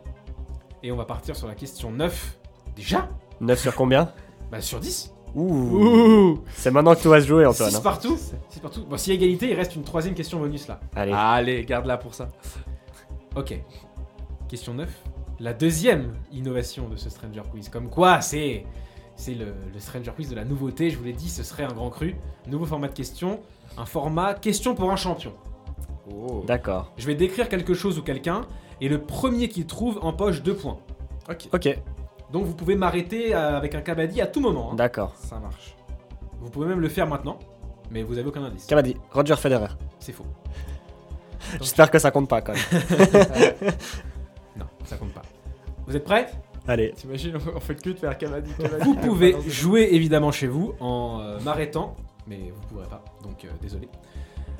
Et 0.83 0.91
on 0.91 0.95
va 0.95 1.05
partir 1.05 1.35
sur 1.35 1.47
la 1.47 1.55
question 1.55 1.91
9. 1.91 2.37
Déjà 2.75 3.09
9 3.41 3.59
sur 3.59 3.75
combien 3.75 4.11
Bah 4.51 4.61
sur 4.61 4.79
10. 4.79 5.11
Ouh, 5.35 6.39
C'est 6.53 6.71
maintenant 6.71 6.95
que 6.95 7.01
tout 7.01 7.09
va 7.09 7.19
se 7.19 7.27
jouer, 7.27 7.45
Antoine. 7.45 7.69
6 7.69 7.75
hein. 7.75 7.81
partout. 7.81 8.17
6 8.49 8.59
partout. 8.61 8.85
Bon, 8.89 8.95
s'il 8.97 9.13
y 9.13 9.17
a 9.17 9.19
égalité, 9.19 9.49
il 9.49 9.55
reste 9.55 9.75
une 9.75 9.83
troisième 9.83 10.13
question 10.13 10.39
bonus 10.39 10.67
là. 10.67 10.79
Allez, 10.95 11.11
Allez, 11.13 11.65
garde-la 11.65 11.97
pour 11.97 12.13
ça. 12.13 12.29
Ok. 13.35 13.53
Question 14.47 14.73
9. 14.75 14.89
La 15.41 15.53
deuxième 15.53 16.13
innovation 16.31 16.87
de 16.87 16.95
ce 16.95 17.09
Stranger 17.09 17.41
Quiz. 17.51 17.69
Comme 17.69 17.89
quoi, 17.89 18.21
c'est. 18.21 18.65
C'est 19.17 19.33
le, 19.33 19.53
le 19.73 19.79
Stranger 19.79 20.11
Quiz 20.15 20.29
de 20.29 20.35
la 20.35 20.43
nouveauté. 20.45 20.89
Je 20.89 20.97
vous 20.97 21.03
l'ai 21.05 21.13
dit, 21.13 21.29
ce 21.29 21.43
serait 21.43 21.63
un 21.63 21.71
grand 21.73 21.89
cru. 21.89 22.15
Nouveau 22.47 22.65
format 22.65 22.87
de 22.89 22.93
question. 22.93 23.39
Un 23.77 23.85
format 23.85 24.33
question 24.33 24.75
pour 24.75 24.91
un 24.91 24.95
champion. 24.97 25.33
d'accord. 26.47 26.91
Je 26.97 27.07
vais 27.07 27.15
décrire 27.15 27.49
quelque 27.49 27.73
chose 27.73 27.97
ou 27.97 28.01
quelqu'un. 28.01 28.41
Et 28.81 28.89
le 28.89 29.01
premier 29.01 29.47
qui 29.49 29.65
trouve 29.65 29.99
empoche 30.01 30.43
deux 30.43 30.55
points. 30.55 30.79
Ok. 31.29 31.47
Ok, 31.53 31.77
Donc 32.35 32.43
vous 32.43 32.53
pouvez 32.53 32.75
m'arrêter 32.75 33.33
euh, 33.33 33.55
avec 33.57 33.75
un 33.75 33.79
kabaddi 33.81 34.19
à 34.19 34.27
tout 34.27 34.41
moment. 34.41 34.71
hein. 34.73 34.75
d'accord. 34.75 35.15
Ça 35.15 35.39
marche. 35.39 35.73
Vous 36.41 36.49
pouvez 36.49 36.67
même 36.67 36.81
le 36.81 36.89
faire 36.89 37.07
maintenant. 37.07 37.39
Mais 37.89 38.03
vous 38.03 38.17
avez 38.17 38.27
aucun 38.27 38.43
indice. 38.43 38.65
Kabaddi, 38.65 38.97
Roger 39.09 39.37
Federer. 39.37 39.69
C'est 39.99 40.11
faux. 40.11 40.25
J'espère 41.61 41.89
que 41.89 41.97
ça 41.97 42.11
compte 42.11 42.27
pas 42.27 42.41
quand 42.41 42.51
même. 42.51 43.71
Non, 44.57 44.65
ça 44.83 44.97
compte 44.97 45.13
pas. 45.13 45.21
Vous 45.87 45.95
êtes 45.95 46.03
prêts? 46.03 46.27
Allez, 46.67 46.91
T'imagines, 46.91 47.37
on 47.55 47.59
fait 47.61 47.75
que 47.81 47.91
de 47.91 47.95
faire 47.95 48.17
Cavadi. 48.17 48.51
Vous 48.83 48.95
pouvez 48.95 49.37
jouer 49.47 49.87
évidemment 49.93 50.33
chez 50.33 50.47
vous 50.47 50.73
en 50.81 51.21
euh, 51.21 51.39
m'arrêtant, 51.39 51.95
mais 52.27 52.51
vous 52.53 52.67
pourrez 52.67 52.89
pas, 52.89 53.01
donc 53.23 53.45
euh, 53.45 53.49
désolé. 53.61 53.87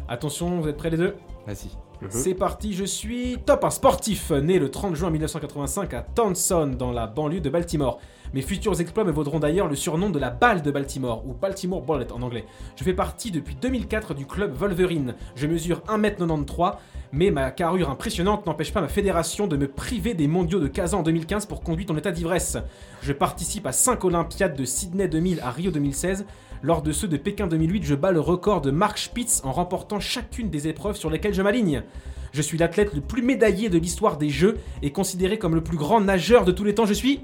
Attention, 0.08 0.62
vous 0.62 0.70
êtes 0.70 0.78
prêts 0.78 0.92
les 0.92 0.98
deux? 0.98 1.16
Vas-y. 1.46 1.72
C'est 2.10 2.34
parti, 2.34 2.74
je 2.74 2.84
suis 2.84 3.38
top, 3.46 3.64
un 3.64 3.70
sportif 3.70 4.32
né 4.32 4.60
le 4.60 4.70
30 4.70 4.96
juin 4.96 5.10
1985 5.10 5.94
à 5.94 6.02
Towson 6.02 6.68
dans 6.78 6.92
la 6.92 7.08
banlieue 7.08 7.40
de 7.40 7.50
Baltimore. 7.50 8.00
Mes 8.34 8.42
futurs 8.42 8.80
exploits 8.82 9.06
me 9.06 9.12
vaudront 9.12 9.40
d'ailleurs 9.40 9.68
le 9.68 9.76
surnom 9.76 10.10
de 10.10 10.20
la 10.20 10.30
balle 10.30 10.62
de 10.62 10.72
Baltimore, 10.72 11.26
ou 11.26 11.34
Baltimore 11.34 11.82
Bullet 11.82 12.12
en 12.12 12.22
anglais. 12.22 12.46
Je 12.76 12.84
fais 12.84 12.94
partie 12.94 13.32
depuis 13.32 13.56
2004 13.56 14.14
du 14.14 14.26
club 14.26 14.54
Wolverine. 14.54 15.16
Je 15.36 15.48
mesure 15.48 15.82
1m93, 15.88 16.76
mais 17.14 17.32
ma 17.32 17.52
carrure 17.52 17.90
impressionnante 17.90 18.46
n'empêche 18.46 18.74
pas 18.74 18.82
ma 18.82 18.90
fédération 18.90 19.48
de 19.48 19.56
me 19.56 19.68
priver 19.68 20.14
des 20.14 20.28
mondiaux 20.28 20.60
de 20.60 20.68
Kazan 20.68 21.00
en 21.00 21.04
2015 21.04 21.46
pour 21.46 21.64
conduite 21.64 21.92
en 21.92 21.98
état 21.98 22.12
d'ivresse. 22.12 22.58
Je 23.02 23.14
participe 23.14 23.68
à 23.68 23.72
5 23.72 24.04
Olympiades 24.04 24.58
de 24.58 24.66
Sydney 24.66 25.08
2000 25.08 25.40
à 25.40 25.52
Rio 25.52 25.72
2016. 25.72 26.26
Lors 26.62 26.82
de 26.82 26.92
ceux 26.92 27.08
de 27.08 27.18
Pékin 27.18 27.48
2008, 27.48 27.84
je 27.84 27.96
bats 27.96 28.12
le 28.12 28.20
record 28.20 28.62
de 28.62 28.72
Mark 28.72 28.98
Spitz 28.98 29.42
en 29.44 29.52
remportant 29.52 30.00
chacune 30.00 30.50
des 30.50 30.68
épreuves 30.68 30.96
sur 30.96 31.10
lesquelles 31.10 31.34
je 31.34 31.42
m'aligne. 31.42 31.84
Je 32.34 32.42
suis 32.42 32.58
l'athlète 32.58 32.94
le 32.94 33.02
plus 33.02 33.22
médaillé 33.22 33.70
de 33.70 33.78
l'histoire 33.78 34.18
des 34.18 34.30
Jeux 34.30 34.58
et 34.82 34.92
considéré 34.92 35.38
comme 35.38 35.56
le 35.56 35.62
plus 35.62 35.78
grand 35.78 36.02
nageur 36.02 36.44
de 36.44 36.52
tous 36.52 36.64
les 36.64 36.76
temps. 36.76 36.86
Je 36.86 36.94
suis 36.94 37.22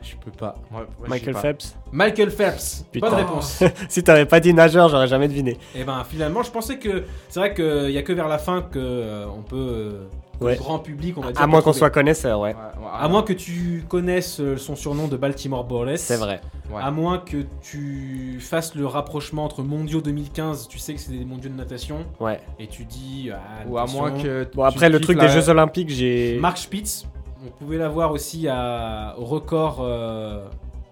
Je 0.00 0.14
peux 0.16 0.30
pas. 0.30 0.54
Ouais, 0.70 0.78
ouais, 0.78 1.08
Michael 1.08 1.34
pas. 1.34 1.40
Phelps. 1.40 1.76
Michael 1.90 2.30
Phelps. 2.30 2.86
Putain. 2.92 3.08
Bonne 3.08 3.18
réponse. 3.18 3.64
si 3.88 4.02
t'avais 4.04 4.26
pas 4.26 4.38
dit 4.38 4.54
nageur, 4.54 4.88
j'aurais 4.88 5.08
jamais 5.08 5.28
deviné. 5.28 5.58
Et 5.74 5.84
ben 5.84 6.04
finalement, 6.04 6.42
je 6.42 6.50
pensais 6.50 6.78
que 6.78 7.04
c'est 7.28 7.40
vrai 7.40 7.54
qu'il 7.54 7.90
y 7.90 7.98
a 7.98 8.02
que 8.02 8.12
vers 8.12 8.28
la 8.28 8.38
fin 8.38 8.62
que 8.62 8.78
euh, 8.78 9.26
on 9.26 9.42
peut 9.42 9.56
euh, 9.56 10.06
Ouais. 10.44 10.56
grand 10.56 10.78
public, 10.78 11.16
on 11.18 11.20
va 11.22 11.32
dire. 11.32 11.40
À 11.40 11.46
moins 11.46 11.62
qu'on 11.62 11.72
soit 11.72 11.90
connaisseur, 11.90 12.40
ouais. 12.40 12.50
Ouais, 12.50 12.54
ouais, 12.54 12.88
À 12.98 13.08
moins 13.08 13.22
que 13.22 13.32
tu 13.32 13.84
connaisses 13.88 14.40
euh, 14.40 14.56
son 14.56 14.76
surnom 14.76 15.08
de 15.08 15.16
Baltimore 15.16 15.64
Bullets. 15.64 15.96
C'est 15.96 16.16
vrai. 16.16 16.40
ouais. 16.72 16.80
À 16.82 16.90
moins 16.90 17.18
que 17.18 17.44
tu 17.62 18.38
fasses 18.40 18.74
le 18.74 18.86
rapprochement 18.86 19.44
entre 19.44 19.62
mondiaux 19.62 20.00
2015, 20.00 20.68
tu 20.68 20.78
sais 20.78 20.94
que 20.94 21.00
c'est 21.00 21.12
des 21.12 21.24
mondiaux 21.24 21.50
de 21.50 21.56
natation, 21.56 22.04
Ouais. 22.20 22.40
et 22.58 22.66
tu 22.66 22.84
dis. 22.84 23.30
ah, 23.32 23.38
Ou 23.68 23.78
à 23.78 23.86
moins 23.86 24.10
que. 24.10 24.46
Bon, 24.54 24.64
après, 24.64 24.88
le 24.88 25.00
truc 25.00 25.16
la- 25.18 25.26
des 25.26 25.32
Jeux 25.32 25.48
Olympiques, 25.48 25.90
j'ai. 25.90 26.38
Mark 26.40 26.58
Spitz, 26.58 27.06
on 27.46 27.50
pouvait 27.50 27.78
l'avoir 27.78 28.12
aussi 28.12 28.46
à, 28.48 29.14
au 29.18 29.24
record 29.24 29.78
euh, 29.80 30.44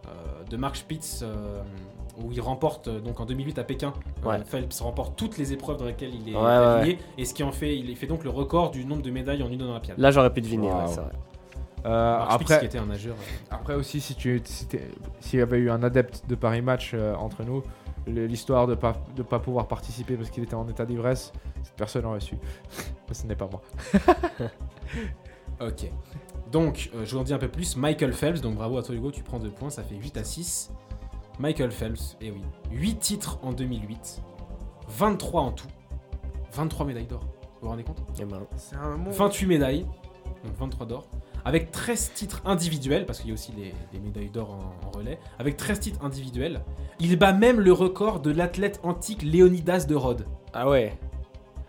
euh, 0.07 0.11
de 0.51 0.57
Mark 0.57 0.77
Spitz 0.77 1.21
euh, 1.23 1.61
où 2.25 2.33
il 2.33 2.41
remporte 2.41 2.89
euh, 2.89 3.01
donc 3.01 3.21
en 3.21 3.25
2008 3.27 3.59
à 3.59 3.65
Pékin. 3.65 3.93
euh, 4.25 4.29
Ouais. 4.29 4.39
Phelps 4.45 4.81
remporte 4.81 5.17
toutes 5.17 5.39
les 5.39 5.53
épreuves 5.53 5.77
dans 5.79 5.85
lesquelles 5.85 6.15
il 6.15 6.33
est 6.33 6.37
Ouais, 6.37 6.99
et 7.19 7.25
ce 7.25 7.35
qui 7.35 7.43
en 7.43 7.53
fait, 7.53 7.77
il 7.77 7.95
fait 7.97 8.07
donc 8.07 8.25
le 8.25 8.31
record 8.31 8.71
du 8.71 8.85
nombre 8.85 9.03
de 9.03 9.11
médailles 9.11 9.43
en 9.43 9.51
une 9.51 9.63
olympiade. 9.63 9.99
Là, 9.99 10.11
j'aurais 10.11 10.33
pu 10.33 10.41
deviner, 10.41 10.71
c'est 10.87 11.01
vrai. 11.01 11.13
Euh, 11.87 12.19
après, 12.29 12.59
qui 12.61 12.67
était 12.67 12.79
un 12.79 12.85
nageur. 12.87 13.17
Après 13.51 13.75
aussi, 13.75 14.01
si 14.03 14.15
tu, 14.15 14.41
si 14.45 14.67
s'il 15.21 15.39
y 15.39 15.43
avait 15.43 15.59
eu 15.59 15.71
un 15.71 15.83
adepte 15.83 16.25
de 16.29 16.35
Paris 16.35 16.61
Match 16.61 16.91
euh, 16.93 17.15
entre 17.15 17.43
nous, 17.43 17.63
l'histoire 18.07 18.67
de 18.67 18.75
pas 18.75 18.97
de 19.17 19.23
pas 19.23 19.39
pouvoir 19.39 19.67
participer 19.67 20.17
parce 20.17 20.29
qu'il 20.31 20.43
était 20.43 20.55
en 20.55 20.69
état 20.69 20.85
d'ivresse, 20.85 21.33
cette 21.63 21.77
personne 21.77 22.05
aurait 22.05 22.21
su. 22.21 22.37
Ce 23.13 23.27
n'est 23.27 23.35
pas 23.37 23.49
moi. 23.51 23.63
Ok. 25.61 25.91
Donc, 26.51 26.91
euh, 26.95 27.05
je 27.05 27.15
vous 27.15 27.21
en 27.21 27.25
dis 27.25 27.33
un 27.35 27.39
peu 27.39 27.49
plus. 27.49 27.77
Michael 27.77 28.13
Phelps, 28.13 28.41
donc 28.41 28.55
bravo 28.57 28.79
à 28.79 28.83
toi 28.83 28.95
Hugo, 28.95 29.11
tu 29.11 29.23
prends 29.23 29.39
2 29.39 29.51
points, 29.51 29.71
ça 29.71 29.83
fait 29.83 29.95
8 29.95 30.17
à 30.17 30.25
6. 30.25 30.71
Michael 31.41 31.71
Phelps, 31.73 32.17
et 32.21 32.31
oui. 32.31 32.43
8 32.71 32.99
titres 32.99 33.39
en 33.43 33.53
2008, 33.53 34.23
23 34.89 35.41
en 35.43 35.53
tout, 35.53 35.67
23 36.53 36.85
médailles 36.87 37.07
d'or. 37.07 37.21
Vous 37.23 37.63
vous 37.63 37.69
rendez 37.69 37.83
compte? 37.83 38.03
Eh 38.21 38.25
ben, 38.27 38.41
C'est 38.57 38.77
un 38.77 38.97
mot. 38.99 39.11
28 39.11 39.47
médailles, 39.47 39.87
donc 40.45 40.55
23 40.59 40.87
d'or, 40.87 41.09
avec 41.47 41.71
13 41.73 42.13
titres 42.15 42.43
individuels, 42.45 43.07
parce 43.07 43.21
qu'il 43.21 43.29
y 43.29 43.31
a 43.31 43.35
aussi 43.35 43.53
les, 43.57 43.73
les 43.93 44.01
médailles 44.01 44.29
d'or 44.29 44.51
en, 44.51 44.87
en 44.87 44.91
relais, 44.91 45.19
avec 45.39 45.57
13 45.57 45.81
titres 45.81 46.05
individuels. 46.05 46.61
Il 46.99 47.17
bat 47.19 47.33
même 47.33 47.59
le 47.59 47.73
record 47.73 48.21
de 48.21 48.31
l'athlète 48.31 48.79
antique 48.83 49.23
Léonidas 49.23 49.87
de 49.87 49.95
Rhodes. 49.95 50.27
Ah 50.53 50.69
ouais, 50.69 50.99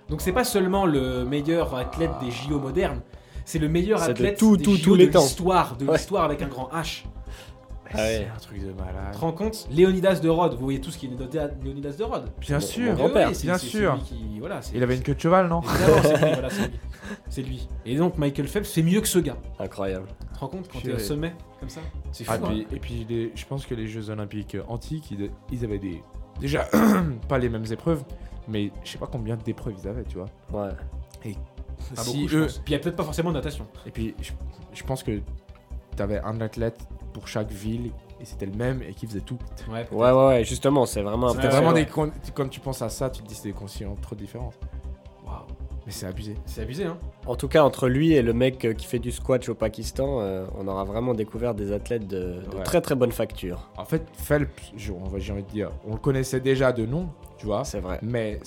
Donc 0.10 0.20
c'est 0.20 0.34
pas 0.34 0.44
seulement 0.44 0.86
le 0.86 1.24
meilleur 1.24 1.76
athlète 1.76 2.12
des 2.22 2.32
JO 2.32 2.60
modernes, 2.60 3.00
c'est 3.46 3.60
le 3.60 3.70
meilleur 3.70 4.00
C'est 4.00 4.08
de 4.08 4.12
athlète 4.12 4.38
tout, 4.38 4.58
des 4.58 4.64
tout, 4.66 4.76
JO 4.76 4.96
les 4.96 5.08
de 5.08 5.12
temps. 5.14 5.22
l'histoire, 5.22 5.78
de 5.78 5.86
Ouais. 5.86 5.94
l'histoire 5.98 6.26
avec 6.26 6.42
un 6.42 6.48
grand 6.48 6.68
H. 6.74 7.06
Ah 7.94 7.98
ouais. 7.98 8.28
C'est 8.28 8.36
un 8.36 8.40
truc 8.40 8.60
de 8.66 8.72
Tu 8.72 8.74
malade. 8.78 9.12
te 9.14 9.18
rends 9.18 9.32
compte 9.32 9.68
Léonidas 9.72 10.20
de 10.20 10.30
Rhodes, 10.30 10.54
vous 10.54 10.64
voyez 10.64 10.82
tout 10.82 10.92
ce 10.92 10.98
qui 10.98 11.08
est 11.08 11.10
noté 11.10 11.40
à 11.40 11.50
Léonidas 11.64 11.92
de 11.98 12.04
Rhodes. 12.04 12.30
Bien 12.40 12.60
sûr. 12.60 12.96
mon 12.98 13.06
Oui, 13.06 13.12
bien 13.44 13.58
sûr. 13.58 14.00
qui- 14.04 14.40
voilà, 14.40 14.60
Il 14.74 14.82
avait 14.84 14.96
une 14.96 15.04
queue 15.04 15.16
de 15.16 15.20
cheval, 15.20 15.48
non 15.48 15.62
c'est 15.64 16.14
lui, 16.18 16.34
voilà, 16.34 16.50
c'est 16.50 16.68
lui. 16.68 16.80
C'est 17.30 17.42
lui. 17.42 17.70
Et 17.86 17.96
donc 17.98 18.18
Michael 18.18 18.48
Phelps 18.48 18.70
fait 18.72 18.84
mieux 18.84 19.02
que 19.02 19.08
ce 19.08 19.20
gars. 19.20 19.38
incroyable. 19.60 20.08
Tu 20.20 20.34
te 20.36 20.40
rends 20.40 20.48
compte 20.48 20.70
quand 20.72 20.80
t'es 20.82 20.94
au 20.94 21.00
sommet 21.00 21.34
comme 21.60 21.70
ça 21.70 21.82
C'est 22.12 22.24
fou. 22.24 22.32
Ah, 22.34 22.40
hein. 22.42 22.48
puis- 22.50 22.68
et 22.76 22.80
puis, 22.80 23.06
les- 23.10 23.32
je 23.36 23.46
pense 23.46 23.66
que 23.66 23.76
les 23.76 23.88
Jeux 23.88 24.10
Olympiques 24.10 24.58
antiques, 24.68 25.12
ils, 25.12 25.30
ils 25.52 25.64
avaient 25.66 25.78
des. 25.80 26.02
Déjà, 26.40 26.68
pas 27.28 27.38
les 27.38 27.50
mêmes 27.50 27.66
épreuves, 27.72 28.04
mais 28.48 28.72
je 28.84 28.92
sais 28.92 28.98
pas 28.98 29.08
combien 29.08 29.36
d'épreuves 29.38 29.76
ils 29.84 29.88
avaient, 29.88 30.04
tu 30.06 30.18
vois. 30.18 30.28
Ouais. 30.52 30.72
Pas 31.96 32.04
si 32.04 32.18
beaucoup, 32.18 32.28
je 32.28 32.38
eux- 32.38 32.42
pense. 32.44 32.58
Puis 32.60 32.64
il 32.68 32.72
y 32.72 32.76
a 32.76 32.80
peut-être 32.80 32.96
pas 32.96 33.04
forcément 33.04 33.30
de 33.30 33.36
natation. 33.36 33.68
Et 33.86 33.92
puis, 33.92 34.16
je, 34.22 34.32
je 34.74 34.84
pense 34.84 35.04
que 35.04 35.20
t'avais 35.96 36.20
un 36.20 36.40
athlète 36.42 36.80
pour 37.12 37.28
chaque 37.28 37.52
ville, 37.52 37.92
et 38.20 38.26
c'était 38.26 38.46
le 38.46 38.54
même, 38.54 38.82
et 38.82 38.94
qui 38.94 39.08
faisait 39.08 39.22
tout. 39.22 39.38
Ouais. 39.72 39.88
Ouais, 39.92 40.12
ouais, 40.12 40.28
ouais, 40.28 40.44
justement, 40.44 40.86
c'est 40.86 41.02
vraiment 41.02 41.30
C'était 41.30 41.44
peu- 41.50 41.56
vraiment 41.56 41.72
ouais. 41.74 41.86
des. 41.86 41.90
con- 41.92 42.12
Quand 42.34 42.48
tu 42.50 42.60
penses 42.60 42.82
à 42.82 42.90
ça, 42.90 43.10
tu 43.10 43.22
te 43.22 43.28
dis 43.28 43.36
c'est 43.36 43.50
des 43.50 43.54
conditions 43.54 43.96
trop 44.02 44.16
différentes. 44.16 44.58
Waouh. 45.26 45.36
Mais 45.86 45.92
c'est 45.92 46.06
abusé. 46.06 46.36
C'est 46.46 46.62
abusé, 46.62 46.86
hein. 46.86 46.98
En 47.26 47.36
tout 47.36 47.48
cas, 47.48 47.64
entre 47.64 47.88
lui 47.88 48.14
et 48.14 48.22
le 48.22 48.34
mec 48.34 48.64
euh, 48.66 48.74
qui 48.74 48.86
fait 48.86 49.00
du 49.00 49.12
squash 49.12 49.50
au 49.50 49.56
Pakistan, 49.56 50.20
euh, 50.22 50.46
on 50.58 50.68
aura 50.68 50.84
vraiment 50.84 51.14
découvert 51.16 51.56
des 51.56 51.72
athlètes 51.72 52.08
de, 52.08 52.44
de 52.52 52.58
Ouais. 52.58 52.64
très 52.64 52.82
très 52.82 52.94
bonne 52.96 53.12
facture. 53.12 53.68
En 53.78 53.86
fait, 53.86 54.04
Phelps, 54.14 54.72
je- 54.78 54.92
on 54.92 55.06
va- 55.10 55.18
j'ai 55.20 55.34
envie 55.34 55.42
de 55.44 55.50
dire, 55.50 55.72
on 55.88 55.94
le 55.94 56.00
connaissait 56.00 56.40
déjà 56.40 56.72
de 56.72 56.86
nom, 56.86 57.10
tu 57.40 57.48
vois. 57.48 57.64
C'est 57.66 57.80
vrai. 57.80 57.98
Mais 58.04 58.40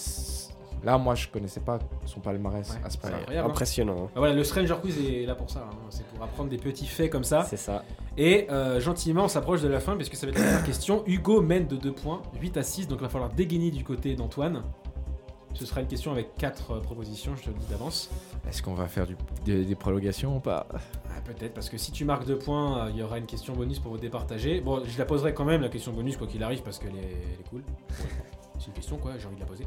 là, 0.84 0.96
moi, 0.96 1.16
je 1.16 1.26
connaissais 1.26 1.58
pas 1.60 1.80
son 2.04 2.20
palmarès 2.20 2.68
Ouais, 2.70 2.76
à 2.84 2.90
ce 2.90 2.96
incroyable. 2.98 3.32
hein. 3.36 3.44
Impressionnant. 3.50 3.96
hein. 4.04 4.10
Bah 4.14 4.20
voilà, 4.20 4.34
le 4.34 4.44
Stranger 4.44 4.76
Quiz 4.80 4.96
est 5.04 5.26
là 5.26 5.34
pour 5.34 5.50
ça. 5.50 5.66
hein. 5.68 5.74
C'est 5.90 6.06
pour 6.06 6.22
apprendre 6.22 6.50
des 6.50 6.58
petits 6.58 6.86
faits 6.86 7.10
comme 7.10 7.24
ça. 7.24 7.42
C'est 7.42 7.56
ça. 7.56 7.82
Et 8.16 8.46
euh, 8.50 8.80
gentiment, 8.80 9.24
on 9.24 9.28
s'approche 9.28 9.60
de 9.62 9.68
la 9.68 9.80
fin 9.80 9.96
puisque 9.96 10.14
ça 10.14 10.26
va 10.26 10.32
être 10.32 10.38
la 10.38 10.44
dernière 10.44 10.64
question. 10.64 11.02
Hugo 11.06 11.40
mène 11.40 11.66
de 11.66 11.76
2 11.76 11.92
points, 11.92 12.22
8 12.40 12.56
à 12.56 12.62
6, 12.62 12.86
donc 12.88 12.98
il 13.00 13.02
va 13.02 13.08
falloir 13.08 13.30
dégainer 13.30 13.70
du 13.70 13.82
côté 13.84 14.14
d'Antoine. 14.14 14.62
Ce 15.54 15.66
sera 15.66 15.80
une 15.80 15.86
question 15.86 16.10
avec 16.10 16.34
4 16.36 16.80
propositions, 16.80 17.36
je 17.36 17.42
te 17.44 17.48
le 17.50 17.54
dis 17.54 17.66
d'avance. 17.66 18.10
Est-ce 18.48 18.60
qu'on 18.62 18.74
va 18.74 18.88
faire 18.88 19.06
du- 19.06 19.16
des, 19.44 19.64
des 19.64 19.74
prolongations 19.76 20.36
ou 20.36 20.40
pas? 20.40 20.66
Ah, 20.74 21.20
Peut-être, 21.24 21.54
parce 21.54 21.70
que 21.70 21.78
si 21.78 21.92
tu 21.92 22.04
marques 22.04 22.26
2 22.26 22.38
points, 22.38 22.86
euh, 22.86 22.90
il 22.90 22.96
y 22.98 23.02
aura 23.02 23.18
une 23.18 23.26
question 23.26 23.52
bonus 23.54 23.78
pour 23.78 23.92
vous 23.92 23.98
départager. 23.98 24.60
Bon, 24.60 24.82
je 24.84 24.98
la 24.98 25.04
poserai 25.04 25.32
quand 25.32 25.44
même, 25.44 25.62
la 25.62 25.68
question 25.68 25.92
bonus, 25.92 26.16
quoi 26.16 26.26
qu'il 26.26 26.42
arrive, 26.42 26.62
parce 26.62 26.78
qu'elle 26.80 26.96
est, 26.96 27.02
elle 27.34 27.40
est 27.40 27.48
cool. 27.50 27.62
C'est 28.58 28.66
une 28.66 28.72
question, 28.72 28.96
quoi, 28.96 29.12
j'ai 29.18 29.26
envie 29.26 29.36
de 29.36 29.40
la 29.40 29.46
poser. 29.46 29.64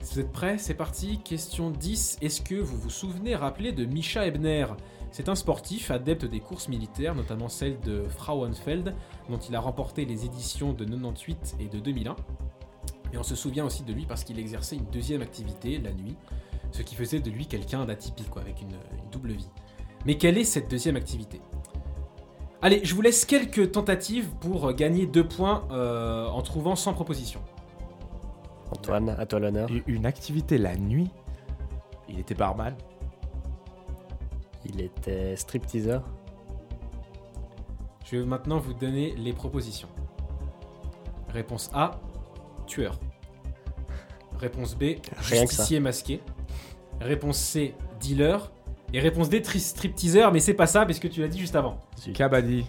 Vous 0.00 0.20
êtes 0.20 0.32
prêts? 0.32 0.56
C'est 0.58 0.74
parti. 0.74 1.18
Question 1.22 1.70
10. 1.70 2.18
Est-ce 2.22 2.40
que 2.42 2.54
vous 2.54 2.76
vous 2.76 2.90
souvenez, 2.90 3.34
rappelez 3.36 3.72
de 3.72 3.84
Misha 3.84 4.26
Ebner? 4.26 4.66
C'est 5.14 5.28
un 5.28 5.36
sportif 5.36 5.92
adepte 5.92 6.24
des 6.24 6.40
courses 6.40 6.66
militaires, 6.66 7.14
notamment 7.14 7.48
celle 7.48 7.78
de 7.78 8.02
Frauenfeld, 8.08 8.96
dont 9.30 9.38
il 9.38 9.54
a 9.54 9.60
remporté 9.60 10.04
les 10.06 10.24
éditions 10.24 10.72
de 10.72 10.84
98 10.84 11.54
et 11.60 11.68
de 11.68 11.78
2001. 11.78 12.16
Et 13.12 13.18
on 13.18 13.22
se 13.22 13.36
souvient 13.36 13.64
aussi 13.64 13.84
de 13.84 13.92
lui 13.92 14.06
parce 14.06 14.24
qu'il 14.24 14.40
exerçait 14.40 14.74
une 14.74 14.86
deuxième 14.86 15.22
activité, 15.22 15.78
la 15.78 15.92
nuit, 15.92 16.16
ce 16.72 16.82
qui 16.82 16.96
faisait 16.96 17.20
de 17.20 17.30
lui 17.30 17.46
quelqu'un 17.46 17.84
d'atypique, 17.84 18.28
quoi, 18.28 18.42
avec 18.42 18.60
une, 18.60 18.72
une 18.72 19.10
double 19.12 19.30
vie. 19.30 19.48
Mais 20.04 20.16
quelle 20.16 20.36
est 20.36 20.42
cette 20.42 20.68
deuxième 20.68 20.96
activité? 20.96 21.40
Allez, 22.60 22.80
je 22.82 22.92
vous 22.92 23.02
laisse 23.02 23.24
quelques 23.24 23.70
tentatives 23.70 24.26
pour 24.40 24.72
gagner 24.72 25.06
deux 25.06 25.28
points 25.28 25.62
euh, 25.70 26.26
en 26.26 26.42
trouvant 26.42 26.74
100 26.74 26.92
propositions. 26.92 27.42
Antoine, 28.72 29.10
à 29.10 29.26
toi 29.26 29.38
l'honneur. 29.38 29.68
Une 29.86 30.06
activité 30.06 30.58
la 30.58 30.74
nuit? 30.74 31.08
Il 32.08 32.18
était 32.18 32.34
barman 32.34 32.74
Il 34.64 34.80
était 34.80 35.36
stripteaser. 35.36 35.98
Je 38.04 38.16
vais 38.18 38.24
maintenant 38.24 38.58
vous 38.58 38.74
donner 38.74 39.14
les 39.16 39.32
propositions. 39.32 39.88
Réponse 41.28 41.70
A, 41.74 42.00
tueur. 42.66 42.98
Réponse 44.38 44.74
B, 44.76 44.96
justicier 45.22 45.80
masqué. 45.80 46.20
Réponse 47.00 47.38
C, 47.38 47.74
dealer. 48.00 48.50
Et 48.92 49.00
réponse 49.00 49.28
D, 49.28 49.42
tri- 49.42 49.58
stripteaser, 49.58 50.28
mais 50.32 50.38
c'est 50.38 50.54
pas 50.54 50.66
ça, 50.66 50.86
parce 50.86 50.98
que 51.00 51.08
tu 51.08 51.20
l'as 51.20 51.28
dit 51.28 51.40
juste 51.40 51.56
avant. 51.56 51.78
Kabaddi. 52.14 52.64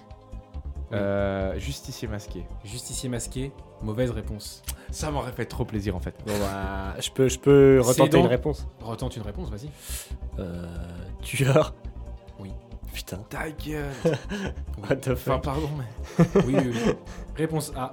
Euh, 0.94 1.58
justicier 1.60 2.08
masqué. 2.08 2.46
Justicier 2.64 3.10
masqué, 3.10 3.52
mauvaise 3.82 4.12
réponse. 4.12 4.62
Ça 4.92 5.10
m'aurait 5.12 5.32
fait 5.32 5.46
trop 5.46 5.66
plaisir 5.66 5.96
en 5.96 6.00
fait. 6.00 6.16
Bon 6.26 6.34
bah, 6.40 6.96
je 7.02 7.10
peux, 7.12 7.28
je 7.28 7.40
peux 7.40 7.82
retenter 7.84 8.10
donc- 8.12 8.26
une 8.26 8.30
réponse. 8.30 8.68
Retente 8.82 9.16
une 9.16 9.24
réponse, 9.24 9.50
vas-y. 9.50 9.70
Euh, 10.40 10.68
tueur. 11.22 11.74
Oui. 12.40 12.52
Putain. 12.94 13.18
Ta 13.30 13.50
gueule 13.50 13.86
What 14.84 14.98
the 14.98 15.10
Enfin, 15.10 15.34
fuck. 15.34 15.44
pardon, 15.44 15.70
mais. 15.78 16.26
Oui, 16.46 16.54
oui, 16.56 16.72
oui. 16.86 16.94
Réponse 17.36 17.72
A, 17.76 17.92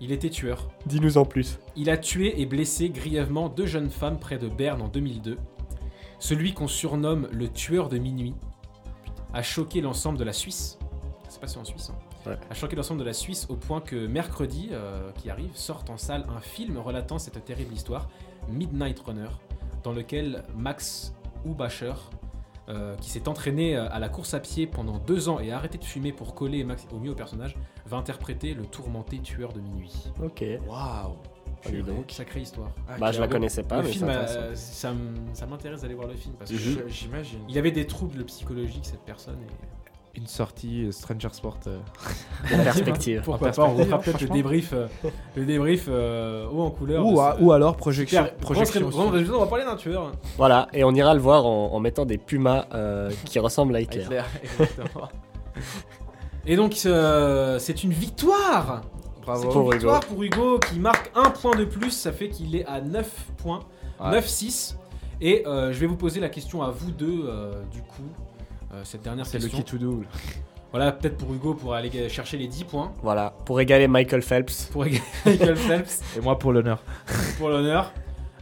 il 0.00 0.10
était 0.12 0.28
tueur. 0.30 0.68
Dis-nous 0.86 1.16
en 1.18 1.24
plus. 1.24 1.58
Il 1.76 1.88
a 1.90 1.96
tué 1.96 2.40
et 2.40 2.44
blessé 2.46 2.90
grièvement 2.90 3.48
deux 3.48 3.66
jeunes 3.66 3.88
femmes 3.90 4.18
près 4.18 4.36
de 4.38 4.48
Berne 4.48 4.82
en 4.82 4.88
2002. 4.88 5.38
Celui 6.18 6.54
qu'on 6.54 6.68
surnomme 6.68 7.28
le 7.32 7.48
tueur 7.48 7.88
de 7.88 7.98
minuit 7.98 8.34
a 9.32 9.42
choqué 9.42 9.80
l'ensemble 9.80 10.18
de 10.18 10.24
la 10.24 10.32
Suisse. 10.32 10.78
C'est 11.28 11.40
passé 11.40 11.58
en 11.58 11.64
Suisse. 11.64 11.90
hein. 11.90 11.98
Ouais. 12.26 12.36
A 12.50 12.54
choqué 12.54 12.76
l'ensemble 12.76 13.00
de 13.00 13.04
la 13.04 13.12
Suisse 13.12 13.46
au 13.48 13.56
point 13.56 13.80
que 13.80 14.06
mercredi, 14.06 14.68
euh, 14.72 15.10
qui 15.16 15.28
arrive, 15.30 15.50
sort 15.54 15.84
en 15.88 15.96
salle 15.96 16.24
un 16.34 16.40
film 16.40 16.78
relatant 16.78 17.18
cette 17.18 17.44
terrible 17.44 17.74
histoire, 17.74 18.08
Midnight 18.48 18.98
Runner, 19.00 19.28
dans 19.82 19.92
lequel 19.92 20.44
Max 20.56 21.14
Hubacher, 21.44 21.94
euh, 22.68 22.94
qui 22.96 23.10
s'est 23.10 23.26
entraîné 23.28 23.76
euh, 23.76 23.88
à 23.90 23.98
la 23.98 24.08
course 24.08 24.34
à 24.34 24.40
pied 24.40 24.68
pendant 24.68 24.98
deux 24.98 25.28
ans 25.28 25.40
et 25.40 25.50
a 25.50 25.56
arrêté 25.56 25.78
de 25.78 25.84
fumer 25.84 26.12
pour 26.12 26.34
coller 26.36 26.62
Max 26.62 26.86
au 26.92 26.98
mieux 27.00 27.10
au 27.10 27.14
personnage, 27.14 27.56
va 27.86 27.96
interpréter 27.96 28.54
le 28.54 28.64
tourmenté 28.66 29.18
tueur 29.18 29.52
de 29.52 29.60
minuit. 29.60 29.92
Ok. 30.22 30.44
Waouh 30.68 31.16
Ah, 31.64 31.68
dis 31.68 31.82
donc. 31.82 32.12
Sacrée 32.12 32.40
histoire. 32.42 32.70
Bah, 33.00 33.10
je 33.10 33.20
la 33.20 33.26
connaissais 33.26 33.64
pas, 33.64 33.78
le 33.78 33.88
mais 33.88 33.92
film, 33.92 34.08
euh, 34.08 34.54
ça 34.54 34.94
m'intéresse 35.48 35.82
d'aller 35.82 35.94
voir 35.94 36.06
le 36.06 36.14
film 36.14 36.34
parce 36.38 36.52
que 36.52 36.56
J'imagine. 36.88 37.40
il 37.48 37.58
avait 37.58 37.72
des 37.72 37.86
troubles 37.86 38.24
psychologiques 38.26 38.86
cette 38.86 39.02
personne. 39.02 39.38
Et... 39.42 39.81
Une 40.14 40.26
sortie 40.26 40.84
euh, 40.84 40.92
Stranger 40.92 41.28
Sport. 41.32 41.58
euh, 41.66 41.78
En 42.54 42.62
perspective. 42.62 43.22
Pourquoi 43.24 43.48
En 43.48 43.52
pas 43.52 43.62
On 43.62 43.76
perspective, 43.76 43.86
fera 43.90 43.98
peut-être 44.00 44.20
le 44.20 44.28
débrief, 44.28 44.72
euh, 44.74 44.86
le 45.36 45.44
débrief 45.46 45.86
euh, 45.88 46.46
haut 46.52 46.62
en 46.62 46.70
couleur. 46.70 47.06
Ou, 47.06 47.14
de 47.14 47.18
à- 47.18 47.36
ce- 47.38 47.42
ou 47.42 47.52
alors 47.52 47.76
projection. 47.76 48.26
Projection 48.40 48.90
on 48.94 49.38
va 49.40 49.46
parler 49.46 49.64
d'un 49.64 49.76
tueur. 49.76 50.12
Voilà, 50.36 50.68
et 50.74 50.84
on 50.84 50.92
ira 50.94 51.14
le 51.14 51.20
voir 51.20 51.46
en, 51.46 51.72
en 51.72 51.80
mettant 51.80 52.04
des 52.04 52.18
pumas 52.18 52.66
euh, 52.74 53.10
qui 53.24 53.38
ressemblent 53.38 53.74
à 53.74 53.80
Hitler. 53.80 54.02
Hitler, 54.02 54.22
exactement. 54.42 55.08
Et 56.44 56.56
donc 56.56 56.76
euh, 56.84 57.58
c'est 57.58 57.82
une 57.82 57.92
victoire. 57.92 58.82
Bravo. 59.22 59.48
Pour 59.50 59.72
une 59.72 59.78
Hugo. 59.78 59.92
victoire 59.92 60.00
pour 60.00 60.22
Hugo 60.22 60.58
qui 60.58 60.78
marque 60.80 61.10
un 61.14 61.30
point 61.30 61.54
de 61.56 61.64
plus. 61.64 61.90
Ça 61.92 62.12
fait 62.12 62.28
qu'il 62.28 62.54
est 62.56 62.66
à 62.66 62.80
9 62.80 63.08
points, 63.38 63.60
Ouais. 64.00 64.18
9-6. 64.20 64.74
Et 65.20 65.46
euh, 65.46 65.72
je 65.72 65.78
vais 65.78 65.86
vous 65.86 65.96
poser 65.96 66.18
la 66.18 66.28
question 66.28 66.60
à 66.62 66.70
vous 66.72 66.90
deux 66.90 67.24
euh, 67.28 67.62
du 67.70 67.80
coup. 67.82 68.02
Euh, 68.74 68.82
cette 68.84 69.02
dernière 69.02 69.26
C'est 69.26 69.38
le 69.42 69.48
qui 69.48 69.62
to 69.64 69.76
double. 69.78 70.06
Voilà, 70.70 70.92
peut-être 70.92 71.18
pour 71.18 71.32
Hugo 71.34 71.52
pour 71.54 71.74
aller 71.74 72.08
chercher 72.08 72.38
les 72.38 72.46
10 72.46 72.64
points. 72.64 72.92
Voilà, 73.02 73.34
pour 73.44 73.60
égaler 73.60 73.88
Michael 73.88 74.22
Phelps. 74.22 74.70
Pour 74.72 74.86
égaler 74.86 75.02
Michael 75.26 75.56
Phelps. 75.56 76.00
Et 76.16 76.20
moi 76.20 76.38
pour 76.38 76.52
l'honneur. 76.52 76.82
pour 77.38 77.50
l'honneur. 77.50 77.92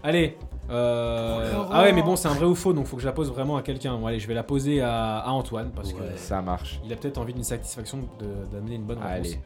Allez. 0.05 0.37
euh, 0.71 1.53
Ah 1.73 1.83
ouais, 1.83 1.93
mais 1.93 2.03
bon, 2.03 2.15
c'est 2.15 2.29
un 2.29 2.35
vrai 2.35 2.47
ou 2.47 2.55
faux, 2.55 2.73
donc 2.73 2.87
faut 2.87 2.95
que 2.97 3.03
je 3.03 3.07
la 3.07 3.13
pose 3.13 3.31
vraiment 3.33 3.57
à 3.57 3.63
quelqu'un. 3.63 3.97
Bon, 3.99 4.07
allez, 4.07 4.21
je 4.21 4.29
vais 4.29 4.35
la 4.35 4.45
poser 4.45 4.81
à, 4.81 5.19
à 5.19 5.31
Antoine 5.31 5.73
parce 5.75 5.93
que 5.93 6.03
Ça 6.17 6.41
marche. 6.41 6.81
il 6.85 6.93
a 6.93 6.97
peut-être 6.97 7.19
envie 7.19 7.35
d'une 7.35 7.43
satisfaction 7.43 7.99
de- 8.21 8.47
d'amener 8.57 8.77
une 8.77 8.85
bonne 8.85 8.99
réponse. 8.99 9.27
Allez. 9.27 9.41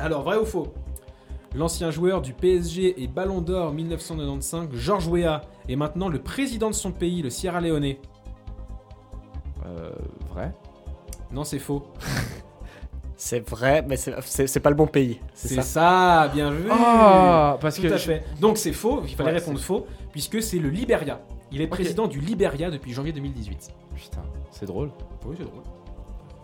Alors, 0.00 0.22
vrai 0.22 0.36
ou 0.36 0.44
faux? 0.44 0.72
L'ancien 1.54 1.90
joueur 1.90 2.22
du 2.22 2.32
PSG 2.32 3.02
et 3.02 3.06
Ballon 3.08 3.40
d'Or 3.40 3.72
1995, 3.72 4.68
Georges 4.72 5.06
Weah, 5.08 5.42
est 5.68 5.76
maintenant 5.76 6.08
le 6.08 6.20
président 6.20 6.68
de 6.70 6.74
son 6.74 6.90
pays, 6.92 7.22
le 7.22 7.30
Sierra 7.30 7.60
Leone. 7.60 7.94
Euh, 9.66 9.90
vrai? 10.30 10.52
Non, 11.32 11.44
c'est 11.44 11.58
faux. 11.58 11.84
C'est 13.22 13.46
vrai, 13.50 13.84
mais 13.86 13.98
c'est- 13.98 14.60
pas 14.60 14.70
le 14.70 14.76
bon 14.76 14.86
pays. 14.86 15.20
C'est 15.34 15.56
ça? 15.56 15.62
ça. 15.62 16.30
bien 16.32 16.50
vu. 16.50 16.64
Ah, 16.70 17.58
parce 17.60 17.76
Tout 17.76 17.82
que 17.82 17.88
à 17.92 17.96
je- 17.98 18.06
fait. 18.06 18.24
Donc 18.40 18.56
c'est 18.56 18.72
faux, 18.72 19.02
il 19.06 19.14
fallait 19.14 19.32
Ouais, 19.32 19.38
répondre 19.38 19.58
faux, 19.60 19.86
puisque 20.10 20.42
c'est 20.42 20.58
le 20.58 20.70
Liberia. 20.70 21.20
Il 21.52 21.60
est 21.60 21.66
président 21.66 22.06
du 22.06 22.18
Liberia 22.18 22.70
depuis 22.70 22.94
janvier 22.94 23.12
2018. 23.12 23.68
Putain, 23.94 24.22
c'est 24.50 24.64
drôle. 24.64 24.90
Oui, 25.26 25.34
c'est 25.38 25.44
drôle. 25.44 25.62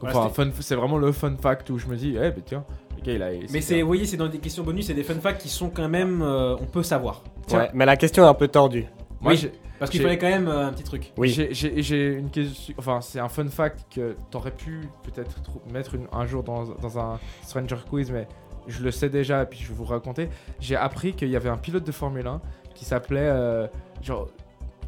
Voilà, 0.01 0.19
Enfin, 0.27 0.51
c'est 0.61 0.75
vraiment 0.75 0.99
le 0.99 1.13
fun 1.13 1.35
fact 1.41 1.71
où 1.71 1.79
je 1.79 1.87
me 1.87 1.97
dis, 1.97 2.11
eh 2.15 2.31
ben 2.31 2.43
tiens, 2.45 2.63
le 2.99 3.03
gars 3.03 3.13
il 3.15 3.23
a. 3.23 3.31
Mais 3.51 3.63
c'est, 3.63 3.81
vous 3.81 3.87
voyez, 3.87 4.05
c'est 4.05 4.19
dans 4.19 4.29
des 4.29 4.37
questions 4.39 4.63
bonus, 4.63 4.89
c'est 4.89 4.93
des 4.95 5.03
fun 5.03 5.15
facts 5.15 5.41
qui 5.41 5.49
sont 5.49 5.71
quand 5.71 5.89
même, 5.89 6.21
euh, 6.21 6.57
on 6.61 6.67
peut 6.67 6.83
savoir. 6.83 7.23
Ouais, 7.55 7.71
mais 7.73 7.87
la 7.87 7.97
question 7.97 8.23
est 8.25 8.29
un 8.29 8.35
peu 8.35 8.49
tordue. 8.49 8.85
Moi, 9.23 9.33
Oui. 9.33 9.51
Parce 9.79 9.91
qu'il 9.91 10.01
fallait 10.01 10.19
quand 10.19 10.29
même 10.29 10.49
euh, 10.49 10.67
un 10.69 10.73
petit 10.73 10.85
truc. 10.85 11.13
Oui. 11.17 11.29
J'ai- 11.31 12.15
une 12.15 12.31
question. 12.31 12.75
Enfin, 12.79 13.01
c'est 13.01 13.19
un 13.21 13.29
fun 13.29 13.49
fact 13.49 13.87
que 13.95 14.17
t'aurais 14.31 14.51
pu 14.51 14.81
peut-être 15.03 15.37
mettre 15.73 15.95
une- 15.95 16.07
un 16.13 16.27
jour 16.27 16.43
dans, 16.43 16.65
dans 16.65 16.99
un 16.99 17.19
Stranger 17.43 17.77
Quiz, 17.89 18.11
mais 18.11 18.27
je 18.67 18.83
le 18.83 18.91
sais 18.91 19.09
déjà 19.09 19.43
et 19.43 19.47
puis 19.47 19.59
je 19.61 19.69
vais 19.69 19.75
vous 19.75 19.85
raconter. 19.85 20.29
J'ai 20.61 20.77
appris 20.77 21.13
qu'il 21.15 21.29
y 21.29 21.37
avait 21.37 21.49
un 21.51 21.57
pilote 21.59 21.85
de 21.85 21.93
Formule 21.93 22.27
1 22.27 22.41
qui 22.75 22.85
s'appelait. 22.85 23.21
euh, 23.23 23.67
genre. 24.03 24.29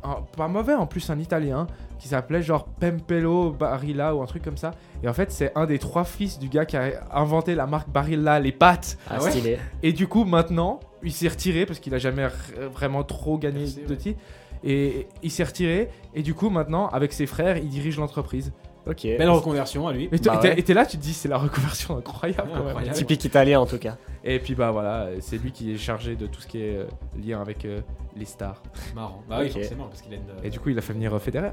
un- 0.04 0.22
pas 0.36 0.46
mauvais 0.46 0.74
en 0.74 0.86
plus, 0.86 1.10
un 1.10 1.18
italien 1.18 1.66
qui 1.98 2.06
s'appelait 2.06 2.40
genre 2.40 2.66
Pempello 2.66 3.50
Barilla 3.50 4.14
ou 4.14 4.22
un 4.22 4.26
truc 4.26 4.44
comme 4.44 4.56
ça. 4.56 4.70
Et 5.02 5.08
en 5.08 5.12
fait, 5.12 5.32
c'est 5.32 5.50
un 5.56 5.66
des 5.66 5.80
trois 5.80 6.04
fils 6.04 6.38
du 6.38 6.48
gars 6.48 6.64
qui 6.66 6.76
a 6.76 7.02
inventé 7.12 7.56
la 7.56 7.66
marque 7.66 7.88
Barilla, 7.90 8.38
les 8.38 8.52
pâtes. 8.52 8.96
Ah, 9.10 9.20
ouais 9.20 9.30
stylé. 9.32 9.58
Et 9.82 9.92
du 9.92 10.06
coup, 10.06 10.24
maintenant, 10.24 10.78
il 11.02 11.10
s'est 11.12 11.26
retiré 11.26 11.66
parce 11.66 11.80
qu'il 11.80 11.92
a 11.94 11.98
jamais 11.98 12.28
vraiment 12.72 13.02
trop 13.02 13.38
gagné 13.38 13.60
Merci, 13.62 13.82
de 13.88 13.94
ouais. 13.94 14.16
Et 14.64 15.06
il 15.22 15.30
s'est 15.30 15.44
retiré. 15.44 15.88
Et 16.14 16.22
du 16.22 16.34
coup, 16.34 16.50
maintenant, 16.50 16.88
avec 16.88 17.12
ses 17.12 17.26
frères, 17.26 17.56
il 17.56 17.68
dirige 17.68 17.98
l'entreprise. 17.98 18.52
Ok. 18.86 19.02
Belle 19.02 19.28
reconversion 19.28 19.86
à 19.86 19.92
lui. 19.92 20.08
Et 20.10 20.18
toi- 20.18 20.32
Bah 20.34 20.38
et 20.38 20.42
t'es- 20.42 20.48
ouais. 20.48 20.58
et 20.60 20.62
t'es 20.62 20.72
là, 20.74 20.86
tu 20.86 20.96
te 20.96 21.02
dis, 21.02 21.12
c'est 21.12 21.28
la 21.28 21.36
reconversion 21.36 21.96
incroyable. 21.98 22.48
quand 22.50 22.58
même. 22.60 22.66
Incroyable. 22.68 22.94
Typique 22.96 23.24
italien 23.24 23.60
en 23.60 23.66
tout 23.66 23.78
cas. 23.78 23.96
Et 24.24 24.38
puis, 24.38 24.54
bah 24.54 24.70
voilà, 24.70 25.08
c'est 25.20 25.36
lui 25.36 25.52
qui 25.52 25.72
est 25.72 25.76
chargé 25.76 26.16
de 26.16 26.26
tout 26.26 26.40
ce 26.40 26.46
qui 26.46 26.58
est 26.62 26.76
euh, 26.76 26.86
lien 27.22 27.40
avec 27.40 27.64
euh, 27.66 27.80
les 28.16 28.24
stars. 28.24 28.62
Marrant. 28.94 29.22
Bah 29.28 29.38
oui, 29.42 29.50
forcément, 29.50 29.84
parce 29.88 30.00
qu'il 30.02 30.12
a 30.14 30.16
une. 30.16 30.22
euh, 30.22 30.42
Et 30.42 30.48
du 30.50 30.58
coup, 30.58 30.70
il 30.70 30.78
a 30.78 30.80
fait 30.80 30.94
venir 30.94 31.14
euh, 31.14 31.18
Federer. 31.18 31.50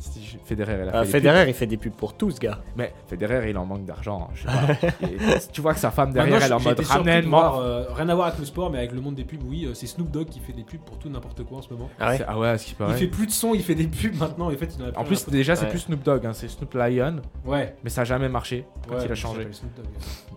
Si 0.00 0.38
Federer, 0.44 0.78
il 0.82 0.88
a 0.88 0.96
Euh, 0.96 1.04
fait 1.04 1.06
des 1.06 1.10
Federer, 1.28 1.48
il 1.48 1.54
fait 1.54 1.66
des 1.66 1.76
pubs 1.76 1.92
pour 1.92 2.14
tous, 2.14 2.38
gars. 2.38 2.52
pubs. 2.56 2.62
Mais 2.76 2.92
Federer, 3.06 3.50
il 3.50 3.58
en 3.58 3.66
manque 3.66 3.84
d'argent. 3.84 4.28
hein, 4.30 4.32
je 4.34 4.40
sais 4.42 4.46
pas. 4.46 5.06
Et 5.06 5.18
tu 5.52 5.60
vois 5.60 5.74
que 5.74 5.80
sa 5.80 5.90
femme 5.90 6.12
derrière, 6.12 6.32
Maintenant, 6.40 6.46
elle 6.46 6.52
est 6.52 6.54
en 6.54 6.58
j'ai 6.58 6.64
mode 6.70 6.78
été 6.78 6.84
surpris 6.84 7.04
de 7.04 7.08
ramène-moi. 7.10 7.40
voir, 7.40 7.58
euh, 7.58 7.84
rien 7.94 8.08
à 8.08 8.14
voir 8.14 8.26
avec 8.28 8.38
le 8.40 8.46
sport, 8.46 8.70
mais 8.70 8.78
avec 8.78 8.92
le 8.92 9.00
monde 9.02 9.14
des 9.14 9.24
pubs, 9.24 9.42
oui, 9.46 9.66
euh, 9.66 9.74
c'est 9.74 9.86
Snoop 9.86 10.10
Dogg 10.10 10.28
qui 10.28 10.40
fait 10.40 10.52
des 10.54 10.64
pubs 10.64 10.80
pour 10.80 10.98
tout 10.98 11.08
n'importe 11.10 11.44
quoi 11.44 11.58
en 11.58 11.62
ce 11.62 11.70
moment. 11.72 11.90
Ah 12.00 12.10
ouais 12.10 12.16
C'est- 12.18 12.24
Ah 12.26 12.38
ouais, 12.38 12.56
ce 12.58 12.64
qui 12.64 12.70
Il 12.72 12.76
paraît. 12.76 12.94
fait 12.96 13.06
plus 13.08 13.26
de 13.26 13.30
son, 13.32 13.54
il 13.54 13.62
fait 13.62 13.74
des 13.74 13.86
pubs 13.86 14.16
maintenant. 14.18 14.46
En 14.50 14.56
fait, 14.56 14.74
il 14.78 14.82
en 14.82 14.86
a 14.88 14.98
En 14.98 15.04
plus, 15.04 15.26
déjà, 15.28 15.54
c'est 15.54 15.64
Ouais. 15.64 15.70
plus 15.70 15.80
Snoop 15.80 16.02
Dogg, 16.02 16.24
hein, 16.24 16.32
c'est 16.32 16.48
Snoop 16.48 16.72
Lion, 16.74 17.16
ouais. 17.44 17.76
mais 17.84 17.90
ça 17.90 18.00
a 18.00 18.04
jamais 18.04 18.28
marché 18.30 18.64
quand 18.88 18.94
Ouais, 18.96 19.02
il 19.04 19.12
a 19.12 19.14
changé. 19.14 19.38
s'appelle 19.40 19.54
Snoop 19.54 19.74
Dogg. 19.76 19.86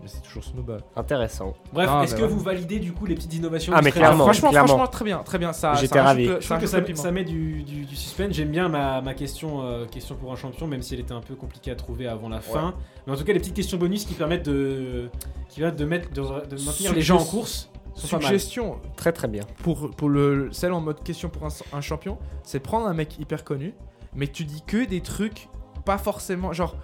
Mais 0.02 0.08
c'est 0.08 0.22
toujours 0.22 0.44
Snoop. 0.44 0.68
euh. 0.68 0.78
Intéressant. 0.96 1.54
Bref, 1.72 1.88
Non, 1.88 2.02
est-ce 2.02 2.12
mais 2.14 2.18
que 2.20 2.24
ouais. 2.26 2.30
vous 2.30 2.40
validez 2.40 2.78
du 2.78 2.92
coup 2.92 3.06
les 3.06 3.14
petites 3.14 3.34
innovations 3.34 3.72
Ah, 3.74 3.78
du 3.80 3.84
mais 3.86 3.92
clairement, 3.92 4.24
franchement, 4.24 4.50
clairement. 4.50 4.68
franchement, 4.68 4.86
très 4.88 5.04
bien, 5.06 5.18
très 5.20 5.38
bien. 5.38 5.52
Ça, 5.54 5.74
J'étais 5.74 5.94
ça 5.98 6.02
ravi. 6.02 6.24
rajoute 6.26 6.34
le- 6.36 6.40
Je 6.42 6.46
trouve 6.46 6.48
que 6.58 6.60
rajoute 6.64 6.70
ça, 6.70 6.78
le 6.78 6.84
piment. 6.84 7.02
ça 7.02 7.10
met 7.10 7.24
du, 7.24 7.62
du- 7.62 7.84
du 7.86 7.96
suspense. 7.96 8.32
J'aime 8.34 8.50
bien 8.50 8.68
ma, 8.68 9.00
ma 9.00 9.14
question, 9.14 9.53
euh, 9.62 9.86
question 9.86 10.14
pour 10.16 10.32
un 10.32 10.36
champion, 10.36 10.66
même 10.66 10.82
si 10.82 10.94
elle 10.94 11.00
était 11.00 11.12
un 11.12 11.20
peu 11.20 11.34
compliquée 11.34 11.70
à 11.70 11.74
trouver 11.76 12.06
avant 12.06 12.28
la 12.28 12.40
fin. 12.40 12.74
Mais 13.06 13.12
en 13.12 13.16
tout 13.16 13.24
cas, 13.24 13.32
les 13.32 13.38
petites 13.38 13.54
questions 13.54 13.78
bonus 13.78 14.04
qui 14.04 14.14
permettent 14.14 14.46
de, 14.48 15.08
qui 15.48 15.60
permettent 15.60 15.78
de, 15.78 15.84
mettre, 15.84 16.10
de, 16.10 16.22
de 16.22 16.64
maintenir 16.64 16.92
les 16.94 17.02
gens 17.02 17.18
en 17.20 17.24
course 17.24 17.70
sont 17.94 18.08
pas 18.08 18.16
mal. 18.16 18.26
Suggestion 18.26 18.78
Très 18.96 19.12
très 19.12 19.28
bien. 19.28 19.42
pour, 19.62 19.90
pour 19.92 20.08
le, 20.08 20.48
celle 20.52 20.72
en 20.72 20.80
mode 20.80 21.02
question 21.02 21.28
pour 21.28 21.44
un, 21.44 21.50
un 21.72 21.80
champion, 21.80 22.18
c'est 22.42 22.60
prendre 22.60 22.86
un 22.86 22.94
mec 22.94 23.18
hyper 23.18 23.44
connu, 23.44 23.72
mais 24.14 24.26
tu 24.26 24.44
dis 24.44 24.62
que 24.66 24.84
des 24.84 25.00
trucs 25.00 25.48
pas 25.84 25.98
forcément 25.98 26.52
genre 26.52 26.76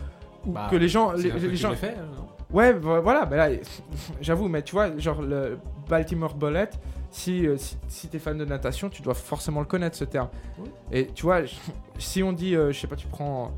ou 0.46 0.52
Bah, 0.52 0.68
que 0.70 0.76
les 0.76 0.88
gens 0.88 1.12
les, 1.12 1.56
gens 1.56 1.72
fait, 1.74 1.96
euh, 1.98 2.04
non? 2.16 2.26
Ouais 2.52 2.72
vo- 2.72 3.00
voilà 3.02 3.26
mais 3.30 3.36
là 3.36 3.48
j'avoue 4.20 4.48
mais 4.48 4.62
tu 4.62 4.72
vois 4.72 4.96
genre 4.98 5.20
le 5.22 5.58
Baltimore 5.88 6.34
Bullet 6.34 6.70
si, 7.10 7.46
euh, 7.46 7.56
si, 7.56 7.76
si 7.88 8.08
t'es 8.08 8.18
fan 8.18 8.38
de 8.38 8.44
natation 8.44 8.88
tu 8.88 9.02
dois 9.02 9.14
forcément 9.14 9.60
le 9.60 9.66
connaître 9.66 9.96
ce 9.96 10.04
terme 10.04 10.28
Oui. 10.58 10.70
et 10.92 11.06
tu 11.08 11.22
vois 11.22 11.40
si 11.98 12.22
on 12.22 12.32
dit 12.32 12.54
euh, 12.54 12.72
je 12.72 12.78
sais 12.80 12.86
pas 12.86 12.96
tu 12.96 13.06
prends 13.08 13.52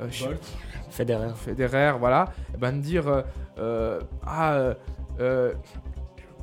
euh, 0.00 0.08
Bolt. 0.20 0.40
Federer. 0.90 1.28
Federer, 1.36 1.92
voilà, 1.98 2.32
et 2.54 2.58
ben 2.58 2.72
de 2.72 2.80
dire 2.80 3.06
euh, 3.08 3.22
euh, 3.58 4.00
ah 4.26 4.74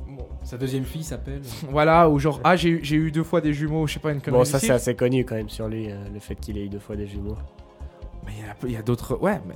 bon, 0.08 0.26
Sa 0.42 0.56
deuxième 0.58 0.84
fille 0.84 1.04
s'appelle. 1.04 1.40
voilà 1.70 2.08
ou 2.10 2.18
genre 2.18 2.40
ah 2.44 2.56
j'ai 2.56 2.68
eu- 2.70 2.80
j'ai 2.84 2.96
eu 2.96 3.10
deux 3.10 3.22
fois 3.24 3.40
des 3.40 3.52
jumeaux, 3.52 3.86
je 3.86 3.94
sais 3.94 4.00
pas 4.00 4.12
une 4.12 4.20
connerie 4.20 4.40
Bon, 4.40 4.44
ça 4.44 4.58
c'est 4.58 4.70
assez 4.70 4.94
connu 4.94 5.24
quand 5.24 5.34
même 5.36 5.48
sur 5.48 5.68
lui, 5.68 5.90
euh, 5.90 5.96
le 6.12 6.20
fait 6.20 6.34
qu'il 6.36 6.58
ait 6.58 6.64
eu 6.64 6.68
deux 6.68 6.78
fois 6.78 6.96
des 6.96 7.06
jumeaux. 7.06 7.36
Mais 8.26 8.32
il 8.64 8.72
y 8.72 8.76
a- 8.76 8.78
a, 8.78 8.82
d'autres. 8.82 9.16
Ouais, 9.20 9.40
mais 9.46 9.54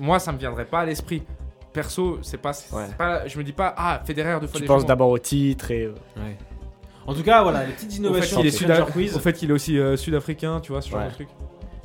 moi, 0.00 0.18
ça 0.18 0.32
me 0.32 0.38
viendrait 0.38 0.64
pas 0.64 0.80
à 0.80 0.84
l'esprit. 0.86 1.22
Perso, 1.72 2.18
c'est 2.22 2.36
pas, 2.38 2.52
c'est 2.52 2.74
Ouais. 2.74 2.86
pas. 2.98 3.26
Je 3.26 3.38
me 3.38 3.44
dis 3.44 3.52
pas, 3.52 3.74
ah, 3.76 4.02
Federer 4.04 4.38
deux 4.40 4.46
fois 4.46 4.60
Tu 4.60 4.66
penses 4.66 4.84
d'abord 4.86 5.08
au 5.10 5.18
titre 5.18 5.70
et. 5.70 5.84
euh, 5.84 5.94
Ouais. 6.16 6.36
En 7.06 7.14
tout 7.14 7.22
cas, 7.22 7.42
voilà, 7.42 7.64
les 7.64 7.72
petites 7.72 7.88
Au 7.88 7.92
fait 7.92 7.98
innovations 7.98 8.40
au 9.16 9.18
fait 9.18 9.32
qu'il 9.32 9.50
est 9.50 9.52
aussi 9.52 9.76
euh, 9.78 9.96
sud-africain, 9.96 10.60
tu 10.60 10.70
vois, 10.72 10.80
ce 10.82 10.88
genre 10.90 11.00
Ouais. 11.00 11.08
de 11.08 11.14
truc. 11.14 11.28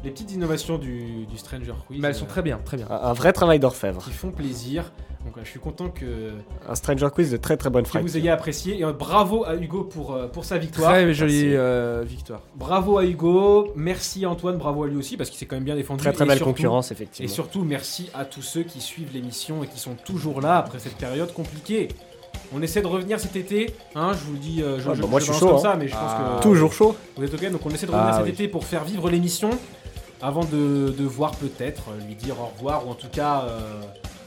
Les 0.04 0.12
petites 0.12 0.32
innovations 0.32 0.78
du, 0.78 1.26
du 1.26 1.38
Stranger 1.38 1.74
Quiz. 1.88 2.00
Mais 2.00 2.10
elles 2.10 2.16
sont 2.16 2.26
euh, 2.26 2.30
très 2.30 2.42
bien, 2.44 2.60
très 2.64 2.78
bien. 2.78 2.86
un, 2.90 3.10
un 3.10 3.14
vrai 3.14 3.34
travail 3.34 3.60
d'orfèvre. 3.60 4.04
Qui 4.04 4.12
font 4.12 4.30
plaisir. 4.30 4.92
Donc, 5.26 5.36
euh, 5.38 5.42
je 5.44 5.50
suis 5.50 5.60
content 5.60 5.90
que, 5.90 6.32
Un 6.70 6.76
Stranger 6.76 7.08
Quiz 7.14 7.32
de 7.32 7.38
très 7.38 7.58
très 7.58 7.70
bonne 7.72 7.84
que 7.84 7.90
frappe. 7.90 8.04
vous 8.04 8.16
ayez 8.16 8.30
apprécié. 8.30 8.80
Et 8.80 8.86
euh, 8.86 8.94
bravo 8.94 9.44
à 9.44 9.56
Hugo 9.56 9.84
pour, 9.84 10.14
euh, 10.14 10.28
pour 10.28 10.46
sa 10.46 10.60
victoire. 10.60 10.92
Très 10.92 11.14
jolie 11.14 11.48
euh, 11.56 12.04
victoire. 12.08 12.42
Bravo 12.56 13.00
à 13.00 13.06
Hugo. 13.06 13.74
Merci 13.76 14.24
à 14.24 14.30
Antoine. 14.30 14.58
Bravo 14.58 14.84
à 14.84 14.88
lui 14.88 14.98
aussi 14.98 15.18
parce 15.18 15.30
qu'il 15.32 15.40
s'est 15.40 15.48
quand 15.48 15.56
même 15.56 15.66
bien 15.66 15.76
défendu. 15.76 16.00
Très 16.02 16.14
très 16.14 16.26
Et 16.26 16.28
belle 16.28 16.38
surtout- 16.38 16.54
concurrence 16.54 16.92
Et 16.92 16.94
effectivement. 16.94 17.34
surtout, 17.34 17.64
merci 17.64 18.10
à 18.14 18.24
tous 18.24 18.44
ceux 18.44 18.64
qui 18.64 18.80
suivent 18.80 19.12
l'émission 19.14 19.64
et 19.64 19.68
qui 19.68 19.80
sont 19.80 19.96
toujours 20.06 20.42
là 20.42 20.60
après 20.60 20.78
cette 20.80 20.96
période 20.96 21.34
compliquée. 21.34 21.88
On 22.54 22.62
essaie 22.62 22.82
de 22.82 22.88
revenir 22.88 23.20
cet 23.20 23.36
été, 23.36 23.74
hein, 23.96 24.12
je 24.14 24.24
vous 24.24 24.34
le 24.34 24.38
dis, 24.40 24.60
je, 24.60 24.88
Ouais, 24.88 24.96
je- 24.96 25.02
bah 25.02 25.08
moi, 25.10 25.20
je 25.20 25.26
suis 25.26 25.34
chaud, 25.34 25.48
comme 25.48 25.56
hein. 25.58 25.60
ça, 25.60 25.76
mais 25.76 25.88
je 25.88 25.94
pense 25.94 26.04
Ah. 26.06 26.36
que 26.38 26.44
Toujours 26.44 26.72
chaud. 26.72 26.96
vous 27.18 27.24
êtes 27.24 27.34
ok. 27.34 27.52
Donc 27.52 27.66
on 27.66 27.70
essaie 27.72 27.88
de 27.88 27.92
revenir 27.92 28.10
Ah, 28.14 28.18
cet 28.18 28.26
oui. 28.26 28.30
été 28.32 28.48
pour 28.48 28.64
faire 28.64 28.86
vivre 28.86 29.10
l'émission, 29.10 29.50
avant 30.22 30.44
de, 30.46 31.04
voir 31.04 31.32
peut-être 31.32 31.90
euh, 31.90 32.06
lui 32.06 32.16
dire 32.16 32.40
au 32.40 32.46
revoir 32.46 32.88
ou 32.88 32.92
en 32.92 32.96
tout 32.96 33.10
cas, 33.10 33.44
euh, 33.44 33.82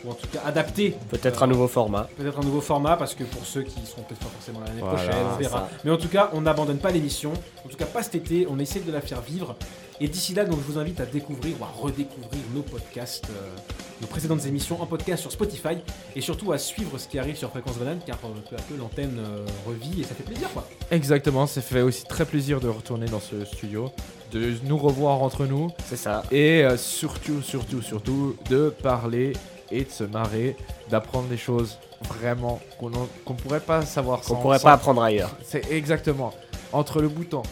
ou 0.05 0.11
en 0.11 0.15
tout 0.15 0.27
cas 0.33 0.41
adapter 0.45 0.97
Peut-être 1.11 1.43
Euh, 1.43 1.45
un 1.45 1.49
nouveau 1.49 1.69
format. 1.69 2.09
peut-être 2.17 2.39
un 2.39 2.43
nouveau 2.45 2.61
format 2.61 2.97
parce 2.97 3.15
que 3.15 3.25
pour 3.25 3.45
ceux 3.45 3.63
qui 3.63 3.85
seront 3.87 4.03
peut-être 4.03 4.21
pas 4.21 4.27
forcément 4.33 4.61
l'année 4.61 4.81
Voilà, 4.81 4.97
prochaine, 4.99 5.27
on 5.35 5.37
verra. 5.39 5.59
ça. 5.59 5.71
Mais 5.85 5.91
en 5.91 5.97
tout 5.99 6.09
cas, 6.09 6.31
on 6.33 6.41
n'abandonne 6.43 6.79
pas 6.79 6.91
l'émission. 6.91 7.33
En 7.65 7.69
tout 7.69 7.77
cas, 7.77 7.87
pas 7.87 8.03
cet 8.03 8.15
été. 8.15 8.47
On 8.51 8.59
essaie 8.59 8.81
de 8.81 8.91
la 8.93 9.01
faire 9.01 9.21
vivre. 9.21 9.57
Et 10.03 10.09
d'ici 10.09 10.33
là, 10.33 10.47
donc, 10.47 10.59
je 10.67 10.73
vous 10.73 10.79
invite 10.79 10.99
à 11.01 11.05
découvrir 11.07 11.61
ou 11.61 11.65
à 11.65 11.69
redécouvrir 11.69 12.41
nos 12.55 12.63
podcasts, 12.63 13.27
euh, 13.29 13.57
nos 14.01 14.07
précédentes 14.07 14.47
émissions 14.47 14.81
en 14.81 14.87
podcast 14.87 15.21
sur 15.21 15.31
Spotify. 15.31 15.77
Et 16.17 16.23
surtout 16.23 16.53
à 16.53 16.59
suivre 16.59 16.97
ce 16.97 17.07
qui 17.07 17.19
arrive 17.19 17.37
sur 17.37 17.51
Fréquence 17.51 17.77
Banane 17.77 17.99
car 18.07 18.17
euh, 18.25 18.29
peu 18.49 18.57
à 18.57 18.61
peu 18.63 18.77
l'antenne 18.77 19.19
euh, 19.19 19.45
revit 19.67 20.01
et 20.01 20.05
ça 20.05 20.15
fait 20.15 20.23
plaisir 20.23 20.49
quoi. 20.55 20.67
Exactement, 20.91 21.47
ça 21.47 21.61
fait 21.61 21.83
aussi 21.83 22.05
très 22.05 22.25
plaisir 22.25 22.61
de 22.61 22.69
retourner 22.69 23.07
dans 23.07 23.21
ce 23.21 23.45
studio, 23.45 23.91
de 24.33 24.55
nous 24.65 24.79
revoir 24.79 25.23
entre 25.23 25.45
nous 25.45 25.71
C'est 25.87 25.97
ça. 25.99 26.23
et 26.33 26.65
euh, 26.65 26.79
surtout, 26.79 27.43
surtout, 27.43 27.83
surtout 27.83 28.37
de 28.49 28.71
parler 28.83 29.35
et 29.71 29.85
de 29.85 29.91
se 29.91 30.05
marrer, 30.05 30.57
d'apprendre 30.91 31.29
des 31.29 31.37
choses 31.37 31.79
vraiment 32.09 32.61
qu'on 32.79 32.91
qu'on 33.25 33.35
pourrait 33.35 33.61
pas 33.61 33.83
savoir 33.83 34.21
Qu'on 34.21 34.35
sans- 34.35 34.37
pourrait 34.37 34.59
sans- 34.59 34.65
pas 34.65 34.73
apprendre 34.73 35.03
ailleurs. 35.03 35.31
C'est 35.45 35.71
exactement. 35.71 36.33
Entre 36.73 37.01
le 37.03 37.09
bouton, 37.09 37.43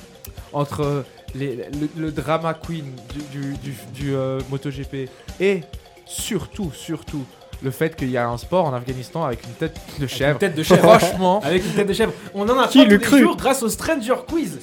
entre 0.53 1.05
les- 1.35 1.57
le, 1.57 1.89
le 1.97 2.11
drama 2.13 2.55
queen 2.55 2.93
du, 3.13 3.39
du, 3.41 3.57
du- 3.59 3.77
du, 3.93 4.15
euh, 4.15 4.41
MotoGP 4.51 5.09
et 5.41 5.63
surtout, 6.07 6.71
surtout, 6.75 7.25
le 7.63 7.71
fait 7.73 7.97
qu'il 7.97 8.11
y 8.11 8.17
a 8.17 8.29
un 8.29 8.39
sport 8.39 8.67
en 8.67 8.73
Afghanistan 8.73 9.25
avec 9.25 9.43
une 9.45 9.51
tête 9.53 9.77
de 9.99 10.05
Avec 10.05 10.09
chèvre. 10.17 10.33
Une 10.35 10.39
tête 10.39 10.55
de 10.55 10.63
chèvre. 10.63 10.97
Franchement, 10.99 11.41
Avec 11.43 11.65
une 11.65 11.73
tête 11.73 11.89
de 11.89 11.93
chèvre. 11.93 12.13
On 12.35 12.49
en 12.49 12.57
a 12.59 12.69
Qui 12.69 12.87
les 12.87 12.99
cru 12.99 13.21
jours 13.21 13.37
grâce 13.37 13.63
au 13.65 13.69
Stranger 13.69 14.15
Quiz. 14.29 14.59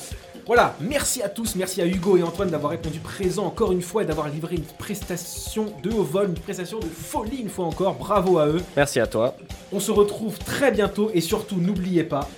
Voilà, 0.48 0.76
merci 0.80 1.24
à 1.24 1.30
tous, 1.30 1.56
merci 1.56 1.82
à 1.82 1.88
Hugo 1.88 2.18
et 2.18 2.24
Antoine 2.24 2.52
d'avoir 2.52 2.72
répondu 2.72 3.00
présent 3.00 3.48
encore 3.48 3.72
une 3.72 3.82
fois 3.82 4.04
et 4.04 4.06
d'avoir 4.06 4.30
livré 4.30 4.58
une 4.58 4.62
prestation 4.62 5.74
de 5.82 5.90
haut 5.90 6.04
vol, 6.04 6.28
une 6.28 6.36
prestation 6.36 6.78
de 6.78 6.86
folie 6.86 7.38
une 7.38 7.50
fois 7.50 7.66
encore. 7.66 7.96
Bravo 7.96 8.38
à 8.38 8.48
eux. 8.48 8.62
Merci 8.78 9.00
à 9.00 9.08
toi. 9.08 9.36
On 9.74 9.80
se 9.80 9.90
retrouve 9.90 10.38
très 10.38 10.72
bientôt 10.72 11.10
et 11.16 11.22
surtout 11.22 11.56
n'oubliez 11.56 12.04
pas, 12.04 12.30